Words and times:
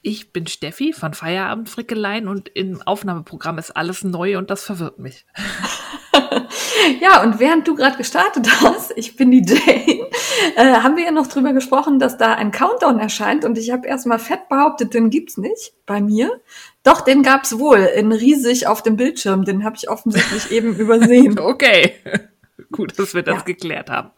Ich 0.00 0.32
bin 0.32 0.46
Steffi 0.46 0.92
von 0.92 1.12
Feierabend 1.12 1.68
Frickeleien 1.68 2.28
und 2.28 2.48
im 2.54 2.80
Aufnahmeprogramm 2.82 3.58
ist 3.58 3.72
alles 3.76 4.04
neu 4.04 4.38
und 4.38 4.48
das 4.48 4.62
verwirrt 4.62 5.00
mich. 5.00 5.26
ja, 7.00 7.22
und 7.22 7.40
während 7.40 7.66
du 7.66 7.74
gerade 7.74 7.96
gestartet 7.96 8.48
hast, 8.60 8.92
ich 8.96 9.16
bin 9.16 9.32
die 9.32 9.44
Jane, 9.44 10.08
äh, 10.56 10.82
haben 10.82 10.96
wir 10.96 11.04
ja 11.04 11.10
noch 11.10 11.26
drüber 11.26 11.52
gesprochen, 11.52 11.98
dass 11.98 12.16
da 12.16 12.34
ein 12.34 12.52
Countdown 12.52 13.00
erscheint 13.00 13.44
und 13.44 13.58
ich 13.58 13.72
habe 13.72 13.88
erstmal 13.88 14.20
fett 14.20 14.48
behauptet, 14.48 14.94
den 14.94 15.10
gibt's 15.10 15.36
nicht 15.36 15.72
bei 15.84 16.00
mir. 16.00 16.40
Doch, 16.84 17.00
den 17.00 17.24
gab's 17.24 17.58
wohl, 17.58 17.78
in 17.78 18.12
riesig 18.12 18.68
auf 18.68 18.82
dem 18.82 18.96
Bildschirm, 18.96 19.44
den 19.44 19.64
habe 19.64 19.76
ich 19.76 19.90
offensichtlich 19.90 20.52
eben 20.52 20.74
übersehen. 20.76 21.38
Okay, 21.40 21.94
gut, 22.72 22.98
dass 22.98 23.14
wir 23.14 23.22
das 23.22 23.38
ja. 23.38 23.42
geklärt 23.42 23.90
haben. 23.90 24.10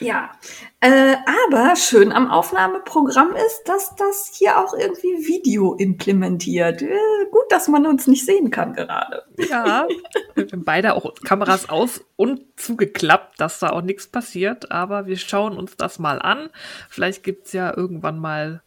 Ja, 0.00 0.32
äh, 0.80 1.16
aber 1.46 1.76
schön 1.76 2.12
am 2.12 2.30
Aufnahmeprogramm 2.30 3.34
ist, 3.34 3.64
dass 3.64 3.94
das 3.96 4.32
hier 4.34 4.58
auch 4.58 4.74
irgendwie 4.74 5.26
Video 5.26 5.74
implementiert. 5.74 6.82
Äh, 6.82 6.96
gut, 7.30 7.44
dass 7.50 7.68
man 7.68 7.86
uns 7.86 8.06
nicht 8.06 8.24
sehen 8.24 8.50
kann 8.50 8.74
gerade. 8.74 9.24
Ja, 9.48 9.86
wir 10.34 10.46
haben 10.50 10.64
beide 10.64 10.94
auch 10.94 11.14
Kameras 11.24 11.68
aus 11.68 12.04
und 12.16 12.42
zugeklappt, 12.56 13.40
dass 13.40 13.58
da 13.60 13.70
auch 13.70 13.82
nichts 13.82 14.08
passiert. 14.08 14.70
Aber 14.72 15.06
wir 15.06 15.16
schauen 15.16 15.56
uns 15.56 15.76
das 15.76 15.98
mal 15.98 16.20
an. 16.20 16.50
Vielleicht 16.88 17.22
gibt's 17.22 17.52
ja 17.52 17.76
irgendwann 17.76 18.18
mal 18.18 18.62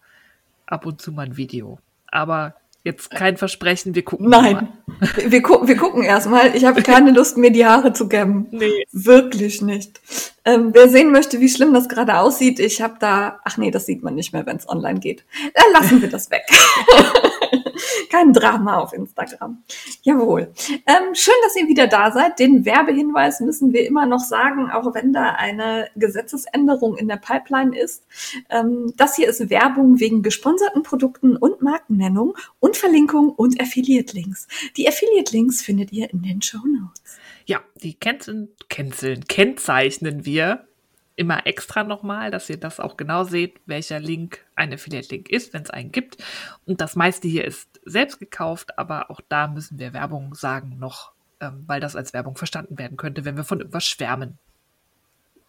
ab 0.66 0.86
und 0.86 1.02
zu 1.02 1.12
mal 1.12 1.26
ein 1.26 1.38
Video. 1.38 1.80
Aber 2.10 2.56
Jetzt 2.88 3.12
kein 3.12 3.36
Versprechen, 3.36 3.96
wir 3.96 4.06
gucken 4.06 4.30
Nein, 4.30 4.70
wir, 5.18 5.32
wir, 5.34 5.42
gu 5.42 5.68
wir 5.68 5.76
gucken 5.76 6.04
erstmal. 6.04 6.56
Ich 6.56 6.64
habe 6.64 6.82
keine 6.82 7.12
Lust, 7.12 7.36
mir 7.36 7.52
die 7.52 7.66
Haare 7.66 7.92
zu 7.92 8.08
kämmen. 8.08 8.48
Nee. 8.52 8.86
Wirklich 8.94 9.62
nicht. 9.62 10.00
Ähm, 10.46 10.70
wer 10.72 10.88
sehen 10.88 11.12
möchte, 11.12 11.42
wie 11.42 11.50
schlimm 11.50 11.74
das 11.74 11.90
gerade 11.90 12.18
aussieht, 12.18 12.62
ich 12.62 12.82
habe 12.82 12.96
da, 12.98 13.42
ach 13.44 13.58
nee, 13.58 13.72
das 13.72 13.88
sieht 13.88 14.04
man 14.04 14.16
nicht 14.16 14.32
mehr, 14.32 14.46
wenn 14.46 14.56
es 14.56 14.70
online 14.70 15.02
geht. 15.02 15.26
Dann 15.54 15.74
lassen 15.74 16.02
wir 16.02 16.10
das 16.10 16.32
weg. 16.32 16.44
Kein 18.12 18.34
Drama 18.34 18.78
auf 18.78 18.94
Instagram. 18.94 19.64
Jawohl. 20.02 20.52
Ähm, 20.86 21.14
schön, 21.14 21.34
dass 21.44 21.56
ihr 21.56 21.68
wieder 21.68 21.88
da 21.88 22.12
seid. 22.12 22.40
Den 22.40 22.66
Werbehinweis 22.66 23.40
müssen 23.40 23.74
wir 23.74 23.86
immer 23.86 24.06
noch 24.06 24.20
sagen, 24.20 24.70
auch 24.72 24.94
wenn 24.94 25.14
da 25.14 25.32
eine 25.32 25.90
Gesetzesänderung 25.96 26.98
in 26.98 27.08
der 27.08 27.18
Pipeline 27.18 27.78
ist. 27.78 28.06
Ähm, 28.50 28.94
das 28.98 29.16
hier 29.16 29.30
ist 29.30 29.50
Werbung 29.50 30.00
wegen 30.00 30.24
gesponserten 30.24 30.84
Produkten 30.84 31.36
und 31.36 31.62
Markennennung 31.62 32.36
und 32.60 32.78
Verlinkung 32.78 33.30
und 33.30 33.60
Affiliate-Links. 33.62 34.48
Die 34.76 34.88
Affiliate-Links 34.88 35.62
findet 35.62 35.92
ihr 35.92 36.12
in 36.12 36.22
den 36.22 36.42
Show 36.42 36.66
Notes. 36.66 37.18
Ja, 37.46 37.62
die 37.82 37.94
kennzeln, 37.94 38.50
kennzeln, 38.68 39.26
kennzeichnen 39.26 40.26
wir 40.26 40.68
immer 41.18 41.46
extra 41.46 41.84
nochmal, 41.84 42.32
dass 42.32 42.50
ihr 42.50 42.58
das 42.58 42.80
auch 42.80 42.96
genau 42.96 43.24
seht, 43.24 43.60
welcher 43.66 44.00
Link 44.00 44.46
ein 44.56 44.74
Affiliate-Link 44.74 45.30
ist, 45.30 45.54
wenn 45.54 45.64
es 45.64 45.70
einen 45.72 45.92
gibt. 45.92 46.24
Und 46.66 46.80
das 46.80 46.96
meiste 46.96 47.28
hier 47.28 47.44
ist 47.44 47.68
selbst 47.84 48.20
gekauft, 48.20 48.78
aber 48.78 49.12
auch 49.12 49.20
da 49.28 49.48
müssen 49.48 49.80
wir 49.80 49.94
Werbung 49.94 50.36
sagen 50.36 50.78
noch, 50.80 51.12
ähm, 51.42 51.64
weil 51.68 51.82
das 51.82 51.96
als 51.96 52.14
Werbung 52.14 52.38
verstanden 52.38 52.78
werden 52.78 52.98
könnte, 52.98 53.26
wenn 53.26 53.36
wir 53.36 53.44
von 53.44 53.60
irgendwas 53.60 53.86
schwärmen. 53.86 54.38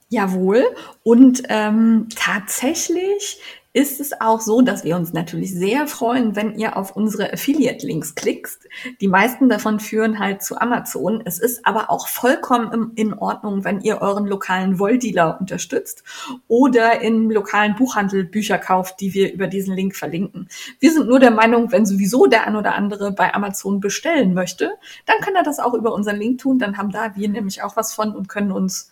Jawohl. 0.08 0.64
Und 1.02 1.42
ähm, 1.48 2.08
tatsächlich 2.16 3.38
ist 3.78 4.00
es 4.00 4.20
auch 4.20 4.40
so, 4.40 4.60
dass 4.60 4.82
wir 4.82 4.96
uns 4.96 5.12
natürlich 5.12 5.54
sehr 5.54 5.86
freuen, 5.86 6.34
wenn 6.34 6.58
ihr 6.58 6.76
auf 6.76 6.96
unsere 6.96 7.32
Affiliate-Links 7.32 8.16
klickt. 8.16 8.68
Die 9.00 9.06
meisten 9.06 9.48
davon 9.48 9.78
führen 9.78 10.18
halt 10.18 10.42
zu 10.42 10.60
Amazon. 10.60 11.22
Es 11.24 11.38
ist 11.38 11.64
aber 11.64 11.88
auch 11.88 12.08
vollkommen 12.08 12.90
in 12.96 13.14
Ordnung, 13.14 13.62
wenn 13.62 13.80
ihr 13.80 14.02
euren 14.02 14.26
lokalen 14.26 14.80
Wolldealer 14.80 15.38
unterstützt 15.38 16.02
oder 16.48 17.02
im 17.02 17.30
lokalen 17.30 17.76
Buchhandel 17.76 18.24
Bücher 18.24 18.58
kauft, 18.58 19.00
die 19.00 19.14
wir 19.14 19.32
über 19.32 19.46
diesen 19.46 19.76
Link 19.76 19.94
verlinken. 19.94 20.48
Wir 20.80 20.92
sind 20.92 21.06
nur 21.06 21.20
der 21.20 21.30
Meinung, 21.30 21.70
wenn 21.70 21.86
sowieso 21.86 22.26
der 22.26 22.48
ein 22.48 22.56
oder 22.56 22.74
andere 22.74 23.12
bei 23.12 23.32
Amazon 23.32 23.78
bestellen 23.78 24.34
möchte, 24.34 24.72
dann 25.06 25.20
kann 25.20 25.36
er 25.36 25.44
das 25.44 25.60
auch 25.60 25.74
über 25.74 25.94
unseren 25.94 26.16
Link 26.16 26.40
tun. 26.40 26.58
Dann 26.58 26.78
haben 26.78 26.90
da 26.90 27.14
wir 27.14 27.28
nämlich 27.28 27.62
auch 27.62 27.76
was 27.76 27.94
von 27.94 28.16
und 28.16 28.28
können 28.28 28.50
uns 28.50 28.90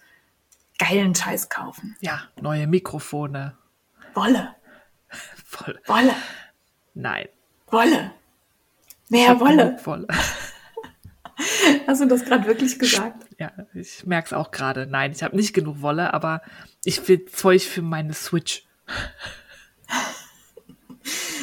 geilen 0.79 1.17
Scheiß 1.17 1.49
kaufen. 1.49 1.97
Ja, 2.01 2.21
neue 2.41 2.69
Mikrofone. 2.69 3.57
Wolle. 4.17 4.56
Wolle. 5.51 5.81
Wolle. 5.87 6.15
Nein. 6.95 7.29
Wolle. 7.69 8.13
Mehr 9.09 9.39
Wolle. 9.41 9.79
Wolle. 9.85 10.07
Hast 11.87 12.01
du 12.01 12.07
das 12.07 12.25
gerade 12.25 12.47
wirklich 12.47 12.79
gesagt? 12.79 13.27
Ja, 13.39 13.53
ich 13.75 14.07
merke 14.07 14.27
es 14.27 14.33
auch 14.33 14.51
gerade. 14.51 14.87
Nein, 14.87 15.13
ich 15.13 15.23
habe 15.23 15.37
nicht 15.37 15.53
genug 15.53 15.83
Wolle, 15.83 16.15
aber 16.15 16.41
ich 16.85 17.07
will 17.09 17.27
Zeug 17.27 17.63
für 17.63 17.83
meine 17.83 18.15
Switch. 18.15 18.67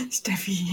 Steffi. 0.10 0.68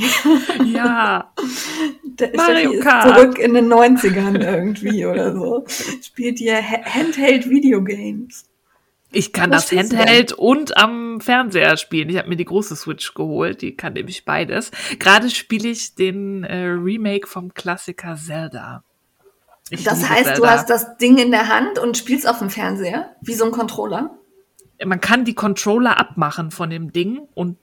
Ja. 0.65 1.33
Der 2.05 2.35
Mario 2.35 2.71
Steffi 2.71 2.83
Kart. 2.83 3.07
ist 3.07 3.15
zurück 3.15 3.39
in 3.39 3.55
den 3.55 3.73
90ern 3.73 4.41
irgendwie 4.43 5.07
oder 5.07 5.35
so. 5.35 5.65
Spielt 6.03 6.39
hier 6.39 6.61
Handheld 6.63 7.49
Videogames. 7.49 8.50
Ich 9.13 9.33
kann 9.33 9.51
das 9.51 9.73
Handheld 9.73 10.33
und 10.33 10.77
am 10.77 11.21
Fernseher 11.21 11.77
spielen. 11.77 12.09
Ich 12.11 12.17
habe 12.17 12.29
mir 12.29 12.37
die 12.37 12.45
große 12.45 12.77
Switch 12.77 13.15
geholt, 13.15 13.61
die 13.61 13.77
kann 13.77 13.95
nämlich 13.95 14.25
beides. 14.25 14.71
Gerade 14.99 15.31
spiele 15.31 15.69
ich 15.69 15.95
den 15.97 16.45
äh, 16.45 16.67
Remake 16.67 17.27
vom 17.27 17.53
Klassiker 17.53 18.17
Zelda. 18.17 18.85
Ich 19.71 19.83
das 19.83 20.09
heißt, 20.09 20.25
Zelda. 20.25 20.41
du 20.41 20.47
hast 20.47 20.71
das 20.71 20.97
Ding 20.99 21.19
in 21.19 21.31
der 21.31 21.49
Hand 21.49 21.79
und 21.79 21.97
spielst 21.97 22.29
auf 22.29 22.39
dem 22.39 22.51
Fernseher, 22.51 23.17
wie 23.21 23.35
so 23.35 23.45
ein 23.45 23.53
Controller? 23.53 24.17
Man 24.85 25.01
kann 25.01 25.25
die 25.25 25.35
Controller 25.35 25.99
abmachen 25.99 26.51
von 26.51 26.71
dem 26.71 26.93
Ding 26.93 27.21
und 27.35 27.59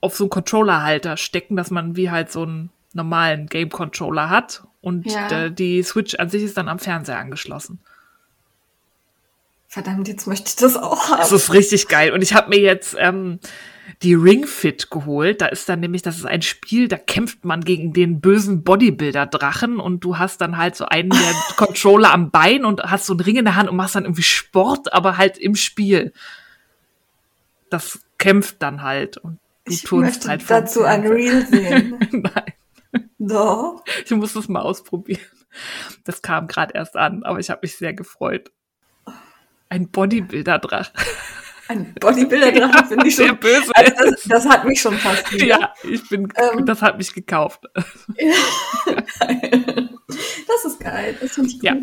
auf 0.00 0.16
so 0.16 0.24
einen 0.24 0.30
Controllerhalter 0.30 1.16
stecken, 1.16 1.56
dass 1.56 1.70
man 1.70 1.96
wie 1.96 2.10
halt 2.10 2.30
so 2.30 2.42
einen 2.42 2.70
normalen 2.92 3.46
Game-Controller 3.46 4.28
hat. 4.28 4.64
Und 4.80 5.06
ja. 5.06 5.48
die 5.48 5.82
Switch 5.82 6.16
an 6.16 6.28
sich 6.28 6.42
ist 6.42 6.56
dann 6.56 6.68
am 6.68 6.80
Fernseher 6.80 7.18
angeschlossen. 7.18 7.80
Verdammt, 9.72 10.06
jetzt 10.06 10.26
möchte 10.26 10.50
ich 10.50 10.56
das 10.56 10.76
auch 10.76 11.08
haben. 11.08 11.16
Das 11.16 11.32
ist 11.32 11.50
richtig 11.50 11.88
geil. 11.88 12.12
Und 12.12 12.20
ich 12.20 12.34
habe 12.34 12.50
mir 12.50 12.60
jetzt 12.60 12.94
ähm, 12.98 13.40
die 14.02 14.12
Ring 14.12 14.46
Fit 14.46 14.90
geholt. 14.90 15.40
Da 15.40 15.46
ist 15.46 15.66
dann 15.66 15.80
nämlich, 15.80 16.02
das 16.02 16.18
ist 16.18 16.26
ein 16.26 16.42
Spiel, 16.42 16.88
da 16.88 16.98
kämpft 16.98 17.46
man 17.46 17.62
gegen 17.62 17.94
den 17.94 18.20
bösen 18.20 18.64
Bodybuilder-Drachen 18.64 19.80
und 19.80 20.00
du 20.00 20.18
hast 20.18 20.42
dann 20.42 20.58
halt 20.58 20.76
so 20.76 20.84
einen 20.84 21.08
der 21.08 21.34
Controller 21.56 22.12
am 22.12 22.30
Bein 22.30 22.66
und 22.66 22.82
hast 22.82 23.06
so 23.06 23.14
einen 23.14 23.20
Ring 23.20 23.36
in 23.36 23.46
der 23.46 23.56
Hand 23.56 23.70
und 23.70 23.76
machst 23.76 23.94
dann 23.94 24.04
irgendwie 24.04 24.22
Sport, 24.22 24.92
aber 24.92 25.16
halt 25.16 25.38
im 25.38 25.54
Spiel. 25.54 26.12
Das 27.70 28.00
kämpft 28.18 28.60
dann 28.60 28.82
halt 28.82 29.16
und 29.16 29.38
du 29.64 29.72
ich 29.72 29.84
turnst 29.84 30.28
halt 30.28 30.42
dazu 30.50 30.84
ein 30.84 31.06
Reel 31.06 31.46
sehen. 31.50 31.98
Nein. 32.10 32.52
Doch. 33.18 33.82
Ich 34.04 34.10
muss 34.10 34.36
es 34.36 34.50
mal 34.50 34.60
ausprobieren. 34.60 35.22
Das 36.04 36.20
kam 36.20 36.46
gerade 36.46 36.74
erst 36.74 36.94
an, 36.94 37.22
aber 37.22 37.38
ich 37.38 37.48
habe 37.48 37.60
mich 37.62 37.78
sehr 37.78 37.94
gefreut. 37.94 38.50
Ein 39.72 39.88
Bodybuilder-Drache. 39.88 40.92
Ein 41.68 41.94
Bodybuilder-Drache 41.94 42.88
finde 42.88 43.08
ich 43.08 43.14
schon. 43.14 43.24
Sehr 43.24 43.34
böse. 43.34 43.70
Also 43.74 43.92
das, 43.96 44.22
das, 44.24 44.46
hat 44.46 44.66
mich 44.66 44.82
schon 44.82 44.98
fast. 44.98 45.32
Wieder. 45.32 45.46
Ja, 45.46 45.74
ich 45.82 46.06
bin, 46.10 46.30
ähm, 46.36 46.66
das 46.66 46.82
hat 46.82 46.98
mich 46.98 47.14
gekauft. 47.14 47.62
das 47.74 47.86
ist 50.66 50.78
geil. 50.78 51.16
Das 51.18 51.32
finde 51.32 51.48
ich 51.48 51.58
gut. 51.58 51.62
Ja. 51.62 51.76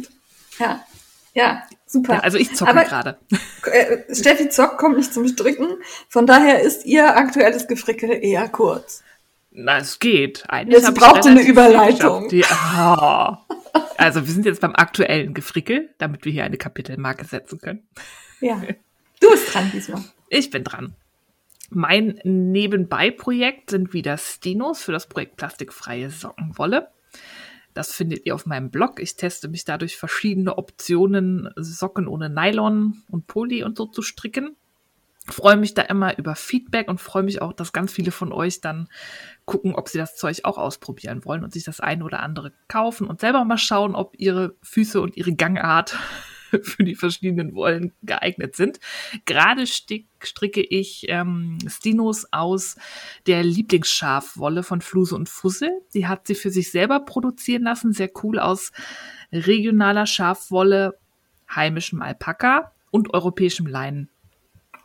ja. 0.59 0.85
Ja, 1.33 1.63
super. 1.87 2.13
Ja, 2.13 2.19
also 2.19 2.37
ich 2.37 2.53
zocke 2.53 2.73
gerade. 2.73 3.17
Äh, 3.65 4.13
Steffi 4.13 4.49
zockt, 4.49 4.77
kommt 4.77 4.97
nicht 4.97 5.11
zum 5.11 5.27
Stricken. 5.27 5.77
Von 6.09 6.27
daher 6.27 6.61
ist 6.61 6.85
ihr 6.85 7.17
aktuelles 7.17 7.67
Gefrickel 7.67 8.11
eher 8.23 8.49
kurz. 8.49 9.03
Na, 9.49 9.79
es 9.79 9.97
geht. 9.97 10.43
Eigentlich 10.47 10.83
Jetzt 10.83 10.93
braucht 10.93 11.25
eine 11.25 11.41
Überleitung. 11.41 12.29
Die, 12.29 12.43
oh. 12.43 13.35
Also 13.97 14.25
wir 14.25 14.33
sind 14.33 14.45
jetzt 14.45 14.61
beim 14.61 14.75
aktuellen 14.75 15.33
Gefrickel, 15.33 15.93
damit 15.97 16.23
wir 16.23 16.31
hier 16.31 16.45
eine 16.45 16.57
Kapitelmarke 16.57 17.25
setzen 17.25 17.59
können. 17.59 17.87
Ja. 18.39 18.61
Du 19.21 19.29
bist 19.31 19.53
dran 19.53 19.69
diesmal. 19.73 20.01
Ich 20.29 20.49
bin 20.49 20.63
dran. 20.63 20.95
Mein 21.71 22.21
Nebenbei-Projekt 22.23 23.71
sind 23.71 23.91
wieder 23.91 24.17
Stinos 24.17 24.81
für 24.81 24.93
das 24.93 25.07
Projekt 25.07 25.35
Plastikfreie 25.35 26.09
Sockenwolle. 26.09 26.87
Das 27.73 27.91
findet 27.91 28.25
ihr 28.25 28.33
auf 28.33 28.45
meinem 28.45 28.71
Blog. 28.71 28.99
Ich 29.01 29.17
teste 29.17 29.49
mich 29.49 29.65
dadurch 29.65 29.97
verschiedene 29.97 30.57
Optionen, 30.57 31.49
Socken 31.57 32.07
ohne 32.07 32.29
Nylon 32.29 33.03
und 33.09 33.27
Poly 33.27 33.63
und 33.63 33.77
so 33.77 33.85
zu 33.87 34.01
stricken. 34.01 34.55
Freue 35.33 35.57
mich 35.57 35.73
da 35.73 35.83
immer 35.83 36.17
über 36.17 36.35
Feedback 36.35 36.89
und 36.89 37.01
freue 37.01 37.23
mich 37.23 37.41
auch, 37.41 37.53
dass 37.53 37.73
ganz 37.73 37.91
viele 37.91 38.11
von 38.11 38.31
euch 38.31 38.61
dann 38.61 38.89
gucken, 39.45 39.75
ob 39.75 39.89
sie 39.89 39.97
das 39.97 40.15
Zeug 40.15 40.41
auch 40.43 40.57
ausprobieren 40.57 41.25
wollen 41.25 41.43
und 41.43 41.53
sich 41.53 41.63
das 41.63 41.79
eine 41.79 42.03
oder 42.03 42.21
andere 42.21 42.53
kaufen 42.67 43.07
und 43.07 43.19
selber 43.19 43.43
mal 43.45 43.57
schauen, 43.57 43.95
ob 43.95 44.15
ihre 44.17 44.55
Füße 44.61 45.01
und 45.01 45.17
ihre 45.17 45.33
Gangart 45.33 45.97
für 46.63 46.83
die 46.83 46.95
verschiedenen 46.95 47.53
Wollen 47.55 47.93
geeignet 48.01 48.55
sind. 48.55 48.79
Gerade 49.25 49.65
stricke 49.67 50.61
ich 50.61 51.05
ähm, 51.07 51.57
Stinos 51.67 52.27
aus 52.31 52.75
der 53.27 53.43
Lieblingsschafwolle 53.43 54.63
von 54.63 54.81
Fluse 54.81 55.15
und 55.15 55.29
Fussel. 55.29 55.71
Die 55.93 56.07
hat 56.07 56.27
sie 56.27 56.35
für 56.35 56.51
sich 56.51 56.71
selber 56.71 57.01
produzieren 57.01 57.63
lassen, 57.63 57.93
sehr 57.93 58.09
cool 58.23 58.39
aus 58.39 58.71
regionaler 59.31 60.05
Schafwolle, 60.05 60.97
heimischem 61.53 62.01
Alpaka 62.01 62.71
und 62.91 63.13
europäischem 63.13 63.67
Leinen. 63.67 64.09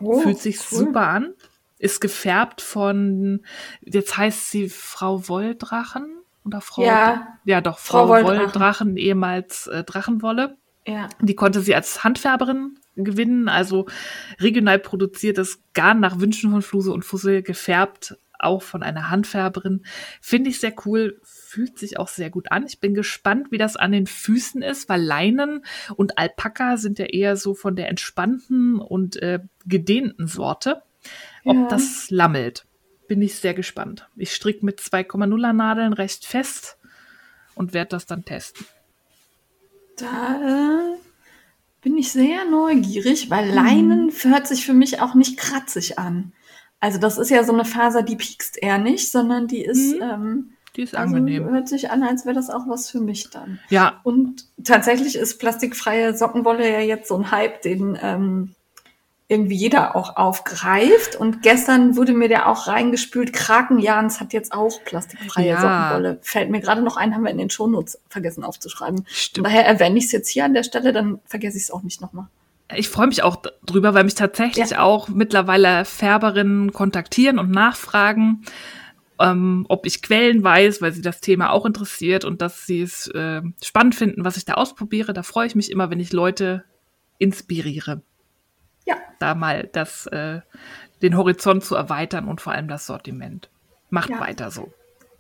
Oh, 0.01 0.21
Fühlt 0.21 0.39
sich 0.39 0.59
cool. 0.71 0.79
super 0.79 1.09
an. 1.09 1.35
Ist 1.79 2.01
gefärbt 2.01 2.61
von, 2.61 3.45
jetzt 3.81 4.17
heißt 4.17 4.51
sie 4.51 4.69
Frau 4.69 5.29
Wolldrachen 5.29 6.19
oder 6.45 6.61
Frau, 6.61 6.83
ja, 6.83 7.39
ja 7.45 7.61
doch, 7.61 7.79
Frau, 7.79 8.07
Frau 8.07 8.09
Wolldrachen. 8.09 8.39
Wolldrachen, 8.39 8.97
ehemals 8.97 9.67
äh, 9.67 9.85
Drachenwolle. 9.85 10.57
Ja. 10.87 11.09
Die 11.21 11.35
konnte 11.35 11.61
sie 11.61 11.75
als 11.75 12.05
Handfärberin 12.05 12.79
gewinnen, 12.97 13.49
also 13.49 13.87
regional 14.39 14.79
produziertes 14.79 15.63
Garn 15.73 16.01
nach 16.01 16.21
Wünschen 16.21 16.51
von 16.51 16.63
Fluse 16.63 16.93
und 16.93 17.05
Fussel 17.05 17.43
gefärbt, 17.43 18.17
auch 18.39 18.63
von 18.63 18.83
einer 18.83 19.11
Handfärberin. 19.11 19.85
Finde 20.21 20.51
ich 20.51 20.61
sehr 20.61 20.75
cool, 20.85 21.21
fühlt 21.23 21.79
sich 21.79 21.99
auch 21.99 22.09
sehr 22.09 22.31
gut 22.31 22.51
an. 22.51 22.67
Ich 22.67 22.81
bin 22.81 22.95
gespannt, 22.95 23.51
wie 23.51 23.59
das 23.59 23.77
an 23.77 23.93
den 23.93 24.07
Füßen 24.07 24.63
ist, 24.63 24.89
weil 24.89 25.03
Leinen 25.03 25.65
und 25.97 26.19
Alpaka 26.19 26.77
sind 26.77 26.99
ja 26.99 27.07
eher 27.07 27.37
so 27.37 27.55
von 27.55 27.77
der 27.77 27.89
entspannten 27.89 28.79
und 28.79 29.17
äh, 29.17 29.41
gedehnten 29.67 30.27
Sorte. 30.27 30.83
Ob 31.45 31.57
ja. 31.57 31.69
das 31.69 32.11
lammelt, 32.11 32.67
bin 33.09 33.21
ich 33.23 33.37
sehr 33.37 33.55
gespannt. 33.55 34.09
Ich 34.17 34.35
stricke 34.35 34.65
mit 34.65 34.81
2,0er 34.81 35.53
Nadeln 35.53 35.93
recht 35.93 36.27
fest 36.27 36.79
und 37.55 37.75
werde 37.75 37.91
das 37.91 38.07
dann 38.07 38.25
testen. 38.25 38.67
Da 39.97 40.95
äh, 40.97 40.99
bin 41.83 41.97
ich 41.99 42.11
sehr 42.11 42.45
neugierig, 42.47 43.31
weil 43.31 43.49
mhm. 43.49 43.55
Leinen 43.55 44.13
hört 44.23 44.49
sich 44.49 44.65
für 44.65 44.75
mich 44.75 45.01
auch 45.01 45.15
nicht 45.15 45.39
kratzig 45.39 45.99
an. 45.99 46.33
Also 46.85 46.99
das 46.99 47.17
ist 47.17 47.31
ja 47.31 47.43
so 47.45 47.55
eine 47.55 47.65
Faser, 47.65 48.03
die 48.03 48.15
piekst 48.15 48.63
eher 48.63 48.77
nicht, 48.77 49.11
sondern 49.11 49.47
die 49.47 49.65
ist, 49.65 49.97
mhm. 49.97 50.03
ähm, 50.03 50.51
die 50.77 50.83
ist 50.83 50.95
also 50.95 51.17
angenehm. 51.17 51.49
Hört 51.49 51.67
sich 51.67 51.91
an, 51.91 52.03
als 52.03 52.27
wäre 52.27 52.35
das 52.35 52.51
auch 52.51 52.69
was 52.69 52.91
für 52.91 53.01
mich 53.01 53.31
dann. 53.31 53.59
Ja. 53.71 54.01
Und 54.03 54.45
tatsächlich 54.63 55.17
ist 55.17 55.39
plastikfreie 55.39 56.15
Sockenwolle 56.15 56.71
ja 56.71 56.81
jetzt 56.81 57.09
so 57.09 57.17
ein 57.17 57.31
Hype, 57.31 57.63
den 57.63 57.99
ähm, 58.03 58.55
irgendwie 59.29 59.55
jeder 59.55 59.97
auch 59.97 60.19
aufgreift. 60.19 61.17
Und 61.17 61.41
gestern 61.41 61.97
wurde 61.97 62.13
mir 62.13 62.29
der 62.29 62.51
auch 62.51 62.67
reingespült. 62.67 63.33
Krakenjans 63.33 64.21
hat 64.21 64.35
jetzt 64.35 64.53
auch 64.53 64.85
plastikfreie 64.85 65.49
ja. 65.49 65.61
Sockenwolle. 65.63 66.19
Fällt 66.21 66.51
mir 66.51 66.61
gerade 66.61 66.83
noch 66.83 66.99
ein, 66.99 67.15
haben 67.15 67.25
wir 67.25 67.31
in 67.31 67.39
den 67.39 67.49
Shownotes 67.49 67.99
vergessen 68.11 68.45
aufzuschreiben. 68.45 69.07
Stimmt. 69.09 69.47
daher 69.47 69.65
erwähne 69.65 69.97
ich 69.97 70.05
es 70.05 70.13
jetzt 70.13 70.29
hier 70.29 70.45
an 70.45 70.53
der 70.53 70.65
Stelle, 70.65 70.93
dann 70.93 71.21
vergesse 71.25 71.57
ich 71.57 71.63
es 71.63 71.71
auch 71.71 71.83
nicht 71.83 72.03
nochmal. 72.03 72.27
Ich 72.75 72.89
freue 72.89 73.09
mich 73.09 73.23
auch 73.23 73.43
drüber, 73.67 73.95
weil 73.95 74.05
mich 74.05 74.15
tatsächlich 74.15 74.71
ja. 74.71 74.81
auch 74.81 75.09
mittlerweile 75.09 75.85
Färberinnen 75.85 76.73
kontaktieren 76.73 77.39
und 77.39 77.51
nachfragen, 77.51 78.45
ähm, 79.21 79.67
ob 79.69 79.87
ich 79.87 80.03
Quellen 80.03 80.43
weiß, 80.43 80.81
weil 80.81 80.93
sie 80.93 81.03
das 81.03 81.21
Thema 81.21 81.51
auch 81.51 81.67
interessiert 81.67 82.25
und 82.25 82.41
dass 82.43 82.67
sie 82.67 82.81
es 82.83 83.07
äh, 83.09 83.43
spannend 83.63 83.95
finden, 83.95 84.25
was 84.25 84.37
ich 84.37 84.45
da 84.45 84.55
ausprobiere. 84.55 85.13
Da 85.13 85.23
freue 85.23 85.47
ich 85.47 85.55
mich 85.55 85.71
immer, 85.71 85.91
wenn 85.91 86.01
ich 86.01 86.13
Leute 86.13 86.65
inspiriere 87.19 88.03
ja. 88.87 88.97
da 89.19 89.35
mal 89.35 89.69
das, 89.73 90.07
äh, 90.07 90.41
den 91.03 91.17
Horizont 91.17 91.65
zu 91.65 91.75
erweitern 91.75 92.29
und 92.29 92.41
vor 92.41 92.53
allem 92.53 92.69
das 92.69 92.87
Sortiment. 92.87 93.51
Macht 93.91 94.11
ja. 94.11 94.21
weiter 94.21 94.51
so. 94.51 94.73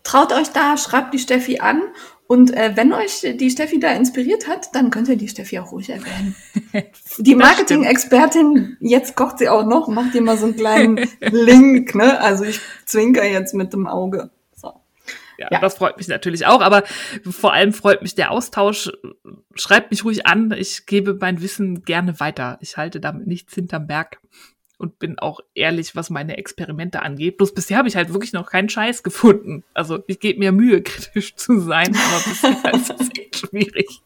Traut 0.02 0.32
euch 0.32 0.48
da, 0.48 0.76
schreibt 0.76 1.14
die 1.14 1.18
Steffi 1.18 1.60
an. 1.60 1.82
Und 2.26 2.54
äh, 2.54 2.72
wenn 2.74 2.92
euch 2.92 3.20
die 3.20 3.50
Steffi 3.50 3.78
da 3.78 3.92
inspiriert 3.92 4.48
hat, 4.48 4.74
dann 4.74 4.90
könnt 4.90 5.08
ihr 5.08 5.16
die 5.16 5.28
Steffi 5.28 5.58
auch 5.58 5.72
ruhig 5.72 5.90
erwähnen. 5.90 6.34
Die 7.18 7.34
Marketing-Expertin, 7.34 8.76
jetzt 8.80 9.14
kocht 9.14 9.38
sie 9.38 9.48
auch 9.48 9.64
noch, 9.64 9.86
macht 9.88 10.14
ihr 10.14 10.22
mal 10.22 10.36
so 10.36 10.46
einen 10.46 10.56
kleinen 10.56 10.96
Link, 11.20 11.94
ne? 11.94 12.20
Also 12.20 12.44
ich 12.44 12.60
zwinker 12.86 13.24
jetzt 13.24 13.54
mit 13.54 13.72
dem 13.72 13.86
Auge. 13.86 14.30
Ja, 15.36 15.48
ja, 15.50 15.60
das 15.60 15.76
freut 15.76 15.96
mich 15.96 16.08
natürlich 16.08 16.46
auch, 16.46 16.60
aber 16.60 16.84
vor 17.28 17.52
allem 17.52 17.72
freut 17.72 18.02
mich 18.02 18.14
der 18.14 18.30
Austausch. 18.30 18.92
Schreibt 19.56 19.90
mich 19.90 20.04
ruhig 20.04 20.26
an, 20.26 20.52
ich 20.56 20.86
gebe 20.86 21.16
mein 21.20 21.40
Wissen 21.42 21.82
gerne 21.82 22.20
weiter. 22.20 22.58
Ich 22.60 22.76
halte 22.76 23.00
damit 23.00 23.26
nichts 23.26 23.54
hinterm 23.54 23.86
Berg 23.86 24.20
und 24.78 24.98
bin 24.98 25.18
auch 25.18 25.40
ehrlich, 25.54 25.96
was 25.96 26.10
meine 26.10 26.36
Experimente 26.36 27.02
angeht. 27.02 27.36
Bloß 27.38 27.54
bisher 27.54 27.78
habe 27.78 27.88
ich 27.88 27.96
halt 27.96 28.12
wirklich 28.12 28.32
noch 28.32 28.50
keinen 28.50 28.68
Scheiß 28.68 29.02
gefunden. 29.02 29.64
Also 29.74 30.02
ich 30.06 30.20
gebe 30.20 30.38
mir 30.38 30.52
Mühe, 30.52 30.82
kritisch 30.82 31.36
zu 31.36 31.60
sein, 31.60 31.94
aber 31.94 32.24
bisher 32.28 32.74
ist 32.74 32.94
es 33.00 33.08
echt 33.18 33.36
schwierig. 33.36 34.02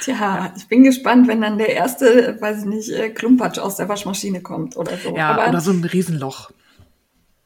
Tja, 0.00 0.14
ja. 0.14 0.54
ich 0.56 0.66
bin 0.66 0.82
gespannt, 0.84 1.28
wenn 1.28 1.42
dann 1.42 1.58
der 1.58 1.68
erste, 1.68 2.40
weiß 2.40 2.60
ich 2.60 2.64
nicht, 2.64 2.88
äh, 2.90 3.10
Klumpatsch 3.10 3.58
aus 3.58 3.76
der 3.76 3.88
Waschmaschine 3.88 4.40
kommt 4.40 4.76
oder 4.76 4.96
so. 4.96 5.14
Ja, 5.14 5.32
aber 5.32 5.48
oder 5.48 5.60
so 5.60 5.72
ein 5.72 5.84
Riesenloch. 5.84 6.50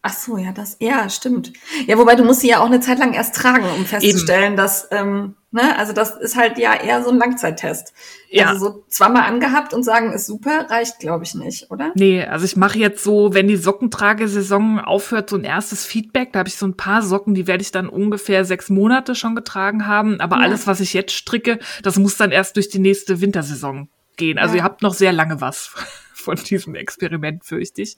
Ach 0.03 0.15
so, 0.15 0.39
ja, 0.39 0.53
das, 0.53 0.79
ja, 0.81 1.11
stimmt. 1.11 1.53
Ja, 1.87 1.99
wobei 1.99 2.15
du 2.15 2.25
musst 2.25 2.41
sie 2.41 2.49
ja 2.49 2.61
auch 2.61 2.67
eine 2.67 2.81
Zeit 2.81 2.99
lang 2.99 3.13
erst 3.13 3.35
tragen, 3.35 3.67
um 3.77 3.85
festzustellen, 3.85 4.53
Eben. 4.53 4.57
dass, 4.57 4.89
ähm, 4.93 5.35
ne, 5.51 5.77
also 5.77 5.93
das 5.93 6.17
ist 6.17 6.37
halt 6.37 6.57
ja 6.57 6.75
eher 6.75 7.03
so 7.03 7.11
ein 7.11 7.19
Langzeittest. 7.19 7.93
Ja. 8.31 8.47
Also 8.47 8.67
so 8.67 8.85
zweimal 8.89 9.25
angehabt 9.25 9.75
und 9.75 9.83
sagen, 9.83 10.15
ist 10.15 10.25
super, 10.25 10.71
reicht, 10.71 11.01
glaube 11.01 11.25
ich, 11.25 11.35
nicht, 11.35 11.71
oder? 11.71 11.93
Nee, 11.97 12.25
also 12.25 12.47
ich 12.47 12.57
mache 12.57 12.79
jetzt 12.79 13.05
so, 13.05 13.35
wenn 13.35 13.47
die 13.47 13.57
Sockentragesaison 13.57 14.81
aufhört, 14.81 15.29
so 15.29 15.37
ein 15.37 15.45
erstes 15.45 15.85
Feedback. 15.85 16.33
Da 16.33 16.39
habe 16.39 16.49
ich 16.49 16.57
so 16.57 16.67
ein 16.67 16.79
paar 16.79 17.03
Socken, 17.03 17.35
die 17.35 17.47
werde 17.47 17.63
ich 17.63 17.71
dann 17.71 17.91
ungefähr 17.91 18.47
sechs 18.47 18.71
Monate 18.71 19.15
schon 19.15 19.35
getragen 19.35 19.87
haben. 19.87 20.19
Aber 20.21 20.37
ja. 20.37 20.43
alles, 20.45 20.67
was 20.67 20.81
ich 20.81 20.95
jetzt 20.95 21.13
stricke, 21.13 21.59
das 21.83 21.99
muss 21.99 22.17
dann 22.17 22.31
erst 22.31 22.57
durch 22.57 22.71
die 22.71 22.79
nächste 22.79 23.21
Wintersaison 23.21 23.91
gehen. 24.17 24.39
Also 24.39 24.55
ja. 24.55 24.61
ihr 24.61 24.65
habt 24.65 24.81
noch 24.81 24.95
sehr 24.95 25.13
lange 25.13 25.43
was 25.43 25.75
von 26.21 26.37
diesem 26.37 26.75
Experiment, 26.75 27.45
fürchte 27.45 27.83
ich. 27.83 27.97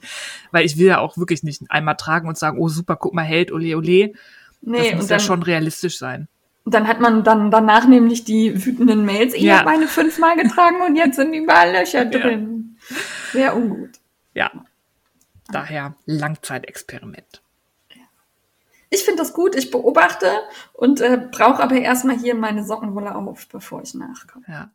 Weil 0.51 0.65
ich 0.65 0.77
will 0.77 0.87
ja 0.87 0.99
auch 0.99 1.17
wirklich 1.17 1.43
nicht 1.43 1.63
einmal 1.69 1.95
tragen 1.95 2.27
und 2.27 2.37
sagen, 2.37 2.57
oh 2.59 2.69
super, 2.69 2.95
guck 2.95 3.13
mal, 3.13 3.23
hält, 3.23 3.51
ole, 3.51 3.77
ole. 3.77 4.13
Nee, 4.61 4.91
das 4.91 4.95
muss 4.95 5.07
dann, 5.07 5.19
ja 5.19 5.25
schon 5.25 5.43
realistisch 5.43 5.97
sein. 5.97 6.27
Dann 6.65 6.87
hat 6.87 7.01
man 7.01 7.23
dann 7.23 7.51
danach 7.51 7.87
nämlich 7.87 8.23
die 8.23 8.65
wütenden 8.65 9.05
Mails, 9.05 9.33
ich 9.33 9.43
ja. 9.43 9.59
habe 9.59 9.65
meine 9.69 9.87
fünfmal 9.87 10.37
getragen 10.37 10.81
und 10.87 10.95
jetzt 10.95 11.17
sind 11.17 11.33
überall 11.33 11.73
Löcher 11.73 12.05
drin. 12.05 12.77
Ja. 12.89 12.95
Sehr 13.33 13.55
ungut. 13.55 13.99
Ja. 14.33 14.51
Daher 15.51 15.95
Langzeitexperiment. 16.05 17.43
Ich 18.93 19.03
finde 19.03 19.23
das 19.23 19.33
gut, 19.33 19.55
ich 19.55 19.71
beobachte 19.71 20.31
und 20.73 21.01
äh, 21.01 21.27
brauche 21.31 21.63
aber 21.63 21.75
erstmal 21.75 22.17
hier 22.17 22.35
meine 22.35 22.63
Sockenwolle 22.63 23.15
auf, 23.15 23.47
bevor 23.47 23.81
ich 23.81 23.95
nachkomme. 23.95 24.45
Ja. 24.47 24.71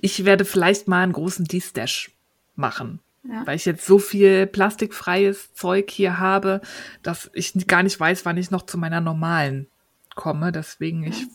Ich 0.00 0.24
werde 0.24 0.46
vielleicht 0.46 0.88
mal 0.88 1.02
einen 1.02 1.12
großen 1.12 1.44
D-Stash 1.44 2.12
machen. 2.54 3.00
Ja. 3.24 3.46
Weil 3.46 3.56
ich 3.56 3.64
jetzt 3.64 3.86
so 3.86 3.98
viel 3.98 4.46
plastikfreies 4.46 5.54
Zeug 5.54 5.90
hier 5.90 6.18
habe, 6.18 6.60
dass 7.02 7.30
ich 7.34 7.52
gar 7.66 7.82
nicht 7.82 7.98
weiß, 7.98 8.24
wann 8.24 8.36
ich 8.36 8.50
noch 8.50 8.62
zu 8.62 8.78
meiner 8.78 9.00
normalen 9.00 9.68
komme. 10.14 10.50
Deswegen, 10.50 11.04
ich 11.04 11.26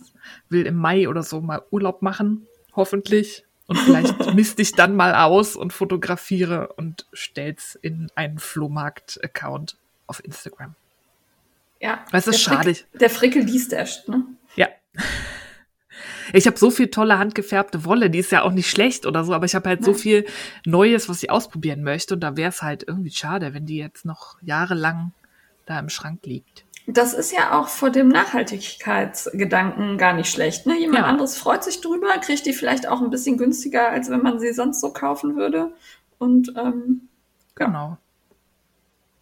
will 0.50 0.66
im 0.66 0.76
Mai 0.76 1.08
oder 1.08 1.24
so 1.24 1.40
mal 1.42 1.62
Urlaub 1.72 2.02
machen, 2.02 2.46
hoffentlich. 2.76 3.46
Und 3.68 3.78
vielleicht 3.78 4.34
misst 4.36 4.60
ich 4.60 4.74
dann 4.74 4.96
mal 4.96 5.16
aus 5.16 5.56
und 5.56 5.74
fotografiere 5.74 6.74
und 6.74 7.06
stell's 7.14 7.78
in 7.82 8.10
einen 8.16 8.40
Flohmarkt-Account 8.40 9.78
auf 10.08 10.24
Instagram. 10.24 10.76
Ja. 11.80 12.06
Es 12.12 12.28
ist 12.28 12.42
schade. 12.42 12.74
Frick, 12.74 13.00
der 13.00 13.10
Frickel 13.10 13.46
Diesdash, 13.46 14.08
ne? 14.08 14.24
Ich 16.34 16.48
habe 16.48 16.58
so 16.58 16.70
viel 16.70 16.88
tolle 16.90 17.20
handgefärbte 17.20 17.86
Wolle, 17.86 18.10
die 18.10 18.20
ist 18.20 18.32
ja 18.32 18.44
auch 18.44 18.52
nicht 18.52 18.70
schlecht 18.70 19.06
oder 19.06 19.24
so, 19.24 19.34
aber 19.34 19.46
ich 19.46 19.56
habe 19.56 19.70
halt 19.70 19.82
Nein. 19.82 19.94
so 19.94 20.00
viel 20.00 20.26
Neues, 20.66 21.10
was 21.10 21.24
ich 21.24 21.30
ausprobieren 21.30 21.84
möchte 21.84 22.16
und 22.16 22.22
da 22.22 22.38
wäre 22.38 22.50
es 22.50 22.62
halt 22.62 22.84
irgendwie 22.88 23.12
schade, 23.12 23.54
wenn 23.54 23.66
die 23.66 23.78
jetzt 23.78 24.06
noch 24.06 24.38
jahrelang 24.42 25.14
da 25.66 25.80
im 25.80 25.90
Schrank 25.90 26.26
liegt. 26.26 26.66
Das 26.90 27.14
ist 27.14 27.34
ja 27.34 27.60
auch 27.60 27.68
vor 27.68 27.90
dem 27.90 28.08
Nachhaltigkeitsgedanken 28.08 29.98
gar 29.98 30.14
nicht 30.14 30.32
schlecht. 30.32 30.66
Ne? 30.66 30.80
Jemand 30.80 31.00
ja. 31.00 31.06
anderes 31.06 31.38
freut 31.38 31.62
sich 31.64 31.82
drüber, 31.82 32.08
kriegt 32.22 32.46
die 32.46 32.54
vielleicht 32.54 32.88
auch 32.88 33.02
ein 33.02 33.10
bisschen 33.10 33.38
günstiger, 33.38 33.90
als 33.90 34.10
wenn 34.10 34.22
man 34.22 34.40
sie 34.40 34.54
sonst 34.54 34.80
so 34.80 34.94
kaufen 34.94 35.36
würde. 35.36 35.74
Und 36.18 36.54
ähm, 36.56 37.10
genau. 37.56 37.98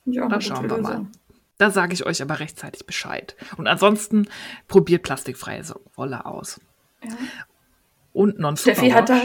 Ja, 0.06 0.28
da 0.28 0.40
schauen 0.40 0.70
wir 0.70 0.78
mal. 0.78 1.08
Da 1.58 1.72
sage 1.72 1.94
ich 1.94 2.06
euch 2.06 2.22
aber 2.22 2.40
rechtzeitig 2.40 2.86
Bescheid. 2.86 3.36
Und 3.58 3.66
ansonsten 3.68 4.28
probiert 4.68 5.02
plastikfreie 5.02 5.64
Wolle 5.96 6.26
aus. 6.26 6.60
Ja. 7.10 7.16
Und 8.14 8.40
non 8.40 8.56
Steffi 8.56 8.92
hat 8.92 9.10
da, 9.10 9.22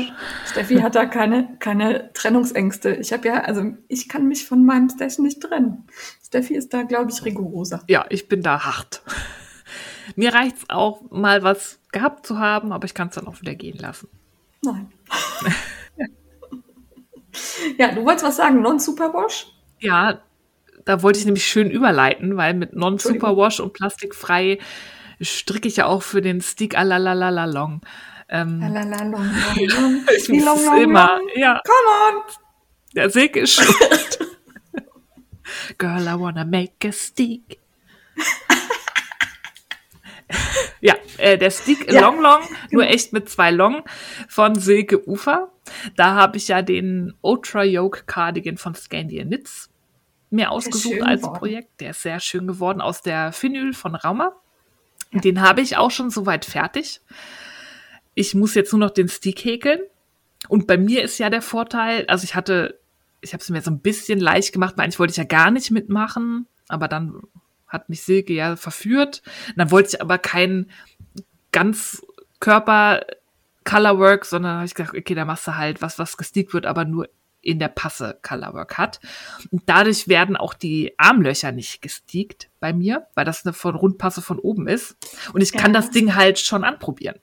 Steffi 0.46 0.80
hat 0.80 0.96
da 0.96 1.06
keine, 1.06 1.56
keine 1.60 2.12
Trennungsängste. 2.12 2.96
Ich 2.96 3.12
habe 3.12 3.28
ja, 3.28 3.42
also 3.42 3.62
ich 3.86 4.08
kann 4.08 4.26
mich 4.26 4.46
von 4.46 4.64
meinem 4.64 4.88
Stash 4.88 5.18
nicht 5.18 5.40
trennen. 5.40 5.86
Steffi 6.26 6.56
ist 6.56 6.74
da, 6.74 6.82
glaube 6.82 7.12
ich, 7.12 7.24
rigoroser. 7.24 7.84
Ja, 7.86 8.06
ich 8.08 8.28
bin 8.28 8.42
da 8.42 8.64
hart. 8.64 9.02
Mir 10.16 10.34
reicht 10.34 10.56
es 10.56 10.70
auch, 10.70 11.02
mal 11.10 11.44
was 11.44 11.78
gehabt 11.92 12.26
zu 12.26 12.38
haben, 12.40 12.72
aber 12.72 12.84
ich 12.84 12.94
kann 12.94 13.08
es 13.08 13.14
dann 13.14 13.28
auch 13.28 13.40
wieder 13.40 13.54
gehen 13.54 13.78
lassen. 13.78 14.08
Nein. 14.62 14.90
Ja, 17.78 17.92
du 17.92 18.04
wolltest 18.04 18.24
was 18.24 18.36
sagen, 18.36 18.60
Non-Superwash? 18.60 19.46
Ja, 19.78 20.20
da 20.84 21.02
wollte 21.02 21.18
ich 21.18 21.24
nämlich 21.24 21.46
schön 21.46 21.70
überleiten, 21.70 22.36
weil 22.36 22.54
mit 22.54 22.74
Non-Superwash 22.74 23.60
und 23.60 23.72
plastikfrei 23.72 24.58
stricke 25.20 25.68
ich 25.68 25.76
ja 25.76 25.86
auch 25.86 26.02
für 26.02 26.20
den 26.20 26.40
Stick 26.40 26.76
Alalalalong. 26.76 27.80
Ähm, 28.28 28.62
Alalalong, 28.62 29.30
ich 29.56 30.28
muss 30.28 30.60
es 30.60 30.82
immer, 30.82 31.20
ja. 31.34 31.60
Come 31.64 32.16
on! 32.18 32.22
Der 32.94 33.10
Silke 33.10 33.40
ist 33.40 33.54
schuld. 33.54 34.18
Girl, 35.78 36.02
I 36.02 36.18
wanna 36.18 36.44
make 36.44 36.88
a 36.88 36.92
stick. 36.92 37.58
ja, 40.80 40.94
äh, 41.18 41.36
der 41.36 41.50
Stick 41.50 41.90
Ja. 41.90 42.02
Long 42.02 42.20
Long, 42.20 42.40
nur 42.70 42.86
echt 42.86 43.12
mit 43.12 43.28
zwei 43.28 43.50
Long 43.50 43.82
von 44.28 44.54
Silke 44.54 45.08
Ufer. 45.08 45.52
Da 45.96 46.14
habe 46.14 46.36
ich 46.36 46.48
ja 46.48 46.62
den 46.62 47.14
Ultra 47.20 47.64
Yoke 47.64 48.04
Cardigan 48.06 48.56
von 48.56 48.74
Scandian 48.74 49.28
Knits 49.28 49.70
mir 50.30 50.50
ausgesucht 50.50 51.02
als 51.02 51.22
geworden. 51.22 51.38
Projekt. 51.38 51.80
Der 51.80 51.90
ist 51.90 52.02
sehr 52.02 52.20
schön 52.20 52.46
geworden 52.46 52.80
aus 52.80 53.02
der 53.02 53.32
Phenol 53.32 53.72
von 53.72 53.94
Den 55.12 55.40
habe 55.40 55.60
ich 55.60 55.76
auch 55.76 55.90
schon 55.90 56.10
soweit 56.10 56.44
fertig. 56.44 57.00
Ich 58.14 58.34
muss 58.34 58.54
jetzt 58.54 58.72
nur 58.72 58.80
noch 58.80 58.90
den 58.90 59.08
Stick 59.08 59.44
häkeln. 59.44 59.80
Und 60.48 60.66
bei 60.66 60.78
mir 60.78 61.02
ist 61.02 61.18
ja 61.18 61.30
der 61.30 61.42
Vorteil, 61.42 62.06
also 62.06 62.24
ich 62.24 62.34
hatte, 62.34 62.80
ich 63.20 63.32
habe 63.32 63.42
es 63.42 63.50
mir 63.50 63.60
so 63.60 63.70
ein 63.70 63.80
bisschen 63.80 64.20
leicht 64.20 64.52
gemacht, 64.52 64.74
weil 64.76 64.84
eigentlich 64.84 64.98
wollte 64.98 65.12
ich 65.12 65.16
ja 65.16 65.24
gar 65.24 65.50
nicht 65.50 65.70
mitmachen, 65.70 66.46
aber 66.68 66.88
dann 66.88 67.20
hat 67.68 67.88
mich 67.88 68.02
Silke 68.02 68.32
ja 68.32 68.56
verführt. 68.56 69.22
Und 69.48 69.58
dann 69.58 69.70
wollte 69.70 69.90
ich 69.90 70.00
aber 70.00 70.18
kein 70.18 70.70
ganz 71.52 72.02
Körper 72.40 73.02
Colorwork, 73.64 74.24
sondern 74.24 74.56
habe 74.56 74.66
ich 74.66 74.74
gedacht, 74.74 74.96
okay, 74.96 75.14
da 75.14 75.24
machst 75.24 75.46
du 75.46 75.56
halt 75.56 75.82
was, 75.82 75.98
was 75.98 76.16
gesteakt 76.16 76.54
wird, 76.54 76.66
aber 76.66 76.84
nur 76.84 77.08
in 77.42 77.58
der 77.58 77.68
Passe 77.68 78.18
Colorwork 78.22 78.78
hat. 78.78 79.00
Und 79.50 79.62
dadurch 79.66 80.08
werden 80.08 80.36
auch 80.36 80.54
die 80.54 80.92
Armlöcher 80.98 81.52
nicht 81.52 81.82
gesteakt 81.82 82.48
bei 82.60 82.72
mir, 82.72 83.06
weil 83.14 83.24
das 83.24 83.44
eine 83.44 83.52
von 83.52 83.74
Rundpasse 83.74 84.22
von 84.22 84.38
oben 84.38 84.68
ist. 84.68 84.96
Und 85.32 85.40
ich 85.40 85.52
kann 85.52 85.72
Ja. 85.74 85.80
das 85.80 85.90
Ding 85.90 86.14
halt 86.14 86.38
schon 86.38 86.64
anprobieren. 86.64 87.16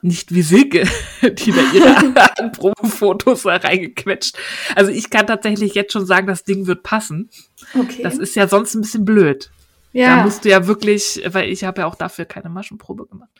Nicht 0.00 0.32
wie 0.32 0.42
Silke, 0.42 0.86
die 1.22 1.52
da 1.52 1.60
ihre 1.72 2.28
Anprobefotos 2.38 3.42
da 3.42 3.56
reingequetscht. 3.56 4.38
Also 4.76 4.90
ich 4.92 5.10
kann 5.10 5.26
tatsächlich 5.26 5.74
jetzt 5.74 5.92
schon 5.92 6.06
sagen, 6.06 6.26
das 6.28 6.44
Ding 6.44 6.66
wird 6.66 6.82
passen. 6.82 7.30
Okay. 7.74 8.02
Das 8.02 8.16
ist 8.16 8.36
ja 8.36 8.46
sonst 8.48 8.74
ein 8.74 8.82
bisschen 8.82 9.04
blöd. 9.04 9.50
Da 9.92 9.98
ja. 10.00 10.22
musst 10.22 10.44
du 10.44 10.50
ja 10.50 10.66
wirklich, 10.66 11.20
weil 11.26 11.50
ich 11.50 11.64
habe 11.64 11.80
ja 11.80 11.86
auch 11.86 11.94
dafür 11.96 12.26
keine 12.26 12.48
Maschenprobe 12.48 13.06
gemacht. 13.06 13.30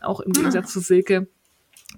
Auch 0.00 0.20
im 0.20 0.32
Gegensatz 0.32 0.72
zu 0.72 0.80
Silke. 0.80 1.26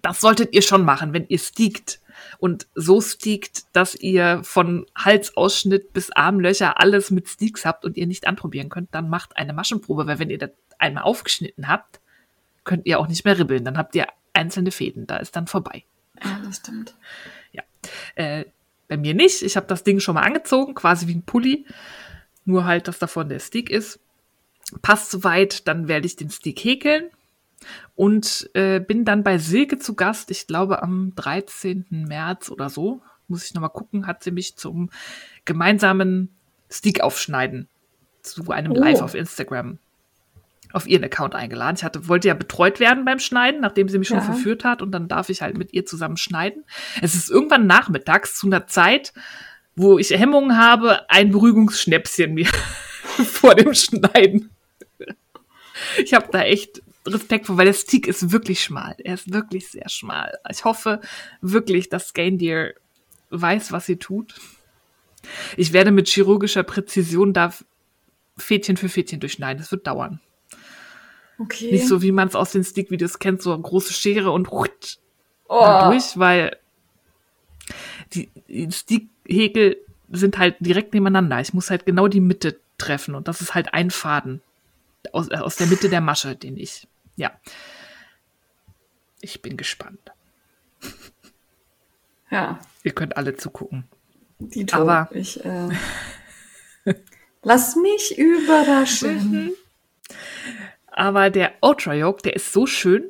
Das 0.01 0.21
solltet 0.21 0.55
ihr 0.55 0.63
schon 0.63 0.85
machen, 0.85 1.13
wenn 1.13 1.27
ihr 1.29 1.39
stiegt. 1.39 2.01
Und 2.39 2.67
so 2.75 3.01
stiegt, 3.01 3.65
dass 3.73 3.95
ihr 3.95 4.41
von 4.43 4.87
Halsausschnitt 4.97 5.93
bis 5.93 6.11
Armlöcher 6.11 6.81
alles 6.81 7.11
mit 7.11 7.29
Steaks 7.29 7.65
habt 7.65 7.85
und 7.85 7.97
ihr 7.97 8.07
nicht 8.07 8.27
anprobieren 8.27 8.69
könnt, 8.69 8.95
dann 8.95 9.09
macht 9.09 9.37
eine 9.37 9.53
Maschenprobe, 9.53 10.07
weil 10.07 10.19
wenn 10.19 10.31
ihr 10.31 10.39
das 10.39 10.51
einmal 10.79 11.05
aufgeschnitten 11.05 11.69
habt, 11.69 12.01
könnt 12.65 12.87
ihr 12.87 12.99
auch 12.99 13.09
nicht 13.09 13.25
mehr 13.25 13.39
ribbeln. 13.39 13.65
Dann 13.65 13.79
habt 13.79 13.95
ihr 13.95 14.07
einzelne 14.33 14.71
Fäden. 14.71 15.07
Da 15.07 15.17
ist 15.17 15.37
dann 15.37 15.47
vorbei. 15.47 15.85
ja, 16.23 16.41
das 16.45 16.57
stimmt. 16.57 16.95
Äh, 18.15 18.47
bei 18.89 18.97
mir 18.97 19.15
nicht. 19.15 19.43
Ich 19.43 19.57
habe 19.57 19.67
das 19.67 19.85
Ding 19.85 20.01
schon 20.01 20.15
mal 20.15 20.23
angezogen, 20.23 20.75
quasi 20.75 21.07
wie 21.07 21.15
ein 21.15 21.25
Pulli. 21.25 21.67
Nur 22.45 22.65
halt, 22.65 22.89
dass 22.89 22.99
davon 22.99 23.29
der 23.29 23.41
Stick 23.41 23.71
ist. 23.71 24.01
Passt 24.83 25.11
soweit, 25.11 25.67
dann 25.67 25.89
werde 25.89 26.07
ich 26.07 26.17
den 26.17 26.31
Stick 26.31 26.63
häkeln. 26.63 27.11
Und 27.95 28.51
äh, 28.55 28.81
bin 28.81 29.05
dann 29.05 29.23
bei 29.25 29.39
Silke 29.39 29.79
zu 29.79 29.95
Gast, 29.95 30.31
ich 30.31 30.47
glaube 30.47 30.83
am 30.83 31.13
13. 31.17 31.87
März 31.91 32.51
oder 32.51 32.69
so. 32.69 33.03
Muss 33.29 33.45
ich 33.45 33.55
nochmal 33.55 33.71
gucken, 33.71 34.07
hat 34.07 34.23
sie 34.23 34.31
mich 34.31 34.57
zum 34.57 34.91
gemeinsamen 35.45 36.29
Stick 36.71 37.01
aufschneiden. 37.01 37.69
Zu 38.23 38.51
einem 38.51 38.73
Oh. 38.73 38.77
Live 38.77 39.01
auf 39.01 39.15
Instagram 39.15 39.79
auf 40.73 40.87
ihren 40.87 41.05
Account 41.05 41.35
eingeladen. 41.35 41.77
Ich 41.79 41.85
hatte, 41.85 42.09
wollte 42.09 42.29
ja 42.29 42.35
betreut 42.35 42.81
werden 42.81 43.05
beim 43.05 43.19
Schneiden, 43.21 43.61
nachdem 43.61 43.89
sie 43.89 43.99
mich 43.99 44.09
schon 44.09 44.19
Ja. 44.19 44.25
verführt 44.25 44.65
hat 44.65 44.83
und 44.83 44.91
dann 44.93 45.09
darf 45.09 45.29
ich 45.31 45.41
halt 45.41 45.57
mit 45.57 45.73
ihr 45.73 45.87
zusammen 45.87 46.17
schneiden. 46.19 46.65
Es 47.01 47.15
ist 47.15 47.31
irgendwann 47.31 47.67
nachmittags 47.67 48.37
zu 48.37 48.47
einer 48.47 48.67
Zeit, 48.67 49.15
wo 49.75 49.99
ich 49.99 50.11
Hemmungen 50.11 50.59
habe, 50.59 51.09
ein 51.09 51.31
Beruhigungsschnäpschen 51.31 52.35
mir 52.35 52.47
vor 53.25 53.55
dem 53.55 53.73
Schneiden. 53.75 54.51
Ich 55.99 56.13
habe 56.15 56.29
da 56.33 56.43
echt 56.43 56.83
Respekt 57.07 57.47
vor, 57.47 57.57
weil 57.57 57.67
der 57.67 57.73
Stick 57.73 58.07
ist 58.07 58.33
wirklich 58.33 58.63
schmal. 58.63 58.97
Er 58.99 59.15
ist 59.15 59.33
wirklich 59.33 59.69
sehr 59.69 59.89
schmal. 59.89 60.39
Ich 60.51 60.65
hoffe 60.65 61.01
wirklich, 61.41 61.89
dass 61.89 62.09
Scandier 62.09 62.75
weiß, 63.31 63.73
was 63.73 63.87
sie 63.87 63.97
tut. 63.97 64.35
Ich 65.57 65.73
werde 65.73 65.91
mit 65.91 66.09
chirurgischer 66.09 66.63
Präzision 66.63 67.33
da 67.33 67.53
Fädchen 68.37 68.77
für 68.77 68.89
Fädchen 68.89 69.21
durchschneiden. 69.21 69.59
Das 69.59 69.73
wird 69.73 69.87
dauern. 69.87 70.21
Okay. 71.39 71.73
Nicht 71.73 71.87
so, 71.87 72.03
wie 72.03 72.13
man 72.13 72.29
es 72.29 72.35
aus 72.35 72.53
den 72.53 72.65
Stick-Videos 72.65 73.19
kennt, 73.19 73.43
so 73.43 73.53
eine 73.53 73.63
große 73.63 73.93
Schere 73.93 74.31
und 74.31 74.49
oh. 74.51 74.69
durch, 75.49 76.19
weil 76.19 76.57
die, 78.13 78.31
Stick-Häkel 78.71 79.79
sind 80.11 80.39
halt 80.39 80.57
direkt 80.61 80.95
nebeneinander. 80.95 81.41
Ich 81.41 81.53
muss 81.53 81.71
halt 81.71 81.85
genau 81.85 82.09
die 82.09 82.21
Mitte 82.21 82.59
treffen 82.79 83.15
und 83.15 83.29
das 83.29 83.41
ist 83.41 83.55
halt 83.55 83.75
ein 83.75 83.91
Faden 83.91 84.41
aus, 85.13 85.31
aus 85.31 85.57
der 85.57 85.67
Mitte 85.67 85.89
der 85.89 86.01
Masche, 86.01 86.37
den 86.37 86.57
ich, 86.57 86.87
ja. 87.17 87.33
Ich 89.21 89.43
bin 89.43 89.57
gespannt. 89.57 90.13
Ja, 92.29 92.59
Ihr 92.83 92.91
könnt 92.93 93.17
alle 93.17 93.37
zugucken. 93.37 93.85
die 94.41 94.71
Aber- 94.73 95.09
Ich, 95.13 95.45
äh, 95.45 95.69
lass 97.43 97.77
mich 97.77 98.19
überraschen. 98.19 99.53
Aber 100.89 101.31
der 101.31 101.53
Ultra 101.61 101.95
Yoke, 101.95 102.23
der 102.23 102.35
ist 102.35 102.53
so 102.53 102.67
schön, 102.67 103.05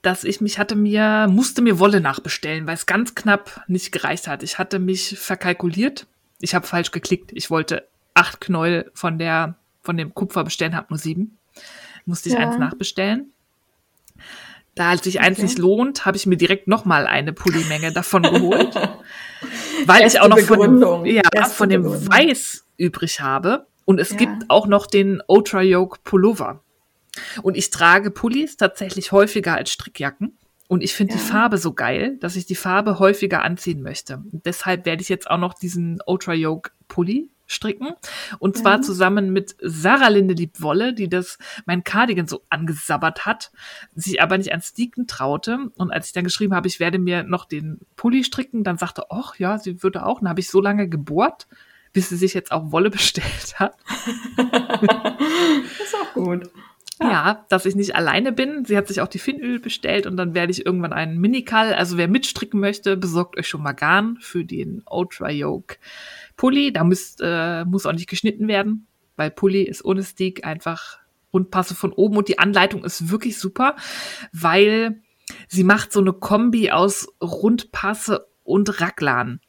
dass 0.00 0.24
ich 0.24 0.40
mich 0.40 0.58
hatte 0.58 0.76
mir, 0.76 1.26
musste 1.28 1.60
mir 1.60 1.78
Wolle 1.78 2.00
nachbestellen, 2.00 2.66
weil 2.66 2.74
es 2.74 2.86
ganz 2.86 3.14
knapp 3.14 3.62
nicht 3.68 3.92
gereicht 3.92 4.28
hat. 4.28 4.42
Ich 4.42 4.58
hatte 4.58 4.78
mich 4.78 5.18
verkalkuliert. 5.18 6.06
Ich 6.40 6.54
habe 6.54 6.66
falsch 6.66 6.90
geklickt. 6.90 7.32
Ich 7.34 7.50
wollte 7.50 7.86
acht 8.14 8.40
Knäuel 8.40 8.90
von 8.94 9.18
der, 9.18 9.56
von 9.82 9.96
dem 9.98 10.14
Kupfer 10.14 10.42
bestellen, 10.44 10.74
habe 10.74 10.86
nur 10.88 10.98
sieben. 10.98 11.36
Musste 12.08 12.30
ich 12.30 12.34
Ja. 12.36 12.40
eins 12.40 12.56
nachbestellen. 12.58 13.32
Da 14.74 14.94
es 14.94 15.02
sich 15.02 15.20
eins 15.20 15.38
Okay. 15.38 15.46
nicht 15.46 15.58
lohnt, 15.58 16.06
habe 16.06 16.16
ich 16.16 16.24
mir 16.26 16.36
direkt 16.36 16.68
noch 16.68 16.84
mal 16.84 17.06
eine 17.06 17.32
Pullimenge 17.32 17.92
davon 17.92 18.22
geholt. 18.22 18.74
weil 19.86 20.02
Erste 20.02 20.18
ich 20.18 20.20
auch 20.22 20.28
noch 20.28 20.38
von 20.38 20.56
Begründung. 20.58 21.04
ja, 21.04 21.22
Erste 21.34 21.54
von 21.54 21.68
dem 21.68 21.82
Begründung. 21.82 22.10
Weiß 22.12 22.64
übrig 22.78 23.20
habe. 23.20 23.66
Und 23.84 24.00
es 24.00 24.10
Ja. 24.12 24.16
gibt 24.16 24.48
auch 24.48 24.66
noch 24.66 24.86
den 24.86 25.20
Ultra 25.26 25.62
Yoke 25.62 25.98
Pullover. 26.02 26.62
Und 27.42 27.56
ich 27.56 27.70
trage 27.70 28.10
Pullis 28.10 28.56
tatsächlich 28.56 29.12
häufiger 29.12 29.54
als 29.54 29.70
Strickjacken. 29.70 30.38
Und 30.68 30.82
ich 30.82 30.94
finde 30.94 31.14
die 31.14 31.20
Ja. 31.20 31.24
Farbe 31.26 31.58
so 31.58 31.72
geil, 31.74 32.16
dass 32.20 32.36
ich 32.36 32.46
die 32.46 32.54
Farbe 32.54 32.98
häufiger 32.98 33.42
anziehen 33.42 33.82
möchte. 33.82 34.22
Und 34.32 34.46
deshalb 34.46 34.86
werde 34.86 35.02
ich 35.02 35.08
jetzt 35.10 35.30
auch 35.30 35.38
noch 35.38 35.54
diesen 35.54 35.98
Ultra 36.06 36.32
Yoke 36.34 36.70
Pulli 36.88 37.28
stricken. 37.48 37.94
Und 38.38 38.56
zwar 38.56 38.76
Ja. 38.76 38.82
zusammen 38.82 39.32
mit 39.32 39.56
Sarah 39.60 40.08
Lindelieb 40.08 40.60
Wolle, 40.60 40.94
die 40.94 41.08
das 41.08 41.38
mein 41.66 41.82
Cardigan 41.82 42.28
so 42.28 42.44
angesabbert 42.50 43.26
hat, 43.26 43.50
sich 43.96 44.22
aber 44.22 44.38
nicht 44.38 44.50
ans 44.52 44.68
Sticken 44.68 45.06
traute. 45.08 45.70
Und 45.76 45.90
als 45.90 46.06
ich 46.06 46.12
dann 46.12 46.24
geschrieben 46.24 46.54
habe, 46.54 46.68
ich 46.68 46.78
werde 46.78 46.98
mir 46.98 47.24
noch 47.24 47.46
den 47.46 47.80
Pulli 47.96 48.22
stricken, 48.22 48.62
dann 48.62 48.78
sagte, 48.78 49.06
ach 49.10 49.34
ja, 49.36 49.58
sie 49.58 49.82
würde 49.82 50.04
auch. 50.06 50.20
Dann 50.20 50.28
habe 50.28 50.40
ich 50.40 50.50
so 50.50 50.60
lange 50.60 50.88
gebohrt, 50.88 51.48
bis 51.92 52.10
sie 52.10 52.16
sich 52.16 52.34
jetzt 52.34 52.52
auch 52.52 52.70
Wolle 52.70 52.90
bestellt 52.90 53.58
hat. 53.58 53.76
Ist 55.82 55.94
auch 55.94 56.12
gut. 56.14 56.50
Ja. 57.00 57.44
dass 57.48 57.66
ich 57.66 57.76
nicht 57.76 57.94
alleine 57.94 58.32
bin. 58.32 58.64
Sie 58.64 58.76
hat 58.76 58.88
sich 58.88 59.00
auch 59.00 59.08
die 59.08 59.18
Finnöl 59.18 59.60
bestellt 59.60 60.06
und 60.06 60.16
dann 60.16 60.34
werde 60.34 60.52
ich 60.52 60.66
irgendwann 60.66 60.92
einen 60.92 61.18
Minikall. 61.18 61.74
Also 61.74 61.96
wer 61.96 62.08
mitstricken 62.08 62.60
möchte, 62.60 62.96
besorgt 62.96 63.38
euch 63.38 63.48
schon 63.48 63.62
mal 63.62 63.72
Garn 63.72 64.18
für 64.20 64.44
den 64.44 64.82
Ultra 64.88 65.30
Yoke 65.30 65.76
Pulli. 66.36 66.72
Da 66.72 66.84
müsst, 66.84 67.20
äh, 67.22 67.64
muss 67.64 67.86
auch 67.86 67.92
nicht 67.92 68.08
geschnitten 68.08 68.48
werden, 68.48 68.86
weil 69.16 69.30
Pulli 69.30 69.62
ist 69.62 69.84
ohne 69.84 70.02
Stick 70.02 70.44
einfach 70.44 70.98
Rundpasse 71.32 71.74
von 71.74 71.92
oben 71.92 72.16
und 72.16 72.28
die 72.28 72.38
Anleitung 72.38 72.84
ist 72.84 73.10
wirklich 73.10 73.38
super, 73.38 73.76
weil 74.32 75.02
sie 75.46 75.64
macht 75.64 75.92
so 75.92 76.00
eine 76.00 76.12
Kombi 76.12 76.70
aus 76.70 77.08
Rundpasse 77.22 78.26
und 78.44 78.80
Raglan. 78.80 79.40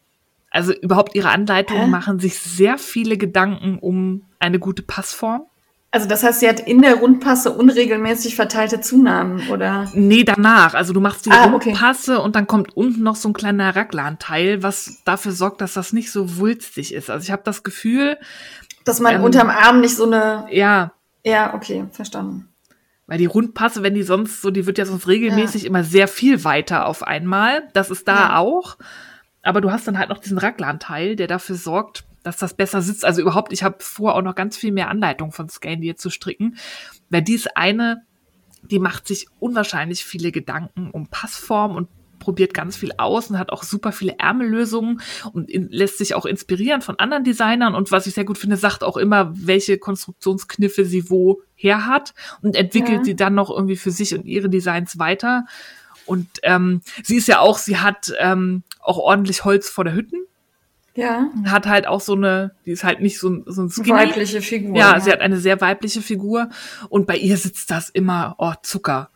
Also 0.52 0.74
überhaupt 0.74 1.16
ihre 1.16 1.30
Anleitungen 1.30 1.90
machen 1.90 2.20
sich 2.20 2.40
sehr 2.40 2.78
viele 2.78 3.18
Gedanken 3.18 3.78
um 3.80 4.26
eine 4.40 4.60
gute 4.60 4.82
Passform. 4.82 5.44
Also 5.92 6.08
das 6.08 6.22
heißt, 6.24 6.40
sie 6.42 6.48
hat 6.48 6.60
in 6.60 6.84
der 6.84 6.96
Rundpasse 6.96 7.52
unregelmäßig 7.52 8.36
verteilte 8.36 8.80
Zunahmen, 8.80 9.50
oder? 9.50 9.90
Nee, 9.96 10.24
danach. 10.24 10.76
Also 10.76 10.94
du 10.94 11.00
machst 11.02 11.26
die 11.26 11.32
Ah, 11.32 11.52
okay. 11.54 11.70
Rundpasse 11.70 12.20
und 12.22 12.36
dann 12.36 12.46
kommt 12.46 12.78
unten 12.78 13.02
noch 13.02 13.16
so 13.16 13.28
ein 13.30 13.34
kleiner 13.34 13.76
Raglan-Teil, 13.76 14.62
was 14.62 15.02
dafür 15.06 15.32
sorgt, 15.32 15.62
dass 15.62 15.74
das 15.74 15.92
nicht 15.92 16.12
so 16.12 16.38
wulstig 16.38 16.94
ist. 16.94 17.10
Also 17.10 17.24
ich 17.24 17.32
habe 17.32 17.42
das 17.44 17.64
Gefühl, 17.64 18.18
Dass 18.86 19.00
man 19.00 19.16
Ähm, 19.16 19.24
unterm 19.24 19.50
Arm 19.50 19.82
nicht 19.82 19.96
so 19.96 20.06
eine. 20.06 20.46
ja, 20.52 20.92
Ja, 21.26 21.54
okay, 21.56 21.86
verstanden. 21.92 22.48
weil 23.08 23.18
die 23.18 23.26
Rundpasse, 23.26 23.82
wenn 23.82 23.96
die 23.96 24.04
sonst 24.04 24.42
so, 24.44 24.52
die 24.52 24.68
wird 24.68 24.78
ja 24.78 24.86
sonst 24.86 25.08
regelmäßig 25.08 25.66
immer 25.66 25.84
sehr 25.84 26.08
viel 26.08 26.44
weiter 26.44 26.86
auf 26.86 27.02
einmal. 27.02 27.68
Das 27.74 27.90
ist 27.90 28.08
da 28.08 28.16
Ja. 28.30 28.38
auch. 28.38 28.78
aber 29.42 29.62
du 29.62 29.72
hast 29.72 29.88
dann 29.88 29.98
halt 29.98 30.10
noch 30.10 30.20
diesen 30.20 30.38
Raglan-Teil, 30.38 31.16
der 31.16 31.26
dafür 31.28 31.56
sorgt, 31.56 32.04
dass 32.24 32.38
das 32.38 32.54
besser 32.54 32.82
sitzt. 32.82 33.06
Also 33.06 33.22
überhaupt, 33.22 33.54
ich 33.54 33.64
habe 33.64 33.78
vor, 33.80 34.16
auch 34.16 34.22
noch 34.22 34.36
ganz 34.36 34.58
viel 34.58 34.72
mehr 34.72 34.90
Anleitung 34.90 35.32
von 35.32 35.50
Scandier 35.50 35.96
zu 35.96 36.10
stricken, 36.10 36.58
weil 37.10 37.22
dies 37.22 37.48
eine, 37.48 38.04
die 38.64 38.80
macht 38.80 39.08
sich 39.08 39.28
unwahrscheinlich 39.40 40.04
viele 40.04 40.32
Gedanken 40.32 40.92
um 40.92 41.08
Passform 41.08 41.76
und 41.76 41.88
probiert 42.20 42.54
ganz 42.54 42.76
viel 42.76 42.92
aus 42.98 43.30
und 43.30 43.40
hat 43.40 43.52
auch 43.52 43.64
super 43.64 43.92
viele 43.92 44.20
Ärmellösungen 44.20 45.02
und 45.32 45.50
in, 45.50 45.70
lässt 45.70 45.98
sich 45.98 46.14
auch 46.14 46.26
inspirieren 46.26 46.82
von 46.82 47.00
anderen 47.00 47.24
Designern 47.24 47.76
und 47.76 47.92
was 47.92 48.08
ich 48.08 48.14
sehr 48.14 48.26
gut 48.26 48.38
finde, 48.38 48.58
sagt 48.58 48.84
auch 48.84 48.98
immer, 48.98 49.32
welche 49.34 49.78
Konstruktionskniffe 49.78 50.86
sie 50.86 51.10
wo 51.10 51.42
her 51.56 51.88
hat 51.88 52.14
und 52.42 52.56
entwickelt 52.56 53.00
ja. 53.00 53.04
sie 53.04 53.16
dann 53.16 53.36
noch 53.36 53.50
irgendwie 53.50 53.78
für 53.78 53.92
sich 53.92 54.14
und 54.14 54.26
ihre 54.26 54.50
Designs 54.50 55.00
weiter. 55.00 55.46
Und 56.06 56.28
ähm, 56.44 56.82
sie 57.04 57.18
ist 57.18 57.28
ja 57.28 57.40
auch, 57.40 57.58
sie 57.58 57.78
hat 57.78 58.12
ähm, 58.20 58.64
auch 58.80 58.98
ordentlich 58.98 59.46
Holz 59.46 59.70
vor 59.70 59.84
der 59.84 59.94
Hütten. 59.94 60.26
Ja. 61.00 61.30
Hat 61.46 61.66
halt 61.66 61.88
auch 61.88 62.02
so 62.02 62.14
eine, 62.14 62.54
die 62.66 62.72
ist 62.72 62.84
halt 62.84 63.02
nicht 63.02 63.20
so, 63.20 63.42
so 63.46 63.64
ein 63.64 63.70
Skinny. 63.70 63.92
Weibliche 63.92 64.42
Figur. 64.42 64.76
Ja, 64.76 64.94
ja, 64.94 65.00
sie 65.00 65.12
hat 65.12 65.22
eine 65.22 65.38
sehr 65.38 65.62
weibliche 65.62 66.02
Figur 66.02 66.50
und 66.90 67.08
bei 67.08 67.16
ihr 67.16 67.38
sitzt 67.38 67.72
das 67.72 67.90
immer, 67.90 68.36
oh, 68.38 68.54
Zucker. 68.62 69.10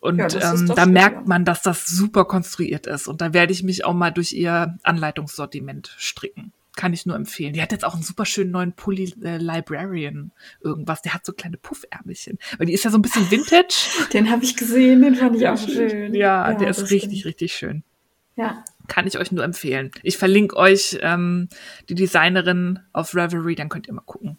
Und 0.00 0.18
ja, 0.18 0.54
ähm, 0.54 0.72
da 0.74 0.86
merkt 0.86 1.28
man, 1.28 1.44
dass 1.44 1.62
das 1.62 1.86
super 1.86 2.24
konstruiert 2.24 2.86
ist. 2.86 3.06
Und 3.06 3.20
da 3.20 3.34
werde 3.34 3.52
ich 3.52 3.62
mich 3.62 3.84
auch 3.84 3.92
mal 3.92 4.10
durch 4.10 4.32
ihr 4.32 4.78
Anleitungssortiment 4.82 5.94
stricken. 5.98 6.52
Kann 6.74 6.94
ich 6.94 7.04
nur 7.04 7.16
empfehlen. 7.16 7.52
Die 7.52 7.60
hat 7.60 7.72
jetzt 7.72 7.84
auch 7.84 7.94
einen 7.94 8.02
super 8.02 8.24
schönen 8.24 8.50
neuen 8.50 8.72
Pulli 8.72 9.14
äh, 9.22 9.36
Librarian 9.36 10.32
irgendwas. 10.62 11.02
Der 11.02 11.12
hat 11.12 11.26
so 11.26 11.32
kleine 11.32 11.58
Puffärmelchen. 11.58 12.38
Weil 12.56 12.66
die 12.66 12.72
ist 12.72 12.84
ja 12.84 12.90
so 12.90 12.96
ein 12.96 13.02
bisschen 13.02 13.30
Vintage. 13.30 13.90
Den 14.12 14.30
habe 14.30 14.42
ich 14.42 14.56
gesehen, 14.56 15.02
den 15.02 15.14
fand 15.16 15.36
ich 15.36 15.46
auch 15.46 15.58
schön. 15.58 16.14
Ja, 16.14 16.50
ja 16.50 16.56
der 16.56 16.70
ist 16.70 16.90
richtig, 16.90 17.20
stimmt. 17.20 17.24
richtig 17.26 17.52
schön. 17.52 17.82
Ja. 18.36 18.64
Kann 18.90 19.06
ich 19.06 19.18
euch 19.18 19.30
nur 19.30 19.44
empfehlen. 19.44 19.92
Ich 20.02 20.18
verlinke 20.18 20.56
euch 20.56 20.98
ähm, 21.00 21.48
die 21.88 21.94
Designerin 21.94 22.80
auf 22.92 23.14
Revelry, 23.14 23.54
dann 23.54 23.68
könnt 23.68 23.86
ihr 23.86 23.94
mal 23.94 24.00
gucken, 24.00 24.36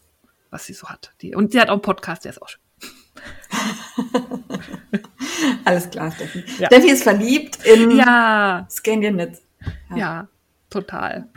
was 0.50 0.66
sie 0.66 0.74
so 0.74 0.90
hat. 0.90 1.14
Die, 1.22 1.34
und 1.34 1.54
sie 1.54 1.62
hat 1.62 1.70
auch 1.70 1.76
einen 1.76 1.82
Podcast, 1.82 2.26
der 2.26 2.34
ist 2.34 2.42
auch 2.42 2.50
schön. 2.50 2.60
Alles 5.64 5.90
klar, 5.90 6.12
Steffi. 6.12 6.44
Ja. 6.60 6.68
Steffi 6.68 6.90
ist 6.90 7.04
verliebt 7.04 7.66
in 7.66 7.92
ja. 7.92 8.68
Scandian 8.70 9.14
Knits. 9.14 9.42
Ja. 9.92 9.96
ja, 9.96 10.28
total. 10.70 11.30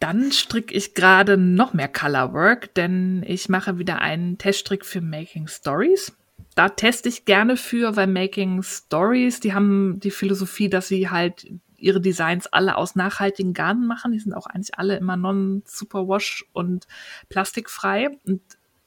Dann 0.00 0.32
stricke 0.32 0.74
ich 0.74 0.94
gerade 0.94 1.36
noch 1.36 1.72
mehr 1.72 1.88
Colorwork, 1.88 2.74
denn 2.74 3.24
ich 3.24 3.48
mache 3.48 3.78
wieder 3.78 4.00
einen 4.00 4.38
Teststrick 4.38 4.84
für 4.84 5.00
Making 5.00 5.46
Stories. 5.46 6.16
Da 6.58 6.70
teste 6.70 7.08
ich 7.08 7.24
gerne 7.24 7.56
für, 7.56 7.94
weil 7.94 8.08
Making 8.08 8.64
Stories, 8.64 9.38
die 9.38 9.54
haben 9.54 10.00
die 10.00 10.10
Philosophie, 10.10 10.68
dass 10.68 10.88
sie 10.88 11.08
halt 11.08 11.46
ihre 11.76 12.00
Designs 12.00 12.48
alle 12.48 12.76
aus 12.76 12.96
nachhaltigen 12.96 13.52
Garnen 13.52 13.86
machen. 13.86 14.10
Die 14.10 14.18
sind 14.18 14.34
auch 14.34 14.48
eigentlich 14.48 14.76
alle 14.76 14.96
immer 14.96 15.16
non-superwash 15.16 16.46
und 16.52 16.88
plastikfrei. 17.28 18.10
Und 18.26 18.40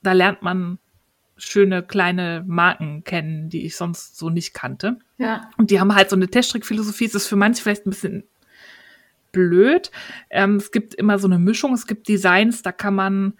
da 0.03 0.11
lernt 0.11 0.41
man 0.41 0.79
schöne 1.37 1.81
kleine 1.81 2.43
Marken 2.45 3.05
kennen, 3.05 3.47
die 3.47 3.65
ich 3.65 3.77
sonst 3.77 4.17
so 4.17 4.29
nicht 4.29 4.53
kannte. 4.53 4.99
Ja. 5.17 5.49
Und 5.55 5.71
die 5.71 5.79
haben 5.79 5.95
halt 5.95 6.09
so 6.09 6.17
eine 6.17 6.27
Teststrickphilosophie. 6.27 7.05
Es 7.05 7.15
ist 7.15 7.27
für 7.27 7.37
manche 7.37 7.63
vielleicht 7.63 7.85
ein 7.85 7.91
bisschen 7.91 8.25
blöd. 9.31 9.91
Ähm, 10.29 10.57
es 10.57 10.73
gibt 10.73 10.93
immer 10.93 11.19
so 11.19 11.27
eine 11.29 11.39
Mischung. 11.39 11.71
Es 11.71 11.87
gibt 11.87 12.09
Designs, 12.09 12.63
da 12.63 12.73
kann 12.73 12.95
man 12.95 13.33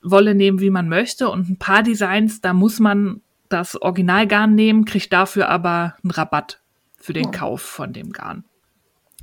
Wolle 0.00 0.34
nehmen, 0.34 0.60
wie 0.60 0.70
man 0.70 0.88
möchte. 0.88 1.28
Und 1.28 1.50
ein 1.50 1.58
paar 1.58 1.82
Designs, 1.82 2.40
da 2.40 2.54
muss 2.54 2.80
man 2.80 3.20
das 3.48 3.80
Originalgarn 3.80 4.54
nehmen, 4.54 4.84
kriegt 4.84 5.12
dafür 5.12 5.48
aber 5.48 5.96
einen 6.02 6.10
Rabatt 6.10 6.60
für 6.98 7.12
den 7.12 7.26
oh. 7.26 7.30
Kauf 7.30 7.62
von 7.62 7.92
dem 7.92 8.12
Garn. 8.12 8.44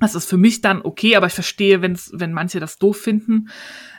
Das 0.04 0.16
ist 0.16 0.30
für 0.30 0.38
mich 0.38 0.62
dann 0.62 0.82
okay, 0.82 1.16
aber 1.16 1.28
ich 1.28 1.34
verstehe, 1.34 1.82
wenn's, 1.82 2.12
wenn 2.14 2.34
manche 2.34 2.60
das 2.60 2.78
doof 2.78 2.98
finden. 2.98 3.50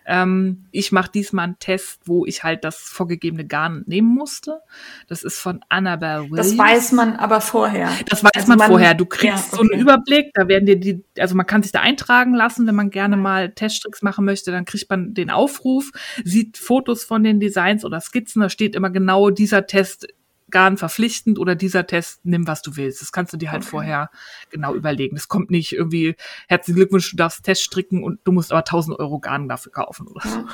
Ähm, 0.07 0.67
ich 0.71 0.93
mache 0.93 1.11
diesmal 1.11 1.45
einen 1.47 1.59
Test, 1.59 2.03
wo 2.05 2.27
ich 2.27 2.45
halt 2.45 2.63
das 2.63 2.77
vorgegebene 2.77 3.47
Garn 3.47 3.85
nehmen 3.87 4.15
musste. 4.15 4.61
Das 5.09 5.23
ist 5.23 5.39
von 5.39 5.65
Annabelle 5.71 6.25
Williams. 6.31 6.57
Das 6.57 6.59
weiß 6.59 6.93
man 6.93 7.17
aber 7.17 7.41
vorher. 7.41 7.91
Das 8.11 8.23
weiß 8.23 8.33
also 8.35 8.49
man, 8.49 8.59
man, 8.59 8.69
vorher. 8.69 8.95
Du 8.95 9.07
kriegst 9.07 9.25
ja, 9.53 9.57
okay. 9.57 9.57
so 9.57 9.63
einen 9.63 9.81
Überblick, 9.81 10.31
da 10.35 10.47
werden 10.47 10.67
dir 10.67 10.79
die, 10.79 11.03
also 11.19 11.35
man 11.35 11.47
kann 11.47 11.63
sich 11.63 11.73
da 11.73 11.81
eintragen 11.81 12.35
lassen, 12.35 12.67
wenn 12.67 12.75
man 12.75 12.91
gerne 12.91 13.17
mal 13.17 13.53
Teststricks 13.53 14.03
machen 14.03 14.27
möchte, 14.27 14.51
dann 14.51 14.67
kriegt 14.67 14.91
man 14.91 15.15
den 15.15 15.31
Aufruf, 15.31 15.91
sieht 16.23 16.59
Fotos 16.59 17.05
von 17.05 17.25
den 17.25 17.41
Designs 17.41 17.85
oder 17.85 18.01
Skizzen, 18.01 18.43
da 18.43 18.51
steht 18.51 18.77
immer 18.77 18.91
genau 18.91 19.31
dieser 19.31 19.67
Test 19.67 20.07
Garn 20.55 20.77
verpflichtend 20.77 21.41
oder 21.41 21.57
dieser 21.57 21.85
Test, 21.85 22.21
nimm 22.23 22.47
was 22.47 22.63
du 22.63 22.77
willst. 22.77 23.03
Das 23.03 23.11
kannst 23.11 23.33
du 23.33 23.37
dir 23.37 23.51
halt 23.51 23.63
okay. 23.63 23.71
vorher 23.71 24.11
genau 24.51 24.73
überlegen. 24.73 25.17
Es 25.17 25.27
kommt 25.27 25.51
nicht 25.51 25.73
irgendwie, 25.73 26.15
herzlichen 26.47 26.77
Glückwunsch, 26.77 27.11
du 27.11 27.17
darfst 27.17 27.43
Test 27.43 27.65
stricken 27.65 28.05
und 28.05 28.21
du 28.23 28.31
musst 28.31 28.53
aber 28.53 28.61
1000 28.61 28.99
Euro 29.01 29.19
Garn 29.19 29.49
dafür 29.49 29.73
kaufen 29.73 30.07
oder 30.07 30.25
ja. 30.25 30.45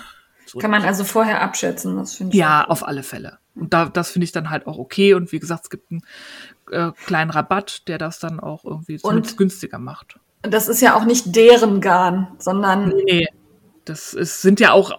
so. 0.46 0.58
Kann 0.58 0.70
man 0.70 0.82
also 0.84 1.04
vorher 1.04 1.42
abschätzen, 1.42 1.96
das 1.96 2.14
finde 2.14 2.32
ich. 2.32 2.38
Ja, 2.38 2.64
auf 2.64 2.88
alle 2.88 3.02
Fälle. 3.02 3.38
Und 3.54 3.74
da, 3.74 3.90
das 3.90 4.10
finde 4.10 4.24
ich 4.24 4.32
dann 4.32 4.48
halt 4.48 4.66
auch 4.66 4.78
okay. 4.78 5.12
Und 5.12 5.32
wie 5.32 5.38
gesagt, 5.38 5.64
es 5.64 5.70
gibt 5.70 5.90
einen 5.90 6.02
äh, 6.70 6.92
kleinen 7.04 7.30
Rabatt, 7.30 7.86
der 7.86 7.98
das 7.98 8.18
dann 8.18 8.40
auch 8.40 8.64
irgendwie 8.64 8.98
und 9.02 9.36
günstiger 9.36 9.78
macht. 9.78 10.18
Das 10.40 10.66
ist 10.66 10.80
ja 10.80 10.96
auch 10.96 11.04
nicht 11.04 11.36
deren 11.36 11.82
Garn, 11.82 12.28
sondern. 12.38 12.94
Nee, 13.04 13.28
das 13.84 14.14
ist, 14.14 14.40
sind 14.40 14.60
ja 14.60 14.72
auch 14.72 14.98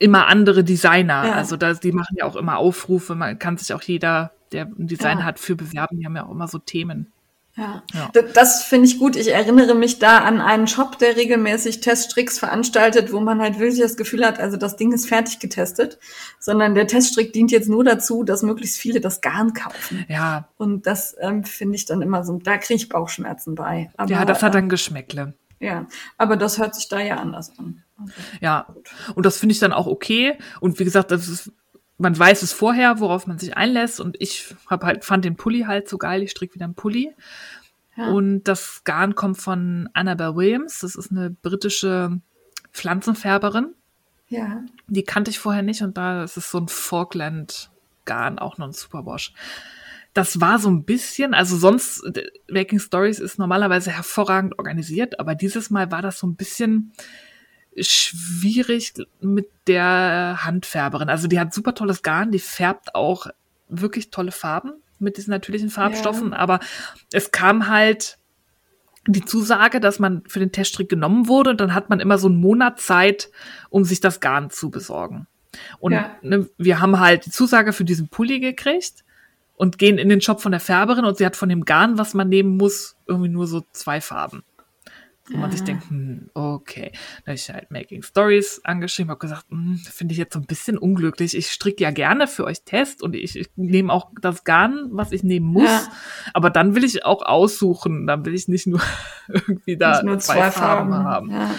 immer 0.00 0.26
andere 0.26 0.64
Designer. 0.64 1.26
Ja. 1.26 1.32
Also 1.34 1.56
da, 1.56 1.74
die 1.74 1.92
machen 1.92 2.16
ja 2.18 2.24
auch 2.24 2.34
immer 2.34 2.58
Aufrufe. 2.58 3.14
Man 3.14 3.38
kann 3.38 3.56
sich 3.56 3.72
auch 3.72 3.82
jeder, 3.82 4.32
der 4.50 4.64
ein 4.64 4.88
Design 4.88 5.18
ja. 5.18 5.24
hat, 5.24 5.38
für 5.38 5.54
bewerben. 5.54 6.00
Die 6.00 6.06
haben 6.06 6.16
ja 6.16 6.26
auch 6.26 6.32
immer 6.32 6.48
so 6.48 6.58
Themen. 6.58 7.12
Ja, 7.56 7.82
ja. 7.92 8.10
das 8.34 8.62
finde 8.62 8.86
ich 8.86 8.98
gut. 8.98 9.16
Ich 9.16 9.32
erinnere 9.32 9.74
mich 9.74 9.98
da 9.98 10.18
an 10.18 10.40
einen 10.40 10.66
Shop, 10.66 10.98
der 10.98 11.16
regelmäßig 11.16 11.80
Teststricks 11.80 12.38
veranstaltet, 12.38 13.12
wo 13.12 13.20
man 13.20 13.40
halt 13.40 13.58
wirklich 13.58 13.80
das 13.80 13.96
Gefühl 13.96 14.24
hat, 14.24 14.38
also 14.38 14.56
das 14.56 14.76
Ding 14.76 14.92
ist 14.92 15.06
fertig 15.06 15.40
getestet, 15.40 15.98
sondern 16.38 16.74
der 16.74 16.86
Teststrick 16.86 17.32
dient 17.32 17.50
jetzt 17.50 17.68
nur 17.68 17.84
dazu, 17.84 18.22
dass 18.22 18.42
möglichst 18.42 18.78
viele 18.78 19.00
das 19.00 19.20
Garn 19.20 19.52
kaufen. 19.52 20.06
Ja. 20.08 20.48
Und 20.56 20.86
das 20.86 21.16
ähm, 21.20 21.44
finde 21.44 21.74
ich 21.74 21.84
dann 21.84 22.02
immer 22.02 22.24
so, 22.24 22.38
da 22.38 22.56
kriege 22.56 22.76
ich 22.76 22.88
Bauchschmerzen 22.88 23.56
bei. 23.56 23.90
Aber, 23.96 24.10
ja, 24.10 24.24
das 24.24 24.42
hat 24.42 24.54
dann 24.54 24.68
Geschmäckle. 24.68 25.34
Ja, 25.60 25.86
aber 26.16 26.36
das 26.36 26.58
hört 26.58 26.74
sich 26.74 26.88
da 26.88 27.00
ja 27.00 27.16
anders 27.16 27.56
an. 27.58 27.84
Okay. 28.00 28.12
Ja, 28.40 28.74
und 29.14 29.26
das 29.26 29.38
finde 29.38 29.52
ich 29.52 29.58
dann 29.60 29.74
auch 29.74 29.86
okay. 29.86 30.38
Und 30.60 30.78
wie 30.78 30.84
gesagt, 30.84 31.10
das 31.10 31.28
ist, 31.28 31.52
man 31.98 32.18
weiß 32.18 32.42
es 32.42 32.52
vorher, 32.52 32.98
worauf 32.98 33.26
man 33.26 33.38
sich 33.38 33.56
einlässt. 33.58 34.00
Und 34.00 34.16
ich 34.20 34.54
hab 34.66 34.82
halt, 34.82 35.04
fand 35.04 35.24
den 35.24 35.36
Pulli 35.36 35.62
halt 35.62 35.86
so 35.86 35.98
geil. 35.98 36.22
Ich 36.22 36.30
stricke 36.30 36.54
wieder 36.54 36.64
einen 36.64 36.74
Pulli. 36.74 37.14
Ja. 37.94 38.08
Und 38.08 38.44
das 38.44 38.84
Garn 38.84 39.14
kommt 39.14 39.36
von 39.36 39.90
Annabelle 39.92 40.34
Williams. 40.34 40.78
Das 40.78 40.94
ist 40.94 41.10
eine 41.10 41.28
britische 41.28 42.18
Pflanzenfärberin. 42.72 43.74
Ja. 44.28 44.64
Die 44.86 45.04
kannte 45.04 45.30
ich 45.30 45.38
vorher 45.38 45.62
nicht. 45.62 45.82
Und 45.82 45.98
da 45.98 46.24
ist 46.24 46.38
es 46.38 46.50
so 46.50 46.58
ein 46.58 46.68
Falkland-Garn, 46.68 48.38
auch 48.38 48.56
noch 48.56 48.68
ein 48.68 48.72
Superwash 48.72 49.34
das 50.12 50.40
war 50.40 50.58
so 50.58 50.68
ein 50.70 50.84
bisschen, 50.84 51.34
also 51.34 51.56
sonst, 51.56 52.02
Making 52.50 52.80
Stories 52.80 53.20
ist 53.20 53.38
normalerweise 53.38 53.90
hervorragend 53.90 54.58
organisiert, 54.58 55.20
aber 55.20 55.34
dieses 55.34 55.70
Mal 55.70 55.90
war 55.92 56.02
das 56.02 56.18
so 56.18 56.26
ein 56.26 56.34
bisschen 56.34 56.92
schwierig 57.78 58.92
mit 59.20 59.48
der 59.68 60.40
Handfärberin. 60.42 61.08
Also 61.08 61.28
die 61.28 61.38
hat 61.38 61.54
super 61.54 61.74
tolles 61.74 62.02
Garn, 62.02 62.32
die 62.32 62.40
färbt 62.40 62.94
auch 62.94 63.26
wirklich 63.68 64.10
tolle 64.10 64.32
Farben 64.32 64.72
mit 64.98 65.16
diesen 65.16 65.30
natürlichen 65.30 65.70
Farbstoffen, 65.70 66.32
ja. 66.32 66.38
aber 66.38 66.58
es 67.12 67.30
kam 67.30 67.68
halt 67.68 68.18
die 69.06 69.24
Zusage, 69.24 69.80
dass 69.80 69.98
man 69.98 70.22
für 70.26 70.40
den 70.40 70.52
Teststrick 70.52 70.88
genommen 70.88 71.26
wurde 71.26 71.50
und 71.50 71.60
dann 71.60 71.72
hat 71.72 71.88
man 71.88 72.00
immer 72.00 72.18
so 72.18 72.28
einen 72.28 72.36
Monat 72.36 72.80
Zeit, 72.80 73.30
um 73.70 73.84
sich 73.84 74.00
das 74.00 74.20
Garn 74.20 74.50
zu 74.50 74.70
besorgen. 74.70 75.26
Und 75.78 75.92
ja. 75.92 76.16
ne, 76.22 76.48
wir 76.58 76.80
haben 76.80 77.00
halt 77.00 77.26
die 77.26 77.30
Zusage 77.30 77.72
für 77.72 77.84
diesen 77.84 78.08
Pulli 78.08 78.40
gekriegt 78.40 79.04
und 79.60 79.76
gehen 79.76 79.98
in 79.98 80.08
den 80.08 80.22
Shop 80.22 80.40
von 80.40 80.52
der 80.52 80.60
Färberin 80.60 81.04
und 81.04 81.18
sie 81.18 81.26
hat 81.26 81.36
von 81.36 81.50
dem 81.50 81.66
Garn, 81.66 81.98
was 81.98 82.14
man 82.14 82.30
nehmen 82.30 82.56
muss, 82.56 82.96
irgendwie 83.06 83.28
nur 83.28 83.46
so 83.46 83.62
zwei 83.72 84.00
Farben. 84.00 84.42
Wo 85.28 85.36
man 85.36 85.52
sich 85.52 85.62
denkt, 85.62 85.90
hm, 85.90 86.30
okay. 86.32 86.92
Da 87.24 87.26
habe 87.26 87.34
ich 87.34 87.50
halt 87.50 87.70
Making 87.70 88.02
Stories 88.02 88.62
angeschrieben, 88.64 89.10
habe 89.10 89.20
gesagt, 89.20 89.44
hm, 89.50 89.76
finde 89.76 90.12
ich 90.12 90.18
jetzt 90.18 90.32
so 90.32 90.40
ein 90.40 90.46
bisschen 90.46 90.78
unglücklich. 90.78 91.36
Ich 91.36 91.52
stricke 91.52 91.84
ja 91.84 91.90
gerne 91.90 92.26
für 92.26 92.44
euch 92.44 92.62
Test 92.64 93.02
und 93.02 93.14
ich, 93.14 93.36
ich 93.36 93.50
nehme 93.54 93.92
auch 93.92 94.10
das 94.22 94.44
Garn, 94.44 94.88
was 94.92 95.12
ich 95.12 95.24
nehmen 95.24 95.46
muss. 95.46 95.68
Ja. 95.68 95.92
Aber 96.32 96.48
dann 96.48 96.74
will 96.74 96.82
ich 96.82 97.04
auch 97.04 97.20
aussuchen. 97.20 98.06
Dann 98.06 98.24
will 98.24 98.34
ich 98.34 98.48
nicht 98.48 98.66
nur 98.66 98.80
irgendwie 99.28 99.76
da 99.76 100.02
nur 100.02 100.18
zwei, 100.20 100.36
zwei, 100.36 100.50
Farben, 100.52 100.90
Farben 100.90 101.04
haben. 101.04 101.30
Ja. 101.30 101.54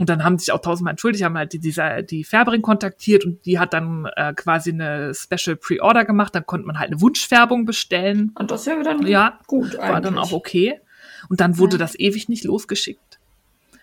Und 0.00 0.08
dann 0.08 0.24
haben 0.24 0.38
sich 0.38 0.50
auch 0.50 0.62
tausendmal 0.62 0.92
entschuldigt, 0.92 1.22
haben 1.24 1.36
halt 1.36 1.52
die, 1.52 1.58
die, 1.58 1.74
die 2.08 2.24
Färberin 2.24 2.62
kontaktiert 2.62 3.26
und 3.26 3.44
die 3.44 3.58
hat 3.58 3.74
dann 3.74 4.08
äh, 4.16 4.32
quasi 4.32 4.72
eine 4.72 5.12
Special 5.14 5.56
Pre-Order 5.56 6.06
gemacht. 6.06 6.34
Dann 6.34 6.46
konnte 6.46 6.66
man 6.66 6.78
halt 6.78 6.90
eine 6.90 7.02
Wunschfärbung 7.02 7.66
bestellen. 7.66 8.32
Und 8.38 8.50
das 8.50 8.64
ja 8.64 8.82
dann 8.82 9.06
ja, 9.06 9.38
gut. 9.46 9.76
War 9.76 9.84
eigentlich. 9.84 10.04
dann 10.04 10.18
auch 10.18 10.32
okay. 10.32 10.80
Und 11.28 11.42
dann 11.42 11.58
wurde 11.58 11.72
ja. 11.72 11.80
das 11.80 11.98
ewig 11.98 12.30
nicht 12.30 12.44
losgeschickt. 12.44 13.18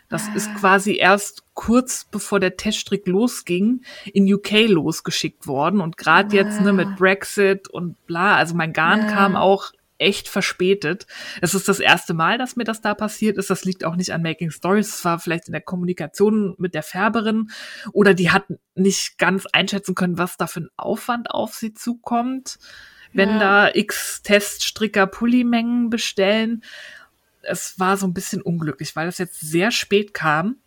Das 0.10 0.28
ah. 0.28 0.36
ist 0.36 0.56
quasi 0.56 0.96
erst 0.96 1.44
kurz 1.54 2.08
bevor 2.10 2.40
der 2.40 2.58
Teststrick 2.58 3.06
losging, 3.06 3.82
in 4.12 4.34
UK 4.34 4.68
losgeschickt 4.68 5.46
worden. 5.46 5.82
Und 5.82 5.98
gerade 5.98 6.30
ah. 6.32 6.42
jetzt 6.42 6.62
ne, 6.62 6.74
mit 6.74 6.96
Brexit 6.96 7.68
und 7.68 7.96
bla, 8.08 8.38
also 8.38 8.56
mein 8.56 8.74
Garn 8.74 9.02
ja. 9.02 9.12
kam 9.12 9.36
auch 9.36 9.72
echt 9.98 10.28
verspätet. 10.28 11.08
Es 11.42 11.54
ist 11.54 11.68
das 11.68 11.80
erste 11.80 12.14
Mal, 12.14 12.38
dass 12.38 12.56
mir 12.56 12.64
das 12.64 12.82
da 12.82 12.94
passiert 12.94 13.38
ist. 13.38 13.50
Das 13.50 13.66
liegt 13.66 13.84
auch 13.84 13.96
nicht 13.96 14.12
an 14.12 14.22
Making 14.22 14.52
Stories. 14.52 14.96
Es 14.96 15.06
war 15.06 15.20
vielleicht 15.20 15.48
in 15.48 15.54
der 15.54 15.62
Kommunikation 15.62 16.56
mit 16.58 16.74
der 16.74 16.84
Färberin 16.84 17.50
oder 17.94 18.14
die 18.14 18.32
hat 18.32 18.46
nicht 18.76 19.18
ganz 19.18 19.46
einschätzen 19.48 19.96
können, 19.96 20.18
was 20.18 20.38
da 20.38 20.48
für 20.48 20.62
ein 20.62 20.70
Aufwand 20.78 21.32
auf 21.32 21.56
sie 21.56 21.74
zukommt, 21.74 22.60
wenn 23.14 23.30
ja. 23.30 23.40
da 23.40 23.72
x 23.74 24.22
Teststricker 24.22 25.08
Pullimengen 25.08 25.90
bestellen. 25.90 26.64
Es 27.42 27.80
war 27.80 27.98
so 27.98 28.06
ein 28.06 28.14
bisschen 28.14 28.42
unglücklich, 28.42 28.96
weil 28.96 29.06
das 29.06 29.18
jetzt 29.18 29.40
sehr 29.40 29.72
spät 29.72 30.14
kam. 30.14 30.58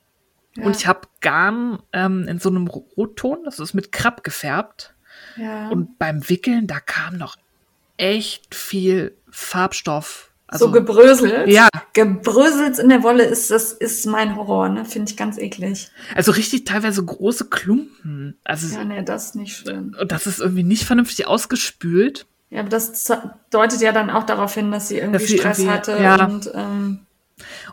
Ja. 0.56 0.64
Und 0.64 0.76
ich 0.76 0.86
habe 0.86 1.08
Garn 1.20 1.80
ähm, 1.92 2.26
in 2.26 2.38
so 2.38 2.48
einem 2.48 2.66
Rotton, 2.66 3.44
das 3.44 3.60
ist 3.60 3.74
mit 3.74 3.92
Krabb 3.92 4.24
gefärbt. 4.24 4.94
Ja. 5.36 5.68
Und 5.68 5.98
beim 5.98 6.28
Wickeln, 6.28 6.66
da 6.66 6.80
kam 6.80 7.16
noch 7.16 7.36
echt 7.96 8.54
viel 8.54 9.16
Farbstoff. 9.30 10.30
Also, 10.46 10.66
so 10.66 10.72
gebröselt. 10.72 11.48
Ja. 11.48 11.68
Gebröselt 11.92 12.80
in 12.80 12.88
der 12.88 13.04
Wolle 13.04 13.22
ist 13.22 13.52
das 13.52 13.72
ist 13.72 14.04
mein 14.06 14.34
Horror, 14.34 14.68
ne? 14.68 14.84
Finde 14.84 15.10
ich 15.10 15.16
ganz 15.16 15.38
eklig. 15.38 15.90
Also 16.14 16.32
richtig 16.32 16.64
teilweise 16.64 17.04
große 17.04 17.48
Klumpen. 17.50 18.36
Also 18.42 18.74
ja, 18.74 18.84
nee, 18.84 19.02
das 19.04 19.26
ist 19.26 19.34
nicht 19.36 19.56
schön. 19.56 19.94
Und 19.94 20.10
das 20.10 20.26
ist 20.26 20.40
irgendwie 20.40 20.64
nicht 20.64 20.84
vernünftig 20.84 21.28
ausgespült. 21.28 22.26
Ja, 22.50 22.60
aber 22.60 22.68
das 22.68 23.12
deutet 23.50 23.80
ja 23.80 23.92
dann 23.92 24.10
auch 24.10 24.24
darauf 24.24 24.54
hin, 24.54 24.72
dass 24.72 24.88
sie 24.88 24.98
irgendwie 24.98 25.20
dass 25.20 25.28
sie 25.28 25.38
Stress 25.38 25.58
irgendwie, 25.60 25.74
hatte 25.74 26.02
ja. 26.02 26.24
und 26.24 26.50
ähm, 26.52 27.00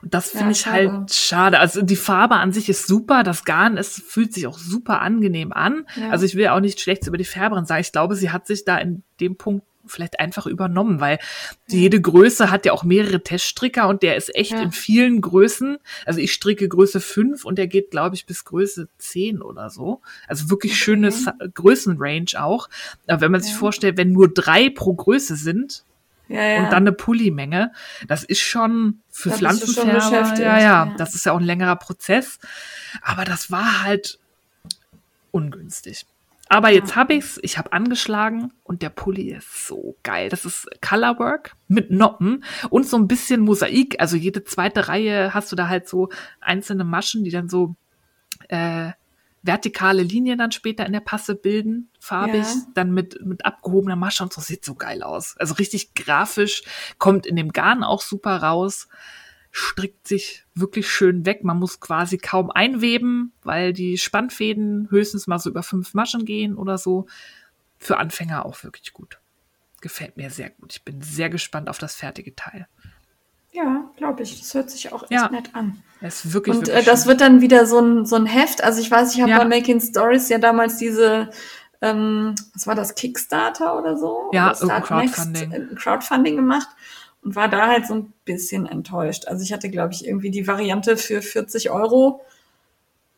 und 0.02 0.14
das 0.14 0.30
finde 0.30 0.46
ja, 0.46 0.52
ich 0.52 0.66
halt 0.68 0.84
schade. 0.84 0.98
halt 0.98 1.14
schade. 1.14 1.60
Also 1.60 1.82
die 1.82 1.96
Farbe 1.96 2.36
an 2.36 2.54
sich 2.54 2.70
ist 2.70 2.88
super, 2.88 3.24
das 3.24 3.44
Garn 3.44 3.78
ist, 3.78 4.02
fühlt 4.02 4.34
sich 4.34 4.48
auch 4.48 4.58
super 4.58 5.02
angenehm 5.02 5.52
an. 5.52 5.86
Ja. 5.96 6.10
Also 6.10 6.26
ich 6.26 6.36
will 6.36 6.48
auch 6.48 6.60
nichts 6.60 6.82
Schlechtes 6.82 7.08
über 7.08 7.18
die 7.18 7.26
Färberin 7.26 7.66
sagen. 7.66 7.82
Ich 7.82 7.92
glaube, 7.92 8.16
sie 8.16 8.30
hat 8.30 8.48
sich 8.48 8.66
da 8.66 8.78
in 8.78 9.04
dem 9.20 9.36
Punkt 9.36 9.66
vielleicht 9.90 10.20
einfach 10.20 10.46
übernommen, 10.46 11.00
weil 11.00 11.20
jede 11.68 12.02
Größe 12.02 12.52
hat 12.52 12.66
ja 12.66 12.74
auch 12.74 12.84
mehrere 12.84 13.24
Teststricker 13.24 13.88
und 13.88 14.04
der 14.04 14.16
ist 14.16 14.34
echt 14.36 14.52
ja. 14.52 14.62
in 14.62 14.72
vielen 14.72 15.22
Größen. 15.22 15.78
Also 16.06 16.20
ich 16.20 16.34
stricke 16.34 16.68
Größe 16.68 17.00
5 17.00 17.46
und 17.46 17.58
der 17.58 17.68
geht, 17.68 17.92
glaube 17.92 18.16
ich, 18.16 18.26
bis 18.26 18.46
Größe 18.46 18.88
10 18.98 19.42
oder 19.42 19.70
so. 19.70 20.02
Also 20.28 20.50
wirklich 20.50 20.74
okay. 20.74 20.82
schönes 20.82 21.26
Größenrange 21.54 22.40
auch. 22.40 22.70
Aber 23.08 23.22
wenn 23.22 23.32
man 23.32 23.42
sich 23.42 23.54
vorstellt, 23.54 23.98
wenn 23.98 24.12
nur 24.12 24.34
drei 24.34 24.70
pro 24.70 24.94
Größe 24.94 25.36
sind, 25.36 25.84
ja, 26.30 26.42
ja. 26.44 26.58
und 26.60 26.66
dann 26.66 26.84
eine 26.84 26.92
Pullimenge, 26.92 27.72
das 28.08 28.24
ist 28.24 28.42
schon 28.42 29.00
für 29.10 29.30
da 29.30 29.38
Pflanzenfärber, 29.38 30.12
ja, 30.12 30.40
ja, 30.40 30.60
ja, 30.60 30.96
das 30.98 31.16
ist 31.16 31.26
ja 31.26 31.32
auch 31.32 31.40
ein 31.40 31.46
längerer 31.46 31.78
Prozess. 31.78 32.40
Aber 33.02 33.24
das 33.24 33.50
war 33.50 33.84
halt 33.84 34.20
ungünstig. 35.32 36.06
Aber 36.50 36.70
jetzt 36.70 36.96
habe 36.96 37.16
ich's, 37.16 37.40
ich 37.42 37.58
habe 37.58 37.74
angeschlagen 37.74 38.54
und 38.64 38.82
der 38.82 38.90
Pulli 38.90 39.32
ist 39.34 39.68
so 39.68 39.98
geil. 40.04 40.30
Das 40.30 40.46
ist 40.46 40.68
Colorwork 40.82 41.56
mit 41.68 41.92
Noppen 41.92 42.44
und 42.70 42.88
so 42.88 42.98
ein 42.98 43.08
bisschen 43.08 43.42
Mosaik. 43.42 44.00
Also 44.00 44.16
jede 44.16 44.44
zweite 44.44 44.88
Reihe 44.88 45.34
hast 45.34 45.52
du 45.52 45.56
da 45.56 45.68
halt 45.68 45.88
so 45.88 46.10
einzelne 46.40 46.84
Maschen, 46.84 47.24
die 47.24 47.32
dann 47.32 47.50
so 47.50 47.76
äh, 48.50 48.92
vertikale 49.44 50.04
Linien 50.04 50.38
dann 50.38 50.52
später 50.52 50.86
in 50.86 50.94
der 50.94 51.00
Passe 51.00 51.36
bilden, 51.36 51.90
farbig, 52.00 52.44
ja. 52.44 52.62
dann 52.74 52.92
mit, 52.94 53.26
mit 53.26 53.46
abgehobener 53.46 53.96
Masche 53.96 54.24
und 54.24 54.34
so 54.34 54.42
sieht 54.42 54.64
so 54.64 54.76
geil 54.76 55.04
aus. 55.04 55.36
Also 55.38 55.56
richtig 55.56 55.94
grafisch, 55.96 56.64
kommt 56.98 57.26
in 57.26 57.36
dem 57.36 57.52
Garn 57.52 57.84
auch 57.84 58.02
super 58.02 58.38
raus 58.38 58.88
strickt 59.52 60.08
sich 60.08 60.46
wirklich 60.54 60.90
schön 60.90 61.26
weg. 61.26 61.44
Man 61.44 61.58
muss 61.58 61.80
quasi 61.80 62.18
kaum 62.18 62.52
einweben, 62.52 63.34
weil 63.44 63.74
die 63.74 63.98
Spannfäden 63.98 64.88
höchstens 64.90 65.28
mal 65.28 65.40
so 65.40 65.50
über 65.50 65.64
fünf 65.64 65.94
Maschen 65.94 66.26
gehen 66.26 66.56
oder 66.56 66.78
so. 66.78 67.08
Für 67.78 67.98
Anfänger 67.98 68.46
auch 68.46 68.64
wirklich 68.64 68.94
gut. 68.94 69.20
Gefällt 69.82 70.18
mir 70.18 70.30
sehr 70.30 70.50
gut. 70.50 70.74
Ich 70.74 70.84
bin 70.84 71.02
sehr 71.02 71.30
gespannt 71.30 71.70
auf 71.70 71.78
das 71.78 71.96
fertige 71.96 72.36
Teil. 72.36 72.68
Ja, 73.52 73.90
glaube 73.98 74.24
ich. 74.24 74.40
Das 74.40 74.54
hört 74.54 74.70
sich 74.70 74.92
auch 74.92 75.04
echt 75.04 75.12
ja. 75.12 75.30
nett 75.30 75.54
an. 75.54 75.82
Das 76.02 76.26
ist 76.26 76.34
wirklich, 76.34 76.56
Und 76.56 76.68
wirklich 76.68 76.84
äh, 76.84 76.86
das 76.86 77.08
wird 77.08 77.22
dann 77.22 77.42
wieder 77.42 77.66
so 77.66 77.80
ein, 77.80 78.06
so 78.06 78.16
ein 78.16 78.26
Heft. 78.26 78.64
Also 78.64 78.82
ich 78.82 78.92
weiß, 78.92 79.16
ich 79.16 79.22
habe 79.22 79.32
ja. 79.32 79.40
bei 79.40 79.46
Making 79.46 79.80
Stories 79.80 80.30
ja 80.30 80.38
damals 80.38 80.78
diese, 80.78 81.30
ähm, 81.82 82.36
was 82.54 82.68
war 82.68 82.76
das, 82.76 82.94
Kickstarter 82.96 83.78
oder 83.80 83.98
so? 83.98 84.30
Ja, 84.34 84.56
oder 84.60 84.82
Crowdfunding. 84.82 85.50
Next, 85.50 85.72
äh, 85.72 85.76
Crowdfunding 85.76 86.36
gemacht 86.36 86.68
und 87.28 87.36
war 87.36 87.50
da 87.50 87.68
halt 87.68 87.86
so 87.86 87.94
ein 87.94 88.14
bisschen 88.24 88.66
enttäuscht. 88.66 89.26
Also 89.28 89.44
ich 89.44 89.52
hatte, 89.52 89.70
glaube 89.70 89.94
ich, 89.94 90.08
irgendwie 90.08 90.32
die 90.32 90.48
Variante 90.48 90.96
für 90.96 91.22
40 91.22 91.72
Euro 91.72 92.22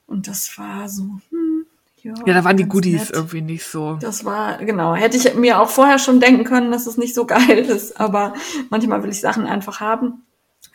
und 0.08 0.28
das 0.28 0.58
war 0.58 0.89
so, 0.89 1.04
hm, 1.30 1.67
ja, 2.02 2.15
ja, 2.26 2.34
da 2.34 2.43
waren 2.43 2.58
die 2.58 2.67
Goodies 2.67 3.02
nett. 3.02 3.12
irgendwie 3.13 3.41
nicht 3.41 3.67
so. 3.67 4.00
Das 4.02 4.26
war, 4.26 4.58
genau. 4.58 4.95
Hätte 4.95 5.15
ich 5.15 5.36
mir 5.36 5.60
auch 5.60 5.69
vorher 5.69 6.00
schon 6.00 6.19
denken 6.19 6.43
können, 6.43 6.72
dass 6.72 6.88
es 6.88 6.98
nicht 6.98 7.13
so 7.13 7.26
geil 7.28 7.60
ist, 7.60 8.00
aber 8.00 8.34
manchmal 8.72 9.04
will 9.04 9.12
ich 9.12 9.22
Sachen 9.22 9.45
einfach 9.45 9.80
haben. 9.80 10.24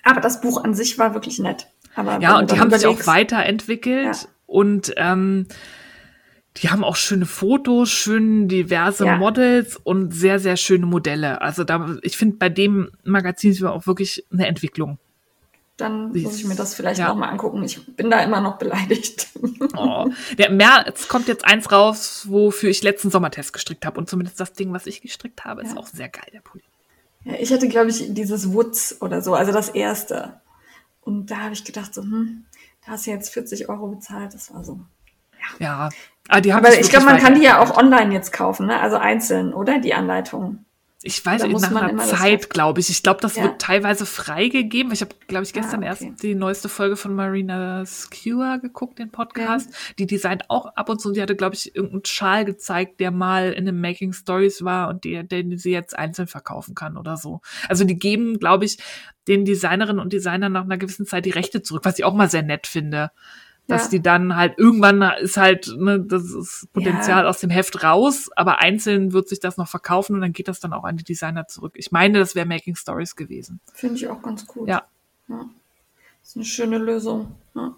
Aber 0.05 0.21
das 0.21 0.41
Buch 0.41 0.63
an 0.63 0.75
sich 0.75 0.97
war 1.01 1.15
wirklich 1.15 1.41
nett. 1.41 1.67
Aber 1.97 2.21
ja, 2.21 2.39
und 2.39 2.53
die 2.53 2.61
haben 2.61 2.71
sich 2.71 2.87
auch 2.87 3.05
weiterentwickelt 3.05 4.17
ja. 4.17 4.29
und 4.47 4.95
ähm, 4.97 5.49
die 6.59 6.71
haben 6.71 6.85
auch 6.85 6.97
schöne 6.97 7.27
Fotos, 7.27 7.91
schön 7.91 8.49
diverse 8.49 9.07
ja. 9.07 9.17
Models 9.17 9.77
und 9.77 10.13
sehr, 10.13 10.39
sehr 10.39 10.57
schöne 10.57 10.87
Modelle. 10.87 11.43
Also 11.43 11.65
da, 11.65 11.97
ich 12.03 12.17
finde 12.17 12.37
bei 12.37 12.49
dem 12.49 12.91
Magazin 13.03 13.51
ist 13.51 13.63
auch 13.65 13.87
wirklich 13.87 14.25
eine 14.33 14.47
Entwicklung. 14.47 14.99
Dann 15.77 16.13
muss 16.13 16.37
ich 16.37 16.45
mir 16.45 16.55
das 16.55 16.77
vielleicht 16.77 17.01
ja. 17.01 17.13
mal 17.15 17.29
angucken. 17.29 17.65
Ich 17.65 17.85
bin 17.97 18.09
da 18.09 18.21
immer 18.23 18.41
noch 18.41 18.59
beleidigt. 18.59 19.29
Oh. 19.77 20.09
Der 20.39 20.51
März 20.51 21.09
kommt 21.09 21.27
jetzt 21.27 21.45
eins 21.45 21.73
raus, 21.73 22.27
wofür 22.29 22.71
ich 22.71 22.83
letzten 22.83 23.11
Sommertest 23.11 23.53
gestrickt 23.53 23.85
habe. 23.85 23.99
Und 23.99 24.09
zumindest 24.09 24.39
das 24.39 24.53
Ding, 24.53 24.73
was 24.73 24.87
ich 24.87 25.03
gestrickt 25.03 25.45
habe, 25.45 25.63
ja. 25.63 25.69
ist 25.69 25.77
auch 25.77 25.87
sehr 25.89 26.09
geil, 26.09 26.29
der 26.33 26.41
Pulli. 26.41 26.63
Ja, 27.25 27.35
ich 27.41 27.53
hatte, 27.53 27.69
glaube 27.69 27.91
ich, 27.91 28.15
dieses 28.15 28.53
Woods 28.53 29.03
oder 29.03 29.21
so, 29.21 29.35
also 29.35 29.51
das 29.53 29.71
erste. 29.71 30.41
Und 31.01 31.31
da 31.31 31.39
habe 31.39 31.55
ich 31.55 31.65
gedacht, 31.65 31.93
so, 31.93 32.03
hm, 32.03 32.45
da 32.85 32.93
hast 32.93 33.07
du 33.07 33.11
jetzt 33.11 33.31
40 33.31 33.69
Euro 33.69 33.89
bezahlt. 33.89 34.33
Das 34.33 34.55
war 34.55 34.63
so. 34.65 34.81
Ja, 35.59 35.91
Ah, 36.29 36.41
die 36.41 36.55
haben 36.55 36.65
Aber 36.65 36.79
ich 36.79 36.89
glaube, 36.89 37.05
man 37.05 37.19
kann 37.19 37.35
die 37.35 37.43
ja 37.43 37.61
auch 37.61 37.77
online 37.77 38.13
jetzt 38.15 38.33
kaufen, 38.33 38.67
ne? 38.67 38.81
Also 38.81 38.97
einzeln, 38.97 39.53
oder? 39.53 39.79
Die 39.79 39.93
Anleitung. 39.93 40.65
Ich 41.07 41.25
weiß, 41.25 41.43
nicht, 41.43 41.61
nach 41.61 41.83
einer 41.83 42.03
Zeit, 42.03 42.49
glaube 42.49 42.81
ich. 42.81 42.89
Ich 42.89 43.03
glaube, 43.03 43.21
das 43.21 43.37
ja. 43.37 43.43
wird 43.43 43.61
teilweise 43.61 44.07
freigegeben. 44.07 44.91
Ich 44.91 45.03
habe, 45.03 45.15
glaube 45.29 45.45
ich, 45.45 45.53
gestern 45.53 45.85
ah, 45.85 45.93
okay. 45.93 46.07
erst 46.07 46.23
die 46.23 46.35
neueste 46.35 46.71
Folge 46.71 46.97
von 46.97 47.15
Marina 47.15 47.85
Skewer 47.85 48.59
geguckt, 48.59 48.99
den 48.99 49.11
Podcast. 49.11 49.69
Ja. 49.71 49.77
Die 49.99 50.07
designt 50.07 50.49
auch 50.49 50.65
ab 50.65 50.89
und 50.89 51.03
zu. 51.03 51.13
Die 51.13 51.21
hatte, 51.21 51.37
glaube 51.37 51.57
ich, 51.57 51.77
irgendeinen 51.77 52.07
Schal 52.07 52.47
gezeigt, 52.47 53.01
der 53.01 53.11
mal 53.11 53.53
in 53.53 53.69
einem 53.69 53.83
Making 53.83 54.15
Stories 54.15 54.65
war 54.65 54.89
und 54.89 55.05
die, 55.05 55.29
den 55.29 55.59
sie 55.59 55.73
jetzt 55.73 55.99
einzeln 55.99 56.27
verkaufen 56.27 56.75
kann 56.75 56.97
oder 56.97 57.19
so. 57.19 57.43
Also 57.69 57.85
die 57.85 57.99
geben, 57.99 58.39
glaube 58.39 58.65
ich, 58.65 58.79
den 59.29 59.45
Designerinnen 59.45 60.01
und 60.01 60.15
Designern 60.15 60.53
nach 60.53 60.65
einer 60.65 60.79
gewissen 60.79 61.05
Zeit 61.05 61.27
die 61.27 61.31
Rechte 61.31 61.61
zurück, 61.61 61.85
was 61.85 61.99
ich 61.99 62.07
auch 62.07 62.15
mal 62.15 62.31
sehr 62.31 62.43
nett 62.43 62.67
finde 62.67 63.11
dass 63.67 63.85
ja. 63.85 63.91
die 63.91 64.03
dann 64.03 64.37
halt 64.37 64.59
irgendwann 64.59 65.03
ist 65.21 65.37
halt 65.37 65.75
ne, 65.77 66.01
das 66.01 66.25
ist 66.25 66.69
Potenzial 66.73 67.25
ja. 67.25 67.29
aus 67.29 67.39
dem 67.39 67.51
Heft 67.51 67.83
raus, 67.83 68.31
aber 68.37 68.61
einzeln 68.61 69.13
wird 69.13 69.29
sich 69.29 69.41
das 69.41 69.57
noch 69.57 69.69
verkaufen 69.69 70.15
und 70.15 70.21
dann 70.21 70.33
geht 70.33 70.49
das 70.49 70.61
dann 70.61 70.73
auch 70.73 70.85
an 70.85 70.97
die 70.97 71.05
Designer 71.05 71.47
zurück. 71.47 71.73
Ich 71.77 71.91
meine, 71.91 72.19
das 72.19 72.35
wäre 72.35 72.47
Making 72.47 72.77
Stories 72.77 73.17
gewesen. 73.17 73.61
Finde 73.73 73.97
ich 73.97 74.09
auch 74.09 74.21
ganz 74.21 74.47
gut. 74.47 74.69
Ja. 74.69 74.85
ja. 75.29 75.47
Das 76.21 76.31
ist 76.31 76.37
eine 76.37 76.45
schöne 76.45 76.79
Lösung. 76.79 77.35
Ja. 77.55 77.75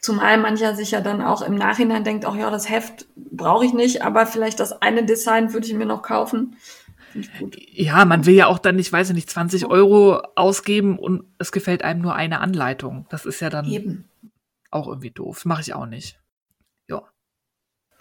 Zumal 0.00 0.38
mancher 0.38 0.76
sich 0.76 0.90
ja 0.90 1.00
dann 1.00 1.22
auch 1.22 1.42
im 1.42 1.54
Nachhinein 1.54 2.04
denkt, 2.04 2.26
ach 2.26 2.36
ja, 2.36 2.50
das 2.50 2.68
Heft 2.68 3.06
brauche 3.16 3.64
ich 3.64 3.72
nicht, 3.72 4.02
aber 4.02 4.26
vielleicht 4.26 4.60
das 4.60 4.80
eine 4.82 5.04
Design 5.04 5.52
würde 5.52 5.66
ich 5.66 5.74
mir 5.74 5.86
noch 5.86 6.02
kaufen. 6.02 6.56
Ja, 7.72 8.04
man 8.04 8.26
will 8.26 8.34
ja 8.34 8.48
auch 8.48 8.58
dann, 8.58 8.78
ich 8.78 8.92
weiß 8.92 9.12
nicht, 9.12 9.30
20 9.30 9.66
Euro 9.66 10.20
ausgeben 10.34 10.98
und 10.98 11.24
es 11.38 11.52
gefällt 11.52 11.82
einem 11.82 12.02
nur 12.02 12.14
eine 12.14 12.40
Anleitung. 12.40 13.06
Das 13.08 13.24
ist 13.24 13.40
ja 13.40 13.50
dann. 13.50 13.66
Eben. 13.66 14.04
Auch 14.74 14.88
irgendwie 14.88 15.12
doof. 15.12 15.44
Mache 15.44 15.60
ich 15.60 15.72
auch 15.72 15.86
nicht. 15.86 16.18
Ja. 16.88 17.02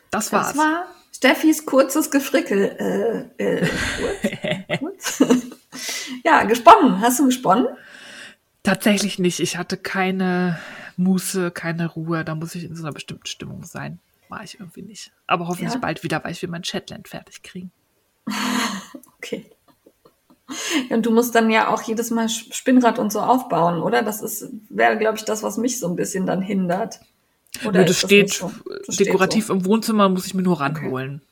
Das 0.09 0.31
war's. 0.31 0.47
Das 0.47 0.57
war 0.57 0.87
Steffis 1.11 1.67
kurzes 1.67 2.09
Gefrickel. 2.09 3.31
Äh, 3.37 3.61
äh, 3.61 4.77
kurz, 4.79 5.17
kurz. 5.19 5.45
ja, 6.23 6.43
gesponnen. 6.45 6.99
Hast 6.99 7.19
du 7.19 7.25
gesponnen? 7.25 7.67
Tatsächlich 8.63 9.19
nicht. 9.19 9.39
Ich 9.39 9.57
hatte 9.57 9.77
keine 9.77 10.57
Muße, 10.97 11.51
keine 11.51 11.91
Ruhe. 11.91 12.25
Da 12.25 12.33
muss 12.33 12.55
ich 12.55 12.63
in 12.63 12.75
so 12.75 12.83
einer 12.83 12.93
bestimmten 12.93 13.27
Stimmung 13.27 13.63
sein. 13.65 13.99
War 14.29 14.43
ich 14.43 14.59
irgendwie 14.59 14.81
nicht. 14.81 15.11
Aber 15.27 15.47
hoffentlich 15.47 15.75
ja. 15.75 15.79
bald 15.79 16.01
wieder, 16.03 16.23
weil 16.23 16.31
ich 16.31 16.41
will 16.41 16.49
mein 16.49 16.63
Chatland 16.63 17.07
fertig 17.07 17.43
kriegen. 17.43 17.71
okay. 19.17 19.45
Und 20.89 21.05
du 21.05 21.11
musst 21.11 21.35
dann 21.35 21.49
ja 21.49 21.69
auch 21.69 21.81
jedes 21.83 22.11
Mal 22.11 22.29
Spinnrad 22.29 22.99
und 22.99 23.11
so 23.11 23.21
aufbauen, 23.21 23.81
oder? 23.81 24.03
Das 24.03 24.21
ist, 24.21 24.49
wäre, 24.69 24.97
glaube 24.97 25.17
ich, 25.17 25.25
das, 25.25 25.41
was 25.41 25.57
mich 25.57 25.79
so 25.79 25.87
ein 25.87 25.95
bisschen 25.95 26.25
dann 26.25 26.41
hindert. 26.41 26.99
Oder 27.65 27.81
Nö, 27.81 27.85
das, 27.85 27.99
steht 27.99 28.33
so? 28.33 28.51
das 28.85 28.97
dekorativ 28.97 29.47
so. 29.47 29.53
im 29.53 29.65
Wohnzimmer, 29.65 30.09
muss 30.09 30.25
ich 30.25 30.33
mir 30.33 30.41
nur 30.41 30.59
ranholen. 30.59 31.15
Okay. 31.15 31.27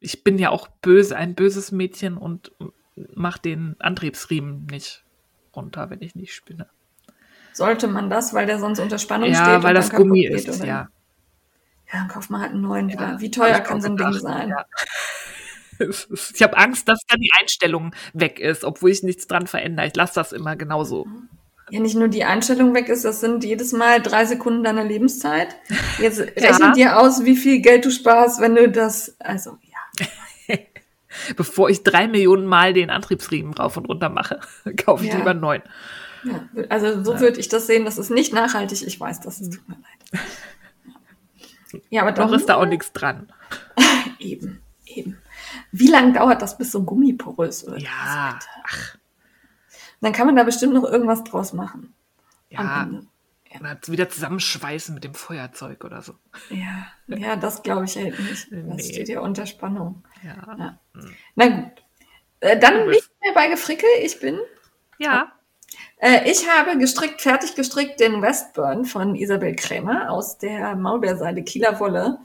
Ich 0.00 0.24
bin 0.24 0.38
ja 0.38 0.50
auch 0.50 0.68
böse, 0.68 1.16
ein 1.16 1.34
böses 1.34 1.72
Mädchen 1.72 2.16
und 2.16 2.52
mach 3.14 3.38
den 3.38 3.76
Antriebsriemen 3.78 4.66
nicht 4.66 5.04
runter, 5.54 5.90
wenn 5.90 6.02
ich 6.02 6.14
nicht 6.14 6.34
spinne. 6.34 6.68
Sollte 7.52 7.88
man 7.88 8.10
das, 8.10 8.34
weil 8.34 8.46
der 8.46 8.58
sonst 8.58 8.80
unter 8.80 8.98
Spannung 8.98 9.30
ja, 9.30 9.36
steht? 9.36 9.46
Ja, 9.48 9.62
weil 9.62 9.74
das 9.74 9.90
Gummi 9.90 10.26
ist, 10.26 10.62
ja. 10.62 10.88
Ja, 11.92 12.00
dann 12.00 12.08
kauft 12.08 12.30
man 12.30 12.40
halt 12.40 12.52
einen 12.52 12.62
neuen 12.62 12.88
ja, 12.88 13.20
Wie 13.20 13.30
teuer 13.30 13.60
kann 13.60 13.80
so 13.80 13.88
ein 13.88 13.96
Ding 13.96 14.12
sein? 14.12 14.48
Ja. 14.48 14.66
Ich 15.78 16.42
habe 16.42 16.56
Angst, 16.56 16.88
dass 16.88 17.00
dann 17.08 17.20
die 17.20 17.30
Einstellung 17.40 17.94
weg 18.12 18.38
ist, 18.38 18.64
obwohl 18.64 18.90
ich 18.90 19.02
nichts 19.02 19.26
dran 19.26 19.46
verändere. 19.46 19.86
Ich 19.86 19.96
lasse 19.96 20.14
das 20.14 20.32
immer 20.32 20.56
genauso. 20.56 21.06
Ja, 21.70 21.80
nicht 21.80 21.96
nur 21.96 22.06
die 22.08 22.22
Einstellung 22.22 22.74
weg 22.74 22.88
ist, 22.88 23.04
das 23.04 23.20
sind 23.20 23.42
jedes 23.42 23.72
Mal 23.72 24.00
drei 24.00 24.24
Sekunden 24.24 24.62
deiner 24.62 24.84
Lebenszeit. 24.84 25.56
Jetzt 25.98 26.20
rechne 26.36 26.72
dir 26.72 27.00
aus, 27.00 27.24
wie 27.24 27.36
viel 27.36 27.60
Geld 27.60 27.84
du 27.84 27.90
sparst, 27.90 28.40
wenn 28.40 28.54
du 28.54 28.70
das, 28.70 29.16
also 29.18 29.58
ja. 29.62 30.56
Bevor 31.36 31.68
ich 31.68 31.82
drei 31.82 32.06
Millionen 32.06 32.46
Mal 32.46 32.72
den 32.72 32.90
Antriebsriemen 32.90 33.54
rauf 33.54 33.76
und 33.76 33.86
runter 33.86 34.10
mache, 34.10 34.40
kaufe 34.76 35.04
ich 35.04 35.10
ja. 35.10 35.16
lieber 35.16 35.30
einen 35.30 35.40
neuen. 35.40 35.62
Ja, 36.22 36.44
also 36.68 37.02
so 37.02 37.14
ja. 37.14 37.20
würde 37.20 37.40
ich 37.40 37.48
das 37.48 37.66
sehen. 37.66 37.84
Das 37.84 37.98
ist 37.98 38.10
nicht 38.10 38.32
nachhaltig. 38.32 38.86
Ich 38.86 39.00
weiß 39.00 39.20
das. 39.20 39.40
Es 39.40 39.50
tut 39.50 39.68
mir 39.68 39.76
leid. 39.76 40.22
Ja, 41.90 42.02
aber 42.02 42.12
doch 42.12 42.32
ist 42.32 42.48
da 42.48 42.56
auch 42.56 42.66
nichts 42.66 42.92
dran. 42.92 43.28
eben, 44.18 44.60
eben. 44.86 45.18
Wie 45.72 45.88
lange 45.88 46.12
dauert 46.12 46.42
das, 46.42 46.58
bis 46.58 46.72
so 46.72 46.80
ein 46.80 46.86
Gummi 46.86 47.12
porös 47.12 47.66
wird? 47.66 47.82
Ja. 47.82 48.38
Ach. 48.64 48.96
Dann 50.00 50.12
kann 50.12 50.26
man 50.26 50.36
da 50.36 50.44
bestimmt 50.44 50.74
noch 50.74 50.84
irgendwas 50.84 51.24
draus 51.24 51.52
machen. 51.52 51.94
Ja. 52.50 52.88
Oder 53.60 53.78
wieder 53.86 54.08
zusammenschweißen 54.08 54.94
mit 54.94 55.04
dem 55.04 55.14
Feuerzeug 55.14 55.84
oder 55.84 56.02
so. 56.02 56.14
Ja, 56.50 56.86
ja, 57.06 57.36
das 57.36 57.62
glaube 57.62 57.84
ich 57.86 57.96
halt 57.96 58.18
nicht. 58.18 58.48
Das 58.50 58.76
nee. 58.76 58.82
steht 58.82 59.08
ja 59.08 59.20
unter 59.20 59.46
Spannung. 59.46 60.04
Ja. 60.22 60.56
ja. 60.58 60.78
Hm. 60.94 61.16
Na 61.34 61.48
gut. 61.48 61.82
Äh, 62.40 62.58
dann 62.58 62.88
nicht 62.88 63.10
mehr 63.22 63.32
bei 63.34 63.48
Gefrickel. 63.48 63.88
Ich 64.02 64.20
bin. 64.20 64.38
Ja. 64.98 65.32
Äh, 65.98 66.30
ich 66.30 66.48
habe 66.48 66.78
gestrickt, 66.78 67.22
fertig 67.22 67.54
gestrickt 67.54 68.00
den 68.00 68.20
Westburn 68.20 68.84
von 68.84 69.14
Isabel 69.14 69.56
Krämer 69.56 70.10
aus 70.10 70.38
der 70.38 70.76
Maulbeerseide 70.76 71.42
Kieler 71.42 71.80
Wolle. 71.80 72.18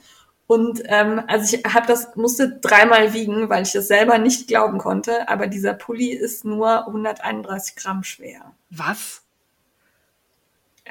Und 0.52 0.84
ähm, 0.88 1.24
also 1.28 1.56
ich 1.56 1.64
habe 1.64 1.88
das 1.88 2.14
musste 2.18 2.60
dreimal 2.60 3.14
wiegen, 3.14 3.48
weil 3.48 3.64
ich 3.64 3.72
das 3.72 3.88
selber 3.88 4.18
nicht 4.18 4.50
glauben 4.50 4.80
konnte. 4.80 5.30
Aber 5.30 5.48
dieser 5.48 5.74
Pulli 5.74 6.12
ist 6.12 6.44
nur 6.44 6.88
131 6.88 7.78
Gramm 7.78 8.04
schwer. 8.04 8.52
Was? 8.70 9.22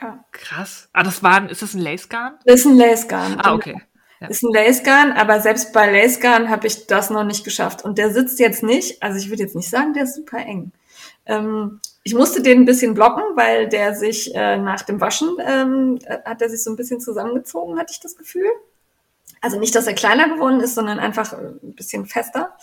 Ja. 0.01 0.25
Krass. 0.33 0.89
Ah, 0.95 1.03
das 1.03 1.23
war, 1.23 1.51
ist 1.51 1.61
das 1.61 1.75
ein 1.75 1.83
Lacegarn? 1.83 2.39
Das 2.47 2.61
ist 2.61 2.65
ein 2.65 2.79
Lacegarn. 2.79 3.39
Ah, 3.39 3.53
okay. 3.53 3.83
Ja. 4.21 4.29
Ist 4.29 4.43
ein 4.43 4.55
Lacegarn, 4.55 5.13
aber 5.13 5.41
selbst 5.41 5.75
bei 5.75 5.93
Lacegarn 5.93 6.49
habe 6.49 6.67
ich 6.67 6.87
das 6.87 7.11
noch 7.11 7.25
nicht 7.25 7.45
geschafft. 7.45 7.85
Und 7.85 7.99
der 7.99 8.15
sitzt 8.15 8.41
jetzt 8.41 8.63
nicht, 8.63 9.03
also 9.03 9.19
ich 9.19 9.29
würde 9.29 9.43
jetzt 9.43 9.57
nicht 9.57 9.69
sagen, 9.69 9.93
der 9.93 10.05
ist 10.05 10.17
super 10.17 10.39
eng. 10.39 10.73
Ähm, 11.27 11.81
ich 12.03 12.15
musste 12.15 12.41
den 12.41 12.63
ein 12.63 12.65
bisschen 12.65 12.95
blocken, 12.95 13.25
weil 13.35 13.69
der 13.69 13.95
sich 13.95 14.35
äh, 14.35 14.57
nach 14.57 14.81
dem 14.81 15.03
Waschen 15.03 15.37
ähm, 15.47 15.99
äh, 16.07 16.17
hat 16.25 16.41
er 16.41 16.49
sich 16.49 16.65
so 16.65 16.71
ein 16.71 16.77
bisschen 16.77 16.99
zusammengezogen, 16.99 17.79
hatte 17.79 17.93
ich 17.93 18.01
das 18.01 18.17
Gefühl. 18.17 18.49
Also 19.41 19.59
nicht, 19.59 19.75
dass 19.75 19.87
er 19.87 19.95
kleiner 19.95 20.29
geworden 20.29 20.61
ist, 20.61 20.75
sondern 20.75 20.99
einfach 20.99 21.33
äh, 21.33 21.53
ein 21.63 21.75
bisschen 21.75 22.07
fester. 22.07 22.57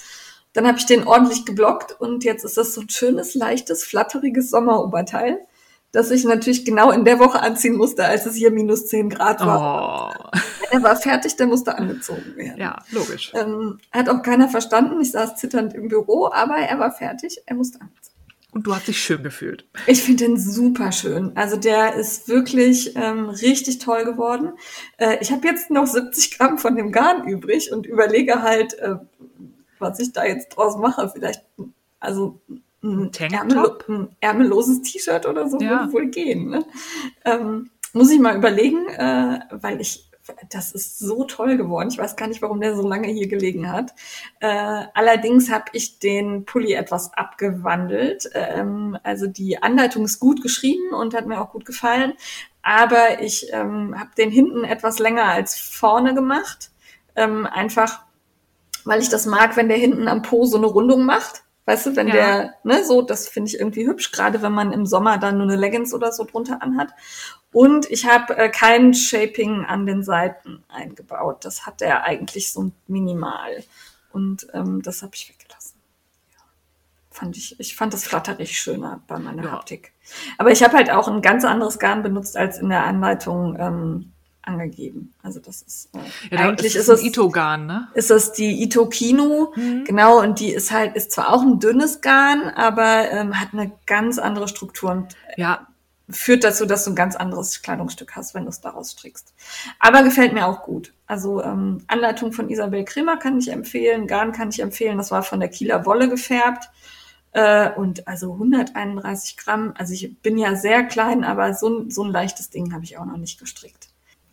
Dann 0.54 0.68
habe 0.68 0.78
ich 0.78 0.86
den 0.86 1.08
ordentlich 1.08 1.46
geblockt 1.46 2.00
und 2.00 2.24
jetzt 2.24 2.44
ist 2.44 2.58
das 2.58 2.74
so 2.74 2.82
ein 2.82 2.90
schönes, 2.90 3.36
leichtes, 3.36 3.84
flatteriges 3.84 4.50
Sommeroberteil, 4.50 5.40
das 5.92 6.10
ich 6.12 6.24
natürlich 6.24 6.66
genau 6.66 6.92
in 6.92 7.06
der 7.06 7.20
Woche 7.20 7.42
anziehen 7.42 7.76
musste, 7.76 8.06
als 8.06 8.26
es 8.26 8.36
hier 8.36 8.52
minus 8.52 8.88
10 8.88 9.10
Grad 9.10 9.46
war. 9.46 10.32
Oh. 10.34 10.40
Er 10.70 10.84
war 10.84 10.96
fertig, 10.96 11.36
der 11.38 11.48
musste 11.48 11.78
angezogen 11.78 12.36
werden. 12.36 12.60
Ja, 12.60 12.80
logisch. 12.92 13.32
Ähm, 13.36 13.80
hat 13.92 14.10
auch 14.10 14.22
keiner 14.22 14.50
verstanden. 14.50 15.00
Ich 15.00 15.12
saß 15.12 15.36
zitternd 15.36 15.74
im 15.74 15.88
Büro, 15.88 16.30
aber 16.32 16.58
er 16.58 16.78
war 16.80 16.92
fertig, 16.92 17.42
er 17.46 17.56
musste 17.56 17.80
angezogen 17.80 18.17
und 18.52 18.66
du 18.66 18.74
hast 18.74 18.88
dich 18.88 19.02
schön 19.02 19.24
gefühlt. 19.24 19.68
Ich 19.88 20.02
finde 20.02 20.26
den 20.26 20.40
super 20.40 20.92
schön. 20.92 21.36
Also 21.36 21.58
der 21.58 21.96
ist 21.96 22.28
wirklich 22.28 22.96
ähm, 22.96 23.30
richtig 23.30 23.80
toll 23.80 24.06
geworden. 24.06 24.54
Äh, 24.98 25.18
ich 25.22 25.32
habe 25.32 25.48
jetzt 25.48 25.70
noch 25.70 25.86
70 25.86 26.38
Gramm 26.38 26.58
von 26.58 26.76
dem 26.76 26.92
Garn 26.92 27.28
übrig 27.28 27.72
und 27.72 27.86
überlege 27.86 28.42
halt, 28.42 28.74
äh, 28.80 28.96
was 29.80 30.00
ich 30.00 30.14
da 30.14 30.26
jetzt 30.26 30.50
draus 30.50 30.78
mache. 30.78 31.12
Vielleicht, 31.14 31.44
also 32.00 32.40
ein, 32.82 33.12
Ärmel, 33.14 33.78
ein 33.90 34.16
ärmelloses 34.22 34.82
T-Shirt 34.82 35.26
oder 35.26 35.50
so 35.50 35.60
ja. 35.60 35.82
würde 35.82 35.94
wohl 35.94 36.08
gehen. 36.08 36.50
Ne? 36.50 36.66
Ähm, 37.26 37.70
muss 37.94 38.12
ich 38.12 38.20
mal 38.20 38.38
überlegen, 38.38 38.88
äh, 38.88 39.40
weil 39.52 39.82
ich 39.82 40.07
das 40.50 40.72
ist 40.72 41.00
so 41.00 41.24
toll 41.24 41.58
geworden. 41.58 41.90
Ich 41.92 41.98
weiß 41.98 42.16
gar 42.16 42.28
nicht, 42.28 42.42
warum 42.42 42.62
der 42.62 42.76
so 42.76 42.88
lange 42.88 43.08
hier 43.08 43.28
gelegen 43.28 43.72
hat. 43.72 43.94
Äh, 44.40 44.86
allerdings 44.94 45.52
habe 45.52 45.66
ich 45.74 46.00
den 46.00 46.46
Pulli 46.46 46.74
etwas 46.74 47.14
abgewandelt. 47.14 48.30
Ähm, 48.34 48.98
also 49.04 49.28
die 49.28 49.62
Anleitung 49.62 50.06
ist 50.06 50.20
gut 50.20 50.42
geschrieben 50.42 50.94
und 50.94 51.14
hat 51.14 51.28
mir 51.28 51.42
auch 51.42 51.52
gut 51.52 51.66
gefallen. 51.66 52.14
Aber 52.62 53.22
ich 53.22 53.48
ähm, 53.54 53.98
habe 53.98 54.10
den 54.18 54.30
hinten 54.30 54.64
etwas 54.64 55.00
länger 55.00 55.26
als 55.26 55.58
vorne 55.58 56.14
gemacht. 56.14 56.72
Ähm, 57.16 57.46
einfach, 57.46 58.02
weil 58.86 59.02
ich 59.02 59.10
das 59.10 59.26
mag, 59.26 59.56
wenn 59.58 59.70
der 59.70 59.78
hinten 59.78 60.08
am 60.08 60.22
Po 60.22 60.46
so 60.46 60.58
eine 60.58 60.68
Rundung 60.68 61.06
macht. 61.06 61.44
Weißt 61.68 61.86
du, 61.86 61.96
wenn 61.98 62.08
ja. 62.08 62.14
der, 62.14 62.54
ne, 62.64 62.86
so, 62.86 63.02
das 63.02 63.28
finde 63.28 63.50
ich 63.50 63.60
irgendwie 63.60 63.86
hübsch, 63.86 64.14
gerade 64.14 64.42
wenn 64.42 64.54
man 64.54 64.72
im 64.72 64.86
Sommer 64.86 65.18
dann 65.18 65.38
nur 65.38 65.48
eine 65.48 65.58
Leggings 65.58 65.94
oder 65.94 66.14
so 66.14 66.24
drunter 66.24 66.62
anhat. 66.62 66.94
Und 67.52 67.92
ich 67.92 68.06
habe 68.06 68.38
äh, 68.38 68.48
kein 68.48 68.94
Shaping 68.94 69.66
an 69.66 69.86
den 69.86 70.02
Seiten 70.02 70.64
eingebaut. 70.70 71.44
Das 71.44 71.66
hat 71.66 71.82
er 71.82 72.06
eigentlich 72.06 72.54
so 72.54 72.72
minimal. 72.88 73.66
Und 74.14 74.48
ähm, 74.54 74.82
das 74.82 75.02
habe 75.02 75.12
ich 75.14 75.28
weggelassen. 75.28 75.76
Ja. 76.32 76.46
Fand 77.12 77.36
ich, 77.36 77.60
ich 77.60 77.76
fand 77.76 77.94
das 77.94 78.06
flatterig 78.06 78.58
schöner 78.58 79.02
bei 79.06 79.20
meiner 79.20 79.44
ja. 79.44 79.52
Haptik. 79.52 79.92
Aber 80.38 80.52
ich 80.52 80.64
habe 80.64 80.78
halt 80.78 80.90
auch 80.90 81.10
ein 81.10 81.22
ganz 81.22 81.44
anderes 81.44 81.80
Garn 81.80 82.02
benutzt 82.02 82.38
als 82.38 82.60
in 82.60 82.70
der 82.70 82.86
Anleitung 82.86 83.58
ähm, 83.60 84.14
angegeben. 84.48 85.14
Also 85.22 85.40
das 85.40 85.62
ist 85.62 85.90
äh, 85.94 86.36
ja, 86.36 86.42
eigentlich 86.42 86.76
ist, 86.76 86.88
es 86.88 87.04
Ito-Garn, 87.04 87.66
ne? 87.66 87.88
Ist 87.94 88.10
das 88.10 88.32
die 88.34 88.64
Ito 88.64 88.88
Kino, 88.88 89.54
mhm. 89.56 89.84
genau, 89.84 90.22
und 90.22 90.40
die 90.40 90.54
ist 90.54 90.72
halt, 90.72 90.96
ist 90.96 91.12
zwar 91.12 91.34
auch 91.34 91.42
ein 91.42 91.60
dünnes 91.60 92.02
Garn, 92.02 92.50
aber 92.56 93.12
ähm, 93.12 93.40
hat 93.40 93.50
eine 93.54 93.72
ganz 93.86 94.18
andere 94.18 94.48
Struktur 94.48 94.92
und 94.92 95.16
ja 95.36 95.68
führt 96.10 96.44
dazu, 96.44 96.66
dass 96.66 96.86
du 96.86 96.92
ein 96.92 96.96
ganz 96.96 97.16
anderes 97.16 97.62
Kleidungsstück 97.62 98.16
hast, 98.16 98.34
wenn 98.34 98.44
du 98.44 98.50
es 98.50 98.62
daraus 98.62 98.92
strickst. 98.92 99.34
Aber 99.80 100.04
gefällt 100.04 100.34
mir 100.34 100.48
auch 100.48 100.64
gut. 100.64 100.94
Also 101.06 101.44
ähm, 101.44 101.84
Anleitung 101.88 102.32
von 102.32 102.50
Isabel 102.50 102.86
Kremer 102.86 103.18
kann 103.18 103.40
ich 103.40 103.50
empfehlen, 103.50 104.08
Garn 104.08 104.32
kann 104.32 104.50
ich 104.50 104.62
empfehlen. 104.62 104.98
Das 104.98 105.12
war 105.12 105.24
von 105.24 105.40
der 105.40 105.50
Kieler 105.50 105.86
Wolle 105.86 106.08
gefärbt. 106.10 106.70
Äh, 107.34 107.72
und 107.72 108.08
also 108.08 108.34
131 108.34 109.38
Gramm. 109.38 109.74
Also 109.78 109.94
ich 109.94 110.18
bin 110.22 110.38
ja 110.38 110.56
sehr 110.56 110.84
klein, 110.84 111.24
aber 111.24 111.54
so, 111.54 111.90
so 111.90 112.04
ein 112.04 112.12
leichtes 112.12 112.50
Ding 112.50 112.74
habe 112.74 112.86
ich 112.86 112.98
auch 112.98 113.06
noch 113.06 113.18
nicht 113.18 113.40
gestrickt. 113.40 113.87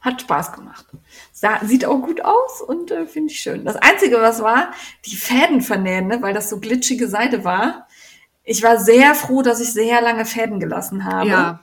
Hat 0.04 0.20
Spaß 0.20 0.52
gemacht. 0.52 0.86
Sah, 1.32 1.60
sieht 1.64 1.84
auch 1.84 2.00
gut 2.00 2.24
aus 2.24 2.60
und 2.60 2.90
äh, 2.90 3.06
finde 3.06 3.32
ich 3.32 3.40
schön. 3.40 3.64
Das 3.64 3.76
Einzige, 3.76 4.20
was 4.20 4.42
war, 4.42 4.70
die 5.06 5.16
Fäden 5.16 5.62
vernähen, 5.62 6.08
ne, 6.08 6.20
weil 6.20 6.34
das 6.34 6.50
so 6.50 6.60
glitschige 6.60 7.08
Seide 7.08 7.44
war. 7.44 7.86
Ich 8.44 8.62
war 8.62 8.78
sehr 8.78 9.14
froh, 9.14 9.42
dass 9.42 9.60
ich 9.60 9.72
sehr 9.72 10.02
lange 10.02 10.26
Fäden 10.26 10.60
gelassen 10.60 11.04
habe. 11.04 11.28
Ja 11.28 11.60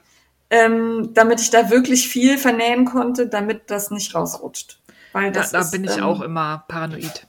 ähm, 0.51 1.11
damit 1.13 1.39
ich 1.39 1.49
da 1.49 1.69
wirklich 1.69 2.09
viel 2.09 2.37
vernähen 2.37 2.85
konnte, 2.85 3.27
damit 3.27 3.71
das 3.71 3.89
nicht 3.89 4.13
rausrutscht. 4.13 4.79
Weil 5.13 5.31
das 5.31 5.51
da, 5.51 5.59
da 5.59 5.63
ist, 5.63 5.71
bin 5.71 5.85
ich 5.85 5.97
ähm, 5.97 6.03
auch 6.03 6.21
immer 6.21 6.65
paranoid. 6.67 7.27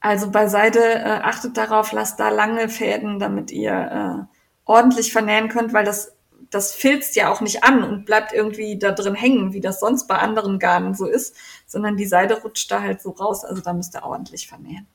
Also 0.00 0.30
bei 0.30 0.48
Seide 0.48 0.80
äh, 0.80 1.20
achtet 1.22 1.56
darauf, 1.56 1.92
lasst 1.92 2.18
da 2.18 2.28
lange 2.28 2.68
Fäden, 2.68 3.20
damit 3.20 3.52
ihr 3.52 4.26
äh, 4.28 4.36
ordentlich 4.64 5.12
vernähen 5.12 5.48
könnt, 5.48 5.72
weil 5.72 5.84
das 5.84 6.16
das 6.50 6.72
filzt 6.72 7.16
ja 7.16 7.30
auch 7.30 7.40
nicht 7.40 7.64
an 7.64 7.84
und 7.84 8.04
bleibt 8.04 8.32
irgendwie 8.32 8.78
da 8.78 8.92
drin 8.92 9.14
hängen, 9.14 9.52
wie 9.52 9.60
das 9.60 9.80
sonst 9.80 10.06
bei 10.06 10.16
anderen 10.16 10.58
Garnen 10.58 10.94
so 10.94 11.06
ist, 11.06 11.36
sondern 11.66 11.96
die 11.96 12.06
Seide 12.06 12.40
rutscht 12.42 12.70
da 12.70 12.80
halt 12.80 13.02
so 13.02 13.10
raus. 13.10 13.44
Also 13.44 13.62
da 13.62 13.72
müsst 13.72 13.94
ihr 13.94 14.04
ordentlich 14.04 14.48
vernähen. 14.48 14.86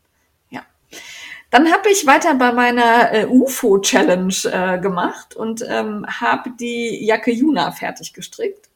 Dann 1.51 1.71
habe 1.71 1.89
ich 1.89 2.05
weiter 2.05 2.35
bei 2.35 2.51
meiner 2.51 3.13
äh, 3.13 3.25
UFO-Challenge 3.27 4.33
äh, 4.45 4.79
gemacht 4.79 5.35
und 5.35 5.63
ähm, 5.67 6.05
habe 6.07 6.51
die 6.59 7.05
Jacke 7.05 7.31
Juna 7.31 7.71
fertig 7.71 8.13
gestrickt 8.13 8.69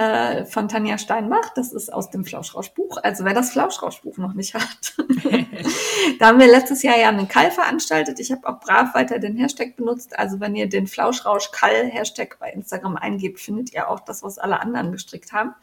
äh, 0.00 0.46
von 0.46 0.66
Tanja 0.66 0.96
Steinbach. 0.96 1.52
Das 1.54 1.74
ist 1.74 1.92
aus 1.92 2.08
dem 2.08 2.24
Flauschrauschbuch. 2.24 2.96
Also 3.02 3.26
wer 3.26 3.34
das 3.34 3.50
Flauschrauschbuch 3.50 4.16
noch 4.16 4.32
nicht 4.32 4.54
hat. 4.54 4.94
da 6.18 6.28
haben 6.28 6.40
wir 6.40 6.46
letztes 6.46 6.82
Jahr 6.82 6.98
ja 6.98 7.10
einen 7.10 7.28
Kall 7.28 7.50
veranstaltet. 7.50 8.18
Ich 8.18 8.32
habe 8.32 8.48
auch 8.48 8.60
brav 8.60 8.94
weiter 8.94 9.18
den 9.18 9.36
Hashtag 9.36 9.76
benutzt. 9.76 10.18
Also 10.18 10.40
wenn 10.40 10.54
ihr 10.54 10.70
den 10.70 10.86
Flauschrausch-Kall-Hashtag 10.86 12.38
bei 12.38 12.50
Instagram 12.50 12.96
eingebt, 12.96 13.40
findet 13.40 13.74
ihr 13.74 13.90
auch 13.90 14.00
das, 14.00 14.22
was 14.22 14.38
alle 14.38 14.60
anderen 14.60 14.90
gestrickt 14.90 15.34
haben. 15.34 15.54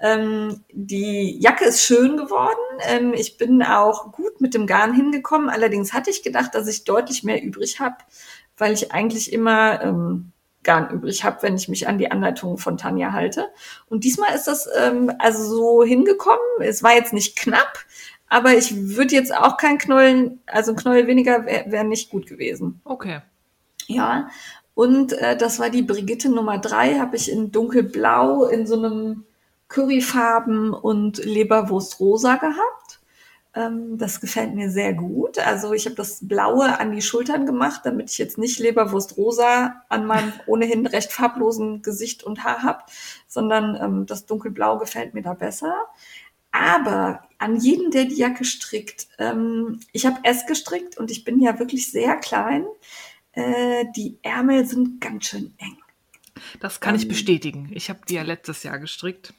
Ähm, 0.00 0.62
die 0.70 1.40
Jacke 1.40 1.64
ist 1.64 1.82
schön 1.82 2.18
geworden. 2.18 2.58
Ähm, 2.86 3.14
ich 3.14 3.38
bin 3.38 3.62
auch 3.62 4.12
gut 4.12 4.42
mit 4.42 4.52
dem 4.52 4.66
Garn 4.66 4.92
hingekommen. 4.92 5.48
Allerdings 5.48 5.94
hatte 5.94 6.10
ich 6.10 6.22
gedacht, 6.22 6.54
dass 6.54 6.68
ich 6.68 6.84
deutlich 6.84 7.24
mehr 7.24 7.42
übrig 7.42 7.80
habe, 7.80 7.96
weil 8.58 8.74
ich 8.74 8.92
eigentlich 8.92 9.32
immer 9.32 9.82
ähm, 9.82 10.32
Garn 10.64 10.90
übrig 10.90 11.24
habe, 11.24 11.42
wenn 11.42 11.56
ich 11.56 11.68
mich 11.68 11.88
an 11.88 11.98
die 11.98 12.10
Anleitungen 12.10 12.58
von 12.58 12.76
Tanja 12.76 13.12
halte. 13.12 13.46
Und 13.88 14.04
diesmal 14.04 14.34
ist 14.34 14.48
das 14.48 14.68
ähm, 14.78 15.12
also 15.18 15.44
so 15.44 15.84
hingekommen. 15.84 16.38
Es 16.60 16.82
war 16.82 16.94
jetzt 16.94 17.12
nicht 17.12 17.38
knapp, 17.38 17.78
aber 18.28 18.54
ich 18.54 18.74
würde 18.96 19.14
jetzt 19.14 19.34
auch 19.34 19.56
kein 19.56 19.78
Knollen, 19.78 20.40
also 20.46 20.72
ein 20.72 20.76
Knäuel 20.76 21.06
weniger 21.06 21.46
wäre 21.46 21.70
wär 21.70 21.84
nicht 21.84 22.10
gut 22.10 22.26
gewesen. 22.26 22.80
Okay. 22.84 23.20
Ja. 23.86 24.28
Und 24.74 25.12
äh, 25.12 25.36
das 25.36 25.58
war 25.58 25.70
die 25.70 25.82
Brigitte 25.82 26.28
Nummer 26.28 26.58
drei, 26.58 26.98
habe 26.98 27.16
ich 27.16 27.30
in 27.30 27.50
dunkelblau 27.50 28.44
in 28.44 28.66
so 28.66 28.76
einem 28.76 29.24
Curryfarben 29.68 30.72
und 30.72 31.18
Leberwurst 31.24 32.00
rosa 32.00 32.36
gehabt. 32.36 32.87
Ähm, 33.54 33.98
das 33.98 34.20
gefällt 34.20 34.54
mir 34.54 34.70
sehr 34.70 34.92
gut. 34.92 35.38
Also 35.38 35.72
ich 35.72 35.86
habe 35.86 35.96
das 35.96 36.18
Blaue 36.22 36.78
an 36.78 36.92
die 36.92 37.02
Schultern 37.02 37.46
gemacht, 37.46 37.80
damit 37.84 38.10
ich 38.10 38.18
jetzt 38.18 38.38
nicht 38.38 38.58
Leberwurst 38.58 39.16
rosa 39.16 39.82
an 39.88 40.06
meinem 40.06 40.32
ohnehin 40.46 40.86
recht 40.86 41.12
farblosen 41.12 41.82
Gesicht 41.82 42.22
und 42.22 42.44
Haar 42.44 42.62
habe, 42.62 42.84
sondern 43.26 43.76
ähm, 43.80 44.06
das 44.06 44.26
dunkelblau 44.26 44.78
gefällt 44.78 45.14
mir 45.14 45.22
da 45.22 45.34
besser. 45.34 45.74
Aber 46.50 47.22
an 47.38 47.56
jeden, 47.56 47.90
der 47.90 48.04
die 48.04 48.16
Jacke 48.16 48.44
strickt, 48.44 49.08
ähm, 49.18 49.80
ich 49.92 50.06
habe 50.06 50.20
S 50.24 50.46
gestrickt 50.46 50.96
und 50.96 51.10
ich 51.10 51.24
bin 51.24 51.40
ja 51.40 51.58
wirklich 51.58 51.90
sehr 51.90 52.16
klein. 52.16 52.64
Äh, 53.32 53.84
die 53.96 54.18
Ärmel 54.22 54.66
sind 54.66 55.00
ganz 55.00 55.26
schön 55.26 55.54
eng. 55.58 55.78
Das 56.60 56.80
kann 56.80 56.94
ähm, 56.94 57.00
ich 57.00 57.08
bestätigen. 57.08 57.70
Ich 57.72 57.90
habe 57.90 58.00
die 58.08 58.14
ja 58.14 58.22
letztes 58.22 58.62
Jahr 58.62 58.78
gestrickt. 58.78 59.32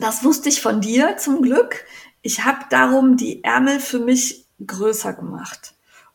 Das 0.00 0.24
wusste 0.24 0.48
ich 0.48 0.60
von 0.60 0.80
dir 0.80 1.16
zum 1.16 1.42
Glück. 1.42 1.84
Ich 2.22 2.44
habe 2.44 2.60
darum 2.70 3.16
die 3.16 3.44
Ärmel 3.44 3.80
für 3.80 3.98
mich 3.98 4.46
größer 4.66 5.12
gemacht. 5.12 5.74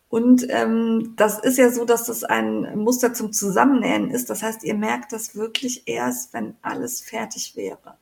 Und 0.10 0.46
ähm, 0.50 1.14
das 1.16 1.40
ist 1.40 1.58
ja 1.58 1.72
so, 1.72 1.86
dass 1.86 2.06
das 2.06 2.24
ein 2.24 2.78
Muster 2.78 3.16
zum 3.16 3.34
Zusammennähen 3.34 4.12
ist. 4.12 4.30
Das 4.30 4.44
heißt, 4.44 4.64
ihr 4.64 4.76
merkt 4.76 5.12
das 5.12 5.36
wirklich 5.36 5.88
erst, 5.88 6.34
wenn 6.34 6.56
alles 6.62 7.02
fertig 7.02 7.56
wäre. 7.56 7.98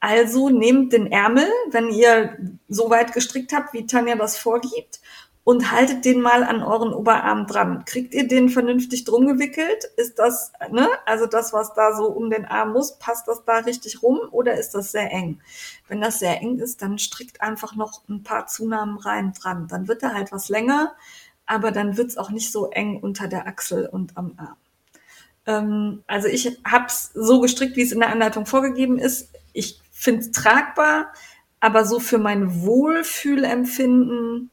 Also 0.00 0.50
nehmt 0.50 0.92
den 0.92 1.10
Ärmel, 1.10 1.48
wenn 1.70 1.90
ihr 1.90 2.36
so 2.68 2.90
weit 2.90 3.12
gestrickt 3.12 3.52
habt, 3.52 3.72
wie 3.72 3.86
Tanja 3.86 4.16
das 4.16 4.36
vorgibt, 4.36 5.00
und 5.44 5.70
haltet 5.70 6.06
den 6.06 6.22
mal 6.22 6.42
an 6.42 6.62
euren 6.62 6.94
Oberarm 6.94 7.46
dran. 7.46 7.84
Kriegt 7.84 8.14
ihr 8.14 8.26
den 8.26 8.48
vernünftig 8.48 9.04
drum 9.04 9.26
gewickelt? 9.26 9.84
Ist 9.96 10.18
das, 10.18 10.52
ne, 10.70 10.88
also 11.04 11.26
das, 11.26 11.52
was 11.52 11.74
da 11.74 11.94
so 11.94 12.06
um 12.06 12.30
den 12.30 12.46
Arm 12.46 12.72
muss, 12.72 12.98
passt 12.98 13.28
das 13.28 13.44
da 13.44 13.58
richtig 13.58 14.02
rum 14.02 14.20
oder 14.30 14.54
ist 14.54 14.70
das 14.70 14.90
sehr 14.90 15.12
eng? 15.12 15.40
Wenn 15.86 16.00
das 16.00 16.18
sehr 16.18 16.40
eng 16.40 16.58
ist, 16.58 16.80
dann 16.80 16.98
strickt 16.98 17.42
einfach 17.42 17.76
noch 17.76 18.08
ein 18.08 18.22
paar 18.22 18.46
Zunahmen 18.46 18.96
rein 18.96 19.34
dran. 19.34 19.68
Dann 19.68 19.86
wird 19.86 20.02
er 20.02 20.14
halt 20.14 20.32
was 20.32 20.48
länger, 20.48 20.94
aber 21.44 21.72
dann 21.72 21.98
wird's 21.98 22.16
auch 22.16 22.30
nicht 22.30 22.50
so 22.50 22.70
eng 22.70 22.98
unter 23.00 23.28
der 23.28 23.46
Achsel 23.46 23.86
und 23.86 24.16
am 24.16 24.32
Arm. 24.38 24.56
Ähm, 25.44 26.04
also 26.06 26.26
ich 26.26 26.58
hab's 26.64 27.10
so 27.12 27.40
gestrickt, 27.40 27.76
wie 27.76 27.82
es 27.82 27.92
in 27.92 28.00
der 28.00 28.08
Anleitung 28.08 28.46
vorgegeben 28.46 28.98
ist. 28.98 29.28
Ich 29.52 29.82
find's 29.92 30.30
tragbar, 30.30 31.12
aber 31.60 31.84
so 31.84 32.00
für 32.00 32.16
mein 32.16 32.62
Wohlfühlempfinden 32.62 34.50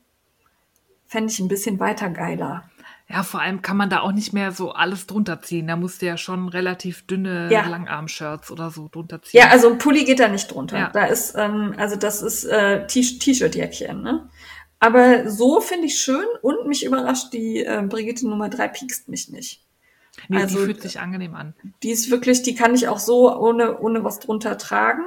fände 1.12 1.32
ich 1.32 1.40
ein 1.40 1.50
bisschen 1.50 1.78
weiter 1.80 2.10
geiler. 2.10 2.64
Ja, 3.10 3.24
vor 3.24 3.42
allem 3.42 3.62
kann 3.62 3.76
man 3.76 3.90
da 3.90 4.00
auch 4.00 4.14
nicht 4.14 4.32
mehr 4.32 4.54
so 4.54 4.72
alles 4.72 5.08
drunter 5.08 5.42
ziehen. 5.42 5.68
Da 5.68 5.76
musst 5.76 6.02
du 6.02 6.06
ja 6.06 6.16
schon 6.16 6.48
relativ 6.48 7.06
dünne 7.06 7.50
ja. 7.52 7.68
Langarm-Shirts 7.68 8.50
oder 8.50 8.72
so 8.72 8.88
drunter 8.90 9.22
ziehen. 9.22 9.42
Ja, 9.42 9.50
also 9.50 9.70
ein 9.70 9.78
Pulli 9.78 10.06
geht 10.06 10.22
da 10.22 10.30
nicht 10.30 10.48
drunter. 10.48 10.78
Ja. 10.80 10.90
Da 10.94 11.06
ist, 11.08 11.36
ähm, 11.38 11.74
also 11.76 11.98
das 11.98 12.22
ist 12.22 12.46
äh, 12.46 12.88
T-Shirt-Jäckchen, 12.88 14.02
ne? 14.02 14.30
Aber 14.80 15.30
so 15.30 15.60
finde 15.60 15.88
ich 15.88 16.00
schön 16.00 16.26
und 16.42 16.68
mich 16.68 16.86
überrascht, 16.86 17.34
die 17.34 17.66
äh, 17.66 17.84
Brigitte 17.86 18.28
Nummer 18.30 18.48
3 18.48 18.70
piekst 18.70 19.10
mich 19.10 19.30
nicht. 19.30 19.66
Nee, 20.30 20.38
also, 20.38 20.60
die 20.60 20.66
fühlt 20.66 20.82
sich 20.82 21.02
angenehm 21.02 21.36
an. 21.36 21.54
Die 21.84 21.92
ist 21.92 22.10
wirklich, 22.10 22.42
die 22.42 22.56
kann 22.56 22.74
ich 22.74 22.88
auch 22.88 23.00
so 23.00 23.36
ohne, 23.38 23.80
ohne 23.80 24.06
was 24.06 24.20
drunter 24.20 24.58
tragen. 24.58 25.04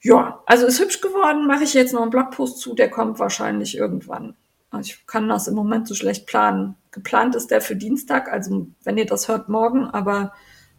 Ja, 0.00 0.42
also 0.46 0.66
ist 0.66 0.80
hübsch 0.80 1.02
geworden, 1.02 1.46
mache 1.46 1.64
ich 1.64 1.74
jetzt 1.74 1.92
noch 1.92 2.00
einen 2.00 2.10
Blogpost 2.10 2.58
zu, 2.58 2.74
der 2.74 2.88
kommt 2.90 3.18
wahrscheinlich 3.18 3.76
irgendwann. 3.76 4.34
Also 4.72 4.90
ich 4.90 5.06
kann 5.06 5.28
das 5.28 5.48
im 5.48 5.54
Moment 5.54 5.86
so 5.86 5.94
schlecht 5.94 6.26
planen. 6.26 6.76
Geplant 6.90 7.34
ist 7.34 7.50
der 7.50 7.60
für 7.60 7.76
Dienstag, 7.76 8.30
also 8.32 8.66
wenn 8.82 8.98
ihr 8.98 9.06
das 9.06 9.28
hört, 9.28 9.48
morgen, 9.48 9.84
aber 9.84 10.32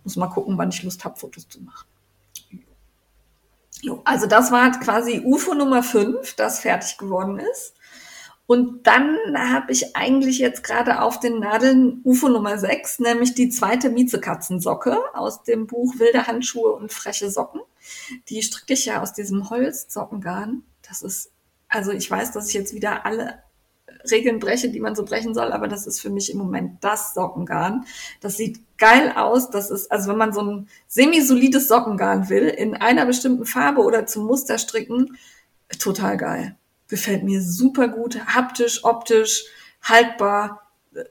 muss 0.04 0.16
mal 0.16 0.28
gucken, 0.28 0.58
wann 0.58 0.70
ich 0.70 0.84
Lust 0.84 1.06
habe, 1.06 1.18
Fotos 1.18 1.48
zu 1.48 1.62
machen. 1.62 1.88
Jo, 3.82 4.02
also 4.06 4.28
das 4.28 4.52
war 4.52 4.72
quasi 4.80 5.22
UFO 5.24 5.54
Nummer 5.54 5.84
5, 5.84 6.36
das 6.36 6.60
fertig 6.60 6.98
geworden 6.98 7.40
ist. 7.40 7.74
Und 8.46 8.88
dann 8.88 9.18
habe 9.36 9.72
ich 9.72 9.96
eigentlich 9.96 10.40
jetzt 10.40 10.64
gerade 10.64 11.02
auf 11.02 11.20
den 11.20 11.40
Nadeln 11.40 12.02
UFO 12.04 12.30
Nummer 12.30 12.58
6, 12.58 13.00
nämlich 13.00 13.36
die 13.36 13.50
zweite 13.50 13.90
Miezekatzensocke 13.90 14.98
aus 15.14 15.44
dem 15.44 15.68
Buch 15.68 15.98
Wilde 15.98 16.28
Handschuhe 16.28 16.74
und 16.74 16.92
freche 16.92 17.30
Socken. 17.30 17.62
Die 18.30 18.42
stricke 18.42 18.74
ich 18.74 18.86
ja 18.86 19.02
aus 19.02 19.14
diesem 19.14 19.50
Holzsockengarn. 19.50 20.64
Das 20.88 21.02
ist, 21.02 21.32
also 21.68 21.92
ich 21.92 22.10
weiß, 22.10 22.32
dass 22.32 22.50
ich 22.50 22.54
jetzt 22.54 22.74
wieder 22.74 23.06
alle 23.06 23.44
Regeln 24.10 24.40
breche, 24.40 24.70
die 24.70 24.80
man 24.80 24.96
so 24.96 25.06
brechen 25.06 25.34
soll, 25.34 25.52
aber 25.52 25.68
das 25.68 25.88
ist 25.88 26.00
für 26.02 26.10
mich 26.10 26.32
im 26.32 26.38
Moment 26.38 26.84
das 26.84 27.14
Sockengarn. 27.14 27.86
Das 28.22 28.38
sieht 28.38 28.60
geil 28.78 29.14
aus. 29.16 29.50
Das 29.50 29.70
ist, 29.70 29.92
also 29.92 30.10
wenn 30.10 30.18
man 30.18 30.34
so 30.34 30.42
ein 30.42 30.68
semi-solides 30.88 31.68
Sockengarn 31.68 32.30
will, 32.30 32.48
in 32.48 32.76
einer 32.76 33.06
bestimmten 33.06 33.46
Farbe 33.46 33.82
oder 33.82 34.06
zum 34.06 34.26
Muster 34.26 34.58
stricken, 34.58 35.18
total 35.80 36.18
geil. 36.18 36.56
Gefällt 36.88 37.24
mir 37.24 37.42
super 37.42 37.88
gut, 37.88 38.20
haptisch, 38.28 38.84
optisch, 38.84 39.46
haltbar, 39.82 40.64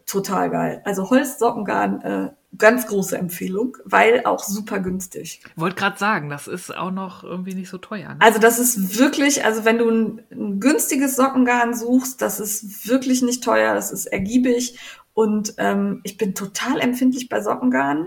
total 0.07 0.51
geil. 0.51 0.83
Also 0.85 1.11
Holzsockengarn, 1.11 2.01
äh, 2.03 2.31
ganz 2.59 2.87
große 2.87 3.17
Empfehlung, 3.17 3.79
weil 3.85 4.25
auch 4.25 4.45
super 4.45 4.81
günstig. 4.81 5.41
Wollte 5.57 5.77
gerade 5.77 5.99
sagen, 5.99 6.29
das 6.29 6.47
ist 6.47 6.75
auch 6.75 6.91
noch 6.91 7.25
irgendwie 7.25 7.55
nicht 7.55 7.71
so 7.71 7.79
teuer. 7.79 8.11
Ne? 8.11 8.21
Also 8.21 8.39
das 8.39 8.59
ist 8.59 8.99
wirklich, 8.99 9.45
also 9.45 9.65
wenn 9.65 9.79
du 9.79 9.89
ein, 9.89 10.23
ein, 10.31 10.61
günstiges 10.61 11.17
Sockengarn 11.17 11.75
suchst, 11.75 12.21
das 12.21 12.41
ist 12.41 12.89
wirklich 12.89 13.23
nicht 13.23 13.43
teuer, 13.43 13.75
das 13.75 13.91
ist 13.91 14.07
ergiebig 14.07 14.79
und 15.15 15.55
ähm, 15.57 16.01
ich 16.05 16.19
bin 16.19 16.35
total 16.35 16.81
empfindlich 16.81 17.29
bei 17.29 17.41
Sockengarn. 17.41 18.07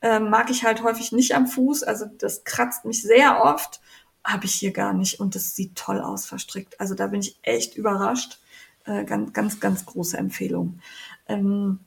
Ähm, 0.00 0.30
mag 0.30 0.48
ich 0.50 0.64
halt 0.64 0.84
häufig 0.84 1.10
nicht 1.10 1.34
am 1.34 1.48
Fuß, 1.48 1.82
also 1.82 2.04
das 2.18 2.44
kratzt 2.44 2.84
mich 2.84 3.02
sehr 3.02 3.42
oft, 3.42 3.80
habe 4.22 4.44
ich 4.44 4.54
hier 4.54 4.72
gar 4.72 4.92
nicht 4.92 5.18
und 5.18 5.34
das 5.34 5.56
sieht 5.56 5.74
toll 5.74 6.00
aus 6.00 6.26
verstrickt. 6.26 6.78
Also 6.78 6.94
da 6.94 7.08
bin 7.08 7.20
ich 7.20 7.38
echt 7.42 7.76
überrascht. 7.76 8.38
Äh, 8.84 9.04
ganz, 9.04 9.32
ganz, 9.32 9.60
ganz 9.60 9.84
große 9.84 10.16
Empfehlung. 10.16 10.80
Ähm, 11.26 11.80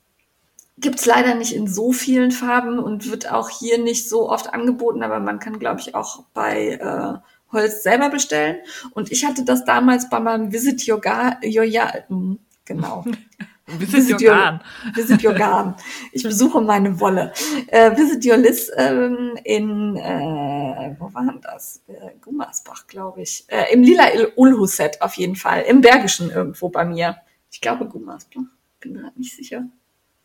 Gibt 0.78 1.00
es 1.00 1.06
leider 1.06 1.34
nicht 1.34 1.54
in 1.54 1.66
so 1.66 1.92
vielen 1.92 2.30
Farben 2.30 2.78
und 2.78 3.10
wird 3.10 3.30
auch 3.30 3.50
hier 3.50 3.78
nicht 3.78 4.08
so 4.08 4.30
oft 4.30 4.52
angeboten, 4.54 5.02
aber 5.02 5.20
man 5.20 5.38
kann, 5.38 5.58
glaube 5.58 5.80
ich, 5.80 5.94
auch 5.94 6.24
bei 6.32 6.72
äh, 6.72 7.18
Holz 7.52 7.82
selber 7.82 8.08
bestellen. 8.08 8.56
Und 8.92 9.12
ich 9.12 9.26
hatte 9.26 9.44
das 9.44 9.64
damals 9.64 10.08
bei 10.08 10.18
meinem 10.18 10.50
Visit 10.52 10.88
Your 10.88 11.00
ja, 11.42 11.92
hm, 12.08 12.38
genau. 12.64 13.04
Visit, 13.66 13.92
Visit 13.92 14.22
Your 14.22 14.30
Garn. 14.30 14.60
Visit 14.94 15.24
Your 15.24 15.34
Garn. 15.34 15.74
Ich 16.10 16.22
besuche 16.22 16.60
meine 16.60 16.98
Wolle. 17.00 17.32
Äh, 17.68 17.96
Visit 17.96 18.24
Your 18.26 18.38
Liz 18.38 18.70
ähm, 18.76 19.38
in, 19.44 19.96
äh, 19.96 20.96
wo 20.98 21.12
war 21.14 21.24
denn 21.24 21.40
das? 21.42 21.82
Äh, 21.86 22.18
Gummersbach, 22.20 22.86
glaube 22.86 23.22
ich. 23.22 23.44
Äh, 23.48 23.72
Im 23.72 23.82
lila 23.82 24.04
Ulhuset 24.36 25.00
auf 25.00 25.14
jeden 25.14 25.36
Fall. 25.36 25.62
Im 25.62 25.80
Bergischen 25.80 26.30
irgendwo 26.30 26.70
bei 26.70 26.84
mir. 26.84 27.18
Ich 27.50 27.60
glaube 27.60 27.86
Gummersbach. 27.86 28.42
Bin 28.80 28.94
gerade 28.94 29.18
nicht 29.18 29.36
sicher 29.36 29.64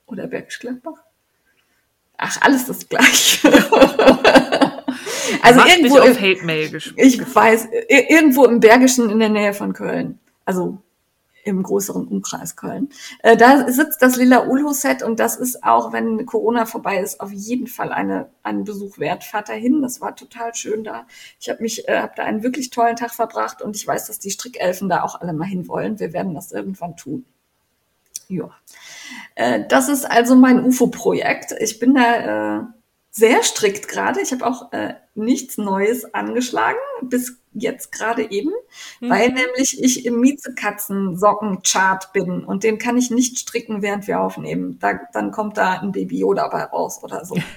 oder 0.07 0.27
Bergisch 0.27 0.59
Gladbach? 0.59 1.03
Ach, 2.17 2.41
alles 2.41 2.65
das 2.65 2.89
gleiche. 2.89 3.47
also 5.43 5.61
irgendwo 5.61 5.99
auf 5.99 6.19
Hate 6.19 6.43
Mail 6.43 6.75
ich 6.95 7.35
weiß 7.35 7.67
irgendwo 7.87 8.45
im 8.45 8.59
Bergischen 8.59 9.09
in 9.11 9.19
der 9.19 9.29
Nähe 9.29 9.53
von 9.53 9.73
Köln. 9.73 10.17
Also 10.43 10.79
im 11.47 11.63
größeren 11.63 12.07
Umkreis 12.07 12.55
Köln. 12.55 12.89
Äh, 13.23 13.37
da 13.37 13.71
sitzt 13.71 14.01
das 14.01 14.17
Lila 14.17 14.47
Ulho-Set 14.47 15.01
und 15.01 15.19
das 15.19 15.37
ist 15.37 15.63
auch, 15.63 15.93
wenn 15.93 16.25
Corona 16.25 16.65
vorbei 16.65 16.99
ist, 16.99 17.21
auf 17.21 17.31
jeden 17.31 17.67
Fall 17.67 17.93
eine, 17.93 18.29
einen 18.43 18.65
Besuch 18.65 18.99
wert. 18.99 19.23
Fahrt 19.23 19.47
dahin, 19.49 19.81
das 19.81 20.01
war 20.01 20.15
total 20.15 20.53
schön 20.53 20.83
da. 20.83 21.07
Ich 21.39 21.49
habe 21.49 21.61
mich, 21.61 21.87
äh, 21.87 21.99
habe 21.99 22.13
da 22.17 22.23
einen 22.23 22.43
wirklich 22.43 22.69
tollen 22.69 22.97
Tag 22.97 23.13
verbracht 23.13 23.61
und 23.61 23.75
ich 23.75 23.87
weiß, 23.87 24.07
dass 24.07 24.19
die 24.19 24.31
Strickelfen 24.31 24.89
da 24.89 25.03
auch 25.03 25.21
alle 25.21 25.33
mal 25.33 25.45
hinwollen. 25.45 25.99
Wir 25.99 26.11
werden 26.11 26.35
das 26.35 26.51
irgendwann 26.51 26.97
tun. 26.97 27.25
Ja. 28.27 28.49
Äh, 29.35 29.65
das 29.67 29.89
ist 29.89 30.05
also 30.05 30.35
mein 30.35 30.63
UFO-Projekt. 30.65 31.53
Ich 31.59 31.79
bin 31.79 31.95
da 31.95 32.59
äh, 32.59 32.63
sehr 33.11 33.43
strikt 33.43 33.87
gerade. 33.87 34.21
Ich 34.21 34.31
habe 34.31 34.45
auch 34.45 34.71
äh, 34.73 34.93
nichts 35.15 35.57
Neues 35.57 36.13
angeschlagen, 36.13 36.77
bis 37.01 37.39
jetzt 37.53 37.91
gerade 37.91 38.29
eben, 38.29 38.51
mhm. 38.99 39.09
weil 39.09 39.29
nämlich 39.29 39.81
ich 39.81 40.05
im 40.05 40.19
Miezekatzen-Socken-Chart 40.19 42.13
bin 42.13 42.43
und 42.43 42.63
den 42.63 42.77
kann 42.77 42.97
ich 42.97 43.09
nicht 43.09 43.39
stricken, 43.39 43.81
während 43.81 44.07
wir 44.07 44.21
aufnehmen. 44.21 44.77
Da, 44.79 44.99
dann 45.13 45.31
kommt 45.31 45.57
da 45.57 45.79
ein 45.79 45.91
Baby 45.91 46.19
Yoda 46.19 46.47
bei 46.49 46.63
raus 46.63 47.03
oder 47.03 47.25
so. 47.25 47.35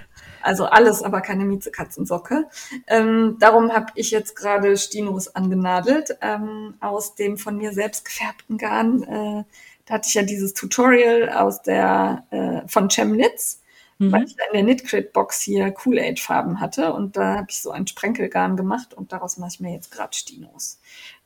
Also 0.42 0.64
alles, 0.64 1.02
aber 1.02 1.20
keine 1.20 1.44
Miezekatzensocke. 1.44 2.48
Ähm, 2.86 3.36
darum 3.40 3.74
habe 3.74 3.92
ich 3.94 4.10
jetzt 4.10 4.36
gerade 4.36 4.78
Stinos 4.78 5.34
angenadelt 5.34 6.16
ähm, 6.22 6.76
aus 6.80 7.14
dem 7.14 7.36
von 7.36 7.58
mir 7.58 7.74
selbst 7.74 8.06
gefärbten 8.06 8.56
Garn. 8.56 9.02
Äh, 9.02 9.44
da 9.90 9.96
hatte 9.96 10.08
ich 10.08 10.14
ja 10.14 10.22
dieses 10.22 10.54
Tutorial 10.54 11.30
aus 11.30 11.62
der 11.62 12.24
äh, 12.30 12.68
von 12.68 12.88
Chemnitz, 12.88 13.60
mhm. 13.98 14.12
weil 14.12 14.22
ich 14.22 14.36
da 14.36 14.44
in 14.44 14.52
der 14.52 14.62
Knitcrit-Box 14.62 15.40
hier 15.40 15.72
Kool-Aid-Farben 15.72 16.60
hatte 16.60 16.92
und 16.92 17.16
da 17.16 17.38
habe 17.38 17.48
ich 17.50 17.60
so 17.60 17.72
ein 17.72 17.88
Sprenkelgarn 17.88 18.56
gemacht 18.56 18.94
und 18.94 19.12
daraus 19.12 19.36
mache 19.36 19.50
ich 19.54 19.60
mir 19.60 19.72
jetzt 19.72 19.90
gerade 19.90 20.16
Stinos. 20.16 20.78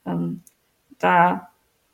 Ähm, 0.07 0.43
da 0.99 1.51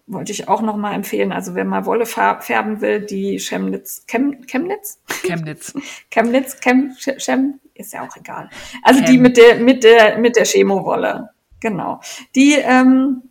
wollte 0.06 0.30
ich 0.30 0.46
auch 0.46 0.62
noch 0.62 0.76
mal 0.76 0.94
empfehlen, 0.94 1.32
also 1.32 1.56
wer 1.56 1.64
mal 1.64 1.86
Wolle 1.86 2.06
färben 2.06 2.80
will, 2.80 3.00
die 3.00 3.40
Chemnitz, 3.40 4.04
Chem, 4.06 4.46
Chemnitz? 4.46 5.00
Chemnitz. 5.08 5.74
Chemnitz, 6.10 6.60
Chem, 6.60 6.94
Chem, 6.96 7.58
ist 7.74 7.92
ja 7.92 8.06
auch 8.06 8.16
egal. 8.16 8.48
Also 8.84 9.00
Chem. 9.00 9.10
die 9.10 9.18
mit 9.18 9.36
der, 9.36 9.56
mit 9.56 9.82
der, 9.82 10.18
mit 10.18 10.36
der 10.36 10.44
Chemo-Wolle. 10.44 11.30
Genau. 11.58 12.00
Die, 12.36 12.54
ähm, 12.54 13.22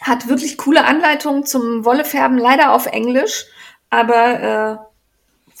Hat 0.00 0.28
wirklich 0.28 0.58
coole 0.58 0.84
Anleitungen 0.84 1.44
zum 1.44 1.84
Wollefärben, 1.84 2.38
leider 2.38 2.72
auf 2.72 2.86
Englisch, 2.86 3.46
aber 3.90 4.40
äh, 4.42 4.76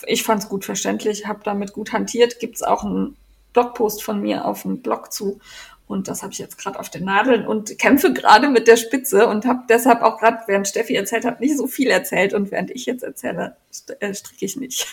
ich 0.06 0.22
fand 0.22 0.42
es 0.42 0.48
gut 0.48 0.64
verständlich, 0.64 1.26
habe 1.26 1.40
damit 1.44 1.72
gut 1.72 1.92
hantiert. 1.92 2.38
Gibt 2.38 2.56
es 2.56 2.62
auch 2.62 2.84
einen 2.84 3.16
Blogpost 3.52 4.02
von 4.02 4.20
mir 4.20 4.44
auf 4.44 4.62
dem 4.62 4.82
Blog 4.82 5.12
zu. 5.12 5.40
Und 5.88 6.08
das 6.08 6.22
habe 6.22 6.32
ich 6.32 6.38
jetzt 6.38 6.58
gerade 6.58 6.80
auf 6.80 6.90
den 6.90 7.04
Nadeln 7.04 7.46
und 7.46 7.78
kämpfe 7.78 8.12
gerade 8.12 8.48
mit 8.48 8.66
der 8.66 8.76
Spitze 8.76 9.28
und 9.28 9.46
habe 9.46 9.62
deshalb 9.68 10.02
auch 10.02 10.18
gerade, 10.18 10.38
während 10.48 10.66
Steffi 10.66 10.94
erzählt 10.94 11.24
hat, 11.24 11.40
nicht 11.40 11.56
so 11.56 11.68
viel 11.68 11.88
erzählt. 11.88 12.34
Und 12.34 12.50
während 12.50 12.72
ich 12.72 12.86
jetzt 12.86 13.04
erzähle, 13.04 13.56
äh, 14.00 14.12
stricke 14.12 14.44
ich 14.44 14.56
nicht. 14.56 14.92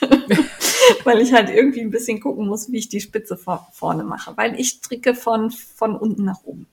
Weil 1.04 1.20
ich 1.20 1.34
halt 1.34 1.50
irgendwie 1.50 1.82
ein 1.82 1.90
bisschen 1.90 2.20
gucken 2.20 2.48
muss, 2.48 2.72
wie 2.72 2.78
ich 2.78 2.90
die 2.90 3.02
Spitze 3.02 3.38
vor, 3.38 3.68
vorne 3.74 4.04
mache. 4.04 4.38
Weil 4.38 4.60
ich 4.60 4.70
stricke 4.70 5.16
von, 5.16 5.50
von 5.50 5.96
unten 5.96 6.26
nach 6.26 6.44
oben 6.44 6.68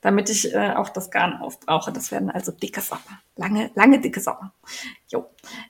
damit 0.00 0.30
ich 0.30 0.54
äh, 0.54 0.74
auch 0.74 0.90
das 0.90 1.10
Garn 1.10 1.40
aufbrauche. 1.40 1.92
Das 1.92 2.12
werden 2.12 2.30
also 2.30 2.52
dicke 2.52 2.80
Socken. 2.80 3.18
Lange, 3.36 3.70
lange 3.74 4.00
dicke 4.00 4.20
Socken. 4.20 4.50
Jo. 5.08 5.26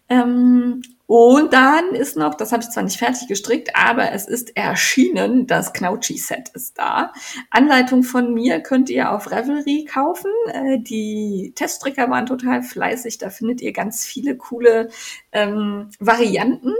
Ähm, 0.08 0.82
und 1.06 1.54
dann 1.54 1.94
ist 1.94 2.18
noch, 2.18 2.34
das 2.34 2.52
habe 2.52 2.62
ich 2.62 2.68
zwar 2.68 2.82
nicht 2.82 2.98
fertig 2.98 3.28
gestrickt, 3.28 3.74
aber 3.74 4.12
es 4.12 4.28
ist 4.28 4.54
erschienen, 4.58 5.46
das 5.46 5.72
Knautschi-Set 5.72 6.50
ist 6.50 6.76
da. 6.76 7.14
Anleitung 7.48 8.02
von 8.02 8.34
mir 8.34 8.60
könnt 8.60 8.90
ihr 8.90 9.10
auf 9.10 9.30
Revelry 9.30 9.86
kaufen. 9.90 10.30
Äh, 10.52 10.80
die 10.80 11.52
Teststricker 11.54 12.10
waren 12.10 12.26
total 12.26 12.62
fleißig, 12.62 13.16
da 13.16 13.30
findet 13.30 13.62
ihr 13.62 13.72
ganz 13.72 14.04
viele 14.04 14.36
coole 14.36 14.90
ähm, 15.32 15.88
Varianten. 15.98 16.74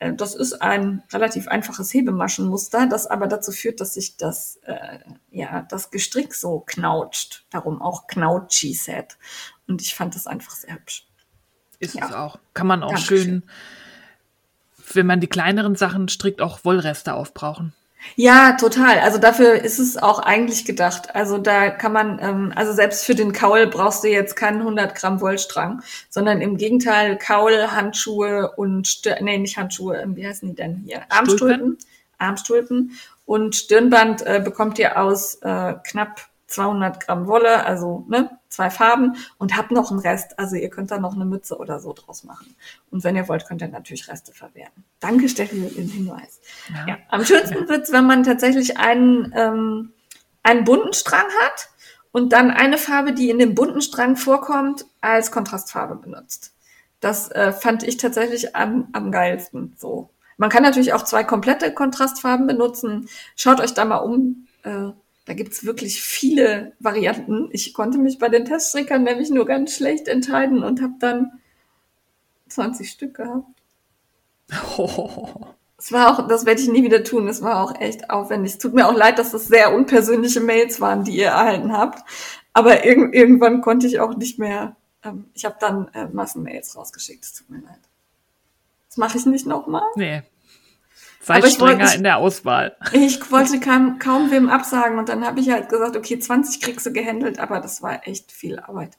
Äh, 0.00 0.14
das 0.14 0.34
ist 0.34 0.60
ein 0.60 1.04
relativ 1.12 1.46
einfaches 1.46 1.94
Hebemaschenmuster, 1.94 2.88
das 2.88 3.06
aber 3.06 3.28
dazu 3.28 3.52
führt, 3.52 3.80
dass 3.80 3.94
sich 3.94 4.16
das, 4.16 4.56
äh, 4.64 4.98
ja, 5.30 5.62
das 5.68 5.92
Gestrick 5.92 6.34
so 6.34 6.60
knautscht. 6.60 7.44
Darum 7.50 7.80
auch 7.80 8.08
Knautschi-Set. 8.08 9.16
Und 9.68 9.80
ich 9.80 9.94
fand 9.94 10.16
das 10.16 10.26
einfach 10.26 10.56
sehr 10.56 10.74
hübsch. 10.74 11.06
Ist 11.78 11.94
ja. 11.94 12.06
es 12.06 12.12
auch. 12.12 12.38
Kann 12.54 12.66
man 12.66 12.82
auch 12.82 12.88
Dankeschön. 12.88 13.22
schön, 13.22 13.42
wenn 14.92 15.06
man 15.06 15.20
die 15.20 15.28
kleineren 15.28 15.76
Sachen 15.76 16.08
strickt, 16.08 16.42
auch 16.42 16.64
Wollreste 16.64 17.14
aufbrauchen. 17.14 17.72
Ja, 18.16 18.52
total. 18.52 18.98
Also 19.00 19.18
dafür 19.18 19.62
ist 19.62 19.78
es 19.78 19.96
auch 19.96 20.18
eigentlich 20.18 20.64
gedacht. 20.64 21.14
Also 21.14 21.38
da 21.38 21.70
kann 21.70 21.92
man, 21.92 22.18
ähm, 22.20 22.52
also 22.54 22.72
selbst 22.72 23.04
für 23.04 23.14
den 23.14 23.32
Kaul 23.32 23.66
brauchst 23.66 24.04
du 24.04 24.08
jetzt 24.08 24.36
keinen 24.36 24.60
100 24.60 24.94
Gramm 24.94 25.20
Wollstrang, 25.20 25.82
sondern 26.08 26.40
im 26.40 26.56
Gegenteil 26.56 27.18
Kaul, 27.18 27.70
Handschuhe 27.70 28.52
und, 28.56 28.88
Stir 28.88 29.18
nee, 29.20 29.38
nicht 29.38 29.56
Handschuhe, 29.56 29.98
ähm, 29.98 30.16
wie 30.16 30.26
heißen 30.26 30.48
die 30.48 30.54
denn 30.54 30.82
hier? 30.86 31.02
Armstulpen. 31.08 31.78
Armstulpen. 32.18 32.92
Und 33.26 33.54
Stirnband 33.54 34.26
äh, 34.26 34.40
bekommt 34.44 34.78
ihr 34.78 35.00
aus 35.00 35.36
äh, 35.36 35.74
knapp 35.84 36.29
200 36.50 37.00
Gramm 37.00 37.26
Wolle, 37.26 37.64
also 37.64 38.04
ne, 38.08 38.30
zwei 38.48 38.70
Farben 38.70 39.16
und 39.38 39.56
habt 39.56 39.70
noch 39.70 39.90
einen 39.90 40.00
Rest. 40.00 40.38
Also 40.38 40.56
ihr 40.56 40.68
könnt 40.68 40.90
da 40.90 40.98
noch 40.98 41.14
eine 41.14 41.24
Mütze 41.24 41.56
oder 41.56 41.80
so 41.80 41.92
draus 41.92 42.24
machen. 42.24 42.56
Und 42.90 43.04
wenn 43.04 43.16
ihr 43.16 43.28
wollt, 43.28 43.46
könnt 43.46 43.62
ihr 43.62 43.68
natürlich 43.68 44.08
Reste 44.08 44.32
verwerten. 44.32 44.84
Danke, 44.98 45.28
Steffi, 45.28 45.68
für 45.68 45.74
den 45.74 45.88
Hinweis. 45.88 46.40
Ja. 46.68 46.86
ja. 46.88 46.98
Am 47.08 47.24
schönsten 47.24 47.68
wird's, 47.68 47.92
wenn 47.92 48.04
man 48.04 48.24
tatsächlich 48.24 48.78
einen, 48.78 49.32
ähm, 49.36 49.92
einen 50.42 50.64
bunten 50.64 50.92
Strang 50.92 51.26
hat 51.42 51.70
und 52.12 52.32
dann 52.32 52.50
eine 52.50 52.78
Farbe, 52.78 53.12
die 53.12 53.30
in 53.30 53.38
dem 53.38 53.54
bunten 53.54 53.80
Strang 53.80 54.16
vorkommt, 54.16 54.84
als 55.00 55.30
Kontrastfarbe 55.30 55.94
benutzt. 55.94 56.52
Das 56.98 57.30
äh, 57.30 57.52
fand 57.52 57.84
ich 57.84 57.96
tatsächlich 57.96 58.56
am, 58.56 58.88
am 58.92 59.12
geilsten. 59.12 59.74
So. 59.78 60.10
Man 60.36 60.50
kann 60.50 60.64
natürlich 60.64 60.92
auch 60.92 61.04
zwei 61.04 61.22
komplette 61.22 61.72
Kontrastfarben 61.72 62.46
benutzen. 62.46 63.08
Schaut 63.36 63.60
euch 63.60 63.72
da 63.72 63.84
mal 63.84 63.98
um. 63.98 64.48
Äh, 64.64 64.90
da 65.30 65.34
gibt's 65.34 65.64
wirklich 65.64 66.02
viele 66.02 66.72
Varianten. 66.80 67.50
Ich 67.52 67.72
konnte 67.72 67.98
mich 67.98 68.18
bei 68.18 68.28
den 68.28 68.46
Teststrickern 68.46 69.04
nämlich 69.04 69.30
nur 69.30 69.46
ganz 69.46 69.76
schlecht 69.76 70.08
entscheiden 70.08 70.64
und 70.64 70.82
habe 70.82 70.94
dann 70.98 71.38
20 72.48 72.90
Stück 72.90 73.14
gehabt. 73.14 73.46
Oh. 74.76 75.28
Es 75.82 75.92
war 75.92 76.10
auch, 76.10 76.28
das 76.28 76.44
werde 76.44 76.60
ich 76.60 76.68
nie 76.68 76.82
wieder 76.82 77.04
tun. 77.04 77.26
Es 77.26 77.40
war 77.40 77.62
auch 77.62 77.80
echt 77.80 78.10
aufwendig. 78.10 78.52
Es 78.52 78.58
tut 78.58 78.74
mir 78.74 78.86
auch 78.86 78.94
leid, 78.94 79.18
dass 79.18 79.30
das 79.30 79.46
sehr 79.46 79.72
unpersönliche 79.74 80.40
Mails 80.40 80.78
waren, 80.82 81.04
die 81.04 81.16
ihr 81.16 81.28
erhalten 81.28 81.72
habt. 81.72 82.06
Aber 82.52 82.84
irg 82.84 83.14
irgendwann 83.14 83.62
konnte 83.62 83.86
ich 83.86 83.98
auch 83.98 84.14
nicht 84.14 84.38
mehr. 84.38 84.76
Ähm, 85.02 85.30
ich 85.32 85.46
habe 85.46 85.56
dann 85.58 85.88
äh, 85.94 86.06
Massenmails 86.08 86.76
rausgeschickt. 86.76 87.24
Es 87.24 87.32
tut 87.32 87.48
mir 87.48 87.62
leid. 87.62 87.80
Das 88.88 88.98
mache 88.98 89.16
ich 89.16 89.24
nicht 89.24 89.46
nochmal. 89.46 89.84
Nee, 89.94 90.22
Sei 91.22 91.42
strenger 91.42 91.80
wollte, 91.80 91.96
in 91.96 92.02
der 92.02 92.16
Auswahl. 92.16 92.76
Ich 92.92 93.30
wollte 93.30 93.60
kaum, 93.60 93.98
kaum 93.98 94.30
wem 94.30 94.48
absagen 94.48 94.98
und 94.98 95.08
dann 95.08 95.24
habe 95.24 95.40
ich 95.40 95.50
halt 95.50 95.68
gesagt, 95.68 95.96
okay, 95.96 96.18
20 96.18 96.60
kriegst 96.62 96.86
du 96.86 96.92
gehandelt, 96.92 97.38
aber 97.38 97.60
das 97.60 97.82
war 97.82 98.06
echt 98.08 98.32
viel 98.32 98.58
Arbeit. 98.58 98.96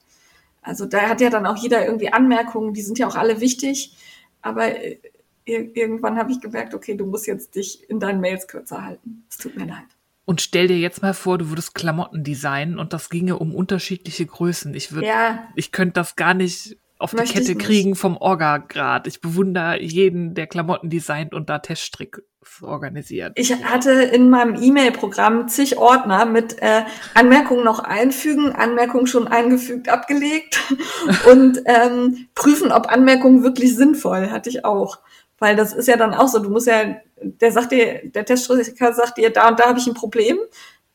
Also 0.61 0.85
da 0.85 1.09
hat 1.09 1.19
ja 1.19 1.31
dann 1.31 1.47
auch 1.47 1.57
jeder 1.57 1.83
irgendwie 1.83 2.13
Anmerkungen, 2.13 2.73
die 2.73 2.83
sind 2.83 2.99
ja 2.99 3.07
auch 3.07 3.15
alle 3.15 3.41
wichtig, 3.41 3.97
aber 4.43 4.75
äh, 4.75 4.99
irgendwann 5.45 6.17
habe 6.17 6.31
ich 6.31 6.39
gemerkt, 6.39 6.75
okay, 6.75 6.95
du 6.95 7.07
musst 7.07 7.25
jetzt 7.25 7.55
dich 7.55 7.89
in 7.89 7.99
deinen 7.99 8.21
Mails 8.21 8.47
kürzer 8.47 8.85
halten. 8.85 9.25
Es 9.27 9.37
tut 9.37 9.57
mir 9.57 9.65
leid. 9.65 9.85
Und 10.25 10.39
stell 10.39 10.67
dir 10.67 10.77
jetzt 10.77 11.01
mal 11.01 11.15
vor, 11.15 11.39
du 11.39 11.49
würdest 11.49 11.73
Klamotten 11.73 12.23
designen 12.23 12.77
und 12.77 12.93
das 12.93 13.09
ginge 13.09 13.39
um 13.39 13.55
unterschiedliche 13.55 14.25
Größen. 14.25 14.73
Ich 14.75 14.91
würde, 14.91 15.07
ja. 15.07 15.47
ich 15.55 15.71
könnte 15.71 15.93
das 15.93 16.15
gar 16.15 16.35
nicht 16.35 16.77
auf 17.01 17.11
die 17.11 17.23
Kette 17.23 17.55
kriegen 17.55 17.95
vom 17.95 18.17
Orga-Grad. 18.17 19.07
Ich 19.07 19.21
bewundere 19.21 19.81
jeden, 19.81 20.33
der 20.33 20.47
Klamotten 20.47 20.89
designt 20.89 21.33
und 21.33 21.49
da 21.49 21.59
Teststrick 21.59 22.21
organisiert. 22.61 23.33
Ich 23.35 23.53
hatte 23.63 23.91
in 23.91 24.29
meinem 24.29 24.61
E-Mail-Programm 24.61 25.47
zig 25.47 25.77
Ordner 25.77 26.25
mit 26.25 26.61
äh, 26.61 26.83
Anmerkungen 27.13 27.63
noch 27.63 27.79
einfügen, 27.79 28.51
Anmerkungen 28.51 29.07
schon 29.07 29.27
eingefügt, 29.27 29.89
abgelegt 29.89 30.59
und 31.31 31.61
ähm, 31.65 32.27
prüfen, 32.35 32.71
ob 32.71 32.87
Anmerkungen 32.87 33.43
wirklich 33.43 33.75
sinnvoll, 33.75 34.31
hatte 34.31 34.49
ich 34.49 34.65
auch. 34.65 34.99
Weil 35.37 35.55
das 35.55 35.73
ist 35.73 35.87
ja 35.87 35.97
dann 35.97 36.13
auch 36.13 36.27
so, 36.27 36.39
du 36.39 36.49
musst 36.49 36.67
ja, 36.67 36.97
der 37.21 37.51
sagt 37.51 37.71
dir, 37.71 38.01
der 38.03 38.25
Teststricker 38.25 38.93
sagt 38.93 39.17
dir, 39.17 39.31
da 39.31 39.49
und 39.49 39.59
da 39.59 39.67
habe 39.67 39.79
ich 39.79 39.87
ein 39.87 39.93
Problem 39.93 40.37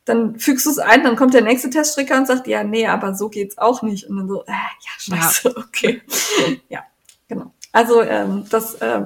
dann 0.07 0.39
fügst 0.39 0.65
du 0.65 0.69
es 0.69 0.79
ein, 0.79 1.03
dann 1.03 1.15
kommt 1.15 1.33
der 1.33 1.41
nächste 1.41 1.69
Teststricker 1.69 2.17
und 2.17 2.27
sagt, 2.27 2.47
ja, 2.47 2.63
nee, 2.63 2.87
aber 2.87 3.13
so 3.13 3.29
geht's 3.29 3.57
auch 3.57 3.81
nicht. 3.81 4.09
Und 4.09 4.17
dann 4.17 4.27
so, 4.27 4.43
äh, 4.43 4.51
ja, 4.51 5.17
scheiße, 5.17 5.49
ja. 5.49 5.55
okay. 5.57 6.01
ja, 6.69 6.79
genau. 7.27 7.53
Also 7.71 8.01
ähm, 8.01 8.45
das 8.49 8.75
äh, 8.75 9.01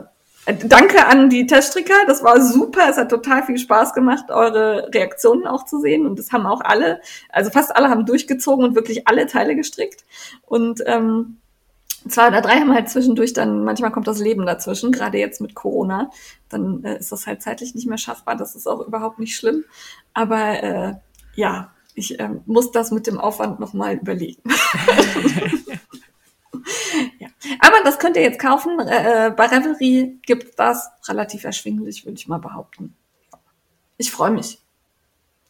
Danke 0.46 1.06
an 1.06 1.30
die 1.30 1.46
Teststricker, 1.46 1.94
das 2.08 2.24
war 2.24 2.42
super. 2.42 2.90
Es 2.90 2.98
hat 2.98 3.10
total 3.10 3.44
viel 3.44 3.60
Spaß 3.60 3.94
gemacht, 3.94 4.32
eure 4.32 4.90
Reaktionen 4.92 5.46
auch 5.46 5.66
zu 5.66 5.80
sehen. 5.80 6.08
Und 6.08 6.18
das 6.18 6.32
haben 6.32 6.48
auch 6.48 6.62
alle, 6.62 7.00
also 7.30 7.52
fast 7.52 7.76
alle 7.76 7.90
haben 7.90 8.08
durchgezogen 8.08 8.66
und 8.66 8.76
wirklich 8.76 9.08
alle 9.08 9.28
Teile 9.28 9.56
gestrickt. 9.56 10.04
Und 10.48 10.82
ähm, 10.88 11.38
zwei 12.08 12.28
oder 12.28 12.42
drei 12.42 12.60
haben 12.60 12.74
halt 12.74 12.90
zwischendurch 12.90 13.34
dann, 13.34 13.64
manchmal 13.64 13.92
kommt 13.92 14.08
das 14.08 14.20
Leben 14.20 14.46
dazwischen, 14.46 14.92
gerade 14.92 15.18
jetzt 15.18 15.42
mit 15.42 15.56
Corona, 15.56 16.10
dann 16.50 16.84
äh, 16.84 16.98
ist 16.98 17.12
das 17.12 17.28
halt 17.28 17.42
zeitlich 17.42 17.76
nicht 17.76 17.88
mehr 17.88 17.98
schaffbar. 17.98 18.36
Das 18.36 18.56
ist 18.56 18.68
auch 18.68 18.86
überhaupt 18.86 19.20
nicht 19.20 19.36
schlimm. 19.36 19.64
Aber 20.14 20.64
äh, 20.64 20.96
ja, 21.36 21.72
ich 21.96 22.20
äh, 22.20 22.30
muss 22.46 22.72
das 22.72 22.92
mit 22.92 23.08
dem 23.08 23.20
Aufwand 23.20 23.60
nochmal 23.60 23.96
überlegen. 23.96 24.42
ja. 27.20 27.28
Aber 27.60 27.78
das 27.84 28.00
könnt 28.00 28.16
ihr 28.16 28.24
jetzt 28.24 28.40
kaufen. 28.40 28.80
Äh, 28.80 29.34
bei 29.36 29.48
Revelry 29.48 30.20
gibt 30.26 30.58
das 30.60 30.90
relativ 31.08 31.44
erschwinglich, 31.44 32.06
würde 32.06 32.18
ich 32.18 32.28
mal 32.28 32.40
behaupten. 32.40 32.96
Ich 33.98 34.12
freue 34.12 34.32
mich. 34.32 34.60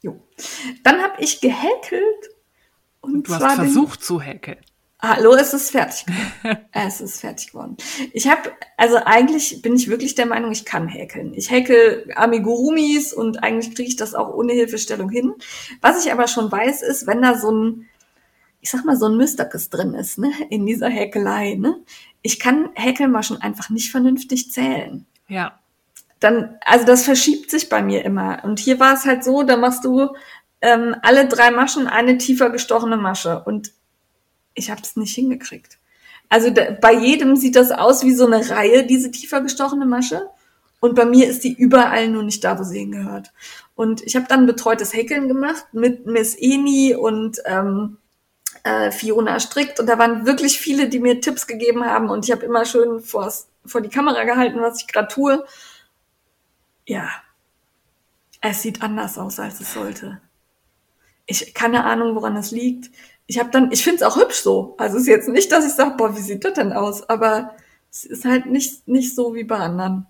Jo. 0.01 0.19
Dann 0.83 1.01
habe 1.01 1.21
ich 1.21 1.41
gehäkelt. 1.41 2.29
Und 3.01 3.27
du 3.27 3.33
hast 3.35 3.55
versucht 3.55 4.03
zu 4.03 4.21
häkeln. 4.21 4.59
Hallo, 5.03 5.33
es 5.33 5.51
ist 5.51 5.71
fertig 5.71 6.05
geworden. 6.05 6.67
es 6.71 7.01
ist 7.01 7.21
fertig 7.21 7.47
geworden. 7.47 7.77
Ich 8.13 8.29
habe, 8.29 8.51
also 8.77 8.97
eigentlich 8.97 9.63
bin 9.63 9.75
ich 9.75 9.87
wirklich 9.87 10.13
der 10.13 10.27
Meinung, 10.27 10.51
ich 10.51 10.63
kann 10.63 10.87
häkeln. 10.87 11.33
Ich 11.33 11.49
häkel 11.49 12.11
Amigurumis 12.15 13.11
und 13.11 13.43
eigentlich 13.43 13.73
kriege 13.73 13.89
ich 13.89 13.95
das 13.95 14.13
auch 14.13 14.31
ohne 14.31 14.53
Hilfestellung 14.53 15.09
hin. 15.09 15.33
Was 15.81 16.05
ich 16.05 16.11
aber 16.11 16.27
schon 16.27 16.51
weiß, 16.51 16.83
ist, 16.83 17.07
wenn 17.07 17.23
da 17.23 17.35
so 17.35 17.51
ein, 17.51 17.89
ich 18.61 18.69
sag 18.69 18.85
mal, 18.85 18.95
so 18.95 19.07
ein 19.07 19.17
Mysterkes 19.17 19.71
drin 19.71 19.95
ist, 19.95 20.19
ne, 20.19 20.31
in 20.51 20.67
dieser 20.67 20.89
Häkelei, 20.89 21.55
ne, 21.55 21.77
ich 22.21 22.39
kann 22.39 22.69
Häkelmaschen 22.75 23.41
einfach 23.41 23.71
nicht 23.71 23.89
vernünftig 23.89 24.51
zählen. 24.51 25.07
Ja. 25.27 25.59
Dann, 26.19 26.57
also 26.63 26.85
das 26.85 27.05
verschiebt 27.05 27.49
sich 27.49 27.69
bei 27.69 27.81
mir 27.81 28.05
immer. 28.05 28.43
Und 28.43 28.59
hier 28.59 28.79
war 28.79 28.93
es 28.93 29.05
halt 29.05 29.23
so, 29.23 29.41
da 29.41 29.57
machst 29.57 29.83
du 29.83 30.09
ähm, 30.61 30.95
alle 31.01 31.27
drei 31.27 31.49
Maschen 31.49 31.87
eine 31.87 32.19
tiefer 32.19 32.51
gestochene 32.51 32.97
Masche. 32.97 33.43
Und 33.43 33.71
ich 34.53 34.69
habe 34.69 34.81
es 34.81 34.95
nicht 34.95 35.15
hingekriegt. 35.15 35.77
Also 36.29 36.49
da, 36.49 36.71
bei 36.71 36.93
jedem 36.93 37.35
sieht 37.35 37.55
das 37.55 37.71
aus 37.71 38.03
wie 38.03 38.13
so 38.13 38.25
eine 38.25 38.49
Reihe, 38.49 38.85
diese 38.85 39.11
tiefer 39.11 39.41
gestochene 39.41 39.85
Masche. 39.85 40.29
Und 40.79 40.95
bei 40.95 41.05
mir 41.05 41.27
ist 41.27 41.43
die 41.43 41.53
überall 41.53 42.07
nur 42.07 42.23
nicht 42.23 42.43
da, 42.43 42.57
wo 42.57 42.63
sie 42.63 42.79
hingehört. 42.79 43.31
Und 43.75 44.01
ich 44.01 44.15
habe 44.15 44.27
dann 44.27 44.45
betreutes 44.45 44.93
Häkeln 44.93 45.27
gemacht 45.27 45.65
mit 45.73 46.07
Miss 46.07 46.35
Eni 46.35 46.95
und 46.95 47.39
ähm, 47.45 47.97
äh, 48.63 48.91
Fiona 48.91 49.39
Strickt. 49.39 49.79
Und 49.79 49.87
da 49.87 49.99
waren 49.99 50.25
wirklich 50.25 50.59
viele, 50.59 50.89
die 50.89 50.99
mir 50.99 51.21
Tipps 51.21 51.47
gegeben 51.47 51.85
haben. 51.85 52.09
Und 52.09 52.25
ich 52.25 52.31
habe 52.31 52.45
immer 52.45 52.65
schön 52.65 53.01
vors, 53.01 53.47
vor 53.65 53.81
die 53.81 53.89
Kamera 53.89 54.23
gehalten, 54.23 54.61
was 54.61 54.81
ich 54.81 54.87
gerade 54.87 55.07
tue. 55.07 55.45
Ja, 56.85 57.09
es 58.41 58.61
sieht 58.61 58.81
anders 58.81 59.17
aus, 59.17 59.39
als 59.39 59.59
es 59.59 59.73
sollte. 59.73 60.19
Ich 61.27 61.53
keine 61.53 61.83
Ahnung, 61.83 62.15
woran 62.15 62.35
es 62.37 62.51
liegt 62.51 62.89
ich 63.31 63.39
habe 63.39 63.49
dann, 63.49 63.71
ich 63.71 63.81
finde 63.81 63.95
es 63.95 64.03
auch 64.03 64.17
hübsch 64.17 64.41
so. 64.41 64.75
Also 64.77 64.97
es 64.97 65.03
ist 65.03 65.07
jetzt 65.07 65.29
nicht, 65.29 65.53
dass 65.53 65.65
ich 65.65 65.71
sage, 65.71 65.95
boah, 65.95 66.17
wie 66.17 66.21
sieht 66.21 66.43
das 66.43 66.51
denn 66.51 66.73
aus? 66.73 67.07
Aber 67.07 67.55
es 67.89 68.03
ist 68.03 68.25
halt 68.25 68.47
nicht, 68.47 68.89
nicht 68.89 69.15
so 69.15 69.33
wie 69.33 69.45
bei 69.45 69.55
anderen. 69.55 70.05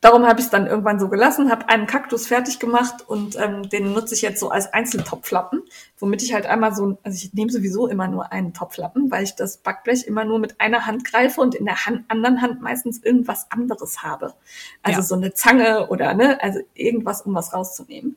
Darum 0.00 0.24
habe 0.24 0.38
ich 0.38 0.46
es 0.46 0.50
dann 0.52 0.68
irgendwann 0.68 1.00
so 1.00 1.08
gelassen, 1.08 1.50
habe 1.50 1.68
einen 1.68 1.88
Kaktus 1.88 2.28
fertig 2.28 2.60
gemacht 2.60 3.08
und 3.08 3.36
ähm, 3.40 3.68
den 3.70 3.92
nutze 3.92 4.14
ich 4.14 4.22
jetzt 4.22 4.38
so 4.38 4.50
als 4.50 4.72
Einzeltopflappen, 4.72 5.62
womit 5.98 6.22
ich 6.22 6.32
halt 6.32 6.46
einmal 6.46 6.72
so, 6.76 6.96
also 7.02 7.16
ich 7.16 7.34
nehme 7.34 7.50
sowieso 7.50 7.88
immer 7.88 8.06
nur 8.06 8.30
einen 8.30 8.52
Topflappen, 8.52 9.10
weil 9.10 9.24
ich 9.24 9.34
das 9.34 9.56
Backblech 9.56 10.06
immer 10.06 10.24
nur 10.24 10.38
mit 10.38 10.60
einer 10.60 10.86
Hand 10.86 11.04
greife 11.04 11.40
und 11.40 11.56
in 11.56 11.64
der 11.64 11.86
Hand, 11.86 12.04
anderen 12.06 12.40
Hand 12.40 12.60
meistens 12.60 13.02
irgendwas 13.02 13.50
anderes 13.50 14.02
habe. 14.02 14.34
Also 14.82 14.98
ja. 14.98 15.02
so 15.02 15.14
eine 15.16 15.34
Zange 15.34 15.88
oder 15.88 16.14
ne, 16.14 16.40
also 16.40 16.60
irgendwas, 16.74 17.22
um 17.22 17.34
was 17.34 17.52
rauszunehmen. 17.52 18.14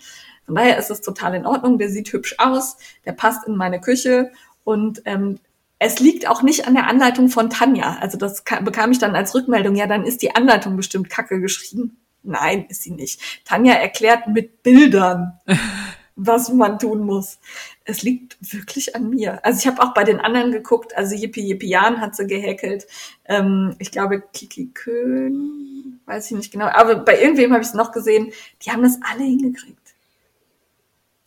Von 0.48 0.56
daher 0.56 0.78
ist 0.78 0.90
es 0.90 1.02
total 1.02 1.36
in 1.36 1.46
Ordnung, 1.46 1.78
der 1.78 1.90
sieht 1.90 2.12
hübsch 2.12 2.36
aus, 2.40 2.78
der 3.06 3.12
passt 3.12 3.46
in 3.48 3.58
meine 3.58 3.82
Küche 3.82 4.32
und 4.64 5.02
ähm, 5.06 5.40
es 5.78 6.00
liegt 6.00 6.28
auch 6.28 6.42
nicht 6.42 6.68
an 6.68 6.74
der 6.74 6.88
Anleitung 6.88 7.30
von 7.30 7.50
Tanja. 7.50 7.98
Also 8.00 8.18
das 8.18 8.44
bekam 8.62 8.92
ich 8.92 9.00
dann 9.00 9.16
als 9.16 9.36
Rückmeldung. 9.36 9.76
Ja, 9.76 9.86
dann 9.86 10.06
ist 10.06 10.22
die 10.22 10.36
Anleitung 10.36 10.76
bestimmt 10.76 11.10
kacke 11.10 11.40
geschrieben. 11.40 11.98
Nein, 12.24 12.66
ist 12.68 12.82
sie 12.82 12.92
nicht. 12.92 13.22
Tanja 13.46 13.74
erklärt 13.74 14.28
mit 14.28 14.64
Bildern, 14.64 15.40
was 16.16 16.50
man 16.52 16.80
tun 16.80 17.02
muss. 17.02 17.40
Es 17.84 18.02
liegt 18.02 18.38
wirklich 18.42 18.96
an 18.96 19.10
mir. 19.10 19.46
Also 19.46 19.60
ich 19.60 19.68
habe 19.68 19.84
auch 19.84 19.94
bei 19.94 20.04
den 20.04 20.20
anderen 20.20 20.52
geguckt. 20.52 20.98
Also 20.98 21.14
Yippie 21.14 21.46
Yippie 21.46 21.70
Jan 21.70 22.02
hat 22.02 22.16
sie 22.16 22.26
gehäkelt. 22.26 22.88
Ähm, 23.26 23.76
ich 23.80 23.92
glaube 23.92 24.24
Kiki 24.34 24.72
Köhn, 24.74 26.00
weiß 26.06 26.32
ich 26.32 26.38
nicht 26.38 26.52
genau. 26.52 26.68
Aber 26.68 26.96
bei 26.96 27.22
irgendwem 27.22 27.52
habe 27.52 27.62
ich 27.62 27.68
es 27.70 27.74
noch 27.76 27.92
gesehen. 27.92 28.32
Die 28.64 28.72
haben 28.72 28.82
das 28.82 28.98
alle 29.04 29.24
hingekriegt. 29.24 29.87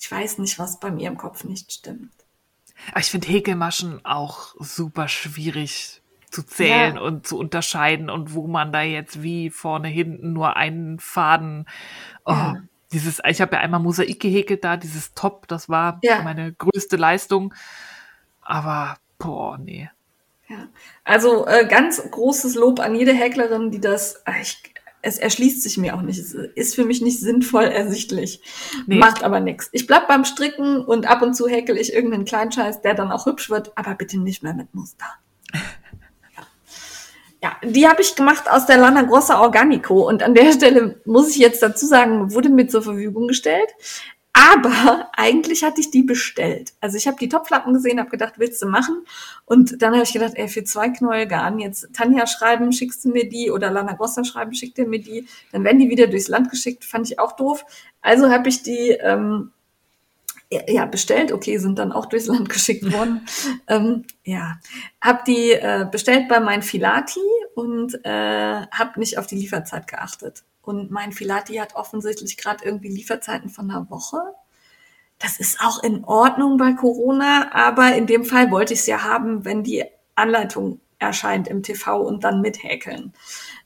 Ich 0.01 0.11
weiß 0.11 0.39
nicht, 0.39 0.59
was 0.59 0.81
bei 0.81 0.91
mir 0.91 1.09
im 1.09 1.19
Kopf 1.19 1.45
nicht 1.45 1.71
stimmt. 1.71 2.11
Aber 2.91 3.01
ich 3.01 3.11
finde 3.11 3.29
Häkelmaschen 3.29 4.03
auch 4.05 4.55
super 4.59 5.09
schwierig 5.09 6.01
zu 6.31 6.43
zählen 6.43 6.95
ja. 6.95 7.03
und 7.03 7.27
zu 7.27 7.39
unterscheiden 7.39 8.09
und 8.09 8.35
wo 8.35 8.47
man 8.47 8.73
da 8.73 8.81
jetzt 8.81 9.23
wie 9.23 9.51
vorne, 9.51 9.89
hinten 9.89 10.33
nur 10.33 10.57
einen 10.57 10.99
Faden. 10.99 11.67
Oh, 12.25 12.33
ja. 12.33 12.63
Dieses, 12.93 13.21
ich 13.27 13.41
habe 13.41 13.57
ja 13.57 13.63
einmal 13.63 13.81
Mosaik 13.81 14.19
gehäkelt 14.19 14.65
da, 14.65 14.77
dieses 14.79 15.13
Top, 15.15 15.47
das 15.49 15.69
war 15.69 15.99
ja. 16.03 16.23
meine 16.23 16.53
größte 16.55 16.97
Leistung. 16.97 17.53
Aber 18.41 18.97
boah, 19.19 19.59
nee. 19.59 19.91
Ja. 20.49 20.67
Also 21.05 21.47
äh, 21.47 21.67
ganz 21.69 22.03
großes 22.11 22.55
Lob 22.55 22.81
an 22.81 22.95
jede 22.95 23.13
Häklerin, 23.13 23.71
die 23.71 23.81
das, 23.81 24.27
ah, 24.27 24.41
ich, 24.41 24.75
es 25.03 25.19
erschließt 25.19 25.63
sich 25.63 25.79
mir 25.79 25.95
auch 25.95 26.03
nicht. 26.03 26.19
Es 26.19 26.35
ist 26.35 26.75
für 26.75 26.85
mich 26.85 27.01
nicht 27.01 27.21
sinnvoll 27.21 27.65
ersichtlich. 27.65 28.43
Nee. 28.87 28.97
Macht 28.99 29.23
aber 29.23 29.41
nichts. 29.41 29.69
Ich 29.73 29.87
bleib 29.87 30.09
beim 30.09 30.25
Stricken 30.25 30.85
und 30.85 31.07
ab 31.07 31.23
und 31.23 31.35
zu 31.35 31.49
häkel 31.49 31.77
ich 31.77 31.93
irgendeinen 31.93 32.25
Kleinscheiß, 32.25 32.83
der 32.83 32.95
dann 32.95 33.11
auch 33.11 33.27
hübsch 33.27 33.51
wird, 33.51 33.73
aber 33.77 33.95
bitte 33.95 34.19
nicht 34.19 34.43
mehr 34.43 34.55
mit 34.55 34.75
Muster. 34.75 35.07
ja. 35.53 36.47
ja, 37.43 37.69
die 37.69 37.89
habe 37.89 38.03
ich 38.03 38.15
gemacht 38.15 38.51
aus 38.51 38.67
der 38.67 38.77
Lana 38.77 39.03
Grossa 39.03 39.41
Organico 39.41 40.07
und 40.07 40.23
an 40.23 40.35
der 40.35 40.53
Stelle 40.53 41.01
muss 41.05 41.31
ich 41.31 41.39
jetzt 41.39 41.63
dazu 41.63 41.87
sagen, 41.87 42.33
wurde 42.35 42.51
mir 42.51 42.69
zur 42.69 42.83
Verfügung 42.83 43.29
gestellt. 43.29 43.71
Aber 44.41 45.11
eigentlich 45.17 45.63
hatte 45.63 45.81
ich 45.81 45.91
die 45.91 46.03
bestellt. 46.03 46.73
Also 46.81 46.97
ich 46.97 47.07
habe 47.07 47.19
die 47.19 47.29
Topflappen 47.29 47.75
gesehen, 47.75 48.01
habe 48.01 48.11
gedacht, 48.11 48.35
willst 48.39 48.63
du 48.63 48.67
machen? 48.67 49.05
Und 49.45 49.83
dann 49.83 49.93
habe 49.93 50.03
ich 50.03 50.13
gedacht, 50.13 50.33
ey, 50.37 50.49
für 50.49 50.65
zwei 50.65 50.89
Knäuel 50.89 51.27
Garn, 51.27 51.59
jetzt 51.59 51.93
Tanja 51.93 52.27
schreiben, 52.27 52.73
schickst 52.73 53.05
du 53.05 53.11
mir 53.11 53.29
die 53.29 53.51
oder 53.51 53.71
Lana 53.71 53.93
Grossa 53.93 54.25
schreiben, 54.25 54.55
schickt 54.55 54.79
ihr 54.79 54.89
mir 54.89 55.01
die. 55.01 55.27
Dann 55.53 55.65
werden 55.65 55.79
die 55.79 55.91
wieder 55.91 56.07
durchs 56.07 56.29
Land 56.29 56.51
geschickt, 56.51 56.85
fand 56.85 57.11
ich 57.11 57.19
auch 57.19 57.33
doof. 57.33 57.65
Also 58.01 58.31
habe 58.31 58.49
ich 58.49 58.63
die 58.63 58.91
ähm, 58.91 59.51
ja, 60.51 60.87
bestellt, 60.87 61.33
okay, 61.33 61.59
sind 61.59 61.79
dann 61.79 61.93
auch 61.93 62.07
durchs 62.07 62.27
Land 62.27 62.49
geschickt 62.49 62.91
worden. 62.93 63.27
ähm, 63.69 64.05
ja, 64.25 64.59
habe 65.03 65.21
die 65.27 65.53
äh, 65.53 65.87
bestellt 65.91 66.29
bei 66.29 66.41
mein 66.41 66.63
Filati 66.63 67.21
und 67.55 68.05
äh, 68.05 68.67
habe 68.71 68.99
nicht 68.99 69.19
auf 69.19 69.27
die 69.27 69.37
Lieferzeit 69.37 69.87
geachtet. 69.87 70.45
Und 70.63 70.91
mein 70.91 71.13
Filati 71.13 71.57
hat 71.57 71.75
offensichtlich 71.75 72.37
gerade 72.37 72.65
irgendwie 72.65 72.89
Lieferzeiten 72.89 73.51
von 73.51 73.71
einer 73.71 73.89
Woche. 73.91 74.19
Das 75.19 75.39
ist 75.39 75.61
auch 75.61 75.83
in 75.83 76.05
Ordnung 76.05 76.57
bei 76.57 76.73
Corona, 76.73 77.51
aber 77.53 77.95
in 77.95 78.07
dem 78.07 78.25
Fall 78.25 78.51
wollte 78.51 78.73
ich 78.73 78.81
es 78.81 78.87
ja 78.87 79.03
haben, 79.05 79.45
wenn 79.45 79.63
die 79.63 79.85
Anleitung 80.15 80.81
erscheint 80.99 81.49
im 81.49 81.63
TV 81.63 82.01
und 82.01 82.25
dann 82.25 82.41
mithäkeln. 82.41 83.13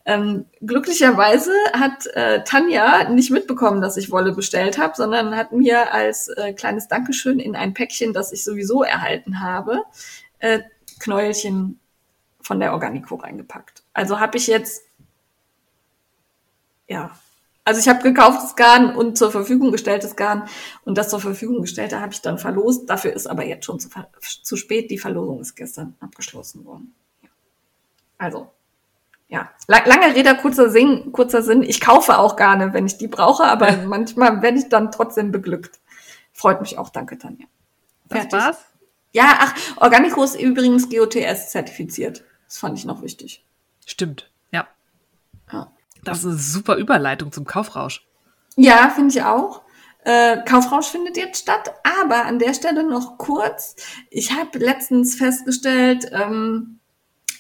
Ähm, 0.07 0.47
glücklicherweise 0.61 1.53
hat 1.73 2.07
äh, 2.15 2.45
Tanja 2.45 3.09
nicht 3.11 3.31
mitbekommen, 3.31 3.81
dass 3.81 3.97
ich 3.97 4.11
Wolle 4.11 4.33
bestellt 4.33 4.79
habe, 4.79 4.95
sondern 4.97 5.37
hat 5.37 5.53
mir 5.53 5.93
als 5.93 6.29
äh, 6.29 6.53
kleines 6.53 6.89
Dankeschön 6.89 7.41
in 7.41 7.57
ein 7.57 7.75
Päckchen, 7.75 8.13
das 8.13 8.33
ich 8.33 8.45
sowieso 8.45 8.83
erhalten 8.83 9.41
habe, 9.41 9.83
äh, 10.39 10.61
Knäuelchen 11.01 11.81
von 12.41 12.61
der 12.61 12.73
Organico 12.73 13.17
reingepackt. 13.17 13.83
Also 13.95 14.21
habe 14.21 14.37
ich 14.37 14.47
jetzt 14.47 14.83
ja. 16.89 17.11
Also 17.67 17.81
ich 17.81 17.89
habe 17.89 18.03
gekauftes 18.03 18.57
Garn 18.57 18.95
und 18.95 19.17
zur 19.17 19.31
Verfügung 19.31 19.73
gestelltes 19.73 20.17
Garn 20.17 20.47
und 20.85 20.99
das 20.99 21.09
zur 21.09 21.21
Verfügung 21.21 21.63
gestellte 21.63 22.01
habe 22.01 22.13
ich 22.13 22.21
dann 22.21 22.39
verlost. 22.39 22.91
Dafür 22.91 23.15
ist 23.15 23.27
aber 23.27 23.47
jetzt 23.47 23.65
schon 23.65 23.81
zu, 23.81 23.89
zu 24.43 24.57
spät. 24.57 24.91
Die 24.91 24.99
Verlosung 24.99 25.41
ist 25.41 25.55
gestern 25.55 25.97
abgeschlossen 26.01 26.67
worden. 26.67 26.95
Ja. 27.23 27.29
Also 28.19 28.51
ja, 29.29 29.51
lange 29.67 30.15
Rede, 30.15 30.37
kurzer 30.37 30.71
Sinn, 30.71 31.11
kurzer 31.11 31.43
Sinn. 31.43 31.63
Ich 31.63 31.81
kaufe 31.81 32.19
auch 32.19 32.37
Garne, 32.37 32.73
wenn 32.75 32.87
ich 32.87 32.99
die 32.99 33.09
brauche, 33.09 33.45
aber 33.45 33.77
manchmal 33.87 34.43
werde 34.43 34.59
ich 34.59 34.69
dann 34.69 34.93
trotzdem 34.93 35.33
beglückt. 35.33 35.81
Freut 36.33 36.61
mich 36.61 36.79
auch, 36.79 36.91
danke 36.91 37.19
Tanja. 37.19 37.47
Das 38.09 38.31
war's? 38.31 38.59
Ja, 39.13 39.39
ach, 39.41 39.55
Organico 39.77 40.23
ist 40.23 40.39
übrigens 40.39 40.89
GOTS 40.91 41.51
zertifiziert. 41.51 42.25
Das 42.47 42.59
fand 42.59 42.79
ich 42.79 42.85
noch 42.85 43.03
wichtig. 43.03 43.45
Stimmt, 43.87 44.31
ja. 44.51 44.67
ja. 45.53 45.73
Das 46.05 46.19
ist 46.19 46.27
eine 46.27 46.37
super 46.37 46.77
Überleitung 46.77 47.33
zum 47.33 47.45
Kaufrausch. 47.45 48.07
Ja, 48.57 48.91
finde 48.95 49.15
ich 49.15 49.23
auch. 49.23 49.63
Äh, 50.05 50.45
Kaufrausch 50.45 50.87
findet 50.87 51.17
jetzt 51.17 51.43
statt, 51.43 51.75
aber 52.03 52.27
an 52.27 52.39
der 52.39 52.55
Stelle 52.55 52.85
noch 52.85 53.17
kurz. 53.17 53.75
Ich 54.11 54.33
habe 54.33 54.59
letztens 54.59 55.15
festgestellt, 55.15 56.11
ähm, 56.13 56.79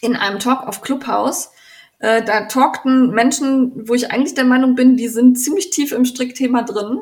in 0.01 0.17
einem 0.17 0.39
Talk 0.39 0.67
auf 0.67 0.81
Clubhouse, 0.81 1.51
äh, 1.99 2.23
da 2.23 2.47
talkten 2.47 3.11
Menschen, 3.11 3.89
wo 3.89 3.95
ich 3.95 4.11
eigentlich 4.11 4.35
der 4.35 4.45
Meinung 4.45 4.75
bin, 4.75 4.97
die 4.97 5.09
sind 5.09 5.37
ziemlich 5.37 5.71
tief 5.71 5.93
im 5.93 6.05
Strickthema 6.05 6.63
drin. 6.63 7.01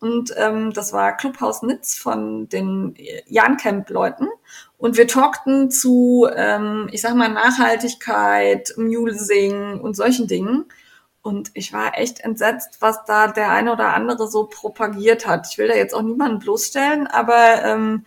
Und 0.00 0.32
ähm, 0.36 0.72
das 0.72 0.92
war 0.92 1.16
Clubhaus 1.16 1.62
Nitz 1.62 1.96
von 1.96 2.48
den 2.48 2.94
Jan-Camp-Leuten. 3.26 4.28
Und 4.78 4.96
wir 4.96 5.06
talkten 5.06 5.70
zu, 5.70 6.26
ähm, 6.34 6.88
ich 6.90 7.02
sag 7.02 7.14
mal, 7.14 7.28
Nachhaltigkeit, 7.28 8.72
Mulesing 8.78 9.78
und 9.80 9.94
solchen 9.94 10.26
Dingen. 10.26 10.64
Und 11.22 11.50
ich 11.54 11.72
war 11.72 11.98
echt 11.98 12.20
entsetzt, 12.20 12.78
was 12.80 13.04
da 13.04 13.28
der 13.28 13.50
eine 13.50 13.72
oder 13.72 13.94
andere 13.94 14.28
so 14.28 14.44
propagiert 14.44 15.26
hat. 15.26 15.48
Ich 15.50 15.58
will 15.58 15.68
da 15.68 15.74
jetzt 15.74 15.94
auch 15.94 16.02
niemanden 16.02 16.38
bloßstellen, 16.38 17.06
aber 17.06 17.62
ähm, 17.62 18.04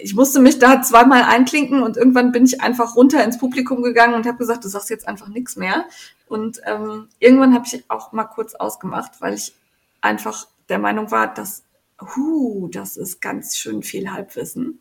ich 0.00 0.14
musste 0.14 0.40
mich 0.40 0.58
da 0.58 0.82
zweimal 0.82 1.22
einklinken 1.22 1.82
und 1.82 1.96
irgendwann 1.96 2.32
bin 2.32 2.44
ich 2.44 2.60
einfach 2.60 2.96
runter 2.96 3.24
ins 3.24 3.38
Publikum 3.38 3.82
gegangen 3.82 4.14
und 4.14 4.26
habe 4.26 4.38
gesagt, 4.38 4.64
du 4.64 4.68
sagst 4.68 4.90
jetzt 4.90 5.08
einfach 5.08 5.28
nichts 5.28 5.56
mehr. 5.56 5.84
Und 6.28 6.60
ähm, 6.64 7.08
irgendwann 7.18 7.54
habe 7.54 7.66
ich 7.66 7.84
auch 7.88 8.12
mal 8.12 8.24
kurz 8.24 8.54
ausgemacht, 8.54 9.12
weil 9.20 9.34
ich 9.34 9.54
einfach 10.00 10.46
der 10.68 10.78
Meinung 10.78 11.10
war, 11.10 11.32
dass, 11.32 11.62
hu, 12.00 12.68
das 12.68 12.96
ist 12.96 13.20
ganz 13.20 13.56
schön 13.56 13.82
viel 13.82 14.10
Halbwissen. 14.10 14.80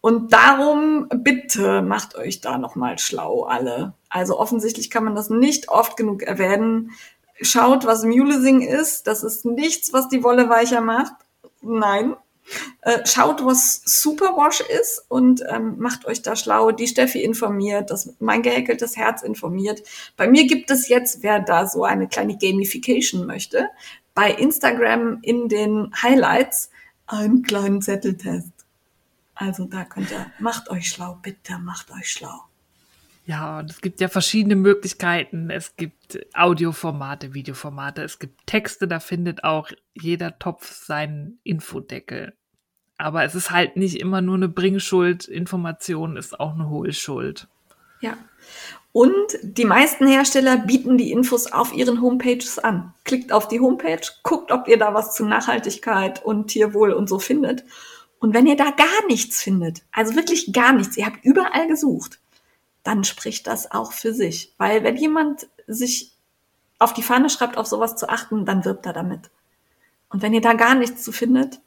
Und 0.00 0.32
darum 0.32 1.08
bitte 1.08 1.82
macht 1.82 2.14
euch 2.14 2.40
da 2.40 2.58
noch 2.58 2.76
mal 2.76 2.98
schlau 2.98 3.44
alle. 3.44 3.94
Also 4.16 4.40
offensichtlich 4.40 4.88
kann 4.88 5.04
man 5.04 5.14
das 5.14 5.28
nicht 5.28 5.68
oft 5.68 5.98
genug 5.98 6.22
erwähnen. 6.22 6.92
Schaut, 7.42 7.84
was 7.84 8.02
Mulesing 8.02 8.62
ist. 8.62 9.06
Das 9.06 9.22
ist 9.22 9.44
nichts, 9.44 9.92
was 9.92 10.08
die 10.08 10.24
Wolle 10.24 10.48
weicher 10.48 10.80
macht. 10.80 11.12
Nein. 11.60 12.16
Äh, 12.80 13.04
schaut, 13.04 13.44
was 13.44 13.82
Superwash 13.84 14.62
ist 14.62 15.04
und 15.08 15.42
ähm, 15.50 15.76
macht 15.76 16.06
euch 16.06 16.22
da 16.22 16.34
schlau. 16.34 16.72
Die 16.72 16.86
Steffi 16.86 17.22
informiert, 17.22 17.90
das 17.90 18.14
mein 18.18 18.40
gehäkeltes 18.40 18.96
Herz 18.96 19.20
informiert. 19.20 19.82
Bei 20.16 20.26
mir 20.26 20.46
gibt 20.46 20.70
es 20.70 20.88
jetzt, 20.88 21.22
wer 21.22 21.40
da 21.40 21.66
so 21.66 21.84
eine 21.84 22.08
kleine 22.08 22.38
Gamification 22.38 23.26
möchte, 23.26 23.68
bei 24.14 24.30
Instagram 24.30 25.18
in 25.20 25.50
den 25.50 25.92
Highlights 26.02 26.70
einen 27.06 27.42
kleinen 27.42 27.82
Zetteltest. 27.82 28.52
Also 29.34 29.66
da 29.66 29.84
könnt 29.84 30.10
ihr, 30.10 30.32
macht 30.38 30.70
euch 30.70 30.88
schlau, 30.88 31.18
bitte 31.20 31.58
macht 31.58 31.90
euch 31.90 32.10
schlau. 32.10 32.45
Ja, 33.26 33.58
und 33.58 33.70
es 33.70 33.80
gibt 33.80 34.00
ja 34.00 34.08
verschiedene 34.08 34.54
Möglichkeiten. 34.54 35.50
Es 35.50 35.74
gibt 35.74 36.20
Audioformate, 36.32 37.34
Videoformate, 37.34 38.02
es 38.02 38.20
gibt 38.20 38.46
Texte, 38.46 38.86
da 38.86 39.00
findet 39.00 39.42
auch 39.42 39.70
jeder 39.94 40.38
Topf 40.38 40.72
seinen 40.72 41.40
Infodeckel. 41.42 42.34
Aber 42.98 43.24
es 43.24 43.34
ist 43.34 43.50
halt 43.50 43.76
nicht 43.76 44.00
immer 44.00 44.22
nur 44.22 44.36
eine 44.36 44.48
Bringschuld, 44.48 45.26
Information 45.26 46.16
ist 46.16 46.38
auch 46.38 46.54
eine 46.54 46.70
Hohlschuld. 46.70 47.48
Ja. 48.00 48.16
Und 48.92 49.12
die 49.42 49.64
meisten 49.64 50.06
Hersteller 50.06 50.56
bieten 50.58 50.96
die 50.96 51.10
Infos 51.10 51.52
auf 51.52 51.74
ihren 51.74 52.00
Homepages 52.00 52.60
an. 52.60 52.94
Klickt 53.04 53.32
auf 53.32 53.48
die 53.48 53.60
Homepage, 53.60 54.00
guckt, 54.22 54.52
ob 54.52 54.68
ihr 54.68 54.78
da 54.78 54.94
was 54.94 55.14
zu 55.14 55.26
Nachhaltigkeit 55.26 56.24
und 56.24 56.46
Tierwohl 56.46 56.92
und 56.92 57.08
so 57.08 57.18
findet 57.18 57.64
Und 58.18 58.34
wenn 58.34 58.46
ihr 58.46 58.56
da 58.56 58.70
gar 58.70 59.06
nichts 59.08 59.42
findet, 59.42 59.82
also 59.92 60.14
wirklich 60.14 60.52
gar 60.52 60.72
nichts, 60.72 60.96
ihr 60.96 61.06
habt 61.06 61.24
überall 61.24 61.66
gesucht, 61.68 62.20
dann 62.86 63.02
spricht 63.02 63.48
das 63.48 63.70
auch 63.72 63.92
für 63.92 64.14
sich. 64.14 64.54
Weil 64.58 64.84
wenn 64.84 64.96
jemand 64.96 65.48
sich 65.66 66.12
auf 66.78 66.94
die 66.94 67.02
Fahne 67.02 67.28
schreibt, 67.28 67.56
auf 67.56 67.66
sowas 67.66 67.96
zu 67.96 68.08
achten, 68.08 68.44
dann 68.44 68.64
wirbt 68.64 68.86
er 68.86 68.92
damit. 68.92 69.30
Und 70.08 70.22
wenn 70.22 70.32
ihr 70.32 70.40
da 70.40 70.52
gar 70.52 70.76
nichts 70.76 71.02
zu 71.02 71.10
findet, 71.10 71.60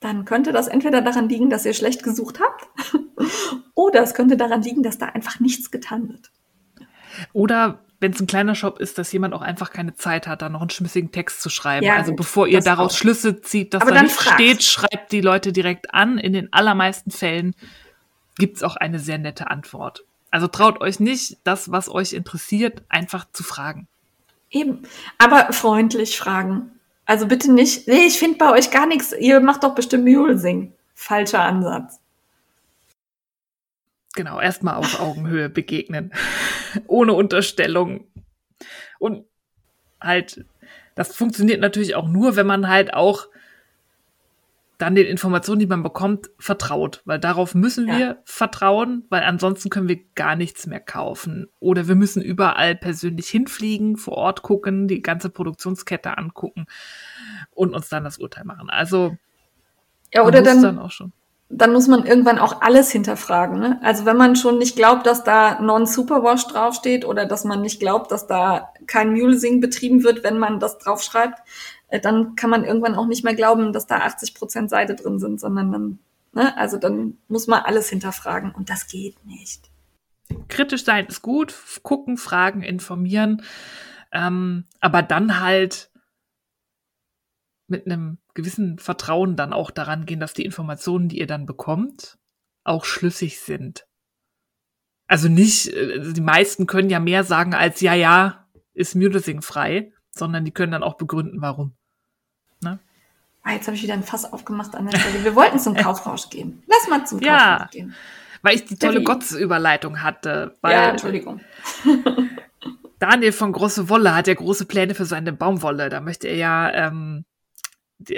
dann 0.00 0.24
könnte 0.24 0.50
das 0.50 0.66
entweder 0.66 1.00
daran 1.00 1.28
liegen, 1.28 1.48
dass 1.48 1.64
ihr 1.64 1.74
schlecht 1.74 2.02
gesucht 2.02 2.40
habt, 2.40 2.68
oder 3.74 4.02
es 4.02 4.14
könnte 4.14 4.36
daran 4.36 4.62
liegen, 4.62 4.82
dass 4.82 4.98
da 4.98 5.06
einfach 5.06 5.38
nichts 5.38 5.70
getan 5.70 6.08
wird. 6.08 6.32
Oder 7.32 7.84
wenn 8.00 8.12
es 8.12 8.20
ein 8.20 8.26
kleiner 8.26 8.54
Shop 8.54 8.80
ist, 8.80 8.98
dass 8.98 9.12
jemand 9.12 9.34
auch 9.34 9.42
einfach 9.42 9.70
keine 9.70 9.94
Zeit 9.94 10.26
hat, 10.26 10.42
da 10.42 10.48
noch 10.48 10.62
einen 10.62 10.70
schmissigen 10.70 11.12
Text 11.12 11.42
zu 11.42 11.50
schreiben. 11.50 11.86
Ja, 11.86 11.96
also 11.96 12.14
bevor 12.14 12.48
ihr 12.48 12.60
daraus 12.60 12.94
auch. 12.94 12.96
Schlüsse 12.96 13.42
zieht, 13.42 13.74
dass 13.74 13.82
Aber 13.82 13.92
da 13.92 14.02
nicht 14.02 14.18
steht, 14.18 14.62
schreibt 14.64 15.12
die 15.12 15.20
Leute 15.20 15.52
direkt 15.52 15.92
an. 15.94 16.16
In 16.18 16.32
den 16.32 16.52
allermeisten 16.52 17.10
Fällen 17.10 17.54
gibt's 18.40 18.64
auch 18.64 18.74
eine 18.74 18.98
sehr 18.98 19.18
nette 19.18 19.50
Antwort. 19.50 20.04
Also 20.32 20.48
traut 20.48 20.80
euch 20.80 20.98
nicht, 20.98 21.38
das, 21.44 21.70
was 21.70 21.88
euch 21.88 22.12
interessiert, 22.12 22.82
einfach 22.88 23.26
zu 23.32 23.44
fragen. 23.44 23.86
Eben. 24.50 24.82
Aber 25.18 25.52
freundlich 25.52 26.18
fragen. 26.18 26.72
Also 27.04 27.26
bitte 27.26 27.52
nicht, 27.52 27.86
nee, 27.86 28.06
ich 28.06 28.18
finde 28.18 28.38
bei 28.38 28.50
euch 28.50 28.70
gar 28.70 28.86
nichts, 28.86 29.12
ihr 29.12 29.40
macht 29.40 29.62
doch 29.62 29.74
bestimmt 29.74 30.04
Mulesing. 30.04 30.72
Falscher 30.94 31.42
Ansatz. 31.42 32.00
Genau, 34.14 34.40
erstmal 34.40 34.74
auf 34.74 35.00
Augenhöhe 35.00 35.48
begegnen. 35.48 36.12
Ohne 36.86 37.12
Unterstellung. 37.12 38.06
Und 38.98 39.24
halt, 40.00 40.44
das 40.94 41.14
funktioniert 41.14 41.60
natürlich 41.60 41.94
auch 41.94 42.08
nur, 42.08 42.36
wenn 42.36 42.46
man 42.46 42.68
halt 42.68 42.94
auch 42.94 43.26
dann 44.80 44.94
den 44.94 45.06
Informationen, 45.06 45.60
die 45.60 45.66
man 45.66 45.82
bekommt, 45.82 46.30
vertraut. 46.38 47.02
Weil 47.04 47.18
darauf 47.18 47.54
müssen 47.54 47.88
ja. 47.88 47.98
wir 47.98 48.22
vertrauen, 48.24 49.04
weil 49.10 49.22
ansonsten 49.22 49.70
können 49.70 49.88
wir 49.88 50.00
gar 50.14 50.36
nichts 50.36 50.66
mehr 50.66 50.80
kaufen. 50.80 51.48
Oder 51.60 51.88
wir 51.88 51.94
müssen 51.94 52.22
überall 52.22 52.74
persönlich 52.74 53.28
hinfliegen, 53.28 53.96
vor 53.96 54.14
Ort 54.14 54.42
gucken, 54.42 54.88
die 54.88 55.02
ganze 55.02 55.30
Produktionskette 55.30 56.16
angucken 56.16 56.66
und 57.50 57.74
uns 57.74 57.88
dann 57.88 58.04
das 58.04 58.18
Urteil 58.18 58.44
machen. 58.44 58.70
Also 58.70 59.16
ja, 60.12 60.24
oder 60.24 60.42
dann, 60.42 60.62
dann 60.62 60.78
auch 60.78 60.90
schon 60.90 61.12
dann 61.52 61.72
muss 61.72 61.88
man 61.88 62.06
irgendwann 62.06 62.38
auch 62.38 62.62
alles 62.62 62.92
hinterfragen. 62.92 63.58
Ne? 63.58 63.80
Also 63.82 64.06
wenn 64.06 64.16
man 64.16 64.36
schon 64.36 64.58
nicht 64.58 64.76
glaubt, 64.76 65.04
dass 65.04 65.24
da 65.24 65.60
Non-Superwash 65.60 66.46
draufsteht 66.46 67.04
oder 67.04 67.26
dass 67.26 67.44
man 67.44 67.60
nicht 67.60 67.80
glaubt, 67.80 68.12
dass 68.12 68.28
da 68.28 68.72
kein 68.86 69.12
Mulesing 69.12 69.60
betrieben 69.60 70.04
wird, 70.04 70.22
wenn 70.22 70.38
man 70.38 70.60
das 70.60 70.78
draufschreibt, 70.78 71.40
dann 71.98 72.36
kann 72.36 72.50
man 72.50 72.64
irgendwann 72.64 72.94
auch 72.94 73.06
nicht 73.06 73.24
mehr 73.24 73.34
glauben, 73.34 73.72
dass 73.72 73.86
da 73.86 73.98
80 73.98 74.34
Prozent 74.34 74.70
Seide 74.70 74.94
drin 74.94 75.18
sind, 75.18 75.40
sondern 75.40 75.72
dann, 75.72 75.98
ne, 76.32 76.56
also 76.56 76.76
dann 76.76 77.18
muss 77.28 77.46
man 77.46 77.62
alles 77.62 77.88
hinterfragen 77.88 78.52
und 78.52 78.70
das 78.70 78.86
geht 78.86 79.24
nicht. 79.24 79.70
Kritisch 80.48 80.84
sein 80.84 81.06
ist 81.06 81.22
gut, 81.22 81.54
gucken, 81.82 82.16
fragen, 82.16 82.62
informieren, 82.62 83.42
ähm, 84.12 84.66
aber 84.80 85.02
dann 85.02 85.40
halt 85.40 85.90
mit 87.66 87.86
einem 87.86 88.18
gewissen 88.34 88.78
Vertrauen 88.78 89.36
dann 89.36 89.52
auch 89.52 89.70
daran 89.70 90.06
gehen, 90.06 90.20
dass 90.20 90.34
die 90.34 90.44
Informationen, 90.44 91.08
die 91.08 91.18
ihr 91.18 91.26
dann 91.26 91.46
bekommt, 91.46 92.18
auch 92.64 92.84
schlüssig 92.84 93.40
sind. 93.40 93.86
Also 95.06 95.28
nicht, 95.28 95.68
äh, 95.68 96.12
die 96.12 96.20
meisten 96.20 96.66
können 96.66 96.90
ja 96.90 97.00
mehr 97.00 97.24
sagen 97.24 97.54
als 97.54 97.80
ja, 97.80 97.94
ja, 97.94 98.48
ist 98.74 98.94
Mulesing 98.94 99.42
frei, 99.42 99.92
sondern 100.10 100.44
die 100.44 100.52
können 100.52 100.72
dann 100.72 100.82
auch 100.82 100.96
begründen, 100.96 101.40
warum. 101.40 101.76
Ah, 103.42 103.52
jetzt 103.52 103.66
habe 103.66 103.76
ich 103.76 103.82
wieder 103.82 103.94
ein 103.94 104.02
Fass 104.02 104.30
aufgemacht 104.30 104.74
an 104.74 104.86
der 104.86 104.98
Stelle. 104.98 105.24
Wir 105.24 105.34
wollten 105.34 105.58
zum 105.58 105.74
Kaufrausch 105.76 106.28
gehen. 106.30 106.62
Lass 106.66 106.88
mal 106.88 107.06
zum 107.06 107.20
Kaufrausch 107.20 107.40
ja, 107.40 107.68
gehen. 107.70 107.94
Weil 108.42 108.56
ich 108.56 108.64
die 108.64 108.76
tolle 108.76 109.02
Gotts-Überleitung 109.02 110.02
hatte. 110.02 110.56
Ja, 110.62 110.90
Entschuldigung. 110.90 111.40
Daniel 112.98 113.32
von 113.32 113.52
Große 113.52 113.88
Wolle 113.88 114.14
hat 114.14 114.26
ja 114.26 114.34
große 114.34 114.66
Pläne 114.66 114.94
für 114.94 115.06
seine 115.06 115.32
Baumwolle. 115.32 115.88
Da 115.88 116.00
möchte 116.00 116.28
er 116.28 116.36
ja 116.36 116.70
ähm, 116.70 117.24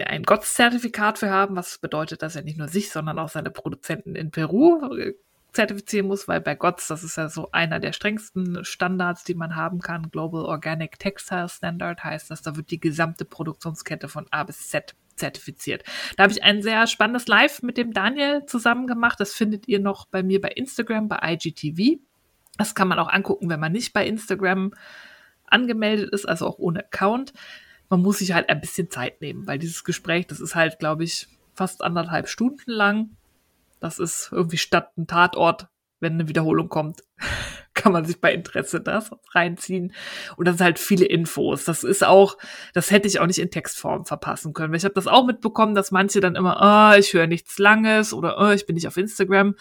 ein 0.07 0.25
Gotts-Zertifikat 0.25 1.19
für 1.19 1.31
haben, 1.31 1.55
was 1.57 1.79
bedeutet, 1.79 2.23
dass 2.23 2.37
er 2.37 2.43
nicht 2.43 2.59
nur 2.59 2.69
sich, 2.69 2.91
sondern 2.91 3.19
auch 3.19 3.29
seine 3.29 3.51
Produzenten 3.51 4.17
in 4.17 4.33
Peru 4.33 4.93
äh, 4.97 5.15
zertifizieren 5.53 6.07
muss, 6.07 6.29
weil 6.29 6.41
bei 6.41 6.55
GOTS, 6.55 6.89
das 6.89 7.05
ist 7.05 7.17
ja 7.17 7.29
so 7.29 7.51
einer 7.53 7.79
der 7.79 7.93
strengsten 7.93 8.65
Standards, 8.65 9.23
die 9.25 9.35
man 9.35 9.55
haben 9.55 9.81
kann. 9.81 10.11
Global 10.11 10.45
Organic 10.45 10.99
Textile 10.99 11.49
Standard 11.49 12.03
heißt 12.03 12.31
das, 12.31 12.43
da 12.43 12.57
wird 12.57 12.71
die 12.71 12.81
gesamte 12.81 13.25
Produktionskette 13.25 14.09
von 14.09 14.27
A 14.31 14.45
bis 14.45 14.69
Z 14.69 14.95
zertifiziert. 15.17 15.85
Da 16.17 16.25
habe 16.25 16.33
ich 16.33 16.43
ein 16.43 16.63
sehr 16.63 16.87
spannendes 16.87 17.27
Live 17.27 17.63
mit 17.63 17.77
dem 17.77 17.93
Daniel 17.93 18.45
zusammen 18.47 18.87
gemacht. 18.87 19.21
Das 19.21 19.35
findet 19.35 19.69
ihr 19.69 19.81
noch 19.81 20.07
bei 20.07 20.23
mir 20.23 20.41
bei 20.41 20.49
Instagram, 20.49 21.09
bei 21.09 21.19
IGTV. 21.23 22.01
Das 22.59 22.75
kann 22.75 22.89
man 22.89 22.99
auch 22.99 23.09
angucken, 23.09 23.49
wenn 23.49 23.61
man 23.61 23.73
nicht 23.73 23.93
bei 23.93 24.07
Instagram 24.07 24.73
angemeldet 25.47 26.11
ist, 26.13 26.29
also 26.29 26.47
auch 26.47 26.59
ohne 26.59 26.81
Account. 26.81 27.33
Man 27.89 28.03
muss 28.03 28.19
sich 28.19 28.33
halt 28.33 28.49
ein 28.49 28.61
bisschen 28.61 28.91
Zeit 28.91 29.21
nehmen, 29.21 29.47
weil 29.47 29.59
dieses 29.59 29.85
Gespräch, 29.85 30.27
das 30.27 30.41
ist 30.41 30.55
halt, 30.55 30.79
glaube 30.79 31.05
ich, 31.05 31.29
fast 31.55 31.83
anderthalb 31.83 32.29
Stunden 32.29 32.71
lang. 32.71 33.11
Das 33.81 33.99
ist 33.99 34.31
irgendwie 34.33 34.59
statt 34.59 34.97
ein 34.97 35.07
Tatort, 35.07 35.69
wenn 36.01 36.15
eine 36.15 36.29
Wiederholung 36.29 36.69
kommt, 36.69 37.03
kann 37.83 37.93
man 37.93 38.05
sich 38.05 38.21
bei 38.21 38.33
Interesse 38.33 38.81
das 38.81 39.11
reinziehen. 39.33 39.93
Und 40.37 40.47
das 40.47 40.59
sind 40.59 40.65
halt 40.65 40.79
viele 40.79 41.07
Infos. 41.07 41.65
Das 41.65 41.85
ist 41.85 42.05
auch, 42.05 42.37
das 42.75 42.91
hätte 42.91 43.09
ich 43.09 43.21
auch 43.21 43.27
nicht 43.27 43.39
in 43.39 43.51
Textform 43.51 44.05
verpassen 44.05 44.53
können. 44.53 44.75
Ich 44.75 44.85
habe 44.85 44.95
das 44.95 45.07
auch 45.07 45.27
mitbekommen, 45.27 45.75
dass 45.75 45.91
manche 45.91 46.21
dann 46.21 46.37
immer, 46.37 46.93
oh, 46.95 46.99
ich 46.99 47.13
höre 47.13 47.27
nichts 47.27 47.59
Langes 47.59 48.13
oder 48.13 48.39
oh, 48.39 48.51
ich 48.51 48.67
bin 48.67 48.75
nicht 48.75 48.89
auf 48.89 48.97
Instagram 48.97 49.55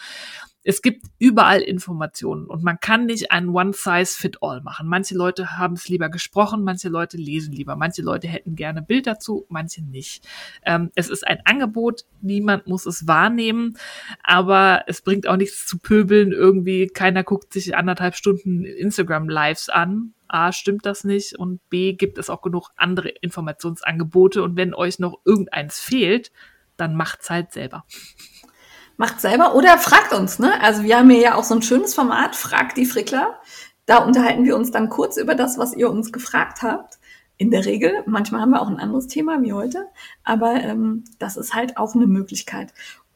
es 0.64 0.80
gibt 0.80 1.06
überall 1.18 1.60
Informationen 1.60 2.46
und 2.46 2.62
man 2.62 2.78
kann 2.78 3.06
nicht 3.06 3.32
ein 3.32 3.48
One-Size-Fit-All 3.48 4.60
machen. 4.62 4.86
Manche 4.86 5.16
Leute 5.16 5.58
haben 5.58 5.74
es 5.74 5.88
lieber 5.88 6.08
gesprochen, 6.08 6.62
manche 6.62 6.88
Leute 6.88 7.16
lesen 7.16 7.52
lieber, 7.52 7.74
manche 7.76 8.02
Leute 8.02 8.28
hätten 8.28 8.54
gerne 8.54 8.80
Bild 8.80 9.06
dazu, 9.06 9.44
manche 9.48 9.82
nicht. 9.82 10.26
Ähm, 10.64 10.90
es 10.94 11.10
ist 11.10 11.26
ein 11.26 11.40
Angebot, 11.44 12.04
niemand 12.20 12.68
muss 12.68 12.86
es 12.86 13.08
wahrnehmen, 13.08 13.76
aber 14.22 14.84
es 14.86 15.02
bringt 15.02 15.26
auch 15.26 15.36
nichts 15.36 15.66
zu 15.66 15.78
pöbeln, 15.78 16.32
irgendwie 16.32 16.86
keiner 16.86 17.24
guckt 17.24 17.52
sich 17.52 17.76
anderthalb 17.76 18.14
Stunden 18.14 18.64
Instagram-Lives 18.64 19.68
an. 19.68 20.14
A, 20.28 20.52
stimmt 20.52 20.86
das 20.86 21.04
nicht 21.04 21.38
und 21.38 21.60
B, 21.68 21.92
gibt 21.92 22.16
es 22.18 22.30
auch 22.30 22.40
genug 22.40 22.70
andere 22.76 23.08
Informationsangebote 23.08 24.42
und 24.42 24.56
wenn 24.56 24.74
euch 24.74 24.98
noch 24.98 25.20
irgendeins 25.24 25.78
fehlt, 25.78 26.32
dann 26.76 26.94
macht's 26.94 27.28
halt 27.28 27.52
selber 27.52 27.84
macht 28.96 29.20
selber 29.20 29.54
oder 29.54 29.78
fragt 29.78 30.12
uns. 30.12 30.38
Ne? 30.38 30.60
Also 30.62 30.82
wir 30.82 30.98
haben 30.98 31.10
hier 31.10 31.20
ja 31.20 31.34
auch 31.34 31.44
so 31.44 31.54
ein 31.54 31.62
schönes 31.62 31.94
Format, 31.94 32.36
Fragt 32.36 32.76
die 32.76 32.86
Frickler. 32.86 33.40
Da 33.86 33.98
unterhalten 33.98 34.44
wir 34.44 34.56
uns 34.56 34.70
dann 34.70 34.88
kurz 34.88 35.16
über 35.16 35.34
das, 35.34 35.58
was 35.58 35.74
ihr 35.74 35.90
uns 35.90 36.12
gefragt 36.12 36.62
habt. 36.62 36.98
In 37.38 37.50
der 37.50 37.64
Regel. 37.64 38.04
Manchmal 38.06 38.42
haben 38.42 38.50
wir 38.50 38.62
auch 38.62 38.68
ein 38.68 38.78
anderes 38.78 39.08
Thema 39.08 39.42
wie 39.42 39.52
heute. 39.52 39.88
Aber 40.22 40.54
ähm, 40.54 41.04
das 41.18 41.36
ist 41.36 41.54
halt 41.54 41.76
auch 41.76 41.94
eine 41.94 42.06
Möglichkeit. 42.06 42.72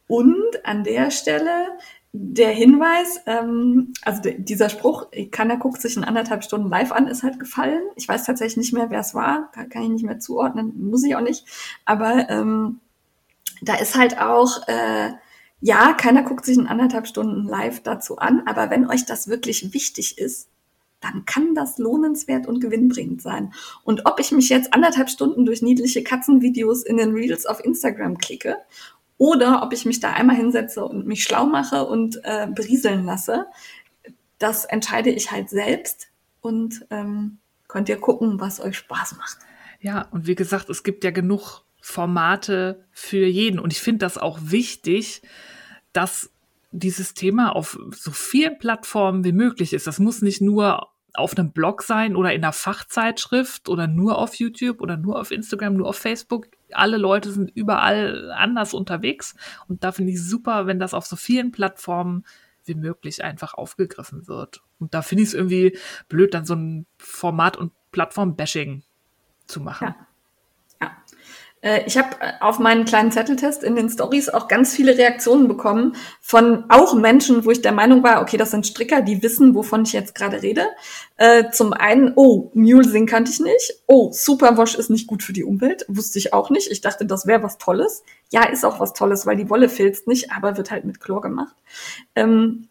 Und 0.09 0.65
an 0.65 0.83
der 0.83 1.13
Stelle 1.13 1.69
der 2.19 2.51
Hinweis, 2.51 3.21
ähm, 3.27 3.93
also 4.03 4.23
de, 4.23 4.41
dieser 4.41 4.69
Spruch, 4.69 5.07
keiner 5.31 5.59
guckt 5.59 5.81
sich 5.83 5.97
in 5.97 6.05
anderthalb 6.05 6.45
Stunden 6.45 6.69
live 6.69 6.93
an, 6.93 7.09
ist 7.09 7.23
halt 7.23 7.39
gefallen. 7.39 7.83
Ich 7.95 8.09
weiß 8.09 8.25
tatsächlich 8.25 8.57
nicht 8.57 8.73
mehr, 8.73 8.91
wer 8.91 9.01
es 9.01 9.15
war, 9.15 9.51
kann, 9.53 9.69
kann 9.69 9.83
ich 9.83 9.89
nicht 9.91 10.05
mehr 10.05 10.19
zuordnen, 10.19 10.73
muss 10.89 11.05
ich 11.05 11.15
auch 11.15 11.21
nicht. 11.21 11.45
Aber 11.85 12.29
ähm, 12.31 12.81
da 13.61 13.75
ist 13.75 13.97
halt 13.97 14.19
auch 14.19 14.67
äh, 14.67 15.11
ja, 15.61 15.93
keiner 15.95 16.23
guckt 16.23 16.45
sich 16.45 16.59
in 16.59 16.67
anderthalb 16.67 17.07
Stunden 17.07 17.49
live 17.49 17.83
dazu 17.83 18.19
an, 18.19 18.43
aber 18.47 18.71
wenn 18.71 18.89
euch 18.89 19.07
das 19.07 19.29
wirklich 19.29 19.73
wichtig 19.73 20.19
ist, 20.19 20.49
dann 21.01 21.25
kann 21.25 21.55
das 21.55 21.79
lohnenswert 21.79 22.47
und 22.47 22.61
gewinnbringend 22.61 23.23
sein. 23.23 23.53
Und 23.85 24.07
ob 24.07 24.19
ich 24.19 24.33
mich 24.33 24.49
jetzt 24.49 24.73
anderthalb 24.73 25.11
Stunden 25.11 25.45
durch 25.45 25.63
niedliche 25.63 26.03
Katzenvideos 26.03 26.83
in 26.83 26.97
den 26.97 27.13
Reels 27.13 27.47
auf 27.47 27.65
Instagram 27.65 28.19
klicke 28.19 28.57
oder 29.19 29.63
ob 29.63 29.73
ich 29.73 29.85
mich 29.85 30.01
da 30.01 30.13
einmal 30.13 30.37
hinsetze 30.37 30.85
und 30.85 31.07
mich 31.07 31.23
schlau 31.23 31.47
mache 31.47 31.87
und 31.87 32.21
äh, 32.25 32.49
berieseln 32.49 33.05
lasse, 33.05 33.47
das 34.39 34.65
entscheide 34.65 35.11
ich 35.11 35.31
halt 35.31 35.49
selbst 35.49 36.09
und 36.41 36.87
ähm, 36.91 37.39
könnt 37.69 37.89
ihr 37.89 37.99
gucken, 37.99 38.41
was 38.41 38.61
euch 38.61 38.77
Spaß 38.77 39.17
macht. 39.17 39.39
Ja, 39.81 40.03
und 40.11 40.27
wie 40.27 40.35
gesagt, 40.35 40.69
es 40.71 40.83
gibt 40.83 41.05
ja 41.05 41.11
genug 41.11 41.63
Formate 41.89 42.85
für 42.91 43.27
jeden. 43.27 43.61
Und 43.61 43.73
ich 43.73 43.81
finde 43.81 44.01
das 44.01 44.19
auch 44.19 44.41
wichtig, 44.43 45.23
dass 45.93 46.33
dieses 46.73 47.15
Thema 47.15 47.55
auf 47.55 47.79
so 47.93 48.11
vielen 48.11 48.59
Plattformen 48.59 49.23
wie 49.23 49.31
möglich 49.31 49.73
ist. 49.73 49.87
Das 49.87 50.01
muss 50.01 50.21
nicht 50.21 50.41
nur 50.41 50.89
auf 51.15 51.39
einem 51.39 51.53
Blog 51.53 51.83
sein 51.83 52.17
oder 52.17 52.33
in 52.35 52.43
einer 52.43 52.53
Fachzeitschrift 52.53 53.69
oder 53.69 53.87
nur 53.87 54.19
auf 54.19 54.35
YouTube 54.35 54.81
oder 54.81 54.97
nur 54.97 55.21
auf 55.21 55.31
Instagram, 55.31 55.75
nur 55.75 55.89
auf 55.89 55.97
Facebook. 55.97 56.49
Alle 56.73 56.97
Leute 56.97 57.31
sind 57.31 57.53
überall 57.55 58.33
anders 58.33 58.75
unterwegs. 58.75 59.37
Und 59.69 59.85
da 59.85 59.93
finde 59.93 60.11
ich 60.11 60.21
super, 60.21 60.67
wenn 60.67 60.81
das 60.81 60.93
auf 60.93 61.07
so 61.07 61.15
vielen 61.15 61.53
Plattformen 61.53 62.25
wie 62.65 62.75
möglich 62.75 63.23
einfach 63.23 63.55
aufgegriffen 63.55 64.27
wird. 64.27 64.61
Und 64.81 64.93
da 64.93 65.03
finde 65.03 65.23
ich 65.23 65.29
es 65.29 65.35
irgendwie 65.35 65.79
blöd, 66.09 66.35
dann 66.35 66.47
so 66.47 66.57
ein 66.57 66.87
Format- 66.99 67.57
und 67.57 67.73
Plattform-Bashing 67.93 68.83
zu 69.47 69.61
machen. 69.61 69.95
Ja. 69.97 70.07
Äh, 71.67 71.83
ich 71.85 71.99
habe 71.99 72.11
äh, 72.21 72.33
auf 72.41 72.61
meinen 72.61 72.85
kleinen 72.85 73.11
Zetteltest 73.11 73.65
in 73.65 73.75
den 73.75 73.91
Stories 73.91 74.29
auch 74.29 74.47
ganz 74.47 74.73
viele 74.73 74.97
Reaktionen 74.97 75.49
bekommen 75.49 75.97
von 76.21 76.65
auch 76.69 76.95
Menschen, 76.95 77.45
wo 77.45 77.51
ich 77.51 77.61
der 77.61 77.73
Meinung 77.73 78.05
war, 78.05 78.23
okay, 78.23 78.37
das 78.37 78.53
sind 78.53 78.67
Stricker, 78.67 79.03
die 79.03 79.21
wissen, 79.23 79.55
wovon 79.55 79.83
ich 79.83 79.93
jetzt 79.93 80.15
gerade 80.15 80.43
rede. 80.43 80.65
Äh, 81.17 81.51
zum 81.51 81.73
einen, 81.73 82.13
oh, 82.15 82.53
Mulesing 82.55 83.07
kannte 83.07 83.33
ich 83.33 83.41
nicht. 83.41 83.83
Oh, 83.87 84.13
Superwash 84.13 84.77
ist 84.77 84.91
nicht 84.91 85.09
gut 85.09 85.25
für 85.25 85.33
die 85.33 85.43
Umwelt. 85.43 85.85
Wusste 85.89 86.21
ich 86.21 86.33
auch 86.33 86.51
nicht. 86.51 86.71
Ich 86.71 86.83
dachte, 86.83 87.05
das 87.05 87.27
wäre 87.27 87.43
was 87.43 87.59
Tolles. 87.59 88.05
Ja, 88.31 88.45
ist 88.45 88.65
auch 88.65 88.79
was 88.79 88.93
Tolles, 88.93 89.27
weil 89.27 89.37
die 89.37 89.51
Wolle 89.51 89.69
filzt 89.69 90.07
nicht, 90.07 90.31
aber 90.31 90.57
wird 90.57 90.71
halt 90.71 90.85
mit 90.85 91.01
Chlor 91.01 91.21
gemacht. 91.21 91.57
Ähm, 92.15 92.69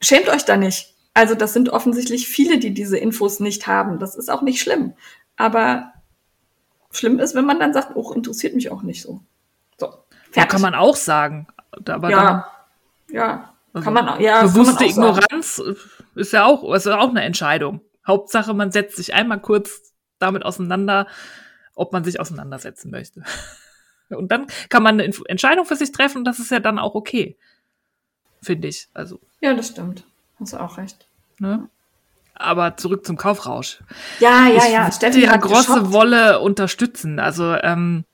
schämt 0.00 0.28
euch 0.28 0.44
da 0.44 0.56
nicht. 0.56 0.94
Also 1.14 1.34
das 1.34 1.52
sind 1.52 1.70
offensichtlich 1.70 2.28
viele, 2.28 2.58
die 2.58 2.74
diese 2.74 2.96
Infos 2.96 3.40
nicht 3.40 3.66
haben. 3.66 3.98
Das 3.98 4.14
ist 4.14 4.30
auch 4.30 4.42
nicht 4.42 4.60
schlimm. 4.60 4.92
Aber 5.36 5.92
schlimm 6.96 7.18
ist, 7.18 7.34
wenn 7.34 7.44
man 7.44 7.60
dann 7.60 7.72
sagt, 7.72 7.94
oh, 7.94 8.12
interessiert 8.12 8.54
mich 8.54 8.70
auch 8.70 8.82
nicht 8.82 9.02
so. 9.02 9.20
So. 9.78 9.92
Fertig. 10.30 10.50
kann 10.50 10.60
man 10.60 10.74
auch 10.74 10.96
sagen. 10.96 11.46
Aber 11.88 12.10
ja, 12.10 12.24
dann, 13.08 13.14
ja, 13.14 13.54
also 13.72 13.84
kann 13.84 13.94
man 13.94 14.08
auch. 14.08 14.20
Ja, 14.20 14.42
bewusste 14.42 14.84
auch 14.84 14.88
Ignoranz 14.88 15.56
sagen. 15.56 15.76
ist 16.14 16.32
ja 16.32 16.44
auch, 16.44 16.74
ist 16.74 16.86
ja 16.86 16.98
auch 16.98 17.10
eine 17.10 17.22
Entscheidung. 17.22 17.80
Hauptsache, 18.06 18.54
man 18.54 18.70
setzt 18.70 18.96
sich 18.96 19.14
einmal 19.14 19.40
kurz 19.40 19.94
damit 20.18 20.44
auseinander, 20.44 21.06
ob 21.74 21.92
man 21.92 22.04
sich 22.04 22.20
auseinandersetzen 22.20 22.90
möchte. 22.90 23.22
Und 24.08 24.30
dann 24.30 24.46
kann 24.68 24.82
man 24.82 25.00
eine 25.00 25.12
Entscheidung 25.26 25.66
für 25.66 25.74
sich 25.74 25.90
treffen 25.90 26.18
und 26.18 26.24
das 26.24 26.38
ist 26.38 26.52
ja 26.52 26.60
dann 26.60 26.78
auch 26.78 26.94
okay. 26.94 27.36
Finde 28.40 28.68
ich. 28.68 28.88
Also. 28.94 29.18
Ja, 29.40 29.52
das 29.52 29.66
stimmt. 29.66 30.04
Hast 30.38 30.52
du 30.52 30.60
auch 30.60 30.78
recht. 30.78 31.08
Ne? 31.40 31.68
Aber 32.38 32.76
zurück 32.76 33.06
zum 33.06 33.16
Kaufrausch. 33.16 33.78
Ja, 34.20 34.46
ja, 34.48 34.66
ja. 34.66 34.92
Steffi 34.92 35.24
ja 35.24 35.36
große 35.36 35.72
geshoppt. 35.72 35.92
Wolle 35.92 36.40
unterstützen. 36.40 37.18
Also 37.18 37.54
ähm, 37.54 38.04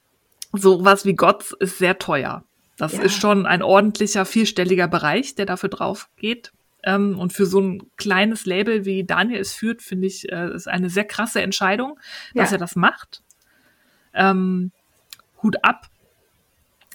sowas 0.52 1.04
wie 1.04 1.14
Gott 1.14 1.52
ist 1.58 1.78
sehr 1.78 1.98
teuer. 1.98 2.44
Das 2.76 2.92
ja. 2.92 3.02
ist 3.02 3.14
schon 3.14 3.46
ein 3.46 3.62
ordentlicher 3.62 4.24
vierstelliger 4.24 4.88
Bereich, 4.88 5.34
der 5.34 5.46
dafür 5.46 5.68
drauf 5.68 6.08
geht. 6.16 6.52
Ähm, 6.84 7.18
und 7.18 7.32
für 7.32 7.46
so 7.46 7.60
ein 7.60 7.82
kleines 7.96 8.46
Label 8.46 8.84
wie 8.84 9.04
Daniel 9.04 9.40
es 9.40 9.52
führt, 9.52 9.82
finde 9.82 10.06
ich, 10.06 10.30
äh, 10.30 10.54
ist 10.54 10.68
eine 10.68 10.88
sehr 10.88 11.04
krasse 11.04 11.42
Entscheidung, 11.42 11.98
dass 12.34 12.50
ja. 12.50 12.56
er 12.56 12.60
das 12.60 12.76
macht. 12.76 13.22
Ähm, 14.14 14.70
Hut 15.42 15.64
ab. 15.64 15.88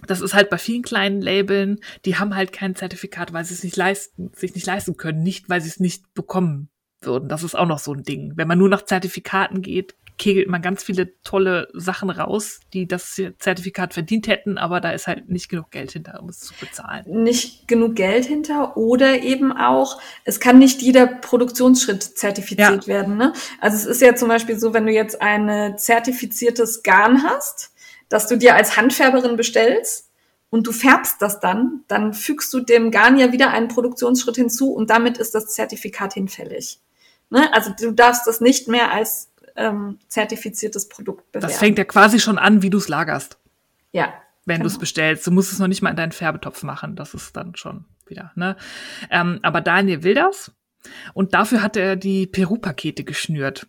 Das 0.06 0.22
ist 0.22 0.34
halt 0.34 0.50
bei 0.50 0.58
vielen 0.58 0.84
kleinen 0.84 1.22
Labeln, 1.22 1.80
die 2.06 2.18
haben 2.18 2.36
halt 2.36 2.54
kein 2.54 2.76
Zertifikat, 2.76 3.34
weil 3.34 3.44
sie 3.46 3.54
es 3.54 3.64
nicht 3.64 3.76
leisten, 3.76 4.32
sich 4.34 4.54
nicht 4.54 4.68
leisten 4.68 4.96
können, 4.96 5.24
nicht 5.24 5.50
weil 5.50 5.60
sie 5.60 5.70
es 5.70 5.80
nicht 5.80 6.14
bekommen 6.14 6.70
würden. 7.02 7.30
Das 7.30 7.44
ist 7.44 7.56
auch 7.56 7.68
noch 7.68 7.80
so 7.80 7.94
ein 7.94 8.04
Ding. 8.04 8.34
Wenn 8.36 8.48
man 8.48 8.58
nur 8.58 8.70
nach 8.70 8.86
Zertifikaten 8.86 9.62
geht, 9.62 9.96
kegelt 10.18 10.48
man 10.48 10.62
ganz 10.62 10.84
viele 10.84 11.22
tolle 11.22 11.68
Sachen 11.74 12.10
raus, 12.10 12.60
die 12.74 12.88
das 12.88 13.22
Zertifikat 13.38 13.94
verdient 13.94 14.28
hätten, 14.28 14.58
aber 14.58 14.82
da 14.82 14.92
ist 14.92 15.08
halt 15.08 15.30
nicht 15.30 15.50
genug 15.50 15.72
Geld 15.72 15.92
hinter, 15.92 16.20
um 16.22 16.30
es 16.30 16.40
zu 16.40 16.54
bezahlen. 16.60 17.06
Nicht 17.08 17.68
genug 17.68 17.96
Geld 17.96 18.26
hinter 18.26 18.78
oder 18.78 19.22
eben 19.22 19.52
auch, 19.52 20.02
es 20.24 20.40
kann 20.40 20.58
nicht 20.60 20.82
jeder 20.82 21.08
Produktionsschritt 21.08 22.02
zertifiziert 22.04 22.86
ja. 22.86 22.88
werden. 22.88 23.18
Ne? 23.18 23.34
Also 23.62 23.78
es 23.78 23.86
ist 23.86 24.02
ja 24.02 24.16
zum 24.16 24.28
Beispiel 24.28 24.58
so, 24.58 24.74
wenn 24.74 24.86
du 24.86 24.92
jetzt 24.92 25.22
ein 25.22 25.78
zertifiziertes 25.78 26.84
Garn 26.84 27.24
hast, 27.24 27.72
dass 28.10 28.28
du 28.28 28.38
dir 28.38 28.56
als 28.56 28.78
Handfärberin 28.78 29.36
bestellst 29.36 30.07
und 30.50 30.68
du 30.68 30.72
färbst 30.72 31.22
das 31.22 31.40
dann, 31.40 31.84
dann 31.88 32.14
fügst 32.14 32.54
du 32.54 32.62
dem 32.62 32.92
Garn 32.92 33.18
ja 33.18 33.32
wieder 33.32 33.50
einen 33.52 33.68
Produktionsschritt 33.68 34.36
hinzu 34.36 34.72
und 34.72 34.90
damit 34.90 35.18
ist 35.18 35.36
das 35.36 35.48
Zertifikat 35.48 36.14
hinfällig. 36.14 36.80
Ne? 37.30 37.52
Also 37.54 37.72
du 37.78 37.92
darfst 37.92 38.28
das 38.28 38.40
nicht 38.40 38.68
mehr 38.68 38.92
als 38.92 39.30
ähm, 39.56 40.00
zertifiziertes 40.08 40.88
Produkt 40.88 41.32
bewerben. 41.32 41.52
Das 41.52 41.60
fängt 41.60 41.78
ja 41.78 41.84
quasi 41.84 42.20
schon 42.20 42.38
an, 42.38 42.62
wie 42.62 42.70
du 42.70 42.78
es 42.78 42.88
lagerst. 42.88 43.38
Ja. 43.92 44.14
Wenn 44.46 44.58
genau. 44.58 44.70
du 44.70 44.74
es 44.74 44.80
bestellst. 44.80 45.28
Du 45.28 45.32
musst 45.32 45.52
es 45.52 45.60
noch 45.60 45.68
nicht 45.68 45.82
mal 45.82 45.90
in 45.90 45.98
deinen 45.98 46.12
Färbetopf 46.14 46.64
machen. 46.64 46.96
Das 46.96 47.14
ist 47.14 47.36
dann 47.36 47.56
schon 47.56 47.84
wieder. 48.06 48.32
Ne? 48.36 48.56
Ähm, 49.10 49.40
aber 49.42 49.60
Daniel 49.60 50.04
will 50.04 50.14
das. 50.14 50.54
Und 51.14 51.34
dafür 51.34 51.62
hat 51.62 51.76
er 51.76 51.98
die 51.98 52.28
Peru-Pakete 52.28 53.04
geschnürt. 53.04 53.68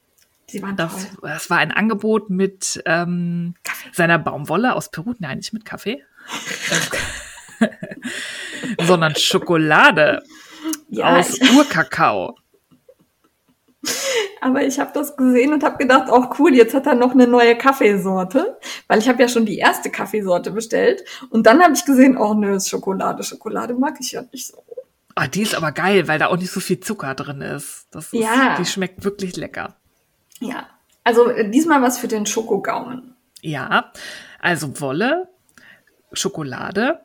Die 0.51 0.63
waren 0.63 0.77
das, 0.77 1.15
toll. 1.15 1.31
das 1.31 1.51
war 1.51 1.59
ein 1.59 1.73
Angebot 1.73 2.31
mit 2.31 2.81
ähm, 2.87 3.55
seiner 3.93 4.19
Baumwolle 4.19 4.75
aus 4.75 4.91
Peru. 4.91 5.15
Nein, 5.19 5.39
nicht 5.39 5.53
mit 5.53 5.65
Kaffee. 5.65 6.03
sondern 8.87 9.15
Schokolade 9.17 10.23
ja, 10.89 11.17
aus 11.17 11.39
Urkakao. 11.57 12.37
Aber 14.41 14.63
ich 14.63 14.79
habe 14.79 14.91
das 14.93 15.17
gesehen 15.17 15.53
und 15.53 15.63
habe 15.65 15.79
gedacht, 15.79 16.11
auch 16.11 16.39
cool, 16.39 16.55
jetzt 16.55 16.75
hat 16.75 16.87
er 16.87 16.95
noch 16.95 17.13
eine 17.13 17.27
neue 17.27 17.57
Kaffeesorte, 17.57 18.59
weil 18.87 18.99
ich 18.99 19.09
habe 19.09 19.23
ja 19.23 19.29
schon 19.29 19.47
die 19.47 19.59
erste 19.59 19.91
Kaffeesorte 19.91 20.51
bestellt 20.51 21.05
und 21.31 21.47
dann 21.47 21.63
habe 21.63 21.75
ich 21.75 21.85
gesehen, 21.85 22.17
oh 22.17 22.35
nö, 22.35 22.57
ist 22.57 22.69
Schokolade, 22.69 23.23
Schokolade 23.23 23.75
mag 23.75 23.97
ich 24.01 24.13
ja 24.13 24.23
nicht 24.33 24.47
so. 24.47 24.63
Ah, 25.15 25.27
die 25.27 25.43
ist 25.43 25.57
aber 25.57 25.73
geil, 25.73 26.07
weil 26.07 26.19
da 26.19 26.29
auch 26.29 26.37
nicht 26.37 26.53
so 26.53 26.61
viel 26.61 26.79
Zucker 26.79 27.15
drin 27.15 27.41
ist. 27.41 27.89
Das 27.91 28.13
ist 28.13 28.21
ja. 28.21 28.57
Die 28.57 28.65
schmeckt 28.65 29.03
wirklich 29.03 29.37
lecker. 29.37 29.75
Ja, 30.39 30.69
also 31.03 31.29
äh, 31.29 31.51
diesmal 31.51 31.83
was 31.83 31.99
für 31.99 32.07
den 32.07 32.25
Schokogaumen. 32.25 33.17
Ja, 33.41 33.93
also 34.41 34.81
Wolle, 34.81 35.29
Schokolade, 36.13 37.01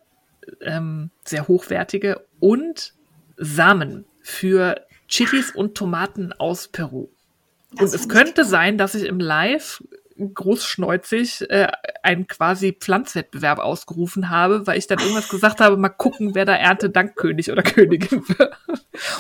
ähm, 0.62 1.12
sehr 1.26 1.48
hochwertige 1.48 2.26
und 2.40 2.94
Samen 3.38 4.06
für 4.22 4.86
Chilis 5.08 5.52
und 5.52 5.76
Tomaten 5.76 6.34
aus 6.34 6.68
Peru. 6.68 7.10
Das 7.72 7.94
und 7.94 8.00
es 8.00 8.10
könnte 8.10 8.46
sein, 8.46 8.78
dass 8.78 8.96
ich 8.96 9.06
im 9.06 9.20
Live 9.20 9.84
großschneuzig 10.18 11.50
äh, 11.50 11.68
einen 12.04 12.28
quasi 12.28 12.74
Pflanzwettbewerb 12.74 13.60
ausgerufen 13.60 14.30
habe, 14.30 14.68
weil 14.68 14.78
ich 14.78 14.88
dann 14.88 15.00
irgendwas 15.00 15.30
gesagt 15.30 15.60
habe, 15.60 15.78
mal 15.78 15.90
gucken, 15.90 16.36
wer 16.36 16.46
da 16.46 16.56
Erntedankkönig 16.56 17.52
oder 17.52 17.64
Königin 17.64 18.28
wird. 18.28 18.56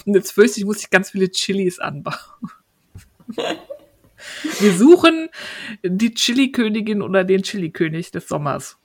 Und 0.05 0.15
jetzt 0.15 0.31
fürchte 0.31 0.59
ich, 0.59 0.65
muss 0.65 0.81
ich 0.81 0.89
ganz 0.89 1.11
viele 1.11 1.31
Chilis 1.31 1.79
anbauen. 1.79 2.15
Wir 4.59 4.73
suchen 4.73 5.29
die 5.83 6.13
Chili-Königin 6.13 7.01
oder 7.01 7.23
den 7.23 7.43
Chili-König 7.43 8.11
des 8.11 8.27
Sommers. 8.27 8.77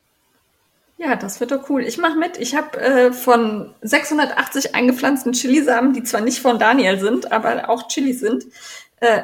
Ja, 0.99 1.15
das 1.15 1.39
wird 1.39 1.53
doch 1.53 1.71
cool. 1.71 1.83
Ich 1.83 1.97
mache 1.97 2.19
mit. 2.19 2.39
Ich 2.39 2.57
habe 2.57 2.79
äh, 2.81 3.13
von 3.13 3.73
680 3.83 4.75
eingepflanzten 4.75 5.33
Chilisamen, 5.33 5.93
die 5.93 6.03
zwar 6.03 6.21
nicht 6.21 6.41
von 6.41 6.59
Daniel 6.59 6.99
sind, 6.99 7.31
aber 7.31 7.69
auch 7.69 7.87
Chilis 7.87 8.19
sind, 8.19 8.47
äh, 8.97 9.23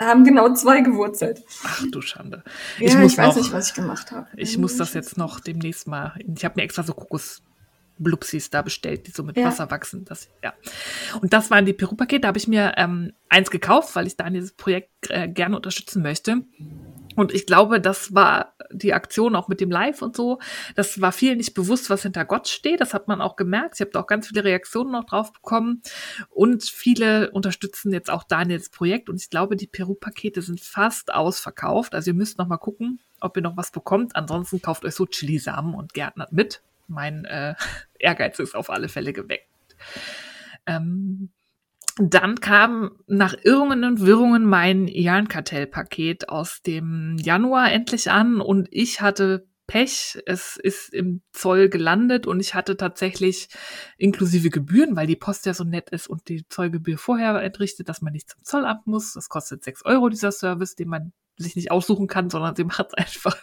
haben 0.00 0.24
genau 0.24 0.52
zwei 0.54 0.80
gewurzelt. 0.80 1.44
Ach 1.64 1.84
du 1.92 2.00
Schande. 2.00 2.42
Ja, 2.78 2.88
ich, 2.88 2.96
muss 2.96 3.12
ich 3.12 3.18
weiß 3.18 3.36
noch, 3.36 3.42
nicht, 3.42 3.52
was 3.52 3.68
ich 3.68 3.74
gemacht 3.74 4.10
habe. 4.10 4.26
Ich 4.36 4.56
muss 4.56 4.78
das 4.78 4.94
jetzt 4.94 5.18
noch 5.18 5.38
demnächst 5.38 5.86
mal. 5.86 6.14
Ich 6.34 6.46
habe 6.46 6.54
mir 6.56 6.62
extra 6.62 6.82
so 6.82 6.94
Kokosblupsis 6.94 8.48
da 8.48 8.62
bestellt, 8.62 9.06
die 9.06 9.10
so 9.10 9.22
mit 9.22 9.36
ja. 9.36 9.44
Wasser 9.44 9.70
wachsen. 9.70 10.06
Das, 10.06 10.28
ja. 10.42 10.54
Und 11.20 11.34
das 11.34 11.50
waren 11.50 11.66
die 11.66 11.74
Peru-Pakete. 11.74 12.22
Da 12.22 12.28
habe 12.28 12.38
ich 12.38 12.48
mir 12.48 12.72
ähm, 12.78 13.12
eins 13.28 13.50
gekauft, 13.50 13.94
weil 13.96 14.06
ich 14.06 14.16
Daniels 14.16 14.52
Projekt 14.52 15.10
äh, 15.10 15.28
gerne 15.28 15.56
unterstützen 15.56 16.02
möchte. 16.02 16.42
Und 17.16 17.32
ich 17.32 17.46
glaube, 17.46 17.80
das 17.80 18.14
war 18.14 18.54
die 18.70 18.94
Aktion 18.94 19.36
auch 19.36 19.48
mit 19.48 19.60
dem 19.60 19.70
Live 19.70 20.02
und 20.02 20.16
so. 20.16 20.38
Das 20.74 21.00
war 21.00 21.12
vielen 21.12 21.38
nicht 21.38 21.54
bewusst, 21.54 21.90
was 21.90 22.02
hinter 22.02 22.24
Gott 22.24 22.48
steht. 22.48 22.80
Das 22.80 22.94
hat 22.94 23.08
man 23.08 23.20
auch 23.20 23.36
gemerkt. 23.36 23.74
Ich 23.76 23.80
habe 23.80 23.90
da 23.90 24.00
auch 24.00 24.06
ganz 24.06 24.28
viele 24.28 24.44
Reaktionen 24.44 24.92
noch 24.92 25.04
drauf 25.04 25.32
bekommen. 25.32 25.82
Und 26.30 26.64
viele 26.64 27.30
unterstützen 27.30 27.92
jetzt 27.92 28.10
auch 28.10 28.24
Daniels 28.24 28.70
Projekt. 28.70 29.08
Und 29.08 29.20
ich 29.20 29.30
glaube, 29.30 29.56
die 29.56 29.66
Peru-Pakete 29.66 30.42
sind 30.42 30.60
fast 30.60 31.12
ausverkauft. 31.12 31.94
Also 31.94 32.10
ihr 32.10 32.14
müsst 32.14 32.38
noch 32.38 32.48
mal 32.48 32.58
gucken, 32.58 33.00
ob 33.20 33.36
ihr 33.36 33.42
noch 33.42 33.56
was 33.56 33.70
bekommt. 33.70 34.16
Ansonsten 34.16 34.62
kauft 34.62 34.84
euch 34.84 34.94
so 34.94 35.06
Chilisamen 35.06 35.74
und 35.74 35.94
gärtnert 35.94 36.32
mit. 36.32 36.62
Mein 36.88 37.24
äh, 37.24 37.54
Ehrgeiz 37.98 38.38
ist 38.38 38.54
auf 38.54 38.70
alle 38.70 38.88
Fälle 38.88 39.12
geweckt. 39.12 39.48
Ähm, 40.66 41.30
dann 41.98 42.40
kam 42.40 42.92
nach 43.06 43.34
Irrungen 43.42 43.84
und 43.84 44.00
Wirrungen 44.00 44.44
mein 44.44 44.88
Jahrenkartell-Paket 44.88 46.28
aus 46.28 46.62
dem 46.62 47.16
Januar 47.18 47.70
endlich 47.70 48.10
an 48.10 48.40
und 48.40 48.68
ich 48.70 49.00
hatte 49.00 49.46
Pech. 49.66 50.18
Es 50.26 50.56
ist 50.56 50.92
im 50.92 51.22
Zoll 51.32 51.68
gelandet 51.68 52.26
und 52.26 52.40
ich 52.40 52.54
hatte 52.54 52.76
tatsächlich 52.76 53.48
inklusive 53.96 54.50
Gebühren, 54.50 54.96
weil 54.96 55.06
die 55.06 55.16
Post 55.16 55.46
ja 55.46 55.54
so 55.54 55.64
nett 55.64 55.90
ist 55.90 56.08
und 56.08 56.28
die 56.28 56.46
Zollgebühr 56.48 56.98
vorher 56.98 57.40
entrichtet, 57.42 57.88
dass 57.88 58.02
man 58.02 58.12
nicht 58.12 58.28
zum 58.28 58.42
Zollamt 58.42 58.86
muss. 58.86 59.14
Das 59.14 59.28
kostet 59.28 59.64
sechs 59.64 59.84
Euro, 59.84 60.08
dieser 60.08 60.32
Service, 60.32 60.74
den 60.74 60.88
man 60.88 61.12
sich 61.36 61.56
nicht 61.56 61.70
aussuchen 61.70 62.06
kann, 62.06 62.28
sondern 62.28 62.56
sie 62.56 62.64
macht 62.64 62.88
es 62.88 62.94
einfach. 62.94 63.36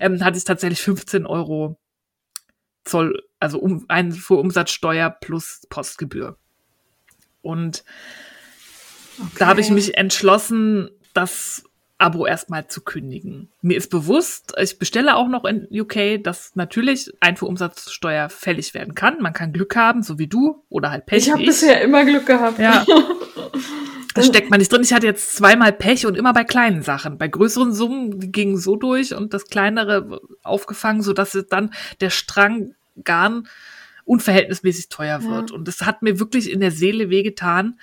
ähm, 0.00 0.22
hatte 0.22 0.36
ich 0.36 0.44
tatsächlich 0.44 0.82
15 0.82 1.26
Euro 1.26 1.78
Zoll, 2.84 3.22
also 3.38 3.60
um, 3.60 3.84
Einfuhrumsatzsteuer 3.88 5.10
plus 5.10 5.66
Postgebühr. 5.70 6.38
Und 7.42 7.84
okay. 9.18 9.30
da 9.38 9.46
habe 9.46 9.60
ich 9.60 9.70
mich 9.70 9.96
entschlossen, 9.96 10.90
das 11.14 11.64
Abo 12.00 12.24
erstmal 12.26 12.66
zu 12.66 12.80
kündigen. 12.80 13.50
Mir 13.60 13.76
ist 13.76 13.90
bewusst, 13.90 14.54
ich 14.58 14.78
bestelle 14.78 15.16
auch 15.16 15.28
noch 15.28 15.44
in 15.44 15.68
UK, 15.70 16.22
dass 16.22 16.56
natürlich 16.56 17.12
Einfuhrumsatzsteuer 17.20 18.30
fällig 18.30 18.72
werden 18.72 18.94
kann. 18.94 19.20
Man 19.20 19.34
kann 19.34 19.52
Glück 19.52 19.76
haben, 19.76 20.02
so 20.02 20.18
wie 20.18 20.26
du, 20.26 20.64
oder 20.70 20.90
halt 20.90 21.04
Pech. 21.04 21.26
Ich 21.26 21.30
habe 21.30 21.44
bisher 21.44 21.82
immer 21.82 22.04
Glück 22.04 22.26
gehabt. 22.26 22.58
Ja. 22.58 22.84
Das 24.12 24.26
steckt 24.26 24.50
man 24.50 24.58
nicht 24.58 24.72
drin. 24.72 24.82
Ich 24.82 24.92
hatte 24.92 25.06
jetzt 25.06 25.36
zweimal 25.36 25.72
Pech 25.72 26.04
und 26.04 26.16
immer 26.16 26.32
bei 26.32 26.42
kleinen 26.42 26.82
Sachen. 26.82 27.16
Bei 27.16 27.28
größeren 27.28 27.72
Summen 27.72 28.18
die 28.18 28.32
gingen 28.32 28.56
so 28.56 28.74
durch 28.74 29.14
und 29.14 29.32
das 29.32 29.46
kleinere 29.46 30.20
aufgefangen, 30.42 31.00
so 31.02 31.12
dass 31.12 31.38
dann 31.48 31.72
der 32.00 32.10
Strang 32.10 32.74
Garn 33.04 33.46
unverhältnismäßig 34.04 34.88
teuer 34.88 35.22
wird. 35.22 35.50
Ja. 35.50 35.56
Und 35.56 35.68
das 35.68 35.82
hat 35.82 36.02
mir 36.02 36.18
wirklich 36.18 36.50
in 36.50 36.60
der 36.60 36.70
Seele 36.70 37.10
wehgetan. 37.10 37.78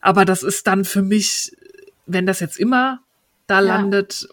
Aber 0.00 0.24
das 0.24 0.42
ist 0.42 0.66
dann 0.66 0.84
für 0.84 1.02
mich, 1.02 1.56
wenn 2.06 2.26
das 2.26 2.40
jetzt 2.40 2.58
immer 2.58 3.00
da 3.46 3.56
ja. 3.56 3.60
landet, 3.60 4.28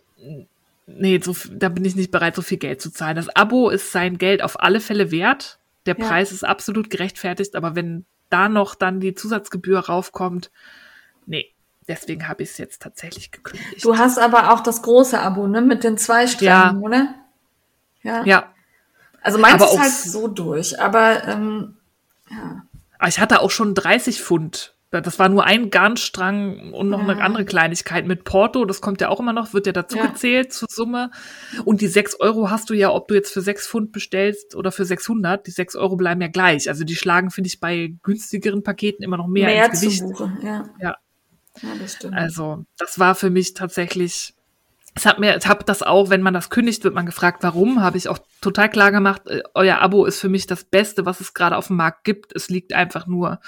nee, 0.88 1.20
so, 1.24 1.36
da 1.52 1.70
bin 1.70 1.86
ich 1.86 1.96
nicht 1.96 2.12
bereit, 2.12 2.36
so 2.36 2.42
viel 2.42 2.58
Geld 2.58 2.82
zu 2.82 2.92
zahlen. 2.92 3.16
Das 3.16 3.30
Abo 3.36 3.70
ist 3.70 3.92
sein 3.92 4.18
Geld 4.18 4.42
auf 4.42 4.60
alle 4.60 4.80
Fälle 4.80 5.12
wert. 5.12 5.60
Der 5.86 5.98
ja. 5.98 6.08
Preis 6.08 6.32
ist 6.32 6.44
absolut 6.44 6.90
gerechtfertigt, 6.90 7.56
aber 7.56 7.76
wenn 7.76 8.06
da 8.30 8.50
noch 8.50 8.76
dann 8.76 9.00
die 9.00 9.16
Zusatzgebühr 9.16 9.80
raufkommt, 9.80 10.52
nee, 11.26 11.54
deswegen 11.88 12.28
habe 12.28 12.44
ich 12.44 12.50
es 12.50 12.58
jetzt 12.58 12.82
tatsächlich 12.82 13.32
gekündigt. 13.32 13.84
Du 13.84 13.98
hast 13.98 14.20
aber 14.20 14.54
auch 14.54 14.62
das 14.62 14.82
große 14.82 15.20
Abo, 15.20 15.48
ne, 15.48 15.62
mit 15.62 15.84
den 15.84 15.98
zwei 15.98 16.28
Strängen, 16.28 16.52
ja. 16.52 16.76
oder? 16.80 17.16
Ja. 18.04 18.24
Ja. 18.26 18.54
Also 19.22 19.38
meins 19.38 19.64
ist 19.64 19.80
halt 19.80 19.92
so 19.92 20.28
durch, 20.28 20.80
aber 20.80 21.28
ähm, 21.28 21.78
ja. 22.30 22.64
Ich 23.08 23.20
hatte 23.20 23.42
auch 23.42 23.52
schon 23.52 23.76
30 23.76 24.22
Pfund. 24.22 24.76
Das 24.92 25.20
war 25.20 25.30
nur 25.30 25.44
ein 25.44 25.70
Garnstrang 25.70 26.74
und 26.74 26.90
noch 26.90 27.00
ja. 27.00 27.10
eine 27.10 27.22
andere 27.22 27.46
Kleinigkeit 27.46 28.08
mit 28.08 28.24
Porto. 28.24 28.66
Das 28.66 28.82
kommt 28.82 29.02
ja 29.02 29.10
auch 29.10 29.20
immer 29.20 29.34
noch, 29.34 29.54
wird 29.54 29.68
ja 29.68 29.72
dazu 29.72 29.98
ja. 29.98 30.08
gezählt 30.08 30.52
zur 30.52 30.68
Summe. 30.70 31.12
Und 31.64 31.82
die 31.82 31.88
6 31.88 32.20
Euro 32.20 32.50
hast 32.50 32.72
du 32.72 32.74
ja, 32.74 32.92
ob 32.92 33.08
du 33.08 33.14
jetzt 33.14 33.32
für 33.32 33.42
6 33.42 33.68
Pfund 33.68 33.92
bestellst 33.92 34.56
oder 34.56 34.72
für 34.72 34.86
600. 34.86 35.46
Die 35.46 35.52
6 35.52 35.76
Euro 35.76 35.96
bleiben 35.96 36.22
ja 36.22 36.28
gleich. 36.28 36.70
Also 36.70 36.84
die 36.86 36.96
schlagen, 36.96 37.30
finde 37.30 37.50
ich, 37.50 37.60
bei 37.60 37.94
günstigeren 38.02 38.64
Paketen 38.64 39.04
immer 39.04 39.18
noch 39.18 39.28
mehr, 39.28 39.46
mehr 39.46 39.68
ins 39.68 39.82
Gewicht. 39.82 40.02
Buche, 40.02 40.36
ja. 40.42 40.68
ja. 40.80 40.96
Ja, 41.62 41.70
das 41.80 41.94
stimmt. 41.94 42.16
Also, 42.16 42.66
das 42.78 43.00
war 43.00 43.16
für 43.16 43.30
mich 43.30 43.54
tatsächlich, 43.54 44.34
es 44.96 45.06
hat 45.06 45.20
mir, 45.20 45.38
habe 45.40 45.64
das 45.64 45.84
auch, 45.84 46.10
wenn 46.10 46.22
man 46.22 46.34
das 46.34 46.50
kündigt, 46.50 46.84
wird 46.84 46.96
man 46.96 47.06
gefragt, 47.06 47.44
warum, 47.44 47.82
habe 47.82 47.98
ich 47.98 48.10
auch 48.10 48.20
total 48.42 48.70
klar 48.70 48.92
gemacht, 48.92 49.28
äh, 49.28 49.44
euer 49.54 49.80
Abo 49.80 50.06
ist 50.06 50.20
für 50.20 50.30
mich 50.30 50.48
das 50.48 50.64
Beste, 50.64 51.06
was 51.06 51.22
es 51.22 51.34
gerade 51.34 51.58
auf 51.58 51.68
dem 51.68 51.78
Markt 51.78 52.04
gibt. 52.04 52.36
Es 52.36 52.50
liegt 52.50 52.74
einfach 52.74 53.08
nur 53.08 53.40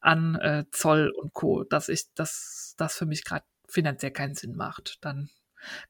an 0.00 0.34
äh, 0.36 0.64
Zoll 0.70 1.12
und 1.16 1.32
Co., 1.32 1.64
dass 1.64 1.88
ich, 1.88 2.12
dass 2.14 2.74
das 2.76 2.96
für 2.96 3.06
mich 3.06 3.24
gerade 3.24 3.44
finanziell 3.68 4.10
keinen 4.10 4.34
Sinn 4.34 4.56
macht. 4.56 4.98
Dann 5.00 5.30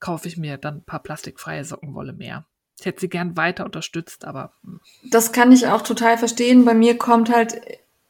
kaufe 0.01 0.29
ich 0.29 0.37
mir 0.37 0.59
dann 0.59 0.77
ein 0.77 0.85
paar 0.85 1.03
plastikfreie 1.03 1.65
Sockenwolle 1.65 2.13
mehr. 2.13 2.47
Ich 2.79 2.87
hätte 2.87 3.01
sie 3.01 3.09
gern 3.09 3.37
weiter 3.37 3.65
unterstützt, 3.65 4.25
aber. 4.25 4.53
Hm. 4.63 4.81
Das 5.11 5.33
kann 5.33 5.53
ich 5.53 5.67
auch 5.69 5.83
total 5.83 6.19
verstehen. 6.19 6.65
Bei 6.65 6.75
mir 6.75 6.99
kommt 6.99 7.35
halt 7.35 7.61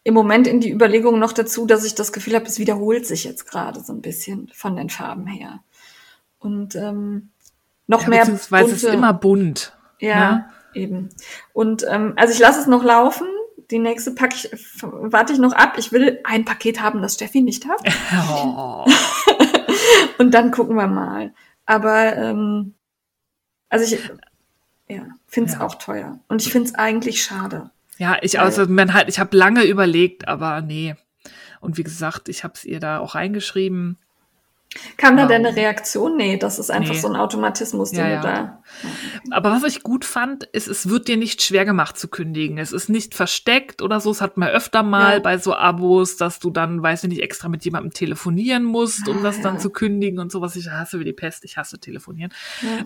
im 0.04 0.14
Moment 0.14 0.46
in 0.46 0.60
die 0.60 0.72
Überlegung 0.72 1.18
noch 1.18 1.32
dazu, 1.32 1.66
dass 1.66 1.84
ich 1.84 1.94
das 1.94 2.12
Gefühl 2.12 2.34
habe, 2.34 2.46
es 2.46 2.58
wiederholt 2.58 3.06
sich 3.06 3.24
jetzt 3.24 3.46
gerade 3.46 3.80
so 3.80 3.92
ein 3.92 4.02
bisschen 4.02 4.50
von 4.52 4.76
den 4.76 4.90
Farben 4.90 5.26
her. 5.26 5.60
Und 6.42 6.74
ähm, 6.74 7.30
noch 7.86 8.02
ja, 8.02 8.08
mehr. 8.08 8.20
Beziehungsweise 8.20 8.64
bunte, 8.64 8.76
es 8.76 8.82
ist 8.82 8.94
immer 8.94 9.12
bunt. 9.12 9.76
Ja, 10.00 10.32
ne? 10.32 10.50
eben. 10.74 11.08
Und 11.52 11.84
ähm, 11.88 12.14
also 12.16 12.34
ich 12.34 12.40
lasse 12.40 12.60
es 12.60 12.66
noch 12.66 12.82
laufen. 12.82 13.26
Die 13.70 13.78
nächste 13.78 14.10
packe 14.10 14.34
ich, 14.34 14.50
warte 14.82 15.32
ich 15.32 15.38
noch 15.38 15.52
ab. 15.52 15.74
Ich 15.78 15.92
will 15.92 16.20
ein 16.24 16.44
Paket 16.44 16.82
haben, 16.82 17.00
das 17.00 17.14
Steffi 17.14 17.40
nicht 17.40 17.66
hat. 17.66 17.80
Oh. 18.28 18.84
Und 20.18 20.32
dann 20.34 20.50
gucken 20.50 20.76
wir 20.76 20.88
mal. 20.88 21.32
Aber 21.64 22.16
ähm, 22.16 22.74
also 23.68 23.84
ich 23.84 24.02
ja, 24.88 25.06
finde 25.26 25.50
es 25.50 25.56
ja. 25.56 25.64
auch 25.64 25.76
teuer. 25.76 26.18
Und 26.28 26.42
ich 26.42 26.52
finde 26.52 26.68
es 26.68 26.74
eigentlich 26.74 27.22
schade. 27.22 27.70
Ja, 27.98 28.18
ich 28.20 28.40
also 28.40 28.66
man 28.66 28.92
halt, 28.94 29.08
ich 29.08 29.18
habe 29.20 29.36
lange 29.36 29.64
überlegt, 29.64 30.26
aber 30.26 30.60
nee. 30.60 30.96
Und 31.60 31.78
wie 31.78 31.84
gesagt, 31.84 32.28
ich 32.28 32.42
habe 32.42 32.54
es 32.56 32.64
ihr 32.64 32.80
da 32.80 32.98
auch 32.98 33.14
reingeschrieben. 33.14 33.98
Kam 34.96 35.16
da 35.16 35.26
denn 35.26 35.44
eine 35.44 35.54
Reaktion? 35.54 36.16
Nee, 36.16 36.38
das 36.38 36.58
ist 36.58 36.70
einfach 36.70 36.94
nee. 36.94 37.00
so 37.00 37.08
ein 37.08 37.16
Automatismus, 37.16 37.90
den 37.90 38.00
ja, 38.00 38.08
ja. 38.08 38.20
du 38.20 38.26
da. 38.26 38.62
Aber 39.30 39.50
was 39.50 39.64
ich 39.64 39.82
gut 39.82 40.04
fand, 40.04 40.44
ist, 40.44 40.66
es 40.66 40.88
wird 40.88 41.08
dir 41.08 41.18
nicht 41.18 41.42
schwer 41.42 41.64
gemacht 41.64 41.98
zu 41.98 42.08
kündigen. 42.08 42.56
Es 42.56 42.72
ist 42.72 42.88
nicht 42.88 43.14
versteckt 43.14 43.82
oder 43.82 44.00
so. 44.00 44.10
Es 44.10 44.22
hat 44.22 44.38
man 44.38 44.48
öfter 44.48 44.82
mal 44.82 45.14
ja. 45.14 45.18
bei 45.18 45.36
so 45.36 45.54
Abos, 45.54 46.16
dass 46.16 46.38
du 46.38 46.50
dann, 46.50 46.82
weiß 46.82 47.04
ich 47.04 47.10
nicht, 47.10 47.22
extra 47.22 47.48
mit 47.48 47.64
jemandem 47.64 47.92
telefonieren 47.92 48.64
musst, 48.64 49.08
um 49.08 49.18
ah, 49.18 49.22
das 49.22 49.40
dann 49.42 49.58
zu 49.58 49.70
kündigen 49.70 50.18
und 50.18 50.32
sowas. 50.32 50.56
Ich 50.56 50.70
hasse 50.70 50.98
wie 51.00 51.04
die 51.04 51.12
Pest, 51.12 51.44
ich 51.44 51.58
hasse 51.58 51.78
telefonieren. 51.78 52.32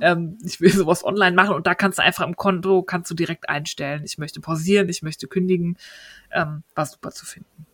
Ähm, 0.01 0.39
ich 0.45 0.61
will 0.61 0.73
sowas 0.73 1.05
online 1.05 1.37
machen 1.37 1.55
und 1.55 1.67
da 1.67 1.75
kannst 1.75 1.99
du 1.99 2.03
einfach 2.03 2.27
im 2.27 2.37
Konto, 2.37 2.83
kannst 2.83 3.11
du 3.11 3.15
direkt 3.15 3.49
einstellen. 3.49 4.03
Ich 4.05 4.19
möchte 4.19 4.41
pausieren, 4.41 4.89
ich 4.89 5.03
möchte 5.03 5.29
kündigen. 5.29 5.77
Ähm, 6.33 6.65
war 6.75 6.87
super 6.87 7.13
zu 7.13 7.25
finden. 7.25 7.67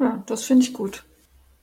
Ja, 0.00 0.22
das 0.26 0.44
finde 0.44 0.64
ich 0.64 0.72
gut. 0.72 1.04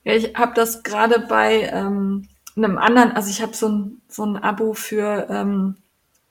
Ja, 0.08 0.14
ich 0.14 0.34
habe 0.36 0.54
das 0.54 0.82
gerade 0.84 1.20
bei 1.20 1.68
ähm, 1.70 2.28
einem 2.56 2.78
anderen, 2.78 3.12
also 3.12 3.28
ich 3.28 3.42
habe 3.42 3.54
so 3.54 3.68
ein, 3.68 4.00
so 4.08 4.24
ein 4.24 4.38
Abo 4.38 4.72
für, 4.72 5.26
ähm, 5.28 5.76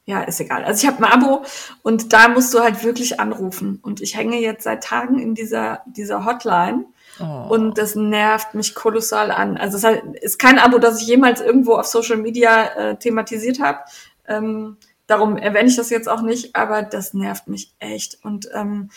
ja, 0.05 0.23
ist 0.23 0.39
egal. 0.39 0.63
Also 0.63 0.82
ich 0.82 0.91
habe 0.91 1.05
ein 1.05 1.11
Abo 1.11 1.43
und 1.84 2.11
da 2.11 2.28
musst 2.28 2.51
du 2.55 2.59
halt 2.61 2.84
wirklich 2.84 3.19
anrufen. 3.19 3.78
Und 3.84 4.01
ich 4.01 4.17
hänge 4.17 4.39
jetzt 4.39 4.63
seit 4.63 4.84
Tagen 4.84 5.19
in 5.19 5.36
dieser, 5.36 5.84
dieser 5.86 6.25
Hotline. 6.25 6.86
Oh. 7.19 7.49
Und 7.53 7.78
das 7.78 7.93
nervt 7.93 8.55
mich 8.55 8.73
kolossal 8.73 9.30
an. 9.30 9.57
Also 9.57 9.78
es 9.78 9.84
halt, 9.84 10.03
ist 10.21 10.39
kein 10.39 10.57
Abo, 10.57 10.80
das 10.80 10.99
ich 10.99 11.07
jemals 11.07 11.39
irgendwo 11.39 11.75
auf 11.75 11.86
Social 11.86 12.17
Media 12.17 12.69
äh, 12.69 12.95
thematisiert 12.97 13.59
habe. 13.59 13.82
Ähm, 14.28 14.78
darum 15.05 15.38
erwähne 15.38 15.69
ich 15.69 15.75
das 15.75 15.91
jetzt 15.91 16.09
auch 16.09 16.23
nicht, 16.23 16.55
aber 16.55 16.82
das 16.82 17.13
nervt 17.13 17.47
mich 17.47 17.75
echt. 17.78 18.17
Und 18.23 18.49
ähm, 18.55 18.89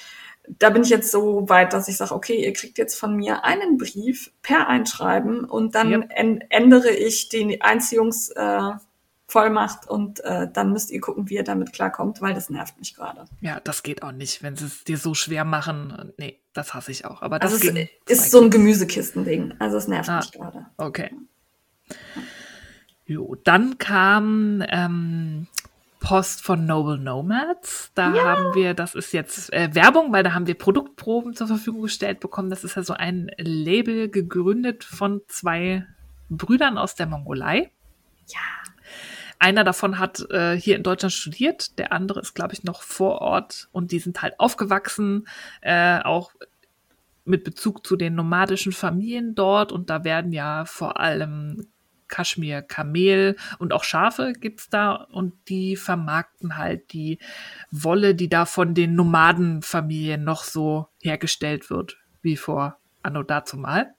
da 0.59 0.70
bin 0.70 0.82
ich 0.82 0.88
jetzt 0.88 1.11
so 1.11 1.48
weit, 1.48 1.72
dass 1.72 1.88
ich 1.88 1.96
sage, 1.96 2.14
okay, 2.14 2.44
ihr 2.44 2.53
kriegt 2.53 2.78
jetzt 2.78 2.98
von 2.98 3.16
mir 3.16 3.44
einen 3.44 3.78
Brief 3.78 4.32
per 4.42 4.68
Einschreiben 4.68 5.44
und 5.44 5.74
dann 5.74 5.90
yep. 5.90 6.11
ändere 6.51 6.90
ich 6.90 7.28
die 7.28 7.61
Einziehungsvollmacht 7.61 9.84
äh, 9.86 9.88
und 9.88 10.20
äh, 10.20 10.48
dann 10.53 10.72
müsst 10.72 10.90
ihr 10.90 11.01
gucken, 11.01 11.28
wie 11.28 11.34
ihr 11.34 11.44
damit 11.44 11.72
klarkommt, 11.72 12.20
weil 12.20 12.34
das 12.34 12.51
nervt 12.51 12.78
mich 12.78 12.94
gerade. 12.94 13.24
Ja, 13.40 13.61
das 13.61 13.82
geht 13.82 14.03
auch 14.03 14.12
nicht, 14.12 14.42
wenn 14.42 14.57
sie 14.57 14.66
es 14.66 14.84
dir 14.84 14.98
so 14.98 15.14
schwer 15.14 15.44
machen. 15.44 16.12
Nee, 16.16 16.40
das 16.53 16.74
hasse 16.74 16.90
ich 16.90 17.05
auch. 17.05 17.22
Aber 17.22 17.38
das 17.38 17.53
also 17.53 17.68
es 17.68 17.88
ist 18.07 18.30
so 18.30 18.42
ein 18.42 18.51
Gemüsekistending. 18.51 19.55
Also 19.59 19.76
es 19.76 19.88
nervt 19.88 20.09
ah, 20.09 20.18
mich 20.18 20.32
gerade. 20.32 20.66
Okay. 20.76 21.11
Jo, 23.07 23.34
dann 23.42 23.78
kam 23.78 24.62
ähm, 24.68 25.48
Post 26.01 26.42
von 26.42 26.66
Noble 26.66 26.98
Nomads. 26.98 27.92
Da 27.94 28.14
ja. 28.14 28.24
haben 28.24 28.55
wir, 28.55 28.74
das 28.74 28.94
ist 28.94 29.12
jetzt 29.12 29.53
äh, 29.53 29.74
Werbung, 29.74 30.12
weil 30.12 30.24
da 30.24 30.32
haben 30.32 30.46
wir 30.46 30.57
Produktproben 30.57 31.34
zur 31.34 31.46
Verfügung 31.46 31.82
gestellt 31.82 32.20
bekommen. 32.20 32.51
Das 32.51 32.64
ist 32.64 32.74
ja 32.74 32.82
so 32.82 32.94
ein 32.94 33.30
Label 33.36 34.09
gegründet 34.09 34.82
von 34.82 35.20
zwei 35.28 35.86
Brüdern 36.30 36.78
aus 36.78 36.94
der 36.94 37.07
Mongolei. 37.07 37.70
Ja. 38.28 38.40
Einer 39.38 39.64
davon 39.64 39.98
hat 39.98 40.20
äh, 40.30 40.55
hier 40.55 40.76
in 40.76 40.82
Deutschland 40.82 41.12
studiert, 41.12 41.78
der 41.78 41.92
andere 41.92 42.20
ist, 42.20 42.34
glaube 42.34 42.53
ich, 42.53 42.64
noch 42.64 42.82
vor 42.82 43.20
Ort 43.20 43.68
und 43.72 43.92
die 43.92 43.98
sind 43.98 44.20
halt 44.20 44.38
aufgewachsen, 44.38 45.26
äh, 45.62 46.01
auch 46.01 46.32
mit 47.24 47.44
Bezug 47.44 47.86
zu 47.86 47.96
den 47.96 48.14
nomadischen 48.14 48.72
Familien 48.72 49.34
dort 49.34 49.72
und 49.72 49.88
da 49.88 50.05
werden 50.05 50.32
ja 50.32 50.64
vor 50.66 51.01
allem 51.01 51.68
Kaschmir, 52.11 52.61
Kamel 52.61 53.36
und 53.58 53.72
auch 53.72 53.84
Schafe 53.84 54.34
gibt's 54.38 54.68
da 54.68 54.92
und 54.94 55.32
die 55.48 55.76
vermarkten 55.76 56.58
halt 56.58 56.92
die 56.92 57.18
Wolle, 57.70 58.14
die 58.14 58.28
da 58.28 58.44
von 58.44 58.74
den 58.74 58.94
Nomadenfamilien 58.94 60.22
noch 60.22 60.44
so 60.44 60.88
hergestellt 61.00 61.70
wird, 61.70 61.96
wie 62.22 62.36
vor 62.36 62.76
Anno 63.02 63.22
dazu 63.22 63.56
mal. 63.56 63.94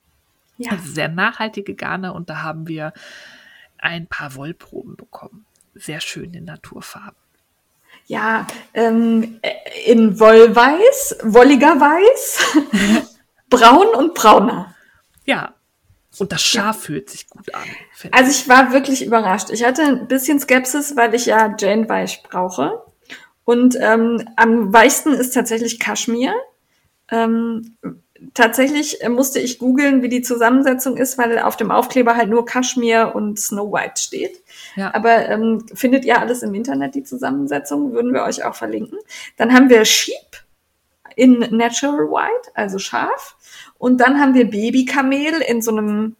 Ja. 0.58 0.72
Also 0.72 0.92
sehr 0.92 1.08
nachhaltige 1.08 1.74
Garne 1.74 2.12
und 2.12 2.30
da 2.30 2.42
haben 2.42 2.68
wir 2.68 2.92
ein 3.78 4.06
paar 4.06 4.36
Wollproben 4.36 4.96
bekommen. 4.96 5.44
Sehr 5.74 6.00
schön 6.00 6.34
in 6.34 6.44
Naturfarben. 6.44 7.16
Ja, 8.06 8.46
ähm, 8.74 9.40
in 9.86 10.18
Wollweiß, 10.18 11.18
wolliger 11.24 11.80
Weiß, 11.80 13.08
braun 13.48 13.88
und 13.88 14.14
brauner. 14.14 14.74
Ja, 15.24 15.54
und 16.18 16.32
das 16.32 16.42
Schaf 16.42 16.76
ja. 16.76 16.82
fühlt 16.82 17.10
sich 17.10 17.28
gut 17.28 17.54
an. 17.54 17.62
Also 18.10 18.30
ich 18.30 18.48
war 18.48 18.72
wirklich 18.72 19.04
überrascht. 19.04 19.50
Ich 19.50 19.64
hatte 19.64 19.82
ein 19.82 20.08
bisschen 20.08 20.40
Skepsis, 20.40 20.96
weil 20.96 21.14
ich 21.14 21.26
ja 21.26 21.54
Jane 21.58 21.88
Weich 21.88 22.22
brauche. 22.22 22.82
Und 23.44 23.76
ähm, 23.80 24.28
am 24.36 24.72
weichsten 24.72 25.14
ist 25.14 25.32
tatsächlich 25.32 25.80
Kaschmir. 25.80 26.32
Ähm, 27.10 27.76
tatsächlich 28.34 28.98
musste 29.08 29.40
ich 29.40 29.58
googeln, 29.58 30.02
wie 30.02 30.08
die 30.08 30.22
Zusammensetzung 30.22 30.96
ist, 30.96 31.18
weil 31.18 31.38
auf 31.38 31.56
dem 31.56 31.70
Aufkleber 31.70 32.16
halt 32.16 32.28
nur 32.28 32.44
Kaschmir 32.44 33.12
und 33.14 33.40
Snow 33.40 33.72
White 33.72 34.00
steht. 34.00 34.42
Ja. 34.76 34.94
Aber 34.94 35.28
ähm, 35.28 35.64
findet 35.74 36.04
ihr 36.04 36.20
alles 36.20 36.42
im 36.42 36.54
Internet, 36.54 36.94
die 36.94 37.04
Zusammensetzung, 37.04 37.92
würden 37.92 38.12
wir 38.12 38.22
euch 38.22 38.44
auch 38.44 38.54
verlinken. 38.54 38.98
Dann 39.36 39.52
haben 39.52 39.70
wir 39.70 39.84
Sheep 39.84 40.41
in 41.16 41.38
Natural 41.50 42.08
White, 42.10 42.50
also 42.54 42.78
Schaf. 42.78 43.36
Und 43.78 43.98
dann 43.98 44.20
haben 44.20 44.34
wir 44.34 44.50
Babykamel 44.50 45.42
in 45.46 45.62
so 45.62 45.70
einem, 45.72 46.16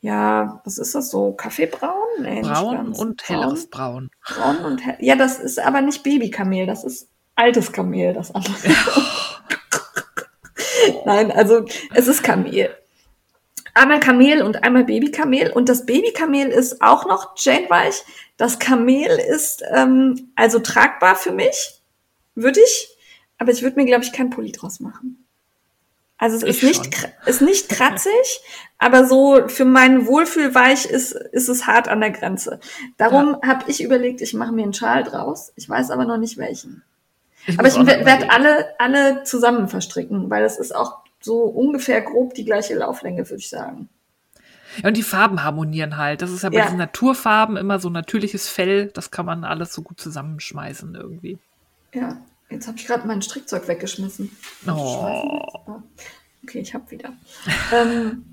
ja, 0.00 0.60
was 0.64 0.78
ist 0.78 0.94
das 0.94 1.10
so? 1.10 1.32
Kaffeebraun? 1.32 1.92
Nee, 2.20 2.42
braun 2.42 2.92
und 2.92 3.28
helleres 3.28 3.68
Braun. 3.68 4.10
Braun 4.24 4.58
und 4.58 4.84
hell. 4.84 4.96
Ja, 5.00 5.16
das 5.16 5.38
ist 5.38 5.58
aber 5.58 5.80
nicht 5.80 6.02
Babykamel, 6.02 6.66
das 6.66 6.84
ist 6.84 7.08
altes 7.34 7.72
Kamel, 7.72 8.14
das 8.14 8.34
andere. 8.34 8.54
Nein, 11.04 11.32
also 11.32 11.64
es 11.94 12.08
ist 12.08 12.22
Kamel. 12.22 12.70
Einmal 13.74 13.98
Kamel 13.98 14.42
und 14.42 14.62
einmal 14.62 14.84
Babykamel. 14.84 15.50
Und 15.50 15.68
das 15.68 15.84
Babykamel 15.84 16.48
ist 16.48 16.80
auch 16.80 17.06
noch 17.06 17.34
Jane-weich. 17.36 18.04
Das 18.36 18.58
Kamel 18.58 19.18
ist 19.18 19.64
ähm, 19.72 20.30
also 20.36 20.60
tragbar 20.60 21.16
für 21.16 21.32
mich, 21.32 21.80
würde 22.34 22.60
ich. 22.60 22.93
Aber 23.38 23.50
ich 23.52 23.62
würde 23.62 23.76
mir, 23.76 23.86
glaube 23.86 24.04
ich, 24.04 24.12
kein 24.12 24.30
Pulli 24.30 24.52
draus 24.52 24.80
machen. 24.80 25.24
Also 26.16 26.36
es 26.36 26.42
ist 26.42 26.62
nicht, 26.62 27.12
ist 27.26 27.42
nicht 27.42 27.68
kratzig, 27.68 28.40
aber 28.78 29.04
so 29.06 29.48
für 29.48 29.64
meinen 29.64 30.06
Wohlfühlweich 30.06 30.86
ist, 30.86 31.12
ist 31.12 31.48
es 31.48 31.66
hart 31.66 31.88
an 31.88 32.00
der 32.00 32.12
Grenze. 32.12 32.60
Darum 32.96 33.36
ja. 33.42 33.48
habe 33.48 33.70
ich 33.70 33.82
überlegt, 33.82 34.20
ich 34.20 34.32
mache 34.32 34.52
mir 34.52 34.62
einen 34.62 34.74
Schal 34.74 35.02
draus. 35.02 35.52
Ich 35.56 35.68
weiß 35.68 35.90
aber 35.90 36.04
noch 36.04 36.16
nicht 36.16 36.38
welchen. 36.38 36.82
Ich 37.46 37.58
aber 37.58 37.68
ich 37.68 37.74
werde 37.74 38.30
alle, 38.30 38.74
alle 38.78 39.24
zusammen 39.24 39.68
verstricken, 39.68 40.30
weil 40.30 40.42
das 40.42 40.58
ist 40.58 40.74
auch 40.74 40.98
so 41.20 41.42
ungefähr 41.42 42.00
grob 42.00 42.34
die 42.34 42.44
gleiche 42.44 42.74
Lauflänge, 42.74 43.28
würde 43.28 43.40
ich 43.40 43.50
sagen. 43.50 43.88
Ja, 44.82 44.88
und 44.88 44.96
die 44.96 45.02
Farben 45.02 45.42
harmonieren 45.42 45.96
halt. 45.96 46.22
Das 46.22 46.30
ist 46.30 46.42
ja 46.42 46.50
bei 46.50 46.56
ja. 46.56 46.64
diesen 46.64 46.78
Naturfarben 46.78 47.56
immer 47.56 47.78
so 47.78 47.90
natürliches 47.90 48.48
Fell. 48.48 48.86
Das 48.86 49.10
kann 49.10 49.26
man 49.26 49.44
alles 49.44 49.74
so 49.74 49.82
gut 49.82 50.00
zusammenschmeißen 50.00 50.94
irgendwie. 50.94 51.38
Ja, 51.92 52.16
jetzt 52.54 52.66
habe 52.66 52.78
ich 52.78 52.86
gerade 52.86 53.06
mein 53.06 53.22
Strickzeug 53.22 53.68
weggeschmissen. 53.68 54.34
Oh. 54.66 55.42
Okay, 56.42 56.60
ich 56.60 56.74
habe 56.74 56.90
wieder. 56.90 57.12
ähm, 57.72 58.24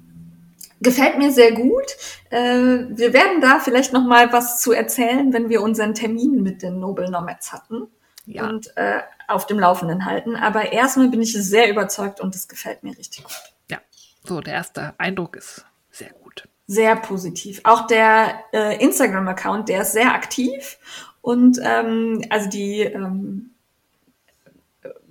gefällt 0.81 1.17
mir 1.17 1.31
sehr 1.31 1.53
gut. 1.53 1.85
Äh, 2.29 2.87
wir 2.89 3.13
werden 3.13 3.41
da 3.41 3.59
vielleicht 3.59 3.93
noch 3.93 4.03
mal 4.03 4.31
was 4.33 4.61
zu 4.61 4.71
erzählen, 4.71 5.31
wenn 5.33 5.49
wir 5.49 5.61
unseren 5.61 5.93
Termin 5.93 6.43
mit 6.43 6.61
den 6.61 6.79
Nobel 6.79 7.09
Nomads 7.09 7.53
hatten 7.53 7.87
ja. 8.25 8.47
und 8.47 8.75
äh, 8.77 9.01
auf 9.27 9.45
dem 9.45 9.59
Laufenden 9.59 10.05
halten. 10.05 10.35
Aber 10.35 10.71
erstmal 10.71 11.09
bin 11.09 11.21
ich 11.21 11.33
sehr 11.33 11.69
überzeugt 11.69 12.19
und 12.19 12.35
es 12.35 12.47
gefällt 12.47 12.83
mir 12.83 12.97
richtig 12.97 13.23
gut. 13.23 13.33
Ja, 13.69 13.79
so 14.25 14.41
der 14.41 14.53
erste 14.53 14.93
Eindruck 14.97 15.35
ist 15.35 15.65
sehr 15.89 16.11
gut. 16.11 16.47
Sehr 16.67 16.95
positiv. 16.95 17.61
Auch 17.63 17.87
der 17.87 18.43
äh, 18.53 18.81
Instagram-Account, 18.83 19.69
der 19.69 19.81
ist 19.81 19.93
sehr 19.93 20.13
aktiv 20.13 20.77
und 21.21 21.59
ähm, 21.63 22.23
also 22.29 22.49
die 22.49 22.81
ähm, 22.81 23.50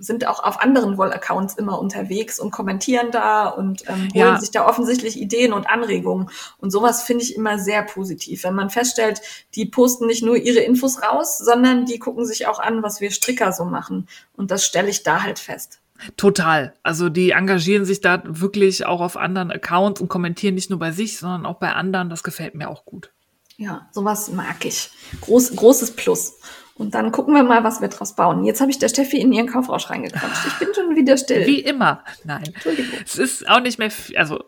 sind 0.01 0.27
auch 0.27 0.43
auf 0.43 0.59
anderen 0.59 0.97
Woll-Accounts 0.97 1.53
immer 1.53 1.79
unterwegs 1.79 2.39
und 2.39 2.51
kommentieren 2.51 3.11
da 3.11 3.47
und 3.47 3.83
ähm, 3.87 4.09
holen 4.13 4.15
ja. 4.15 4.39
sich 4.39 4.51
da 4.51 4.67
offensichtlich 4.67 5.19
Ideen 5.19 5.53
und 5.53 5.69
Anregungen. 5.69 6.29
Und 6.57 6.71
sowas 6.71 7.03
finde 7.03 7.23
ich 7.23 7.35
immer 7.35 7.59
sehr 7.59 7.83
positiv, 7.83 8.43
wenn 8.43 8.55
man 8.55 8.69
feststellt, 8.69 9.21
die 9.55 9.65
posten 9.65 10.07
nicht 10.07 10.23
nur 10.23 10.35
ihre 10.35 10.59
Infos 10.59 11.01
raus, 11.03 11.37
sondern 11.37 11.85
die 11.85 11.99
gucken 11.99 12.25
sich 12.25 12.47
auch 12.47 12.59
an, 12.59 12.83
was 12.83 12.99
wir 12.99 13.11
Stricker 13.11 13.53
so 13.53 13.63
machen. 13.63 14.07
Und 14.35 14.51
das 14.51 14.65
stelle 14.65 14.89
ich 14.89 15.03
da 15.03 15.21
halt 15.23 15.39
fest. 15.39 15.79
Total. 16.17 16.73
Also 16.81 17.09
die 17.09 17.31
engagieren 17.31 17.85
sich 17.85 18.01
da 18.01 18.23
wirklich 18.25 18.85
auch 18.85 19.01
auf 19.01 19.17
anderen 19.17 19.51
Accounts 19.51 20.01
und 20.01 20.09
kommentieren 20.09 20.55
nicht 20.55 20.71
nur 20.71 20.79
bei 20.79 20.91
sich, 20.91 21.19
sondern 21.19 21.45
auch 21.45 21.59
bei 21.59 21.73
anderen. 21.73 22.09
Das 22.09 22.23
gefällt 22.23 22.55
mir 22.55 22.69
auch 22.69 22.85
gut. 22.85 23.11
Ja, 23.57 23.87
sowas 23.91 24.31
mag 24.31 24.65
ich. 24.65 24.89
Groß, 25.21 25.55
großes 25.55 25.91
Plus. 25.91 26.39
Und 26.81 26.95
dann 26.95 27.11
gucken 27.11 27.35
wir 27.35 27.43
mal, 27.43 27.63
was 27.63 27.79
wir 27.79 27.89
draus 27.89 28.15
bauen. 28.15 28.43
Jetzt 28.43 28.59
habe 28.59 28.71
ich 28.71 28.79
der 28.79 28.89
Steffi 28.89 29.21
in 29.21 29.31
ihren 29.31 29.45
Kaufrausch 29.45 29.91
reingequatscht. 29.91 30.47
Ich 30.47 30.53
bin 30.55 30.73
schon 30.73 30.95
wieder 30.95 31.15
still. 31.15 31.45
Wie 31.45 31.59
immer. 31.59 32.03
Nein. 32.23 32.45
Entschuldigung. 32.47 32.99
Es 33.05 33.19
ist 33.19 33.47
auch 33.47 33.59
nicht 33.59 33.77
mehr 33.77 33.91
viel, 33.91 34.17
also 34.17 34.43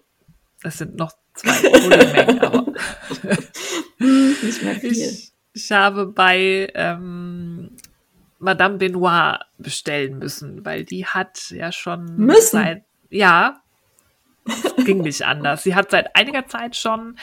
es 0.64 0.80
sind 0.80 0.96
noch 0.96 1.14
zwei 1.36 1.62
Mengen, 2.16 2.40
aber 2.40 2.66
nicht 4.00 4.64
mehr 4.64 4.76
viel. 4.80 4.92
Ich, 4.94 5.32
ich 5.54 5.72
habe 5.72 6.08
bei 6.08 6.72
ähm, 6.74 7.70
Madame 8.40 8.80
Benoit 8.80 9.42
bestellen 9.60 10.18
müssen, 10.18 10.66
weil 10.66 10.86
die 10.86 11.06
hat 11.06 11.52
ja 11.52 11.72
schon 11.72 12.16
müssen. 12.16 12.58
seit 12.58 12.84
ja 13.12 13.62
ging 14.86 15.02
nicht 15.02 15.22
anders. 15.22 15.62
Sie 15.62 15.76
hat 15.76 15.92
seit 15.92 16.16
einiger 16.16 16.48
Zeit 16.48 16.76
schon 16.76 17.16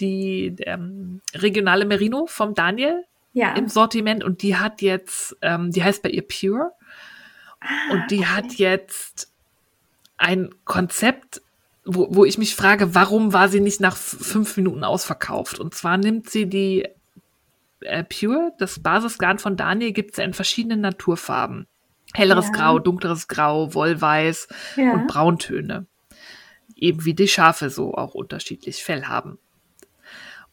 die 0.00 0.56
ähm, 0.60 1.20
regionale 1.34 1.84
Merino 1.84 2.24
vom 2.24 2.54
Daniel 2.54 3.04
ja. 3.34 3.52
im 3.54 3.68
Sortiment 3.68 4.24
und 4.24 4.40
die 4.40 4.56
hat 4.56 4.80
jetzt, 4.80 5.36
ähm, 5.42 5.70
die 5.70 5.84
heißt 5.84 6.02
bei 6.02 6.08
ihr 6.08 6.26
Pure 6.26 6.72
ah, 7.60 7.92
und 7.92 8.10
die 8.10 8.20
okay. 8.20 8.26
hat 8.26 8.54
jetzt 8.54 9.32
ein 10.16 10.54
Konzept, 10.64 11.42
wo, 11.84 12.06
wo 12.10 12.24
ich 12.24 12.38
mich 12.38 12.54
frage, 12.54 12.94
warum 12.94 13.34
war 13.34 13.48
sie 13.48 13.60
nicht 13.60 13.80
nach 13.80 13.96
fünf 13.96 14.56
Minuten 14.56 14.84
ausverkauft? 14.84 15.58
Und 15.58 15.74
zwar 15.74 15.98
nimmt 15.98 16.30
sie 16.30 16.46
die 16.46 16.88
äh, 17.80 18.04
Pure, 18.04 18.52
das 18.58 18.80
Basisgarn 18.80 19.38
von 19.38 19.56
Daniel, 19.56 19.92
gibt 19.92 20.12
es 20.12 20.16
ja 20.16 20.24
in 20.24 20.32
verschiedenen 20.32 20.80
Naturfarben. 20.80 21.66
Helleres 22.14 22.46
ja. 22.46 22.52
Grau, 22.52 22.78
dunkleres 22.78 23.28
Grau, 23.28 23.74
Wollweiß 23.74 24.48
ja. 24.76 24.92
und 24.92 25.08
Brauntöne. 25.08 25.86
Eben 26.76 27.04
wie 27.04 27.14
die 27.14 27.28
Schafe 27.28 27.68
so 27.70 27.94
auch 27.94 28.14
unterschiedlich 28.14 28.82
Fell 28.82 29.06
haben. 29.06 29.38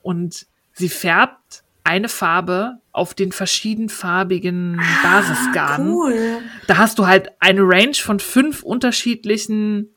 Und 0.02 0.48
sie 0.74 0.90
färbt 0.90 1.64
eine 1.84 2.10
Farbe 2.10 2.78
auf 2.92 3.14
den 3.14 3.32
verschiedenfarbigen 3.32 4.80
ah, 4.80 5.04
Basisgarnen. 5.04 5.94
Cool. 5.94 6.40
Da 6.68 6.78
hast 6.78 7.00
du 7.00 7.08
halt 7.08 7.32
eine 7.40 7.62
Range 7.62 7.96
von 7.96 8.20
fünf 8.20 8.64
unterschiedlichen 8.64 9.96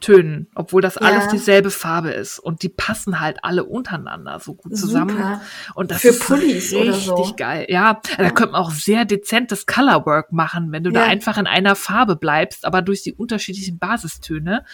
Tönen, 0.00 0.48
obwohl 0.54 0.82
das 0.82 0.98
alles 0.98 1.24
ja. 1.24 1.30
dieselbe 1.30 1.70
Farbe 1.70 2.10
ist. 2.10 2.38
Und 2.38 2.62
die 2.62 2.68
passen 2.68 3.18
halt 3.18 3.38
alle 3.42 3.64
untereinander 3.64 4.38
so 4.40 4.54
gut 4.54 4.76
zusammen. 4.76 5.16
Super. 5.16 5.40
Und 5.74 5.90
das 5.90 6.02
Für 6.02 6.08
ist 6.08 6.26
Pullis 6.26 6.72
richtig 6.74 7.04
so. 7.04 7.34
geil. 7.34 7.66
Ja, 7.70 7.98
ja, 8.10 8.16
da 8.18 8.30
könnte 8.30 8.52
man 8.52 8.60
auch 8.60 8.72
sehr 8.72 9.06
dezentes 9.06 9.64
Colorwork 9.64 10.32
machen, 10.32 10.70
wenn 10.70 10.84
du 10.84 10.90
ja. 10.90 11.00
da 11.00 11.06
einfach 11.06 11.38
in 11.38 11.46
einer 11.46 11.76
Farbe 11.76 12.16
bleibst, 12.16 12.66
aber 12.66 12.82
durch 12.82 13.02
die 13.02 13.14
unterschiedlichen 13.14 13.78
Basistöne 13.78 14.64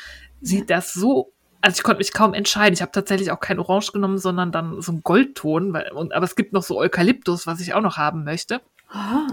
sieht 0.40 0.70
das 0.70 0.92
so 0.92 1.31
also 1.62 1.76
ich 1.76 1.82
konnte 1.84 1.98
mich 1.98 2.12
kaum 2.12 2.34
entscheiden. 2.34 2.74
Ich 2.74 2.82
habe 2.82 2.92
tatsächlich 2.92 3.30
auch 3.30 3.40
kein 3.40 3.60
Orange 3.60 3.92
genommen, 3.92 4.18
sondern 4.18 4.50
dann 4.50 4.82
so 4.82 4.92
ein 4.92 5.02
Goldton. 5.02 5.72
Weil, 5.72 5.92
und, 5.92 6.12
aber 6.12 6.24
es 6.24 6.36
gibt 6.36 6.52
noch 6.52 6.64
so 6.64 6.78
Eukalyptus, 6.78 7.46
was 7.46 7.60
ich 7.60 7.72
auch 7.72 7.80
noch 7.80 7.96
haben 7.96 8.24
möchte. 8.24 8.60
Ah. 8.88 9.28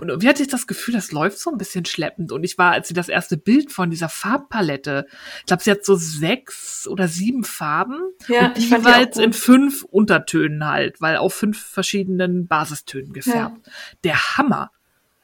Und 0.00 0.08
irgendwie 0.08 0.28
hatte 0.28 0.42
ich 0.42 0.48
das 0.48 0.66
Gefühl, 0.66 0.94
das 0.94 1.12
läuft 1.12 1.38
so 1.38 1.50
ein 1.50 1.58
bisschen 1.58 1.84
schleppend. 1.84 2.32
Und 2.32 2.42
ich 2.42 2.58
war, 2.58 2.72
als 2.72 2.88
sie 2.88 2.94
das 2.94 3.08
erste 3.08 3.36
Bild 3.36 3.70
von 3.70 3.90
dieser 3.90 4.08
Farbpalette, 4.08 5.06
ich 5.40 5.46
glaube, 5.46 5.62
sie 5.62 5.70
hat 5.70 5.84
so 5.84 5.94
sechs 5.94 6.88
oder 6.88 7.06
sieben 7.06 7.44
Farben. 7.44 8.00
Ja, 8.28 8.46
und 8.46 8.58
jeweils 8.58 9.18
in 9.18 9.32
fünf 9.32 9.84
Untertönen 9.84 10.66
halt, 10.66 11.00
weil 11.00 11.18
auf 11.18 11.34
fünf 11.34 11.62
verschiedenen 11.62 12.48
Basistönen 12.48 13.12
gefärbt. 13.12 13.66
Ja. 13.66 13.72
Der 14.02 14.36
Hammer. 14.38 14.70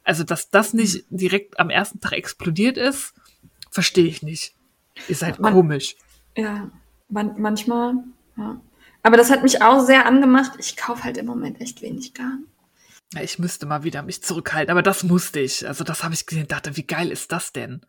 Also, 0.04 0.24
dass 0.24 0.50
das 0.50 0.72
nicht 0.74 1.04
direkt 1.08 1.58
am 1.58 1.70
ersten 1.70 2.00
Tag 2.00 2.12
explodiert 2.12 2.76
ist, 2.76 3.14
verstehe 3.70 4.06
ich 4.06 4.22
nicht. 4.22 4.54
Ihr 5.08 5.16
seid 5.16 5.40
Man, 5.40 5.52
komisch. 5.52 5.96
Ja, 6.36 6.70
man, 7.08 7.40
manchmal, 7.40 7.94
ja. 8.36 8.60
Aber 9.02 9.16
das 9.16 9.30
hat 9.30 9.42
mich 9.42 9.62
auch 9.62 9.80
sehr 9.80 10.06
angemacht. 10.06 10.52
Ich 10.58 10.76
kaufe 10.76 11.04
halt 11.04 11.16
im 11.16 11.26
Moment 11.26 11.60
echt 11.60 11.80
wenig 11.82 12.12
Garn. 12.14 12.44
Ja, 13.14 13.22
ich 13.22 13.38
müsste 13.38 13.66
mal 13.66 13.82
wieder 13.82 14.02
mich 14.02 14.22
zurückhalten, 14.22 14.70
aber 14.70 14.82
das 14.82 15.02
musste 15.02 15.40
ich. 15.40 15.66
Also 15.66 15.84
das 15.84 16.04
habe 16.04 16.14
ich 16.14 16.26
gesehen, 16.26 16.46
dachte, 16.46 16.76
wie 16.76 16.86
geil 16.86 17.10
ist 17.10 17.32
das 17.32 17.52
denn? 17.52 17.80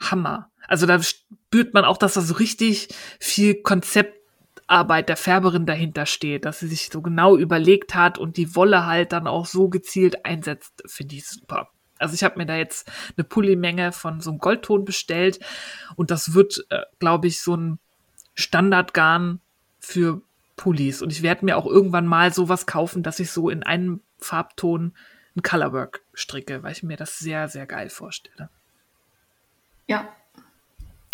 Hammer. 0.00 0.50
Also 0.68 0.86
da 0.86 1.02
spürt 1.02 1.74
man 1.74 1.84
auch, 1.84 1.96
dass 1.96 2.14
da 2.14 2.20
so 2.20 2.34
richtig 2.34 2.88
viel 3.18 3.62
Konzeptarbeit 3.62 5.08
der 5.08 5.16
Färberin 5.16 5.66
dahinter 5.66 6.06
steht, 6.06 6.44
dass 6.44 6.60
sie 6.60 6.68
sich 6.68 6.90
so 6.92 7.02
genau 7.02 7.36
überlegt 7.36 7.94
hat 7.94 8.18
und 8.18 8.36
die 8.36 8.54
Wolle 8.54 8.86
halt 8.86 9.12
dann 9.12 9.26
auch 9.26 9.46
so 9.46 9.68
gezielt 9.68 10.24
einsetzt, 10.24 10.82
finde 10.86 11.16
ich 11.16 11.26
super. 11.26 11.70
Also 11.98 12.14
ich 12.14 12.24
habe 12.24 12.38
mir 12.38 12.46
da 12.46 12.56
jetzt 12.56 12.90
eine 13.16 13.24
Pulli-Menge 13.24 13.92
von 13.92 14.20
so 14.20 14.30
einem 14.30 14.38
Goldton 14.38 14.84
bestellt 14.84 15.38
und 15.96 16.10
das 16.10 16.34
wird, 16.34 16.64
äh, 16.70 16.82
glaube 16.98 17.28
ich, 17.28 17.40
so 17.40 17.56
ein 17.56 17.78
Standardgarn 18.34 19.40
für 19.78 20.22
Pullis. 20.56 21.02
Und 21.02 21.12
ich 21.12 21.22
werde 21.22 21.44
mir 21.44 21.56
auch 21.56 21.66
irgendwann 21.66 22.06
mal 22.06 22.32
sowas 22.32 22.66
kaufen, 22.66 23.02
dass 23.02 23.20
ich 23.20 23.30
so 23.30 23.48
in 23.48 23.62
einem 23.62 24.00
Farbton 24.18 24.94
ein 25.36 25.42
Colorwork 25.42 26.02
stricke, 26.12 26.62
weil 26.62 26.72
ich 26.72 26.82
mir 26.82 26.96
das 26.96 27.18
sehr, 27.18 27.48
sehr 27.48 27.66
geil 27.66 27.90
vorstelle. 27.90 28.48
Ja. 29.86 30.08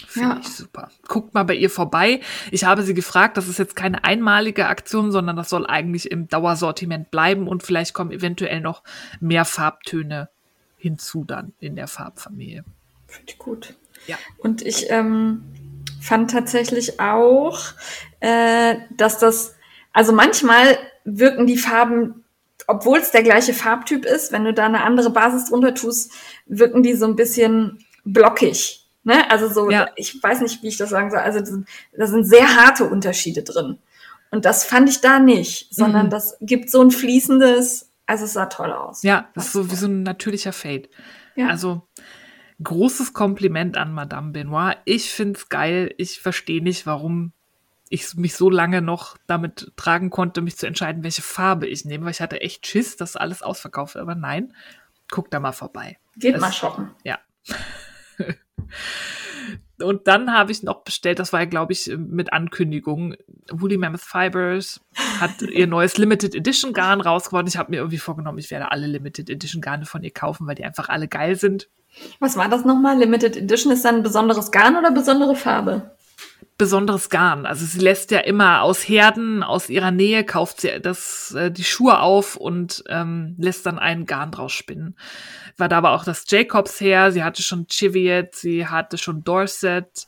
Finde 0.06 0.36
ja. 0.36 0.40
ich 0.40 0.48
super. 0.48 0.90
Guckt 1.08 1.34
mal 1.34 1.44
bei 1.44 1.54
ihr 1.54 1.70
vorbei. 1.70 2.20
Ich 2.50 2.64
habe 2.64 2.82
sie 2.82 2.94
gefragt, 2.94 3.36
das 3.36 3.48
ist 3.48 3.58
jetzt 3.58 3.76
keine 3.76 4.02
einmalige 4.04 4.66
Aktion, 4.66 5.12
sondern 5.12 5.36
das 5.36 5.50
soll 5.50 5.66
eigentlich 5.66 6.10
im 6.10 6.26
Dauersortiment 6.26 7.10
bleiben 7.10 7.46
und 7.46 7.62
vielleicht 7.62 7.94
kommen 7.94 8.10
eventuell 8.10 8.60
noch 8.60 8.82
mehr 9.20 9.44
Farbtöne 9.44 10.30
hinzu 10.80 11.24
dann 11.24 11.52
in 11.60 11.76
der 11.76 11.86
Farbfamilie. 11.86 12.64
Finde 13.06 13.32
ich 13.32 13.38
gut. 13.38 13.74
Ja. 14.06 14.16
Und 14.38 14.62
ich 14.62 14.90
ähm, 14.90 15.42
fand 16.00 16.30
tatsächlich 16.30 16.98
auch, 16.98 17.60
äh, 18.20 18.76
dass 18.96 19.18
das, 19.18 19.54
also 19.92 20.12
manchmal 20.12 20.78
wirken 21.04 21.46
die 21.46 21.58
Farben, 21.58 22.24
obwohl 22.66 22.98
es 22.98 23.10
der 23.10 23.22
gleiche 23.22 23.52
Farbtyp 23.52 24.04
ist, 24.04 24.32
wenn 24.32 24.44
du 24.44 24.54
da 24.54 24.66
eine 24.66 24.82
andere 24.82 25.10
Basis 25.10 25.50
drunter 25.50 25.74
tust, 25.74 26.12
wirken 26.46 26.82
die 26.82 26.94
so 26.94 27.06
ein 27.06 27.16
bisschen 27.16 27.84
blockig. 28.04 28.86
Ne? 29.04 29.30
Also 29.30 29.48
so, 29.48 29.70
ja. 29.70 29.88
ich 29.96 30.22
weiß 30.22 30.40
nicht, 30.40 30.62
wie 30.62 30.68
ich 30.68 30.76
das 30.76 30.90
sagen 30.90 31.10
soll. 31.10 31.20
Also 31.20 31.62
da 31.96 32.06
sind 32.06 32.24
sehr 32.24 32.56
harte 32.56 32.84
Unterschiede 32.84 33.42
drin. 33.42 33.78
Und 34.30 34.44
das 34.44 34.64
fand 34.64 34.88
ich 34.88 35.00
da 35.00 35.18
nicht, 35.18 35.74
sondern 35.74 36.06
mhm. 36.06 36.10
das 36.10 36.36
gibt 36.40 36.70
so 36.70 36.80
ein 36.80 36.90
fließendes, 36.90 37.89
also 38.10 38.24
es 38.24 38.32
sah 38.32 38.46
toll 38.46 38.72
aus. 38.72 39.04
Ja, 39.04 39.28
das 39.34 39.46
ist 39.46 39.52
so 39.52 39.70
wie 39.70 39.76
so 39.76 39.86
ein 39.86 40.02
natürlicher 40.02 40.52
Fade. 40.52 40.88
Ja. 41.36 41.46
Also 41.46 41.86
großes 42.60 43.12
Kompliment 43.12 43.76
an 43.76 43.92
Madame 43.92 44.32
Benoit. 44.32 44.78
Ich 44.84 45.12
find's 45.12 45.48
geil. 45.48 45.94
Ich 45.96 46.20
verstehe 46.20 46.60
nicht, 46.60 46.86
warum 46.86 47.32
ich 47.88 48.16
mich 48.16 48.34
so 48.34 48.50
lange 48.50 48.82
noch 48.82 49.16
damit 49.28 49.70
tragen 49.76 50.10
konnte, 50.10 50.40
mich 50.40 50.58
zu 50.58 50.66
entscheiden, 50.66 51.04
welche 51.04 51.22
Farbe 51.22 51.68
ich 51.68 51.84
nehme, 51.84 52.04
weil 52.04 52.10
ich 52.10 52.20
hatte 52.20 52.40
echt 52.40 52.66
Schiss, 52.66 52.96
dass 52.96 53.14
alles 53.14 53.42
ausverkauft 53.42 53.94
wird. 53.94 54.02
Aber 54.02 54.16
nein, 54.16 54.56
guck 55.08 55.30
da 55.30 55.38
mal 55.38 55.52
vorbei. 55.52 55.96
Geht 56.16 56.34
es, 56.34 56.40
mal 56.40 56.52
shoppen. 56.52 56.90
Ja. 57.04 57.20
Und 59.82 60.06
dann 60.06 60.32
habe 60.32 60.52
ich 60.52 60.62
noch 60.62 60.82
bestellt, 60.82 61.18
das 61.18 61.32
war 61.32 61.40
ja, 61.40 61.46
glaube 61.46 61.72
ich, 61.72 61.90
mit 61.96 62.32
Ankündigung. 62.32 63.14
Woolly 63.50 63.76
Mammoth 63.76 64.00
Fibers 64.00 64.80
hat 65.20 65.42
ihr 65.42 65.66
neues 65.66 65.98
Limited 65.98 66.34
Edition 66.34 66.72
Garn 66.72 67.00
rausgebracht. 67.00 67.48
Ich 67.48 67.56
habe 67.56 67.70
mir 67.70 67.78
irgendwie 67.78 67.98
vorgenommen, 67.98 68.38
ich 68.38 68.50
werde 68.50 68.70
alle 68.72 68.86
Limited 68.86 69.30
Edition 69.30 69.60
Garne 69.60 69.86
von 69.86 70.02
ihr 70.02 70.12
kaufen, 70.12 70.46
weil 70.46 70.54
die 70.54 70.64
einfach 70.64 70.88
alle 70.88 71.08
geil 71.08 71.36
sind. 71.36 71.68
Was 72.18 72.36
war 72.36 72.48
das 72.48 72.64
nochmal? 72.64 72.98
Limited 72.98 73.36
Edition 73.36 73.72
ist 73.72 73.84
dann 73.84 73.96
ein 73.96 74.02
besonderes 74.02 74.50
Garn 74.50 74.76
oder 74.76 74.90
besondere 74.90 75.34
Farbe? 75.34 75.96
Besonderes 76.58 77.08
Garn. 77.08 77.46
Also 77.46 77.64
sie 77.64 77.78
lässt 77.78 78.10
ja 78.10 78.18
immer 78.18 78.62
aus 78.62 78.86
Herden, 78.86 79.42
aus 79.42 79.70
ihrer 79.70 79.90
Nähe, 79.90 80.24
kauft 80.24 80.60
sie 80.60 80.78
das, 80.80 81.32
äh, 81.32 81.50
die 81.50 81.64
Schuhe 81.64 82.00
auf 82.00 82.36
und 82.36 82.84
ähm, 82.88 83.34
lässt 83.38 83.64
dann 83.64 83.78
einen 83.78 84.04
Garn 84.04 84.30
draus 84.30 84.52
spinnen. 84.52 84.94
War 85.56 85.68
da 85.68 85.78
aber 85.78 85.92
auch 85.92 86.04
das 86.04 86.24
Jacobs 86.28 86.80
her, 86.80 87.12
sie 87.12 87.24
hatte 87.24 87.42
schon 87.42 87.66
Cheviot, 87.66 88.34
sie 88.34 88.66
hatte 88.66 88.98
schon 88.98 89.24
Dorset 89.24 90.06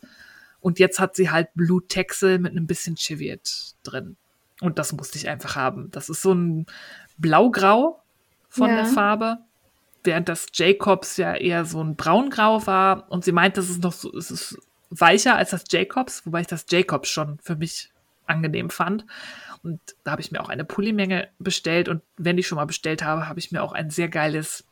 und 0.60 0.78
jetzt 0.78 1.00
hat 1.00 1.16
sie 1.16 1.30
halt 1.30 1.48
Blue 1.54 1.86
Texel 1.88 2.38
mit 2.38 2.52
einem 2.52 2.66
bisschen 2.66 2.96
Cheviot 2.96 3.74
drin. 3.82 4.16
Und 4.60 4.78
das 4.78 4.92
musste 4.92 5.16
ich 5.16 5.28
einfach 5.28 5.56
haben. 5.56 5.90
Das 5.90 6.10
ist 6.10 6.20
so 6.20 6.34
ein 6.34 6.66
Blaugrau 7.16 8.02
von 8.50 8.68
ja. 8.68 8.76
der 8.76 8.86
Farbe 8.86 9.38
während 10.04 10.28
das 10.28 10.46
Jacobs 10.52 11.16
ja 11.16 11.34
eher 11.34 11.64
so 11.64 11.82
ein 11.82 11.96
Braungrau 11.96 12.66
war 12.66 13.10
und 13.10 13.24
sie 13.24 13.32
meint, 13.32 13.56
das 13.56 13.70
ist 13.70 13.82
noch 13.82 13.92
so, 13.92 14.12
es 14.16 14.30
ist 14.30 14.58
weicher 15.00 15.36
als 15.36 15.50
das 15.50 15.64
Jacobs, 15.70 16.24
wobei 16.26 16.42
ich 16.42 16.46
das 16.46 16.66
Jacobs 16.68 17.08
schon 17.08 17.38
für 17.42 17.56
mich 17.56 17.90
angenehm 18.26 18.70
fand. 18.70 19.06
Und 19.62 19.80
da 20.04 20.12
habe 20.12 20.22
ich 20.22 20.32
mir 20.32 20.40
auch 20.40 20.48
eine 20.48 20.64
Pullimenge 20.64 21.28
bestellt. 21.38 21.88
Und 21.88 22.02
wenn 22.16 22.38
ich 22.38 22.46
schon 22.46 22.56
mal 22.56 22.64
bestellt 22.64 23.02
habe, 23.02 23.28
habe 23.28 23.38
ich 23.38 23.52
mir 23.52 23.62
auch 23.62 23.72
ein 23.72 23.90
sehr 23.90 24.08
geiles 24.08 24.64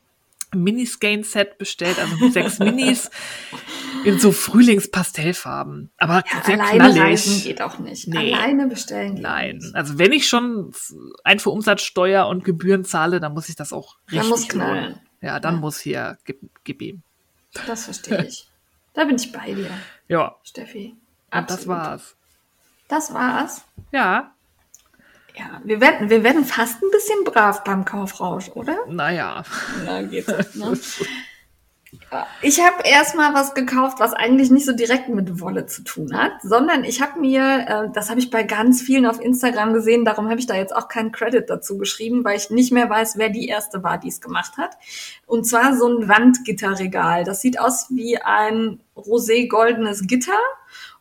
Miniskein-Set 0.53 1.59
bestellt, 1.59 1.99
also 2.01 2.17
mit 2.17 2.33
sechs 2.33 2.59
Minis 2.61 3.11
in 4.05 4.19
so 4.19 4.33
Frühlingspastellfarben. 4.33 5.91
Aber 5.97 6.25
ja, 6.27 6.43
sehr 6.45 6.55
alleine 6.55 6.93
knallig. 6.93 7.01
Reisen 7.01 7.43
geht 7.45 7.63
auch 7.63 7.79
nicht. 7.79 8.09
Nee. 8.09 8.35
Alleine 8.35 8.67
bestellen 8.67 9.15
geht 9.15 9.23
Nein, 9.23 9.71
also 9.75 9.99
wenn 9.99 10.13
ich 10.13 10.27
schon 10.27 10.73
Einfuhrumsatzsteuer 11.23 12.27
und 12.27 12.45
Gebühren 12.45 12.85
zahle, 12.85 13.21
dann 13.21 13.33
muss 13.33 13.49
ich 13.49 13.55
das 13.55 13.73
auch 13.73 13.97
richtig 14.07 14.21
dann 14.21 14.29
muss 14.29 14.49
knallen. 14.49 15.01
Ja, 15.21 15.39
dann 15.39 15.57
ja. 15.57 15.61
muss 15.61 15.79
hier 15.79 16.19
gib, 16.25 16.41
gib 16.65 16.83
ihm. 16.83 17.03
Das 17.67 17.85
verstehe 17.85 18.25
ich. 18.27 18.50
Da 18.95 19.05
bin 19.05 19.17
ich 19.17 19.31
bei 19.33 19.53
dir. 19.53 19.71
Ja. 20.09 20.37
Steffi. 20.43 20.97
Absolut. 21.31 21.61
das 21.61 21.69
war's. 21.69 22.17
Das 22.89 23.15
war's? 23.15 23.65
Ja. 23.93 24.33
Ja, 25.37 25.61
wir 25.65 25.81
werden, 25.81 26.11
wir 26.11 26.25
werden 26.25 26.45
fast 26.45 26.83
ein 26.83 26.91
bisschen 26.91 27.23
brav 27.25 27.63
beim 27.63 27.85
Kaufrausch, 27.85 28.49
oder? 28.51 28.77
Naja. 28.89 29.45
Na, 29.85 30.03
geht 30.03 30.27
ne? 30.57 30.79
Ich 32.43 32.61
habe 32.61 32.83
erstmal 32.85 33.35
was 33.35 33.55
gekauft, 33.55 33.99
was 34.01 34.13
eigentlich 34.13 34.51
nicht 34.51 34.65
so 34.65 34.73
direkt 34.73 35.09
mit 35.09 35.41
Wolle 35.41 35.67
zu 35.67 35.83
tun 35.83 36.17
hat, 36.17 36.33
sondern 36.43 36.85
ich 36.85 37.01
habe 37.03 37.21
mir, 37.21 37.67
äh, 37.69 37.93
das 37.93 38.11
habe 38.11 38.21
ich 38.21 38.31
bei 38.31 38.43
ganz 38.43 38.81
vielen 38.81 39.07
auf 39.07 39.21
Instagram 39.21 39.75
gesehen, 39.75 40.05
darum 40.05 40.29
habe 40.29 40.39
ich 40.39 40.47
da 40.47 40.55
jetzt 40.55 40.75
auch 40.75 40.89
keinen 40.89 41.13
Credit 41.13 41.49
dazu 41.49 41.79
geschrieben, 41.79 42.25
weil 42.25 42.37
ich 42.37 42.51
nicht 42.51 42.73
mehr 42.73 42.89
weiß, 42.89 43.19
wer 43.19 43.29
die 43.29 43.49
erste 43.49 43.83
war, 43.83 43.99
die 43.99 44.09
es 44.09 44.21
gemacht 44.21 44.57
hat. 44.57 44.77
Und 45.27 45.47
zwar 45.47 45.77
so 45.77 45.89
ein 45.89 46.09
Wandgitterregal. 46.09 47.25
Das 47.25 47.41
sieht 47.41 47.61
aus 47.61 47.87
wie 47.91 48.19
ein 48.19 48.81
rosé-goldenes 48.97 50.07
Gitter 50.07 50.39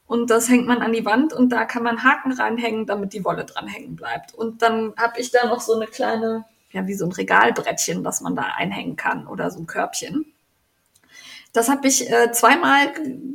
und 0.08 0.32
das 0.32 0.50
hängt 0.50 0.68
man 0.68 0.82
an 0.82 0.92
die 0.92 1.06
Wand 1.06 1.34
und 1.34 1.50
da 1.50 1.66
kann 1.66 1.84
man 1.84 2.04
Haken 2.04 2.32
reinhängen, 2.32 2.88
damit 2.88 3.14
die 3.14 3.24
Wolle 3.24 3.46
dran 3.46 3.68
hängen 3.68 3.96
bleibt. 3.96 4.34
Und 4.34 4.64
dann 4.64 4.94
habe 4.98 5.20
ich 5.20 5.30
da 5.30 5.46
noch 5.48 5.62
so 5.62 5.76
eine 5.76 5.86
kleine, 5.86 6.46
ja, 6.72 6.88
wie 6.88 6.96
so 6.96 7.06
ein 7.06 7.12
Regalbrettchen, 7.12 8.04
das 8.04 8.22
man 8.22 8.36
da 8.36 8.44
einhängen 8.58 8.96
kann 8.96 9.28
oder 9.28 9.52
so 9.52 9.60
ein 9.60 9.68
Körbchen. 9.68 10.26
Das 11.52 11.68
habe 11.70 11.88
ich 11.88 12.10
äh, 12.10 12.32
zweimal 12.32 12.94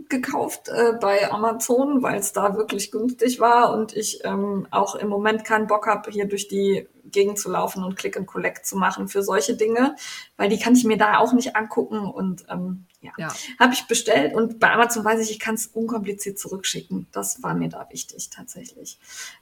gekauft 0.09 0.69
äh, 0.69 0.93
bei 1.01 1.31
Amazon, 1.31 2.03
weil 2.03 2.19
es 2.19 2.33
da 2.33 2.57
wirklich 2.57 2.91
günstig 2.91 3.41
war 3.41 3.73
und 3.73 3.97
ich 3.97 4.25
ähm, 4.25 4.69
auch 4.71 4.95
im 4.95 5.09
Moment 5.09 5.45
keinen 5.45 5.67
Bock 5.67 5.87
habe, 5.87 6.11
hier 6.11 6.27
durch 6.27 6.47
die 6.47 6.87
Gegend 7.05 7.39
zu 7.39 7.51
laufen 7.51 7.83
und 7.83 7.97
Click 7.97 8.17
and 8.17 8.27
Collect 8.27 8.67
zu 8.67 8.77
machen 8.77 9.09
für 9.09 9.23
solche 9.23 9.57
Dinge, 9.57 9.97
weil 10.37 10.49
die 10.49 10.59
kann 10.59 10.75
ich 10.75 10.85
mir 10.85 10.97
da 10.97 11.19
auch 11.19 11.33
nicht 11.33 11.57
angucken 11.57 12.07
und 12.07 12.45
ähm, 12.51 12.87
ja, 13.01 13.13
ja. 13.19 13.35
habe 13.59 13.75
ich 13.75 13.87
bestellt 13.87 14.35
und 14.35 14.61
bei 14.61 14.73
Amazon 14.73 15.05
weiß 15.05 15.21
ich, 15.21 15.31
ich 15.31 15.41
kann 15.41 15.55
es 15.57 15.67
unkompliziert 15.67 16.39
zurückschicken. 16.39 17.07
Das 17.13 17.43
war 17.43 17.55
mir 17.55 17.69
da 17.69 17.87
wichtig 17.91 18.31
tatsächlich. 18.31 18.99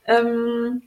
Ähm, 0.07 0.83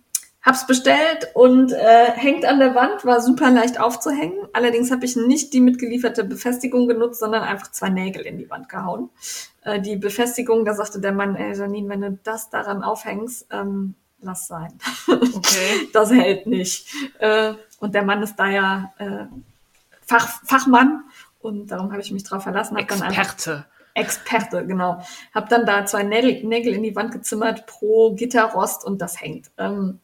Hab's 0.45 0.67
bestellt 0.67 1.31
und 1.33 1.71
äh, 1.71 2.11
hängt 2.11 2.45
an 2.45 2.59
der 2.59 2.75
Wand, 2.75 3.03
war 3.03 3.19
super 3.19 3.49
leicht 3.49 3.79
aufzuhängen. 3.79 4.47
Allerdings 4.53 4.91
habe 4.91 5.03
ich 5.03 5.15
nicht 5.15 5.53
die 5.53 5.59
mitgelieferte 5.59 6.23
Befestigung 6.23 6.87
genutzt, 6.87 7.19
sondern 7.19 7.41
einfach 7.41 7.71
zwei 7.71 7.89
Nägel 7.89 8.21
in 8.21 8.37
die 8.37 8.47
Wand 8.49 8.69
gehauen. 8.69 9.09
Äh, 9.63 9.81
die 9.81 9.95
Befestigung, 9.95 10.63
da 10.63 10.75
sagte 10.75 11.01
der 11.01 11.13
Mann, 11.13 11.35
ey 11.35 11.57
Janine, 11.57 11.89
wenn 11.89 12.01
du 12.01 12.19
das 12.23 12.51
daran 12.51 12.83
aufhängst, 12.83 13.47
ähm, 13.49 13.95
lass 14.21 14.47
sein. 14.47 14.77
Okay. 15.07 15.89
das 15.93 16.11
hält 16.11 16.45
nicht. 16.45 16.93
Äh, 17.17 17.53
und 17.79 17.95
der 17.95 18.03
Mann 18.03 18.21
ist 18.21 18.35
da 18.35 18.47
ja 18.47 18.93
äh, 18.99 19.25
Fach, 20.05 20.27
Fachmann 20.45 21.05
und 21.41 21.71
darum 21.71 21.91
habe 21.91 22.01
ich 22.01 22.11
mich 22.11 22.23
drauf 22.23 22.43
verlassen. 22.43 22.77
Hab 22.77 22.91
Experte. 22.91 23.65
Experte, 23.95 24.65
genau. 24.67 25.01
Hab 25.33 25.49
dann 25.49 25.65
da 25.65 25.85
zwei 25.85 26.03
Nägel, 26.03 26.43
Nägel 26.43 26.73
in 26.75 26.83
die 26.83 26.95
Wand 26.95 27.11
gezimmert 27.11 27.65
pro 27.65 28.13
Gitterrost 28.13 28.85
und 28.85 29.01
das 29.01 29.19
hängt. 29.19 29.49
Ähm, 29.57 29.99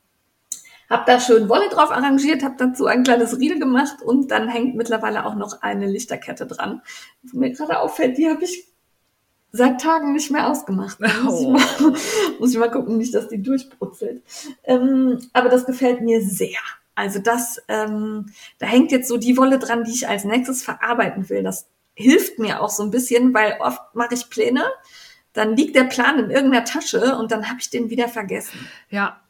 hab 0.91 1.05
da 1.05 1.19
schön 1.19 1.49
Wolle 1.49 1.69
drauf 1.69 1.89
arrangiert, 1.89 2.43
hab 2.43 2.57
dazu 2.57 2.85
ein 2.85 3.03
kleines 3.03 3.39
Riedel 3.39 3.59
gemacht 3.59 4.01
und 4.03 4.29
dann 4.29 4.49
hängt 4.49 4.75
mittlerweile 4.75 5.25
auch 5.25 5.35
noch 5.35 5.61
eine 5.61 5.87
Lichterkette 5.87 6.45
dran. 6.45 6.81
Wo 7.23 7.39
mir 7.39 7.51
gerade 7.51 7.79
auffällt, 7.79 8.17
die 8.17 8.29
habe 8.29 8.43
ich 8.43 8.67
seit 9.51 9.81
Tagen 9.81 10.13
nicht 10.13 10.31
mehr 10.31 10.49
ausgemacht. 10.49 10.99
Muss, 10.99 11.41
ich 11.41 11.47
oh. 11.47 11.51
mal, 11.51 11.61
muss 12.39 12.51
ich 12.51 12.57
mal 12.57 12.69
gucken, 12.69 12.97
nicht, 12.97 13.13
dass 13.13 13.27
die 13.27 13.41
durchbrutzelt. 13.41 14.21
Ähm, 14.63 15.19
aber 15.33 15.49
das 15.49 15.65
gefällt 15.65 16.01
mir 16.01 16.21
sehr. 16.21 16.59
Also 16.93 17.19
das, 17.19 17.61
ähm, 17.67 18.27
da 18.59 18.65
hängt 18.65 18.91
jetzt 18.91 19.07
so 19.07 19.17
die 19.17 19.37
Wolle 19.37 19.59
dran, 19.59 19.83
die 19.83 19.91
ich 19.91 20.07
als 20.07 20.25
nächstes 20.25 20.61
verarbeiten 20.61 21.29
will. 21.29 21.41
Das 21.41 21.67
hilft 21.93 22.37
mir 22.37 22.61
auch 22.61 22.69
so 22.69 22.83
ein 22.83 22.91
bisschen, 22.91 23.33
weil 23.33 23.57
oft 23.61 23.95
mache 23.95 24.13
ich 24.13 24.29
Pläne, 24.29 24.65
dann 25.33 25.55
liegt 25.55 25.75
der 25.75 25.85
Plan 25.85 26.19
in 26.19 26.29
irgendeiner 26.29 26.65
Tasche 26.65 27.15
und 27.15 27.31
dann 27.31 27.47
habe 27.49 27.59
ich 27.59 27.69
den 27.69 27.89
wieder 27.89 28.09
vergessen. 28.09 28.67
Ja, 28.89 29.21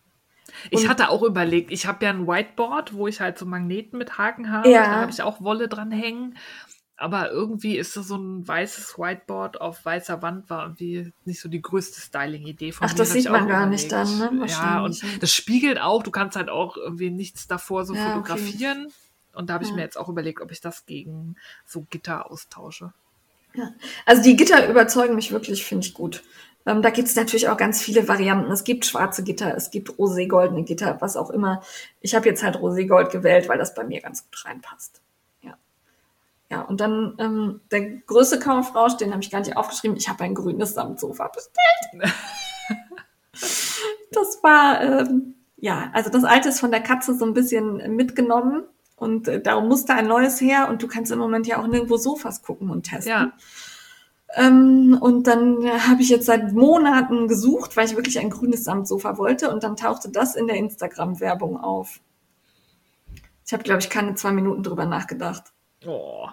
ich 0.70 0.88
hatte 0.88 1.09
auch 1.09 1.24
überlegt, 1.24 1.72
ich 1.72 1.86
habe 1.86 2.05
ja 2.05 2.12
ein 2.12 2.28
Whiteboard, 2.28 2.93
wo 2.93 3.07
ich 3.07 3.22
halt 3.22 3.38
so 3.38 3.45
Magneten 3.45 3.97
mit 3.97 4.18
Haken 4.18 4.51
habe. 4.51 4.70
Ja. 4.70 4.84
Da 4.84 4.95
habe 5.01 5.12
ich 5.12 5.22
auch 5.22 5.41
Wolle 5.41 5.68
dran 5.68 5.91
hängen. 5.91 6.38
Aber 7.01 7.32
irgendwie 7.32 7.78
ist 7.78 7.93
so 7.93 8.16
ein 8.16 8.47
weißes 8.47 8.99
Whiteboard 8.99 9.59
auf 9.59 9.84
weißer 9.84 10.22
Wand 10.22 10.51
war 10.51 10.66
irgendwie 10.66 11.12
nicht 11.26 11.41
so 11.41 11.49
die 11.49 11.62
größte 11.62 11.99
Styling-Idee 11.99 12.74
von 12.74 12.86
Ach, 12.86 12.91
mir. 12.91 12.93
Ach, 12.93 12.97
das 12.99 13.14
sieht 13.14 13.28
man 13.28 13.47
gar 13.47 13.65
nicht 13.65 13.91
dann, 13.91 14.19
ne? 14.19 14.45
Ja, 14.45 14.84
und 14.84 15.02
das 15.19 15.34
spiegelt 15.34 15.81
auch, 15.81 16.03
du 16.03 16.11
kannst 16.11 16.38
halt 16.38 16.49
auch 16.49 16.77
irgendwie 16.77 17.10
nichts 17.10 17.48
davor 17.48 17.86
so 17.86 17.95
ja, 17.95 18.11
fotografieren. 18.11 18.86
Okay. 18.86 18.94
Und 19.34 19.49
da 19.49 19.56
habe 19.56 19.64
ich 19.64 19.72
ja. 19.72 19.77
mir 19.77 19.81
jetzt 19.81 19.98
auch 19.98 20.10
überlegt, 20.10 20.41
ob 20.41 20.52
ich 20.52 20.61
das 20.61 20.86
gegen 20.86 21.38
so 21.65 21.88
Gitter 21.90 22.30
austausche. 22.30 22.94
Ja, 23.56 23.72
also 24.06 24.22
die 24.22 24.36
Gitter 24.36 24.69
überzeugen 24.69 25.15
mich 25.15 25.31
wirklich, 25.31 25.65
finde 25.65 25.88
ich 25.88 25.95
gut. 25.95 26.23
Ähm, 26.66 26.82
da 26.82 26.90
gibt 26.90 27.08
es 27.08 27.16
natürlich 27.16 27.50
auch 27.50 27.58
ganz 27.58 27.82
viele 27.82 28.08
Varianten. 28.08 28.52
Es 28.52 28.64
gibt 28.64 28.86
schwarze 28.86 29.24
Gitter, 29.24 29.56
es 29.56 29.72
gibt 29.72 29.90
roségoldene 29.98 30.64
Gitter, 30.64 30.98
was 31.00 31.18
auch 31.18 31.30
immer. 31.30 31.62
Ich 32.02 32.16
habe 32.16 32.28
jetzt 32.28 32.44
halt 32.44 32.58
roségold 32.58 33.10
gewählt, 33.10 33.50
weil 33.50 33.58
das 33.58 33.74
bei 33.74 33.84
mir 33.84 34.02
ganz 34.02 34.24
gut 34.24 34.46
reinpasst. 34.46 35.02
Ja, 35.42 35.58
ja 36.50 36.62
und 36.62 36.82
dann 36.82 37.16
ähm, 37.20 37.62
der 37.72 37.82
größte 38.02 38.40
Kaufrausch, 38.40 38.98
den 38.98 39.12
habe 39.12 39.24
ich 39.24 39.32
gar 39.32 39.40
nicht 39.40 39.58
aufgeschrieben. 39.58 39.98
Ich 39.98 40.08
habe 40.08 40.24
ein 40.24 40.36
grünes 40.36 40.74
Samtsofa 40.74 41.30
bestellt. 41.30 42.14
das 44.12 44.44
war, 44.44 44.82
ähm, 44.82 45.36
ja, 45.58 45.90
also 45.94 46.10
das 46.10 46.24
alte 46.24 46.50
ist 46.50 46.60
von 46.60 46.72
der 46.72 46.82
Katze 46.82 47.16
so 47.16 47.26
ein 47.26 47.34
bisschen 47.34 47.96
mitgenommen. 47.96 48.64
Und 49.02 49.28
äh, 49.28 49.42
darum 49.42 49.68
musste 49.68 49.96
ein 49.96 50.08
neues 50.08 50.40
her. 50.40 50.70
Und 50.70 50.84
du 50.84 50.88
kannst 50.88 51.12
im 51.12 51.18
Moment 51.18 51.48
ja 51.48 51.60
auch 51.60 51.66
nirgendwo 51.66 51.98
Sofas 51.98 52.44
gucken 52.44 52.70
und 52.70 52.84
testen. 52.84 53.12
Ja. 53.12 53.32
Ähm, 54.36 54.98
und 54.99 55.28
dann 55.28 55.66
habe 55.90 56.02
ich 56.02 56.10
jetzt 56.10 56.26
seit 56.26 56.53
Monaten 56.53 57.28
gesucht, 57.28 57.76
weil 57.76 57.86
ich 57.86 57.95
wirklich 57.95 58.20
ein 58.20 58.30
grünes 58.30 58.64
Samtsofa 58.64 59.18
wollte. 59.18 59.52
Und 59.52 59.64
dann 59.64 59.76
tauchte 59.76 60.10
das 60.10 60.36
in 60.36 60.48
der 60.48 60.58
Instagram-Werbung 60.58 61.60
auf. 61.60 61.99
Ich 63.45 63.53
habe, 63.53 63.64
glaube 63.64 63.82
ich, 63.82 63.90
keine 63.90 64.16
zwei 64.16 64.32
Minuten 64.32 64.64
drüber 64.64 64.86
nachgedacht. 64.86 65.52
Oh. 65.86 66.28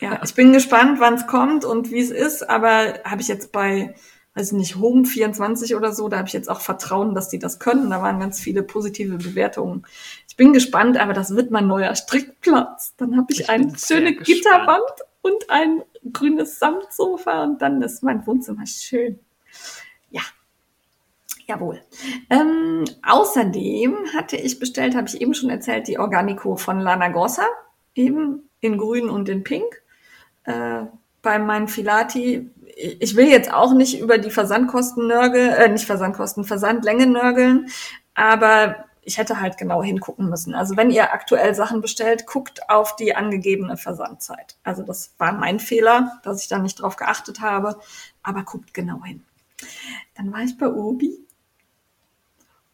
Ja, 0.00 0.20
ich 0.24 0.34
bin 0.34 0.52
gespannt, 0.52 1.00
wann 1.00 1.14
es 1.14 1.26
kommt 1.26 1.64
und 1.64 1.90
wie 1.90 2.00
es 2.00 2.10
ist, 2.10 2.48
aber 2.48 3.00
habe 3.04 3.20
ich 3.20 3.28
jetzt 3.28 3.50
bei, 3.50 3.94
weiß 4.34 4.52
ich 4.52 4.58
nicht, 4.58 4.76
Home 4.76 5.04
24 5.04 5.74
oder 5.74 5.92
so, 5.92 6.08
da 6.08 6.18
habe 6.18 6.28
ich 6.28 6.34
jetzt 6.34 6.50
auch 6.50 6.60
Vertrauen, 6.60 7.14
dass 7.14 7.28
die 7.28 7.38
das 7.38 7.58
können. 7.58 7.90
Da 7.90 8.02
waren 8.02 8.20
ganz 8.20 8.40
viele 8.40 8.62
positive 8.62 9.16
Bewertungen. 9.16 9.86
Ich 10.28 10.36
bin 10.36 10.52
gespannt, 10.52 10.98
aber 10.98 11.14
das 11.14 11.34
wird 11.34 11.50
mein 11.50 11.66
neuer 11.66 11.94
Strickplatz. 11.94 12.94
Dann 12.96 13.16
habe 13.16 13.32
ich, 13.32 13.40
ich 13.40 13.50
eine 13.50 13.76
schöne 13.76 14.14
Gitterwand 14.14 14.84
und 15.22 15.50
ein 15.50 15.82
grünes 16.12 16.58
Samtsofa 16.58 17.44
und 17.44 17.62
dann 17.62 17.82
ist 17.82 18.02
mein 18.02 18.26
Wohnzimmer 18.26 18.66
schön. 18.66 19.18
Ja, 20.10 20.22
jawohl. 21.46 21.80
Ähm, 22.30 22.84
außerdem 23.02 23.96
hatte 24.14 24.36
ich 24.36 24.58
bestellt, 24.58 24.94
habe 24.94 25.08
ich 25.08 25.20
eben 25.20 25.34
schon 25.34 25.50
erzählt, 25.50 25.88
die 25.88 25.98
Organico 25.98 26.56
von 26.56 26.80
Lana 26.80 27.08
Grossa, 27.08 27.46
eben 27.94 28.48
in 28.60 28.78
grün 28.78 29.08
und 29.08 29.28
in 29.28 29.44
pink 29.44 29.82
äh, 30.44 30.84
bei 31.22 31.38
meinen 31.38 31.68
Filati, 31.68 32.48
ich 32.76 33.16
will 33.16 33.28
jetzt 33.28 33.52
auch 33.52 33.74
nicht 33.74 34.00
über 34.00 34.18
die 34.18 34.30
Versandkosten 34.30 35.06
nörgeln, 35.08 35.50
äh, 35.50 35.68
nicht 35.68 35.86
Versandkosten, 35.86 36.44
Versandlänge 36.44 37.06
nörgeln, 37.06 37.68
aber 38.14 38.76
ich 39.06 39.18
hätte 39.18 39.40
halt 39.40 39.56
genau 39.56 39.82
hingucken 39.82 40.28
müssen. 40.28 40.54
Also 40.54 40.76
wenn 40.76 40.90
ihr 40.90 41.12
aktuell 41.12 41.54
Sachen 41.54 41.80
bestellt, 41.80 42.26
guckt 42.26 42.68
auf 42.68 42.96
die 42.96 43.14
angegebene 43.14 43.76
Versandzeit. 43.76 44.56
Also 44.64 44.82
das 44.82 45.14
war 45.18 45.32
mein 45.32 45.60
Fehler, 45.60 46.20
dass 46.24 46.42
ich 46.42 46.48
da 46.48 46.58
nicht 46.58 46.82
drauf 46.82 46.96
geachtet 46.96 47.40
habe, 47.40 47.78
aber 48.22 48.42
guckt 48.42 48.74
genau 48.74 49.02
hin. 49.04 49.24
Dann 50.14 50.32
war 50.32 50.40
ich 50.40 50.58
bei 50.58 50.66
Obi 50.66 51.26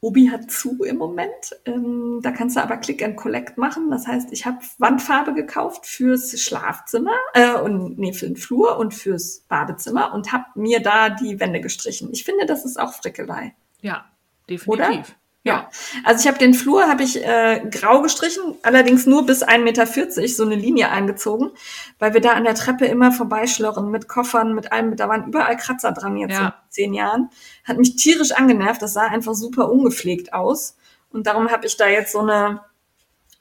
Obi 0.02 0.30
hat 0.30 0.50
zu 0.50 0.82
im 0.82 0.96
Moment. 0.96 1.56
Ähm, 1.64 2.18
da 2.22 2.32
kannst 2.32 2.56
du 2.56 2.60
aber 2.60 2.76
Click 2.78 3.04
and 3.04 3.16
Collect 3.16 3.56
machen. 3.56 3.88
Das 3.88 4.08
heißt, 4.08 4.32
ich 4.32 4.44
habe 4.44 4.58
Wandfarbe 4.78 5.32
gekauft 5.32 5.86
fürs 5.86 6.40
Schlafzimmer 6.40 7.14
äh, 7.34 7.54
und 7.54 8.00
nee, 8.00 8.12
für 8.12 8.26
den 8.26 8.36
Flur 8.36 8.78
und 8.78 8.94
fürs 8.94 9.44
Badezimmer 9.48 10.12
und 10.12 10.32
habe 10.32 10.46
mir 10.56 10.82
da 10.82 11.08
die 11.08 11.38
Wände 11.38 11.60
gestrichen. 11.60 12.08
Ich 12.10 12.24
finde, 12.24 12.46
das 12.46 12.64
ist 12.64 12.80
auch 12.80 12.94
Frickelei. 12.94 13.54
Ja, 13.80 14.06
definitiv. 14.50 14.66
Oder? 14.66 15.04
Ja, 15.44 15.68
also 16.04 16.20
ich 16.20 16.28
habe 16.28 16.38
den 16.38 16.54
Flur 16.54 16.86
habe 16.86 17.02
ich 17.02 17.24
äh, 17.24 17.66
grau 17.68 18.00
gestrichen, 18.00 18.54
allerdings 18.62 19.06
nur 19.06 19.26
bis 19.26 19.42
1,40 19.42 19.58
Meter 19.58 20.28
so 20.28 20.44
eine 20.44 20.54
Linie 20.54 20.90
eingezogen, 20.90 21.50
weil 21.98 22.14
wir 22.14 22.20
da 22.20 22.34
an 22.34 22.44
der 22.44 22.54
Treppe 22.54 22.86
immer 22.86 23.10
vorbeischlörren 23.10 23.90
mit 23.90 24.06
Koffern, 24.06 24.54
mit 24.54 24.70
allem, 24.70 24.94
da 24.94 25.08
waren 25.08 25.26
überall 25.26 25.56
Kratzer 25.56 25.90
dran 25.90 26.16
jetzt 26.16 26.34
ja. 26.34 26.46
in 26.46 26.52
zehn 26.70 26.94
Jahren. 26.94 27.30
Hat 27.64 27.76
mich 27.76 27.96
tierisch 27.96 28.30
angenervt, 28.30 28.82
das 28.82 28.92
sah 28.92 29.06
einfach 29.06 29.34
super 29.34 29.68
ungepflegt 29.68 30.32
aus. 30.32 30.76
Und 31.10 31.26
darum 31.26 31.50
habe 31.50 31.66
ich 31.66 31.76
da 31.76 31.88
jetzt 31.88 32.12
so 32.12 32.20
eine 32.20 32.60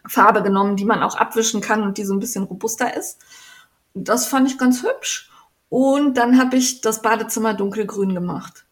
Farbe 0.08 0.42
genommen, 0.42 0.78
die 0.78 0.86
man 0.86 1.04
auch 1.04 1.16
abwischen 1.16 1.62
kann 1.62 1.84
und 1.84 2.00
die 2.00 2.04
so 2.04 2.16
ein 2.16 2.20
bisschen 2.20 2.46
robuster 2.46 2.98
ist. 2.98 3.20
Das 3.94 4.26
fand 4.26 4.50
ich 4.50 4.58
ganz 4.58 4.82
hübsch. 4.82 5.30
Und 5.70 6.18
dann 6.18 6.40
habe 6.40 6.58
ich 6.58 6.82
das 6.82 7.04
Badezimmer 7.04 7.54
dunkelgrün 7.54 8.16
gemacht 8.16 8.66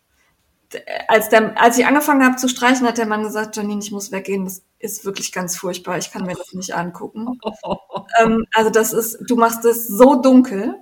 als, 1.07 1.29
der, 1.29 1.59
als 1.59 1.77
ich 1.77 1.85
angefangen 1.85 2.23
habe 2.23 2.35
zu 2.35 2.47
streichen, 2.47 2.87
hat 2.87 2.97
der 2.97 3.07
Mann 3.07 3.23
gesagt, 3.23 3.57
Janine, 3.57 3.81
ich 3.81 3.91
muss 3.91 4.11
weggehen. 4.11 4.45
Das 4.45 4.63
ist 4.79 5.05
wirklich 5.05 5.31
ganz 5.31 5.57
furchtbar. 5.57 5.97
Ich 5.97 6.11
kann 6.11 6.25
mir 6.25 6.35
das 6.35 6.53
nicht 6.53 6.75
angucken. 6.75 7.39
ähm, 8.19 8.45
also 8.53 8.69
das 8.69 8.93
ist, 8.93 9.19
du 9.27 9.35
machst 9.35 9.65
es 9.65 9.87
so 9.87 10.15
dunkel. 10.15 10.75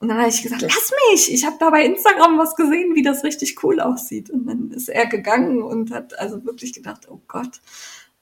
Und 0.00 0.08
dann 0.08 0.18
habe 0.18 0.30
ich 0.30 0.42
gesagt, 0.42 0.62
lass 0.62 0.92
mich. 1.10 1.32
Ich 1.32 1.44
habe 1.44 1.56
da 1.60 1.68
bei 1.68 1.84
Instagram 1.84 2.38
was 2.38 2.56
gesehen, 2.56 2.94
wie 2.94 3.02
das 3.02 3.22
richtig 3.22 3.62
cool 3.62 3.80
aussieht. 3.80 4.30
Und 4.30 4.46
dann 4.46 4.70
ist 4.70 4.88
er 4.88 5.06
gegangen 5.06 5.62
und 5.62 5.90
hat 5.90 6.18
also 6.18 6.42
wirklich 6.46 6.72
gedacht, 6.72 7.06
oh 7.10 7.20
Gott. 7.28 7.60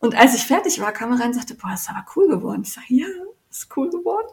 Und 0.01 0.17
als 0.17 0.35
ich 0.35 0.43
fertig 0.43 0.81
war, 0.81 0.93
kam 0.93 1.13
er 1.13 1.21
rein 1.21 1.29
und 1.29 1.35
sagte, 1.35 1.55
boah, 1.55 1.75
ist 1.75 1.89
aber 1.89 2.05
cool 2.17 2.29
geworden. 2.29 2.63
Ich 2.65 2.73
sage, 2.73 2.87
ja, 2.89 3.07
ist 3.51 3.69
cool 3.77 3.91
geworden. 3.91 4.29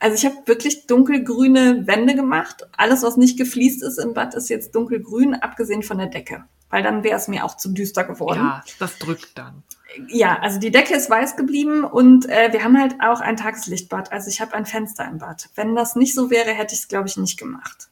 Also 0.00 0.16
ich 0.16 0.24
habe 0.24 0.46
wirklich 0.46 0.86
dunkelgrüne 0.86 1.86
Wände 1.86 2.14
gemacht. 2.14 2.66
Alles, 2.76 3.02
was 3.02 3.16
nicht 3.16 3.38
gefliest 3.38 3.82
ist 3.82 3.98
im 3.98 4.14
Bad, 4.14 4.34
ist 4.34 4.48
jetzt 4.48 4.74
dunkelgrün, 4.74 5.34
abgesehen 5.34 5.82
von 5.82 5.98
der 5.98 6.08
Decke. 6.08 6.44
Weil 6.70 6.82
dann 6.82 7.04
wäre 7.04 7.16
es 7.16 7.28
mir 7.28 7.44
auch 7.44 7.56
zu 7.56 7.70
düster 7.70 8.04
geworden. 8.04 8.40
Ja, 8.40 8.64
das 8.78 8.98
drückt 8.98 9.36
dann. 9.36 9.62
Ja, 10.08 10.38
also 10.38 10.58
die 10.58 10.70
Decke 10.70 10.94
ist 10.94 11.10
weiß 11.10 11.36
geblieben 11.36 11.84
und 11.84 12.26
äh, 12.28 12.50
wir 12.52 12.64
haben 12.64 12.80
halt 12.80 12.94
auch 13.00 13.20
ein 13.20 13.36
Tageslichtbad. 13.36 14.10
Also 14.10 14.30
ich 14.30 14.40
habe 14.40 14.54
ein 14.54 14.64
Fenster 14.64 15.06
im 15.06 15.18
Bad. 15.18 15.50
Wenn 15.54 15.74
das 15.74 15.96
nicht 15.96 16.14
so 16.14 16.30
wäre, 16.30 16.50
hätte 16.52 16.74
ich 16.74 16.80
es, 16.80 16.88
glaube 16.88 17.08
ich, 17.08 17.16
nicht 17.18 17.38
gemacht. 17.38 17.90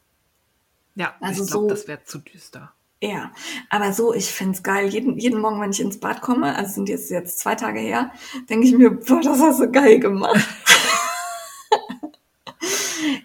Ja, 0.94 1.14
also 1.20 1.44
ich 1.44 1.50
glaube, 1.50 1.68
so, 1.68 1.74
das 1.74 1.88
wäre 1.88 2.04
zu 2.04 2.18
düster. 2.18 2.72
Ja, 3.02 3.32
aber 3.70 3.94
so, 3.94 4.12
ich 4.12 4.26
find's 4.26 4.62
geil. 4.62 4.88
Jeden, 4.88 5.16
jeden 5.18 5.40
Morgen, 5.40 5.60
wenn 5.60 5.70
ich 5.70 5.80
ins 5.80 5.98
Bad 5.98 6.20
komme, 6.20 6.54
also 6.54 6.74
sind 6.74 6.88
jetzt, 6.90 7.10
jetzt 7.10 7.38
zwei 7.38 7.54
Tage 7.54 7.80
her, 7.80 8.12
denke 8.50 8.66
ich 8.66 8.76
mir, 8.76 8.90
boah, 8.90 9.20
das 9.22 9.40
hast 9.40 9.60
du 9.60 9.70
geil 9.70 10.00
gemacht. 10.00 10.46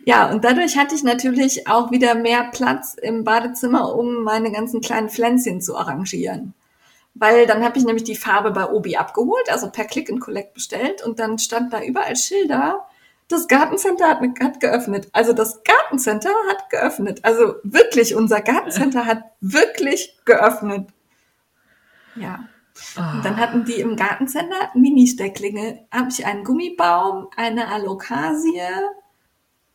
Ja, 0.05 0.29
und 0.29 0.43
dadurch 0.43 0.77
hatte 0.77 0.95
ich 0.95 1.03
natürlich 1.03 1.67
auch 1.67 1.91
wieder 1.91 2.15
mehr 2.15 2.49
Platz 2.51 2.95
im 3.01 3.23
Badezimmer, 3.23 3.95
um 3.95 4.23
meine 4.23 4.51
ganzen 4.51 4.81
kleinen 4.81 5.09
Pflänzchen 5.09 5.61
zu 5.61 5.75
arrangieren. 5.75 6.53
Weil 7.13 7.47
dann 7.47 7.63
habe 7.63 7.77
ich 7.77 7.85
nämlich 7.85 8.03
die 8.03 8.15
Farbe 8.15 8.51
bei 8.51 8.69
Obi 8.69 8.97
abgeholt, 8.97 9.49
also 9.49 9.69
per 9.69 9.85
Click 9.85 10.09
and 10.09 10.19
Collect 10.19 10.53
bestellt 10.53 11.01
und 11.03 11.19
dann 11.19 11.39
stand 11.39 11.71
da 11.71 11.81
überall 11.81 12.15
Schilder. 12.15 12.85
Das 13.27 13.47
Gartencenter 13.47 14.07
hat, 14.07 14.21
hat 14.41 14.59
geöffnet. 14.59 15.07
Also 15.13 15.33
das 15.33 15.63
Gartencenter 15.63 16.29
hat 16.49 16.69
geöffnet. 16.69 17.21
Also 17.23 17.55
wirklich, 17.63 18.15
unser 18.15 18.41
Gartencenter 18.41 19.05
hat 19.05 19.23
wirklich 19.39 20.17
geöffnet. 20.25 20.89
Ja. 22.15 22.47
Und 22.97 23.23
dann 23.23 23.37
hatten 23.37 23.63
die 23.63 23.79
im 23.79 23.95
Gartencenter 23.95 24.69
Mini-Stecklinge. 24.73 25.87
Habe 25.91 26.09
ich 26.09 26.25
einen 26.25 26.43
Gummibaum, 26.43 27.29
eine 27.37 27.69
Alokasie, 27.69 28.61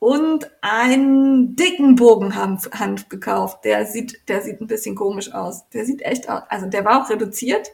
und 0.00 0.50
einen 0.62 1.54
dicken 1.56 1.94
Bogenhanf 1.94 2.68
gekauft. 3.08 3.64
Der 3.64 3.86
sieht, 3.86 4.28
der 4.28 4.40
sieht 4.40 4.60
ein 4.60 4.66
bisschen 4.66 4.96
komisch 4.96 5.32
aus. 5.32 5.68
Der 5.68 5.84
sieht 5.84 6.02
echt 6.02 6.28
aus. 6.28 6.42
Also 6.48 6.66
der 6.66 6.84
war 6.84 7.04
auch 7.04 7.10
reduziert, 7.10 7.70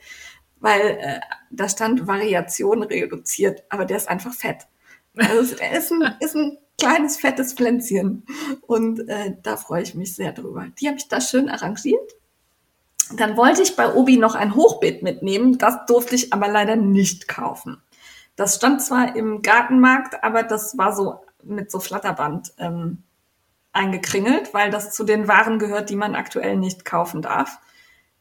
weil 0.59 0.99
äh, 1.01 1.21
da 1.51 1.69
stand 1.69 2.07
Variation 2.07 2.83
reduziert, 2.83 3.63
aber 3.71 3.87
der 3.87 3.97
ist 3.97 4.09
einfach 4.09 4.35
fett. 4.35 4.67
Also 5.17 5.57
er 5.57 5.79
ist 5.79 5.93
ein, 5.93 6.03
ist 6.21 6.35
ein 6.35 6.59
kleines 6.79 7.17
fettes 7.17 7.55
Pflänzchen 7.55 8.27
und 8.67 9.09
äh, 9.09 9.37
da 9.43 9.57
freue 9.57 9.83
ich 9.83 9.95
mich 9.95 10.15
sehr 10.15 10.33
drüber. 10.33 10.67
Die 10.81 10.89
habe 10.89 10.99
ich 10.99 11.09
da 11.09 11.21
schön 11.21 11.49
arrangiert. 11.49 12.17
Dann 13.17 13.37
wollte 13.37 13.63
ich 13.63 13.77
bei 13.77 13.95
Obi 13.95 14.17
noch 14.17 14.35
ein 14.35 14.57
Hochbeet 14.57 15.05
mitnehmen, 15.05 15.59
das 15.59 15.87
durfte 15.87 16.17
ich 16.17 16.33
aber 16.33 16.49
leider 16.49 16.75
nicht 16.75 17.29
kaufen. 17.29 17.81
Das 18.35 18.57
stand 18.57 18.83
zwar 18.83 19.15
im 19.15 19.43
Gartenmarkt, 19.43 20.25
aber 20.25 20.43
das 20.43 20.77
war 20.77 20.95
so 20.95 21.21
mit 21.47 21.71
so 21.71 21.81
Flatterband 21.81 22.53
ähm, 22.59 23.03
eingekringelt, 23.73 24.55
weil 24.55 24.71
das 24.71 24.93
zu 24.93 25.05
den 25.05 25.29
Waren 25.29 25.59
gehört, 25.59 25.91
die 25.91 25.97
man 25.97 26.15
aktuell 26.15 26.57
nicht 26.57 26.85
kaufen 26.85 27.23
darf. 27.23 27.59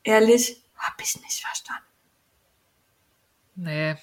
Ehrlich, 0.03 0.63
habe 0.75 0.97
ich 1.01 1.19
nicht 1.21 1.41
verstanden. 1.41 1.83
Nee. 3.55 3.95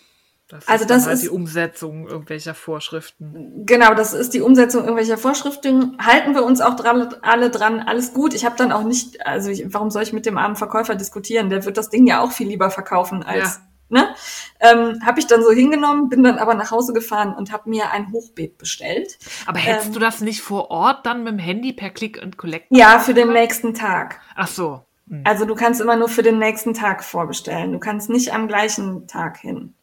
Das 0.49 0.69
also 0.69 0.83
ist 0.83 0.91
das 0.91 1.07
halt 1.07 1.15
ist 1.15 1.23
die 1.23 1.29
Umsetzung 1.31 2.07
irgendwelcher 2.07 2.55
Vorschriften. 2.55 3.65
Genau, 3.65 3.95
das 3.95 4.13
ist 4.13 4.35
die 4.35 4.43
Umsetzung 4.43 4.83
irgendwelcher 4.83 5.17
Vorschriften. 5.17 5.97
Halten 5.99 6.35
wir 6.35 6.45
uns 6.45 6.61
auch 6.61 6.77
dran, 6.77 7.15
alle 7.23 7.49
dran, 7.49 7.81
alles 7.81 8.13
gut. 8.13 8.35
Ich 8.35 8.45
habe 8.45 8.57
dann 8.57 8.71
auch 8.71 8.83
nicht, 8.83 9.27
also 9.27 9.49
ich, 9.49 9.65
warum 9.73 9.91
soll 9.91 10.03
ich 10.03 10.13
mit 10.13 10.27
dem 10.27 10.37
armen 10.37 10.57
Verkäufer 10.57 10.95
diskutieren? 10.95 11.49
Der 11.49 11.65
wird 11.65 11.79
das 11.79 11.89
Ding 11.89 12.07
ja 12.07 12.21
auch 12.21 12.33
viel 12.33 12.49
lieber 12.49 12.71
verkaufen 12.71 13.23
als 13.23 13.57
ja 13.57 13.72
ne? 13.93 14.15
Ähm, 14.59 15.01
habe 15.05 15.21
ich 15.21 15.27
dann 15.27 15.43
so 15.43 15.53
hingenommen, 15.53 16.09
bin 16.09 16.25
dann 16.25 16.39
aber 16.39 16.55
nach 16.55 16.71
Hause 16.71 16.93
gefahren 16.93 17.35
und 17.35 17.53
habe 17.53 17.71
mir 17.71 17.91
ein 17.91 18.11
Hochbeet 18.11 18.59
bestellt. 18.59 19.19
Aber 19.47 19.59
hättest 19.59 19.89
ähm, 19.89 19.93
du 19.95 20.01
das 20.01 20.21
nicht 20.21 20.41
vor 20.41 20.71
Ort 20.71 21.07
dann 21.07 21.25
mit 21.25 21.35
dem 21.35 21.39
Handy 21.39 21.73
per 21.73 21.91
Click 21.91 22.21
and 22.23 22.37
Collect? 22.37 22.67
Ja, 22.71 22.99
für 22.99 23.15
den 23.15 23.33
nächsten 23.33 23.75
Tag. 23.75 24.21
Ach 24.35 24.49
so. 24.49 24.83
Hm. 25.09 25.23
Also 25.25 25.45
du 25.45 25.55
kannst 25.55 25.81
immer 25.81 25.97
nur 25.97 26.09
für 26.09 26.23
den 26.23 26.39
nächsten 26.39 26.75
Tag 26.75 27.05
vorbestellen. 27.05 27.73
Du 27.73 27.79
kannst 27.79 28.09
nicht 28.09 28.33
am 28.33 28.49
gleichen 28.49 29.07
Tag 29.07 29.39
hin. 29.39 29.75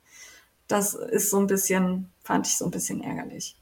Das 0.67 0.93
ist 0.93 1.29
so 1.29 1.39
ein 1.39 1.47
bisschen, 1.47 2.11
fand 2.23 2.47
ich 2.47 2.57
so 2.57 2.65
ein 2.65 2.71
bisschen 2.71 3.01
ärgerlich. 3.01 3.58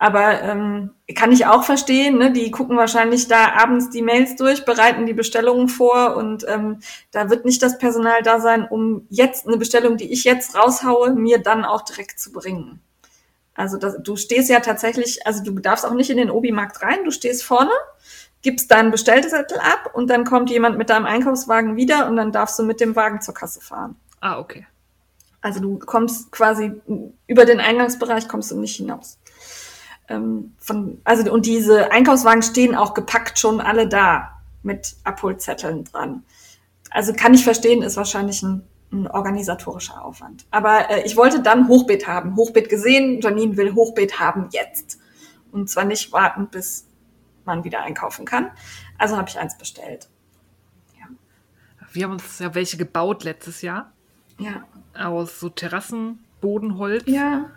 Aber 0.00 0.40
ähm, 0.42 0.92
kann 1.16 1.32
ich 1.32 1.46
auch 1.46 1.64
verstehen, 1.64 2.18
ne? 2.18 2.32
die 2.32 2.52
gucken 2.52 2.76
wahrscheinlich 2.76 3.26
da 3.26 3.52
abends 3.54 3.90
die 3.90 4.02
Mails 4.02 4.36
durch, 4.36 4.64
bereiten 4.64 5.06
die 5.06 5.12
Bestellungen 5.12 5.68
vor 5.68 6.16
und 6.16 6.46
ähm, 6.48 6.78
da 7.10 7.30
wird 7.30 7.44
nicht 7.44 7.60
das 7.64 7.78
Personal 7.78 8.22
da 8.22 8.38
sein, 8.38 8.64
um 8.68 9.06
jetzt 9.10 9.48
eine 9.48 9.56
Bestellung, 9.56 9.96
die 9.96 10.12
ich 10.12 10.22
jetzt 10.22 10.56
raushaue, 10.56 11.14
mir 11.14 11.38
dann 11.38 11.64
auch 11.64 11.82
direkt 11.82 12.20
zu 12.20 12.30
bringen. 12.30 12.80
Also 13.54 13.76
das, 13.76 13.96
du 14.00 14.14
stehst 14.14 14.48
ja 14.48 14.60
tatsächlich, 14.60 15.26
also 15.26 15.42
du 15.42 15.58
darfst 15.58 15.84
auch 15.84 15.94
nicht 15.94 16.10
in 16.10 16.16
den 16.16 16.30
Obi-Markt 16.30 16.80
rein, 16.80 17.04
du 17.04 17.10
stehst 17.10 17.42
vorne, 17.42 17.72
gibst 18.40 18.70
deinen 18.70 18.92
Bestellzettel 18.92 19.58
ab 19.58 19.90
und 19.94 20.10
dann 20.10 20.24
kommt 20.24 20.48
jemand 20.48 20.78
mit 20.78 20.90
deinem 20.90 21.06
Einkaufswagen 21.06 21.74
wieder 21.74 22.06
und 22.08 22.14
dann 22.14 22.30
darfst 22.30 22.56
du 22.56 22.62
mit 22.62 22.80
dem 22.80 22.94
Wagen 22.94 23.20
zur 23.20 23.34
Kasse 23.34 23.60
fahren. 23.60 23.96
Ah, 24.20 24.38
okay. 24.38 24.64
Also 25.40 25.58
du 25.58 25.80
kommst 25.80 26.30
quasi 26.30 26.80
über 27.26 27.44
den 27.44 27.58
Eingangsbereich 27.58 28.28
kommst 28.28 28.52
du 28.52 28.60
nicht 28.60 28.76
hinaus 28.76 29.18
ähm, 30.08 30.54
von, 30.58 31.00
also 31.04 31.30
und 31.32 31.46
diese 31.46 31.92
Einkaufswagen 31.92 32.42
stehen 32.42 32.74
auch 32.74 32.94
gepackt 32.94 33.38
schon 33.38 33.60
alle 33.60 33.88
da 33.88 34.40
mit 34.62 34.96
Abholzetteln 35.04 35.84
dran. 35.84 36.24
Also 36.90 37.12
kann 37.12 37.34
ich 37.34 37.44
verstehen, 37.44 37.82
ist 37.82 37.96
wahrscheinlich 37.96 38.42
ein, 38.42 38.62
ein 38.92 39.06
organisatorischer 39.06 40.02
Aufwand. 40.02 40.46
Aber 40.50 40.90
äh, 40.90 41.02
ich 41.04 41.16
wollte 41.16 41.42
dann 41.42 41.68
Hochbeet 41.68 42.06
haben. 42.06 42.36
Hochbeet 42.36 42.68
gesehen, 42.68 43.20
Janine 43.20 43.56
will 43.56 43.74
Hochbeet 43.74 44.18
haben 44.18 44.48
jetzt. 44.52 44.98
Und 45.52 45.68
zwar 45.68 45.84
nicht 45.84 46.12
warten, 46.12 46.48
bis 46.48 46.86
man 47.44 47.64
wieder 47.64 47.82
einkaufen 47.82 48.24
kann. 48.24 48.50
Also 48.96 49.16
habe 49.16 49.28
ich 49.28 49.38
eins 49.38 49.56
bestellt. 49.56 50.08
Ja. 50.98 51.06
Wir 51.92 52.04
haben 52.04 52.12
uns 52.12 52.38
ja 52.38 52.54
welche 52.54 52.76
gebaut 52.76 53.24
letztes 53.24 53.62
Jahr. 53.62 53.92
Ja. 54.38 54.64
Aus 54.94 55.40
so 55.40 55.48
Terrassenbodenholz. 55.48 57.04
Ja. 57.06 57.50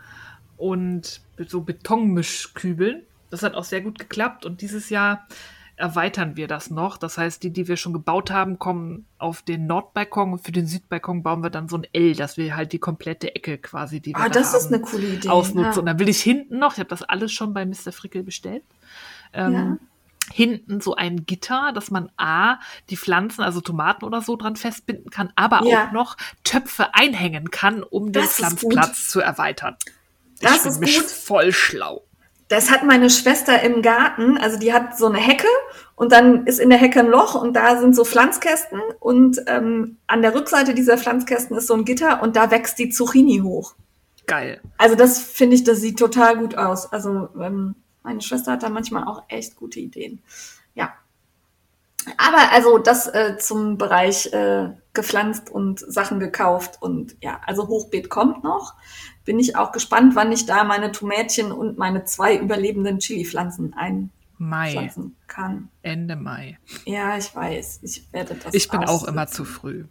Und 0.62 1.22
so 1.48 1.62
Betonmischkübeln. 1.62 3.02
Das 3.32 3.42
hat 3.42 3.56
auch 3.56 3.64
sehr 3.64 3.82
gut 3.82 3.98
geklappt. 3.98 4.46
Und 4.46 4.62
dieses 4.62 4.90
Jahr 4.92 5.28
erweitern 5.76 6.36
wir 6.38 6.48
das 6.48 6.70
noch. 6.70 6.98
Das 6.98 7.18
heißt, 7.18 7.42
die, 7.42 7.50
die 7.52 7.68
wir 7.68 7.78
schon 7.78 7.94
gebaut 7.94 8.30
haben, 8.30 8.60
kommen 8.60 9.08
auf 9.18 9.42
den 9.42 9.66
Nordbalkon 9.66 10.34
und 10.34 10.46
für 10.46 10.52
den 10.52 10.68
Südbalkon 10.68 11.24
bauen 11.24 11.42
wir 11.42 11.50
dann 11.50 11.68
so 11.68 11.78
ein 11.78 11.88
L, 11.94 12.14
dass 12.16 12.38
wir 12.38 12.56
halt 12.56 12.74
die 12.74 12.78
komplette 12.80 13.34
Ecke 13.34 13.58
quasi, 13.58 14.02
die 14.02 14.12
wir 14.14 14.20
ah, 14.22 14.30
da 14.30 14.40
das 14.40 14.54
haben, 14.54 14.58
ist 14.60 14.68
eine 14.68 14.82
coole 14.82 15.08
Idee. 15.08 15.30
ausnutzen. 15.30 15.74
Ja. 15.74 15.80
Und 15.80 15.86
dann 15.88 15.98
will 16.00 16.10
ich 16.10 16.22
hinten 16.22 16.60
noch, 16.60 16.74
ich 16.74 16.80
habe 16.80 16.90
das 16.90 17.02
alles 17.02 17.32
schon 17.32 17.54
bei 17.56 17.66
Mr. 17.66 17.92
Frickel 17.92 18.22
bestellt, 18.22 18.64
ähm, 19.34 19.54
Ja. 19.54 19.78
hinten 20.32 20.80
so 20.82 20.94
ein 20.96 21.26
Gitter, 21.26 21.72
dass 21.74 21.90
man 21.90 22.12
A, 22.18 22.60
die 22.92 22.98
Pflanzen, 22.98 23.42
also 23.42 23.62
Tomaten 23.62 24.06
oder 24.06 24.22
so 24.22 24.36
dran 24.36 24.56
festbinden 24.58 25.10
kann, 25.10 25.34
aber 25.36 25.64
Ja. 25.66 25.88
auch 25.88 25.92
noch 25.92 26.18
Töpfe 26.44 26.94
einhängen 26.94 27.50
kann, 27.50 27.82
um 27.82 28.12
den 28.12 28.22
Das 28.22 28.26
ist 28.26 28.36
Pflanzplatz 28.36 29.10
zu 29.10 29.22
erweitern. 29.22 29.76
Das 30.42 30.58
ich 30.58 30.62
bin 30.64 30.72
ist 30.72 30.80
mich 30.80 31.00
gut. 31.00 31.06
voll 31.10 31.52
schlau. 31.52 32.04
Das 32.48 32.70
hat 32.70 32.84
meine 32.84 33.10
Schwester 33.10 33.62
im 33.62 33.82
Garten. 33.82 34.38
Also 34.38 34.60
die 34.60 34.74
hat 34.74 34.98
so 34.98 35.08
eine 35.08 35.20
Hecke 35.20 35.48
und 35.96 36.12
dann 36.12 36.46
ist 36.48 36.60
in 36.60 36.70
der 36.70 36.80
Hecke 36.80 37.00
ein 37.00 37.08
Loch 37.08 37.36
und 37.36 37.54
da 37.54 37.80
sind 37.80 37.96
so 37.96 38.04
Pflanzkästen 38.04 38.82
und 39.00 39.42
ähm, 39.48 39.98
an 40.08 40.22
der 40.22 40.36
Rückseite 40.36 40.74
dieser 40.74 40.98
Pflanzkästen 40.98 41.56
ist 41.56 41.68
so 41.68 41.76
ein 41.76 41.86
Gitter 41.86 42.22
und 42.22 42.36
da 42.36 42.52
wächst 42.52 42.78
die 42.78 42.90
Zucchini 42.90 43.40
hoch. 43.40 43.76
Geil. 44.28 44.62
Also 44.78 44.96
das 44.96 45.20
finde 45.20 45.56
ich, 45.56 45.64
das 45.64 45.80
sieht 45.80 45.98
total 45.98 46.38
gut 46.38 46.58
aus. 46.58 46.92
Also 46.92 47.30
ähm, 47.40 47.76
meine 48.04 48.22
Schwester 48.22 48.54
hat 48.54 48.64
da 48.64 48.70
manchmal 48.70 49.06
auch 49.06 49.24
echt 49.30 49.56
gute 49.56 49.80
Ideen. 49.80 50.22
Ja. 50.74 50.94
Aber 52.18 52.52
also 52.52 52.80
das 52.80 53.08
äh, 53.08 53.38
zum 53.38 53.78
Bereich 53.78 54.34
äh, 54.34 54.72
gepflanzt 54.94 55.50
und 55.50 55.80
Sachen 55.80 56.20
gekauft 56.20 56.80
und 56.82 57.16
ja, 57.22 57.40
also 57.46 57.68
Hochbeet 57.68 58.10
kommt 58.10 58.44
noch. 58.44 58.74
Bin 59.26 59.40
ich 59.40 59.56
auch 59.56 59.72
gespannt, 59.72 60.16
wann 60.16 60.32
ich 60.32 60.46
da 60.46 60.64
meine 60.64 60.92
Tomätchen 60.92 61.52
und 61.52 61.78
meine 61.78 62.06
zwei 62.06 62.38
überlebenden 62.38 63.00
Chili-Pflanzen 63.00 63.74
einpflanzen 63.74 65.16
kann. 65.28 65.70
Ende 65.84 66.16
Mai. 66.16 66.58
Ja, 66.86 67.18
ich 67.18 67.36
weiß. 67.36 67.80
Ich 67.84 68.12
werde 68.12 68.36
das. 68.36 68.54
Ich 68.54 68.70
bin 68.70 68.84
auch 68.84 69.04
immer 69.04 69.28
zu 69.28 69.46
früh. 69.46 69.86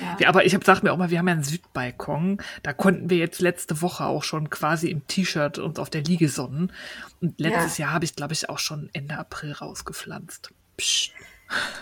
Ja. 0.00 0.16
Ja, 0.18 0.28
aber 0.28 0.44
ich 0.44 0.54
hab, 0.54 0.64
sag 0.64 0.82
mir 0.82 0.92
auch 0.92 0.96
mal, 0.96 1.10
wir 1.10 1.18
haben 1.18 1.28
ja 1.28 1.34
einen 1.34 1.44
Südbalkon. 1.44 2.38
Da 2.62 2.72
konnten 2.72 3.10
wir 3.10 3.18
jetzt 3.18 3.40
letzte 3.40 3.82
Woche 3.82 4.04
auch 4.04 4.24
schon 4.24 4.50
quasi 4.50 4.90
im 4.90 5.06
T-Shirt 5.06 5.58
uns 5.58 5.78
auf 5.78 5.90
der 5.90 6.02
Liege 6.02 6.28
sonnen. 6.28 6.72
Und 7.20 7.38
letztes 7.38 7.78
Jahr 7.78 7.92
habe 7.92 8.04
ich, 8.04 8.16
glaube 8.16 8.32
ich, 8.32 8.48
auch 8.48 8.58
schon 8.58 8.90
Ende 8.92 9.16
April 9.16 9.52
rausgepflanzt. 9.52 10.52
Psst. 10.76 11.12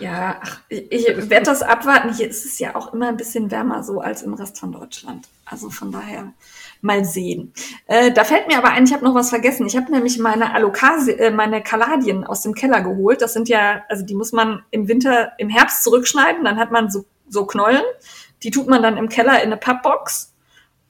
Ja, 0.00 0.40
ach, 0.42 0.60
ich 0.70 1.06
werde 1.06 1.44
das 1.44 1.62
abwarten. 1.62 2.14
Hier 2.14 2.28
ist 2.28 2.46
es 2.46 2.58
ja 2.58 2.74
auch 2.74 2.94
immer 2.94 3.08
ein 3.08 3.18
bisschen 3.18 3.50
wärmer 3.50 3.82
so 3.82 4.00
als 4.00 4.22
im 4.22 4.32
Rest 4.32 4.58
von 4.58 4.72
Deutschland. 4.72 5.28
Also 5.44 5.68
von 5.68 5.92
daher 5.92 6.32
mal 6.80 7.04
sehen. 7.04 7.52
Äh, 7.86 8.12
da 8.12 8.24
fällt 8.24 8.48
mir 8.48 8.58
aber 8.58 8.70
ein, 8.70 8.84
ich 8.84 8.92
habe 8.92 9.04
noch 9.04 9.14
was 9.14 9.30
vergessen. 9.30 9.66
Ich 9.66 9.76
habe 9.76 9.90
nämlich 9.90 10.18
meine 10.18 10.54
Alokasi, 10.54 11.12
äh, 11.12 11.30
meine 11.30 11.62
Kaladien 11.62 12.24
aus 12.24 12.42
dem 12.42 12.54
Keller 12.54 12.80
geholt. 12.80 13.22
Das 13.22 13.32
sind 13.32 13.48
ja, 13.48 13.84
also 13.88 14.04
die 14.04 14.14
muss 14.14 14.32
man 14.32 14.62
im 14.70 14.88
Winter, 14.88 15.32
im 15.38 15.48
Herbst 15.48 15.84
zurückschneiden. 15.84 16.44
Dann 16.44 16.58
hat 16.58 16.70
man 16.70 16.90
so, 16.90 17.04
so 17.28 17.46
Knollen. 17.46 17.82
Die 18.42 18.50
tut 18.50 18.68
man 18.68 18.82
dann 18.82 18.96
im 18.96 19.08
Keller 19.08 19.42
in 19.42 19.46
eine 19.46 19.56
Pappbox. 19.56 20.34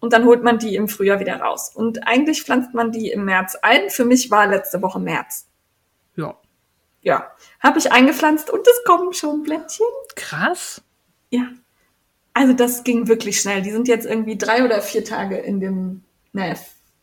Und 0.01 0.13
dann 0.13 0.25
holt 0.25 0.45
man 0.45 0.59
die 0.59 0.77
im 0.77 0.89
Frühjahr 0.89 1.19
wieder 1.19 1.41
raus. 1.41 1.73
Und 1.75 2.07
eigentlich 2.07 2.43
pflanzt 2.43 2.73
man 2.73 2.93
die 2.93 3.11
im 3.11 3.25
März 3.25 3.57
ein. 3.63 3.91
Für 3.91 4.05
mich 4.05 4.31
war 4.31 4.47
letzte 4.47 4.81
Woche 4.81 5.01
März. 5.01 5.49
Ja. 6.15 6.37
Ja, 7.01 7.31
habe 7.61 7.79
ich 7.79 7.91
eingepflanzt 7.91 8.51
und 8.51 8.67
es 8.67 8.85
kommen 8.85 9.13
schon 9.13 9.43
Blättchen. 9.43 9.87
Krass. 10.17 10.83
Ja. 11.31 11.49
Also 12.39 12.53
das 12.53 12.85
ging 12.85 13.09
wirklich 13.09 13.41
schnell. 13.41 13.63
Die 13.63 13.73
sind 13.73 13.89
jetzt 13.89 14.07
irgendwie 14.07 14.39
drei 14.39 14.65
oder 14.65 14.81
vier 14.81 15.05
Tage 15.05 15.39
in 15.39 15.59
dem, 15.59 16.05
naja, 16.33 16.55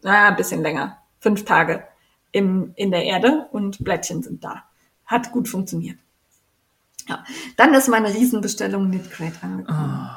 na, 0.01 0.29
ein 0.29 0.37
bisschen 0.37 0.61
länger, 0.61 0.97
fünf 1.19 1.43
Tage 1.43 1.83
im, 2.31 2.71
in 2.77 2.89
der 2.89 3.03
Erde 3.03 3.49
und 3.51 3.83
Blättchen 3.83 4.23
sind 4.23 4.45
da. 4.45 4.63
Hat 5.05 5.33
gut 5.33 5.49
funktioniert. 5.49 5.97
Ja. 7.09 7.25
Dann 7.57 7.73
ist 7.73 7.89
meine 7.89 8.13
Riesenbestellung 8.13 8.89
Knit 8.89 9.11
Crate 9.11 9.35
angekommen. 9.41 10.09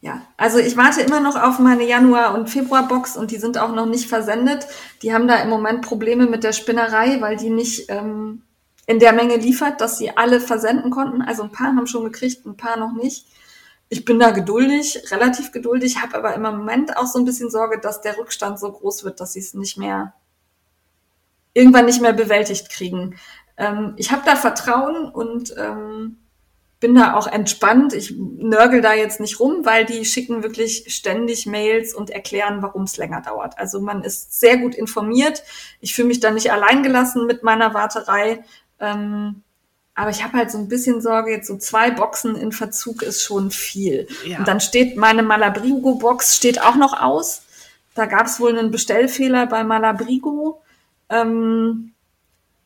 Ja, 0.00 0.22
also 0.36 0.58
ich 0.58 0.76
warte 0.76 1.02
immer 1.02 1.20
noch 1.20 1.40
auf 1.40 1.60
meine 1.60 1.86
Januar- 1.86 2.34
und 2.34 2.50
Februar-Box 2.50 3.16
und 3.16 3.30
die 3.30 3.38
sind 3.38 3.56
auch 3.56 3.72
noch 3.72 3.86
nicht 3.86 4.08
versendet. 4.08 4.66
Die 5.02 5.14
haben 5.14 5.28
da 5.28 5.36
im 5.36 5.48
Moment 5.48 5.82
Probleme 5.82 6.26
mit 6.26 6.42
der 6.42 6.52
Spinnerei, 6.52 7.20
weil 7.20 7.36
die 7.36 7.50
nicht 7.50 7.88
ähm, 7.88 8.42
in 8.88 8.98
der 8.98 9.12
Menge 9.12 9.36
liefert, 9.36 9.82
dass 9.82 9.98
sie 9.98 10.16
alle 10.16 10.40
versenden 10.40 10.90
konnten. 10.90 11.20
Also 11.20 11.42
ein 11.42 11.52
paar 11.52 11.76
haben 11.76 11.86
schon 11.86 12.04
gekriegt, 12.04 12.46
ein 12.46 12.56
paar 12.56 12.78
noch 12.78 12.94
nicht. 12.94 13.26
Ich 13.90 14.06
bin 14.06 14.18
da 14.18 14.30
geduldig, 14.30 15.02
relativ 15.10 15.52
geduldig, 15.52 16.02
habe 16.02 16.16
aber 16.16 16.34
im 16.34 16.40
Moment 16.40 16.96
auch 16.96 17.06
so 17.06 17.18
ein 17.18 17.26
bisschen 17.26 17.50
Sorge, 17.50 17.78
dass 17.78 18.00
der 18.00 18.16
Rückstand 18.16 18.58
so 18.58 18.72
groß 18.72 19.04
wird, 19.04 19.20
dass 19.20 19.34
sie 19.34 19.40
es 19.40 19.52
nicht 19.52 19.76
mehr 19.76 20.14
irgendwann 21.52 21.84
nicht 21.84 22.00
mehr 22.00 22.14
bewältigt 22.14 22.70
kriegen. 22.70 23.16
Ähm, 23.58 23.92
ich 23.96 24.10
habe 24.10 24.22
da 24.24 24.36
Vertrauen 24.36 25.10
und 25.10 25.54
ähm, 25.58 26.16
bin 26.80 26.94
da 26.94 27.12
auch 27.12 27.26
entspannt. 27.26 27.92
Ich 27.92 28.14
nörgel 28.16 28.80
da 28.80 28.94
jetzt 28.94 29.20
nicht 29.20 29.38
rum, 29.38 29.66
weil 29.66 29.84
die 29.84 30.06
schicken 30.06 30.42
wirklich 30.42 30.94
ständig 30.94 31.44
Mails 31.44 31.92
und 31.92 32.08
erklären, 32.08 32.62
warum 32.62 32.84
es 32.84 32.96
länger 32.96 33.20
dauert. 33.20 33.58
Also 33.58 33.80
man 33.80 34.02
ist 34.02 34.40
sehr 34.40 34.56
gut 34.56 34.74
informiert. 34.74 35.42
Ich 35.80 35.94
fühle 35.94 36.08
mich 36.08 36.20
da 36.20 36.30
nicht 36.30 36.52
alleingelassen 36.52 37.26
mit 37.26 37.42
meiner 37.42 37.74
Warterei. 37.74 38.44
Ähm, 38.80 39.42
aber 39.94 40.10
ich 40.10 40.22
habe 40.22 40.38
halt 40.38 40.50
so 40.52 40.58
ein 40.58 40.68
bisschen 40.68 41.00
Sorge, 41.00 41.32
jetzt 41.32 41.48
so 41.48 41.56
zwei 41.56 41.90
Boxen 41.90 42.36
in 42.36 42.52
Verzug 42.52 43.02
ist 43.02 43.22
schon 43.22 43.50
viel. 43.50 44.06
Ja. 44.24 44.38
Und 44.38 44.46
dann 44.46 44.60
steht 44.60 44.96
meine 44.96 45.24
Malabrigo-Box 45.24 46.36
steht 46.36 46.62
auch 46.62 46.76
noch 46.76 47.00
aus. 47.00 47.42
Da 47.96 48.06
gab 48.06 48.26
es 48.26 48.38
wohl 48.38 48.56
einen 48.56 48.70
Bestellfehler 48.70 49.46
bei 49.46 49.64
Malabrigo. 49.64 50.62
Ähm, 51.08 51.94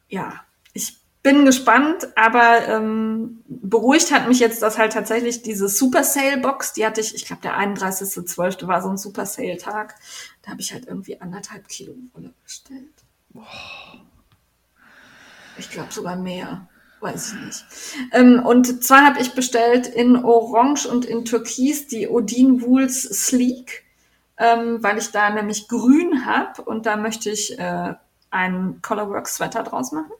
ja, 0.08 0.44
ich 0.74 0.98
bin 1.22 1.46
gespannt, 1.46 2.08
aber 2.16 2.68
ähm, 2.68 3.42
beruhigt 3.46 4.12
hat 4.12 4.28
mich 4.28 4.40
jetzt, 4.40 4.60
dass 4.60 4.76
halt 4.76 4.92
tatsächlich 4.92 5.40
diese 5.40 5.70
Super 5.70 6.04
Sale 6.04 6.36
Box, 6.36 6.74
die 6.74 6.84
hatte 6.84 7.00
ich, 7.00 7.14
ich 7.14 7.24
glaube 7.24 7.40
der 7.40 7.58
31.12. 7.58 8.66
war 8.66 8.82
so 8.82 8.90
ein 8.90 8.98
Super 8.98 9.24
Sale 9.24 9.56
Tag, 9.56 9.94
da 10.42 10.50
habe 10.50 10.60
ich 10.60 10.74
halt 10.74 10.86
irgendwie 10.86 11.18
anderthalb 11.18 11.66
Kilo 11.68 11.94
Wolle 12.12 12.34
bestellt. 12.44 12.92
Ich 15.58 15.70
glaube 15.70 15.92
sogar 15.92 16.16
mehr, 16.16 16.66
weiß 17.00 17.32
ich 17.34 17.40
nicht. 17.40 17.64
Ähm, 18.12 18.42
und 18.44 18.84
zwar 18.84 19.04
habe 19.04 19.20
ich 19.20 19.34
bestellt 19.34 19.86
in 19.86 20.16
Orange 20.16 20.86
und 20.86 21.04
in 21.04 21.24
Türkis 21.24 21.86
die 21.86 22.08
Odin 22.08 22.62
Wools 22.62 23.02
Sleek, 23.02 23.84
ähm, 24.38 24.82
weil 24.82 24.98
ich 24.98 25.10
da 25.10 25.30
nämlich 25.30 25.68
grün 25.68 26.24
habe 26.26 26.62
und 26.62 26.86
da 26.86 26.96
möchte 26.96 27.30
ich 27.30 27.58
äh, 27.58 27.94
einen 28.30 28.80
Colorworks 28.82 29.36
Sweater 29.36 29.62
draus 29.62 29.92
machen. 29.92 30.12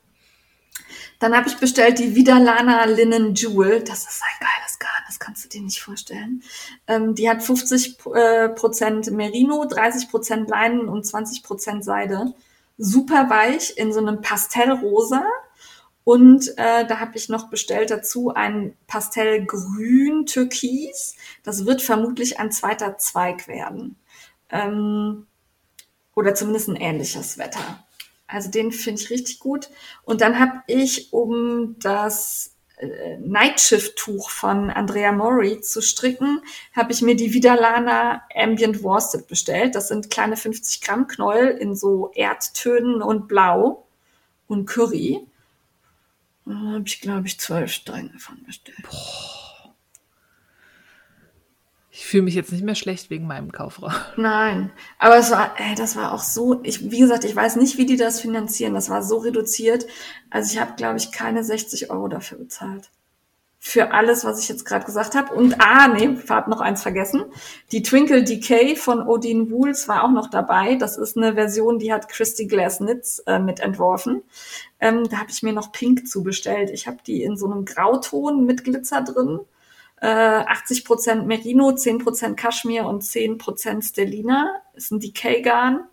Dann 1.19 1.37
habe 1.37 1.49
ich 1.49 1.57
bestellt 1.57 1.99
die 1.99 2.17
Vidalana 2.17 2.85
Linen 2.85 3.35
Jewel. 3.35 3.81
Das 3.83 4.01
ist 4.01 4.23
ein 4.23 4.47
geiles 4.47 4.79
Garn, 4.79 5.03
das 5.07 5.21
kannst 5.21 5.45
du 5.45 5.49
dir 5.49 5.63
nicht 5.63 5.81
vorstellen. 5.81 6.43
Ähm, 6.89 7.15
die 7.15 7.31
hat 7.31 7.43
50 7.43 7.99
äh, 8.13 8.49
Prozent 8.49 9.11
Merino, 9.13 9.65
30 9.65 10.11
Prozent 10.11 10.51
Leinen 10.51 10.89
und 10.89 11.07
20 11.07 11.43
Prozent 11.45 11.85
Seide. 11.85 12.35
Super 12.85 13.31
weich 13.31 13.77
in 13.77 13.93
so 13.93 14.01
einem 14.01 14.21
Pastellrosa. 14.23 15.25
Und 16.05 16.49
äh, 16.57 16.85
da 16.85 16.99
habe 16.99 17.17
ich 17.17 17.29
noch 17.29 17.49
bestellt 17.49 17.91
dazu 17.91 18.35
ein 18.35 18.77
Pastellgrün 18.89 20.27
Türkis. 20.27 21.15
Das 21.45 21.65
wird 21.65 21.81
vermutlich 21.81 22.41
ein 22.41 22.51
zweiter 22.51 22.99
Zweig 22.99 23.47
werden. 23.47 23.97
Ähm, 24.51 25.27
oder 26.17 26.35
zumindest 26.35 26.69
ein 26.69 26.77
ähnliches 26.77 27.39
Wetter. 27.39 27.85
Also 28.27 28.51
den 28.51 28.73
finde 28.73 29.01
ich 29.01 29.11
richtig 29.11 29.39
gut. 29.39 29.71
Und 30.03 30.21
dann 30.21 30.41
habe 30.41 30.63
ich, 30.67 31.13
um 31.13 31.77
das 31.79 32.57
Nightshift-Tuch 33.21 34.31
von 34.31 34.71
Andrea 34.71 35.13
Mori 35.13 35.61
zu 35.61 35.81
stricken, 35.81 36.41
habe 36.75 36.93
ich 36.93 37.03
mir 37.03 37.17
die 37.17 37.33
Vidalana 37.33 38.23
Ambient 38.35 38.83
Worsted 38.83 39.29
bestellt. 39.29 39.75
Das 39.75 39.89
sind 39.89 40.11
kleine 40.11 40.37
50 40.37 40.81
Gramm 40.81 41.07
Knäuel 41.07 41.49
in 41.49 41.77
so 41.77 42.11
Erdtönen 42.15 43.03
und 43.03 43.29
Blau 43.29 43.87
und 44.49 44.67
Curry. 44.67 45.27
Da 46.45 46.55
habe 46.55 46.85
ich, 46.87 47.01
glaube 47.01 47.27
ich, 47.27 47.39
zwölf 47.39 47.73
Stränge 47.73 48.19
von 48.19 48.43
bestellt. 48.45 48.87
Ich 52.03 52.09
fühle 52.09 52.25
mich 52.25 52.35
jetzt 52.35 52.51
nicht 52.51 52.65
mehr 52.65 52.75
schlecht 52.75 53.11
wegen 53.11 53.29
meinem 53.29 53.53
Kaufraum. 53.53 53.93
Nein, 54.17 54.73
aber 54.99 55.19
es 55.19 55.31
war, 55.31 55.55
ey, 55.57 55.77
das 55.77 55.95
war 55.95 56.13
auch 56.13 56.25
so, 56.25 56.59
ich, 56.65 56.91
wie 56.91 56.99
gesagt, 56.99 57.23
ich 57.23 57.35
weiß 57.35 57.55
nicht, 57.55 57.79
wie 57.79 57.87
die 57.87 57.97
das 57.97 58.21
finanzieren. 58.21 58.75
Das 58.75 58.91
war 58.91 59.05
so 59.05 59.19
reduziert. 59.19 59.87
Also 60.29 60.53
ich 60.53 60.61
habe, 60.61 60.73
glaube 60.77 60.97
ich, 60.99 61.13
keine 61.13 61.45
60 61.45 61.91
Euro 61.91 62.09
dafür 62.09 62.39
bezahlt. 62.39 62.91
für 63.65 63.93
alles, 63.93 64.25
was 64.25 64.41
ich 64.41 64.49
jetzt 64.49 64.65
gerade 64.65 64.85
gesagt 64.85 65.15
habe. 65.15 65.33
Und 65.33 65.61
ah, 65.61 65.87
nee, 65.87 66.19
ich 66.21 66.29
habe 66.29 66.51
noch 66.51 66.61
eins 66.61 66.83
vergessen. 66.83 67.23
Die 67.71 67.83
Twinkle 67.83 68.25
Decay 68.25 68.75
von 68.75 69.07
Odin 69.07 69.53
Wools 69.53 69.87
war 69.87 70.03
auch 70.03 70.11
noch 70.11 70.29
dabei. 70.29 70.75
Das 70.75 70.99
ist 70.99 71.17
eine 71.17 71.35
Version, 71.35 71.79
die 71.79 71.93
hat 71.93 72.09
Christy 72.09 72.49
Glasnitz 72.49 73.23
äh, 73.27 73.39
mitentworfen. 73.39 74.23
Ähm, 74.81 75.09
da 75.09 75.19
habe 75.19 75.31
ich 75.31 75.45
mir 75.45 75.53
noch 75.53 75.71
Pink 75.71 76.09
zubestellt. 76.09 76.71
Ich 76.71 76.89
habe 76.89 76.99
die 77.07 77.23
in 77.23 77.37
so 77.37 77.49
einem 77.49 77.65
Grauton 77.65 78.45
mit 78.45 78.65
Glitzer 78.65 79.03
drin. 79.03 79.39
Äh, 80.03 80.07
80% 80.07 81.27
Merino, 81.27 81.69
10% 81.71 82.35
Kaschmir 82.35 82.87
und 82.87 83.05
10% 83.05 83.83
Stellina. 83.83 84.61
Ist 84.75 84.91
ein 84.91 84.99
Decay-Garn. 84.99 85.87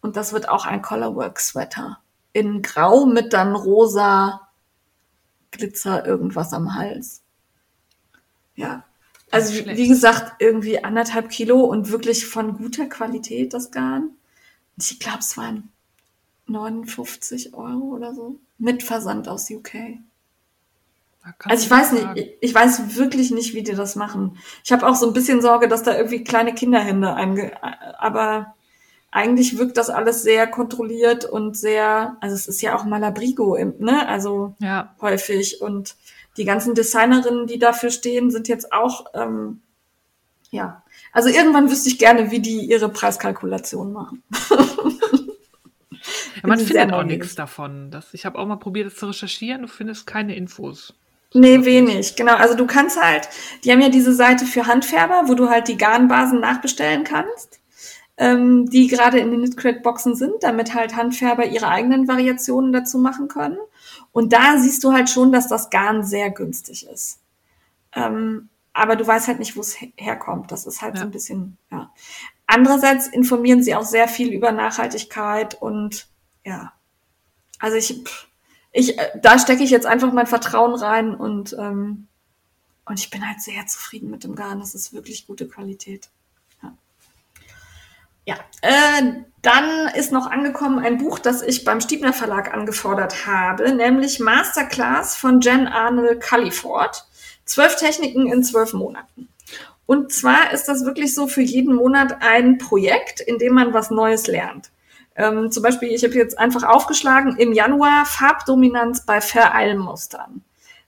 Und 0.00 0.16
das 0.16 0.32
wird 0.32 0.48
auch 0.48 0.66
ein 0.66 0.82
Colorwork-Sweater. 0.82 1.98
In 2.32 2.62
Grau 2.62 3.06
mit 3.06 3.32
dann 3.32 3.56
rosa 3.56 4.48
Glitzer 5.50 6.06
irgendwas 6.06 6.52
am 6.52 6.76
Hals. 6.76 7.22
Ja. 8.54 8.84
Also 9.32 9.66
wie 9.66 9.88
gesagt, 9.88 10.40
irgendwie 10.40 10.84
anderthalb 10.84 11.28
Kilo 11.28 11.60
und 11.60 11.90
wirklich 11.90 12.26
von 12.26 12.56
guter 12.56 12.86
Qualität 12.86 13.52
das 13.52 13.72
Garn. 13.72 14.10
Ich 14.78 15.00
glaube, 15.00 15.18
es 15.20 15.36
waren 15.36 15.72
59 16.46 17.52
Euro 17.54 17.96
oder 17.96 18.14
so. 18.14 18.38
Mit 18.58 18.84
Versand 18.84 19.26
aus 19.26 19.50
UK. 19.50 19.98
Also 21.44 21.64
ich 21.64 21.70
weiß 21.70 21.92
nicht, 21.92 22.08
ich, 22.14 22.36
ich 22.40 22.54
weiß 22.54 22.96
wirklich 22.96 23.30
nicht, 23.30 23.54
wie 23.54 23.62
die 23.62 23.74
das 23.74 23.94
machen. 23.94 24.38
Ich 24.64 24.72
habe 24.72 24.86
auch 24.86 24.94
so 24.94 25.06
ein 25.06 25.12
bisschen 25.12 25.42
Sorge, 25.42 25.68
dass 25.68 25.82
da 25.82 25.96
irgendwie 25.96 26.24
kleine 26.24 26.54
Kinderhände 26.54 27.14
einge... 27.14 27.52
Aber 27.98 28.54
eigentlich 29.10 29.58
wirkt 29.58 29.76
das 29.76 29.90
alles 29.90 30.22
sehr 30.22 30.46
kontrolliert 30.46 31.24
und 31.24 31.56
sehr, 31.56 32.16
also 32.20 32.34
es 32.34 32.46
ist 32.46 32.62
ja 32.62 32.76
auch 32.76 32.84
Malabrigo, 32.84 33.58
ne? 33.78 34.06
Also 34.08 34.54
ja. 34.60 34.94
häufig. 35.00 35.60
Und 35.60 35.96
die 36.36 36.44
ganzen 36.44 36.74
Designerinnen, 36.74 37.46
die 37.46 37.58
dafür 37.58 37.90
stehen, 37.90 38.30
sind 38.30 38.46
jetzt 38.48 38.72
auch, 38.72 39.06
ähm, 39.14 39.62
ja. 40.50 40.82
Also 41.12 41.28
irgendwann 41.28 41.70
wüsste 41.70 41.88
ich 41.88 41.98
gerne, 41.98 42.30
wie 42.30 42.40
die 42.40 42.66
ihre 42.66 42.88
Preiskalkulation 42.88 43.92
machen. 43.92 44.22
ja, 45.90 46.46
man 46.46 46.60
findet 46.60 46.92
auch 46.92 47.02
nichts 47.02 47.34
davon. 47.34 47.90
Das, 47.90 48.14
ich 48.14 48.24
habe 48.24 48.38
auch 48.38 48.46
mal 48.46 48.56
probiert, 48.56 48.86
das 48.86 48.96
zu 48.96 49.06
recherchieren. 49.06 49.62
Du 49.62 49.68
findest 49.68 50.06
keine 50.06 50.36
Infos. 50.36 50.94
Nee, 51.32 51.64
wenig, 51.64 52.16
genau. 52.16 52.34
Also 52.34 52.54
du 52.54 52.66
kannst 52.66 53.00
halt, 53.00 53.28
die 53.62 53.70
haben 53.70 53.80
ja 53.80 53.88
diese 53.88 54.12
Seite 54.12 54.46
für 54.46 54.66
Handfärber, 54.66 55.24
wo 55.26 55.34
du 55.34 55.48
halt 55.48 55.68
die 55.68 55.76
Garnbasen 55.76 56.40
nachbestellen 56.40 57.04
kannst 57.04 57.60
ähm, 58.20 58.68
die 58.68 58.86
gerade 58.86 59.18
in 59.18 59.30
den 59.30 59.40
Knitcred-Boxen 59.40 60.14
sind, 60.14 60.42
damit 60.42 60.74
halt 60.74 60.94
Handfärber 60.94 61.46
ihre 61.46 61.68
eigenen 61.68 62.06
Variationen 62.06 62.70
dazu 62.70 62.98
machen 62.98 63.28
können. 63.28 63.56
Und 64.12 64.34
da 64.34 64.58
siehst 64.58 64.84
du 64.84 64.92
halt 64.92 65.08
schon, 65.08 65.32
dass 65.32 65.48
das 65.48 65.70
Garn 65.70 66.04
sehr 66.04 66.30
günstig 66.30 66.86
ist. 66.86 67.18
Ähm, 67.94 68.50
aber 68.74 68.96
du 68.96 69.06
weißt 69.06 69.26
halt 69.26 69.38
nicht, 69.38 69.56
wo 69.56 69.62
es 69.62 69.78
herkommt. 69.96 70.52
Das 70.52 70.66
ist 70.66 70.82
halt 70.82 70.96
ja. 70.96 71.00
so 71.00 71.06
ein 71.06 71.10
bisschen, 71.10 71.56
ja. 71.72 71.90
Andererseits 72.46 73.06
informieren 73.06 73.62
sie 73.62 73.74
auch 73.74 73.84
sehr 73.84 74.06
viel 74.06 74.34
über 74.34 74.52
Nachhaltigkeit 74.52 75.54
und 75.54 76.06
ja. 76.44 76.74
Also 77.58 77.78
ich, 77.78 78.04
ich, 78.72 78.98
äh, 78.98 79.18
da 79.20 79.38
stecke 79.38 79.62
ich 79.62 79.70
jetzt 79.70 79.86
einfach 79.86 80.12
mein 80.12 80.26
Vertrauen 80.26 80.74
rein 80.74 81.14
und, 81.14 81.54
ähm, 81.58 82.06
und 82.84 82.98
ich 82.98 83.10
bin 83.10 83.26
halt 83.26 83.40
sehr 83.40 83.66
zufrieden 83.66 84.10
mit 84.10 84.24
dem 84.24 84.34
Garn. 84.34 84.60
Das 84.60 84.74
ist 84.74 84.92
wirklich 84.92 85.26
gute 85.26 85.48
Qualität. 85.48 86.08
Ja, 88.26 88.36
äh, 88.60 89.22
dann 89.42 89.88
ist 89.94 90.12
noch 90.12 90.30
angekommen 90.30 90.78
ein 90.78 90.98
Buch, 90.98 91.18
das 91.18 91.42
ich 91.42 91.64
beim 91.64 91.80
Stiebner 91.80 92.12
Verlag 92.12 92.52
angefordert 92.54 93.26
habe, 93.26 93.74
nämlich 93.74 94.20
Masterclass 94.20 95.16
von 95.16 95.40
Jen 95.40 95.66
Arnold 95.66 96.20
Culliford. 96.20 97.06
Zwölf 97.44 97.76
Techniken 97.76 98.30
in 98.30 98.44
zwölf 98.44 98.72
Monaten. 98.74 99.28
Und 99.86 100.12
zwar 100.12 100.52
ist 100.52 100.66
das 100.66 100.84
wirklich 100.84 101.14
so 101.14 101.26
für 101.26 101.40
jeden 101.40 101.74
Monat 101.74 102.18
ein 102.20 102.58
Projekt, 102.58 103.20
in 103.20 103.38
dem 103.38 103.54
man 103.54 103.74
was 103.74 103.90
Neues 103.90 104.28
lernt. 104.28 104.70
Ähm, 105.16 105.50
zum 105.50 105.62
Beispiel, 105.62 105.90
ich 105.90 106.04
habe 106.04 106.14
jetzt 106.14 106.38
einfach 106.38 106.62
aufgeschlagen 106.62 107.36
im 107.36 107.52
Januar 107.52 108.06
Farbdominanz 108.06 109.04
bei 109.04 109.20
Vereilmustern. 109.20 110.42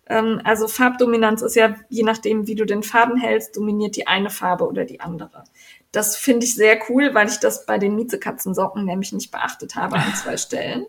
Ähm, 0.06 0.40
also 0.44 0.68
Farbdominanz 0.68 1.42
ist 1.42 1.56
ja, 1.56 1.76
je 1.88 2.02
nachdem, 2.02 2.46
wie 2.46 2.54
du 2.54 2.64
den 2.64 2.82
Farben 2.82 3.16
hältst, 3.16 3.56
dominiert 3.56 3.96
die 3.96 4.06
eine 4.06 4.30
Farbe 4.30 4.66
oder 4.66 4.84
die 4.84 5.00
andere. 5.00 5.44
Das 5.90 6.16
finde 6.16 6.46
ich 6.46 6.54
sehr 6.54 6.78
cool, 6.88 7.14
weil 7.14 7.28
ich 7.28 7.38
das 7.38 7.66
bei 7.66 7.78
den 7.78 7.94
Miezekatzensocken 7.94 8.84
nämlich 8.84 9.12
nicht 9.12 9.30
beachtet 9.30 9.76
habe 9.76 9.96
an 9.96 10.14
zwei 10.14 10.36
Stellen. 10.38 10.86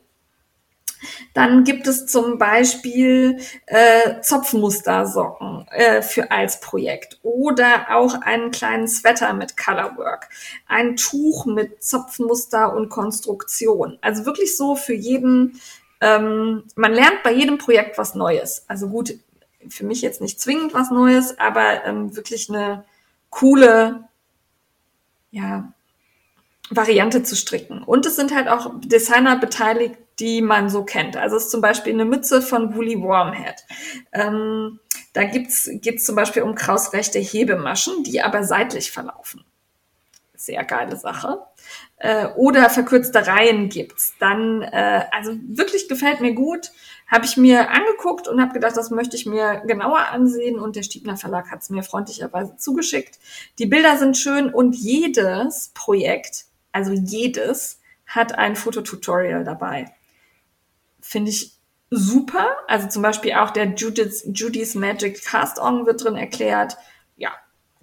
Dann 1.34 1.64
gibt 1.64 1.88
es 1.88 2.06
zum 2.06 2.38
Beispiel 2.38 3.40
äh, 3.66 4.22
Zopfmustersocken 4.22 5.68
äh, 5.72 6.02
für 6.02 6.32
als 6.32 6.60
Projekt 6.60 7.20
oder 7.24 7.88
auch 7.92 8.22
einen 8.22 8.52
kleinen 8.52 8.88
Sweater 8.88 9.34
mit 9.34 9.58
Colorwork, 9.58 10.30
ein 10.68 10.96
Tuch 10.96 11.46
mit 11.46 11.84
Zopfmuster 11.84 12.74
und 12.74 12.90
Konstruktion. 12.90 13.98
Also 14.02 14.26
wirklich 14.26 14.58
so 14.58 14.76
für 14.76 14.94
jeden. 14.94 15.60
Ähm, 16.02 16.64
man 16.76 16.94
lernt 16.94 17.24
bei 17.24 17.32
jedem 17.32 17.58
Projekt 17.58 17.98
was 17.98 18.16
Neues. 18.16 18.66
Also 18.68 18.90
gut, 18.90 19.14
für 19.70 19.86
mich 19.86 20.02
jetzt 20.02 20.22
nicht 20.22 20.40
zwingend 20.40 20.74
was 20.74 20.92
Neues, 20.92 21.40
aber 21.40 21.86
ähm, 21.86 22.16
wirklich 22.16 22.50
eine 22.50 22.84
coole 23.30 24.04
ja, 25.32 25.74
Variante 26.70 27.24
zu 27.24 27.36
stricken. 27.36 27.84
Und 27.84 28.06
es 28.06 28.16
sind 28.16 28.34
halt 28.34 28.48
auch 28.48 28.72
Designer 28.82 29.38
beteiligt, 29.38 29.96
die 30.24 30.42
man 30.42 30.70
so 30.70 30.86
kennt. 30.86 31.18
Also 31.18 31.36
es 31.36 31.44
ist 31.44 31.52
zum 31.52 31.60
Beispiel 31.60 31.92
eine 31.92 32.06
Mütze 32.06 32.42
von 32.42 32.76
Woolly 32.76 33.02
Wormhead. 33.02 33.66
Ähm, 34.14 34.80
da 35.12 35.26
gibt's 35.26 35.70
geht's 35.74 36.06
zum 36.06 36.16
Beispiel 36.16 36.44
um 36.44 36.56
krausrechte 36.56 37.20
Hebemaschen, 37.20 38.06
die 38.06 38.22
aber 38.22 38.46
seitlich 38.46 38.90
verlaufen. 38.90 39.44
Sehr 40.34 40.64
geile 40.64 40.96
Sache. 40.96 41.42
Äh, 41.98 42.28
oder 42.38 42.70
verkürzte 42.70 43.28
Reihen 43.28 43.68
gibt's. 43.68 44.14
Dann, 44.18 44.62
äh, 44.62 45.04
also 45.12 45.34
wirklich 45.46 45.90
gefällt 45.90 46.22
mir 46.22 46.34
gut. 46.34 46.72
Habe 47.08 47.26
ich 47.26 47.36
mir 47.36 47.70
angeguckt 47.70 48.30
und 48.30 48.42
habe 48.42 48.54
gedacht, 48.54 48.78
das 48.78 48.92
möchte 48.92 49.18
ich 49.18 49.26
mir 49.26 49.62
genauer 49.68 50.08
ansehen. 50.08 50.58
Und 50.58 50.78
der 50.78 50.84
Stiebner 50.84 51.18
Verlag 51.18 51.52
hat 51.52 51.64
es 51.64 51.70
mir 51.70 51.84
freundlicherweise 51.84 52.56
zugeschickt. 52.56 53.20
Die 53.60 53.66
Bilder 53.66 53.98
sind 53.98 54.18
schön 54.18 54.54
und 54.54 54.74
jedes 54.74 55.72
Projekt, 55.74 56.46
also 56.72 56.94
jedes, 56.94 57.82
hat 58.08 58.38
ein 58.38 58.56
Fototutorial 58.56 59.44
dabei. 59.44 59.94
Finde 61.14 61.30
ich 61.30 61.52
super. 61.92 62.58
Also 62.68 62.88
zum 62.88 63.04
Beispiel 63.04 63.34
auch 63.34 63.52
der 63.52 63.76
Judith's, 63.76 64.24
Judy's 64.26 64.74
Magic 64.74 65.24
Cast-On 65.24 65.86
wird 65.86 66.04
drin 66.04 66.16
erklärt. 66.16 66.76
Ja, 67.18 67.30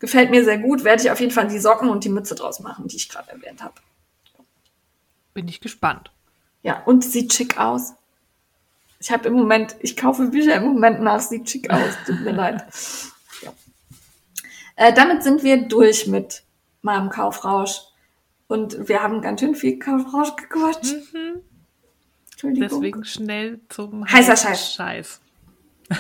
gefällt 0.01 0.33
mir 0.33 0.43
sehr 0.43 0.59
gut. 0.59 0.83
Werde 0.83 1.01
ich 1.01 1.13
auf 1.13 1.21
jeden 1.21 1.31
Fall 1.31 1.47
die 1.47 1.61
Socken 1.61 1.91
und 1.91 2.03
die 2.03 2.09
Mütze 2.09 2.35
draus 2.35 2.59
machen, 2.59 2.89
die 2.89 2.97
ich 2.97 3.09
gerade 3.09 3.31
erwähnt 3.31 3.63
habe. 3.63 3.75
Bin 5.33 5.47
ich 5.47 5.61
gespannt. 5.61 6.11
Ja, 6.63 6.83
und 6.83 7.05
sieht 7.05 7.33
schick 7.33 7.57
aus. 7.57 7.95
Ich 8.99 9.13
habe 9.13 9.29
im 9.29 9.35
Moment, 9.35 9.77
ich 9.79 9.97
kaufe 9.97 10.27
Bücher 10.27 10.57
im 10.57 10.65
Moment 10.65 11.01
nach, 11.03 11.21
sieht 11.21 11.49
schick 11.49 11.71
aus, 11.71 11.95
tut 12.05 12.21
mir 12.23 12.33
leid. 12.33 12.65
Ja. 13.43 13.53
Äh, 14.75 14.93
damit 14.93 15.23
sind 15.23 15.45
wir 15.45 15.69
durch 15.69 16.09
mit 16.09 16.43
meinem 16.83 17.11
Kaufrausch. 17.11 17.79
Und 18.49 18.89
wir 18.89 19.05
haben 19.05 19.23
ganz 19.23 19.39
schön 19.39 19.55
viel 19.55 19.79
Kaufrausch 19.79 20.35
gequatscht. 20.35 20.97
Mhm. 21.15 21.43
Entschuldigung. 22.43 22.81
Deswegen 22.81 23.05
schnell 23.05 23.61
zum 23.69 24.11
heißer 24.11 24.37
Scheiß. 24.37 24.75
Scheiß. 24.75 25.21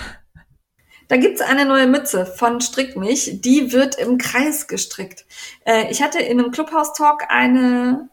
Da 1.08 1.16
gibt's 1.16 1.40
eine 1.40 1.64
neue 1.64 1.88
Mütze 1.88 2.24
von 2.24 2.60
Strickmich, 2.60 3.40
die 3.40 3.72
wird 3.72 3.96
im 3.96 4.16
Kreis 4.16 4.68
gestrickt. 4.68 5.26
Äh, 5.64 5.90
ich 5.90 6.04
hatte 6.04 6.20
in 6.20 6.38
einem 6.38 6.52
Clubhouse-Talk 6.52 7.24
eine 7.30 8.08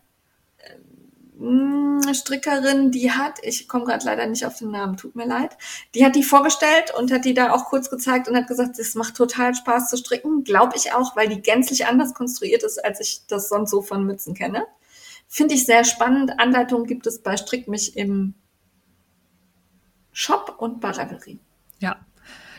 hm, 1.37 2.01
Strickerin, 2.11 2.89
die 2.89 3.11
hat, 3.11 3.37
ich 3.43 3.67
komme 3.67 3.85
gerade 3.85 4.03
leider 4.03 4.25
nicht 4.25 4.47
auf 4.47 4.57
den 4.57 4.71
Namen, 4.71 4.97
tut 4.97 5.15
mir 5.15 5.27
leid, 5.27 5.57
die 5.93 6.03
hat 6.03 6.15
die 6.15 6.23
vorgestellt 6.23 6.91
und 6.97 7.11
hat 7.11 7.25
die 7.25 7.35
da 7.35 7.51
auch 7.51 7.65
kurz 7.65 7.91
gezeigt 7.91 8.27
und 8.27 8.35
hat 8.35 8.47
gesagt, 8.47 8.79
es 8.79 8.95
macht 8.95 9.15
total 9.15 9.53
Spaß 9.53 9.91
zu 9.91 9.97
stricken. 9.97 10.43
Glaube 10.43 10.73
ich 10.75 10.93
auch, 10.93 11.15
weil 11.15 11.29
die 11.29 11.41
gänzlich 11.43 11.85
anders 11.85 12.15
konstruiert 12.15 12.63
ist, 12.63 12.83
als 12.83 12.99
ich 12.99 13.21
das 13.27 13.49
sonst 13.49 13.69
so 13.69 13.83
von 13.83 14.05
Mützen 14.05 14.33
kenne. 14.33 14.65
Finde 15.27 15.55
ich 15.55 15.65
sehr 15.65 15.83
spannend. 15.83 16.39
Anleitungen 16.39 16.87
gibt 16.87 17.05
es 17.07 17.21
bei 17.21 17.37
Strick 17.37 17.67
mich 17.67 17.97
im 17.97 18.33
Shop 20.11 20.55
und 20.57 20.79
bei 20.81 20.91
Revelry. 20.91 21.39
Ja, 21.79 21.97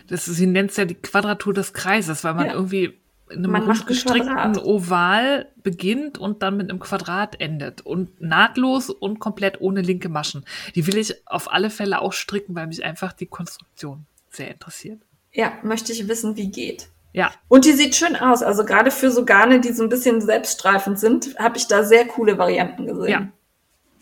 das, 0.06 0.26
sie 0.26 0.46
nennt 0.46 0.70
es 0.70 0.76
ja 0.76 0.84
die 0.84 0.94
Quadratur 0.94 1.54
des 1.54 1.72
Kreises, 1.72 2.24
weil 2.24 2.34
man 2.34 2.46
ja. 2.46 2.54
irgendwie 2.54 2.98
in 3.30 3.44
einem 3.44 3.52
Man 3.52 3.86
gestrickten 3.86 4.56
Oval 4.58 5.50
beginnt 5.62 6.18
und 6.18 6.42
dann 6.42 6.56
mit 6.56 6.70
einem 6.70 6.78
Quadrat 6.78 7.40
endet. 7.40 7.82
Und 7.82 8.20
nahtlos 8.20 8.90
und 8.90 9.18
komplett 9.18 9.60
ohne 9.60 9.82
linke 9.82 10.08
Maschen. 10.08 10.44
Die 10.74 10.86
will 10.86 10.96
ich 10.96 11.26
auf 11.26 11.52
alle 11.52 11.70
Fälle 11.70 12.00
auch 12.00 12.12
stricken, 12.12 12.54
weil 12.54 12.66
mich 12.66 12.84
einfach 12.84 13.12
die 13.12 13.26
Konstruktion 13.26 14.06
sehr 14.30 14.50
interessiert. 14.50 15.02
Ja, 15.32 15.52
möchte 15.62 15.92
ich 15.92 16.08
wissen, 16.08 16.36
wie 16.36 16.50
geht. 16.50 16.88
Ja. 17.12 17.32
Und 17.48 17.64
die 17.64 17.72
sieht 17.72 17.96
schön 17.96 18.16
aus. 18.16 18.42
Also 18.42 18.64
gerade 18.64 18.90
für 18.90 19.10
so 19.10 19.24
Garne, 19.24 19.60
die 19.60 19.72
so 19.72 19.82
ein 19.82 19.88
bisschen 19.88 20.20
selbststreifend 20.20 20.98
sind, 20.98 21.36
habe 21.38 21.56
ich 21.56 21.66
da 21.66 21.84
sehr 21.84 22.06
coole 22.06 22.38
Varianten 22.38 22.86
gesehen. 22.86 23.32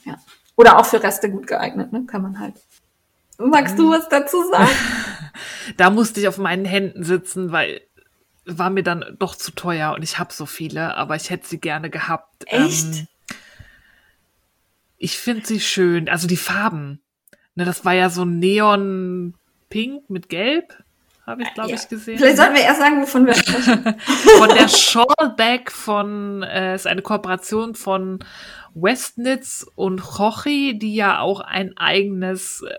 Ja. 0.04 0.12
ja. 0.12 0.18
Oder 0.56 0.78
auch 0.78 0.86
für 0.86 1.02
Reste 1.02 1.30
gut 1.30 1.46
geeignet, 1.46 1.92
ne? 1.92 2.04
Kann 2.06 2.22
man 2.22 2.38
halt. 2.38 2.54
Magst 3.38 3.78
du 3.78 3.90
was 3.90 4.08
dazu 4.08 4.42
sagen? 4.50 4.70
da 5.76 5.90
musste 5.90 6.20
ich 6.20 6.28
auf 6.28 6.38
meinen 6.38 6.64
Händen 6.64 7.04
sitzen, 7.04 7.52
weil 7.52 7.82
war 8.46 8.70
mir 8.70 8.82
dann 8.82 9.04
doch 9.18 9.34
zu 9.34 9.50
teuer 9.50 9.92
und 9.94 10.02
ich 10.02 10.18
habe 10.18 10.32
so 10.32 10.46
viele, 10.46 10.94
aber 10.96 11.16
ich 11.16 11.30
hätte 11.30 11.46
sie 11.48 11.58
gerne 11.58 11.90
gehabt. 11.90 12.44
Echt? 12.46 12.84
Ähm, 12.84 13.06
ich 14.98 15.18
finde 15.18 15.46
sie 15.46 15.60
schön. 15.60 16.08
Also 16.08 16.26
die 16.26 16.36
Farben. 16.36 17.00
Ne, 17.54 17.64
das 17.64 17.84
war 17.84 17.92
ja 17.92 18.08
so 18.08 18.24
Neon 18.24 19.34
Pink 19.68 20.08
mit 20.08 20.28
Gelb. 20.28 20.84
Habe 21.26 21.42
ich, 21.42 21.52
glaube 21.54 21.70
ja. 21.70 21.74
ich, 21.74 21.88
gesehen. 21.88 22.18
Vielleicht 22.18 22.36
sollten 22.36 22.54
wir 22.54 22.62
erst 22.62 22.80
sagen, 22.80 23.02
wovon 23.02 23.26
wir 23.26 23.34
sprechen. 23.34 23.82
von 24.38 24.48
der 24.48 24.68
Shawlback 24.68 25.72
von, 25.72 26.44
äh, 26.44 26.76
ist 26.76 26.86
eine 26.86 27.02
Kooperation 27.02 27.74
von 27.74 28.20
Westnitz 28.74 29.66
und 29.74 30.00
Chochi, 30.00 30.78
die 30.78 30.94
ja 30.94 31.18
auch 31.18 31.40
ein 31.40 31.76
eigenes 31.76 32.62
äh, 32.62 32.76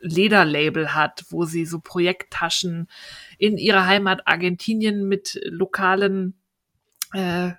Lederlabel 0.00 0.94
hat, 0.94 1.24
wo 1.28 1.44
sie 1.44 1.66
so 1.66 1.78
Projekttaschen 1.78 2.88
in 3.38 3.58
ihrer 3.58 3.86
Heimat 3.86 4.26
Argentinien 4.26 5.06
mit 5.06 5.38
lokalen 5.44 6.40
äh, 7.12 7.50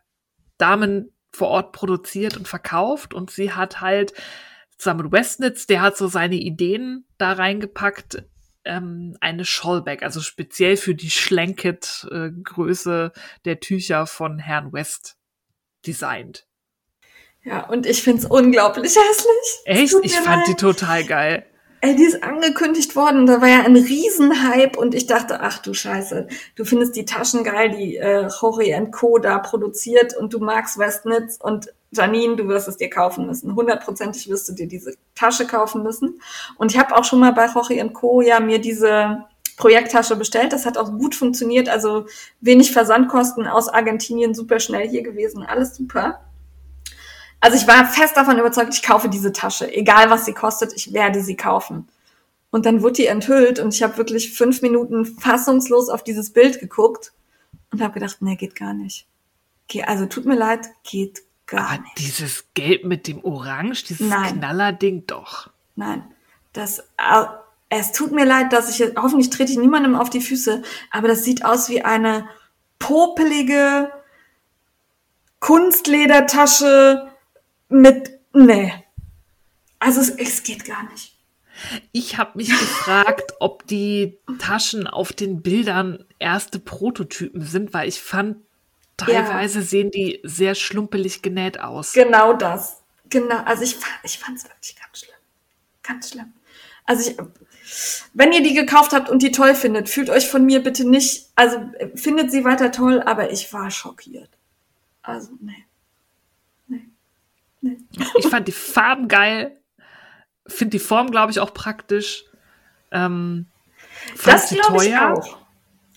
Damen 0.58 1.12
vor 1.32 1.50
Ort 1.50 1.72
produziert 1.72 2.36
und 2.36 2.48
verkauft. 2.48 3.14
Und 3.14 3.30
sie 3.30 3.52
hat 3.52 3.80
halt 3.80 4.14
zusammen 4.78 5.04
mit 5.04 5.12
Westnitz, 5.12 5.68
der 5.68 5.82
hat 5.82 5.98
so 5.98 6.08
seine 6.08 6.36
Ideen 6.36 7.06
da 7.20 7.34
reingepackt, 7.34 8.24
ähm, 8.66 9.16
eine 9.22 9.46
Schollback, 9.46 10.04
also 10.04 10.20
speziell 10.22 10.78
für 10.78 10.96
die 10.96 11.12
Schlanket-Größe 11.12 13.12
äh, 13.16 13.20
der 13.46 13.60
Tücher 13.60 14.08
von 14.08 14.40
Herrn 14.40 14.74
West 14.74 15.18
designt. 15.86 16.48
Ja, 17.44 17.68
und 17.68 17.86
ich 17.86 18.02
find's 18.02 18.26
unglaublich 18.26 18.96
hässlich. 18.96 19.62
Echt? 19.66 19.94
Ich 20.02 20.16
fand 20.16 20.38
leid. 20.38 20.48
die 20.48 20.56
total 20.56 21.06
geil. 21.06 21.46
Ey, 21.86 21.96
die 21.96 22.06
ist 22.06 22.24
angekündigt 22.24 22.96
worden, 22.96 23.28
da 23.28 23.42
war 23.42 23.48
ja 23.48 23.62
ein 23.62 23.76
Riesenhype 23.76 24.80
und 24.80 24.96
ich 24.96 25.06
dachte, 25.06 25.42
ach 25.42 25.60
du 25.60 25.76
Scheiße, 25.76 26.28
du 26.56 26.66
findest 26.66 26.96
die 26.96 27.06
Taschen 27.06 27.44
geil, 27.44 27.70
die 27.78 27.98
äh, 27.98 28.28
Jorge 28.42 28.90
Co. 28.90 29.20
da 29.20 29.38
produziert 29.38 30.18
und 30.18 30.34
du 30.34 30.40
magst 30.40 30.80
Westnitz 30.80 31.38
und 31.40 31.72
Janine, 31.92 32.38
du 32.38 32.48
wirst 32.48 32.68
es 32.68 32.78
dir 32.78 32.90
kaufen 32.90 33.28
müssen. 33.28 33.56
Hundertprozentig 33.56 34.28
wirst 34.32 34.50
du 34.50 34.54
dir 34.54 34.68
diese 34.68 34.96
Tasche 35.14 35.46
kaufen 35.46 35.84
müssen. 35.84 36.20
Und 36.58 36.72
ich 36.72 36.80
habe 36.80 36.98
auch 36.98 37.04
schon 37.04 37.20
mal 37.20 37.34
bei 37.34 37.46
Jorge 37.54 37.88
Co. 37.94 38.22
ja 38.22 38.40
mir 38.40 38.58
diese 38.58 39.24
Projekttasche 39.56 40.16
bestellt. 40.16 40.54
Das 40.54 40.66
hat 40.66 40.80
auch 40.80 40.92
gut 40.92 41.14
funktioniert. 41.14 41.70
Also 41.70 42.08
wenig 42.42 42.72
Versandkosten 42.72 43.46
aus 43.46 43.70
Argentinien, 43.70 44.34
super 44.34 44.60
schnell 44.60 44.90
hier 44.90 45.04
gewesen, 45.04 45.44
alles 45.44 45.76
super. 45.76 46.25
Also 47.46 47.58
ich 47.58 47.68
war 47.68 47.86
fest 47.86 48.18
davon 48.18 48.40
überzeugt, 48.40 48.74
ich 48.74 48.82
kaufe 48.82 49.08
diese 49.08 49.32
Tasche. 49.32 49.72
Egal 49.72 50.10
was 50.10 50.26
sie 50.26 50.34
kostet, 50.34 50.74
ich 50.74 50.94
werde 50.94 51.22
sie 51.22 51.36
kaufen. 51.36 51.88
Und 52.50 52.66
dann 52.66 52.82
wurde 52.82 52.94
die 52.94 53.06
enthüllt 53.06 53.60
und 53.60 53.72
ich 53.72 53.84
habe 53.84 53.98
wirklich 53.98 54.34
fünf 54.34 54.64
Minuten 54.64 55.06
fassungslos 55.06 55.90
auf 55.90 56.04
dieses 56.04 56.34
Bild 56.34 56.60
geguckt 56.60 57.14
und 57.72 57.84
habe 57.84 57.94
gedacht, 57.94 58.18
nee, 58.22 58.36
geht 58.36 58.56
gar 58.56 58.74
nicht. 58.74 59.06
Okay, 59.66 59.84
also 59.84 60.08
tut 60.08 60.26
mir 60.26 60.34
leid, 60.34 60.70
geht 60.82 61.22
gar 61.46 61.70
Aber 61.70 61.84
nicht. 61.84 62.00
Dieses 62.00 62.46
Gelb 62.56 62.84
mit 62.84 63.06
dem 63.06 63.24
Orange, 63.24 63.84
dieses 63.90 64.10
Nein. 64.10 64.40
Knallerding 64.40 65.06
doch. 65.06 65.52
Nein, 65.76 66.04
das, 66.52 66.82
es 67.70 67.92
tut 67.92 68.12
mir 68.12 68.26
leid, 68.26 68.54
dass 68.54 68.72
ich 68.72 68.80
jetzt, 68.80 68.98
hoffentlich 68.98 69.30
trete 69.30 69.52
ich 69.52 69.60
niemandem 69.60 69.94
auf 69.94 70.10
die 70.10 70.22
Füße, 70.22 70.64
aber 70.90 71.10
das 71.10 71.24
sieht 71.24 71.46
aus 71.46 71.70
wie 71.70 71.84
eine 71.84 72.28
popelige 72.80 73.92
Kunstledertasche 75.40 77.12
mit, 77.70 78.20
nee. 78.34 78.74
Also 79.80 80.02
es, 80.02 80.10
es 80.10 80.44
geht 80.44 80.66
gar 80.66 80.84
nicht. 80.92 81.16
Ich 81.92 82.18
habe 82.18 82.32
mich 82.36 82.50
gefragt, 82.50 83.34
ob 83.40 83.66
die 83.68 84.18
Taschen 84.40 84.88
auf 84.88 85.14
den 85.14 85.42
Bildern 85.42 86.06
erste 86.20 86.60
Prototypen 86.60 87.42
sind, 87.42 87.74
weil 87.74 87.88
ich 87.88 88.02
fand, 88.02 88.38
teilweise 88.98 89.60
ja. 89.60 89.66
sehen 89.66 89.92
die 89.92 90.20
sehr 90.24 90.56
schlumpelig 90.56 91.22
genäht 91.22 91.60
aus. 91.60 91.94
Genau 91.94 92.34
das. 92.34 92.82
Genau. 93.10 93.38
Also 93.44 93.64
ich, 93.64 93.78
ich 94.04 94.20
fand 94.20 94.38
es 94.38 94.46
wirklich 94.46 94.76
ganz 94.76 95.00
schlimm. 95.00 95.16
Ganz 95.84 96.10
schlimm. 96.10 96.34
Also 96.86 97.10
ich, 97.10 97.18
wenn 98.14 98.32
ihr 98.32 98.44
die 98.44 98.54
gekauft 98.54 98.94
habt 98.94 99.10
und 99.10 99.22
die 99.22 99.32
toll 99.32 99.56
findet, 99.56 99.90
fühlt 99.90 100.10
euch 100.10 100.28
von 100.28 100.46
mir 100.46 100.62
bitte 100.62 100.88
nicht, 100.88 101.30
also 101.36 101.58
findet 101.96 102.32
sie 102.32 102.46
weiter 102.46 102.72
toll, 102.72 103.02
aber 103.02 103.32
ich 103.32 103.52
war 103.54 103.72
schockiert. 103.72 104.30
Also, 105.02 105.32
nee. 105.42 105.66
Ich 108.18 108.28
fand 108.28 108.48
die 108.48 108.52
Farben 108.52 109.08
geil. 109.08 109.58
Finde 110.48 110.72
die 110.72 110.80
Form, 110.80 111.12
glaube 111.12 111.32
ich, 111.32 111.40
auch 111.40 111.54
praktisch. 111.54 112.26
Ähm, 112.92 113.48
das 114.24 114.50
glaube 114.50 114.86
ich 114.86 114.96
auch. 114.96 115.38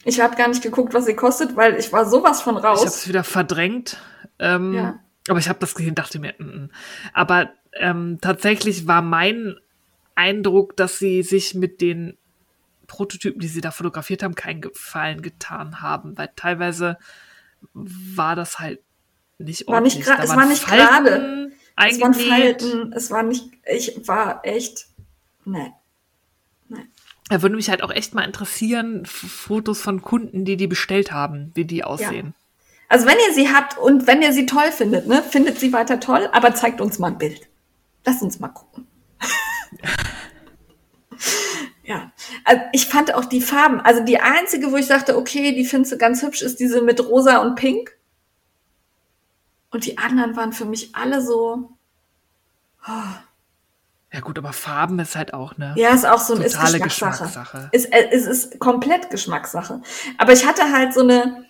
Ich 0.05 0.21
habe 0.21 0.37
gar 0.37 0.49
nicht 0.49 0.63
geguckt, 0.63 0.95
was 0.95 1.07
sie 1.07 1.15
kostet, 1.15 1.57
weil 1.57 1.77
ich 1.77 1.93
war 1.93 2.09
sowas 2.09 2.41
von 2.41 2.57
raus. 2.57 2.81
Ich 2.81 2.87
habe 2.87 2.97
es 2.97 3.09
wieder 3.09 3.25
verdrängt. 3.25 3.99
Ähm, 4.39 4.75
ja. 4.75 4.99
Aber 5.29 5.39
ich 5.39 5.49
habe 5.49 5.59
das 5.59 5.75
gesehen, 5.75 5.95
dachte 5.95 6.19
mir, 6.19 6.35
mm, 6.39 6.45
mm. 6.45 6.71
aber 7.13 7.51
ähm, 7.75 8.19
tatsächlich 8.23 8.87
war 8.87 9.03
mein 9.03 9.57
Eindruck, 10.15 10.77
dass 10.77 10.99
sie 10.99 11.23
sich 11.23 11.55
mit 11.55 11.83
den 11.83 12.17
Prototypen, 12.87 13.41
die 13.41 13.49
sie 13.49 13.61
da 13.61 13.71
fotografiert 13.71 14.23
haben, 14.23 14.35
keinen 14.35 14.63
Gefallen 14.63 15.21
getan 15.21 15.83
haben, 15.83 16.17
weil 16.17 16.31
teilweise 16.35 16.97
war 17.75 18.35
das 18.35 18.59
halt 18.59 18.81
nicht 19.37 19.69
ordentlich. 19.69 20.07
War 20.07 20.17
nicht 20.17 20.25
es 20.25 20.37
war 20.37 20.47
nicht 20.47 20.67
gerade. 20.67 21.53
Es 21.87 22.01
waren 22.01 22.15
Falten, 22.15 22.93
es 22.93 23.11
war 23.11 23.23
nicht, 23.23 23.51
ich 23.65 24.07
war 24.07 24.41
echt, 24.45 24.87
ne. 25.45 25.73
Nee. 26.69 26.87
Da 27.29 27.43
würde 27.43 27.57
mich 27.57 27.71
halt 27.71 27.83
auch 27.83 27.91
echt 27.91 28.15
mal 28.15 28.25
interessieren, 28.25 29.07
Fotos 29.07 29.81
von 29.81 30.03
Kunden, 30.03 30.45
die 30.45 30.57
die 30.57 30.67
bestellt 30.67 31.13
haben, 31.13 31.51
wie 31.55 31.65
die 31.65 31.85
aussehen. 31.85 32.29
Ja. 32.29 32.33
Also 32.89 33.07
wenn 33.07 33.19
ihr 33.29 33.35
sie 33.35 33.53
habt 33.53 33.77
und 33.77 34.07
wenn 34.07 34.23
ihr 34.23 34.33
sie 34.33 34.47
toll 34.47 34.73
findet, 34.73 35.07
ne, 35.07 35.23
findet 35.23 35.61
sie 35.61 35.73
weiter 35.73 36.01
toll, 36.01 36.29
aber 36.33 36.55
zeigt 36.55 36.81
uns 36.81 36.99
mal 36.99 37.09
ein 37.09 37.19
Bild. 37.19 37.47
Lass 38.05 38.23
uns 38.23 38.41
mal 38.41 38.49
gucken. 38.49 38.87
ja, 41.85 42.11
also 42.45 42.63
ich 42.73 42.87
fand 42.87 43.15
auch 43.15 43.27
die 43.27 43.43
Farben, 43.43 43.81
also 43.81 44.03
die 44.03 44.21
einzige, 44.21 44.73
wo 44.73 44.77
ich 44.77 44.89
dachte, 44.89 45.19
okay, 45.19 45.55
die 45.55 45.67
findest 45.67 45.93
du 45.93 45.99
ganz 45.99 46.23
hübsch, 46.23 46.41
ist 46.41 46.61
diese 46.61 46.81
mit 46.81 47.07
rosa 47.07 47.39
und 47.39 47.57
pink. 47.57 47.98
Und 49.71 49.85
die 49.85 49.99
anderen 49.99 50.37
waren 50.37 50.53
für 50.53 50.65
mich 50.65 50.95
alle 50.95 51.23
so. 51.23 51.71
Oh. 52.87 53.15
Ja 54.13 54.21
gut, 54.21 54.39
aber 54.39 54.55
Farben 54.55 54.99
ist 55.01 55.17
halt 55.17 55.35
auch 55.35 55.59
ne. 55.59 55.75
Ja, 55.77 55.91
ist 55.91 56.07
auch 56.07 56.19
so 56.19 56.35
eine 56.35 56.45
Geschmackssache. 56.45 56.81
Geschmackssache. 56.81 57.69
Ist, 57.73 57.93
äh, 57.93 58.09
es 58.11 58.27
ist 58.27 58.59
komplett 58.59 59.11
Geschmackssache. 59.11 59.83
Aber 60.17 60.33
ich 60.33 60.47
hatte 60.47 60.73
halt 60.73 60.95
so 60.95 61.01
eine, 61.01 61.45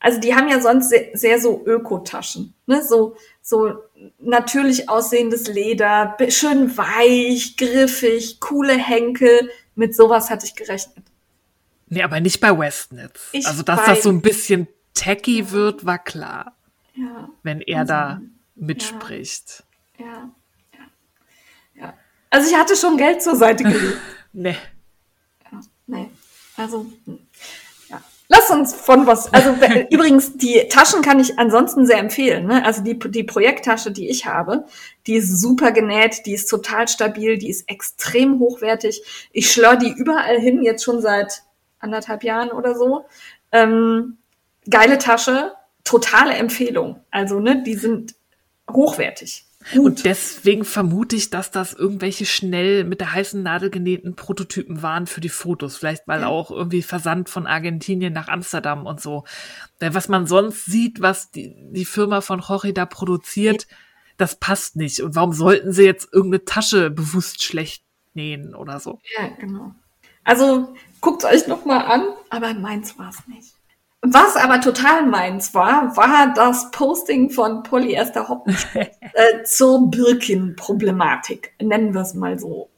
also 0.00 0.18
die 0.18 0.34
haben 0.34 0.48
ja 0.48 0.60
sonst 0.60 0.88
sehr, 0.88 1.10
sehr 1.14 1.40
so 1.40 1.62
Ökotaschen, 1.64 2.54
ne, 2.66 2.82
so 2.82 3.16
so 3.40 3.74
natürlich 4.18 4.88
aussehendes 4.88 5.46
Leder, 5.46 6.16
schön 6.28 6.76
weich, 6.76 7.56
griffig, 7.56 8.40
coole 8.40 8.74
Henkel. 8.74 9.50
Mit 9.74 9.94
sowas 9.94 10.28
hatte 10.28 10.44
ich 10.44 10.56
gerechnet. 10.56 11.04
Nee, 11.88 12.02
aber 12.02 12.20
nicht 12.20 12.40
bei 12.40 12.56
Westnitz. 12.56 13.28
Ich 13.32 13.46
also 13.46 13.62
dass 13.62 13.84
das 13.84 14.02
so 14.02 14.10
ein 14.10 14.22
bisschen 14.22 14.66
tacky 14.94 15.52
wird, 15.52 15.86
war 15.86 15.98
klar 15.98 16.56
ja. 16.94 17.28
wenn 17.42 17.60
er 17.60 17.80
also, 17.80 17.92
da 17.92 18.20
mitspricht. 18.54 19.64
Ja. 19.98 20.06
ja. 20.06 20.12
ja, 21.74 21.82
ja. 21.82 21.94
Also 22.30 22.50
ich 22.50 22.56
hatte 22.56 22.76
schon 22.76 22.96
Geld 22.96 23.22
zur 23.22 23.36
Seite 23.36 23.64
gelegt. 23.64 23.98
nee. 24.32 24.56
Ja, 25.50 25.60
nee. 25.86 26.10
Also, 26.56 26.86
hm. 27.04 27.18
ja. 27.88 28.00
Lass 28.28 28.50
uns 28.50 28.74
von 28.74 29.06
was. 29.06 29.32
Also 29.32 29.54
übrigens, 29.90 30.36
die 30.36 30.66
Taschen 30.68 31.02
kann 31.02 31.20
ich 31.20 31.38
ansonsten 31.38 31.86
sehr 31.86 31.98
empfehlen. 31.98 32.46
Ne? 32.46 32.64
Also 32.64 32.82
die, 32.82 32.98
die 32.98 33.24
Projekttasche, 33.24 33.90
die 33.90 34.08
ich 34.08 34.26
habe, 34.26 34.66
die 35.06 35.14
ist 35.14 35.40
super 35.40 35.72
genäht, 35.72 36.26
die 36.26 36.34
ist 36.34 36.46
total 36.46 36.88
stabil, 36.88 37.38
die 37.38 37.50
ist 37.50 37.68
extrem 37.68 38.38
hochwertig. 38.38 39.02
Ich 39.32 39.50
schlör 39.50 39.76
die 39.76 39.92
überall 39.92 40.38
hin, 40.38 40.62
jetzt 40.62 40.84
schon 40.84 41.00
seit 41.00 41.42
anderthalb 41.78 42.22
Jahren 42.24 42.50
oder 42.50 42.74
so. 42.74 43.04
Ähm, 43.50 44.18
geile 44.68 44.98
Tasche, 44.98 45.52
totale 45.84 46.34
Empfehlung. 46.34 47.00
Also, 47.10 47.40
ne, 47.40 47.62
die 47.62 47.74
sind 47.74 48.14
hochwertig. 48.70 49.46
Gut. 49.70 49.84
Und 49.84 50.04
deswegen 50.04 50.64
vermute 50.64 51.14
ich, 51.14 51.30
dass 51.30 51.50
das 51.50 51.72
irgendwelche 51.72 52.26
schnell 52.26 52.84
mit 52.84 53.00
der 53.00 53.12
heißen 53.12 53.42
Nadel 53.42 53.70
genähten 53.70 54.16
Prototypen 54.16 54.82
waren 54.82 55.06
für 55.06 55.20
die 55.20 55.28
Fotos. 55.28 55.76
Vielleicht 55.76 56.08
weil 56.08 56.22
ja. 56.22 56.26
auch 56.26 56.50
irgendwie 56.50 56.82
Versand 56.82 57.28
von 57.28 57.46
Argentinien 57.46 58.12
nach 58.12 58.28
Amsterdam 58.28 58.86
und 58.86 59.00
so. 59.00 59.24
Denn 59.80 59.94
was 59.94 60.08
man 60.08 60.26
sonst 60.26 60.64
sieht, 60.64 61.00
was 61.00 61.30
die, 61.30 61.54
die 61.70 61.84
Firma 61.84 62.20
von 62.20 62.40
Jorge 62.40 62.72
da 62.72 62.86
produziert, 62.86 63.66
ja. 63.70 63.76
das 64.16 64.36
passt 64.36 64.76
nicht. 64.76 65.00
Und 65.00 65.14
warum 65.14 65.32
sollten 65.32 65.72
sie 65.72 65.84
jetzt 65.84 66.12
irgendeine 66.12 66.44
Tasche 66.44 66.90
bewusst 66.90 67.42
schlecht 67.42 67.84
nähen 68.14 68.54
oder 68.54 68.80
so? 68.80 68.98
Ja, 69.16 69.28
genau. 69.38 69.74
Also 70.24 70.74
guckt 71.00 71.24
euch 71.24 71.46
noch 71.46 71.64
mal 71.64 71.84
an, 71.84 72.06
aber 72.30 72.54
meins 72.54 72.98
war 72.98 73.10
es 73.10 73.26
nicht. 73.28 73.54
Was 74.04 74.34
aber 74.34 74.60
total 74.60 75.06
meins 75.06 75.54
war, 75.54 75.96
war 75.96 76.34
das 76.34 76.72
Posting 76.72 77.30
von 77.30 77.62
Polyester 77.62 78.28
Hoppen 78.28 78.56
äh, 78.74 79.44
zur 79.44 79.88
Birkin-Problematik. 79.88 81.54
Nennen 81.62 81.94
wir 81.94 82.00
es 82.00 82.12
mal 82.12 82.36
so. 82.36 82.68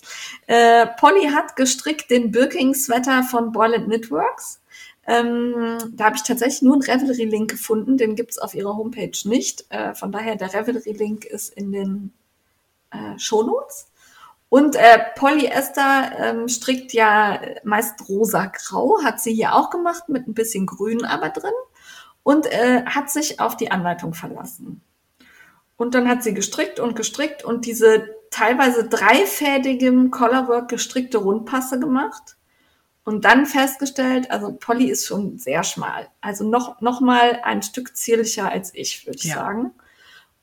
Äh, 0.47 0.87
Polly 0.99 1.31
hat 1.31 1.57
gestrickt 1.57 2.11
den 2.11 2.31
Birking-Sweater 2.31 3.23
von 3.23 3.53
Boyland 3.53 3.87
Knitworks. 3.87 4.61
Ähm, 5.07 5.79
da 5.93 6.05
habe 6.05 6.17
ich 6.17 6.25
tatsächlich 6.25 6.61
nur 6.61 6.75
einen 6.75 6.83
Revelry-Link 6.83 7.51
gefunden. 7.53 7.97
Den 7.97 8.17
gibt's 8.17 8.39
auf 8.39 8.55
ihrer 8.55 8.77
Homepage 8.77 9.17
nicht. 9.25 9.65
Äh, 9.71 9.95
von 9.95 10.13
daher, 10.13 10.37
der 10.37 10.53
Revelry-Link 10.53 11.25
ist 11.25 11.55
in 11.55 11.73
den 11.73 12.13
äh, 12.91 13.19
Shownotes. 13.19 13.91
Und 14.55 14.77
äh, 14.77 15.01
Polyester 15.17 16.13
ähm, 16.17 16.47
strickt 16.47 16.93
ja 16.93 17.41
meist 17.65 18.09
rosa-grau, 18.09 19.03
hat 19.03 19.21
sie 19.21 19.35
hier 19.35 19.53
auch 19.53 19.69
gemacht, 19.69 20.09
mit 20.09 20.29
ein 20.29 20.35
bisschen 20.35 20.65
Grün 20.65 21.05
aber 21.05 21.31
drin 21.31 21.51
und 22.23 22.47
äh, 22.47 22.85
hat 22.85 23.11
sich 23.11 23.41
auf 23.41 23.57
die 23.57 23.73
Anleitung 23.73 24.15
verlassen. 24.15 24.81
Und 25.77 25.97
dann 25.97 26.09
hat 26.09 26.23
sie 26.23 26.35
gestrickt 26.35 26.79
und 26.79 26.95
gestrickt 26.95 27.43
und 27.43 27.67
diese 27.67 28.15
teilweise 28.31 28.89
dreifädigem 28.89 30.13
Colorwork 30.13 30.69
gestrickte 30.69 31.19
Rundpasse 31.19 31.81
gemacht 31.81 32.37
und 33.03 33.25
dann 33.25 33.47
festgestellt, 33.47 34.31
also 34.31 34.53
Polly 34.53 34.89
ist 34.89 35.09
schon 35.09 35.37
sehr 35.37 35.65
schmal, 35.65 36.07
also 36.21 36.49
noch 36.49 36.81
noch 36.81 37.01
mal 37.01 37.41
ein 37.43 37.65
Stück 37.65 37.97
zierlicher 37.97 38.53
als 38.53 38.73
ich, 38.73 39.05
würde 39.05 39.19
ich 39.19 39.31
ja. 39.31 39.35
sagen. 39.35 39.73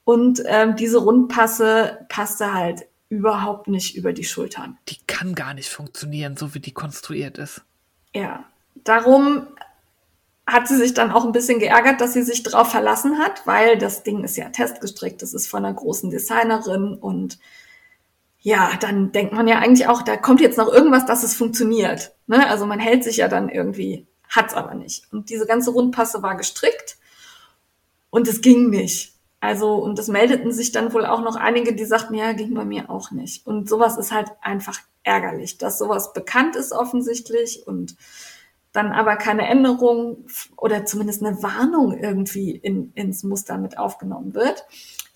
Und 0.04 0.44
ähm, 0.48 0.76
diese 0.76 0.98
Rundpasse 0.98 2.06
passte 2.10 2.54
halt 2.54 2.91
überhaupt 3.12 3.68
nicht 3.68 3.98
über 3.98 4.14
die 4.14 4.24
Schultern. 4.24 4.78
Die 4.88 4.96
kann 5.06 5.36
gar 5.36 5.54
nicht 5.54 5.70
funktionieren, 5.70 6.38
so 6.38 6.54
wie 6.54 6.62
die 6.62 6.72
konstruiert 6.72 7.38
ist. 7.38 7.62
Ja, 8.14 8.46
darum 8.74 9.48
hat 10.48 10.70
sie 10.70 10.78
sich 10.78 10.94
dann 10.94 11.12
auch 11.12 11.26
ein 11.26 11.34
bisschen 11.34 11.60
geärgert, 11.60 12.00
dass 12.00 12.14
sie 12.14 12.24
sich 12.24 12.42
drauf 12.44 12.72
verlassen 12.72 13.20
hat, 13.20 13.46
weil 13.46 13.78
das 13.78 14.04
Ding 14.04 14.24
ist 14.24 14.38
ja 14.38 14.50
testgestrickt, 14.50 15.22
das 15.22 15.34
ist 15.34 15.48
von 15.48 15.66
einer 15.66 15.74
großen 15.74 16.10
Designerin 16.10 16.94
und 16.94 17.38
ja, 18.40 18.72
dann 18.80 19.12
denkt 19.12 19.34
man 19.34 19.48
ja 19.48 19.60
eigentlich 19.60 19.88
auch, 19.88 20.02
da 20.02 20.16
kommt 20.16 20.40
jetzt 20.40 20.58
noch 20.58 20.72
irgendwas, 20.72 21.06
dass 21.06 21.24
es 21.24 21.36
funktioniert. 21.36 22.14
Ne? 22.28 22.48
Also 22.48 22.66
man 22.66 22.80
hält 22.80 23.04
sich 23.04 23.18
ja 23.18 23.28
dann 23.28 23.50
irgendwie, 23.50 24.08
hat's 24.30 24.54
aber 24.54 24.74
nicht. 24.74 25.12
Und 25.12 25.30
diese 25.30 25.46
ganze 25.46 25.72
Rundpasse 25.72 26.24
war 26.24 26.36
gestrickt 26.38 26.98
und 28.10 28.28
es 28.30 28.42
ging 28.42 28.70
nicht. 28.70 29.11
Also, 29.42 29.74
und 29.74 29.98
das 29.98 30.08
meldeten 30.08 30.52
sich 30.52 30.72
dann 30.72 30.94
wohl 30.94 31.06
auch 31.06 31.22
noch 31.22 31.36
einige, 31.36 31.74
die 31.74 31.84
sagten, 31.86 32.14
ja, 32.14 32.32
ging 32.34 32.54
bei 32.54 32.64
mir 32.64 32.92
auch 32.92 33.10
nicht. 33.10 33.46
Und 33.48 33.68
sowas 33.68 33.98
ist 33.98 34.12
halt 34.12 34.30
einfach 34.40 34.80
ärgerlich, 35.04 35.58
dass 35.58 35.80
sowas 35.80 36.14
bekannt 36.14 36.56
ist 36.56 36.72
offensichtlich 36.72 37.66
und 37.66 37.96
dann 38.72 38.92
aber 38.92 39.16
keine 39.18 39.48
Änderung 39.48 40.28
oder 40.56 40.86
zumindest 40.86 41.26
eine 41.26 41.42
Warnung 41.42 41.98
irgendwie 41.98 42.52
in, 42.52 42.94
ins 42.94 43.24
Muster 43.24 43.58
mit 43.58 43.80
aufgenommen 43.80 44.36
wird. 44.36 44.64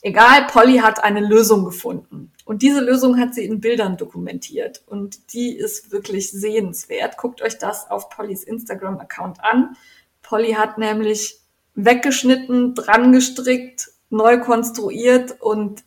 Egal, 0.01 0.47
Polly 0.47 0.77
hat 0.79 1.03
eine 1.03 1.21
Lösung 1.21 1.63
gefunden. 1.63 2.31
Und 2.45 2.63
diese 2.63 2.81
Lösung 2.81 3.19
hat 3.19 3.33
sie 3.35 3.45
in 3.45 3.61
Bildern 3.61 3.95
dokumentiert. 3.95 4.83
Und 4.87 5.33
die 5.33 5.55
ist 5.55 5.91
wirklich 5.91 6.31
sehenswert. 6.31 7.17
Guckt 7.17 7.41
euch 7.43 7.57
das 7.59 7.89
auf 7.89 8.09
Pollys 8.09 8.43
Instagram-Account 8.43 9.43
an. 9.43 9.77
Polly 10.21 10.53
hat 10.53 10.77
nämlich 10.77 11.39
weggeschnitten, 11.75 12.73
dran 12.73 13.11
gestrickt, 13.13 13.91
neu 14.15 14.39
konstruiert 14.39 15.39
und 15.39 15.83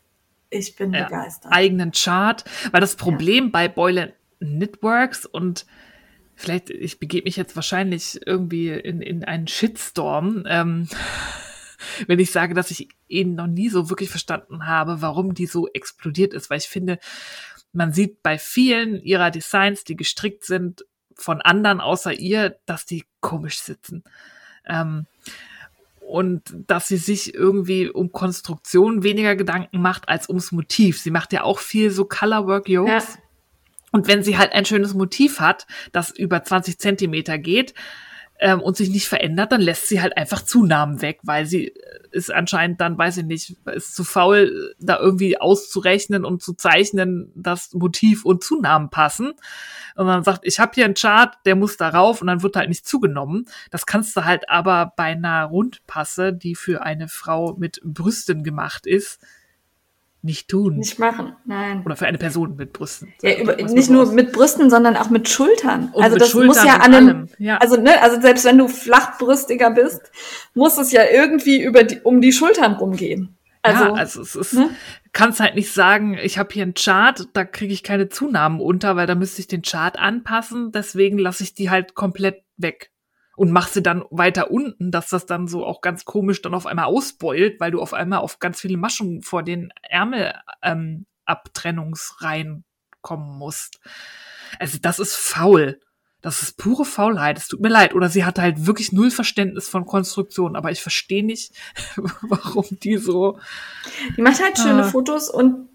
ich 0.51 0.77
bin 0.77 0.93
ja, 0.93 1.05
begeistert. 1.05 1.53
Eigenen 1.53 1.93
Chart, 1.93 2.45
weil 2.73 2.81
das 2.81 2.97
Problem 2.97 3.45
ja. 3.45 3.51
bei 3.51 3.69
Boylan 3.69 4.13
Knitworks 4.41 5.27
und 5.27 5.67
vielleicht, 6.35 6.71
ich 6.71 6.99
begebe 6.99 7.25
mich 7.25 7.37
jetzt 7.37 7.57
wahrscheinlich 7.57 8.21
irgendwie 8.25 8.71
in, 8.71 9.03
in 9.03 9.25
einen 9.25 9.49
Shitstorm, 9.49 10.45
ähm, 10.47 10.89
wenn 12.07 12.19
ich 12.19 12.31
sage, 12.31 12.55
dass 12.55 12.71
ich 12.71 12.89
ihn 13.09 13.35
noch 13.35 13.47
nie 13.47 13.69
so 13.69 13.91
wirklich 13.91 14.11
verstanden 14.11 14.67
habe, 14.67 15.03
warum 15.03 15.35
die 15.35 15.47
so 15.47 15.69
explodiert 15.69 16.33
ist, 16.33 16.51
weil 16.51 16.59
ich 16.59 16.69
finde, 16.69 16.99
man 17.73 17.93
sieht 17.93 18.23
bei 18.23 18.39
vielen 18.39 19.01
ihrer 19.03 19.31
Designs, 19.31 19.85
die 19.85 19.97
gestrickt 19.97 20.45
sind, 20.45 20.85
von 21.15 21.43
anderen 21.43 21.81
außer 21.81 22.13
ihr, 22.13 22.57
dass 22.65 22.87
die 22.87 23.05
komisch 23.21 23.61
sitzen. 23.61 24.05
Ähm, 24.65 25.07
und 26.09 26.43
dass 26.67 26.89
sie 26.89 26.97
sich 26.97 27.35
irgendwie 27.35 27.89
um 27.89 28.13
Konstruktion 28.13 29.03
weniger 29.03 29.37
Gedanken 29.37 29.83
macht 29.83 30.09
als 30.09 30.29
ums 30.29 30.53
Motiv. 30.53 30.99
Sie 30.99 31.11
macht 31.11 31.33
ja 31.35 31.43
auch 31.43 31.59
viel 31.59 31.91
so 31.91 32.07
Colorwork 32.07 32.69
Yokes. 32.69 33.15
Ja. 33.15 33.21
Und 33.93 34.09
wenn 34.09 34.23
sie 34.23 34.39
halt 34.39 34.53
ein 34.53 34.65
schönes 34.65 34.95
Motiv 34.95 35.41
hat, 35.41 35.67
das 35.93 36.11
über 36.11 36.43
20 36.43 36.79
Zentimeter 36.79 37.39
geht, 37.39 37.75
ähm, 38.41 38.61
und 38.61 38.77
sich 38.77 38.91
nicht 38.91 39.09
verändert, 39.09 39.53
dann 39.53 39.61
lässt 39.61 39.89
sie 39.89 40.01
halt 40.01 40.17
einfach 40.17 40.43
Zunahmen 40.43 41.03
weg, 41.03 41.19
weil 41.23 41.47
sie 41.47 41.69
äh, 41.69 41.73
ist 42.11 42.33
anscheinend 42.33 42.81
dann, 42.81 42.97
weiß 42.97 43.19
ich 43.19 43.25
nicht, 43.25 43.57
ist 43.67 43.95
zu 43.95 44.05
faul, 44.05 44.75
da 44.79 44.99
irgendwie 44.99 45.41
auszurechnen 45.41 46.25
und 46.25 46.43
zu 46.43 46.55
zeichnen, 46.55 47.33
dass 47.35 47.75
Motiv 47.75 48.25
und 48.25 48.45
Zunahmen 48.45 48.91
passen. 48.91 49.33
Und 49.97 50.07
dann 50.07 50.23
sagt, 50.25 50.47
ich 50.47 50.61
habe 50.61 50.73
hier 50.75 50.85
einen 50.85 50.95
Chart, 50.95 51.35
der 51.45 51.57
muss 51.57 51.77
darauf 51.77 52.21
und 52.21 52.29
dann 52.29 52.43
wird 52.43 52.57
halt 52.57 52.69
nicht 52.69 52.87
zugenommen. 52.87 53.47
Das 53.71 53.87
kannst 53.87 54.17
du 54.17 54.25
halt 54.25 54.49
aber 54.49 54.93
bei 54.97 55.05
einer 55.05 55.45
Rundpasse, 55.45 56.33
die 56.33 56.55
für 56.55 56.83
eine 56.83 57.09
Frau 57.09 57.57
mit 57.59 57.81
Brüsten 57.83 58.45
gemacht 58.45 58.87
ist, 58.87 59.21
nicht 60.23 60.49
tun. 60.49 60.79
Nicht 60.79 60.99
machen, 60.99 61.35
nein. 61.45 61.83
Oder 61.85 61.97
für 61.97 62.07
eine 62.07 62.19
Person 62.19 62.57
mit 62.57 62.73
Brüsten. 62.73 63.13
Ja, 63.23 63.39
über, 63.39 63.57
nicht 63.57 63.89
nur 63.89 64.13
mit 64.13 64.33
Brüsten, 64.33 64.69
sondern 64.69 64.97
auch 64.97 65.11
mit 65.11 65.29
Schultern. 65.29 65.91
Und 65.93 66.03
also 66.03 66.15
mit 66.15 66.23
das 66.23 66.31
Schultern 66.31 66.49
muss 66.49 66.65
ja 66.65 66.77
an 66.77 66.95
einem, 66.95 67.29
ja. 67.39 67.59
also 67.59 67.81
ne, 67.81 68.03
also 68.03 68.21
selbst 68.21 68.45
wenn 68.45 68.59
du 68.59 68.69
flachbrüstiger 68.69 69.71
bist, 69.71 70.01
muss 70.55 70.77
es 70.79 70.91
ja 70.91 71.03
irgendwie 71.11 71.63
über 71.63 71.85
die, 71.85 72.01
um 72.01 72.21
die 72.21 72.33
Schultern 72.33 72.75
rumgehen. 72.75 73.37
Also, 73.63 73.85
ja, 73.85 73.93
also 73.93 74.23
es 74.23 74.35
ist, 74.35 74.55
ne? 74.55 74.71
kannst 75.13 75.41
halt 75.41 75.55
nicht 75.55 75.73
sagen, 75.73 76.17
ich 76.21 76.39
habe 76.39 76.53
hier 76.53 76.63
einen 76.63 76.75
Chart, 76.75 77.29
da 77.33 77.45
kriege 77.45 77.73
ich 77.73 77.83
keine 77.83 78.09
Zunahmen 78.09 78.61
unter, 78.61 78.97
weil 78.97 79.07
da 79.07 79.15
müsste 79.15 79.41
ich 79.41 79.49
den 79.49 79.63
Chart 79.63 79.99
anpassen, 79.99 80.73
deswegen 80.73 81.19
lasse 81.19 81.43
ich 81.43 81.55
die 81.55 81.71
halt 81.71 81.95
komplett 81.95 82.43
weg 82.57 82.91
und 83.39 83.51
mach 83.53 83.69
sie 83.69 83.85
dann 83.85 84.03
weiter 84.11 84.51
unten, 84.51 84.91
dass 84.91 85.11
das 85.11 85.25
dann 85.25 85.47
so 85.47 85.65
auch 85.65 85.81
ganz 85.81 86.05
komisch 86.05 86.43
dann 86.43 86.55
auf 86.55 86.67
einmal 86.67 86.87
ausbeult, 86.87 87.61
weil 87.61 87.71
du 87.71 87.81
auf 87.81 87.95
einmal 87.95 88.19
auf 88.19 88.41
ganz 88.41 88.61
viele 88.61 88.77
Maschen 88.77 89.23
vor 89.23 89.45
den 89.45 89.73
Ärmelabtrennungsreihen 89.83 92.49
ähm, 92.49 92.65
kommen 93.01 93.39
musst. 93.39 93.79
Also 94.59 94.79
das 94.83 94.99
ist 94.99 95.15
faul. 95.15 95.79
Das 96.21 96.43
ist 96.43 96.59
pure 96.59 96.85
Faulheit. 96.85 97.39
Es 97.39 97.47
tut 97.47 97.61
mir 97.61 97.69
leid. 97.69 97.95
Oder 97.95 98.09
sie 98.09 98.25
hat 98.25 98.41
halt 98.41 98.67
wirklich 98.67 98.91
null 98.91 99.13
Verständnis 99.13 99.69
von 99.69 99.87
Konstruktion. 99.87 100.57
Aber 100.57 100.73
ich 100.73 100.83
verstehe 100.83 101.25
nicht, 101.25 101.53
warum 102.23 102.67
die 102.71 102.97
so. 102.97 103.39
Die 104.17 104.23
macht 104.23 104.43
halt 104.43 104.59
schöne 104.59 104.83
ah. 104.83 104.89
Fotos 104.89 105.31
und 105.31 105.69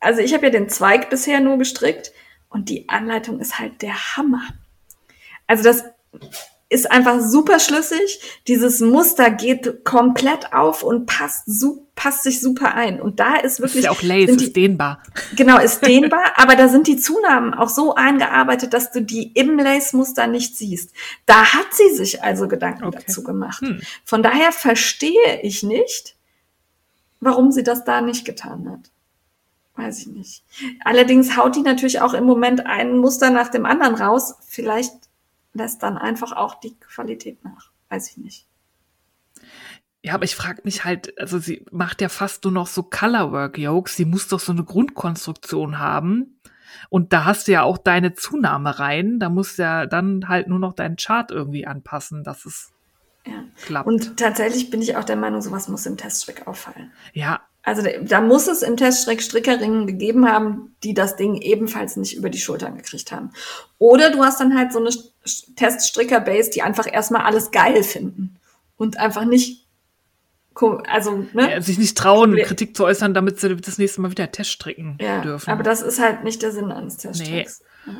also 0.00 0.22
ich 0.22 0.34
habe 0.34 0.46
ja 0.46 0.50
den 0.50 0.68
Zweig 0.68 1.08
bisher 1.08 1.38
nur 1.38 1.56
gestrickt 1.56 2.10
und 2.48 2.68
die 2.68 2.88
Anleitung 2.88 3.38
ist 3.38 3.60
halt 3.60 3.80
der 3.80 4.16
Hammer. 4.16 4.42
Also 5.46 5.62
das 5.62 5.84
ist 6.70 6.90
einfach 6.90 7.20
super 7.20 7.58
schlüssig. 7.58 8.20
Dieses 8.46 8.80
Muster 8.80 9.30
geht 9.30 9.84
komplett 9.84 10.52
auf 10.52 10.84
und 10.84 11.04
passt, 11.04 11.42
su 11.46 11.86
passt 11.96 12.22
sich 12.22 12.40
super 12.40 12.74
ein. 12.74 13.02
Und 13.02 13.20
da 13.20 13.34
ist 13.36 13.58
wirklich. 13.60 13.80
Ist 13.80 13.84
ja 13.84 13.90
auch 13.90 14.02
Lace, 14.02 14.36
die, 14.36 14.46
ist 14.46 14.56
dehnbar. 14.56 15.02
Genau, 15.36 15.58
ist 15.58 15.84
dehnbar, 15.84 16.22
aber 16.36 16.54
da 16.54 16.68
sind 16.68 16.86
die 16.86 16.96
Zunahmen 16.96 17.52
auch 17.52 17.68
so 17.68 17.94
eingearbeitet, 17.94 18.72
dass 18.72 18.92
du 18.92 19.02
die 19.02 19.32
im 19.32 19.58
Lace-Muster 19.58 20.28
nicht 20.28 20.56
siehst. 20.56 20.94
Da 21.26 21.44
hat 21.52 21.66
sie 21.72 21.94
sich 21.94 22.22
also 22.22 22.48
Gedanken 22.48 22.84
okay. 22.84 23.02
dazu 23.04 23.24
gemacht. 23.24 23.60
Hm. 23.60 23.82
Von 24.04 24.22
daher 24.22 24.52
verstehe 24.52 25.40
ich 25.42 25.64
nicht, 25.64 26.14
warum 27.18 27.50
sie 27.50 27.64
das 27.64 27.84
da 27.84 28.00
nicht 28.00 28.24
getan 28.24 28.70
hat. 28.70 28.90
Weiß 29.74 29.98
ich 29.98 30.06
nicht. 30.06 30.44
Allerdings 30.84 31.36
haut 31.36 31.56
die 31.56 31.62
natürlich 31.62 32.00
auch 32.00 32.14
im 32.14 32.24
Moment 32.24 32.64
ein 32.64 32.96
Muster 32.96 33.30
nach 33.30 33.48
dem 33.48 33.66
anderen 33.66 33.96
raus. 33.96 34.36
Vielleicht 34.46 34.92
lässt 35.52 35.82
dann 35.82 35.98
einfach 35.98 36.32
auch 36.32 36.60
die 36.60 36.78
Qualität 36.78 37.44
nach. 37.44 37.70
Weiß 37.88 38.10
ich 38.10 38.16
nicht. 38.16 38.46
Ja, 40.02 40.14
aber 40.14 40.24
ich 40.24 40.34
frage 40.34 40.62
mich 40.64 40.84
halt, 40.84 41.18
also 41.18 41.38
sie 41.38 41.66
macht 41.70 42.00
ja 42.00 42.08
fast 42.08 42.44
nur 42.44 42.52
noch 42.52 42.66
so 42.66 42.82
Colorwork-Yokes. 42.82 43.96
Sie 43.96 44.06
muss 44.06 44.28
doch 44.28 44.40
so 44.40 44.52
eine 44.52 44.64
Grundkonstruktion 44.64 45.78
haben. 45.78 46.40
Und 46.88 47.12
da 47.12 47.24
hast 47.24 47.48
du 47.48 47.52
ja 47.52 47.62
auch 47.62 47.78
deine 47.78 48.14
Zunahme 48.14 48.78
rein. 48.78 49.18
Da 49.18 49.28
musst 49.28 49.58
du 49.58 49.62
ja 49.62 49.86
dann 49.86 50.28
halt 50.28 50.48
nur 50.48 50.58
noch 50.58 50.72
deinen 50.72 50.96
Chart 50.96 51.30
irgendwie 51.30 51.66
anpassen, 51.66 52.24
dass 52.24 52.46
es 52.46 52.72
ja. 53.26 53.44
klappt. 53.56 53.86
Und 53.86 54.16
tatsächlich 54.16 54.70
bin 54.70 54.80
ich 54.80 54.96
auch 54.96 55.04
der 55.04 55.16
Meinung, 55.16 55.42
sowas 55.42 55.68
muss 55.68 55.84
im 55.84 55.98
Teststrick 55.98 56.46
auffallen. 56.46 56.92
Ja, 57.12 57.40
also 57.62 57.82
da 58.02 58.20
muss 58.20 58.46
es 58.46 58.62
im 58.62 58.76
Teststrick 58.76 59.22
Strickerinnen 59.22 59.86
gegeben 59.86 60.26
haben, 60.26 60.74
die 60.82 60.94
das 60.94 61.16
Ding 61.16 61.36
ebenfalls 61.36 61.96
nicht 61.96 62.16
über 62.16 62.30
die 62.30 62.38
Schultern 62.38 62.76
gekriegt 62.76 63.12
haben. 63.12 63.30
Oder 63.78 64.10
du 64.10 64.24
hast 64.24 64.40
dann 64.40 64.56
halt 64.56 64.72
so 64.72 64.78
eine 64.78 64.90
Teststricker-Base, 65.56 66.50
die 66.50 66.62
einfach 66.62 66.90
erstmal 66.90 67.22
alles 67.22 67.50
geil 67.50 67.82
finden 67.82 68.38
und 68.76 68.98
einfach 68.98 69.24
nicht 69.24 69.66
also 70.88 71.26
ne? 71.32 71.52
Ja, 71.52 71.62
sich 71.62 71.78
nicht 71.78 71.96
trauen, 71.96 72.36
Kritik 72.36 72.76
zu 72.76 72.84
äußern, 72.84 73.14
damit 73.14 73.40
sie 73.40 73.56
das 73.56 73.78
nächste 73.78 74.02
Mal 74.02 74.10
wieder 74.10 74.30
Test 74.30 74.50
stricken 74.50 74.98
ja, 75.00 75.22
dürfen. 75.22 75.48
Aber 75.48 75.62
das 75.62 75.80
ist 75.80 76.00
halt 76.00 76.22
nicht 76.22 76.42
der 76.42 76.52
Sinn 76.52 76.70
eines 76.70 76.98
Teststricks. 76.98 77.62
Nee. 77.86 77.94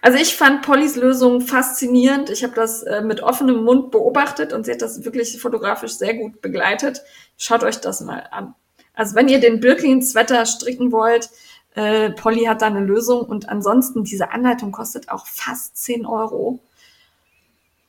Also 0.00 0.18
ich 0.18 0.34
fand 0.34 0.62
Pollys 0.62 0.96
Lösung 0.96 1.42
faszinierend. 1.42 2.28
Ich 2.30 2.42
habe 2.42 2.54
das 2.54 2.82
äh, 2.82 3.02
mit 3.02 3.22
offenem 3.22 3.62
Mund 3.62 3.92
beobachtet 3.92 4.52
und 4.52 4.64
sie 4.64 4.72
hat 4.72 4.82
das 4.82 5.04
wirklich 5.04 5.40
fotografisch 5.40 5.92
sehr 5.92 6.14
gut 6.14 6.40
begleitet. 6.40 7.02
Schaut 7.36 7.62
euch 7.62 7.80
das 7.80 8.00
mal 8.00 8.26
an. 8.32 8.54
Also 8.94 9.14
wenn 9.14 9.28
ihr 9.28 9.40
den 9.40 9.60
Birkin-Sweater 9.60 10.44
stricken 10.46 10.92
wollt, 10.92 11.30
äh, 11.74 12.10
Polly 12.10 12.44
hat 12.44 12.62
da 12.62 12.66
eine 12.66 12.80
Lösung 12.80 13.22
und 13.22 13.48
ansonsten 13.48 14.04
diese 14.04 14.30
Anleitung 14.30 14.72
kostet 14.72 15.08
auch 15.08 15.26
fast 15.26 15.76
10 15.78 16.04
Euro. 16.04 16.60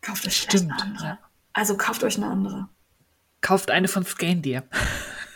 Kauft 0.01 0.25
euch 0.25 0.37
Stimmt, 0.37 0.71
eine 0.71 0.81
andere. 0.81 1.17
Also 1.53 1.75
kauft 1.75 2.03
euch 2.03 2.17
eine 2.17 2.27
andere. 2.27 2.69
Kauft 3.41 3.71
eine 3.71 3.87
von 3.87 4.05
Scandir. 4.05 4.63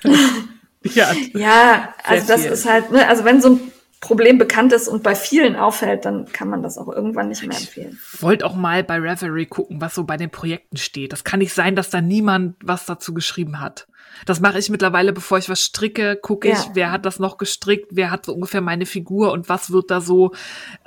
ja, 0.84 1.12
ja 1.34 1.94
also 2.04 2.28
das 2.28 2.42
viel. 2.42 2.52
ist 2.52 2.66
halt, 2.66 2.92
ne, 2.92 3.08
also 3.08 3.26
wenn 3.26 3.42
so 3.42 3.50
ein 3.50 3.72
Problem 4.00 4.38
bekannt 4.38 4.74
ist 4.74 4.88
und 4.88 5.04
bei 5.04 5.16
vielen 5.16 5.56
auffällt, 5.56 6.06
dann 6.06 6.32
kann 6.32 6.50
man 6.50 6.62
das 6.64 6.78
auch 6.78 6.88
irgendwann 6.88 7.30
nicht 7.30 7.46
mehr 7.46 7.58
empfehlen. 7.58 8.00
Wollt 8.20 8.44
auch 8.44 8.56
mal 8.56 8.84
bei 8.84 8.98
Reverie 9.00 9.48
gucken, 9.48 9.82
was 9.82 9.96
so 9.96 10.04
bei 10.04 10.18
den 10.18 10.30
Projekten 10.30 10.78
steht. 10.78 11.12
Das 11.12 11.24
kann 11.24 11.40
nicht 11.40 11.54
sein, 11.54 11.76
dass 11.76 11.90
da 11.90 12.00
niemand 12.00 12.56
was 12.62 12.86
dazu 12.86 13.14
geschrieben 13.14 13.60
hat. 13.60 13.88
Das 14.26 14.40
mache 14.40 14.60
ich 14.60 14.70
mittlerweile, 14.70 15.14
bevor 15.14 15.38
ich 15.38 15.50
was 15.50 15.62
stricke, 15.62 16.16
gucke 16.22 16.48
ich, 16.50 16.58
Ja. 16.58 16.72
wer 16.74 16.92
hat 16.92 17.06
das 17.06 17.20
noch 17.20 17.38
gestrickt, 17.38 17.88
wer 17.92 18.12
hat 18.12 18.26
so 18.26 18.34
ungefähr 18.34 18.62
meine 18.62 18.86
Figur 18.86 19.32
und 19.32 19.50
was 19.50 19.72
wird 19.72 19.92
da 19.92 20.02
so 20.02 20.32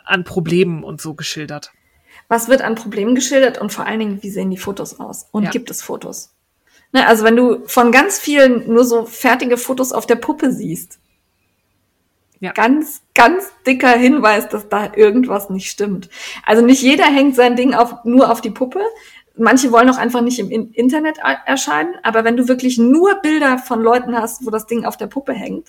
an 0.04 0.24
Problemen 0.24 0.82
und 0.84 1.00
so 1.00 1.14
geschildert. 1.14 1.72
Was 2.28 2.48
wird 2.48 2.62
an 2.62 2.74
Problemen 2.74 3.14
geschildert 3.14 3.58
und 3.58 3.72
vor 3.72 3.86
allen 3.86 3.98
Dingen, 3.98 4.22
wie 4.22 4.30
sehen 4.30 4.50
die 4.50 4.56
Fotos 4.56 5.00
aus? 5.00 5.26
Und 5.32 5.44
Ja. 5.44 5.50
gibt 5.50 5.70
es 5.70 5.82
Fotos? 5.82 6.32
Ne, 6.92 7.06
also 7.06 7.24
wenn 7.24 7.36
du 7.36 7.66
von 7.66 7.92
ganz 7.92 8.18
vielen 8.18 8.72
nur 8.72 8.84
so 8.84 9.04
fertige 9.06 9.56
Fotos 9.56 9.92
auf 9.92 10.06
der 10.06 10.16
Puppe 10.16 10.52
siehst, 10.52 10.98
Ja. 12.40 12.52
ganz, 12.52 13.02
ganz 13.14 13.52
dicker 13.66 13.90
Hinweis, 13.92 14.48
dass 14.48 14.68
da 14.68 14.92
irgendwas 14.96 15.50
nicht 15.50 15.70
stimmt. 15.70 16.08
Also 16.44 16.64
nicht 16.64 16.82
jeder 16.82 17.04
hängt 17.04 17.36
sein 17.36 17.54
Ding 17.54 17.74
auf, 17.74 18.04
nur 18.04 18.30
auf 18.30 18.40
die 18.40 18.50
Puppe. 18.50 18.80
Manche 19.40 19.72
wollen 19.72 19.88
auch 19.90 19.98
einfach 19.98 20.20
nicht 20.20 20.38
im 20.38 20.50
In- 20.50 20.70
Internet 20.72 21.18
er- 21.18 21.46
erscheinen. 21.46 21.94
Aber 22.02 22.24
wenn 22.24 22.36
du 22.36 22.46
wirklich 22.48 22.78
nur 22.78 23.14
Bilder 23.22 23.58
von 23.58 23.80
Leuten 23.82 24.14
hast, 24.16 24.44
wo 24.46 24.50
das 24.50 24.66
Ding 24.66 24.84
auf 24.84 24.96
der 24.96 25.06
Puppe 25.06 25.32
hängt 25.32 25.68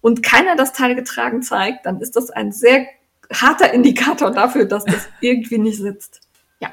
und 0.00 0.22
keiner 0.22 0.56
das 0.56 0.72
Teil 0.72 0.94
getragen 0.94 1.42
zeigt, 1.42 1.86
dann 1.86 2.00
ist 2.00 2.16
das 2.16 2.30
ein 2.30 2.52
sehr 2.52 2.86
harter 3.32 3.72
Indikator 3.72 4.30
dafür, 4.30 4.64
dass 4.64 4.84
das 4.84 5.08
irgendwie 5.20 5.58
nicht 5.58 5.78
sitzt. 5.78 6.20
Ja, 6.60 6.70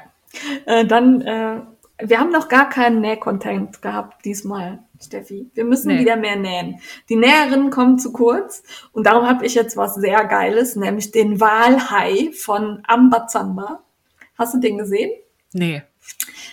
äh, 0.66 0.84
dann, 0.84 1.20
äh, 1.22 1.60
wir 2.02 2.18
haben 2.18 2.30
noch 2.32 2.48
gar 2.48 2.68
keinen 2.68 3.00
Nähcontent 3.00 3.80
gehabt 3.82 4.24
diesmal, 4.24 4.80
Steffi. 5.02 5.50
Wir 5.54 5.64
müssen 5.64 5.88
Nee. 5.88 6.00
wieder 6.00 6.16
mehr 6.16 6.36
nähen. 6.36 6.80
Die 7.08 7.16
Näherinnen 7.16 7.70
kommen 7.70 7.98
zu 7.98 8.12
kurz 8.12 8.62
und 8.92 9.06
darum 9.06 9.26
habe 9.28 9.46
ich 9.46 9.54
jetzt 9.54 9.76
was 9.76 9.94
sehr 9.94 10.24
Geiles, 10.24 10.76
nämlich 10.76 11.10
den 11.12 11.40
Walhai 11.40 12.30
von 12.32 12.82
Ambazamba. 12.86 13.82
Hast 14.36 14.54
du 14.54 14.58
den 14.60 14.78
gesehen? 14.78 15.10
Nee. 15.52 15.82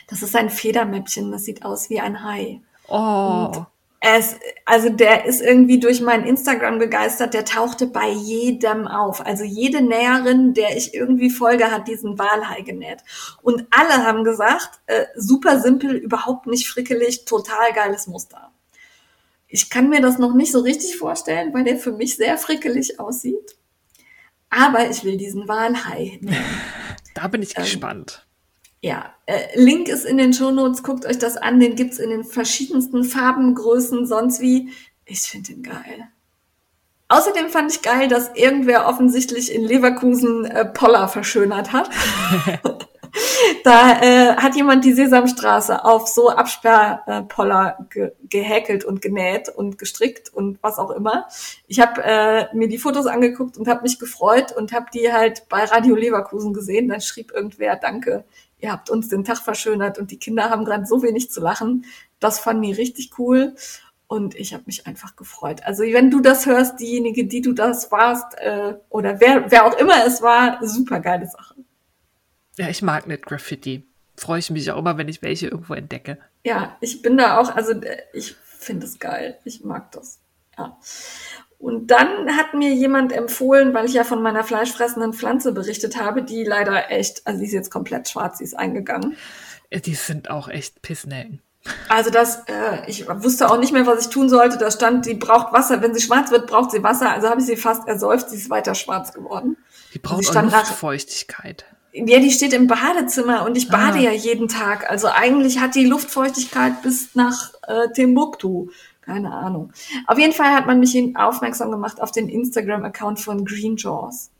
Das 0.07 0.21
ist 0.21 0.35
ein 0.35 0.49
Federmäppchen, 0.49 1.31
das 1.31 1.43
sieht 1.43 1.65
aus 1.65 1.89
wie 1.89 1.99
ein 1.99 2.23
Hai. 2.23 2.61
Oh. 2.88 3.65
Es, 3.99 4.35
also 4.65 4.89
der 4.89 5.25
ist 5.25 5.41
irgendwie 5.41 5.79
durch 5.79 6.01
mein 6.01 6.23
Instagram 6.23 6.77
begeistert, 6.77 7.34
der 7.34 7.45
tauchte 7.45 7.88
bei 7.88 8.09
jedem 8.09 8.88
auf. 8.88 9.25
Also 9.25 9.43
jede 9.43 9.81
Näherin, 9.81 10.53
der 10.53 10.77
ich 10.77 10.93
irgendwie 10.93 11.31
folge, 11.31 11.71
hat 11.71 11.88
diesen 11.88 12.17
Walhai 12.19 12.61
genäht. 12.61 12.99
Und 13.41 13.65
alle 13.71 14.05
haben 14.05 14.23
gesagt, 14.23 14.79
äh, 14.85 15.05
super 15.15 15.59
simpel, 15.59 15.95
überhaupt 15.95 16.45
nicht 16.45 16.69
frickelig, 16.69 17.25
total 17.25 17.73
geiles 17.73 18.05
Muster. 18.07 18.51
Ich 19.47 19.69
kann 19.69 19.89
mir 19.89 19.99
das 20.01 20.19
noch 20.19 20.34
nicht 20.34 20.51
so 20.51 20.59
richtig 20.59 20.97
vorstellen, 20.97 21.53
weil 21.53 21.63
der 21.63 21.77
für 21.77 21.91
mich 21.91 22.15
sehr 22.17 22.38
frickelig 22.38 22.99
aussieht. 22.99 23.55
Aber 24.49 24.89
ich 24.89 25.03
will 25.03 25.17
diesen 25.17 25.47
Walhai 25.47 26.19
nähen. 26.21 26.45
Da 27.15 27.27
bin 27.29 27.41
Ähm, 27.41 27.47
ich 27.49 27.55
gespannt. 27.55 28.26
Ja, 28.81 29.13
äh, 29.25 29.39
Link 29.55 29.87
ist 29.87 30.05
in 30.05 30.17
den 30.17 30.33
Shownotes, 30.33 30.83
guckt 30.83 31.05
euch 31.05 31.17
das 31.17 31.35
an, 31.35 31.59
den 31.59 31.75
gibt's 31.75 31.97
in 31.97 32.09
den 32.09 32.23
verschiedensten 32.23 33.03
Farben, 33.03 33.55
Größen, 33.55 34.05
sonst 34.05 34.39
wie. 34.39 34.71
Ich 35.05 35.21
finde 35.21 35.53
den 35.53 35.63
geil. 35.63 36.09
Außerdem 37.09 37.49
fand 37.49 37.71
ich 37.71 37.81
geil, 37.81 38.09
dass 38.09 38.35
irgendwer 38.35 38.87
offensichtlich 38.87 39.53
in 39.53 39.63
Leverkusen 39.63 40.45
äh, 40.45 40.65
Poller 40.65 41.07
verschönert 41.07 41.71
hat. 41.71 41.89
da 43.63 44.01
äh, 44.01 44.35
hat 44.35 44.55
jemand 44.55 44.83
die 44.83 44.93
Sesamstraße 44.93 45.85
auf 45.85 46.07
so 46.07 46.29
Absperrpoller 46.29 47.77
äh, 47.79 47.83
ge 47.89 48.11
gehäkelt 48.29 48.83
und 48.83 49.01
genäht 49.01 49.47
und 49.47 49.77
gestrickt 49.77 50.33
und 50.33 50.59
was 50.61 50.79
auch 50.79 50.91
immer. 50.91 51.27
Ich 51.67 51.79
habe 51.79 52.03
äh, 52.03 52.53
mir 52.53 52.67
die 52.67 52.77
Fotos 52.77 53.05
angeguckt 53.05 53.57
und 53.57 53.69
habe 53.69 53.83
mich 53.83 53.99
gefreut 53.99 54.51
und 54.51 54.73
habe 54.73 54.87
die 54.93 55.13
halt 55.13 55.47
bei 55.47 55.63
Radio 55.63 55.95
Leverkusen 55.95 56.53
gesehen. 56.53 56.89
Dann 56.89 56.99
schrieb 56.99 57.31
irgendwer, 57.31 57.77
danke, 57.77 58.25
ihr 58.59 58.71
habt 58.71 58.89
uns 58.89 59.09
den 59.09 59.23
Tag 59.23 59.38
verschönert 59.38 59.97
und 59.97 60.11
die 60.11 60.17
Kinder 60.17 60.49
haben 60.49 60.65
gerade 60.65 60.85
so 60.85 61.03
wenig 61.03 61.31
zu 61.31 61.41
lachen. 61.41 61.85
Das 62.19 62.39
fanden 62.39 62.63
die 62.63 62.73
richtig 62.73 63.17
cool. 63.19 63.55
Und 64.07 64.35
ich 64.35 64.53
habe 64.53 64.63
mich 64.67 64.88
einfach 64.88 65.17
gefreut. 65.17 65.63
Also 65.65 65.84
wenn 65.84 66.09
du 66.09 66.21
das 66.21 66.45
hörst, 66.45 66.79
diejenige, 66.79 67.25
die 67.25 67.41
du 67.41 67.51
das 67.51 67.91
warst, 67.91 68.38
äh, 68.38 68.75
oder 68.89 69.19
wer, 69.19 69.51
wer 69.51 69.65
auch 69.65 69.77
immer 69.77 70.05
es 70.05 70.21
war, 70.21 70.65
super 70.65 71.01
geile 71.01 71.27
Sache. 71.27 71.55
Ja, 72.57 72.69
ich 72.69 72.81
mag 72.81 73.05
nicht 73.05 73.25
Graffiti. 73.25 73.84
Freue 74.15 74.39
ich 74.39 74.49
mich 74.49 74.71
auch 74.71 74.79
immer, 74.79 74.97
wenn 74.97 75.09
ich 75.09 75.21
welche 75.21 75.47
irgendwo 75.47 75.73
entdecke. 75.73 76.17
Ja, 76.43 76.77
ich 76.79 77.01
bin 77.01 77.17
da 77.17 77.38
auch, 77.38 77.53
also 77.53 77.73
äh, 77.73 77.97
ich 78.13 78.35
finde 78.43 78.85
es 78.85 78.97
geil. 78.97 79.38
Ich 79.43 79.63
mag 79.63 79.91
das. 79.91 80.21
Ja. 80.57 80.77
Und 81.59 81.88
dann 81.88 82.38
hat 82.38 82.53
mir 82.53 82.73
jemand 82.73 83.11
empfohlen, 83.11 83.73
weil 83.73 83.85
ich 83.85 83.93
ja 83.93 84.03
von 84.03 84.21
meiner 84.21 84.43
fleischfressenden 84.43 85.13
Pflanze 85.13 85.51
berichtet 85.53 85.99
habe, 85.99 86.21
die 86.21 86.43
leider 86.43 86.91
echt, 86.91 87.25
also 87.25 87.39
die 87.39 87.47
ist 87.47 87.53
jetzt 87.53 87.71
komplett 87.71 88.07
schwarz, 88.07 88.38
die 88.38 88.43
ist 88.43 88.53
eingegangen. 88.57 89.17
Die 89.71 89.95
sind 89.95 90.29
auch 90.29 90.47
echt 90.49 90.81
Pissnelken. 90.81 91.41
Also 91.89 92.09
das, 92.11 92.43
äh, 92.47 92.88
ich 92.88 93.05
wusste 93.09 93.49
auch 93.51 93.57
nicht 93.59 93.73
mehr, 93.73 93.85
was 93.85 94.05
ich 94.05 94.09
tun 94.13 94.29
sollte. 94.29 94.57
Da 94.57 94.71
stand, 94.71 95.05
die 95.05 95.15
braucht 95.15 95.51
Wasser. 95.51 95.81
Wenn 95.81 95.93
sie 95.93 95.99
schwarz 96.01 96.31
wird, 96.31 96.47
braucht 96.47 96.71
sie 96.71 96.81
Wasser. 96.84 97.11
Also 97.11 97.27
habe 97.29 97.41
ich 97.41 97.47
sie 97.47 97.57
fast 97.57 97.88
ersäuft. 97.88 98.29
Sie 98.29 98.38
ist 98.38 98.49
weiter 98.49 98.73
schwarz 98.75 99.11
geworden. 99.11 99.57
Die 99.93 99.99
brauchen 99.99 100.21
Sie 100.21 100.27
auch 100.29 100.31
stand 100.31 100.51
nach- 100.51 100.59
Luftfeuchtigkeit. 100.69 101.65
Ja, 101.91 102.19
die 102.19 102.31
steht 102.31 102.53
im 102.53 102.67
Badezimmer 102.67 103.43
und 103.45 103.57
ich 103.57 103.67
bade 103.69 103.97
Ah. 103.97 104.01
ja 104.01 104.11
jeden 104.11 104.47
Tag. 104.47 104.89
Also 104.89 105.07
eigentlich 105.07 105.59
hat 105.59 105.73
die 105.75 105.85
Luftfeuchtigkeit 105.85 106.81
bis 106.84 107.15
nach 107.15 107.51
äh, 107.67 107.91
Timbuktu. 107.93 108.69
Keine 109.07 109.31
Ahnung. 109.31 109.71
Auf 110.05 110.19
jeden 110.19 110.34
Fall 110.34 110.53
hat 110.53 110.67
man 110.67 110.81
mich 110.81 111.15
aufmerksam 111.15 111.71
gemacht 111.71 112.01
auf 112.01 112.11
den 112.11 112.27
Instagram-Account 112.27 113.21
von 113.21 113.45
Green 113.45 113.77
Jaws. 113.77 114.31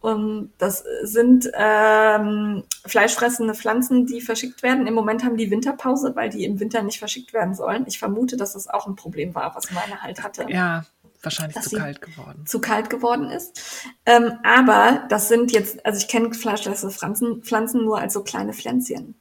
Und 0.00 0.52
das 0.58 0.84
sind 1.02 1.50
ähm, 1.54 2.62
fleischfressende 2.86 3.54
Pflanzen, 3.54 4.06
die 4.06 4.20
verschickt 4.20 4.62
werden. 4.62 4.86
Im 4.86 4.94
Moment 4.94 5.24
haben 5.24 5.36
die 5.36 5.50
Winterpause, 5.50 6.14
weil 6.14 6.30
die 6.30 6.44
im 6.44 6.60
Winter 6.60 6.84
nicht 6.84 7.00
verschickt 7.00 7.32
werden 7.32 7.56
sollen. 7.56 7.86
Ich 7.88 7.98
vermute, 7.98 8.36
dass 8.36 8.52
das 8.52 8.68
auch 8.68 8.86
ein 8.86 8.94
Problem 8.94 9.34
war, 9.34 9.56
was 9.56 9.72
meine 9.72 10.00
halt 10.00 10.22
hatte 10.22 10.46
Ja, 10.48 10.84
wahrscheinlich 11.20 11.60
zu 11.60 11.76
kalt 11.76 12.00
geworden. 12.00 12.46
zu 12.46 12.60
kalt 12.60 12.90
geworden 12.90 13.32
ist. 13.32 13.82
Ähm, 14.06 14.34
aber 14.44 15.06
das 15.08 15.26
sind 15.26 15.50
jetzt, 15.50 15.84
also 15.84 15.98
ich 15.98 16.06
kenne 16.06 16.32
fleischlose 16.32 16.92
Pflanzen, 16.92 17.42
Pflanzen 17.42 17.84
nur 17.84 17.98
als 17.98 18.12
so 18.12 18.22
kleine 18.22 18.52
Pflänzchen. 18.52 19.16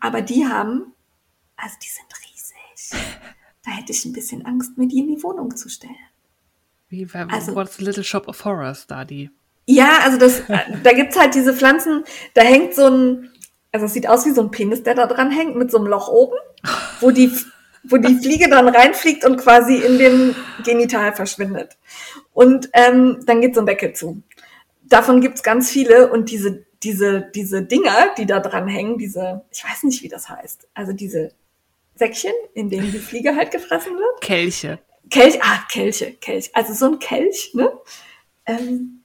Aber 0.00 0.22
die 0.22 0.46
haben, 0.46 0.94
also 1.56 1.76
die 1.82 1.88
sind 1.90 2.06
riesig. 2.24 3.06
Da 3.64 3.70
hätte 3.72 3.92
ich 3.92 4.04
ein 4.04 4.12
bisschen 4.12 4.44
Angst, 4.44 4.76
mir 4.76 4.86
die 4.88 4.98
in 5.00 5.08
die 5.08 5.22
Wohnung 5.22 5.54
zu 5.56 5.68
stellen. 5.68 5.94
Wie 6.88 7.12
war 7.14 7.28
Also- 7.32 7.54
What's 7.54 7.80
Little 7.80 8.04
Shop 8.04 8.28
of 8.28 8.44
Horrors 8.44 8.86
da, 8.86 9.04
die? 9.04 9.30
Ja, 9.66 10.00
also 10.02 10.18
das, 10.18 10.40
äh, 10.50 10.58
da 10.82 10.92
gibt's 10.92 11.18
halt 11.18 11.34
diese 11.34 11.54
Pflanzen, 11.54 12.04
da 12.34 12.42
hängt 12.42 12.74
so 12.74 12.86
ein, 12.86 13.30
also 13.72 13.86
es 13.86 13.94
sieht 13.94 14.06
aus 14.06 14.26
wie 14.26 14.30
so 14.32 14.42
ein 14.42 14.50
Penis, 14.50 14.82
der 14.82 14.94
da 14.94 15.06
dran 15.06 15.30
hängt, 15.30 15.56
mit 15.56 15.70
so 15.70 15.78
einem 15.78 15.86
Loch 15.86 16.08
oben, 16.08 16.36
wo 17.00 17.10
die, 17.10 17.32
wo 17.84 17.96
die 17.96 18.14
Fliege 18.16 18.48
dann 18.50 18.68
reinfliegt 18.68 19.24
und 19.24 19.38
quasi 19.38 19.76
in 19.76 19.98
den 19.98 20.36
Genital 20.64 21.14
verschwindet. 21.14 21.78
Und 22.34 22.68
ähm, 22.74 23.20
dann 23.24 23.40
geht 23.40 23.54
so 23.54 23.60
ein 23.60 23.66
Deckel 23.66 23.94
zu. 23.94 24.22
Davon 24.82 25.22
gibt's 25.22 25.42
ganz 25.42 25.70
viele 25.70 26.12
und 26.12 26.30
diese, 26.30 26.66
diese, 26.82 27.22
diese 27.34 27.62
Dinger, 27.62 28.14
die 28.18 28.26
da 28.26 28.40
dran 28.40 28.68
hängen, 28.68 28.98
diese, 28.98 29.44
ich 29.50 29.64
weiß 29.64 29.84
nicht, 29.84 30.02
wie 30.02 30.08
das 30.08 30.28
heißt, 30.28 30.68
also 30.74 30.92
diese 30.92 31.32
Säckchen, 31.96 32.32
in 32.54 32.70
denen 32.70 32.90
die 32.92 32.98
Fliege 32.98 33.36
halt 33.36 33.50
gefressen 33.50 33.94
wird. 33.96 34.20
Kelche. 34.20 34.78
Kelch, 35.10 35.38
ah, 35.42 35.60
Kelche, 35.70 36.12
Kelch. 36.14 36.50
Also 36.54 36.72
so 36.74 36.86
ein 36.86 36.98
Kelch, 36.98 37.50
ne? 37.54 37.70
Ähm, 38.46 39.04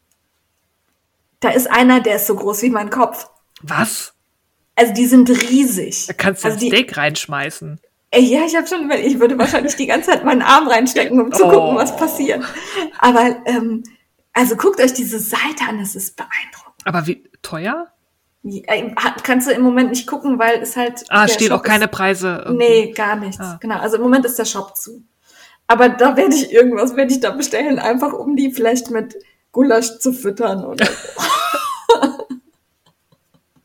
da 1.39 1.49
ist 1.51 1.69
einer, 1.69 1.99
der 2.01 2.15
ist 2.17 2.27
so 2.27 2.35
groß 2.35 2.63
wie 2.63 2.69
mein 2.69 2.89
Kopf. 2.89 3.29
Was? 3.61 4.13
Also 4.75 4.93
die 4.93 5.05
sind 5.05 5.29
riesig. 5.29 6.07
Da 6.07 6.13
kannst 6.13 6.43
du 6.43 6.47
also 6.47 6.57
ein 6.57 6.61
die, 6.61 6.67
Steak 6.67 6.95
reinschmeißen. 6.97 7.79
Ey, 8.11 8.23
Ja, 8.23 8.45
ich 8.45 8.55
habe 8.55 8.65
schon 8.67 8.89
ich 8.91 9.19
würde 9.19 9.37
wahrscheinlich 9.37 9.75
die 9.75 9.85
ganze 9.87 10.11
Zeit 10.11 10.25
meinen 10.25 10.41
Arm 10.41 10.67
reinstecken, 10.67 11.19
um 11.21 11.31
zu 11.31 11.45
Oh. 11.45 11.49
gucken, 11.51 11.75
was 11.75 11.95
passiert. 11.95 12.43
Aber 12.97 13.37
ähm, 13.45 13.83
also 14.33 14.55
guckt 14.55 14.79
euch 14.81 14.93
diese 14.93 15.19
Seite 15.19 15.65
an, 15.67 15.79
das 15.79 15.95
ist 15.95 16.15
beeindruckend. 16.15 16.75
Aber 16.85 17.05
wie 17.07 17.23
teuer? 17.41 17.87
Äh, 18.43 18.93
Kannst 19.23 19.47
du 19.47 19.51
im 19.51 19.61
Moment 19.61 19.89
nicht 19.89 20.07
gucken, 20.07 20.39
weil 20.39 20.61
es 20.61 20.75
halt. 20.77 21.03
Ah, 21.09 21.27
stehen 21.27 21.49
Shop 21.49 21.59
auch 21.59 21.63
keine 21.63 21.87
Preise. 21.87 22.43
irgendwie. 22.45 22.65
nee, 22.65 22.91
gar 22.91 23.15
nichts. 23.15 23.39
Ah. 23.39 23.57
Genau. 23.59 23.77
Also 23.79 23.97
im 23.97 24.03
Moment 24.03 24.25
ist 24.25 24.39
der 24.39 24.45
Shop 24.45 24.75
zu. 24.77 25.03
Aber 25.67 25.89
da 25.89 26.17
werde 26.17 26.33
ich 26.33 26.51
irgendwas 26.51 26.95
werde 26.95 27.13
ich 27.13 27.19
da 27.19 27.31
bestellen, 27.31 27.77
einfach 27.77 28.13
um 28.13 28.35
die 28.35 28.51
vielleicht 28.51 28.89
mit 28.89 29.15
Gulasch 29.51 29.99
zu 29.99 30.13
füttern 30.13 30.65
oder 30.65 30.85
so. 30.85 31.21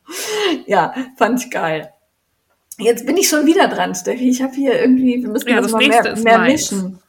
ja, 0.67 0.93
fand 1.17 1.43
ich 1.43 1.49
geil. 1.49 1.91
Jetzt 2.77 3.05
bin 3.05 3.17
ich 3.17 3.29
schon 3.29 3.45
wieder 3.45 3.69
dran, 3.69 3.95
Steffi. 3.95 4.29
Ich 4.29 4.41
habe 4.41 4.53
hier 4.53 4.79
irgendwie, 4.79 5.21
wir 5.21 5.29
müssen 5.29 5.47
ja, 5.47 5.55
das, 5.55 5.71
das 5.71 5.71
mal 5.71 5.87
mehr, 5.87 6.15
mehr 6.17 6.39
mischen. 6.39 6.99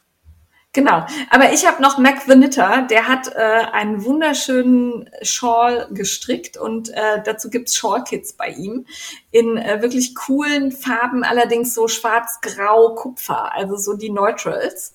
Genau. 0.77 1.07
Aber 1.31 1.53
ich 1.53 1.65
habe 1.65 1.81
noch 1.81 1.97
Mac 1.97 2.27
Vanita, 2.27 2.81
der 2.83 3.07
hat 3.07 3.29
äh, 3.29 3.39
einen 3.39 4.05
wunderschönen 4.05 5.09
Shawl 5.23 5.87
gestrickt 5.89 6.55
und 6.55 6.89
äh, 6.89 7.23
dazu 7.25 7.49
gibt's 7.49 7.75
Shawl-Kits 7.75 8.33
bei 8.33 8.49
ihm 8.49 8.85
in 9.31 9.57
äh, 9.57 9.81
wirklich 9.81 10.13
coolen 10.13 10.71
Farben, 10.71 11.23
allerdings 11.23 11.73
so 11.73 11.87
schwarz, 11.87 12.41
grau, 12.41 12.93
Kupfer, 12.93 13.55
also 13.55 13.75
so 13.75 13.95
die 13.95 14.11
Neutrals. 14.11 14.93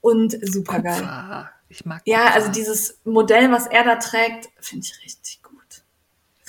Und 0.00 0.38
super 0.42 0.78
geil. 0.78 1.48
Ich 1.68 1.84
mag 1.84 2.02
Ja, 2.04 2.26
Kupfer. 2.26 2.34
also 2.34 2.52
dieses 2.52 3.00
Modell, 3.02 3.50
was 3.50 3.66
er 3.66 3.82
da 3.82 3.96
trägt, 3.96 4.50
finde 4.60 4.86
ich 4.86 5.04
richtig 5.04 5.42
gut. 5.42 5.82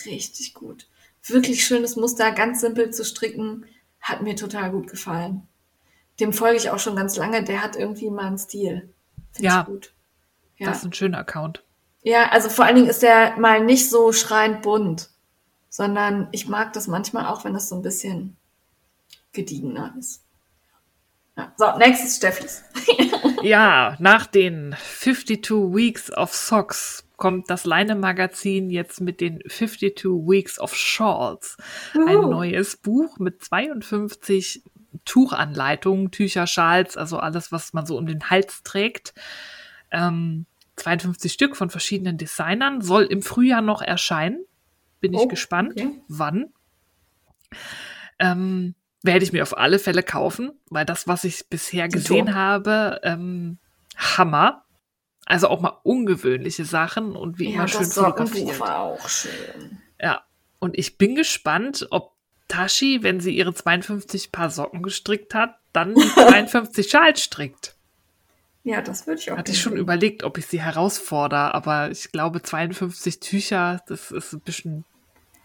Richtig 0.06 0.53
gut. 0.53 0.86
Wirklich 1.26 1.66
schönes 1.66 1.95
Muster, 1.95 2.32
ganz 2.34 2.62
simpel 2.62 2.91
zu 2.91 3.03
stricken, 3.03 3.66
hat 3.99 4.22
mir 4.22 4.36
total 4.36 4.70
gut 4.70 4.91
gefallen 4.91 5.48
dem 6.20 6.34
folge 6.34 6.58
ich 6.58 6.70
auch 6.70 6.80
schon 6.80 6.96
ganz 6.96 7.16
lange, 7.18 7.44
der 7.44 7.62
hat 7.62 7.76
irgendwie 7.76 8.10
mal 8.10 8.26
einen 8.26 8.38
Stil. 8.38 8.94
Find 9.32 9.46
ja, 9.46 9.64
gut. 9.64 9.94
ja, 10.58 10.68
das 10.68 10.80
ist 10.80 10.86
ein 10.86 10.94
schöner 10.94 11.20
Account. 11.20 11.64
Ja, 12.04 12.30
also 12.30 12.50
vor 12.50 12.66
allen 12.66 12.76
Dingen 12.76 12.90
ist 12.90 13.02
der 13.02 13.38
mal 13.38 13.64
nicht 13.64 13.90
so 13.90 14.14
schreiend 14.14 14.62
bunt, 14.62 15.10
sondern 15.70 16.28
ich 16.32 16.48
mag 16.48 16.74
das 16.74 16.88
manchmal 16.88 17.26
auch, 17.26 17.44
wenn 17.44 17.54
das 17.54 17.70
so 17.70 17.76
ein 17.76 17.82
bisschen 17.82 18.38
gediegener 19.34 19.94
ist. 20.00 20.24
Ja. 21.36 21.52
So, 21.58 21.78
nächstes 21.78 22.16
Steffis. 22.16 22.64
ja, 23.42 23.98
nach 24.00 24.26
den 24.26 24.76
52 25.02 25.52
Weeks 25.52 26.16
of 26.16 26.34
Socks 26.34 27.06
kommt 27.18 27.50
das 27.50 27.66
Leine-Magazin 27.66 28.70
jetzt 28.70 29.02
mit 29.02 29.20
den 29.22 29.42
52 29.42 30.06
Weeks 30.06 30.60
of 30.60 30.76
Shawls. 30.76 31.58
Uhu. 31.94 32.06
Ein 32.06 32.30
neues 32.30 32.78
Buch 32.78 33.20
mit 33.20 33.44
52 33.44 34.64
Tuchanleitungen, 35.06 36.11
Tücher, 36.11 36.48
Schals, 36.48 36.98
also 36.98 37.18
alles, 37.18 37.52
was 37.52 37.73
man 37.73 37.86
so 37.86 37.98
um 37.98 38.06
den 38.06 38.30
Hals 38.30 38.64
trägt. 38.64 39.14
Ähm, 39.91 40.45
52 40.76 41.32
Stück 41.32 41.56
von 41.56 41.69
verschiedenen 41.69 42.18
Designern, 42.18 42.82
soll 42.82 43.03
im 43.03 43.22
Frühjahr 43.22 43.61
noch 43.61 43.82
erscheinen. 43.82 44.44
Bin 44.99 45.14
ich 45.14 45.19
oh, 45.19 45.27
gespannt, 45.27 45.73
okay. 45.77 46.02
wann. 46.07 46.53
Ähm, 48.19 48.76
werde 49.03 49.23
ich 49.23 49.32
mir 49.32 49.44
auf 49.44 49.57
alle 49.57 49.80
Fälle 49.80 50.03
kaufen, 50.03 50.52
weil 50.69 50.86
das, 50.86 51.07
was 51.07 51.23
ich 51.23 51.48
bisher 51.48 51.88
gesehen 51.88 52.34
habe, 52.34 52.99
ähm, 53.03 53.60
Hammer. 53.95 54.64
Also 55.27 55.48
auch 55.48 55.60
mal 55.60 55.80
ungewöhnliche 55.84 56.65
Sachen 56.65 57.15
und 57.15 57.40
wie 57.40 57.49
ja, 57.49 57.56
immer 57.56 57.68
schön 57.68 57.86
fotografiert. 57.86 58.60
war 58.60 58.80
auch 58.80 59.10
schön. 59.10 59.82
Ja, 59.99 60.23
und 60.60 60.77
ich 60.77 60.98
bin 60.98 61.15
gespannt, 61.15 61.88
ob 61.90 62.15
Tashi, 62.48 63.00
wenn 63.02 63.20
sie 63.20 63.36
ihre 63.36 63.54
52 63.54 64.32
Paar 64.32 64.50
Socken 64.50 64.82
gestrickt 64.82 65.34
hat, 65.34 65.56
dann 65.74 65.96
die 65.96 66.10
52 66.16 66.90
Schals 66.90 67.22
strickt. 67.22 67.76
Ja, 68.66 68.82
das 68.82 69.06
würde 69.06 69.22
ich 69.22 69.32
auch. 69.32 69.38
Hatte 69.38 69.52
ich 69.52 69.62
schon 69.62 69.78
überlegt, 69.78 70.24
ob 70.24 70.40
ich 70.40 70.48
sie 70.48 70.60
herausfordere, 70.60 71.54
aber 71.54 71.92
ich 71.92 72.12
glaube 72.12 72.42
52 72.42 73.20
Tücher, 73.20 73.82
das 73.88 74.10
ist 74.10 74.34
ein 74.34 74.40
bisschen. 74.40 74.86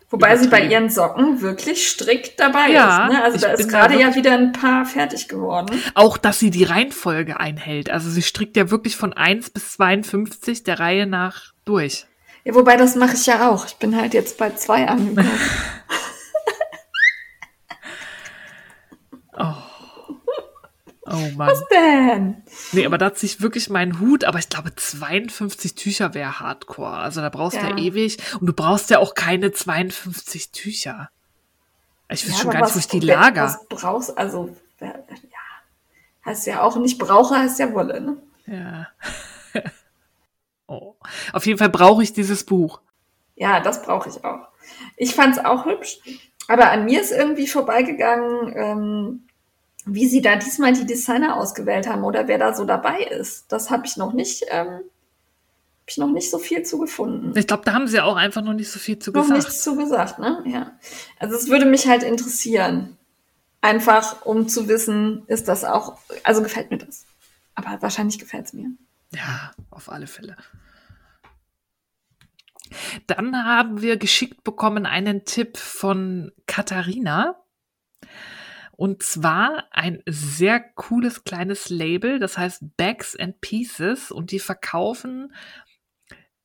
Wobei 0.09 0.37
sie 0.37 0.49
bei 0.49 0.67
ihren 0.67 0.89
Socken 0.89 1.41
wirklich 1.41 1.89
strikt 1.89 2.41
dabei 2.41 2.71
ja, 2.71 3.07
ist. 3.07 3.13
Ne? 3.13 3.23
Also 3.23 3.39
da 3.39 3.53
ist 3.53 3.69
gerade 3.69 4.01
ja 4.01 4.15
wieder 4.17 4.33
ein 4.33 4.53
paar 4.53 4.85
fertig 4.85 5.29
geworden. 5.29 5.81
Auch, 5.95 6.17
dass 6.17 6.41
sie 6.41 6.51
die 6.51 6.65
Reihenfolge 6.65 7.39
einhält. 7.39 7.91
Also 7.91 8.11
sie 8.11 8.23
strickt 8.23 8.57
ja 8.57 8.71
wirklich 8.71 8.97
von 8.97 9.13
1 9.13 9.51
bis 9.51 9.73
52 9.73 10.65
der 10.65 10.81
Reihe 10.81 11.07
nach 11.07 11.53
durch. 11.65 12.07
Ja, 12.45 12.55
wobei 12.55 12.77
das 12.77 12.97
mache 12.97 13.15
ich 13.15 13.27
ja 13.27 13.51
auch. 13.51 13.67
Ich 13.67 13.77
bin 13.77 13.95
halt 13.95 14.15
jetzt 14.15 14.39
bei 14.39 14.51
zwei 14.51 14.89
angekommen. 14.89 15.31
Oh 21.12 21.37
Mann. 21.37 21.49
Was 21.49 21.65
denn? 21.69 22.43
Nee, 22.73 22.87
aber 22.87 22.97
da 22.97 23.12
ziehe 23.15 23.32
ich 23.32 23.41
wirklich 23.41 23.69
meinen 23.69 23.99
Hut, 23.99 24.24
aber 24.24 24.39
ich 24.39 24.49
glaube 24.49 24.74
52 24.74 25.74
Tücher 25.74 26.15
wäre 26.15 26.39
Hardcore. 26.39 26.99
Also 26.99 27.20
da 27.20 27.28
brauchst 27.28 27.57
du 27.57 27.62
ja. 27.62 27.70
ja 27.70 27.78
ewig 27.78 28.19
und 28.41 28.47
du 28.47 28.53
brauchst 28.53 28.91
ja 28.91 29.01
auch 29.01 29.15
keine 29.15 29.51
52 29.51 30.53
Tücher. 30.53 31.11
Ich 32.09 32.24
weiß 32.24 32.37
ja, 32.37 32.43
schon 32.43 32.51
gar 32.51 32.62
nicht, 32.62 32.74
wo 32.74 32.78
ich 32.78 32.89
die 32.89 33.01
lager. 33.01 33.45
Was 33.45 33.69
brauchst, 33.69 34.16
also 34.16 34.57
ja, 34.81 34.95
heißt 36.24 36.47
ja 36.47 36.62
auch 36.62 36.77
nicht 36.77 36.99
brauche, 36.99 37.37
heißt 37.37 37.59
ja 37.59 37.73
wolle, 37.73 38.01
ne? 38.01 38.16
Ja. 38.47 38.89
oh. 40.66 40.95
Auf 41.32 41.47
jeden 41.47 41.59
Fall 41.59 41.70
brauche 41.70 42.03
ich 42.03 42.12
dieses 42.12 42.45
Buch. 42.45 42.81
Ja, 43.35 43.61
das 43.61 43.82
brauche 43.82 44.09
ich 44.09 44.24
auch. 44.24 44.49
Ich 44.97 45.15
fand 45.15 45.37
es 45.37 45.45
auch 45.45 45.65
hübsch, 45.65 45.99
aber 46.47 46.70
an 46.70 46.85
mir 46.85 47.01
ist 47.01 47.11
irgendwie 47.11 47.47
vorbeigegangen, 47.47 48.53
ähm, 48.57 49.27
wie 49.95 50.09
sie 50.09 50.23
da 50.23 50.37
diesmal 50.37 50.73
die 50.73 50.87
Designer 50.87 51.37
ausgewählt 51.37 51.89
haben 51.89 52.05
oder 52.05 52.29
wer 52.29 52.39
da 52.39 52.55
so 52.55 52.65
dabei 52.65 53.03
ist. 53.03 53.51
Das 53.53 53.71
habe 53.71 53.87
ich 53.87 53.97
noch 53.97 54.12
nicht, 54.12 54.45
ähm, 54.49 54.81
ich 55.87 55.99
noch 55.99 56.11
nicht 56.11 56.31
so 56.31 56.39
viel 56.39 56.62
zu 56.62 56.79
gefunden. 56.79 57.37
Ich 57.37 57.47
glaube, 57.47 57.65
da 57.65 57.73
haben 57.73 57.89
sie 57.89 58.01
auch 58.01 58.17
einfach 58.17 58.43
noch 58.43 58.53
nicht 58.53 58.71
so 58.71 58.79
viel 58.79 58.99
zu 58.99 59.11
noch 59.11 59.23
gesagt. 59.23 59.39
Noch 59.39 59.49
nichts 59.49 59.62
zu 59.62 59.77
gesagt, 59.77 60.19
ne? 60.19 60.43
Ja. 60.47 60.73
Also 61.19 61.35
es 61.35 61.49
würde 61.49 61.67
mich 61.67 61.89
halt 61.89 62.03
interessieren. 62.03 62.97
Einfach, 63.61 64.25
um 64.25 64.49
zu 64.49 64.69
wissen, 64.69 65.25
ist 65.27 65.49
das 65.49 65.65
auch, 65.65 65.99
also 66.23 66.43
gefällt 66.43 66.71
mir 66.71 66.79
das. 66.79 67.05
Aber 67.55 67.83
wahrscheinlich 67.83 68.19
gefällt 68.19 68.47
es 68.47 68.53
mir. 68.53 68.71
Ja, 69.12 69.53
auf 69.71 69.91
alle 69.91 70.07
Fälle. 70.07 70.37
Dann 73.07 73.37
haben 73.45 73.83
wir 73.83 73.97
geschickt 73.97 74.45
bekommen 74.45 74.87
einen 74.87 75.25
Tipp 75.25 75.57
von 75.57 76.33
Katharina. 76.47 77.40
Und 78.81 79.02
zwar 79.02 79.65
ein 79.73 80.02
sehr 80.07 80.59
cooles 80.59 81.24
kleines 81.24 81.69
Label, 81.69 82.19
das 82.19 82.39
heißt 82.39 82.78
Bags 82.78 83.15
and 83.15 83.39
Pieces 83.43 84.11
und 84.11 84.31
die 84.31 84.39
verkaufen 84.39 85.35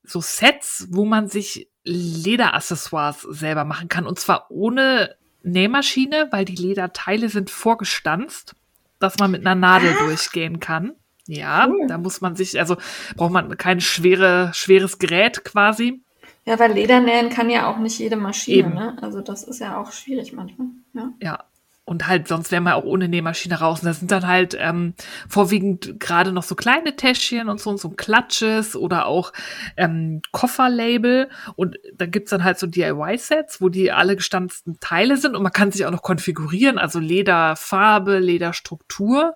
so 0.04 0.20
Sets, 0.20 0.90
wo 0.92 1.06
man 1.06 1.30
sich 1.30 1.70
Lederaccessoires 1.86 3.22
selber 3.22 3.64
machen 3.64 3.88
kann 3.88 4.06
und 4.06 4.20
zwar 4.20 4.52
ohne 4.52 5.16
Nähmaschine, 5.44 6.28
weil 6.32 6.44
die 6.44 6.58
Lederteile 6.58 7.30
sind 7.30 7.52
vorgestanzt, 7.52 8.54
dass 9.00 9.18
man 9.18 9.32
mit 9.32 9.46
einer 9.46 9.56
Nadel 9.56 9.96
ah. 9.98 10.04
durchgehen 10.04 10.60
kann. 10.60 10.92
Ja, 11.28 11.70
cool. 11.70 11.88
da 11.88 11.98
muss 11.98 12.20
man 12.20 12.36
sich, 12.36 12.60
also 12.60 12.76
braucht 13.16 13.32
man 13.32 13.58
kein 13.58 13.80
schwere, 13.80 14.52
schweres 14.54 15.00
Gerät 15.00 15.46
quasi. 15.46 16.04
Ja, 16.44 16.60
weil 16.60 16.74
Ledernähen 16.74 17.30
kann 17.30 17.50
ja 17.50 17.72
auch 17.72 17.78
nicht 17.78 17.98
jede 17.98 18.18
Maschine, 18.18 18.58
Eben. 18.58 18.74
ne? 18.74 18.98
Also 19.02 19.22
das 19.22 19.44
ist 19.46 19.62
ja 19.62 19.78
auch 19.78 19.94
schwierig 19.94 20.34
manchmal. 20.34 20.68
Ja. 20.94 21.14
ja 21.22 21.46
und 21.88 22.08
halt, 22.08 22.28
sonst 22.28 22.52
wären 22.52 22.64
wir 22.64 22.76
auch 22.76 22.84
ohne 22.84 23.08
Nähmaschine 23.08 23.60
raus. 23.60 23.82
Und 23.82 23.86
da 23.86 23.94
sind 23.94 24.10
dann 24.10 24.26
halt 24.26 24.58
ähm, 24.60 24.96
vorwiegend 25.30 26.00
gerade 26.00 26.32
noch 26.32 26.42
so 26.42 26.56
kleine 26.56 26.96
Täschchen 26.96 27.48
und 27.48 27.62
so 27.62 27.70
und 27.70 27.80
so 27.80 27.92
Klatsches 27.92 28.76
oder 28.76 29.06
auch 29.06 29.32
ähm, 29.78 30.22
Kofferlabel. 30.32 31.30
Und 31.56 31.78
da 31.94 32.08
gibt's 32.08 32.32
dann 32.32 32.44
halt 32.44 32.58
so 32.58 32.66
DIY-Sets, 32.66 33.62
wo 33.62 33.70
die 33.70 33.92
alle 33.92 34.16
gestanzten 34.16 34.80
Teile 34.80 35.18
sind 35.18 35.36
und 35.36 35.44
man 35.44 35.52
kann 35.52 35.72
sich 35.72 35.86
auch 35.86 35.92
noch 35.92 36.02
konfigurieren, 36.02 36.80
also 36.80 36.98
Lederfarbe, 36.98 38.18
Lederstruktur. 38.18 39.36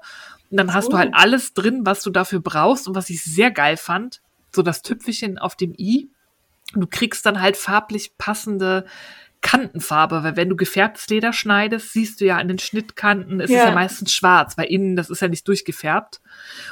Und 0.50 0.58
dann 0.58 0.74
hast 0.74 0.88
oh. 0.88 0.92
du 0.92 0.98
halt 0.98 1.14
alles 1.14 1.54
drin, 1.54 1.82
was 1.84 2.02
du 2.02 2.10
dafür 2.10 2.40
brauchst. 2.40 2.88
Und 2.88 2.96
was 2.96 3.12
ich 3.12 3.24
sehr 3.24 3.52
geil 3.52 3.78
fand, 3.78 4.22
so 4.52 4.64
das 4.64 4.82
Tüpfelchen 4.82 5.38
auf 5.38 5.56
dem 5.56 5.76
i. 5.78 6.10
Du 6.74 6.88
kriegst 6.88 7.28
dann 7.28 7.42
halt 7.42 7.58
farblich 7.58 8.18
passende 8.18 8.86
Kantenfarbe, 9.42 10.24
weil 10.24 10.36
wenn 10.36 10.50
du 10.50 10.56
gefärbtes 10.56 11.08
Leder 11.08 11.32
schneidest, 11.32 11.94
siehst 11.94 12.20
du 12.20 12.26
ja 12.26 12.38
an 12.38 12.50
den 12.50 12.60
Schnittkanten, 12.60 13.40
es 13.40 13.50
ja. 13.50 13.60
ist 13.60 13.66
ja 13.70 13.72
meistens 13.74 14.14
schwarz, 14.14 14.58
weil 14.58 14.66
innen, 14.66 14.96
das 14.96 15.10
ist 15.10 15.22
ja 15.22 15.30
nicht 15.30 15.48
durchgefärbt. 15.48 16.20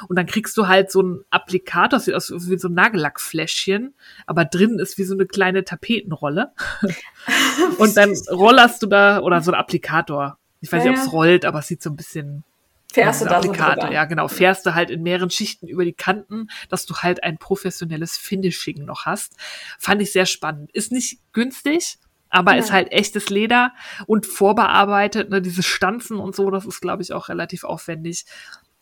Und 0.08 0.16
dann 0.16 0.26
kriegst 0.26 0.56
du 0.56 0.68
halt 0.68 0.90
so 0.90 1.02
ein 1.02 1.24
Applikator, 1.30 1.98
sieht 1.98 2.14
aus 2.14 2.30
wie 2.30 2.58
so 2.58 2.68
ein 2.68 2.74
Nagellackfläschchen, 2.74 3.94
aber 4.26 4.44
drin 4.44 4.78
ist 4.78 4.98
wie 4.98 5.04
so 5.04 5.14
eine 5.14 5.26
kleine 5.26 5.64
Tapetenrolle. 5.64 6.52
und 7.78 7.96
dann 7.96 8.14
rollerst 8.30 8.82
du 8.82 8.86
da, 8.86 9.20
oder 9.20 9.40
so 9.40 9.52
ein 9.52 9.58
Applikator. 9.58 10.38
Ich 10.60 10.70
weiß 10.70 10.84
ja, 10.84 10.90
nicht, 10.90 11.00
ob 11.00 11.06
es 11.06 11.12
rollt, 11.12 11.44
aber 11.46 11.60
es 11.60 11.68
sieht 11.68 11.82
so 11.82 11.90
ein 11.90 11.96
bisschen 11.96 12.44
Fährst 12.92 13.20
du 13.20 13.26
da 13.26 13.42
so 13.42 13.52
drüber. 13.52 13.92
Ja, 13.92 14.06
genau. 14.06 14.28
Fährst 14.28 14.64
du 14.64 14.74
halt 14.74 14.90
in 14.90 15.02
mehreren 15.02 15.30
Schichten 15.30 15.68
über 15.68 15.84
die 15.84 15.92
Kanten, 15.92 16.48
dass 16.70 16.86
du 16.86 16.96
halt 16.96 17.22
ein 17.22 17.36
professionelles 17.36 18.16
Finishing 18.16 18.84
noch 18.84 19.04
hast. 19.04 19.36
Fand 19.78 20.00
ich 20.00 20.12
sehr 20.12 20.24
spannend. 20.24 20.70
Ist 20.72 20.90
nicht 20.90 21.20
günstig, 21.32 21.98
aber 22.30 22.52
ja. 22.52 22.58
ist 22.58 22.72
halt 22.72 22.92
echtes 22.92 23.30
Leder 23.30 23.72
und 24.06 24.26
vorbearbeitet, 24.26 25.30
ne, 25.30 25.40
diese 25.40 25.62
Stanzen 25.62 26.18
und 26.18 26.34
so, 26.34 26.50
das 26.50 26.66
ist, 26.66 26.80
glaube 26.80 27.02
ich, 27.02 27.12
auch 27.12 27.28
relativ 27.28 27.64
aufwendig. 27.64 28.26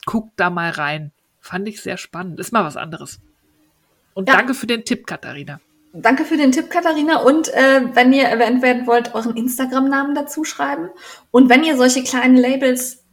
Guck 0.05 0.31
da 0.37 0.51
mal 0.51 0.71
rein. 0.71 1.13
Fand 1.41 1.69
ich 1.69 1.81
sehr 1.81 1.97
spannend. 1.97 2.41
Ist 2.41 2.53
mal 2.53 2.65
was 2.65 2.77
anderes. 2.77 3.21
Und 4.15 4.29
ja. 4.29 4.37
danke 4.37 4.55
für 4.55 4.67
den 4.67 4.85
Tipp, 4.85 5.07
Katharina. 5.07 5.61
Danke 5.93 6.25
für 6.25 6.37
den 6.37 6.53
Tipp, 6.53 6.71
Katharina. 6.71 7.23
Und 7.23 7.53
äh, 7.55 7.83
wenn 7.95 8.13
ihr 8.13 8.25
erwähnt 8.25 8.63
werden 8.63 8.87
wollt, 8.87 9.15
euren 9.15 9.37
Instagram-Namen 9.37 10.15
dazu 10.15 10.45
schreiben. 10.45 10.91
Und 11.31 11.49
wenn 11.49 11.65
ihr 11.65 11.77
solche 11.77 12.03
kleinen 12.03 12.37
Labels 12.37 13.05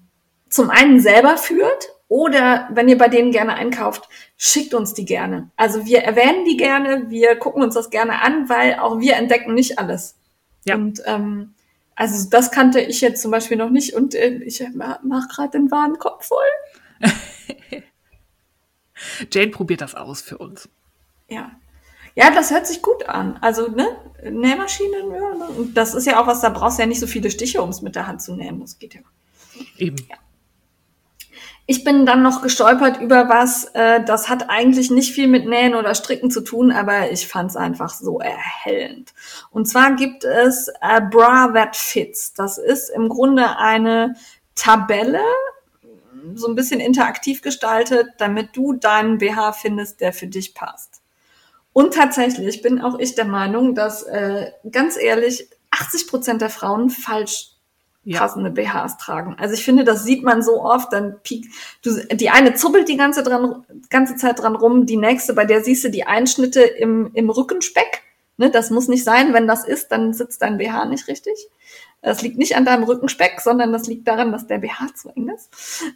zum 0.49 0.69
einen 0.69 0.99
selber 0.99 1.37
führt 1.37 1.89
oder 2.07 2.67
wenn 2.71 2.89
ihr 2.89 2.97
bei 2.97 3.07
denen 3.07 3.31
gerne 3.31 3.55
einkauft, 3.55 4.09
schickt 4.37 4.73
uns 4.73 4.93
die 4.93 5.05
gerne. 5.05 5.49
Also 5.55 5.85
wir 5.85 5.99
erwähnen 6.03 6.45
die 6.45 6.57
gerne, 6.57 7.09
wir 7.09 7.35
gucken 7.37 7.63
uns 7.63 7.75
das 7.75 7.89
gerne 7.89 8.21
an, 8.21 8.49
weil 8.49 8.75
auch 8.75 8.99
wir 8.99 9.15
entdecken 9.15 9.53
nicht 9.53 9.79
alles. 9.79 10.15
Ja. 10.65 10.75
Und 10.75 11.01
ähm, 11.05 11.53
also 11.95 12.29
das 12.29 12.51
kannte 12.51 12.79
ich 12.79 13.01
jetzt 13.01 13.21
zum 13.21 13.31
Beispiel 13.31 13.57
noch 13.57 13.69
nicht 13.69 13.93
und 13.93 14.15
äh, 14.15 14.35
ich 14.43 14.63
mache 14.73 15.27
gerade 15.27 15.51
den 15.51 15.69
Warenkorb 15.71 16.23
voll. 16.23 16.39
Jane 19.31 19.51
probiert 19.51 19.81
das 19.81 19.95
aus 19.95 20.21
für 20.21 20.37
uns. 20.37 20.69
Ja. 21.29 21.51
Ja, 22.15 22.29
das 22.31 22.51
hört 22.51 22.67
sich 22.67 22.81
gut 22.81 23.09
an. 23.09 23.37
Also, 23.41 23.69
ne, 23.69 23.87
Nähmaschinen, 24.23 25.11
ja, 25.11 25.33
ne? 25.35 25.47
Und 25.57 25.75
das 25.75 25.95
ist 25.95 26.05
ja 26.05 26.21
auch 26.21 26.27
was, 26.27 26.41
da 26.41 26.49
brauchst 26.49 26.77
du 26.77 26.83
ja 26.83 26.87
nicht 26.87 26.99
so 26.99 27.07
viele 27.07 27.31
Stiche, 27.31 27.61
um 27.61 27.69
es 27.69 27.81
mit 27.81 27.95
der 27.95 28.05
Hand 28.05 28.21
zu 28.21 28.35
nähen. 28.35 28.59
Das 28.59 28.77
geht 28.77 28.93
ja. 28.93 29.01
Eben. 29.77 29.97
Ja. 30.09 30.17
Ich 31.65 31.85
bin 31.85 32.05
dann 32.05 32.23
noch 32.23 32.41
gestolpert 32.41 32.99
über 32.99 33.29
was, 33.29 33.65
äh, 33.73 34.03
das 34.03 34.27
hat 34.27 34.49
eigentlich 34.49 34.91
nicht 34.91 35.13
viel 35.13 35.27
mit 35.27 35.47
Nähen 35.47 35.75
oder 35.75 35.95
Stricken 35.95 36.29
zu 36.29 36.41
tun, 36.41 36.71
aber 36.71 37.11
ich 37.11 37.27
fand 37.27 37.51
es 37.51 37.55
einfach 37.55 37.93
so 37.93 38.19
erhellend. 38.19 39.13
Und 39.49 39.65
zwar 39.65 39.95
gibt 39.95 40.25
es 40.25 40.69
a 40.81 40.99
Bra 40.99 41.51
That 41.53 41.77
Fits. 41.77 42.33
Das 42.33 42.57
ist 42.57 42.89
im 42.89 43.07
Grunde 43.07 43.57
eine 43.57 44.15
Tabelle, 44.55 45.21
so 46.35 46.47
ein 46.47 46.55
bisschen 46.55 46.81
interaktiv 46.81 47.41
gestaltet, 47.41 48.07
damit 48.17 48.49
du 48.53 48.73
deinen 48.73 49.17
BH 49.17 49.53
findest, 49.53 50.01
der 50.01 50.11
für 50.11 50.27
dich 50.27 50.53
passt. 50.53 51.01
Und 51.71 51.93
tatsächlich 51.93 52.61
bin 52.61 52.81
auch 52.81 52.99
ich 52.99 53.15
der 53.15 53.25
Meinung, 53.25 53.73
dass 53.73 54.03
äh, 54.03 54.51
ganz 54.69 54.97
ehrlich 54.97 55.49
80 55.71 56.07
Prozent 56.07 56.41
der 56.41 56.49
Frauen 56.49 56.89
falsch 56.89 57.52
ja. 58.05 58.19
passende 58.19 58.51
BHs 58.51 58.97
tragen. 58.97 59.35
Also 59.39 59.53
ich 59.53 59.63
finde, 59.63 59.83
das 59.83 60.03
sieht 60.03 60.23
man 60.23 60.41
so 60.41 60.61
oft, 60.61 60.91
dann 60.93 61.19
piekt, 61.23 61.53
du, 61.83 61.91
die 62.11 62.29
eine 62.29 62.53
zubbelt 62.53 62.89
die 62.89 62.97
ganze, 62.97 63.23
dran, 63.23 63.65
ganze 63.89 64.15
Zeit 64.15 64.39
dran 64.39 64.55
rum, 64.55 64.85
die 64.85 64.97
nächste, 64.97 65.33
bei 65.33 65.45
der 65.45 65.63
siehst 65.63 65.83
du 65.83 65.89
die 65.89 66.05
Einschnitte 66.05 66.61
im, 66.61 67.11
im 67.13 67.29
Rückenspeck. 67.29 68.03
Ne, 68.37 68.49
das 68.49 68.71
muss 68.71 68.87
nicht 68.87 69.03
sein. 69.03 69.33
Wenn 69.33 69.47
das 69.47 69.63
ist, 69.63 69.91
dann 69.91 70.11
sitzt 70.13 70.41
dein 70.41 70.57
BH 70.57 70.85
nicht 70.85 71.07
richtig. 71.07 71.33
Das 72.03 72.21
liegt 72.21 72.37
nicht 72.37 72.55
an 72.57 72.65
deinem 72.65 72.83
Rückenspeck, 72.83 73.39
sondern 73.39 73.71
das 73.71 73.87
liegt 73.87 74.07
daran, 74.07 74.33
dass 74.33 74.45
der 74.45 74.57
BH 74.57 74.93
zu 74.93 75.09
eng 75.15 75.29
ist. 75.29 75.49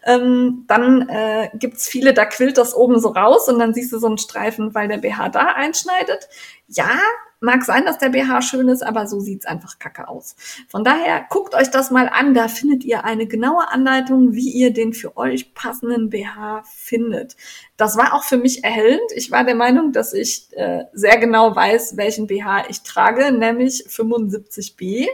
Ähm, 0.06 0.64
dann 0.68 1.10
äh, 1.10 1.50
gibt's 1.54 1.88
viele, 1.90 2.14
da 2.14 2.26
quillt 2.26 2.58
das 2.58 2.74
oben 2.74 3.00
so 3.00 3.10
raus 3.10 3.50
und 3.50 3.60
dann 3.60 3.74
siehst 3.74 3.92
du 3.92 4.00
so 4.00 4.08
einen 4.08 4.18
Streifen, 4.18 4.74
weil 4.74 4.88
der 4.88 5.00
BH 5.00 5.30
da 5.30 5.48
einschneidet. 5.48 6.30
Ja, 6.68 6.98
mag 7.42 7.64
sein, 7.64 7.86
dass 7.86 7.98
der 7.98 8.10
BH 8.10 8.42
schön 8.42 8.70
ist, 8.70 8.84
aber 8.84 9.06
so 9.06 9.20
sieht's 9.20 9.46
einfach 9.46 9.80
kacke 9.80 10.08
aus. 10.08 10.38
Von 10.70 10.86
daher 10.86 11.26
guckt 11.30 11.54
euch 11.54 11.70
das 11.70 11.92
mal 11.92 12.10
an. 12.10 12.34
Da 12.34 12.48
findet 12.48 12.86
ihr 12.86 13.04
eine 13.04 13.28
genaue 13.28 13.68
Anleitung, 13.68 14.34
wie 14.34 14.50
ihr 14.50 14.72
den 14.72 14.94
für 14.94 15.18
euch 15.18 15.54
passenden 15.54 16.10
BH 16.10 16.64
findet. 16.74 17.36
Das 17.76 17.98
war 17.98 18.14
auch 18.14 18.24
für 18.24 18.38
mich 18.38 18.64
erhellend. 18.64 19.12
Ich 19.14 19.30
war 19.30 19.44
der 19.44 19.56
Meinung, 19.56 19.92
dass 19.92 20.14
ich 20.14 20.48
äh, 20.54 20.86
sehr 20.94 21.18
genau 21.18 21.54
weiß, 21.56 21.98
welchen 21.98 22.28
BH 22.28 22.70
ich 22.70 22.82
trage, 22.82 23.32
nämlich 23.32 23.86
75b. 23.90 25.08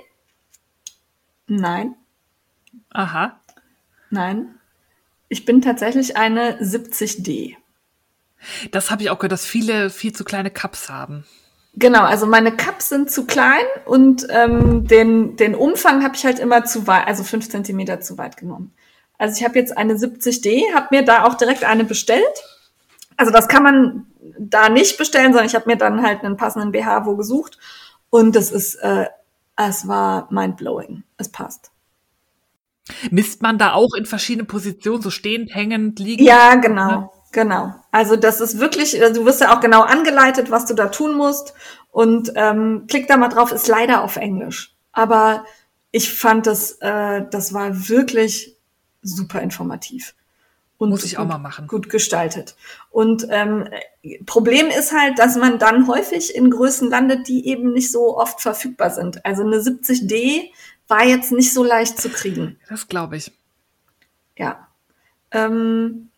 Nein. 1.48 1.95
Aha. 2.91 3.40
Nein. 4.10 4.56
Ich 5.30 5.45
bin 5.45 5.61
tatsächlich 5.61 6.18
eine 6.18 6.60
70D. 6.61 7.56
Das 8.72 8.91
habe 8.91 9.03
ich 9.03 9.10
auch 9.10 9.20
gehört, 9.20 9.32
dass 9.32 9.45
viele 9.45 9.90
viel 9.90 10.14
zu 10.14 10.24
kleine 10.24 10.52
Cups 10.52 10.90
haben. 10.90 11.26
Genau, 11.76 12.02
also 12.02 12.28
meine 12.28 12.56
Cups 12.56 12.90
sind 12.90 13.10
zu 13.10 13.26
klein 13.26 13.65
und 13.86 14.28
ähm, 14.30 14.86
den, 14.86 15.38
den 15.38 15.56
Umfang 15.56 16.03
habe 16.03 16.15
ich 16.15 16.24
halt 16.24 16.38
immer 16.38 16.65
zu 16.65 16.86
weit, 16.86 17.07
also 17.07 17.24
fünf 17.24 17.49
Zentimeter 17.49 17.99
zu 17.99 18.18
weit 18.20 18.38
genommen. 18.38 18.74
Also 19.18 19.40
ich 19.40 19.44
habe 19.44 19.57
jetzt 19.57 19.76
eine 19.76 19.95
70D, 19.95 20.74
habe 20.76 20.88
mir 20.91 21.03
da 21.03 21.24
auch 21.24 21.34
direkt 21.34 21.64
eine 21.64 21.84
bestellt. 21.84 22.24
Also 23.18 23.32
das 23.32 23.48
kann 23.48 23.64
man 23.64 24.06
da 24.38 24.70
nicht 24.70 24.98
bestellen, 24.98 25.32
sondern 25.34 25.48
ich 25.48 25.56
habe 25.56 25.68
mir 25.68 25.78
dann 25.78 26.03
halt 26.03 26.24
einen 26.24 26.38
passenden 26.38 26.72
BH 26.72 27.07
wo 27.07 27.15
gesucht 27.15 27.57
und 28.11 28.36
das 28.36 28.52
ist 28.52 28.76
äh, 28.76 29.07
es 29.55 29.88
war 29.88 30.27
mindblowing. 30.31 31.03
Es 31.17 31.30
passt. 31.30 31.71
Misst 33.11 33.41
man 33.41 33.57
da 33.57 33.73
auch 33.73 33.93
in 33.93 34.05
verschiedene 34.05 34.45
Positionen, 34.45 35.01
so 35.01 35.09
stehend, 35.09 35.55
hängend, 35.55 35.99
liegend? 35.99 36.27
Ja, 36.27 36.55
genau, 36.55 36.89
ne? 36.89 37.09
genau. 37.31 37.75
Also 37.91 38.15
das 38.15 38.41
ist 38.41 38.59
wirklich, 38.59 39.01
also 39.01 39.21
du 39.21 39.25
wirst 39.25 39.41
ja 39.41 39.55
auch 39.55 39.61
genau 39.61 39.84
angeleitet, 39.84 40.51
was 40.51 40.65
du 40.65 40.73
da 40.73 40.88
tun 40.88 41.15
musst. 41.15 41.53
Und 41.91 42.31
ähm, 42.35 42.85
klick 42.88 43.07
da 43.07 43.17
mal 43.17 43.30
drauf, 43.30 43.51
ist 43.51 43.67
leider 43.67 44.03
auf 44.03 44.17
Englisch. 44.17 44.75
Aber 44.91 45.45
ich 45.91 46.11
fand 46.11 46.47
das, 46.47 46.73
äh, 46.81 47.23
das 47.30 47.53
war 47.53 47.88
wirklich 47.88 48.57
super 49.01 49.41
informativ. 49.41 50.15
Und 50.84 50.89
Muss 50.89 51.05
ich 51.05 51.18
auch 51.18 51.26
mal 51.26 51.38
machen. 51.38 51.68
Gut 51.68 51.88
gestaltet. 51.88 52.57
Und 52.91 53.26
ähm, 53.30 53.69
Problem 54.26 54.68
ist 54.68 54.91
halt, 54.91 55.18
dass 55.18 55.38
man 55.38 55.57
dann 55.57 55.88
häufig 55.88 56.35
in 56.35 56.51
Größen 56.51 56.89
landet, 56.89 57.30
die 57.30 57.47
eben 57.47 57.72
nicht 57.72 57.89
so 57.89 58.18
oft 58.18 58.41
verfügbar 58.41 58.89
sind. 58.89 59.26
Also 59.26 59.43
eine 59.43 59.60
70D 59.60 60.49
war 60.89 61.05
jetzt 61.05 61.31
nicht 61.31 61.53
so 61.53 61.64
leicht 61.64 62.01
zu 62.01 62.10
kriegen. 62.10 62.60
Das 62.68 62.89
glaube 62.89 63.15
ich. 63.15 63.31
Ja. 64.38 64.68
Ähm, 65.31 66.10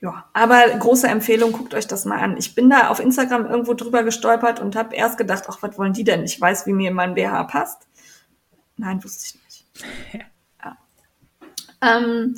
ja, 0.00 0.24
aber 0.32 0.68
große 0.70 1.06
Empfehlung, 1.06 1.52
guckt 1.52 1.74
euch 1.74 1.86
das 1.86 2.06
mal 2.06 2.18
an. 2.18 2.38
Ich 2.38 2.54
bin 2.54 2.70
da 2.70 2.88
auf 2.88 2.98
Instagram 2.98 3.44
irgendwo 3.44 3.74
drüber 3.74 4.04
gestolpert 4.04 4.58
und 4.58 4.74
habe 4.74 4.96
erst 4.96 5.18
gedacht, 5.18 5.44
ach, 5.48 5.58
was 5.60 5.76
wollen 5.76 5.92
die 5.92 6.04
denn? 6.04 6.24
Ich 6.24 6.40
weiß, 6.40 6.66
wie 6.66 6.72
mir 6.72 6.92
mein 6.92 7.12
BH 7.12 7.44
passt. 7.44 7.86
Nein, 8.78 9.04
wusste 9.04 9.26
ich 9.26 9.44
nicht. 9.44 10.24
Ja. 10.64 10.78
Ähm, 11.82 12.36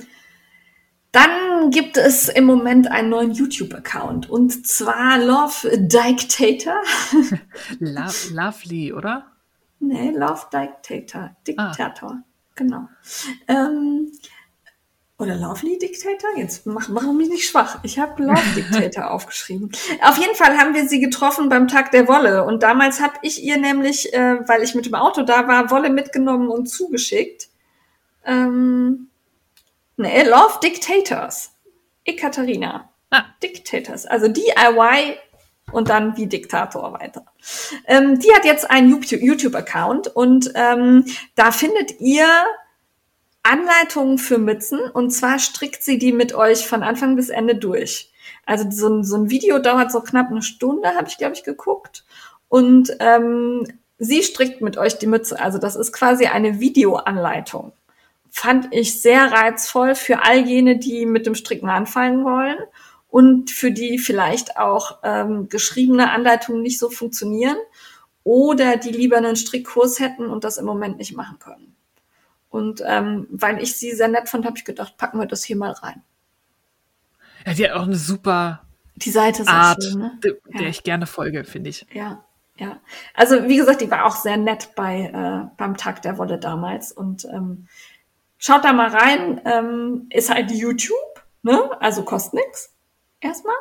dann 1.15 1.70
gibt 1.70 1.97
es 1.97 2.28
im 2.28 2.45
Moment 2.45 2.91
einen 2.91 3.09
neuen 3.09 3.32
YouTube-Account 3.32 4.28
und 4.28 4.66
zwar 4.66 5.19
Love 5.19 5.78
Dictator. 5.78 6.81
Love, 7.78 8.32
lovely, 8.32 8.93
oder? 8.93 9.27
Nee, 9.78 10.11
Love 10.11 10.47
Dictator. 10.53 11.36
Diktator. 11.47 12.19
Ah. 12.20 12.24
Genau. 12.57 12.89
Ähm, 13.49 14.12
oder 15.19 15.36
Lovely 15.36 15.78
Dictator? 15.78 16.31
Jetzt 16.36 16.66
mach, 16.66 16.89
mach 16.89 17.03
mich 17.12 17.28
nicht 17.28 17.49
schwach. 17.49 17.78
Ich 17.85 17.99
habe 17.99 18.23
Love 18.23 18.43
Dictator 18.57 19.11
aufgeschrieben. 19.11 19.70
Auf 20.03 20.19
jeden 20.19 20.35
Fall 20.35 20.59
haben 20.59 20.74
wir 20.74 20.89
sie 20.89 21.01
getroffen 21.01 21.49
beim 21.49 21.69
Tag 21.69 21.93
der 21.93 22.09
Wolle. 22.09 22.45
Und 22.45 22.62
damals 22.65 23.01
habe 23.01 23.15
ich 23.23 23.43
ihr 23.43 23.57
nämlich, 23.57 24.12
äh, 24.12 24.49
weil 24.49 24.62
ich 24.62 24.74
mit 24.74 24.86
dem 24.86 24.95
Auto 24.95 25.23
da 25.23 25.47
war, 25.47 25.70
Wolle 25.70 25.91
mitgenommen 25.91 26.49
und 26.49 26.66
zugeschickt. 26.66 27.49
Ähm, 28.24 29.11
Nee, 29.96 30.22
Love 30.24 30.58
Dictators. 30.62 31.52
Ekaterina. 32.04 32.90
Ah. 33.10 33.24
Dictators. 33.42 34.06
Also 34.06 34.28
DIY 34.28 35.16
und 35.72 35.88
dann 35.88 36.16
wie 36.16 36.26
Diktator 36.26 36.92
weiter. 36.92 37.24
Ähm, 37.86 38.18
die 38.18 38.32
hat 38.34 38.44
jetzt 38.44 38.70
einen 38.70 38.90
YouTube-Account 38.90 40.08
und 40.08 40.52
ähm, 40.54 41.04
da 41.34 41.52
findet 41.52 42.00
ihr 42.00 42.26
Anleitungen 43.42 44.18
für 44.18 44.38
Mützen 44.38 44.80
und 44.80 45.10
zwar 45.10 45.38
strickt 45.38 45.82
sie 45.82 45.98
die 45.98 46.12
mit 46.12 46.34
euch 46.34 46.66
von 46.66 46.82
Anfang 46.82 47.16
bis 47.16 47.28
Ende 47.28 47.54
durch. 47.54 48.10
Also 48.46 48.70
so 48.70 48.88
ein, 48.88 49.04
so 49.04 49.16
ein 49.16 49.30
Video 49.30 49.58
dauert 49.58 49.92
so 49.92 50.00
knapp 50.00 50.30
eine 50.30 50.42
Stunde, 50.42 50.94
habe 50.94 51.08
ich, 51.08 51.18
glaube 51.18 51.34
ich, 51.34 51.44
geguckt. 51.44 52.04
Und 52.48 52.96
ähm, 53.00 53.66
sie 53.98 54.22
strickt 54.22 54.60
mit 54.60 54.76
euch 54.76 54.98
die 54.98 55.06
Mütze. 55.06 55.38
Also 55.38 55.58
das 55.58 55.76
ist 55.76 55.92
quasi 55.92 56.26
eine 56.26 56.60
Videoanleitung 56.60 57.72
fand 58.36 58.74
ich 58.74 59.01
sehr 59.01 59.31
reizvoll 59.31 59.94
für 59.94 60.24
all 60.24 60.39
jene, 60.39 60.77
die 60.77 61.06
mit 61.06 61.24
dem 61.24 61.36
Stricken 61.36 61.69
anfangen 61.69 62.24
wollen 62.24 62.56
und 63.09 63.52
für 63.52 63.70
die 63.70 63.97
vielleicht 64.01 64.56
auch 64.56 64.98
ähm, 65.05 65.48
geschriebene 65.48 66.11
Anleitungen 66.11 66.61
nicht 66.61 66.81
so 66.81 66.90
funktionieren 66.90 67.56
oder 68.24 68.77
die 68.77 68.90
lieber 68.90 69.19
einen 69.19 69.36
Strickkurs 69.36 70.01
hätten 70.01 70.27
und 70.27 70.43
das 70.43 70.59
im 70.59 70.65
Moment 70.65 70.98
nicht 70.98 71.15
machen 71.16 71.39
können. 71.39 71.77
Und 72.51 72.82
ähm, 72.85 73.28
weil 73.31 73.62
ich 73.62 73.77
sie 73.77 73.93
sehr 73.93 74.09
nett 74.09 74.28
fand, 74.28 74.47
habe 74.47 74.59
ich 74.59 74.65
gedacht, 74.65 74.97
packen 74.97 75.20
wir 75.20 75.27
das 75.27 75.44
hier 75.44 75.56
mal 75.56 75.70
rein. 75.70 76.02
Ja, 77.47 77.55
die 77.55 77.65
hat 77.69 77.77
auch 77.77 77.85
eine 77.85 77.94
super 77.94 78.65
die 78.97 79.11
Seite 79.11 79.43
ist 79.43 79.48
Art, 79.48 79.85
schön, 79.85 79.98
ne? 80.01 80.19
der 80.23 80.62
ja. 80.62 80.69
ich 80.69 80.82
gerne 80.82 81.06
folge, 81.06 81.44
finde 81.44 81.70
ich. 81.70 81.86
Ja, 81.93 82.24
ja. 82.56 82.81
Also 83.15 83.48
wie 83.48 83.56
gesagt, 83.56 83.81
die 83.81 83.90
war 83.93 84.06
auch 84.06 84.16
sehr 84.16 84.36
nett 84.36 84.70
bei 84.74 85.05
äh, 85.05 85.55
beim 85.56 85.77
Tag 85.77 86.02
der 86.02 86.19
Wolle 86.19 86.39
damals 86.39 86.90
und 86.90 87.27
ähm, 87.27 87.69
Schaut 88.46 88.62
da 88.62 88.74
mal 88.74 88.90
rein, 88.90 89.40
ähm, 89.46 90.06
ist 90.10 90.28
halt 90.28 90.50
YouTube, 90.50 91.24
ne? 91.40 91.70
Also 91.80 92.04
kostet 92.04 92.34
nix 92.34 92.74
erstmal 93.18 93.54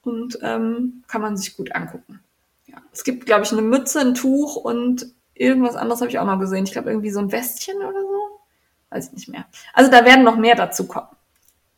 und 0.00 0.38
ähm, 0.40 1.04
kann 1.08 1.20
man 1.20 1.36
sich 1.36 1.58
gut 1.58 1.74
angucken. 1.74 2.18
Ja. 2.64 2.78
Es 2.90 3.04
gibt, 3.04 3.26
glaube 3.26 3.42
ich, 3.44 3.52
eine 3.52 3.60
Mütze, 3.60 4.00
ein 4.00 4.14
Tuch 4.14 4.56
und 4.56 5.12
irgendwas 5.34 5.76
anderes 5.76 6.00
habe 6.00 6.10
ich 6.10 6.18
auch 6.18 6.24
noch 6.24 6.40
gesehen. 6.40 6.64
Ich 6.64 6.72
glaube, 6.72 6.88
irgendwie 6.88 7.10
so 7.10 7.20
ein 7.20 7.30
Westchen 7.30 7.76
oder 7.76 8.00
so. 8.00 8.40
Weiß 8.88 9.08
ich 9.08 9.12
nicht 9.12 9.28
mehr. 9.28 9.44
Also 9.74 9.90
da 9.90 10.06
werden 10.06 10.24
noch 10.24 10.38
mehr 10.38 10.54
dazu 10.54 10.88
kommen. 10.88 11.14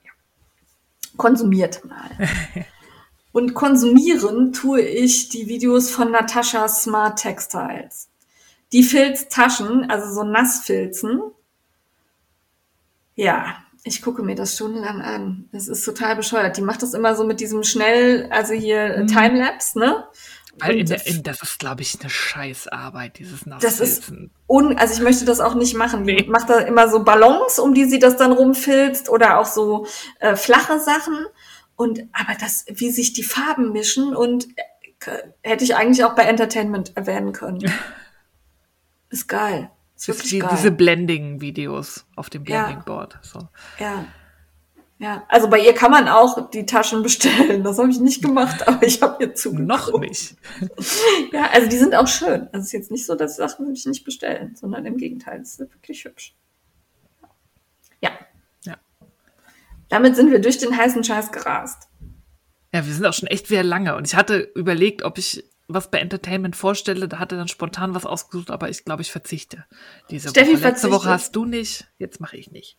Ja. 0.04 0.12
Konsumiert 1.16 1.84
mal. 1.84 2.10
und 3.32 3.54
konsumieren 3.54 4.52
tue 4.52 4.82
ich 4.82 5.30
die 5.30 5.48
Videos 5.48 5.90
von 5.90 6.12
Natascha 6.12 6.68
Smart 6.68 7.18
Textiles. 7.18 8.08
Die 8.70 8.84
Filztaschen, 8.84 9.90
also 9.90 10.14
so 10.14 10.22
Nassfilzen, 10.22 11.22
ja, 13.20 13.56
ich 13.84 14.00
gucke 14.00 14.22
mir 14.22 14.34
das 14.34 14.54
stundenlang 14.54 15.02
an. 15.02 15.48
Das 15.52 15.68
ist 15.68 15.84
total 15.84 16.16
bescheuert. 16.16 16.56
Die 16.56 16.62
macht 16.62 16.82
das 16.82 16.94
immer 16.94 17.14
so 17.14 17.24
mit 17.24 17.40
diesem 17.40 17.64
schnell, 17.64 18.28
also 18.30 18.54
hier 18.54 18.98
mhm. 18.98 19.06
Timelapse, 19.08 19.78
ne? 19.78 20.04
Weil 20.58 20.78
in 20.78 20.86
der, 20.86 21.06
in, 21.06 21.22
das 21.22 21.42
ist, 21.42 21.58
glaube 21.58 21.82
ich, 21.82 22.00
eine 22.00 22.10
Scheißarbeit, 22.10 23.18
dieses 23.18 23.46
Nassfilzen. 23.46 23.78
Das 23.78 23.80
ist 23.80 24.12
un, 24.46 24.76
also 24.78 24.94
ich 24.94 25.00
möchte 25.00 25.24
das 25.24 25.40
auch 25.40 25.54
nicht 25.54 25.74
machen. 25.74 26.02
Nee. 26.02 26.26
Macht 26.28 26.50
da 26.50 26.60
immer 26.60 26.88
so 26.88 27.04
Ballons, 27.04 27.58
um 27.58 27.74
die 27.74 27.84
sie 27.84 27.98
das 27.98 28.16
dann 28.16 28.32
rumfilzt 28.32 29.08
oder 29.08 29.38
auch 29.38 29.46
so 29.46 29.86
äh, 30.18 30.34
flache 30.34 30.80
Sachen. 30.80 31.26
Und 31.76 32.00
aber 32.12 32.36
das, 32.38 32.64
wie 32.68 32.90
sich 32.90 33.12
die 33.12 33.22
Farben 33.22 33.72
mischen 33.72 34.16
und 34.16 34.48
äh, 35.04 35.12
hätte 35.42 35.64
ich 35.64 35.76
eigentlich 35.76 36.04
auch 36.04 36.14
bei 36.14 36.24
Entertainment 36.24 36.96
erwähnen 36.96 37.32
können. 37.32 37.70
ist 39.10 39.28
geil. 39.28 39.70
Ist 40.00 40.08
wirklich 40.08 40.30
die. 40.30 40.42
Diese 40.50 40.70
Blending-Videos 40.70 42.06
auf 42.16 42.30
dem 42.30 42.44
Blending-Board. 42.44 43.14
Ja. 43.14 43.20
So. 43.22 43.48
ja. 43.78 44.06
Ja, 44.98 45.24
also 45.28 45.48
bei 45.48 45.58
ihr 45.60 45.72
kann 45.72 45.90
man 45.90 46.08
auch 46.08 46.50
die 46.50 46.66
Taschen 46.66 47.02
bestellen. 47.02 47.64
Das 47.64 47.78
habe 47.78 47.90
ich 47.90 48.00
nicht 48.00 48.22
gemacht, 48.22 48.68
aber 48.68 48.86
ich 48.86 49.00
habe 49.00 49.24
ihr 49.24 49.34
zugeguckt. 49.34 49.66
Noch 49.66 49.98
nicht. 49.98 50.36
ja, 51.32 51.48
also 51.52 51.70
die 51.70 51.78
sind 51.78 51.94
auch 51.94 52.06
schön. 52.06 52.48
Also 52.52 52.58
es 52.58 52.66
ist 52.66 52.72
jetzt 52.72 52.90
nicht 52.90 53.06
so, 53.06 53.14
dass 53.14 53.36
Sachen 53.36 53.64
würde 53.64 53.78
ich 53.78 53.86
nicht 53.86 54.04
bestellen, 54.04 54.56
sondern 54.56 54.84
im 54.84 54.98
Gegenteil, 54.98 55.40
es 55.40 55.58
ist 55.58 55.60
wirklich 55.60 56.04
hübsch. 56.04 56.36
Ja. 58.02 58.10
Ja. 58.64 58.76
Damit 59.88 60.16
sind 60.16 60.30
wir 60.30 60.38
durch 60.38 60.58
den 60.58 60.76
heißen 60.76 61.02
Scheiß 61.02 61.32
gerast. 61.32 61.88
Ja, 62.74 62.86
wir 62.86 62.92
sind 62.92 63.06
auch 63.06 63.14
schon 63.14 63.28
echt 63.28 63.46
sehr 63.46 63.64
lange. 63.64 63.96
Und 63.96 64.06
ich 64.06 64.14
hatte 64.14 64.50
überlegt, 64.54 65.02
ob 65.02 65.16
ich 65.16 65.49
was 65.74 65.90
bei 65.90 65.98
Entertainment 65.98 66.56
vorstelle, 66.56 67.08
da 67.08 67.18
hatte 67.18 67.36
dann 67.36 67.48
spontan 67.48 67.94
was 67.94 68.06
ausgesucht, 68.06 68.50
aber 68.50 68.68
ich 68.68 68.84
glaube, 68.84 69.02
ich 69.02 69.12
verzichte. 69.12 69.64
Diese 70.10 70.30
Steffi 70.30 70.52
Woche. 70.52 70.52
Letzte 70.52 70.68
verzichtet. 70.68 70.92
Woche 70.92 71.08
hast 71.10 71.36
du 71.36 71.44
nicht, 71.44 71.88
jetzt 71.98 72.20
mache 72.20 72.36
ich 72.36 72.50
nicht. 72.50 72.78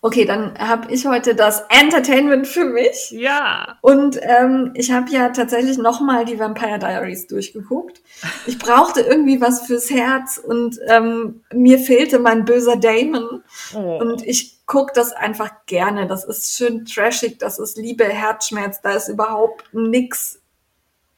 Okay, 0.00 0.24
dann 0.24 0.58
habe 0.58 0.92
ich 0.92 1.06
heute 1.06 1.36
das 1.36 1.62
Entertainment 1.68 2.48
für 2.48 2.64
mich. 2.64 3.12
Ja. 3.12 3.78
Und 3.80 4.18
ähm, 4.20 4.72
ich 4.74 4.90
habe 4.90 5.10
ja 5.10 5.28
tatsächlich 5.28 5.78
nochmal 5.78 6.24
die 6.24 6.38
Vampire 6.38 6.80
Diaries 6.80 7.28
durchgeguckt. 7.28 8.02
Ich 8.46 8.58
brauchte 8.58 9.00
irgendwie 9.00 9.40
was 9.40 9.66
fürs 9.66 9.90
Herz 9.90 10.38
und 10.38 10.78
ähm, 10.88 11.44
mir 11.52 11.78
fehlte 11.78 12.18
mein 12.18 12.44
böser 12.44 12.76
Damon. 12.76 13.44
Oh. 13.74 13.98
Und 13.98 14.26
ich 14.26 14.58
guck 14.66 14.92
das 14.94 15.12
einfach 15.12 15.50
gerne. 15.66 16.08
Das 16.08 16.24
ist 16.24 16.56
schön 16.56 16.84
trashig, 16.84 17.38
das 17.38 17.60
ist 17.60 17.76
Liebe, 17.76 18.04
Herzschmerz, 18.04 18.80
da 18.80 18.94
ist 18.94 19.08
überhaupt 19.08 19.64
nix, 19.72 20.41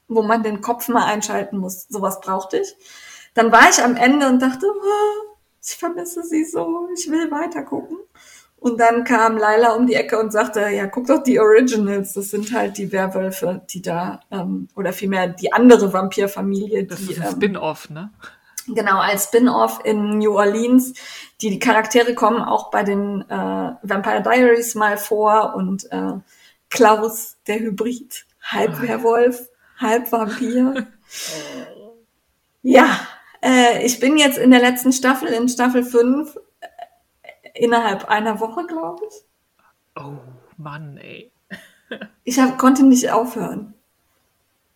wo 0.07 0.21
man 0.21 0.43
den 0.43 0.61
Kopf 0.61 0.87
mal 0.87 1.05
einschalten 1.05 1.57
muss. 1.57 1.87
Sowas 1.89 2.19
brauchte 2.21 2.59
ich. 2.59 2.75
Dann 3.33 3.51
war 3.51 3.69
ich 3.69 3.81
am 3.83 3.95
Ende 3.95 4.27
und 4.27 4.41
dachte, 4.41 4.65
oh, 4.67 5.35
ich 5.63 5.75
vermisse 5.75 6.23
sie 6.23 6.45
so, 6.45 6.87
ich 6.95 7.09
will 7.09 7.31
weiter 7.31 7.63
gucken. 7.63 7.97
Und 8.57 8.79
dann 8.79 9.03
kam 9.03 9.37
Laila 9.37 9.73
um 9.73 9.85
die 9.85 9.93
Ecke 9.93 10.17
und 10.17 10.31
sagte, 10.31 10.61
ja, 10.69 10.87
guck 10.87 11.07
doch 11.07 11.21
die 11.21 11.39
Originals, 11.39 12.13
das 12.13 12.31
sind 12.31 12.51
halt 12.51 12.77
die 12.77 12.91
Werwölfe, 12.91 13.61
die 13.69 13.81
da, 13.81 14.21
ähm, 14.31 14.69
oder 14.75 14.91
vielmehr 14.91 15.27
die 15.27 15.53
andere 15.53 15.93
Vampirfamilie. 15.93 16.85
Das 16.85 16.99
die, 16.99 17.11
ist 17.11 17.19
ein 17.19 17.27
ähm, 17.27 17.33
Spin-off, 17.33 17.89
ne? 17.89 18.11
Genau, 18.67 18.97
als 18.97 19.25
Spin-off 19.25 19.81
in 19.83 20.17
New 20.17 20.35
Orleans. 20.35 20.93
Die, 21.41 21.59
Charaktere 21.59 22.15
kommen 22.15 22.41
auch 22.41 22.71
bei 22.71 22.81
den 22.81 23.21
äh, 23.29 23.75
Vampire 23.83 24.23
Diaries 24.23 24.73
mal 24.73 24.97
vor 24.97 25.53
und 25.55 25.91
äh, 25.91 26.13
Klaus, 26.71 27.37
der 27.45 27.59
Hybrid, 27.59 28.25
halb 28.41 28.81
Werwolf, 28.81 29.47
halb 29.77 30.11
Vampir. 30.11 30.87
ja, 32.61 32.99
äh, 33.41 33.85
ich 33.85 33.99
bin 33.99 34.17
jetzt 34.17 34.37
in 34.37 34.51
der 34.51 34.61
letzten 34.61 34.91
Staffel, 34.91 35.29
in 35.29 35.49
Staffel 35.49 35.83
5, 35.83 36.37
innerhalb 37.53 38.05
einer 38.05 38.39
Woche, 38.39 38.65
glaube 38.65 39.03
ich. 39.07 39.15
Oh, 39.95 40.17
Mann, 40.57 40.97
ey. 40.97 41.31
ich 42.23 42.39
hab, 42.39 42.57
konnte 42.57 42.83
nicht 42.83 43.11
aufhören. 43.11 43.73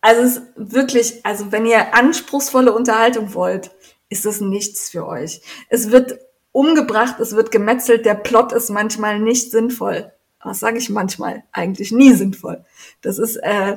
Also 0.00 0.22
es 0.22 0.36
ist 0.36 0.42
wirklich, 0.56 1.26
also 1.26 1.52
wenn 1.52 1.66
ihr 1.66 1.94
anspruchsvolle 1.94 2.72
Unterhaltung 2.72 3.34
wollt, 3.34 3.70
ist 4.08 4.24
es 4.24 4.40
nichts 4.40 4.90
für 4.90 5.06
euch. 5.06 5.42
Es 5.68 5.90
wird 5.90 6.18
umgebracht, 6.52 7.20
es 7.20 7.36
wird 7.36 7.50
gemetzelt, 7.50 8.06
der 8.06 8.14
Plot 8.14 8.52
ist 8.52 8.70
manchmal 8.70 9.20
nicht 9.20 9.50
sinnvoll. 9.50 10.12
Was 10.42 10.60
sage 10.60 10.78
ich 10.78 10.88
manchmal? 10.88 11.44
Eigentlich 11.52 11.92
nie 11.92 12.14
sinnvoll. 12.14 12.64
Das 13.02 13.18
ist, 13.18 13.36
äh, 13.36 13.76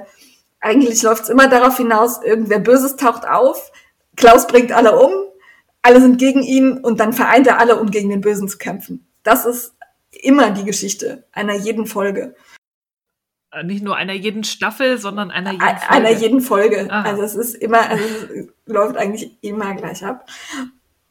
eigentlich 0.64 1.04
läuft 1.04 1.24
es 1.24 1.30
immer 1.30 1.48
darauf 1.48 1.78
hinaus, 1.78 2.24
irgendwer 2.24 2.60
Böses 2.60 2.96
taucht 2.96 3.28
auf, 3.28 3.72
Klaus 4.16 4.48
bringt 4.48 4.72
alle 4.72 4.98
um, 5.00 5.12
alle 5.82 6.00
sind 6.00 6.18
gegen 6.18 6.42
ihn 6.42 6.78
und 6.78 7.00
dann 7.00 7.14
vereint 7.14 7.48
er 7.48 7.60
alle, 7.60 7.80
um 7.80 7.92
gegen 7.92 8.10
den 8.10 8.22
Bösen 8.22 8.48
zu 8.48 8.58
kämpfen. 8.58 9.06
Das 9.24 9.46
ist 9.46 9.76
immer 10.12 10.52
die 10.52 10.64
Geschichte 10.64 11.26
einer 11.32 11.56
jeden 11.56 11.86
Folge. 11.86 12.36
Äh, 13.52 13.64
nicht 13.64 13.84
nur 13.84 13.98
einer 13.98 14.14
jeden 14.14 14.44
Staffel, 14.44 14.98
sondern 14.98 15.32
einer 15.32 15.52
jeden 15.52 15.62
Folge. 15.62 15.90
Einer 15.90 16.12
jeden 16.12 16.42
Folge. 16.42 16.88
Aha. 16.90 17.10
Also 17.10 17.24
es 17.24 17.36
ist 17.36 17.56
immer, 17.56 17.90
also 17.90 18.04
es 18.04 18.48
läuft 18.66 18.96
eigentlich 18.96 19.38
immer 19.42 19.76
gleich 19.76 20.06
ab. 20.06 20.30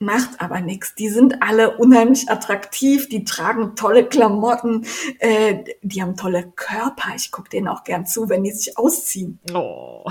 Macht 0.02 0.40
aber 0.40 0.60
nichts. 0.60 0.96
Die 0.96 1.08
sind 1.08 1.44
alle 1.44 1.76
unheimlich 1.76 2.28
attraktiv, 2.28 3.08
die 3.08 3.22
tragen 3.22 3.76
tolle 3.76 4.04
Klamotten, 4.04 4.84
äh, 5.20 5.62
die 5.82 6.02
haben 6.02 6.16
tolle 6.16 6.50
Körper. 6.56 7.12
Ich 7.14 7.30
gucke 7.30 7.48
denen 7.50 7.68
auch 7.68 7.84
gern 7.84 8.04
zu, 8.04 8.28
wenn 8.28 8.42
die 8.42 8.50
sich 8.50 8.76
ausziehen. 8.76 9.38
Oh. 9.54 10.04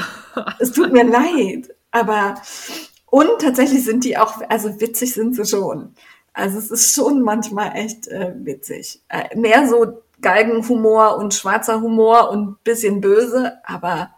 es 0.60 0.72
tut 0.72 0.94
mir 0.94 1.04
leid. 1.04 1.76
Aber 1.92 2.36
und 3.08 3.42
tatsächlich 3.42 3.84
sind 3.84 4.06
die 4.06 4.18
auch, 4.18 4.40
also 4.48 4.80
witzig 4.80 5.14
sind 5.14 5.36
sie 5.36 5.46
schon. 5.46 5.94
Also 6.32 6.58
es 6.58 6.72
ist 6.72 6.96
schon 6.96 7.22
manchmal 7.22 7.76
echt 7.76 8.08
äh, 8.08 8.34
witzig. 8.38 9.02
Äh, 9.10 9.36
mehr 9.38 9.68
so 9.68 10.04
Galgenhumor 10.22 11.18
und 11.18 11.34
schwarzer 11.34 11.82
Humor 11.82 12.30
und 12.30 12.64
bisschen 12.64 13.02
böse, 13.02 13.58
aber 13.66 14.12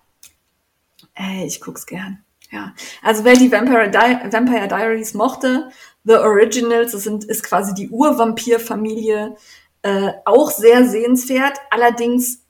äh, 1.15 1.47
ich 1.47 1.61
guck's 1.61 1.87
gern. 1.87 2.22
Ja, 2.53 2.75
also 3.01 3.23
wer 3.23 3.33
die 3.33 3.51
Vampire, 3.51 3.89
Di 3.89 4.31
Vampire 4.31 4.67
Diaries 4.67 5.15
mochte, 5.15 5.71
The 6.03 6.17
Originals, 6.17 6.91
das 6.91 7.01
sind, 7.01 7.23
ist 7.23 7.41
quasi 7.43 7.73
die 7.73 7.89
Urvampir-Familie, 7.89 9.35
äh, 9.81 10.11
auch 10.23 10.51
sehr 10.51 10.87
sehenswert. 10.87 11.57
Allerdings 11.71 12.43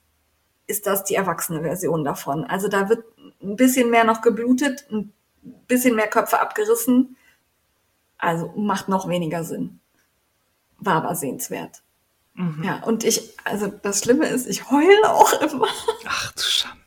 ist 0.67 0.87
das 0.87 1.05
die 1.05 1.15
erwachsene 1.15 1.61
Version 1.61 2.03
davon. 2.03 2.43
Also 2.43 2.67
da 2.67 2.89
wird 2.89 3.05
ein 3.41 3.55
bisschen 3.55 3.91
mehr 3.91 4.03
noch 4.03 4.21
geblutet, 4.21 4.85
ein 4.91 5.13
bisschen 5.67 5.95
mehr 5.95 6.07
Köpfe 6.07 6.41
abgerissen. 6.41 7.15
Also 8.17 8.51
macht 8.57 8.89
noch 8.89 9.07
weniger 9.07 9.45
Sinn. 9.45 9.79
War 10.79 10.95
aber 10.95 11.15
sehenswert. 11.15 11.81
Mhm. 12.33 12.61
Ja, 12.61 12.83
und 12.83 13.05
ich, 13.05 13.37
also 13.45 13.67
das 13.67 13.99
Schlimme 13.99 14.27
ist, 14.27 14.47
ich 14.47 14.69
heule 14.69 15.13
auch 15.13 15.31
immer. 15.41 15.69
Ach 16.05 16.33
du 16.33 16.41
Schande. 16.41 16.77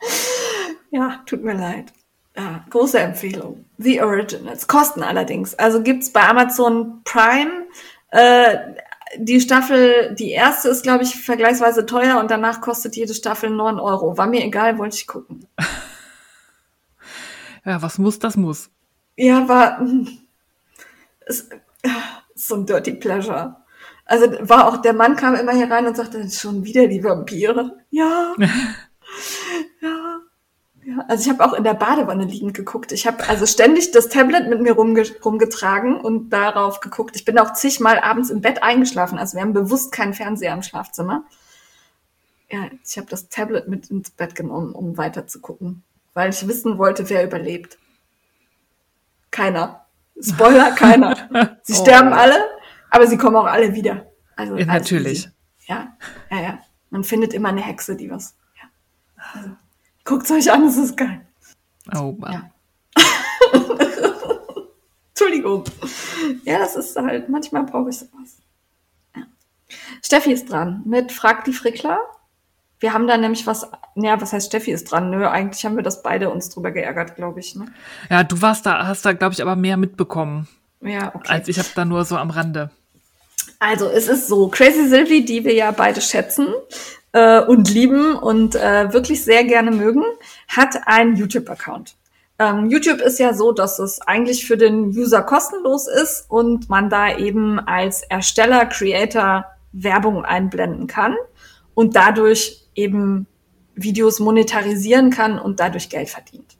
Ja, 0.96 1.20
tut 1.26 1.44
mir 1.44 1.52
leid. 1.52 1.92
Ja, 2.34 2.64
große 2.70 2.98
Empfehlung. 2.98 3.66
The 3.76 4.00
Originals. 4.00 4.66
Kosten 4.66 5.02
allerdings. 5.02 5.54
Also 5.54 5.82
gibt's 5.82 6.10
bei 6.10 6.26
Amazon 6.26 7.02
Prime. 7.04 7.66
Äh, 8.12 8.56
die 9.18 9.42
Staffel, 9.42 10.14
die 10.18 10.30
erste 10.30 10.70
ist, 10.70 10.82
glaube 10.82 11.04
ich, 11.04 11.14
vergleichsweise 11.16 11.84
teuer 11.84 12.18
und 12.18 12.30
danach 12.30 12.62
kostet 12.62 12.96
jede 12.96 13.12
Staffel 13.12 13.50
9 13.50 13.78
Euro. 13.78 14.16
War 14.16 14.26
mir 14.26 14.42
egal, 14.42 14.78
wollte 14.78 14.96
ich 14.96 15.06
gucken. 15.06 15.46
Ja, 17.68 17.82
was 17.82 17.98
muss, 17.98 18.20
das 18.20 18.36
muss. 18.36 18.70
Ja, 19.16 19.48
war 19.48 19.84
ist, 21.26 21.50
so 22.36 22.54
ein 22.54 22.64
Dirty 22.64 22.92
Pleasure. 22.92 23.56
Also 24.04 24.26
war 24.42 24.68
auch, 24.68 24.76
der 24.76 24.92
Mann 24.92 25.16
kam 25.16 25.34
immer 25.34 25.50
hier 25.50 25.68
rein 25.68 25.84
und 25.84 25.96
sagte, 25.96 26.30
schon 26.30 26.64
wieder 26.64 26.86
die 26.86 27.02
Vampire. 27.02 27.76
Ja. 27.90 28.36
Also 31.08 31.24
ich 31.24 31.30
habe 31.30 31.44
auch 31.44 31.54
in 31.54 31.64
der 31.64 31.74
Badewanne 31.74 32.24
liegend 32.24 32.54
geguckt. 32.54 32.92
Ich 32.92 33.06
habe 33.06 33.28
also 33.28 33.46
ständig 33.46 33.92
das 33.92 34.08
Tablet 34.08 34.48
mit 34.48 34.60
mir 34.60 34.72
rumge 34.72 35.04
rumgetragen 35.24 36.00
und 36.00 36.30
darauf 36.30 36.80
geguckt. 36.80 37.16
Ich 37.16 37.24
bin 37.24 37.38
auch 37.38 37.52
zigmal 37.52 37.98
abends 37.98 38.30
im 38.30 38.40
Bett 38.40 38.62
eingeschlafen. 38.62 39.18
Also 39.18 39.36
wir 39.36 39.42
haben 39.42 39.52
bewusst 39.52 39.92
keinen 39.92 40.14
Fernseher 40.14 40.54
im 40.54 40.62
Schlafzimmer. 40.62 41.24
Ja, 42.50 42.60
ich 42.84 42.96
habe 42.96 43.08
das 43.08 43.28
Tablet 43.28 43.68
mit 43.68 43.90
ins 43.90 44.10
Bett 44.10 44.34
genommen, 44.34 44.72
um 44.72 44.96
weiter 44.96 45.26
zu 45.26 45.40
gucken 45.40 45.82
weil 46.16 46.30
ich 46.30 46.48
wissen 46.48 46.78
wollte, 46.78 47.10
wer 47.10 47.24
überlebt. 47.24 47.76
Keiner. 49.30 49.86
Spoiler, 50.18 50.70
keiner. 50.74 51.58
Sie 51.62 51.74
oh. 51.74 51.82
sterben 51.82 52.14
alle, 52.14 52.36
aber 52.88 53.06
sie 53.06 53.18
kommen 53.18 53.36
auch 53.36 53.44
alle 53.44 53.74
wieder. 53.74 54.10
Also 54.34 54.56
ja, 54.56 54.64
natürlich. 54.64 55.28
Ja, 55.66 55.94
ja, 56.30 56.40
ja. 56.40 56.58
Man 56.88 57.04
findet 57.04 57.34
immer 57.34 57.50
eine 57.50 57.60
Hexe, 57.60 57.96
die 57.96 58.10
was. 58.10 58.34
Ja. 58.56 58.68
Also, 59.34 59.50
Guckt 60.06 60.30
euch 60.30 60.50
an, 60.50 60.64
es 60.66 60.76
ist 60.76 60.96
geil. 60.96 61.20
Oh 61.94 62.14
Mann. 62.16 62.50
Ja. 62.96 63.02
Entschuldigung. 65.08 65.64
Ja, 66.44 66.60
das 66.60 66.76
ist 66.76 66.96
halt, 66.96 67.28
manchmal 67.28 67.64
brauche 67.64 67.90
ich 67.90 67.98
sowas. 67.98 68.38
Ja. 69.16 69.22
Steffi 70.02 70.32
ist 70.32 70.50
dran 70.50 70.82
mit 70.86 71.10
Frag 71.10 71.44
die 71.44 71.52
Frickler. 71.52 71.98
Wir 72.78 72.92
haben 72.92 73.08
da 73.08 73.16
nämlich 73.16 73.46
was, 73.48 73.68
naja, 73.96 74.20
was 74.20 74.32
heißt 74.32 74.46
Steffi 74.46 74.70
ist 74.70 74.92
dran? 74.92 75.10
Nö, 75.10 75.26
eigentlich 75.26 75.64
haben 75.64 75.76
wir 75.76 75.82
das 75.82 76.02
beide 76.02 76.30
uns 76.30 76.50
drüber 76.50 76.70
geärgert, 76.70 77.16
glaube 77.16 77.40
ich. 77.40 77.56
Ne? 77.56 77.66
Ja, 78.08 78.22
du 78.22 78.40
warst 78.40 78.64
da, 78.64 78.86
hast 78.86 79.04
da, 79.04 79.12
glaube 79.12 79.32
ich, 79.32 79.42
aber 79.42 79.56
mehr 79.56 79.76
mitbekommen. 79.76 80.46
Ja, 80.82 81.12
okay. 81.14 81.32
Als 81.32 81.48
ich 81.48 81.58
habe 81.58 81.68
da 81.74 81.84
nur 81.84 82.04
so 82.04 82.16
am 82.16 82.30
Rande. 82.30 82.70
Also 83.58 83.88
es 83.88 84.06
ist 84.06 84.28
so, 84.28 84.48
Crazy 84.48 84.86
Sylvie, 84.88 85.24
die 85.24 85.44
wir 85.44 85.54
ja 85.54 85.70
beide 85.72 86.00
schätzen, 86.00 86.48
äh, 87.16 87.40
und 87.40 87.72
lieben 87.72 88.14
und 88.14 88.54
äh, 88.56 88.92
wirklich 88.92 89.24
sehr 89.24 89.44
gerne 89.44 89.70
mögen, 89.70 90.04
hat 90.48 90.86
einen 90.86 91.16
YouTube-Account. 91.16 91.96
Ähm, 92.38 92.68
YouTube 92.68 93.00
ist 93.00 93.18
ja 93.18 93.32
so, 93.32 93.52
dass 93.52 93.78
es 93.78 94.02
eigentlich 94.02 94.46
für 94.46 94.58
den 94.58 94.88
User 94.88 95.22
kostenlos 95.22 95.88
ist 95.88 96.26
und 96.28 96.68
man 96.68 96.90
da 96.90 97.16
eben 97.16 97.58
als 97.58 98.02
Ersteller, 98.02 98.66
Creator 98.66 99.46
Werbung 99.72 100.26
einblenden 100.26 100.86
kann 100.86 101.16
und 101.74 101.96
dadurch 101.96 102.68
eben 102.74 103.26
Videos 103.74 104.20
monetarisieren 104.20 105.08
kann 105.08 105.38
und 105.38 105.58
dadurch 105.58 105.88
Geld 105.88 106.10
verdient. 106.10 106.58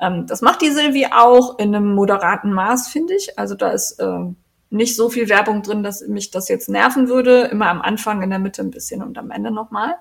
Ähm, 0.00 0.26
das 0.26 0.40
macht 0.40 0.62
die 0.62 0.70
Silvi 0.70 1.08
auch 1.12 1.58
in 1.58 1.74
einem 1.74 1.94
moderaten 1.94 2.54
Maß, 2.54 2.88
finde 2.88 3.14
ich. 3.14 3.38
Also 3.38 3.54
da 3.54 3.70
ist 3.72 4.00
äh, 4.00 4.32
nicht 4.70 4.96
so 4.96 5.10
viel 5.10 5.28
Werbung 5.28 5.62
drin, 5.62 5.82
dass 5.82 6.06
mich 6.06 6.30
das 6.30 6.48
jetzt 6.48 6.68
nerven 6.68 7.08
würde. 7.08 7.42
Immer 7.42 7.68
am 7.68 7.82
Anfang, 7.82 8.22
in 8.22 8.30
der 8.30 8.38
Mitte 8.38 8.62
ein 8.62 8.70
bisschen 8.70 9.02
und 9.02 9.18
am 9.18 9.30
Ende 9.30 9.50
nochmal. 9.50 9.96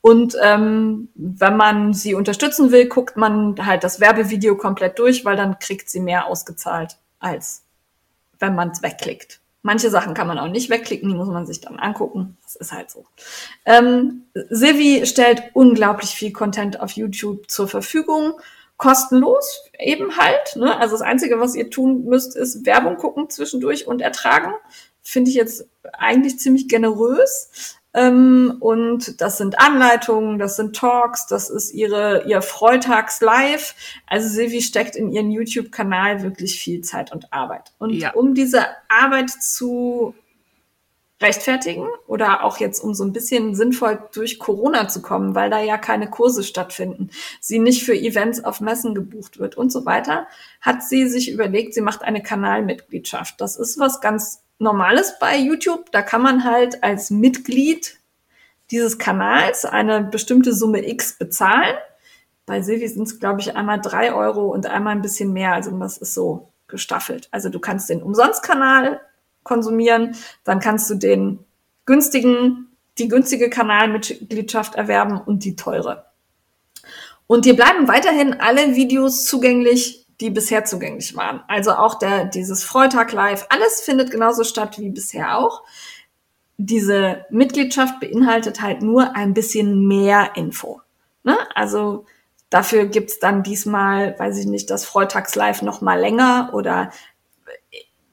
Und 0.00 0.34
ähm, 0.42 1.10
wenn 1.14 1.56
man 1.56 1.92
sie 1.92 2.14
unterstützen 2.14 2.72
will, 2.72 2.88
guckt 2.88 3.16
man 3.16 3.66
halt 3.66 3.84
das 3.84 4.00
Werbevideo 4.00 4.56
komplett 4.56 4.98
durch, 4.98 5.24
weil 5.26 5.36
dann 5.36 5.58
kriegt 5.58 5.90
sie 5.90 6.00
mehr 6.00 6.26
ausgezahlt, 6.26 6.96
als 7.18 7.64
wenn 8.38 8.54
man 8.54 8.70
es 8.70 8.82
wegklickt. 8.82 9.40
Manche 9.62 9.90
Sachen 9.90 10.14
kann 10.14 10.26
man 10.26 10.38
auch 10.38 10.48
nicht 10.48 10.70
wegklicken, 10.70 11.06
die 11.06 11.14
muss 11.14 11.28
man 11.28 11.46
sich 11.46 11.60
dann 11.60 11.78
angucken. 11.78 12.38
Das 12.42 12.56
ist 12.56 12.72
halt 12.72 12.90
so. 12.90 13.04
Ähm, 13.66 14.22
Silvi 14.48 15.04
stellt 15.04 15.50
unglaublich 15.52 16.10
viel 16.10 16.32
Content 16.32 16.80
auf 16.80 16.92
YouTube 16.92 17.50
zur 17.50 17.68
Verfügung 17.68 18.40
kostenlos 18.80 19.62
eben 19.78 20.16
halt. 20.16 20.56
Ne? 20.56 20.74
Also 20.78 20.94
das 20.94 21.02
Einzige, 21.02 21.38
was 21.38 21.54
ihr 21.54 21.68
tun 21.68 22.06
müsst, 22.06 22.34
ist 22.34 22.64
Werbung 22.64 22.96
gucken 22.96 23.28
zwischendurch 23.28 23.86
und 23.86 24.00
ertragen. 24.00 24.54
Finde 25.02 25.28
ich 25.28 25.36
jetzt 25.36 25.68
eigentlich 25.92 26.38
ziemlich 26.38 26.66
generös. 26.66 27.76
Ähm, 27.92 28.56
und 28.60 29.20
das 29.20 29.36
sind 29.36 29.60
Anleitungen, 29.60 30.38
das 30.38 30.56
sind 30.56 30.74
Talks, 30.74 31.26
das 31.26 31.50
ist 31.50 31.74
ihre, 31.74 32.24
ihr 32.26 32.40
Freitags 32.40 33.20
live. 33.20 33.74
Also 34.06 34.28
Silvi 34.28 34.62
steckt 34.62 34.96
in 34.96 35.12
ihren 35.12 35.30
YouTube-Kanal 35.30 36.22
wirklich 36.22 36.58
viel 36.58 36.80
Zeit 36.80 37.12
und 37.12 37.34
Arbeit. 37.34 37.74
Und 37.78 37.90
ja. 37.90 38.14
um 38.14 38.34
diese 38.34 38.64
Arbeit 38.88 39.28
zu 39.28 40.14
rechtfertigen 41.20 41.86
oder 42.06 42.44
auch 42.44 42.58
jetzt 42.58 42.80
um 42.80 42.94
so 42.94 43.04
ein 43.04 43.12
bisschen 43.12 43.54
sinnvoll 43.54 43.98
durch 44.12 44.38
Corona 44.38 44.88
zu 44.88 45.02
kommen, 45.02 45.34
weil 45.34 45.50
da 45.50 45.60
ja 45.60 45.76
keine 45.76 46.08
Kurse 46.08 46.42
stattfinden, 46.42 47.10
sie 47.40 47.58
nicht 47.58 47.84
für 47.84 47.94
Events 47.94 48.42
auf 48.42 48.60
Messen 48.60 48.94
gebucht 48.94 49.38
wird 49.38 49.56
und 49.56 49.70
so 49.70 49.84
weiter, 49.84 50.26
hat 50.60 50.82
sie 50.82 51.08
sich 51.08 51.30
überlegt, 51.30 51.74
sie 51.74 51.82
macht 51.82 52.02
eine 52.02 52.22
Kanalmitgliedschaft. 52.22 53.40
Das 53.40 53.56
ist 53.56 53.78
was 53.78 54.00
ganz 54.00 54.42
Normales 54.58 55.14
bei 55.18 55.38
YouTube. 55.38 55.90
Da 55.90 56.02
kann 56.02 56.22
man 56.22 56.44
halt 56.44 56.82
als 56.84 57.10
Mitglied 57.10 57.98
dieses 58.70 58.98
Kanals 58.98 59.64
eine 59.64 60.02
bestimmte 60.02 60.54
Summe 60.54 60.86
X 60.86 61.18
bezahlen. 61.18 61.74
Bei 62.46 62.62
Silvi 62.62 62.86
sind 62.88 63.04
es, 63.04 63.18
glaube 63.18 63.40
ich, 63.40 63.56
einmal 63.56 63.80
drei 63.80 64.12
Euro 64.12 64.52
und 64.52 64.66
einmal 64.66 64.94
ein 64.94 65.02
bisschen 65.02 65.32
mehr. 65.32 65.54
Also 65.54 65.70
das 65.78 65.98
ist 65.98 66.14
so 66.14 66.50
gestaffelt. 66.68 67.28
Also 67.30 67.48
du 67.48 67.58
kannst 67.58 67.88
den 67.88 68.02
Umsonstkanal 68.02 69.00
konsumieren, 69.42 70.16
dann 70.44 70.60
kannst 70.60 70.90
du 70.90 70.94
den 70.94 71.38
günstigen, 71.86 72.68
die 72.98 73.08
günstige 73.08 73.50
Kanalmitgliedschaft 73.50 74.74
erwerben 74.74 75.20
und 75.20 75.44
die 75.44 75.56
teure. 75.56 76.04
Und 77.26 77.44
dir 77.44 77.54
bleiben 77.54 77.86
weiterhin 77.88 78.40
alle 78.40 78.74
Videos 78.74 79.24
zugänglich, 79.24 80.06
die 80.20 80.30
bisher 80.30 80.64
zugänglich 80.64 81.16
waren. 81.16 81.42
Also 81.48 81.72
auch 81.72 81.94
der, 81.98 82.24
dieses 82.26 82.64
Freitag 82.64 83.12
Live, 83.12 83.46
alles 83.48 83.80
findet 83.80 84.10
genauso 84.10 84.44
statt 84.44 84.78
wie 84.78 84.90
bisher 84.90 85.38
auch. 85.38 85.62
Diese 86.58 87.24
Mitgliedschaft 87.30 88.00
beinhaltet 88.00 88.60
halt 88.60 88.82
nur 88.82 89.16
ein 89.16 89.32
bisschen 89.32 89.86
mehr 89.86 90.32
Info. 90.34 90.82
Ne? 91.22 91.38
Also 91.54 92.04
dafür 92.50 92.86
gibt's 92.86 93.18
dann 93.18 93.42
diesmal, 93.42 94.18
weiß 94.18 94.38
ich 94.38 94.46
nicht, 94.46 94.68
das 94.68 94.84
Freitags 94.84 95.34
Live 95.34 95.62
noch 95.62 95.80
mal 95.80 95.98
länger 95.98 96.50
oder 96.52 96.90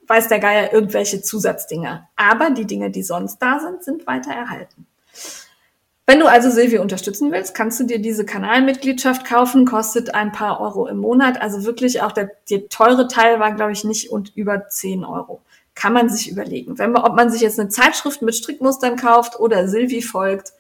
weiß 0.07 0.27
der 0.27 0.39
Geier 0.39 0.73
irgendwelche 0.73 1.21
Zusatzdinge. 1.21 2.07
Aber 2.15 2.49
die 2.51 2.65
Dinge, 2.65 2.89
die 2.89 3.03
sonst 3.03 3.39
da 3.39 3.59
sind, 3.59 3.83
sind 3.83 4.07
weiter 4.07 4.31
erhalten. 4.31 4.87
Wenn 6.09 6.21
du 6.21 6.27
also 6.27 6.49
Silvia 6.49 6.81
unterstützen 6.81 7.33
willst, 7.33 7.53
kannst 7.53 7.81
du 7.81 7.83
dir 7.83 7.99
diese 7.99 8.25
Kanalmitgliedschaft 8.25 9.25
kaufen, 9.25 9.65
kostet 9.65 10.15
ein 10.15 10.31
paar 10.31 10.61
Euro 10.61 10.87
im 10.87 10.99
Monat. 10.99 11.41
Also 11.41 11.65
wirklich 11.65 12.01
auch 12.01 12.13
der, 12.13 12.31
der 12.49 12.69
teure 12.69 13.09
Teil 13.09 13.41
war, 13.41 13.51
glaube 13.51 13.73
ich, 13.73 13.83
nicht 13.83 14.09
und 14.09 14.31
über 14.33 14.69
10 14.69 15.03
Euro. 15.03 15.41
Kann 15.75 15.91
man 15.91 16.09
sich 16.09 16.31
überlegen. 16.31 16.79
Wenn 16.79 16.93
man, 16.93 17.03
ob 17.03 17.17
man 17.17 17.29
sich 17.29 17.41
jetzt 17.41 17.59
eine 17.59 17.67
Zeitschrift 17.67 18.21
mit 18.21 18.35
Strickmustern 18.35 18.95
kauft 18.95 19.37
oder 19.37 19.67
Silvi 19.67 20.01
folgt, 20.01 20.53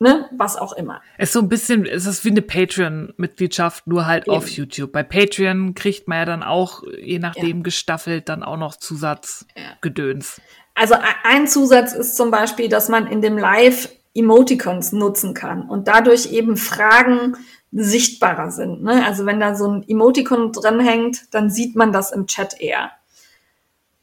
ne, 0.00 0.28
was 0.32 0.56
auch 0.56 0.72
immer. 0.72 1.00
Es 1.18 1.28
ist 1.28 1.34
so 1.34 1.40
ein 1.40 1.48
bisschen, 1.48 1.86
es 1.86 2.06
ist 2.06 2.24
wie 2.24 2.30
eine 2.30 2.42
Patreon-Mitgliedschaft, 2.42 3.86
nur 3.86 4.06
halt 4.06 4.26
Eben. 4.26 4.36
auf 4.36 4.48
YouTube. 4.48 4.92
Bei 4.92 5.02
Patreon 5.02 5.74
kriegt 5.74 6.08
man 6.08 6.18
ja 6.18 6.24
dann 6.24 6.42
auch, 6.42 6.82
je 7.00 7.18
nachdem 7.18 7.58
ja. 7.58 7.62
gestaffelt, 7.62 8.28
dann 8.28 8.42
auch 8.42 8.56
noch 8.56 8.76
Zusatzgedöns. 8.76 10.38
Ja. 10.38 10.42
Also 10.74 10.94
ein 11.24 11.46
Zusatz 11.46 11.92
ist 11.92 12.16
zum 12.16 12.30
Beispiel, 12.30 12.68
dass 12.68 12.88
man 12.88 13.06
in 13.06 13.20
dem 13.20 13.36
Live 13.36 13.90
Emoticons 14.14 14.92
nutzen 14.92 15.34
kann 15.34 15.68
und 15.68 15.86
dadurch 15.86 16.32
eben 16.32 16.56
Fragen 16.56 17.36
sichtbarer 17.70 18.50
sind. 18.50 18.82
Ne? 18.82 19.04
Also 19.04 19.26
wenn 19.26 19.38
da 19.38 19.54
so 19.54 19.68
ein 19.68 19.84
Emoticon 19.86 20.52
drin 20.52 20.80
hängt, 20.80 21.32
dann 21.34 21.50
sieht 21.50 21.76
man 21.76 21.92
das 21.92 22.10
im 22.10 22.26
Chat 22.26 22.60
eher. 22.60 22.90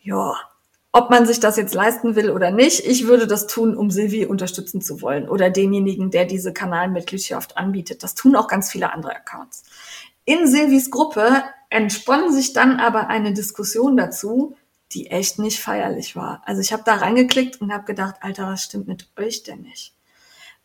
Ja, 0.01 0.35
ob 0.97 1.11
man 1.11 1.27
sich 1.27 1.39
das 1.39 1.57
jetzt 1.57 1.75
leisten 1.75 2.15
will 2.15 2.31
oder 2.31 2.49
nicht, 2.49 2.83
ich 2.83 3.05
würde 3.05 3.27
das 3.27 3.45
tun, 3.45 3.77
um 3.77 3.91
Silvi 3.91 4.25
unterstützen 4.25 4.81
zu 4.81 5.03
wollen 5.03 5.29
oder 5.29 5.51
denjenigen, 5.51 6.09
der 6.09 6.25
diese 6.25 6.53
Kanalmitgliedschaft 6.53 7.55
anbietet. 7.55 8.01
Das 8.01 8.15
tun 8.15 8.35
auch 8.35 8.47
ganz 8.47 8.71
viele 8.71 8.91
andere 8.91 9.15
Accounts. 9.15 9.63
In 10.25 10.47
Silvis 10.47 10.89
Gruppe 10.89 11.43
entspann 11.69 12.33
sich 12.33 12.53
dann 12.53 12.79
aber 12.79 13.09
eine 13.09 13.31
Diskussion 13.33 13.95
dazu, 13.95 14.55
die 14.91 15.11
echt 15.11 15.37
nicht 15.37 15.59
feierlich 15.59 16.15
war. 16.15 16.41
Also 16.45 16.61
ich 16.61 16.73
habe 16.73 16.81
da 16.83 16.95
reingeklickt 16.95 17.61
und 17.61 17.71
habe 17.71 17.85
gedacht, 17.85 18.15
Alter, 18.21 18.47
was 18.47 18.63
stimmt 18.63 18.87
mit 18.87 19.07
euch 19.19 19.43
denn 19.43 19.61
nicht? 19.61 19.93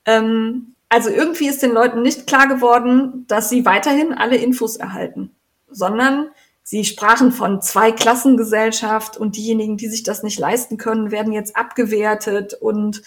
Ähm, 0.06 0.74
also 0.88 1.10
irgendwie 1.10 1.48
ist 1.48 1.62
den 1.62 1.72
Leuten 1.72 2.00
nicht 2.00 2.26
klar 2.26 2.48
geworden, 2.48 3.26
dass 3.28 3.50
sie 3.50 3.66
weiterhin 3.66 4.14
alle 4.14 4.36
Infos 4.36 4.76
erhalten, 4.76 5.34
sondern 5.68 6.30
Sie 6.64 6.84
sprachen 6.84 7.32
von 7.32 7.60
Zweiklassengesellschaft 7.60 9.16
und 9.16 9.36
diejenigen, 9.36 9.76
die 9.76 9.88
sich 9.88 10.04
das 10.04 10.22
nicht 10.22 10.38
leisten 10.38 10.76
können, 10.76 11.10
werden 11.10 11.32
jetzt 11.32 11.56
abgewertet 11.56 12.54
und 12.54 13.02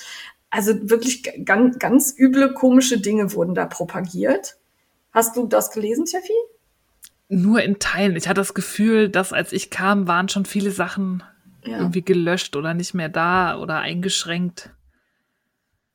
also 0.49 0.73
wirklich 0.90 1.23
ganz, 1.45 1.80
ganz 1.80 2.14
üble, 2.18 2.53
komische 2.53 2.99
Dinge 2.99 3.34
wurden 3.34 3.56
da 3.56 3.65
propagiert. 3.65 4.57
Hast 5.11 5.38
du 5.38 5.48
das 5.48 5.72
gelesen, 5.72 6.06
Steffi? 6.06 6.34
Nur 7.30 7.61
in 7.61 7.80
Teilen. 7.80 8.15
Ich 8.15 8.27
hatte 8.27 8.41
das 8.41 8.53
Gefühl, 8.53 9.10
dass 9.10 9.34
als 9.34 9.52
ich 9.53 9.69
kam, 9.69 10.07
waren 10.07 10.30
schon 10.30 10.45
viele 10.45 10.72
Sachen 10.72 11.23
ja. 11.64 11.80
irgendwie 11.80 12.03
gelöscht 12.03 12.56
oder 12.56 12.73
nicht 12.73 12.94
mehr 12.94 13.10
da 13.10 13.57
oder 13.57 13.80
eingeschränkt. 13.80 14.69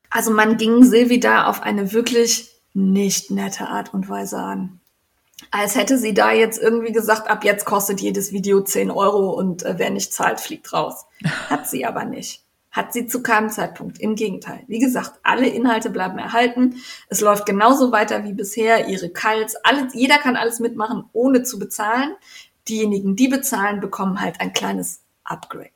Also 0.08 0.32
man 0.32 0.56
ging 0.56 0.82
Silvi 0.82 1.20
da 1.20 1.44
auf 1.44 1.62
eine 1.62 1.92
wirklich 1.92 2.50
nicht 2.72 3.30
nette 3.30 3.68
Art 3.68 3.94
und 3.94 4.08
Weise 4.08 4.38
an 4.38 4.79
als 5.50 5.74
hätte 5.74 5.98
sie 5.98 6.14
da 6.14 6.32
jetzt 6.32 6.60
irgendwie 6.60 6.92
gesagt, 6.92 7.28
ab 7.28 7.44
jetzt 7.44 7.64
kostet 7.64 8.00
jedes 8.00 8.32
Video 8.32 8.60
10 8.60 8.90
Euro 8.90 9.30
und 9.30 9.64
äh, 9.64 9.74
wer 9.78 9.90
nicht 9.90 10.12
zahlt, 10.12 10.40
fliegt 10.40 10.72
raus. 10.72 11.06
Hat 11.48 11.68
sie 11.68 11.84
aber 11.84 12.04
nicht. 12.04 12.44
Hat 12.70 12.92
sie 12.92 13.08
zu 13.08 13.20
keinem 13.22 13.50
Zeitpunkt. 13.50 13.98
Im 13.98 14.14
Gegenteil. 14.14 14.60
Wie 14.68 14.78
gesagt, 14.78 15.18
alle 15.24 15.48
Inhalte 15.48 15.90
bleiben 15.90 16.18
erhalten. 16.18 16.76
Es 17.08 17.20
läuft 17.20 17.46
genauso 17.46 17.90
weiter 17.90 18.24
wie 18.24 18.32
bisher. 18.32 18.86
Ihre 18.86 19.10
Calls, 19.10 19.56
alles, 19.56 19.92
jeder 19.92 20.18
kann 20.18 20.36
alles 20.36 20.60
mitmachen, 20.60 21.04
ohne 21.12 21.42
zu 21.42 21.58
bezahlen. 21.58 22.14
Diejenigen, 22.68 23.16
die 23.16 23.26
bezahlen, 23.26 23.80
bekommen 23.80 24.20
halt 24.20 24.40
ein 24.40 24.52
kleines 24.52 25.00
Upgrade. 25.24 25.70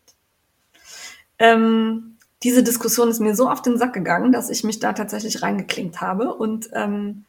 Ähm, 1.40 2.16
diese 2.44 2.62
Diskussion 2.62 3.08
ist 3.08 3.20
mir 3.20 3.34
so 3.34 3.48
auf 3.48 3.62
den 3.62 3.76
Sack 3.76 3.92
gegangen, 3.92 4.30
dass 4.30 4.50
ich 4.50 4.62
mich 4.62 4.78
da 4.78 4.92
tatsächlich 4.92 5.42
reingeklinkt 5.42 6.00
habe 6.00 6.32
und 6.32 6.68
ähm, 6.74 7.24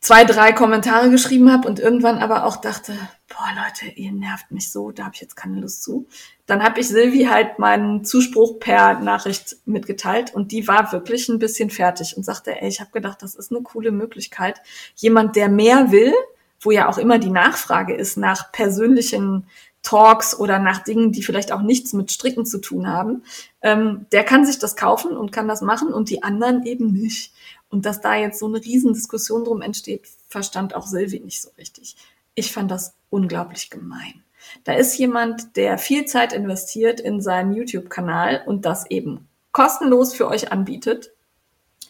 zwei, 0.00 0.24
drei 0.24 0.52
Kommentare 0.52 1.10
geschrieben 1.10 1.52
habe 1.52 1.68
und 1.68 1.78
irgendwann 1.78 2.18
aber 2.18 2.44
auch 2.44 2.56
dachte, 2.56 2.94
boah 3.28 3.48
Leute, 3.54 3.94
ihr 3.94 4.12
nervt 4.12 4.50
mich 4.50 4.72
so, 4.72 4.90
da 4.90 5.04
habe 5.04 5.14
ich 5.14 5.20
jetzt 5.20 5.36
keine 5.36 5.60
Lust 5.60 5.82
zu. 5.82 6.06
Dann 6.46 6.62
habe 6.62 6.80
ich 6.80 6.88
Silvi 6.88 7.24
halt 7.24 7.58
meinen 7.58 8.04
Zuspruch 8.04 8.58
per 8.58 8.98
Nachricht 9.00 9.56
mitgeteilt 9.66 10.34
und 10.34 10.52
die 10.52 10.66
war 10.66 10.92
wirklich 10.92 11.28
ein 11.28 11.38
bisschen 11.38 11.70
fertig 11.70 12.16
und 12.16 12.24
sagte, 12.24 12.60
ey, 12.60 12.68
ich 12.68 12.80
habe 12.80 12.90
gedacht, 12.90 13.22
das 13.22 13.34
ist 13.34 13.52
eine 13.52 13.62
coole 13.62 13.92
Möglichkeit. 13.92 14.60
Jemand, 14.96 15.36
der 15.36 15.48
mehr 15.48 15.92
will, 15.92 16.14
wo 16.60 16.70
ja 16.70 16.88
auch 16.88 16.98
immer 16.98 17.18
die 17.18 17.30
Nachfrage 17.30 17.94
ist 17.94 18.16
nach 18.16 18.52
persönlichen 18.52 19.46
Talks 19.82 20.38
oder 20.38 20.58
nach 20.58 20.84
Dingen, 20.84 21.12
die 21.12 21.22
vielleicht 21.22 21.52
auch 21.52 21.62
nichts 21.62 21.92
mit 21.92 22.10
Stricken 22.10 22.44
zu 22.44 22.58
tun 22.58 22.86
haben, 22.86 23.22
ähm, 23.62 24.06
der 24.12 24.24
kann 24.24 24.44
sich 24.44 24.58
das 24.58 24.76
kaufen 24.76 25.16
und 25.16 25.32
kann 25.32 25.48
das 25.48 25.62
machen 25.62 25.92
und 25.92 26.10
die 26.10 26.22
anderen 26.22 26.64
eben 26.64 26.92
nicht. 26.92 27.32
Und 27.70 27.86
dass 27.86 28.00
da 28.00 28.16
jetzt 28.16 28.38
so 28.38 28.46
eine 28.46 28.62
Riesendiskussion 28.62 29.44
drum 29.44 29.62
entsteht, 29.62 30.08
verstand 30.28 30.74
auch 30.74 30.86
Silvi 30.86 31.20
nicht 31.20 31.40
so 31.40 31.50
richtig. 31.56 31.96
Ich 32.34 32.52
fand 32.52 32.70
das 32.70 32.94
unglaublich 33.08 33.70
gemein. 33.70 34.22
Da 34.64 34.74
ist 34.74 34.98
jemand, 34.98 35.56
der 35.56 35.78
viel 35.78 36.04
Zeit 36.04 36.32
investiert 36.32 37.00
in 37.00 37.20
seinen 37.20 37.54
YouTube-Kanal 37.54 38.42
und 38.46 38.64
das 38.64 38.90
eben 38.90 39.28
kostenlos 39.52 40.14
für 40.14 40.28
euch 40.28 40.52
anbietet. 40.52 41.12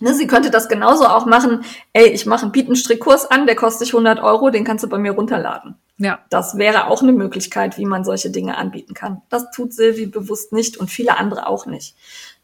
Ne, 0.01 0.15
sie 0.15 0.27
könnte 0.27 0.51
das 0.51 0.69
genauso 0.69 1.07
auch 1.07 1.27
machen. 1.27 1.62
Ey, 1.93 2.09
ich 2.09 2.24
mache 2.24 2.43
einen 2.43 2.52
Bietenstrickkurs 2.52 3.31
an, 3.31 3.47
der 3.47 3.55
kostet 3.55 3.89
100 3.89 4.20
Euro, 4.20 4.48
den 4.48 4.65
kannst 4.65 4.82
du 4.82 4.89
bei 4.89 4.98
mir 4.98 5.12
runterladen. 5.12 5.77
Ja. 5.98 6.24
Das 6.31 6.57
wäre 6.57 6.86
auch 6.86 7.02
eine 7.02 7.12
Möglichkeit, 7.12 7.77
wie 7.77 7.85
man 7.85 8.05
solche 8.05 8.31
Dinge 8.31 8.57
anbieten 8.57 8.94
kann. 8.94 9.20
Das 9.28 9.51
tut 9.51 9.74
Silvi 9.74 10.07
bewusst 10.07 10.52
nicht 10.52 10.78
und 10.78 10.90
viele 10.90 11.19
andere 11.19 11.47
auch 11.47 11.66
nicht. 11.66 11.94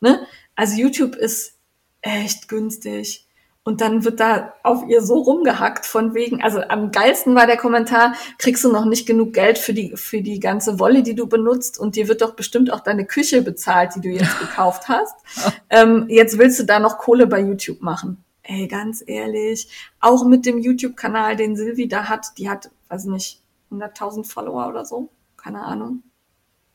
Ne? 0.00 0.26
Also 0.54 0.76
YouTube 0.76 1.16
ist 1.16 1.54
echt 2.02 2.48
günstig. 2.48 3.25
Und 3.66 3.80
dann 3.80 4.04
wird 4.04 4.20
da 4.20 4.54
auf 4.62 4.84
ihr 4.88 5.02
so 5.02 5.18
rumgehackt 5.18 5.86
von 5.86 6.14
wegen, 6.14 6.40
also 6.40 6.60
am 6.60 6.92
geilsten 6.92 7.34
war 7.34 7.48
der 7.48 7.56
Kommentar, 7.56 8.14
kriegst 8.38 8.62
du 8.62 8.70
noch 8.70 8.84
nicht 8.84 9.06
genug 9.06 9.32
Geld 9.32 9.58
für 9.58 9.74
die, 9.74 9.96
für 9.96 10.22
die 10.22 10.38
ganze 10.38 10.78
Wolle, 10.78 11.02
die 11.02 11.16
du 11.16 11.26
benutzt 11.26 11.76
und 11.76 11.96
dir 11.96 12.06
wird 12.06 12.22
doch 12.22 12.36
bestimmt 12.36 12.72
auch 12.72 12.78
deine 12.78 13.04
Küche 13.06 13.42
bezahlt, 13.42 13.96
die 13.96 14.02
du 14.02 14.08
jetzt 14.08 14.38
gekauft 14.38 14.86
hast. 14.86 15.16
ähm, 15.68 16.06
jetzt 16.08 16.38
willst 16.38 16.60
du 16.60 16.62
da 16.62 16.78
noch 16.78 16.98
Kohle 16.98 17.26
bei 17.26 17.40
YouTube 17.40 17.82
machen. 17.82 18.24
Ey, 18.44 18.68
ganz 18.68 19.02
ehrlich, 19.04 19.68
auch 19.98 20.24
mit 20.24 20.46
dem 20.46 20.60
YouTube-Kanal, 20.60 21.34
den 21.34 21.56
Silvi 21.56 21.88
da 21.88 22.08
hat, 22.08 22.38
die 22.38 22.48
hat, 22.48 22.70
weiß 22.88 23.06
nicht, 23.06 23.42
100.000 23.72 24.24
Follower 24.24 24.68
oder 24.68 24.84
so, 24.84 25.08
keine 25.36 25.62
Ahnung, 25.62 26.04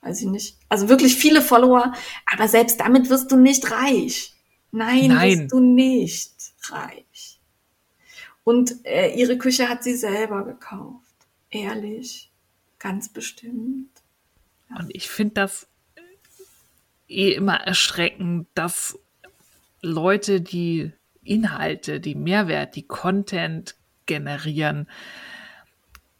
weiß 0.01 0.19
ich 0.19 0.27
nicht. 0.27 0.57
Also 0.68 0.89
wirklich 0.89 1.15
viele 1.15 1.41
Follower, 1.41 1.93
aber 2.30 2.49
selbst 2.49 2.81
damit 2.81 3.09
wirst 3.09 3.31
du 3.31 3.38
nicht 3.38 3.72
reich. 3.72 4.34
Nein, 4.73 5.07
Nein. 5.07 5.39
wirst 5.39 5.53
du 5.53 5.61
nicht 5.61 6.40
reich. 6.69 7.39
Und 8.43 8.85
äh, 8.85 9.13
ihre 9.15 9.38
Küche 9.38 9.69
hat 9.69 9.83
sie 9.83 9.95
selber 9.95 10.43
gekauft. 10.43 11.15
Ehrlich, 11.49 12.31
ganz 12.79 13.09
bestimmt. 13.09 13.89
Ja. 14.69 14.77
Und 14.77 14.95
ich 14.95 15.09
finde 15.09 15.35
das 15.35 15.67
eh 17.07 17.33
immer 17.33 17.55
erschreckend, 17.55 18.47
dass 18.55 18.97
Leute, 19.81 20.41
die 20.41 20.91
Inhalte, 21.23 21.99
die 21.99 22.15
Mehrwert, 22.15 22.75
die 22.75 22.88
Content 22.88 23.75
generieren, 24.05 24.88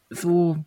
so 0.10 0.64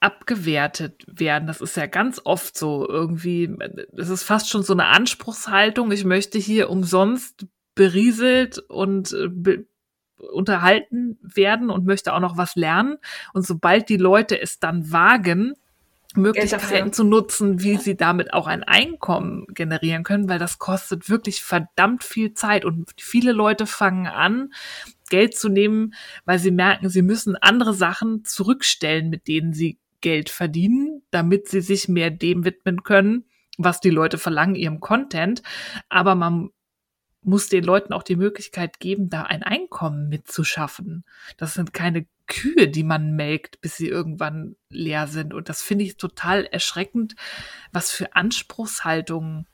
abgewertet 0.00 1.04
werden. 1.06 1.46
Das 1.46 1.60
ist 1.60 1.76
ja 1.76 1.86
ganz 1.86 2.20
oft 2.24 2.58
so 2.58 2.88
irgendwie, 2.88 3.54
es 3.96 4.08
ist 4.08 4.24
fast 4.24 4.48
schon 4.48 4.64
so 4.64 4.72
eine 4.72 4.86
Anspruchshaltung. 4.86 5.92
Ich 5.92 6.04
möchte 6.04 6.38
hier 6.38 6.70
umsonst 6.70 7.46
berieselt 7.74 8.58
und 8.58 9.12
äh, 9.12 9.28
be 9.28 9.66
unterhalten 10.30 11.18
werden 11.20 11.68
und 11.68 11.84
möchte 11.84 12.14
auch 12.14 12.20
noch 12.20 12.36
was 12.36 12.54
lernen. 12.54 12.98
Und 13.34 13.44
sobald 13.44 13.88
die 13.88 13.96
Leute 13.96 14.40
es 14.40 14.60
dann 14.60 14.92
wagen, 14.92 15.54
Möglichkeiten 16.14 16.92
zu 16.92 17.04
nutzen, 17.04 17.62
wie 17.62 17.76
sie 17.76 17.96
damit 17.96 18.32
auch 18.32 18.46
ein 18.46 18.62
Einkommen 18.62 19.46
generieren 19.48 20.04
können, 20.04 20.28
weil 20.28 20.38
das 20.38 20.58
kostet 20.58 21.08
wirklich 21.08 21.42
verdammt 21.42 22.04
viel 22.04 22.34
Zeit 22.34 22.64
und 22.64 22.90
viele 22.98 23.32
Leute 23.32 23.66
fangen 23.66 24.06
an, 24.06 24.52
Geld 25.08 25.36
zu 25.36 25.48
nehmen, 25.48 25.94
weil 26.24 26.38
sie 26.38 26.50
merken, 26.50 26.88
sie 26.88 27.02
müssen 27.02 27.36
andere 27.36 27.74
Sachen 27.74 28.24
zurückstellen, 28.24 29.10
mit 29.10 29.28
denen 29.28 29.52
sie 29.52 29.78
Geld 30.00 30.30
verdienen, 30.30 31.02
damit 31.10 31.48
sie 31.48 31.60
sich 31.60 31.88
mehr 31.88 32.10
dem 32.10 32.44
widmen 32.44 32.82
können, 32.82 33.24
was 33.58 33.80
die 33.80 33.90
Leute 33.90 34.18
verlangen, 34.18 34.54
ihrem 34.54 34.80
Content. 34.80 35.42
Aber 35.88 36.14
man 36.14 36.50
muss 37.22 37.48
den 37.48 37.64
Leuten 37.64 37.92
auch 37.92 38.02
die 38.02 38.16
Möglichkeit 38.16 38.80
geben, 38.80 39.08
da 39.08 39.22
ein 39.22 39.42
Einkommen 39.42 40.08
mitzuschaffen. 40.08 41.04
Das 41.36 41.54
sind 41.54 41.72
keine 41.72 42.06
Kühe, 42.26 42.68
die 42.68 42.82
man 42.82 43.14
melkt, 43.14 43.60
bis 43.60 43.76
sie 43.76 43.88
irgendwann 43.88 44.56
leer 44.68 45.06
sind. 45.06 45.34
Und 45.34 45.48
das 45.48 45.62
finde 45.62 45.84
ich 45.84 45.96
total 45.96 46.44
erschreckend, 46.46 47.14
was 47.72 47.90
für 47.90 48.14
Anspruchshaltungen 48.14 49.46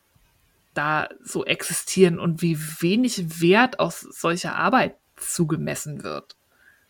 da 0.74 1.09
so 1.20 1.45
existieren 1.45 2.19
und 2.19 2.40
wie 2.40 2.59
wenig 2.81 3.40
Wert 3.40 3.81
aus 3.81 4.01
solcher 4.01 4.57
Arbeit 4.57 4.97
zugemessen 5.16 6.05
wird. 6.05 6.36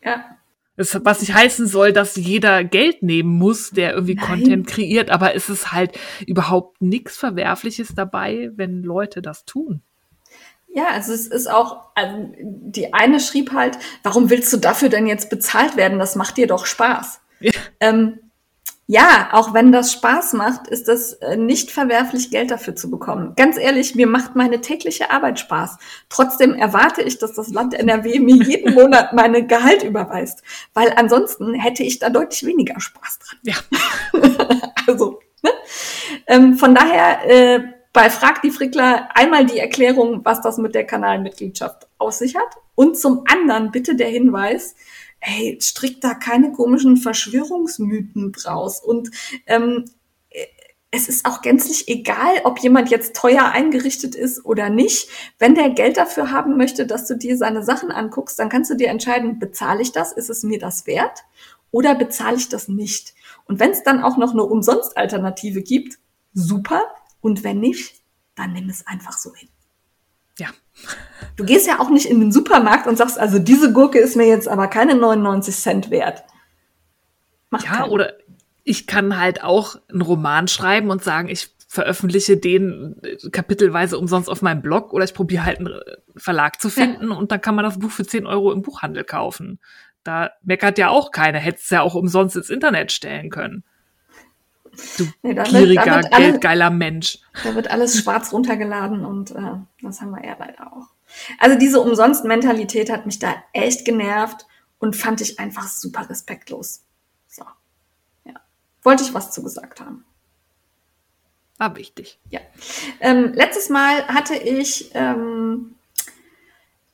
Ja. 0.05 0.37
Das, 0.77 0.97
was 1.05 1.21
nicht 1.21 1.35
heißen 1.35 1.67
soll, 1.67 1.93
dass 1.93 2.15
jeder 2.15 2.63
Geld 2.63 3.03
nehmen 3.03 3.31
muss, 3.31 3.71
der 3.71 3.95
irgendwie 3.95 4.15
Nein. 4.15 4.27
Content 4.27 4.67
kreiert, 4.69 5.11
aber 5.11 5.35
es 5.35 5.49
ist 5.49 5.73
halt 5.73 5.99
überhaupt 6.25 6.81
nichts 6.81 7.17
Verwerfliches 7.17 7.95
dabei, 7.97 8.53
wenn 8.55 8.85
Leute 8.85 9.21
das 9.23 9.45
tun. 9.45 9.83
Ja, 10.79 10.91
also 10.91 11.13
es 11.13 11.27
ist 11.27 11.51
auch, 11.51 11.89
also 11.97 12.31
die 12.41 12.95
eine 12.95 13.19
schrieb 13.19 13.53
halt, 13.53 13.77
warum 14.05 14.31
willst 14.31 14.53
du 14.53 14.59
dafür 14.59 14.89
denn 14.89 15.09
jetzt 15.09 15.29
bezahlt 15.29 15.77
werden? 15.77 15.99
Das 15.99 16.15
macht 16.15 16.37
dir 16.37 16.47
doch 16.47 16.67
Spaß. 16.67 17.21
Ja. 17.41 17.51
Ähm, 17.81 18.21
ja, 18.87 19.31
auch 19.33 19.55
wenn 19.55 19.73
das 19.73 19.93
Spaß 19.93 20.35
macht, 20.35 20.69
ist 20.69 20.87
das 20.87 21.15
äh, 21.15 21.37
nicht 21.37 21.73
verwerflich, 21.73 22.31
Geld 22.31 22.53
dafür 22.53 22.77
zu 22.77 22.93
bekommen. 22.93 23.33
Ganz 23.35 23.59
ehrlich, 23.59 23.97
mir 23.97 24.07
macht 24.07 24.37
meine 24.37 24.61
tägliche 24.61 25.11
Arbeit 25.11 25.41
Spaß. 25.41 25.79
Trotzdem 26.11 26.55
erwarte 26.55 27.03
ich, 27.03 27.19
dass 27.19 27.33
das 27.33 27.49
Land 27.49 27.75
NRW 27.75 28.21
mir 28.21 28.37
jeden 28.45 28.75
Monat 28.75 29.15
meine 29.15 29.45
Gehalt 29.45 29.83
überweist, 29.83 30.45
weil 30.75 30.93
ansonsten 30.95 31.55
hätte 31.55 31.83
ich 31.83 31.99
da 31.99 32.09
deutlich 32.09 32.47
weniger 32.47 32.79
Spaß 32.79 33.19
dran. 33.19 33.39
Ja. 33.43 33.57
also, 34.87 35.19
ne? 35.43 35.51
ähm, 36.29 36.55
von 36.55 36.73
daher 36.73 37.29
äh, 37.29 37.78
bei 37.99 38.11
Frag 38.11 38.43
die 38.43 38.53
Frickler 38.53 39.09
einmal 39.17 39.45
die 39.45 39.59
Erklärung, 39.59 40.25
was 40.25 40.41
das 40.41 40.57
mit 40.57 40.77
der 40.77 40.85
Kanalmitgliedschaft 40.85 41.89
aus 41.99 42.21
sich 42.21 42.37
hat 42.37 42.57
und 42.77 42.97
zum 42.97 43.25
anderen 43.29 43.73
bitte 43.73 43.97
der 43.97 44.07
Hinweis, 44.07 44.77
hey, 45.19 45.59
strick 45.61 46.01
da 46.01 46.15
keine 46.15 46.53
komischen 46.53 46.97
Verschwörungsmythen 46.97 48.31
draus. 48.31 48.79
Und 48.81 49.11
ähm, 49.47 49.85
es 50.93 51.09
ist 51.09 51.27
auch 51.27 51.43
gänzlich 51.43 51.89
egal, 51.89 52.31
ob 52.45 52.61
jemand 52.61 52.89
jetzt 52.89 53.17
teuer 53.17 53.47
eingerichtet 53.47 54.15
ist 54.15 54.45
oder 54.45 54.71
nicht. 54.71 55.09
Wenn 55.41 55.57
der 55.57 55.71
Geld 55.71 55.97
dafür 55.97 56.31
haben 56.31 56.57
möchte, 56.57 56.87
dass 56.87 57.09
du 57.09 57.17
dir 57.17 57.37
seine 57.37 57.65
Sachen 57.65 57.91
anguckst, 57.91 58.39
dann 58.39 58.49
kannst 58.49 58.71
du 58.71 58.77
dir 58.77 58.91
entscheiden, 58.91 59.41
bezahle 59.41 59.83
ich 59.83 59.91
das, 59.91 60.13
ist 60.13 60.31
es 60.31 60.45
mir 60.45 60.61
das 60.61 60.87
wert 60.87 61.25
oder 61.73 61.97
bezahle 61.97 62.37
ich 62.37 62.49
das 62.49 62.69
nicht. 62.69 63.15
Und 63.47 63.59
wenn 63.59 63.73
es 63.73 63.83
dann 63.83 64.05
auch 64.05 64.17
noch 64.19 64.35
eine 64.35 64.45
Umsonst-Alternative 64.45 65.63
gibt, 65.63 65.99
super. 66.33 66.85
Und 67.21 67.45
wenn 67.45 67.61
nicht, 67.61 67.95
dann 68.35 68.53
nimm 68.53 68.69
es 68.69 68.87
einfach 68.87 69.17
so 69.19 69.35
hin. 69.35 69.49
Ja. 70.39 70.49
Du 71.37 71.45
gehst 71.45 71.67
ja 71.67 71.81
auch 71.81 71.91
nicht 71.91 72.07
in 72.07 72.21
den 72.21 72.33
Supermarkt 72.33 72.87
und 72.87 72.97
sagst, 72.97 73.19
also 73.19 73.39
diese 73.39 73.73
Gurke 73.73 73.99
ist 73.99 74.17
mir 74.17 74.27
jetzt 74.27 74.49
aber 74.49 74.69
keine 74.69 74.95
99 74.95 75.55
Cent 75.55 75.91
wert. 75.91 76.23
Macht 77.51 77.65
ja, 77.65 77.79
keinen. 77.79 77.91
oder 77.91 78.13
ich 78.65 78.87
kann 78.87 79.19
halt 79.19 79.43
auch 79.43 79.77
einen 79.89 80.03
Roman 80.03 80.47
schreiben 80.47 80.91
und 80.91 81.03
sagen, 81.03 81.29
ich 81.29 81.55
veröffentliche 81.69 82.37
den 82.37 82.97
kapitelweise 83.33 83.99
umsonst 83.99 84.31
auf 84.31 84.41
meinem 84.41 84.63
Blog 84.63 84.93
oder 84.93 85.05
ich 85.05 85.15
probiere 85.15 85.45
halt 85.45 85.59
einen 85.59 85.81
Verlag 86.17 86.61
zu 86.61 86.71
finden 86.71 87.11
ja. 87.11 87.17
und 87.17 87.31
dann 87.31 87.41
kann 87.41 87.55
man 87.55 87.65
das 87.65 87.79
Buch 87.79 87.91
für 87.91 88.07
10 88.07 88.27
Euro 88.27 88.53
im 88.53 88.63
Buchhandel 88.63 89.05
kaufen. 89.05 89.59
Da 90.03 90.31
meckert 90.43 90.79
ja 90.79 90.89
auch 90.89 91.11
keiner, 91.11 91.39
hätte 91.39 91.59
es 91.63 91.71
ja 91.71 91.83
auch 91.83 91.95
umsonst 91.95 92.37
ins 92.37 92.49
Internet 92.49 92.93
stellen 92.93 93.29
können. 93.29 93.65
Du 94.97 95.05
nee, 95.23 95.35
gieriger, 95.35 96.03
wird, 96.03 96.11
geldgeiler 96.13 96.71
Mensch. 96.71 97.19
Da 97.45 97.55
wird 97.55 97.71
alles 97.71 97.99
schwarz 97.99 98.33
runtergeladen 98.33 99.05
und 99.05 99.33
äh, 99.33 99.55
das 99.83 100.01
haben 100.01 100.11
wir 100.11 100.25
ja 100.25 100.37
leider 100.39 100.73
auch. 100.73 100.87
Also 101.39 101.59
diese 101.59 101.81
Umsonst-Mentalität 101.81 102.91
hat 102.91 103.07
mich 103.07 103.19
da 103.19 103.35
echt 103.53 103.85
genervt 103.85 104.47
und 104.79 104.95
fand 104.95 105.21
ich 105.21 105.39
einfach 105.39 105.69
super 105.69 106.09
respektlos. 106.09 106.85
So. 107.27 107.45
Ja. 108.25 108.35
Wollte 108.83 109.03
ich 109.03 109.15
was 109.15 109.33
zu 109.33 109.43
gesagt 109.43 109.81
haben. 109.81 110.05
War 111.57 111.75
wichtig. 111.77 112.21
Ja. 112.31 112.41
Ähm, 113.01 113.33
letztes 113.35 113.69
Mal 113.69 114.07
hatte 114.07 114.37
ich 114.37 114.91
ähm, 114.95 115.75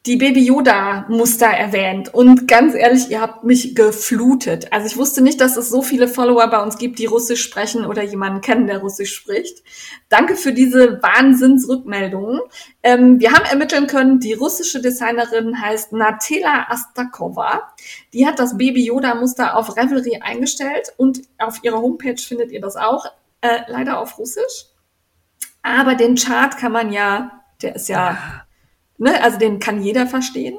die 0.07 0.17
Baby 0.17 0.45
Yoda 0.45 1.07
Muster 1.09 1.47
erwähnt 1.47 2.13
und 2.13 2.47
ganz 2.47 2.75
ehrlich, 2.75 3.11
ihr 3.11 3.23
habt 3.23 3.45
mich 3.45 3.75
geflutet. 3.75 4.71
Also 4.71 4.87
ich 4.87 4.99
wusste 4.99 5.23
nicht, 5.23 5.41
dass 5.41 5.57
es 5.57 5.71
so 5.71 5.81
viele 5.81 6.09
Follower 6.09 6.47
bei 6.49 6.63
uns 6.63 6.77
gibt, 6.77 6.99
die 6.99 7.07
Russisch 7.07 7.43
sprechen 7.43 7.87
oder 7.87 8.03
jemanden 8.03 8.43
kennen, 8.43 8.67
der 8.67 8.81
Russisch 8.81 9.15
spricht. 9.15 9.63
Danke 10.11 10.37
für 10.37 10.53
diese 10.53 11.03
Wahnsinnsrückmeldungen. 11.03 12.41
Ähm, 12.83 13.19
wir 13.19 13.33
haben 13.33 13.47
ermitteln 13.47 13.87
können, 13.87 14.21
die 14.21 14.35
russische 14.35 14.83
Designerin 14.83 15.59
heißt 15.59 15.95
Natela 15.95 16.67
Astakova. 16.69 17.73
Die 18.13 18.27
hat 18.27 18.39
das 18.39 18.59
Baby 18.59 18.85
Yoda 18.85 19.15
Muster 19.15 19.57
auf 19.57 19.75
Revelry 19.75 20.21
eingestellt 20.21 20.93
und 20.99 21.23
auf 21.39 21.65
ihrer 21.65 21.81
Homepage 21.81 22.21
findet 22.21 22.53
ihr 22.53 22.61
das 22.61 22.77
auch, 22.77 23.07
äh, 23.41 23.61
leider 23.69 23.99
auf 23.99 24.19
Russisch. 24.19 24.67
Aber 25.63 25.95
den 25.95 26.17
Chart 26.17 26.59
kann 26.59 26.73
man 26.73 26.93
ja, 26.93 27.41
der 27.63 27.77
ist 27.77 27.89
ja, 27.89 28.11
ja 28.11 28.44
Ne? 29.05 29.23
Also 29.23 29.39
den 29.39 29.59
kann 29.59 29.83
jeder 29.83 30.07
verstehen. 30.07 30.59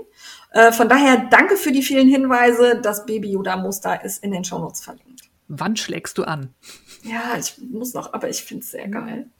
Äh, 0.51 0.71
von 0.71 0.87
daher 0.87 1.17
danke 1.31 1.57
für 1.57 1.71
die 1.71 1.81
vielen 1.81 2.07
Hinweise. 2.07 2.79
Das 2.79 3.07
Baby 3.07 3.31
Yoda 3.31 3.57
Muster 3.57 4.05
ist 4.05 4.23
in 4.23 4.31
den 4.31 4.43
Shownotes 4.43 4.81
verlinkt. 4.81 5.23
Wann 5.47 5.75
schlägst 5.75 6.19
du 6.19 6.23
an? 6.25 6.53
Ja, 7.01 7.37
ich 7.39 7.57
muss 7.57 7.95
noch, 7.95 8.13
aber 8.13 8.29
ich 8.29 8.43
finde 8.43 8.63
es 8.63 8.69
sehr 8.69 8.87
geil. 8.87 9.31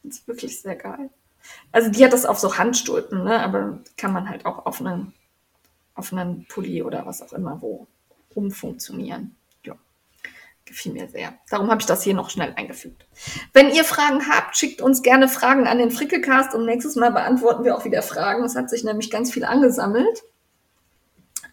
Finde 0.00 0.16
es 0.16 0.26
wirklich 0.26 0.60
sehr 0.60 0.74
geil. 0.74 1.10
Also 1.70 1.90
die 1.90 2.04
hat 2.04 2.12
das 2.12 2.26
auf 2.26 2.40
so 2.40 2.58
Handstulpen, 2.58 3.22
ne? 3.22 3.38
aber 3.40 3.78
kann 3.96 4.12
man 4.12 4.28
halt 4.28 4.46
auch 4.46 4.66
auf 4.66 4.80
einen, 4.80 5.14
auf 5.94 6.12
einen 6.12 6.46
Pulli 6.46 6.82
oder 6.82 7.06
was 7.06 7.22
auch 7.22 7.32
immer 7.32 7.62
wo 7.62 7.86
umfunktionieren. 8.34 9.36
Gefiel 10.66 10.92
mir 10.92 11.08
sehr. 11.08 11.34
Darum 11.50 11.70
habe 11.70 11.80
ich 11.80 11.86
das 11.86 12.02
hier 12.02 12.14
noch 12.14 12.30
schnell 12.30 12.54
eingefügt. 12.56 13.06
Wenn 13.52 13.70
ihr 13.70 13.84
Fragen 13.84 14.26
habt, 14.28 14.56
schickt 14.56 14.80
uns 14.80 15.02
gerne 15.02 15.28
Fragen 15.28 15.66
an 15.66 15.78
den 15.78 15.90
Frickelcast 15.90 16.54
und 16.54 16.64
nächstes 16.64 16.96
Mal 16.96 17.10
beantworten 17.10 17.64
wir 17.64 17.76
auch 17.76 17.84
wieder 17.84 18.02
Fragen. 18.02 18.44
Es 18.44 18.56
hat 18.56 18.70
sich 18.70 18.82
nämlich 18.82 19.10
ganz 19.10 19.32
viel 19.32 19.44
angesammelt. 19.44 20.22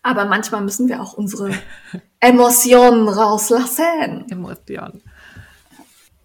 Aber 0.02 0.26
manchmal 0.26 0.62
müssen 0.62 0.88
wir 0.88 1.02
auch 1.02 1.14
unsere 1.14 1.52
Emotionen 2.20 3.08
rauslassen. 3.08 4.26
Emotionen. 4.30 5.04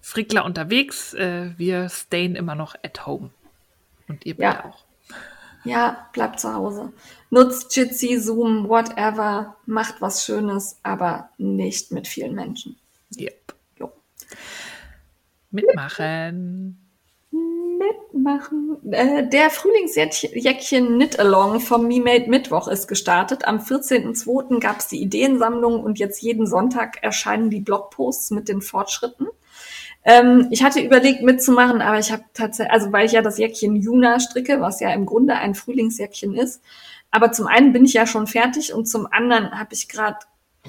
Frickler 0.01 0.45
unterwegs, 0.45 1.13
äh, 1.15 1.51
wir 1.57 1.89
stayen 1.89 2.37
immer 2.37 2.55
noch 2.55 2.77
at 2.83 3.05
home. 3.05 3.31
Und 4.09 4.25
ihr 4.25 4.37
ja. 4.39 4.65
auch. 4.65 4.85
Ja, 5.65 6.09
bleibt 6.13 6.39
zu 6.39 6.55
Hause. 6.55 6.93
Nutzt 7.31 7.75
Jitsi, 7.75 8.19
Zoom, 8.19 8.69
whatever, 8.69 9.57
macht 9.67 10.01
was 10.01 10.25
Schönes, 10.25 10.77
aber 10.83 11.31
nicht 11.39 11.93
mit 11.93 12.07
vielen 12.07 12.35
Menschen. 12.35 12.77
Yep. 13.19 13.55
Jo. 13.79 13.93
Mitmachen. 15.51 16.79
Mitmachen. 17.31 18.93
Äh, 18.93 19.29
der 19.29 19.51
Frühlingsjäckchen 19.51 20.87
Knit-Along 20.87 21.61
vom 21.61 21.87
Me-Made 21.87 22.31
Mittwoch 22.31 22.69
ist 22.69 22.87
gestartet. 22.87 23.45
Am 23.45 23.59
14.02. 23.59 24.61
gab 24.61 24.79
es 24.79 24.89
die 24.89 25.03
Ideensammlung 25.03 25.83
und 25.83 25.99
jetzt 25.99 26.23
jeden 26.23 26.47
Sonntag 26.47 27.03
erscheinen 27.03 27.51
die 27.51 27.61
Blogposts 27.61 28.31
mit 28.31 28.49
den 28.49 28.63
Fortschritten. 28.63 29.27
Ähm, 30.05 30.47
ich 30.51 30.63
hatte 30.63 30.81
überlegt 30.81 31.23
mitzumachen, 31.23 31.81
aber 31.81 31.99
ich 31.99 32.13
habe 32.13 32.23
tatsächlich, 32.33 32.73
also 32.73 32.93
weil 32.93 33.07
ich 33.07 33.13
ja 33.13 33.23
das 33.23 33.39
Jäckchen 33.39 33.75
Juna 33.75 34.21
stricke, 34.21 34.61
was 34.61 34.79
ja 34.79 34.93
im 34.93 35.05
Grunde 35.05 35.35
ein 35.35 35.57
Frühlingsjäckchen 35.57 36.35
ist. 36.35 36.63
Aber 37.17 37.33
zum 37.33 37.47
einen 37.47 37.73
bin 37.73 37.87
ich 37.87 37.95
ja 37.95 38.07
schon 38.07 38.27
fertig 38.27 38.75
und 38.75 38.85
zum 38.85 39.11
anderen 39.11 39.59
habe 39.59 39.73
ich 39.73 39.89
gerade 39.89 40.19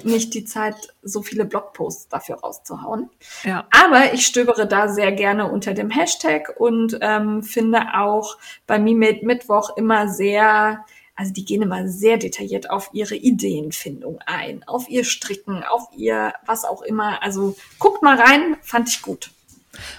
nicht 0.02 0.32
die 0.32 0.46
Zeit, 0.46 0.94
so 1.02 1.20
viele 1.20 1.44
Blogposts 1.44 2.08
dafür 2.08 2.36
rauszuhauen. 2.36 3.10
Ja. 3.44 3.66
Aber 3.70 4.14
ich 4.14 4.24
stöbere 4.24 4.66
da 4.66 4.88
sehr 4.88 5.12
gerne 5.12 5.50
unter 5.50 5.74
dem 5.74 5.90
Hashtag 5.90 6.54
und 6.58 6.96
ähm, 7.02 7.42
finde 7.42 7.82
auch 7.98 8.38
bei 8.66 8.78
MeMade 8.78 9.26
Mittwoch 9.26 9.76
immer 9.76 10.08
sehr, 10.08 10.86
also 11.14 11.34
die 11.34 11.44
gehen 11.44 11.60
immer 11.60 11.86
sehr 11.86 12.16
detailliert 12.16 12.70
auf 12.70 12.88
ihre 12.94 13.16
Ideenfindung 13.16 14.20
ein, 14.24 14.66
auf 14.66 14.88
ihr 14.88 15.04
Stricken, 15.04 15.64
auf 15.64 15.90
ihr 15.94 16.32
was 16.46 16.64
auch 16.64 16.80
immer. 16.80 17.22
Also 17.22 17.56
guckt 17.78 18.02
mal 18.02 18.18
rein, 18.18 18.56
fand 18.62 18.88
ich 18.88 19.02
gut. 19.02 19.32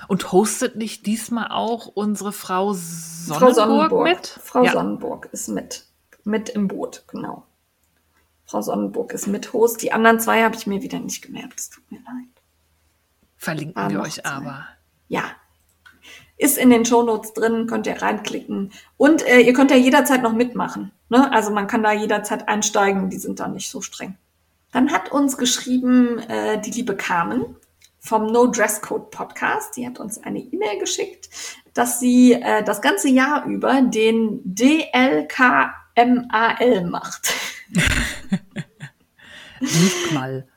Und 0.08 0.32
hostet 0.32 0.78
nicht 0.78 1.06
diesmal 1.06 1.50
auch 1.52 1.86
unsere 1.86 2.32
Frau 2.32 2.74
Sonnenburg, 2.74 3.38
Frau 3.38 3.54
Sonnenburg 3.54 4.04
mit? 4.04 4.28
Frau 4.28 4.64
ja. 4.64 4.72
Sonnenburg 4.72 5.30
ist 5.32 5.48
mit, 5.48 5.86
mit 6.30 6.50
im 6.50 6.68
Boot, 6.68 7.04
genau. 7.08 7.46
Frau 8.46 8.62
Sonnenburg 8.62 9.14
ist 9.14 9.28
mit 9.28 9.54
Host. 9.54 9.82
Die 9.82 9.92
anderen 9.92 10.20
zwei 10.20 10.44
habe 10.44 10.56
ich 10.56 10.66
mir 10.66 10.82
wieder 10.82 11.00
nicht 11.00 11.22
gemerkt. 11.22 11.60
Es 11.60 11.70
tut 11.70 11.92
mir 11.92 12.00
leid. 12.00 12.30
Verlinken 13.38 13.76
War 13.76 13.90
wir 13.90 14.02
euch 14.02 14.16
zwei. 14.16 14.30
aber. 14.30 14.68
Ja, 15.08 15.24
ist 16.40 16.58
in 16.58 16.70
den 16.70 16.86
Shownotes 16.86 17.34
drin, 17.34 17.68
könnt 17.68 17.86
ihr 17.86 18.02
reinklicken. 18.02 18.72
Und 18.98 19.28
äh, 19.28 19.42
ihr 19.42 19.54
könnt 19.54 19.72
ja 19.72 19.78
jederzeit 19.78 20.24
noch 20.24 20.34
mitmachen. 20.34 20.92
Ne? 21.10 21.32
Also 21.32 21.52
man 21.52 21.68
kann 21.68 21.84
da 21.84 21.92
jederzeit 21.92 22.48
einsteigen, 22.48 23.10
die 23.10 23.18
sind 23.18 23.40
da 23.40 23.48
nicht 23.48 23.70
so 23.70 23.82
streng. 23.82 24.18
Dann 24.72 24.92
hat 24.92 25.12
uns 25.12 25.38
geschrieben 25.38 26.20
äh, 26.20 26.60
die 26.62 26.72
liebe 26.72 26.96
Carmen 26.96 27.58
vom 28.00 28.28
No 28.28 28.48
Dress 28.48 28.82
Code 28.82 29.08
Podcast. 29.12 29.76
Die 29.76 29.86
hat 29.86 30.00
uns 30.00 30.24
eine 30.24 30.40
E-Mail 30.40 30.80
geschickt, 30.80 31.30
dass 31.74 32.00
sie 32.00 32.34
äh, 32.34 32.64
das 32.64 32.82
ganze 32.82 33.10
Jahr 33.10 33.46
über 33.46 33.82
den 33.82 34.42
DLKMAL 35.96 36.86
macht. 36.86 37.34
Nicht 39.60 40.12
mal. 40.14 40.48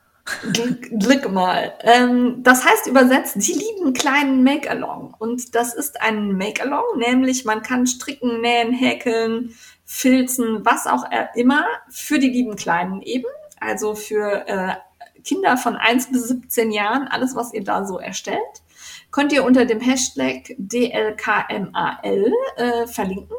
Glück 0.99 1.29
mal. 1.31 1.73
Ähm, 1.81 2.43
das 2.43 2.63
heißt 2.63 2.87
übersetzt, 2.87 3.35
die 3.35 3.53
lieben 3.53 3.93
kleinen 3.93 4.43
Make-Along. 4.43 5.13
Und 5.19 5.53
das 5.53 5.73
ist 5.73 6.01
ein 6.01 6.37
Make-Along, 6.37 6.97
nämlich 6.97 7.43
man 7.43 7.61
kann 7.61 7.85
stricken, 7.87 8.39
nähen, 8.39 8.71
häkeln, 8.71 9.53
filzen, 9.83 10.65
was 10.65 10.87
auch 10.87 11.03
immer, 11.35 11.65
für 11.89 12.19
die 12.19 12.29
lieben 12.29 12.55
Kleinen 12.55 13.01
eben. 13.01 13.27
Also 13.59 13.95
für 13.95 14.47
äh, 14.47 14.75
Kinder 15.23 15.57
von 15.57 15.75
1 15.75 16.11
bis 16.11 16.29
17 16.29 16.71
Jahren, 16.71 17.07
alles, 17.07 17.35
was 17.35 17.53
ihr 17.53 17.63
da 17.63 17.85
so 17.85 17.99
erstellt, 17.99 18.63
könnt 19.11 19.31
ihr 19.33 19.43
unter 19.43 19.65
dem 19.65 19.79
Hashtag 19.79 20.55
DLKMAL 20.57 22.31
äh, 22.55 22.87
verlinken. 22.87 23.35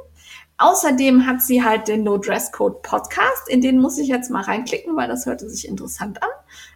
Außerdem 0.59 1.27
hat 1.27 1.43
sie 1.43 1.65
halt 1.65 1.89
den 1.89 2.05
No 2.05 2.17
Dress 2.19 2.53
Code 2.53 2.79
Podcast, 2.83 3.49
in 3.49 3.61
den 3.61 3.81
muss 3.81 3.99
ich 3.99 4.09
jetzt 4.09 4.31
mal 4.31 4.43
reinklicken, 4.43 4.97
weil 4.97 5.09
das 5.09 5.27
hörte 5.27 5.49
sich 5.51 5.67
interessant 5.67 6.23
an 6.23 6.29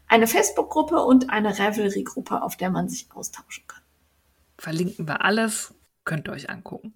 eine 0.09 0.27
Facebook-Gruppe 0.27 1.03
und 1.03 1.31
eine 1.31 1.59
Revelry-Gruppe, 1.59 2.43
auf 2.43 2.57
der 2.57 2.71
man 2.71 2.89
sich 2.89 3.09
austauschen 3.15 3.65
kann. 3.67 3.83
Verlinken 4.59 5.07
wir 5.07 5.25
alles, 5.25 5.75
könnt 6.05 6.29
ihr 6.29 6.33
euch 6.33 6.51
angucken. 6.51 6.95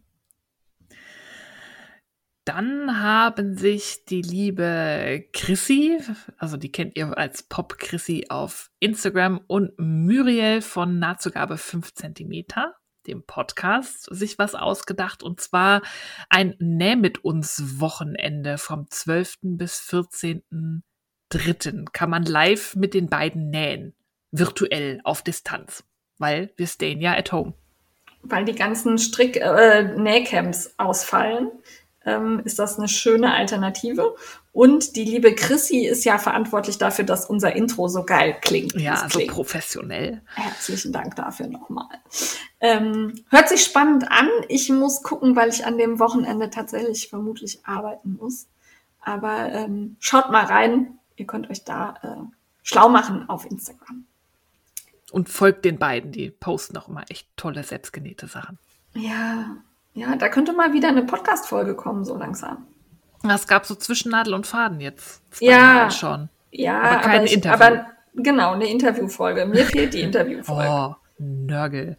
Dann 2.45 3.01
haben 3.01 3.57
sich 3.57 4.05
die 4.05 4.23
liebe 4.23 5.27
Chrissy, 5.33 6.01
also 6.39 6.57
die 6.57 6.73
kennt 6.73 6.97
ihr 6.97 7.17
als 7.17 7.45
Pop 7.45 7.79
Chrissy 7.79 8.27
auf 8.31 8.73
Instagram 8.81 9.41
und 9.47 9.79
Muriel 9.79 10.61
von 10.61 10.99
Nahtzugabe 10.99 11.57
5 11.57 11.95
cm, 11.95 12.47
dem 13.07 13.25
Podcast, 13.25 14.09
sich 14.15 14.39
was 14.39 14.55
ausgedacht 14.55 15.23
und 15.23 15.41
zwar 15.41 15.83
ein 16.29 16.55
Näh 16.59 16.97
mit 16.97 17.25
uns 17.25 17.81
Wochenende 17.81 18.59
vom 18.59 18.89
12. 18.89 19.39
bis 19.43 19.81
14 19.81 20.83
dritten 21.33 21.87
kann 21.93 22.11
man 22.11 22.25
live 22.25 22.77
mit 22.77 22.95
den 22.95 23.09
beiden 23.09 23.51
nähen. 23.51 23.95
Virtuell 24.31 25.01
auf 25.05 25.23
Distanz. 25.23 25.85
Weil 26.19 26.53
wir 26.57 26.67
stehen 26.67 27.01
ja 27.01 27.17
at 27.17 27.33
home. 27.33 27.55
Weil 28.23 28.45
die 28.45 28.55
ganzen 28.55 28.99
Strick 28.99 29.37
äh, 29.37 29.97
ausfallen, 30.77 31.51
ähm, 32.05 32.41
ist 32.45 32.59
das 32.59 32.79
eine 32.79 32.89
schöne 32.89 33.33
Alternative. 33.35 34.15
Und 34.53 34.97
die 34.97 35.05
liebe 35.05 35.35
Chrissy 35.35 35.87
ist 35.87 36.05
ja 36.05 36.19
verantwortlich 36.19 36.79
dafür, 36.79 37.05
dass 37.05 37.27
unser 37.27 37.55
Intro 37.57 37.89
so 37.89 38.05
geil 38.05 38.37
klingt. 38.41 38.75
Ja, 38.75 39.09
so 39.09 39.19
klingt. 39.19 39.33
professionell. 39.33 40.21
Herzlichen 40.35 40.93
Dank 40.93 41.17
dafür 41.17 41.47
nochmal. 41.47 41.89
Ähm, 42.61 43.25
hört 43.31 43.49
sich 43.49 43.65
spannend 43.65 44.11
an. 44.11 44.29
Ich 44.49 44.69
muss 44.69 45.03
gucken, 45.03 45.37
weil 45.37 45.49
ich 45.49 45.65
an 45.65 45.79
dem 45.79 45.99
Wochenende 45.99 46.51
tatsächlich 46.51 47.09
vermutlich 47.09 47.65
arbeiten 47.65 48.19
muss. 48.21 48.47
Aber 49.01 49.51
ähm, 49.53 49.97
schaut 49.99 50.31
mal 50.31 50.45
rein 50.45 50.99
ihr 51.17 51.27
könnt 51.27 51.51
euch 51.51 51.65
da 51.65 51.95
äh, 52.03 52.37
schlau 52.63 52.89
machen 52.89 53.29
auf 53.29 53.51
Instagram. 53.51 54.05
Und 55.11 55.29
folgt 55.29 55.65
den 55.65 55.79
beiden, 55.79 56.13
die 56.13 56.31
posten 56.31 56.77
auch 56.77 56.89
immer 56.89 57.05
echt 57.11 57.29
tolle 57.37 57.63
selbstgenähte 57.65 58.27
Sachen. 58.27 58.59
Ja, 58.95 59.57
ja, 59.95 60.17
da 60.17 60.29
könnte 60.29 60.53
mal 60.53 60.73
wieder 60.73 60.89
eine 60.89 61.03
Podcast-Folge 61.03 61.75
kommen, 61.75 62.05
so 62.05 62.17
langsam. 62.17 62.67
Es 63.29 63.47
gab 63.47 63.67
so 63.67 63.75
Zwischennadel 63.75 64.35
und 64.35 64.47
Faden 64.47 64.81
jetzt. 64.81 65.23
Ja, 65.41 65.91
schon. 65.91 66.29
Ja, 66.51 66.81
aber 66.81 67.01
kein 67.03 67.15
aber 67.17 67.25
ich, 67.25 67.35
Interview. 67.35 67.65
Aber 67.65 67.87
genau, 68.15 68.53
eine 68.53 68.69
Interviewfolge. 68.69 69.47
Mir 69.47 69.65
fehlt 69.65 69.95
die 69.95 70.01
Interviewfolge. 70.03 70.69
Oh, 70.69 70.95
Nörgel. 71.19 71.97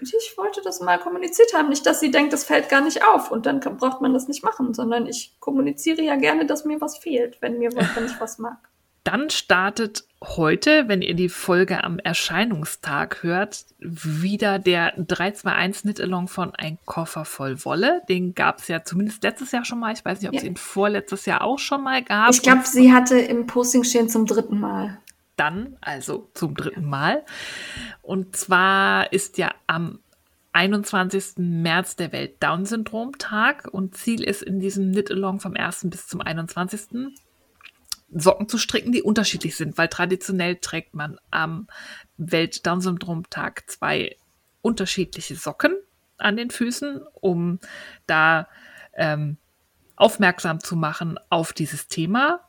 Ich 0.00 0.34
wollte 0.36 0.60
das 0.62 0.80
mal 0.80 0.98
kommuniziert 0.98 1.54
haben. 1.54 1.68
Nicht, 1.68 1.86
dass 1.86 2.00
sie 2.00 2.10
denkt, 2.10 2.32
das 2.32 2.44
fällt 2.44 2.68
gar 2.68 2.82
nicht 2.82 3.04
auf 3.04 3.30
und 3.30 3.46
dann 3.46 3.60
braucht 3.60 4.00
man 4.00 4.12
das 4.12 4.28
nicht 4.28 4.44
machen, 4.44 4.74
sondern 4.74 5.06
ich 5.06 5.36
kommuniziere 5.40 6.02
ja 6.02 6.16
gerne, 6.16 6.46
dass 6.46 6.64
mir 6.64 6.80
was 6.80 6.98
fehlt, 6.98 7.40
wenn 7.40 7.58
mir 7.58 7.74
was, 7.74 7.96
wenn 7.96 8.06
ich 8.06 8.20
was 8.20 8.38
mag. 8.38 8.58
Dann 9.04 9.30
startet 9.30 10.04
heute, 10.22 10.88
wenn 10.88 11.02
ihr 11.02 11.14
die 11.14 11.28
Folge 11.28 11.84
am 11.84 11.98
Erscheinungstag 11.98 13.22
hört, 13.22 13.66
wieder 13.78 14.58
der 14.58 14.92
321 14.96 15.82
Knit-Along 15.82 16.28
von 16.28 16.54
Ein 16.54 16.78
Koffer 16.86 17.24
voll 17.24 17.64
Wolle. 17.64 18.02
Den 18.08 18.34
gab 18.34 18.58
es 18.58 18.68
ja 18.68 18.82
zumindest 18.82 19.22
letztes 19.22 19.52
Jahr 19.52 19.64
schon 19.64 19.78
mal. 19.78 19.92
Ich 19.92 20.04
weiß 20.04 20.20
nicht, 20.20 20.30
ob 20.30 20.34
es 20.34 20.42
ja. 20.42 20.48
ihn 20.48 20.56
vorletztes 20.56 21.26
Jahr 21.26 21.42
auch 21.42 21.58
schon 21.58 21.82
mal 21.82 22.02
gab. 22.02 22.30
Ich 22.30 22.42
glaube, 22.42 22.62
sie 22.64 22.92
hatte 22.92 23.18
im 23.18 23.46
Posting 23.46 23.84
stehen 23.84 24.08
zum 24.08 24.26
dritten 24.26 24.58
Mal 24.58 24.98
dann, 25.36 25.76
also 25.80 26.30
zum 26.34 26.54
dritten 26.54 26.84
Mal. 26.84 27.24
Und 28.02 28.36
zwar 28.36 29.12
ist 29.12 29.38
ja 29.38 29.50
am 29.66 30.00
21. 30.52 31.34
März 31.38 31.96
der 31.96 32.12
Welt-Down-Syndrom-Tag 32.12 33.68
und 33.72 33.96
Ziel 33.96 34.22
ist 34.22 34.42
in 34.42 34.60
diesem 34.60 34.92
Knit-Along 34.92 35.40
vom 35.40 35.54
1. 35.54 35.88
bis 35.90 36.06
zum 36.06 36.20
21. 36.20 37.12
Socken 38.14 38.48
zu 38.48 38.58
stricken, 38.58 38.92
die 38.92 39.02
unterschiedlich 39.02 39.56
sind, 39.56 39.76
weil 39.76 39.88
traditionell 39.88 40.56
trägt 40.56 40.94
man 40.94 41.18
am 41.30 41.66
Welt-Down-Syndrom-Tag 42.16 43.64
zwei 43.68 44.16
unterschiedliche 44.62 45.36
Socken 45.36 45.76
an 46.16 46.36
den 46.36 46.50
Füßen, 46.50 47.00
um 47.20 47.58
da 48.06 48.48
ähm, 48.94 49.36
aufmerksam 49.96 50.60
zu 50.60 50.76
machen 50.76 51.18
auf 51.28 51.52
dieses 51.52 51.88
Thema 51.88 52.40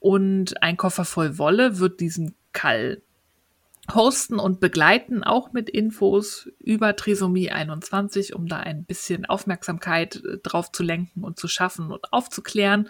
und 0.00 0.62
ein 0.62 0.76
Koffer 0.76 1.04
voll 1.04 1.38
Wolle 1.38 1.78
wird 1.78 2.00
diesen 2.00 2.34
Kall 2.52 3.02
hosten 3.94 4.38
und 4.38 4.60
begleiten, 4.60 5.24
auch 5.24 5.52
mit 5.52 5.70
Infos 5.70 6.48
über 6.58 6.94
Trisomie 6.94 7.50
21, 7.50 8.34
um 8.34 8.46
da 8.46 8.58
ein 8.58 8.84
bisschen 8.84 9.24
Aufmerksamkeit 9.24 10.16
äh, 10.16 10.38
drauf 10.42 10.70
zu 10.72 10.82
lenken 10.82 11.24
und 11.24 11.38
zu 11.38 11.48
schaffen 11.48 11.90
und 11.90 12.12
aufzuklären. 12.12 12.88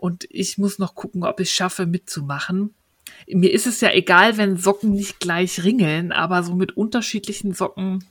Und 0.00 0.26
ich 0.30 0.56
muss 0.56 0.78
noch 0.78 0.94
gucken, 0.94 1.24
ob 1.24 1.40
ich 1.40 1.52
schaffe, 1.52 1.86
mitzumachen. 1.86 2.74
Mir 3.28 3.52
ist 3.52 3.66
es 3.66 3.80
ja 3.80 3.92
egal, 3.92 4.38
wenn 4.38 4.56
Socken 4.56 4.92
nicht 4.92 5.20
gleich 5.20 5.62
ringeln, 5.62 6.10
aber 6.10 6.42
so 6.42 6.54
mit 6.54 6.76
unterschiedlichen 6.76 7.52
Socken 7.52 8.04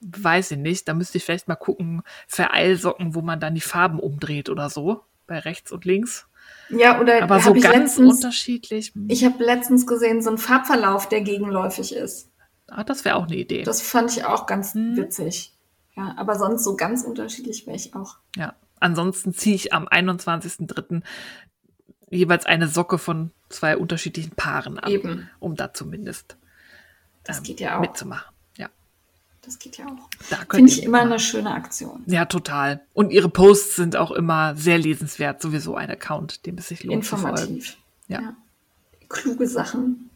weiß 0.00 0.52
ich 0.52 0.58
nicht. 0.58 0.88
Da 0.88 0.94
müsste 0.94 1.18
ich 1.18 1.24
vielleicht 1.24 1.48
mal 1.48 1.56
gucken, 1.56 2.02
Vereilsocken, 2.26 3.14
wo 3.14 3.22
man 3.22 3.40
dann 3.40 3.54
die 3.54 3.60
Farben 3.60 4.00
umdreht 4.00 4.48
oder 4.48 4.68
so, 4.68 5.02
bei 5.26 5.38
rechts 5.38 5.70
und 5.70 5.84
links. 5.84 6.26
Ja, 6.70 7.00
oder 7.00 7.22
aber 7.22 7.40
so 7.40 7.52
ganz 7.52 7.66
letztens, 7.66 8.16
unterschiedlich. 8.16 8.92
Ich 9.08 9.24
habe 9.24 9.42
letztens 9.44 9.86
gesehen, 9.86 10.22
so 10.22 10.30
ein 10.30 10.38
Farbverlauf, 10.38 11.08
der 11.08 11.20
gegenläufig 11.20 11.94
ist. 11.94 12.30
Ah, 12.66 12.84
das 12.84 13.04
wäre 13.04 13.16
auch 13.16 13.26
eine 13.26 13.36
Idee. 13.36 13.62
Das 13.62 13.80
fand 13.80 14.10
ich 14.10 14.24
auch 14.24 14.46
ganz 14.46 14.74
hm. 14.74 14.96
witzig. 14.96 15.52
Ja, 15.96 16.14
aber 16.16 16.36
sonst 16.36 16.64
so 16.64 16.76
ganz 16.76 17.04
unterschiedlich 17.04 17.66
wäre 17.66 17.76
ich 17.76 17.94
auch. 17.94 18.16
Ja, 18.36 18.54
ansonsten 18.80 19.34
ziehe 19.34 19.54
ich 19.54 19.72
am 19.72 19.86
21.03. 19.86 21.02
jeweils 22.10 22.46
eine 22.46 22.68
Socke 22.68 22.98
von 22.98 23.30
zwei 23.48 23.76
unterschiedlichen 23.76 24.32
Paaren 24.32 24.78
ab. 24.78 24.88
Eben. 24.88 25.28
Um 25.38 25.56
da 25.56 25.72
zumindest 25.72 26.36
das 27.24 27.38
ähm, 27.38 27.44
geht 27.44 27.60
ja 27.60 27.76
auch. 27.76 27.80
mitzumachen. 27.80 28.34
Ja. 28.56 28.68
Das 29.42 29.58
geht 29.58 29.76
ja 29.76 29.86
auch. 29.86 30.08
Finde 30.50 30.72
ich 30.72 30.82
immer 30.82 30.98
machen. 30.98 31.12
eine 31.12 31.20
schöne 31.20 31.52
Aktion. 31.52 32.02
Ja, 32.06 32.24
total. 32.24 32.80
Und 32.94 33.10
ihre 33.10 33.28
Posts 33.28 33.76
sind 33.76 33.96
auch 33.96 34.10
immer 34.10 34.56
sehr 34.56 34.78
lesenswert. 34.78 35.40
Sowieso 35.40 35.76
ein 35.76 35.90
Account, 35.90 36.46
dem 36.46 36.58
es 36.58 36.68
sich 36.68 36.84
lohnt 36.84 37.04
Informativ. 37.04 37.76
Ja. 38.08 38.20
ja. 38.20 38.36
Kluge 39.08 39.46
Sachen. 39.46 40.10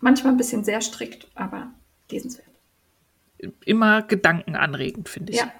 Manchmal 0.00 0.32
ein 0.32 0.36
bisschen 0.36 0.64
sehr 0.64 0.80
strikt, 0.80 1.28
aber 1.34 1.68
lesenswert. 2.10 2.48
Immer 3.64 4.02
gedankenanregend, 4.02 5.08
finde 5.08 5.32
ich. 5.32 5.38
Ja. 5.38 5.52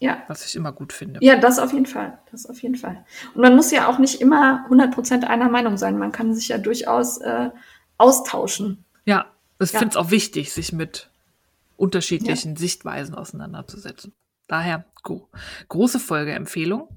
Ja. 0.00 0.22
Was 0.28 0.44
ich 0.46 0.56
immer 0.56 0.72
gut 0.72 0.94
finde. 0.94 1.20
Ja, 1.22 1.36
das 1.36 1.58
auf 1.58 1.72
jeden 1.72 1.86
Fall. 1.86 2.18
Das 2.30 2.46
auf 2.46 2.62
jeden 2.62 2.74
Fall. 2.74 3.04
Und 3.34 3.42
man 3.42 3.54
muss 3.54 3.70
ja 3.70 3.86
auch 3.86 3.98
nicht 3.98 4.20
immer 4.20 4.66
100% 4.70 5.24
einer 5.24 5.50
Meinung 5.50 5.76
sein. 5.76 5.98
Man 5.98 6.10
kann 6.10 6.34
sich 6.34 6.48
ja 6.48 6.58
durchaus 6.58 7.18
äh, 7.18 7.50
austauschen. 7.98 8.84
Ja, 9.04 9.26
ich 9.60 9.72
ja. 9.72 9.78
finde 9.78 9.92
es 9.92 9.96
auch 9.96 10.10
wichtig, 10.10 10.52
sich 10.52 10.72
mit 10.72 11.10
unterschiedlichen 11.76 12.54
ja. 12.54 12.58
Sichtweisen 12.58 13.14
auseinanderzusetzen. 13.14 14.14
Daher 14.48 14.84
go. 15.02 15.28
große 15.68 16.00
Folgeempfehlung. 16.00 16.88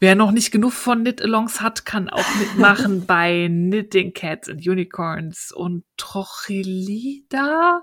Wer 0.00 0.14
noch 0.14 0.32
nicht 0.32 0.50
genug 0.50 0.72
von 0.72 1.00
Knit-Alongs 1.00 1.60
hat, 1.60 1.84
kann 1.84 2.08
auch 2.10 2.34
mitmachen 2.38 3.06
bei 3.06 3.46
Knitting 3.48 4.12
Cats 4.12 4.48
and 4.48 4.66
Unicorns 4.66 5.50
und 5.50 5.84
Trochilida. 5.96 7.82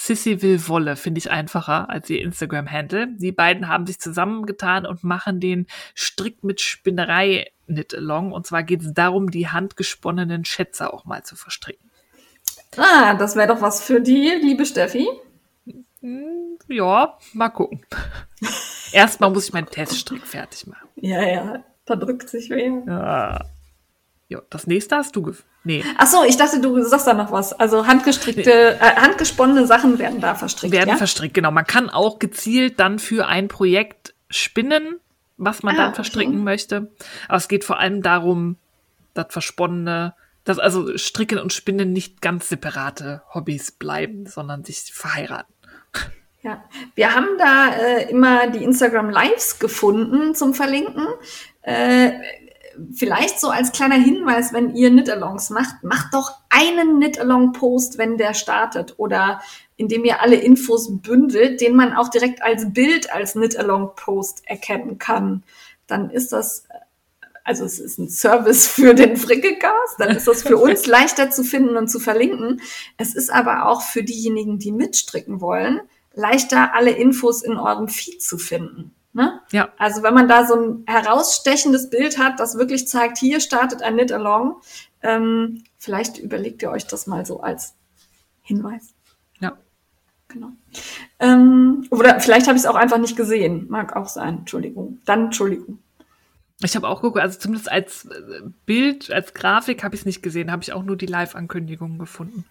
Sissy 0.00 0.42
will 0.42 0.68
Wolle, 0.68 0.94
finde 0.94 1.18
ich 1.18 1.32
einfacher 1.32 1.90
als 1.90 2.08
ihr 2.08 2.22
Instagram-Handle. 2.22 3.08
Die 3.16 3.32
beiden 3.32 3.66
haben 3.66 3.84
sich 3.84 3.98
zusammengetan 3.98 4.86
und 4.86 5.02
machen 5.02 5.40
den 5.40 5.66
Strick 5.92 6.44
mit 6.44 6.60
Spinnerei 6.60 7.50
Knit-Along. 7.66 8.30
Und 8.30 8.46
zwar 8.46 8.62
geht 8.62 8.82
es 8.82 8.94
darum, 8.94 9.28
die 9.28 9.48
handgesponnenen 9.48 10.44
Schätze 10.44 10.92
auch 10.94 11.04
mal 11.04 11.24
zu 11.24 11.34
verstricken. 11.34 11.90
Ah, 12.76 13.14
das 13.14 13.34
wäre 13.34 13.48
doch 13.48 13.60
was 13.60 13.82
für 13.82 14.00
die, 14.00 14.30
liebe 14.40 14.64
Steffi. 14.64 15.08
Hm, 16.00 16.58
ja, 16.68 17.18
mal 17.32 17.48
gucken. 17.48 17.84
Erstmal 18.92 19.30
muss 19.30 19.48
ich 19.48 19.52
meinen 19.52 19.66
Teststrick 19.66 20.24
fertig 20.24 20.68
machen. 20.68 20.88
Ja, 20.94 21.26
ja, 21.26 21.64
da 21.86 21.96
drückt 21.96 22.28
sich 22.28 22.50
weh. 22.50 22.70
Ja. 22.86 23.44
Ja, 24.28 24.42
das 24.50 24.66
nächste 24.66 24.96
hast 24.96 25.16
du. 25.16 25.32
Nee. 25.64 25.82
Ach 25.96 26.06
so, 26.06 26.22
ich 26.22 26.36
dachte, 26.36 26.60
du 26.60 26.82
sagst 26.82 27.06
da 27.06 27.14
noch 27.14 27.32
was. 27.32 27.54
Also 27.54 27.86
handgestrickte, 27.86 28.76
nee. 28.78 28.86
äh, 28.86 28.96
handgesponnene 28.96 29.66
Sachen 29.66 29.98
werden 29.98 30.20
da 30.20 30.34
verstrickt. 30.34 30.72
Werden 30.72 30.90
ja? 30.90 30.96
verstrickt, 30.96 31.34
genau. 31.34 31.50
Man 31.50 31.66
kann 31.66 31.88
auch 31.88 32.18
gezielt 32.18 32.78
dann 32.78 32.98
für 32.98 33.26
ein 33.26 33.48
Projekt 33.48 34.14
spinnen, 34.28 35.00
was 35.38 35.62
man 35.62 35.76
ah, 35.76 35.78
dann 35.78 35.94
verstricken 35.94 36.34
okay. 36.34 36.42
möchte. 36.42 36.90
Aber 37.26 37.38
es 37.38 37.48
geht 37.48 37.64
vor 37.64 37.78
allem 37.78 38.02
darum, 38.02 38.56
das 39.14 39.26
Versponnene, 39.30 40.14
dass 40.44 40.58
also 40.58 40.96
Stricken 40.98 41.38
und 41.38 41.54
Spinnen 41.54 41.92
nicht 41.92 42.20
ganz 42.20 42.50
separate 42.50 43.22
Hobbys 43.32 43.72
bleiben, 43.72 44.26
sondern 44.26 44.64
sich 44.64 44.92
verheiraten. 44.92 45.54
Ja, 46.42 46.64
wir 46.94 47.14
haben 47.14 47.36
da 47.38 47.74
äh, 47.74 48.10
immer 48.10 48.48
die 48.48 48.62
Instagram 48.62 49.10
Lives 49.10 49.58
gefunden 49.58 50.34
zum 50.34 50.54
Verlinken. 50.54 51.06
Äh, 51.62 52.12
vielleicht 52.92 53.40
so 53.40 53.48
als 53.48 53.72
kleiner 53.72 53.96
Hinweis, 53.96 54.52
wenn 54.52 54.74
ihr 54.74 54.90
Knit-Alongs 54.90 55.50
macht, 55.50 55.82
macht 55.82 56.14
doch 56.14 56.32
einen 56.48 56.96
Knit-Along-Post, 56.96 57.98
wenn 57.98 58.18
der 58.18 58.34
startet 58.34 58.94
oder 58.98 59.40
indem 59.76 60.04
ihr 60.04 60.20
alle 60.20 60.36
Infos 60.36 60.88
bündelt, 61.00 61.60
den 61.60 61.76
man 61.76 61.94
auch 61.94 62.08
direkt 62.08 62.42
als 62.42 62.72
Bild 62.72 63.12
als 63.12 63.32
Knit-Along-Post 63.32 64.42
erkennen 64.46 64.98
kann. 64.98 65.44
Dann 65.86 66.10
ist 66.10 66.32
das, 66.32 66.64
also 67.44 67.64
es 67.64 67.78
ist 67.78 67.98
ein 67.98 68.08
Service 68.08 68.66
für 68.66 68.94
den 68.94 69.16
Frickelcast, 69.16 69.96
dann 69.98 70.16
ist 70.16 70.28
das 70.28 70.42
für 70.42 70.56
uns 70.58 70.86
leichter 70.86 71.30
zu 71.30 71.44
finden 71.44 71.76
und 71.76 71.88
zu 71.88 72.00
verlinken. 72.00 72.60
Es 72.96 73.14
ist 73.14 73.30
aber 73.30 73.66
auch 73.66 73.82
für 73.82 74.02
diejenigen, 74.02 74.58
die 74.58 74.72
mitstricken 74.72 75.40
wollen, 75.40 75.80
leichter 76.14 76.74
alle 76.74 76.90
Infos 76.90 77.42
in 77.42 77.56
eurem 77.56 77.88
Feed 77.88 78.22
zu 78.22 78.38
finden. 78.38 78.94
Ne? 79.18 79.40
Ja. 79.50 79.70
Also 79.78 80.04
wenn 80.04 80.14
man 80.14 80.28
da 80.28 80.46
so 80.46 80.54
ein 80.54 80.84
herausstechendes 80.86 81.90
Bild 81.90 82.18
hat, 82.18 82.38
das 82.38 82.56
wirklich 82.56 82.86
zeigt, 82.86 83.18
hier 83.18 83.40
startet 83.40 83.82
ein 83.82 83.94
Knit-Along, 83.94 84.60
ähm, 85.02 85.64
vielleicht 85.76 86.18
überlegt 86.18 86.62
ihr 86.62 86.70
euch 86.70 86.86
das 86.86 87.08
mal 87.08 87.26
so 87.26 87.40
als 87.40 87.74
Hinweis. 88.42 88.94
Ja. 89.40 89.58
Genau. 90.28 90.50
Ähm, 91.18 91.88
oder 91.90 92.20
vielleicht 92.20 92.46
habe 92.46 92.56
ich 92.56 92.62
es 92.62 92.70
auch 92.70 92.76
einfach 92.76 92.98
nicht 92.98 93.16
gesehen. 93.16 93.66
Mag 93.68 93.96
auch 93.96 94.06
sein. 94.06 94.38
Entschuldigung. 94.38 95.00
Dann 95.04 95.24
Entschuldigung. 95.24 95.80
Ich 96.62 96.76
habe 96.76 96.86
auch 96.86 97.02
geguckt, 97.02 97.18
also 97.18 97.40
zumindest 97.40 97.72
als 97.72 98.04
äh, 98.04 98.42
Bild, 98.66 99.10
als 99.10 99.34
Grafik 99.34 99.82
habe 99.82 99.96
ich 99.96 100.02
es 100.02 100.06
nicht 100.06 100.22
gesehen, 100.22 100.52
habe 100.52 100.62
ich 100.62 100.72
auch 100.72 100.84
nur 100.84 100.96
die 100.96 101.06
Live-Ankündigungen 101.06 101.98
gefunden. 101.98 102.44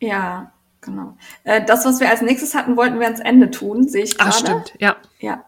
Ja, 0.00 0.52
genau. 0.80 1.18
Äh, 1.44 1.62
das, 1.66 1.84
was 1.84 2.00
wir 2.00 2.08
als 2.08 2.22
nächstes 2.22 2.54
hatten, 2.54 2.78
wollten 2.78 2.98
wir 2.98 3.04
ans 3.04 3.20
Ende 3.20 3.50
tun, 3.50 3.86
sehe 3.86 4.04
ich 4.04 4.16
gerade. 4.16 4.30
Ach, 4.30 4.38
stimmt, 4.38 4.72
ja. 4.78 4.96
Ja. 5.20 5.44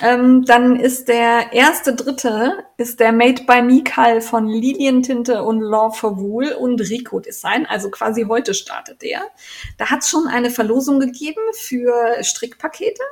Ähm, 0.00 0.44
dann 0.44 0.80
ist 0.80 1.08
der 1.08 1.52
erste 1.52 1.94
dritte 1.94 2.64
ist 2.78 2.98
der 2.98 3.12
Made 3.12 3.44
by 3.44 3.62
Mikal 3.62 4.20
von 4.20 4.48
Lilientinte 4.48 5.42
und 5.42 5.60
Law 5.60 5.90
for 5.90 6.18
Wool 6.18 6.52
und 6.52 6.80
Rico 6.80 7.20
Design. 7.20 7.66
Also 7.66 7.90
quasi 7.90 8.24
heute 8.24 8.54
startet 8.54 9.02
der. 9.02 9.22
Da 9.76 9.90
hat 9.90 10.00
es 10.00 10.08
schon 10.08 10.26
eine 10.28 10.50
Verlosung 10.50 10.98
gegeben 10.98 11.42
für 11.52 12.22
Strickpakete. 12.22 13.02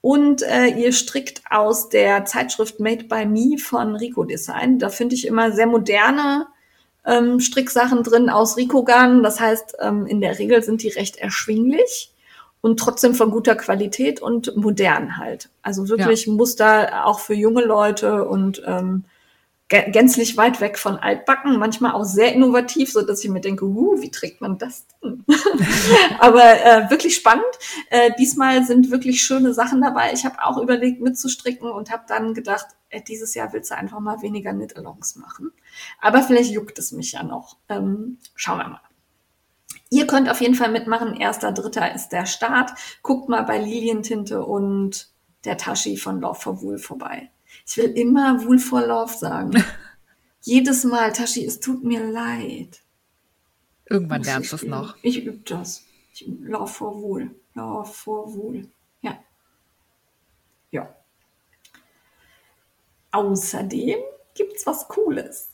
Und 0.00 0.42
äh, 0.42 0.66
ihr 0.66 0.92
strickt 0.92 1.42
aus 1.50 1.88
der 1.88 2.24
Zeitschrift 2.26 2.78
Made 2.78 3.04
by 3.04 3.24
Me 3.26 3.58
von 3.58 3.96
Rico 3.96 4.24
Design. 4.24 4.78
Da 4.78 4.90
finde 4.90 5.14
ich 5.14 5.26
immer 5.26 5.52
sehr 5.52 5.66
moderne 5.66 6.46
ähm, 7.06 7.40
Stricksachen 7.40 8.02
drin 8.02 8.28
aus 8.28 8.56
Rico 8.56 8.84
Garn. 8.84 9.22
Das 9.22 9.40
heißt, 9.40 9.76
ähm, 9.80 10.06
in 10.06 10.20
der 10.20 10.38
Regel 10.38 10.62
sind 10.62 10.82
die 10.82 10.88
recht 10.88 11.16
erschwinglich 11.16 12.13
und 12.64 12.80
trotzdem 12.80 13.14
von 13.14 13.30
guter 13.30 13.56
Qualität 13.56 14.22
und 14.22 14.56
modern 14.56 15.18
halt. 15.18 15.50
Also 15.60 15.86
wirklich 15.90 16.24
ja. 16.24 16.32
Muster 16.32 17.04
auch 17.04 17.18
für 17.18 17.34
junge 17.34 17.62
Leute 17.62 18.24
und 18.24 18.62
ähm, 18.64 19.04
gänzlich 19.68 20.38
weit 20.38 20.62
weg 20.62 20.78
von 20.78 20.96
altbacken, 20.96 21.58
manchmal 21.58 21.92
auch 21.92 22.04
sehr 22.04 22.32
innovativ, 22.32 22.90
so 22.90 23.02
dass 23.02 23.22
ich 23.22 23.28
mir 23.28 23.42
denke, 23.42 23.66
uh, 23.66 24.00
wie 24.00 24.10
trägt 24.10 24.40
man 24.40 24.56
das 24.56 24.86
denn? 25.02 25.26
Aber 26.20 26.42
äh, 26.42 26.88
wirklich 26.88 27.16
spannend. 27.16 27.44
Äh, 27.90 28.12
diesmal 28.18 28.64
sind 28.64 28.90
wirklich 28.90 29.22
schöne 29.22 29.52
Sachen 29.52 29.82
dabei. 29.82 30.14
Ich 30.14 30.24
habe 30.24 30.42
auch 30.42 30.56
überlegt 30.56 31.02
mitzustricken 31.02 31.70
und 31.70 31.90
habe 31.90 32.04
dann 32.08 32.32
gedacht, 32.32 32.68
äh, 32.88 33.02
dieses 33.02 33.34
Jahr 33.34 33.52
willst 33.52 33.72
du 33.72 33.76
einfach 33.76 34.00
mal 34.00 34.22
weniger 34.22 34.54
Knit-Alongs 34.54 35.16
machen. 35.16 35.52
Aber 36.00 36.22
vielleicht 36.22 36.50
juckt 36.50 36.78
es 36.78 36.92
mich 36.92 37.12
ja 37.12 37.24
noch. 37.24 37.58
Ähm, 37.68 38.16
schauen 38.34 38.56
wir 38.56 38.68
mal. 38.68 38.80
Ihr 39.94 40.08
könnt 40.08 40.28
auf 40.28 40.40
jeden 40.40 40.56
Fall 40.56 40.72
mitmachen. 40.72 41.14
Erster, 41.14 41.52
dritter 41.52 41.94
ist 41.94 42.08
der 42.08 42.26
Start. 42.26 42.72
Guckt 43.02 43.28
mal 43.28 43.42
bei 43.42 43.58
Lilientinte 43.58 44.44
und 44.44 45.08
der 45.44 45.56
Tashi 45.56 45.96
von 45.96 46.20
Love 46.20 46.40
for 46.40 46.60
Wool 46.62 46.78
vorbei. 46.78 47.30
Ich 47.64 47.76
will 47.76 47.92
immer 47.92 48.42
Wool 48.42 48.58
for 48.58 48.84
Love 48.84 49.16
sagen. 49.16 49.52
Jedes 50.40 50.82
Mal, 50.82 51.12
Tashi, 51.12 51.44
es 51.46 51.60
tut 51.60 51.84
mir 51.84 52.04
leid. 52.04 52.82
Irgendwann 53.88 54.18
Muss 54.18 54.26
lernst 54.26 54.50
du 54.50 54.56
es 54.56 54.62
noch. 54.64 54.96
Ich 55.02 55.24
übe 55.24 55.38
das. 55.44 55.84
Ich, 56.12 56.26
Love 56.40 56.66
for 56.66 57.00
Wool. 57.00 57.30
Love 57.54 57.88
for 57.88 58.34
Wool. 58.34 58.68
Ja. 59.00 59.22
Ja. 60.72 60.92
Außerdem 63.12 64.00
gibt's 64.34 64.66
was 64.66 64.88
Cooles. 64.88 65.50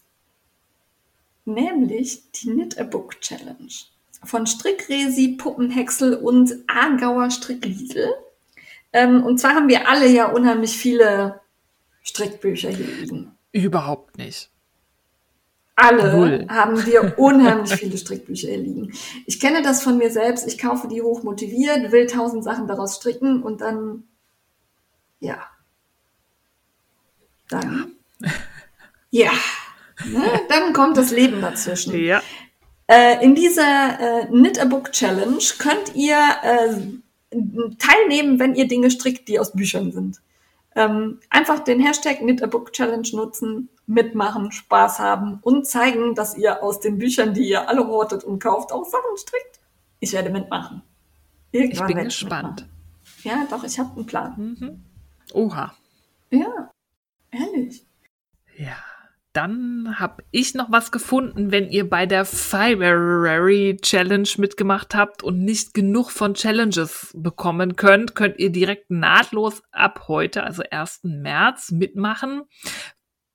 Nämlich 1.45 2.33
die 2.33 2.53
Knit 2.53 2.79
a 2.79 2.85
Book 2.85 3.21
Challenge 3.21 3.69
von 4.25 4.47
Strickresi, 4.47 5.37
Puppenhäcksel 5.39 6.15
und 6.15 6.53
Aargauer 6.67 7.31
Strickliesel. 7.31 8.13
Ähm, 8.93 9.25
und 9.25 9.39
zwar 9.39 9.55
haben 9.55 9.69
wir 9.69 9.89
alle 9.89 10.09
ja 10.09 10.27
unheimlich 10.31 10.77
viele 10.77 11.41
Strickbücher 12.03 12.71
hier 12.71 12.87
liegen. 12.87 13.33
Überhaupt 13.53 14.19
nicht. 14.19 14.51
Alle 15.77 16.13
Null. 16.13 16.47
haben 16.51 16.85
wir 16.85 17.19
unheimlich 17.19 17.73
viele 17.73 17.97
Strickbücher 17.97 18.49
hier 18.49 18.59
liegen. 18.59 18.93
Ich 19.27 19.41
kenne 19.41 19.63
das 19.63 19.83
von 19.83 19.97
mir 19.97 20.11
selbst. 20.11 20.47
Ich 20.47 20.59
kaufe 20.59 20.89
die 20.89 21.01
hoch 21.01 21.23
motiviert, 21.23 21.91
will 21.91 22.07
tausend 22.07 22.45
Sachen 22.45 22.67
daraus 22.67 22.97
stricken 22.97 23.43
und 23.43 23.63
dann, 23.63 24.05
ja. 25.21 25.39
Dann, 27.49 27.93
ja. 28.21 28.31
ja. 29.11 29.33
Ne? 30.05 30.23
Dann 30.49 30.73
kommt 30.73 30.97
das 30.97 31.11
Leben 31.11 31.41
dazwischen. 31.41 31.95
Ja. 31.99 32.23
Äh, 32.91 33.25
in 33.25 33.37
dieser 33.37 34.01
äh, 34.01 34.27
Knit 34.27 34.61
a 34.61 34.65
Book 34.65 34.91
Challenge 34.91 35.39
könnt 35.59 35.95
ihr 35.95 36.19
äh, 36.43 37.37
teilnehmen, 37.79 38.41
wenn 38.41 38.57
ihr 38.57 38.67
Dinge 38.67 38.91
strickt, 38.91 39.29
die 39.29 39.39
aus 39.39 39.53
Büchern 39.53 39.93
sind. 39.93 40.21
Ähm, 40.75 41.21
einfach 41.31 41.61
den 41.61 41.79
Hashtag 41.79 42.19
Knit 42.19 42.43
a 42.43 42.47
Book 42.47 42.73
Challenge 42.73 43.07
nutzen, 43.13 43.69
mitmachen, 43.87 44.51
Spaß 44.51 44.99
haben 44.99 45.39
und 45.43 45.69
zeigen, 45.69 46.17
dass 46.17 46.37
ihr 46.37 46.65
aus 46.65 46.81
den 46.81 46.99
Büchern, 46.99 47.33
die 47.33 47.49
ihr 47.49 47.69
alle 47.69 47.87
hortet 47.87 48.25
und 48.25 48.43
kauft, 48.43 48.73
auch 48.73 48.85
Sachen 48.85 49.17
strickt. 49.17 49.61
Ich 50.01 50.13
werde 50.13 50.31
mitmachen. 50.31 50.83
Irgendwann 51.53 51.91
ich 51.91 51.95
bin 51.95 52.05
gespannt. 52.05 52.67
Ja, 53.23 53.47
doch, 53.49 53.63
ich 53.63 53.79
habe 53.79 53.95
einen 53.95 54.07
Plan. 54.07 54.35
Mhm. 54.37 54.85
Oha. 55.33 55.75
Ja, 56.31 56.73
ehrlich. 57.31 57.87
Ja. 58.57 58.90
Dann 59.33 60.01
habe 60.01 60.25
ich 60.33 60.55
noch 60.55 60.73
was 60.73 60.91
gefunden, 60.91 61.53
wenn 61.53 61.71
ihr 61.71 61.89
bei 61.89 62.05
der 62.05 62.25
February 62.25 63.79
Challenge 63.81 64.29
mitgemacht 64.39 64.97
habt 64.97 65.23
und 65.23 65.45
nicht 65.45 65.73
genug 65.73 66.11
von 66.11 66.35
Challenges 66.35 67.13
bekommen 67.17 67.77
könnt, 67.77 68.17
könnt 68.17 68.41
ihr 68.41 68.51
direkt 68.51 68.91
nahtlos 68.91 69.63
ab 69.71 70.07
heute, 70.09 70.43
also 70.43 70.65
1. 70.69 71.01
März, 71.05 71.71
mitmachen 71.71 72.43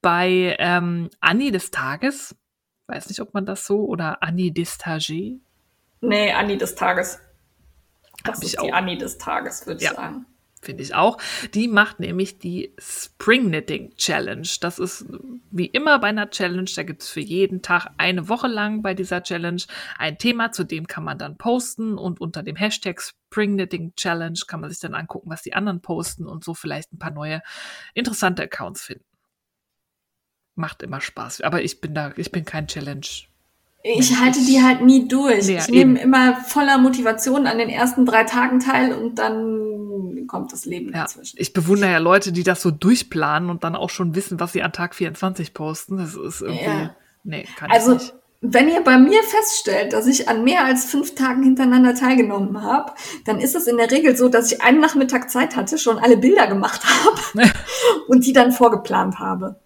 bei 0.01 0.57
ähm, 0.59 1.09
Annie 1.21 1.51
des 1.51 1.71
Tages. 1.71 2.35
Weiß 2.87 3.07
nicht, 3.07 3.21
ob 3.21 3.33
man 3.33 3.45
das 3.45 3.65
so 3.65 3.85
oder 3.85 4.21
Annie 4.21 4.51
des 4.51 4.77
Tages. 4.77 5.39
Nee, 6.01 6.31
Annie 6.33 6.57
des 6.57 6.75
Tages. 6.75 7.19
Das 8.25 8.43
ist 8.43 8.61
die 8.61 8.73
Annie 8.73 8.97
des 8.97 9.17
Tages, 9.17 9.65
würde 9.65 9.77
ich 9.77 9.89
ja. 9.89 9.95
sagen 9.95 10.25
finde 10.65 10.83
ich 10.83 10.95
auch. 10.95 11.17
Die 11.53 11.67
macht 11.67 11.99
nämlich 11.99 12.39
die 12.39 12.73
Spring 12.79 13.47
Knitting 13.47 13.95
Challenge. 13.95 14.47
Das 14.59 14.79
ist 14.79 15.05
wie 15.51 15.67
immer 15.67 15.99
bei 15.99 16.07
einer 16.07 16.29
Challenge. 16.29 16.69
Da 16.75 16.83
gibt 16.83 17.03
es 17.03 17.09
für 17.09 17.21
jeden 17.21 17.61
Tag 17.61 17.87
eine 17.97 18.27
Woche 18.27 18.47
lang 18.47 18.81
bei 18.81 18.93
dieser 18.93 19.23
Challenge 19.23 19.61
ein 19.97 20.17
Thema, 20.17 20.51
zu 20.51 20.63
dem 20.63 20.87
kann 20.87 21.03
man 21.03 21.17
dann 21.17 21.37
posten 21.37 21.97
und 21.97 22.19
unter 22.19 22.43
dem 22.43 22.55
Hashtag 22.55 23.01
Spring 23.01 23.53
Knitting 23.53 23.93
Challenge 23.95 24.39
kann 24.47 24.61
man 24.61 24.69
sich 24.69 24.79
dann 24.79 24.95
angucken, 24.95 25.29
was 25.29 25.41
die 25.41 25.53
anderen 25.53 25.81
posten 25.81 26.25
und 26.25 26.43
so 26.43 26.53
vielleicht 26.53 26.93
ein 26.93 26.99
paar 26.99 27.11
neue 27.11 27.41
interessante 27.93 28.43
Accounts 28.43 28.81
finden. 28.83 29.05
Macht 30.55 30.83
immer 30.83 31.01
Spaß. 31.01 31.41
Aber 31.41 31.61
ich 31.61 31.81
bin 31.81 31.93
da, 31.93 32.13
ich 32.15 32.31
bin 32.31 32.45
kein 32.45 32.67
Challenge 32.67 33.05
ich 33.87 34.19
halte 34.19 34.39
die 34.43 34.63
halt 34.63 34.81
nie 34.81 35.07
durch. 35.07 35.47
Ja, 35.47 35.59
ich 35.59 35.67
nehme 35.67 35.99
immer 36.01 36.37
voller 36.37 36.79
Motivation 36.79 37.45
an 37.45 37.59
den 37.59 37.69
ersten 37.69 38.05
drei 38.05 38.23
Tagen 38.23 38.59
teil 38.59 38.93
und 38.93 39.19
dann 39.19 40.25
kommt 40.27 40.51
das 40.51 40.65
Leben 40.65 40.91
ja, 40.91 41.01
dazwischen. 41.03 41.37
Ich 41.39 41.53
bewundere 41.53 41.91
ja 41.91 41.97
Leute, 41.99 42.31
die 42.31 42.41
das 42.41 42.63
so 42.63 42.71
durchplanen 42.71 43.51
und 43.51 43.63
dann 43.63 43.75
auch 43.75 43.91
schon 43.91 44.15
wissen, 44.15 44.39
was 44.39 44.53
sie 44.53 44.63
an 44.63 44.73
Tag 44.73 44.95
24 44.95 45.53
posten. 45.53 45.97
Das 45.97 46.15
ist 46.15 46.41
irgendwie, 46.41 46.63
ja. 46.63 46.95
nee, 47.23 47.47
kann 47.57 47.69
also, 47.69 47.93
ich 47.93 48.01
nicht. 48.01 48.13
Wenn 48.41 48.69
ihr 48.69 48.81
bei 48.81 48.97
mir 48.97 49.21
feststellt, 49.23 49.93
dass 49.93 50.07
ich 50.07 50.29
an 50.29 50.43
mehr 50.43 50.65
als 50.65 50.85
fünf 50.85 51.15
Tagen 51.15 51.43
hintereinander 51.43 51.95
teilgenommen 51.95 52.61
habe, 52.63 52.91
dann 53.25 53.39
ist 53.39 53.55
es 53.55 53.67
in 53.67 53.77
der 53.77 53.89
Regel 53.89 54.15
so, 54.15 54.29
dass 54.29 54.51
ich 54.51 54.61
einen 54.61 54.81
Nachmittag 54.81 55.29
Zeit 55.29 55.55
hatte, 55.55 55.77
schon 55.77 55.99
alle 55.99 56.17
Bilder 56.17 56.47
gemacht 56.47 56.81
habe 57.05 57.51
und 58.07 58.25
die 58.25 58.33
dann 58.33 58.51
vorgeplant 58.51 59.19
habe. 59.19 59.59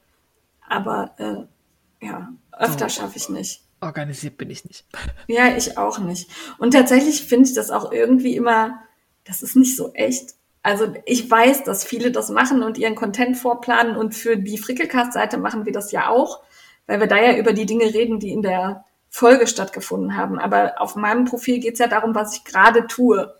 Aber 0.67 1.11
äh, 1.17 2.05
ja, 2.05 2.29
öfter 2.57 2.85
oh. 2.85 2.89
schaffe 2.89 3.17
ich 3.17 3.29
nicht 3.29 3.61
organisiert 3.81 4.37
bin 4.37 4.49
ich 4.49 4.65
nicht. 4.65 4.85
Ja, 5.27 5.55
ich 5.55 5.77
auch 5.77 5.99
nicht. 5.99 6.29
Und 6.57 6.71
tatsächlich 6.71 7.23
finde 7.23 7.49
ich 7.49 7.55
das 7.55 7.71
auch 7.71 7.91
irgendwie 7.91 8.35
immer, 8.35 8.79
das 9.25 9.41
ist 9.41 9.55
nicht 9.55 9.75
so 9.75 9.93
echt. 9.93 10.35
Also 10.61 10.93
ich 11.05 11.29
weiß, 11.29 11.63
dass 11.63 11.85
viele 11.85 12.11
das 12.11 12.29
machen 12.29 12.63
und 12.63 12.77
ihren 12.77 12.95
Content 12.95 13.37
vorplanen 13.37 13.95
und 13.95 14.13
für 14.13 14.37
die 14.37 14.57
Frickelcast-Seite 14.57 15.37
machen 15.37 15.65
wir 15.65 15.71
das 15.71 15.91
ja 15.91 16.09
auch, 16.09 16.43
weil 16.85 16.99
wir 16.99 17.07
da 17.07 17.17
ja 17.17 17.37
über 17.37 17.53
die 17.53 17.65
Dinge 17.65 17.93
reden, 17.93 18.19
die 18.19 18.31
in 18.31 18.41
der 18.41 18.83
Folge 19.09 19.47
stattgefunden 19.47 20.17
haben. 20.17 20.37
Aber 20.37 20.81
auf 20.81 20.95
meinem 20.95 21.25
Profil 21.25 21.59
geht 21.59 21.73
es 21.73 21.79
ja 21.79 21.87
darum, 21.87 22.13
was 22.13 22.35
ich 22.35 22.43
gerade 22.43 22.87
tue. 22.87 23.33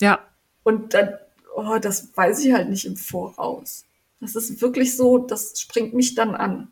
Ja. 0.00 0.20
Und 0.62 0.94
dann, 0.94 1.14
oh, 1.54 1.78
das 1.78 2.16
weiß 2.16 2.44
ich 2.44 2.52
halt 2.52 2.68
nicht 2.68 2.86
im 2.86 2.96
Voraus. 2.96 3.84
Das 4.20 4.36
ist 4.36 4.60
wirklich 4.60 4.96
so, 4.96 5.18
das 5.18 5.58
springt 5.58 5.94
mich 5.94 6.14
dann 6.14 6.34
an. 6.34 6.70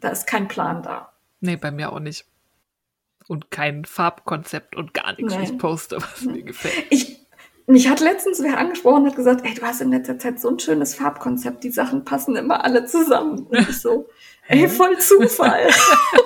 Da 0.00 0.10
ist 0.10 0.26
kein 0.26 0.48
Plan 0.48 0.82
da. 0.82 1.12
Nee, 1.40 1.56
bei 1.56 1.70
mir 1.70 1.92
auch 1.92 2.00
nicht 2.00 2.26
und 3.28 3.50
kein 3.50 3.84
Farbkonzept 3.84 4.76
und 4.76 4.94
gar 4.94 5.14
nichts, 5.16 5.34
Nein. 5.34 5.44
ich 5.44 5.58
poste, 5.58 5.96
was 5.96 6.22
mir 6.22 6.42
gefällt. 6.42 6.74
Ich, 6.90 7.18
mich 7.66 7.88
hat 7.88 8.00
letztens 8.00 8.42
wer 8.42 8.58
angesprochen 8.58 9.02
und 9.02 9.10
hat 9.10 9.16
gesagt, 9.16 9.44
ey, 9.44 9.54
du 9.54 9.62
hast 9.62 9.80
in 9.80 9.90
letzter 9.90 10.18
Zeit 10.18 10.40
so 10.40 10.50
ein 10.50 10.58
schönes 10.58 10.94
Farbkonzept, 10.94 11.64
die 11.64 11.70
Sachen 11.70 12.04
passen 12.04 12.36
immer 12.36 12.64
alle 12.64 12.84
zusammen. 12.84 13.46
Und 13.46 13.58
ich 13.58 13.80
so, 13.80 14.08
ey, 14.48 14.68
voll 14.68 14.98
Zufall. 14.98 15.68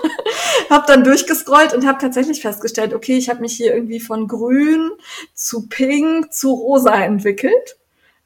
hab 0.71 0.87
dann 0.87 1.05
durchgescrollt 1.05 1.75
und 1.75 1.87
habe 1.87 1.99
tatsächlich 1.99 2.43
festgestellt, 2.43 2.93
okay, 2.93 3.17
ich 3.17 3.31
habe 3.31 3.41
mich 3.41 3.57
hier 3.57 3.75
irgendwie 3.75 4.01
von 4.01 4.27
grün 4.27 4.91
zu 5.35 5.69
pink 5.69 6.33
zu 6.33 6.53
rosa 6.53 6.95
entwickelt. 6.95 7.77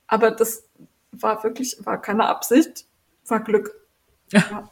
Aber 0.06 0.30
das 0.30 0.64
war 1.10 1.44
wirklich, 1.44 1.76
war 1.84 2.00
keine 2.00 2.26
Absicht, 2.26 2.86
war 3.26 3.40
Glück. 3.40 3.74
Ja 4.32 4.70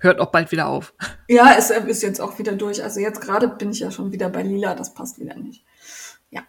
hört 0.00 0.18
auch 0.18 0.32
bald 0.32 0.50
wieder 0.50 0.66
auf. 0.66 0.94
Ja, 1.28 1.54
es 1.56 1.70
ist 1.70 2.02
jetzt 2.02 2.20
auch 2.20 2.38
wieder 2.38 2.52
durch. 2.52 2.82
Also 2.82 2.98
jetzt 3.00 3.20
gerade 3.20 3.46
bin 3.48 3.70
ich 3.70 3.80
ja 3.80 3.90
schon 3.90 4.12
wieder 4.12 4.28
bei 4.28 4.42
Lila, 4.42 4.74
das 4.74 4.94
passt 4.94 5.20
wieder 5.20 5.36
nicht. 5.36 5.64
Ja. 6.30 6.42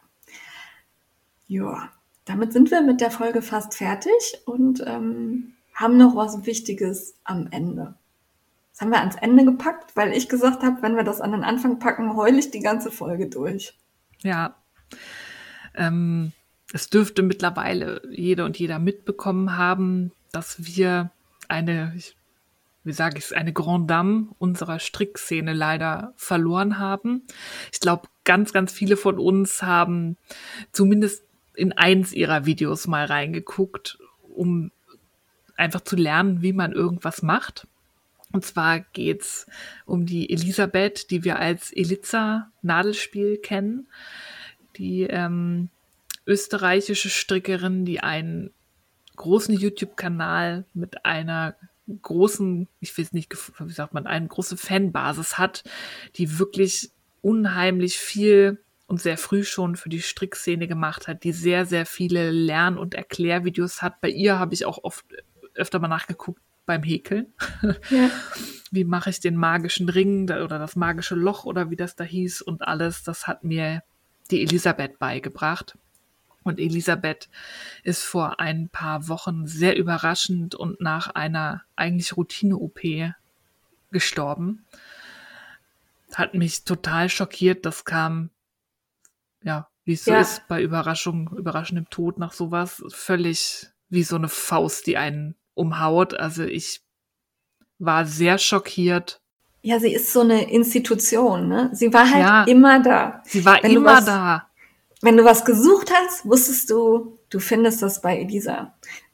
Ja, 1.48 1.92
damit 2.26 2.54
sind 2.54 2.72
wir 2.72 2.82
mit 2.82 3.02
der 3.02 3.12
Folge 3.12 3.42
fast 3.42 3.76
fertig 3.76 4.42
und 4.46 4.84
ähm, 4.86 5.54
haben 5.74 5.98
noch 5.98 6.16
was 6.16 6.46
Wichtiges 6.46 7.16
am 7.24 7.48
Ende. 7.52 7.96
Das 8.72 8.82
haben 8.82 8.92
wir 8.92 9.00
ans 9.00 9.18
Ende 9.18 9.46
gepackt, 9.46 9.96
weil 9.96 10.14
ich 10.14 10.30
gesagt 10.30 10.64
habe, 10.64 10.82
wenn 10.82 10.96
wir 10.96 11.04
das 11.04 11.22
an 11.22 11.32
den 11.32 11.44
Anfang 11.44 11.80
packen, 11.80 12.16
heule 12.16 12.40
ich 12.40 12.52
die 12.52 12.62
ganze 12.62 12.90
Folge 12.90 13.28
durch. 13.28 13.78
Ja. 14.22 14.56
Ähm, 15.76 16.32
es 16.74 16.90
dürfte 16.90 17.22
mittlerweile 17.22 18.02
jeder 18.10 18.46
und 18.46 18.58
jeder 18.58 18.80
mitbekommen 18.80 19.58
haben, 19.58 20.12
dass 20.32 20.64
wir 20.64 21.12
eine, 21.50 21.94
ich 21.98 22.16
wie 22.84 22.94
sage 22.94 23.18
ich 23.18 23.26
es, 23.26 23.34
eine 23.34 23.54
Grand 23.54 23.90
Dame 23.90 24.30
unserer 24.40 24.80
Strickszene 24.80 25.54
leider 25.54 26.14
verloren 26.16 26.80
haben. 26.80 27.24
Ich 27.72 27.80
glaube, 27.80 28.08
ganz, 28.24 28.54
ganz 28.54 28.72
viele 28.72 28.98
von 28.98 29.20
uns 29.20 29.62
haben 29.62 30.18
zumindest 30.72 31.24
in 31.56 31.74
eins 31.74 32.14
ihrer 32.14 32.46
Videos 32.46 32.88
mal 32.88 33.06
reingeguckt, 33.06 34.00
um 34.30 34.72
einfach 35.56 35.82
zu 35.82 35.96
lernen, 35.96 36.42
wie 36.42 36.54
man 36.54 36.72
irgendwas 36.72 37.22
macht. 37.22 37.68
Und 38.32 38.46
zwar 38.46 38.80
geht's 38.80 39.46
um 39.86 40.06
die 40.06 40.32
Elisabeth, 40.32 41.12
die 41.12 41.24
wir 41.24 41.38
als 41.38 41.72
Eliza 41.72 42.50
Nadelspiel 42.62 43.38
kennen. 43.38 43.88
Die 44.78 45.04
ähm, 45.04 45.70
österreichische 46.26 47.10
Strickerin, 47.10 47.86
die 47.86 48.00
einen 48.00 48.52
großen 49.18 49.54
YouTube-Kanal 49.54 50.66
mit 50.74 51.06
einer 51.06 51.56
großen, 52.02 52.68
ich 52.80 52.98
weiß 52.98 53.14
nicht, 53.14 53.34
wie 53.60 53.74
sagt 53.74 53.94
man, 53.94 54.08
eine 54.08 54.28
große 54.28 54.58
Fanbasis 54.58 55.38
hat, 55.38 55.64
die 56.16 56.40
wirklich 56.40 56.92
unheimlich 57.22 57.98
viel 57.98 58.64
und 58.88 59.02
sehr 59.02 59.18
früh 59.18 59.44
schon 59.44 59.76
für 59.76 59.90
die 59.90 60.02
Strickszene 60.02 60.68
gemacht 60.68 61.08
hat, 61.08 61.24
die 61.24 61.32
sehr, 61.32 61.66
sehr 61.66 61.86
viele 61.86 62.32
Lern- 62.32 62.78
und 62.78 62.94
Erklärvideos 62.94 63.82
hat. 63.82 64.02
Bei 64.02 64.10
ihr 64.10 64.38
habe 64.38 64.54
ich 64.54 64.66
auch 64.66 64.84
oft 64.84 65.06
öfter 65.56 65.80
mal 65.80 65.88
nachgeguckt 65.88 66.42
beim 66.66 66.84
Häkeln. 66.84 67.34
Ja. 67.90 68.10
Wie 68.74 68.86
mache 68.86 69.10
ich 69.10 69.20
den 69.20 69.36
magischen 69.36 69.90
Ring 69.90 70.24
oder 70.24 70.58
das 70.58 70.78
magische 70.78 71.16
Loch 71.16 71.44
oder 71.44 71.70
wie 71.70 71.76
das 71.76 71.98
da 71.98 72.06
hieß 72.06 72.42
und 72.42 72.62
alles. 72.62 73.04
Das 73.04 73.28
hat 73.28 73.44
mir 73.44 73.84
die 74.30 74.42
Elisabeth 74.44 74.98
beigebracht. 74.98 75.78
Und 76.44 76.60
Elisabeth 76.60 77.30
ist 77.84 78.04
vor 78.04 78.40
ein 78.40 78.70
paar 78.70 79.08
Wochen 79.08 79.46
sehr 79.46 79.78
überraschend 79.78 80.56
und 80.56 80.82
nach 80.82 81.10
einer 81.10 81.64
eigentlich 81.76 82.18
Routine-OP 82.18 82.80
gestorben. 83.92 84.66
Hat 86.14 86.34
mich 86.34 86.64
total 86.64 87.10
schockiert. 87.10 87.66
Das 87.66 87.86
kam, 87.86 88.32
ja, 89.44 89.68
wie 89.86 89.94
es 89.94 90.06
so 90.06 90.12
ja. 90.12 90.22
ist 90.22 90.48
bei 90.48 90.62
Überraschung, 90.62 91.30
überraschendem 91.38 91.90
Tod 91.90 92.18
nach 92.18 92.34
sowas, 92.34 92.84
völlig 92.90 93.68
wie 93.90 94.04
so 94.04 94.16
eine 94.16 94.30
Faust, 94.30 94.88
die 94.88 94.98
einen 94.98 95.36
umhaut. 95.54 96.16
Also 96.16 96.44
ich 96.44 96.82
war 97.78 98.06
sehr 98.06 98.40
schockiert. 98.40 99.22
Ja, 99.62 99.80
sie 99.80 99.94
ist 99.94 100.12
so 100.12 100.22
eine 100.22 100.52
Institution, 100.52 101.48
ne? 101.48 101.70
Sie 101.74 101.94
war 101.94 102.10
halt 102.10 102.24
ja, 102.24 102.44
immer 102.46 102.82
da. 102.82 103.22
Sie 103.26 103.46
war 103.46 103.62
Wenn 103.62 103.74
immer 103.74 104.02
da 104.02 104.51
wenn 105.02 105.18
du 105.18 105.26
was 105.26 105.46
gesucht 105.46 105.92
hast, 105.92 106.26
wusstest 106.26 106.70
du, 106.70 107.18
du 107.30 107.40
findest 107.40 107.82
das 107.82 108.02
bei 108.02 108.20
Elisa. 108.20 108.74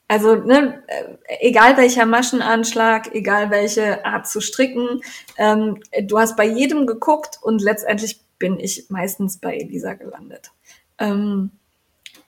Also, 0.09 0.35
ne, 0.35 0.83
äh, 0.88 1.17
egal 1.41 1.75
welcher 1.77 2.06
Maschenanschlag, 2.06 3.14
egal 3.14 3.49
welche 3.49 4.06
Art 4.06 4.27
zu 4.27 4.40
stricken, 4.40 5.01
ähm, 5.38 5.82
du 6.03 6.17
hast 6.17 6.38
bei 6.38 6.45
jedem 6.45 6.88
geguckt 6.88 7.40
und 7.41 7.61
letztendlich 7.61 8.22
bin 8.40 8.59
ich 8.59 8.90
meistens 8.90 9.38
bei 9.38 9.57
Elisa 9.57 9.93
gelandet. 9.93 10.51
Ähm, 10.98 11.51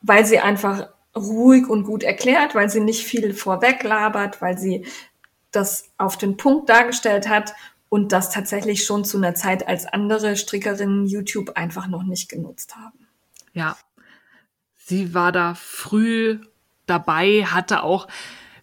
weil 0.01 0.25
sie 0.25 0.39
einfach 0.39 0.89
ruhig 1.15 1.67
und 1.67 1.85
gut 1.85 2.03
erklärt, 2.03 2.55
weil 2.55 2.69
sie 2.69 2.81
nicht 2.81 3.05
viel 3.05 3.33
vorweg 3.33 3.83
labert, 3.83 4.41
weil 4.41 4.57
sie 4.57 4.85
das 5.51 5.89
auf 5.97 6.17
den 6.17 6.37
Punkt 6.37 6.69
dargestellt 6.69 7.27
hat 7.27 7.53
und 7.89 8.11
das 8.11 8.29
tatsächlich 8.29 8.85
schon 8.85 9.03
zu 9.03 9.17
einer 9.17 9.35
Zeit, 9.35 9.67
als 9.67 9.87
andere 9.87 10.35
Strickerinnen 10.35 11.07
YouTube 11.07 11.51
einfach 11.55 11.87
noch 11.87 12.03
nicht 12.03 12.29
genutzt 12.29 12.75
haben. 12.75 13.08
Ja, 13.59 13.75
sie 14.77 15.13
war 15.13 15.33
da 15.33 15.53
früh 15.53 16.39
dabei, 16.85 17.43
hatte 17.43 17.83
auch, 17.83 18.07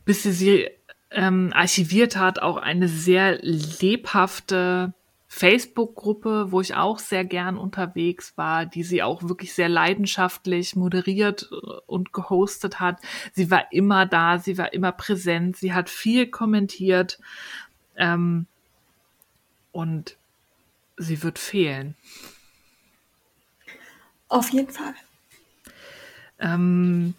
bis 0.06 0.22
sie 0.22 0.32
sie 0.32 0.70
ähm, 1.10 1.52
archiviert 1.52 2.16
hat, 2.16 2.38
auch 2.38 2.56
eine 2.56 2.88
sehr 2.88 3.38
lebhafte 3.42 4.94
Facebook-Gruppe, 5.28 6.50
wo 6.50 6.62
ich 6.62 6.76
auch 6.76 6.98
sehr 6.98 7.26
gern 7.26 7.58
unterwegs 7.58 8.38
war, 8.38 8.64
die 8.64 8.84
sie 8.84 9.02
auch 9.02 9.22
wirklich 9.22 9.52
sehr 9.52 9.68
leidenschaftlich 9.68 10.76
moderiert 10.76 11.50
äh, 11.52 11.56
und 11.84 12.14
gehostet 12.14 12.80
hat. 12.80 12.98
Sie 13.34 13.50
war 13.50 13.70
immer 13.72 14.06
da, 14.06 14.38
sie 14.38 14.56
war 14.56 14.72
immer 14.72 14.92
präsent, 14.92 15.58
sie 15.58 15.74
hat 15.74 15.90
viel 15.90 16.26
kommentiert 16.28 17.18
ähm, 17.98 18.46
und 19.72 20.16
sie 20.96 21.22
wird 21.22 21.38
fehlen. 21.38 21.96
Auf 24.28 24.50
jeden 24.50 24.70
Fall. 24.70 24.94
Ähm, 26.38 27.14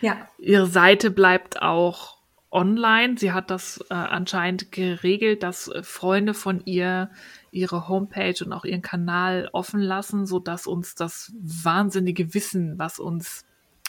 ja. 0.00 0.28
Ihre 0.38 0.66
Seite 0.66 1.10
bleibt 1.10 1.62
auch 1.62 2.18
online. 2.50 3.16
Sie 3.18 3.32
hat 3.32 3.50
das 3.50 3.82
äh, 3.90 3.94
anscheinend 3.94 4.72
geregelt, 4.72 5.42
dass 5.42 5.68
äh, 5.68 5.82
Freunde 5.82 6.34
von 6.34 6.62
ihr 6.64 7.10
ihre 7.50 7.88
Homepage 7.88 8.34
und 8.44 8.52
auch 8.52 8.64
ihren 8.64 8.82
Kanal 8.82 9.48
offen 9.52 9.80
lassen, 9.80 10.26
so 10.26 10.38
dass 10.38 10.66
uns 10.66 10.94
das 10.94 11.32
wahnsinnige 11.38 12.34
Wissen, 12.34 12.78
was 12.78 12.98
uns 12.98 13.44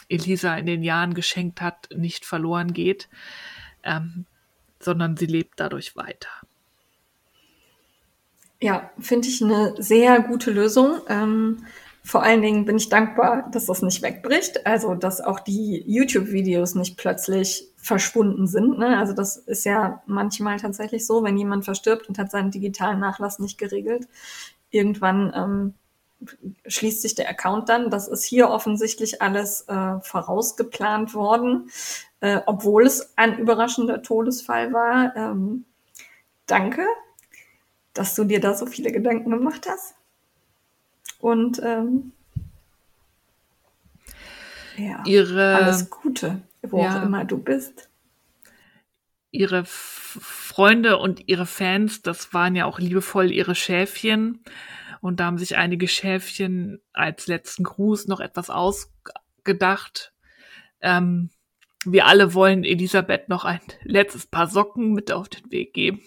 Elisa 0.08 0.54
in 0.56 0.66
den 0.66 0.82
Jahren 0.82 1.14
geschenkt 1.14 1.62
hat, 1.62 1.88
nicht 1.94 2.26
verloren 2.26 2.72
geht, 2.74 3.08
ähm, 3.82 4.26
sondern 4.80 5.16
sie 5.16 5.26
lebt 5.26 5.60
dadurch 5.60 5.96
weiter. 5.96 6.28
Ja, 8.60 8.90
finde 8.98 9.28
ich 9.28 9.42
eine 9.42 9.74
sehr 9.82 10.20
gute 10.20 10.50
Lösung. 10.50 11.00
Ähm, 11.08 11.66
vor 12.06 12.22
allen 12.22 12.42
Dingen 12.42 12.66
bin 12.66 12.76
ich 12.76 12.90
dankbar, 12.90 13.48
dass 13.50 13.64
das 13.64 13.80
nicht 13.80 14.02
wegbricht, 14.02 14.66
also 14.66 14.94
dass 14.94 15.22
auch 15.22 15.40
die 15.40 15.82
YouTube-Videos 15.86 16.74
nicht 16.74 16.98
plötzlich 16.98 17.72
verschwunden 17.76 18.46
sind. 18.46 18.78
Ne? 18.78 18.98
Also 18.98 19.14
das 19.14 19.38
ist 19.38 19.64
ja 19.64 20.02
manchmal 20.04 20.58
tatsächlich 20.58 21.06
so, 21.06 21.24
wenn 21.24 21.38
jemand 21.38 21.64
verstirbt 21.64 22.06
und 22.06 22.18
hat 22.18 22.30
seinen 22.30 22.50
digitalen 22.50 23.00
Nachlass 23.00 23.38
nicht 23.38 23.56
geregelt, 23.56 24.06
irgendwann 24.70 25.32
ähm, 25.34 25.74
schließt 26.66 27.00
sich 27.00 27.14
der 27.14 27.30
Account 27.30 27.70
dann. 27.70 27.88
Das 27.88 28.06
ist 28.06 28.24
hier 28.24 28.50
offensichtlich 28.50 29.22
alles 29.22 29.62
äh, 29.68 29.98
vorausgeplant 30.02 31.14
worden, 31.14 31.70
äh, 32.20 32.40
obwohl 32.44 32.86
es 32.86 33.16
ein 33.16 33.38
überraschender 33.38 34.02
Todesfall 34.02 34.74
war. 34.74 35.16
Ähm, 35.16 35.64
danke, 36.46 36.86
dass 37.94 38.14
du 38.14 38.24
dir 38.24 38.40
da 38.40 38.52
so 38.52 38.66
viele 38.66 38.92
Gedanken 38.92 39.30
gemacht 39.30 39.66
hast. 39.66 39.94
Und 41.24 41.58
ähm, 41.64 42.12
ja, 44.76 45.02
ihre, 45.06 45.54
alles 45.54 45.88
Gute, 45.88 46.42
wo 46.60 46.82
ja, 46.82 46.98
auch 46.98 47.02
immer 47.02 47.24
du 47.24 47.38
bist. 47.38 47.88
Ihre 49.30 49.60
F 49.60 50.18
Freunde 50.20 50.98
und 50.98 51.26
ihre 51.26 51.46
Fans, 51.46 52.02
das 52.02 52.34
waren 52.34 52.54
ja 52.54 52.66
auch 52.66 52.78
liebevoll 52.78 53.32
ihre 53.32 53.54
Schäfchen. 53.54 54.44
Und 55.00 55.18
da 55.18 55.24
haben 55.24 55.38
sich 55.38 55.56
einige 55.56 55.88
Schäfchen 55.88 56.82
als 56.92 57.26
letzten 57.26 57.64
Gruß 57.64 58.06
noch 58.06 58.20
etwas 58.20 58.50
ausgedacht. 58.50 60.12
Ähm, 60.82 61.30
wir 61.86 62.04
alle 62.04 62.34
wollen 62.34 62.64
Elisabeth 62.64 63.30
noch 63.30 63.46
ein 63.46 63.60
letztes 63.82 64.26
Paar 64.26 64.48
Socken 64.48 64.92
mit 64.92 65.10
auf 65.10 65.30
den 65.30 65.50
Weg 65.50 65.72
geben. 65.72 66.02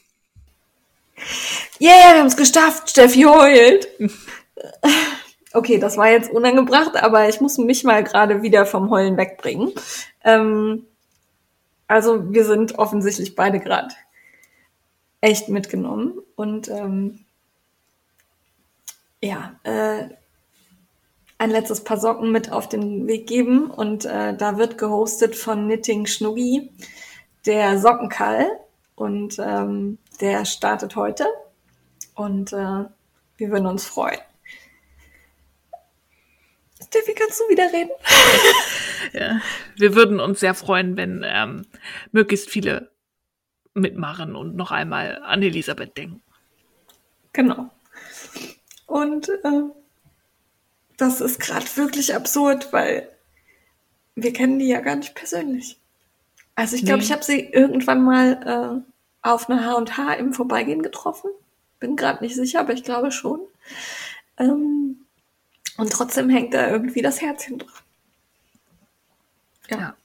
Yeah, 1.82 2.14
wir 2.14 2.20
haben 2.20 2.28
es 2.28 2.38
geschafft. 2.38 2.92
Steffi 2.92 3.24
heult. 3.24 3.88
Okay, 5.54 5.80
das 5.80 5.98
war 5.98 6.10
jetzt 6.10 6.30
unangebracht, 6.30 7.02
aber 7.02 7.30
ich 7.30 7.40
muss 7.42 7.58
mich 7.58 7.84
mal 7.84 8.04
gerade 8.04 8.42
wieder 8.42 8.66
vom 8.66 8.90
Heulen 8.90 9.18
wegbringen. 9.18 9.72
Ähm, 10.24 10.86
also 11.88 12.32
wir 12.34 12.44
sind 12.44 12.78
offensichtlich 12.78 13.36
beide 13.36 13.60
gerade 13.60 13.96
echt 15.22 15.50
mitgenommen 15.50 16.20
und 16.36 16.68
ähm, 16.68 17.26
ja, 19.22 19.56
äh, 19.64 20.10
ein 21.40 21.50
letztes 21.50 21.84
Paar 21.84 21.98
Socken 21.98 22.32
mit 22.32 22.52
auf 22.52 22.68
den 22.68 23.08
Weg 23.08 23.28
geben 23.28 23.72
und 23.72 24.06
äh, 24.06 24.36
da 24.36 24.58
wird 24.58 24.78
gehostet 24.78 25.36
von 25.36 25.66
Knitting 25.66 26.06
Schnuggi 26.06 26.72
der 27.46 27.80
Sockenkall 27.80 28.48
und 28.96 29.40
ähm, 29.40 29.98
der 30.20 30.46
startet 30.46 30.96
heute 30.96 31.26
und 32.16 32.54
äh, 32.54 32.86
wir 33.38 33.50
würden 33.50 33.68
uns 33.68 33.86
freuen. 33.86 34.20
Steffi, 36.88 37.14
kannst 37.14 37.40
du 37.40 37.44
wieder 37.50 37.72
reden? 37.72 37.92
ja, 39.14 39.42
wir 39.76 39.96
würden 39.96 40.20
uns 40.20 40.40
sehr 40.40 40.54
freuen, 40.54 40.98
wenn 40.98 41.24
ähm, 41.26 41.66
möglichst 42.12 42.50
viele 42.50 42.92
mitmachen 43.74 44.36
und 44.36 44.56
noch 44.56 44.72
einmal 44.72 45.22
an 45.24 45.44
Elisabeth 45.44 45.98
denken. 45.98 46.22
Genau. 47.34 47.70
Und 48.88 49.30
äh, 49.30 49.64
das 50.98 51.22
ist 51.22 51.40
gerade 51.40 51.66
wirklich 51.76 52.16
absurd, 52.16 52.74
weil 52.74 53.10
wir 54.16 54.34
kennen 54.34 54.60
die 54.60 54.68
ja 54.68 54.82
gar 54.82 54.96
nicht 54.96 55.14
persönlich. 55.14 55.78
Also 56.56 56.76
ich 56.76 56.86
glaube, 56.86 57.00
nee. 57.00 57.04
ich 57.04 57.12
habe 57.12 57.24
sie 57.24 57.40
irgendwann 57.40 58.04
mal 58.04 58.84
äh, 58.84 59.28
auf 59.28 59.50
einer 59.50 59.64
H&H 59.64 60.14
im 60.14 60.34
Vorbeigehen 60.34 60.82
getroffen. 60.82 61.30
Bin 61.80 61.96
gerade 61.96 62.24
nicht 62.24 62.36
sicher, 62.36 62.62
aber 62.62 62.74
ich 62.74 62.84
glaube 62.84 63.12
schon. 63.12 63.42
Ähm, 64.40 65.06
und 65.78 65.92
trotzdem 65.92 66.30
hängt 66.30 66.54
da 66.54 66.70
irgendwie 66.70 67.02
das 67.02 67.22
Herzchen 67.22 67.60
dran. 67.60 67.72
Ja. 69.70 69.78
ja. 69.78 69.98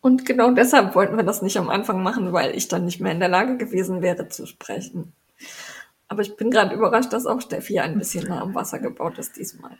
Und 0.00 0.24
genau 0.24 0.52
deshalb 0.52 0.94
wollten 0.94 1.16
wir 1.16 1.24
das 1.24 1.42
nicht 1.42 1.56
am 1.56 1.70
Anfang 1.70 2.02
machen, 2.02 2.32
weil 2.32 2.56
ich 2.56 2.68
dann 2.68 2.84
nicht 2.84 3.00
mehr 3.00 3.12
in 3.12 3.20
der 3.20 3.28
Lage 3.28 3.56
gewesen 3.56 4.00
wäre 4.00 4.28
zu 4.28 4.46
sprechen. 4.46 5.12
Aber 6.06 6.22
ich 6.22 6.36
bin 6.36 6.50
gerade 6.50 6.74
überrascht, 6.74 7.12
dass 7.12 7.26
auch 7.26 7.40
Steffi 7.40 7.80
ein 7.80 7.98
bisschen 7.98 8.28
nah 8.28 8.40
am 8.40 8.54
Wasser 8.54 8.78
gebaut 8.78 9.18
ist 9.18 9.36
diesmal. 9.36 9.76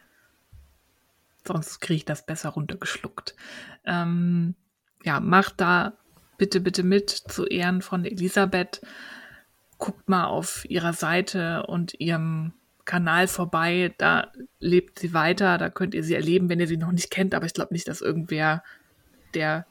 Sonst 1.47 1.81
kriege 1.81 1.97
ich 1.97 2.05
das 2.05 2.27
besser 2.27 2.51
runtergeschluckt. 2.51 3.35
Ähm, 3.87 4.55
ja, 5.03 5.21
macht 5.21 5.61
da 5.61 5.95
bitte, 6.37 6.61
bitte 6.61 6.83
mit 6.83 7.11
zu 7.11 7.47
Ehren 7.47 7.81
von 7.81 8.05
Elisabeth. 8.05 8.83
Guckt 9.79 10.09
mal 10.09 10.27
auf 10.27 10.67
ihrer 10.69 10.93
Seite 10.93 11.65
und 11.67 11.99
ihrem 11.99 12.53
Kanal 12.89 13.29
vorbei, 13.29 13.95
da 13.99 14.33
lebt 14.61 14.99
sie 14.99 15.13
weiter, 15.13 15.59
da 15.59 15.69
könnt 15.69 15.95
ihr 15.95 16.03
sie 16.03 16.15
erleben, 16.15 16.49
wenn 16.49 16.59
ihr 16.59 16.67
sie 16.67 16.79
noch 16.79 16.91
nicht 16.91 17.11
kennt, 17.11 17.35
aber 17.35 17.45
ich 17.45 17.53
glaube 17.53 17.75
nicht, 17.75 17.87
dass 17.87 18.01
irgendwer, 18.01 18.65
der 19.35 19.67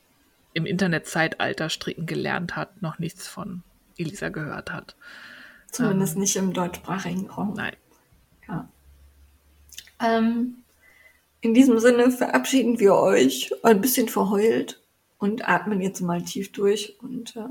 im 0.53 0.67
Internetzeitalter 0.67 1.71
stricken 1.71 2.05
gelernt 2.05 2.55
hat, 2.55 2.79
noch 2.83 2.99
nichts 2.99 3.27
von 3.27 3.63
Elisa 3.97 4.29
gehört 4.29 4.71
hat. 4.71 4.95
Zumindest 5.71 6.13
ähm, 6.13 6.21
nicht 6.21 6.35
im 6.35 6.53
deutschsprachigen 6.53 7.27
Raum. 7.27 7.55
Nein. 7.55 7.75
Ja. 8.47 8.69
Ähm, 9.99 10.57
in 11.41 11.55
diesem 11.55 11.79
Sinne 11.79 12.11
verabschieden 12.11 12.79
wir 12.79 12.93
euch 12.93 13.51
ein 13.63 13.81
bisschen 13.81 14.09
verheult 14.09 14.79
und 15.17 15.49
atmen 15.49 15.81
jetzt 15.81 16.01
mal 16.01 16.21
tief 16.21 16.51
durch 16.51 16.99
und 17.01 17.35
äh, 17.35 17.49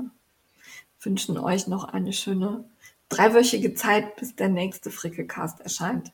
wünschen 1.01 1.37
euch 1.37 1.67
noch 1.67 1.83
eine 1.83 2.13
schöne 2.13 2.63
dreiwöchige 3.09 3.73
Zeit, 3.73 4.15
bis 4.17 4.35
der 4.35 4.49
nächste 4.49 4.91
Frickelcast 4.91 5.61
erscheint. 5.61 6.11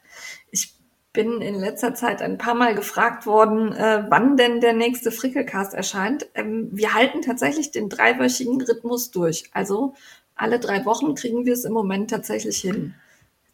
Ich 0.51 0.75
bin 1.13 1.41
in 1.41 1.55
letzter 1.55 1.93
Zeit 1.93 2.21
ein 2.21 2.39
paar 2.39 2.55
Mal 2.55 2.73
gefragt 2.73 3.27
worden, 3.27 3.71
äh, 3.71 4.05
wann 4.09 4.35
denn 4.35 4.61
der 4.61 4.73
nächste 4.73 5.11
Frickelcast 5.11 5.73
erscheint. 5.73 6.27
Ähm, 6.33 6.69
wir 6.71 6.93
halten 6.95 7.21
tatsächlich 7.21 7.71
den 7.71 7.87
dreiwöchigen 7.87 8.59
Rhythmus 8.61 9.11
durch. 9.11 9.49
Also 9.53 9.93
alle 10.35 10.59
drei 10.59 10.85
Wochen 10.85 11.13
kriegen 11.13 11.45
wir 11.45 11.53
es 11.53 11.65
im 11.65 11.73
Moment 11.73 12.09
tatsächlich 12.09 12.57
hin. 12.57 12.95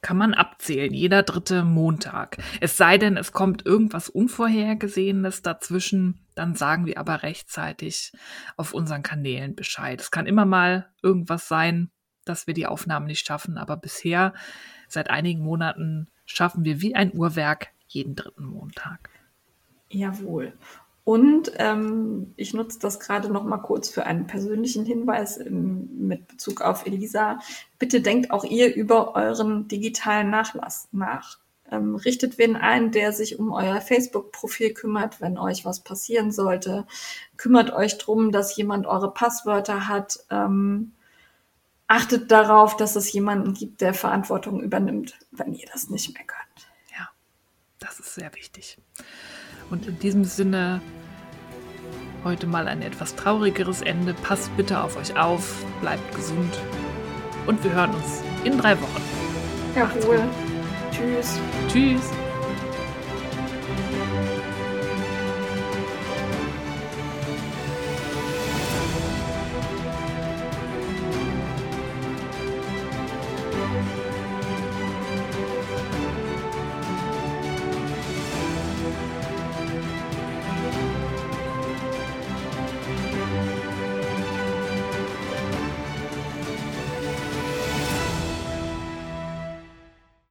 Kann 0.02 0.16
man 0.16 0.34
abzählen, 0.34 0.94
jeder 0.94 1.24
dritte 1.24 1.66
Montag. 1.66 2.38
Es 2.62 2.78
sei 2.78 2.98
denn, 2.98 3.18
es 3.18 3.34
kommt 3.34 3.66
irgendwas 3.66 4.08
Unvorhergesehenes 4.08 5.42
dazwischen, 5.42 6.22
dann 6.36 6.56
sagen 6.56 6.86
wir 6.86 6.98
aber 6.98 7.22
rechtzeitig 7.22 8.14
auf 8.56 8.74
unseren 8.74 9.04
Kanälen 9.04 9.56
Bescheid. 9.56 10.00
Es 10.00 10.10
kann 10.10 10.26
immer 10.26 10.46
mal 10.46 10.90
irgendwas 11.04 11.50
sein, 11.50 11.92
dass 12.26 12.48
wir 12.48 12.54
die 12.54 12.68
Aufnahmen 12.68 13.08
nicht 13.08 13.26
schaffen, 13.26 13.58
aber 13.58 13.78
bisher 13.78 14.34
seit 14.88 15.10
einigen 15.10 15.42
Monaten 15.42 16.08
schaffen 16.26 16.66
wir 16.66 16.82
wie 16.82 16.96
ein 16.96 17.14
Uhrwerk 17.14 17.70
jeden 17.88 18.16
dritten 18.16 18.46
Montag. 18.46 19.10
Jawohl. 19.90 20.54
Und 21.04 21.52
ähm, 21.56 22.34
ich 22.36 22.54
nutze 22.54 22.78
das 22.80 23.00
gerade 23.00 23.32
noch 23.32 23.44
mal 23.44 23.58
kurz 23.58 23.90
für 23.90 24.06
einen 24.06 24.28
persönlichen 24.28 24.86
Hinweis 24.86 25.38
im, 25.38 26.08
mit 26.08 26.28
Bezug 26.28 26.62
auf 26.62 26.86
Elisa. 26.86 27.40
Bitte 27.80 28.02
denkt 28.02 28.30
auch 28.30 28.44
ihr 28.44 28.76
über 28.76 29.16
euren 29.16 29.68
digitalen 29.68 30.30
Nachlass 30.30 30.88
nach. 30.92 31.40
Ähm, 31.72 31.96
richtet 31.96 32.38
wen 32.38 32.56
ein, 32.56 32.92
der 32.92 33.12
sich 33.12 33.40
um 33.40 33.52
euer 33.52 33.82
Facebook-Profil 33.82 34.74
kümmert, 34.74 35.20
wenn 35.20 35.40
euch 35.40 35.66
was 35.66 35.80
passieren 35.80 36.32
sollte. 36.32 36.86
Kümmert 37.38 37.74
euch 37.74 37.98
drum, 37.98 38.32
dass 38.32 38.56
jemand 38.56 38.86
eure 38.86 39.12
Passwörter 39.12 39.88
hat. 39.88 40.20
Ähm, 40.30 40.92
achtet 41.90 42.32
darauf, 42.32 42.78
dass 42.78 42.96
es 42.96 43.12
jemanden 43.12 43.54
gibt, 43.54 43.82
der 43.82 43.94
Verantwortung 43.94 44.62
übernimmt, 44.62 45.18
wenn 45.32 45.54
ihr 45.54 45.68
das 45.74 45.90
nicht 45.90 46.14
mehr 46.14 46.24
könnt. 46.24 46.70
Ja, 46.98 47.10
das 47.80 48.00
ist 48.00 48.16
sehr 48.16 48.34
wichtig. 48.36 48.78
Und 49.70 49.88
in 49.88 50.00
diesem 50.00 50.24
Sinne 50.24 50.82
heute 52.24 52.48
mal 52.48 52.68
ein 52.68 52.82
etwas 52.82 53.16
traurigeres 53.16 53.82
Ende. 53.82 54.14
Passt 54.14 54.56
bitte 54.56 54.82
auf 54.82 54.98
euch 54.98 55.18
auf, 55.18 55.66
bleibt 55.82 56.16
gesund 56.16 56.58
und 57.48 57.64
wir 57.64 57.72
hören 57.72 57.94
uns 57.94 58.22
in 58.44 58.58
drei 58.58 58.80
Wochen. 58.80 59.02
Jawohl. 59.76 60.22
Tschüss. 60.92 61.40
Tschüss. 61.68 62.29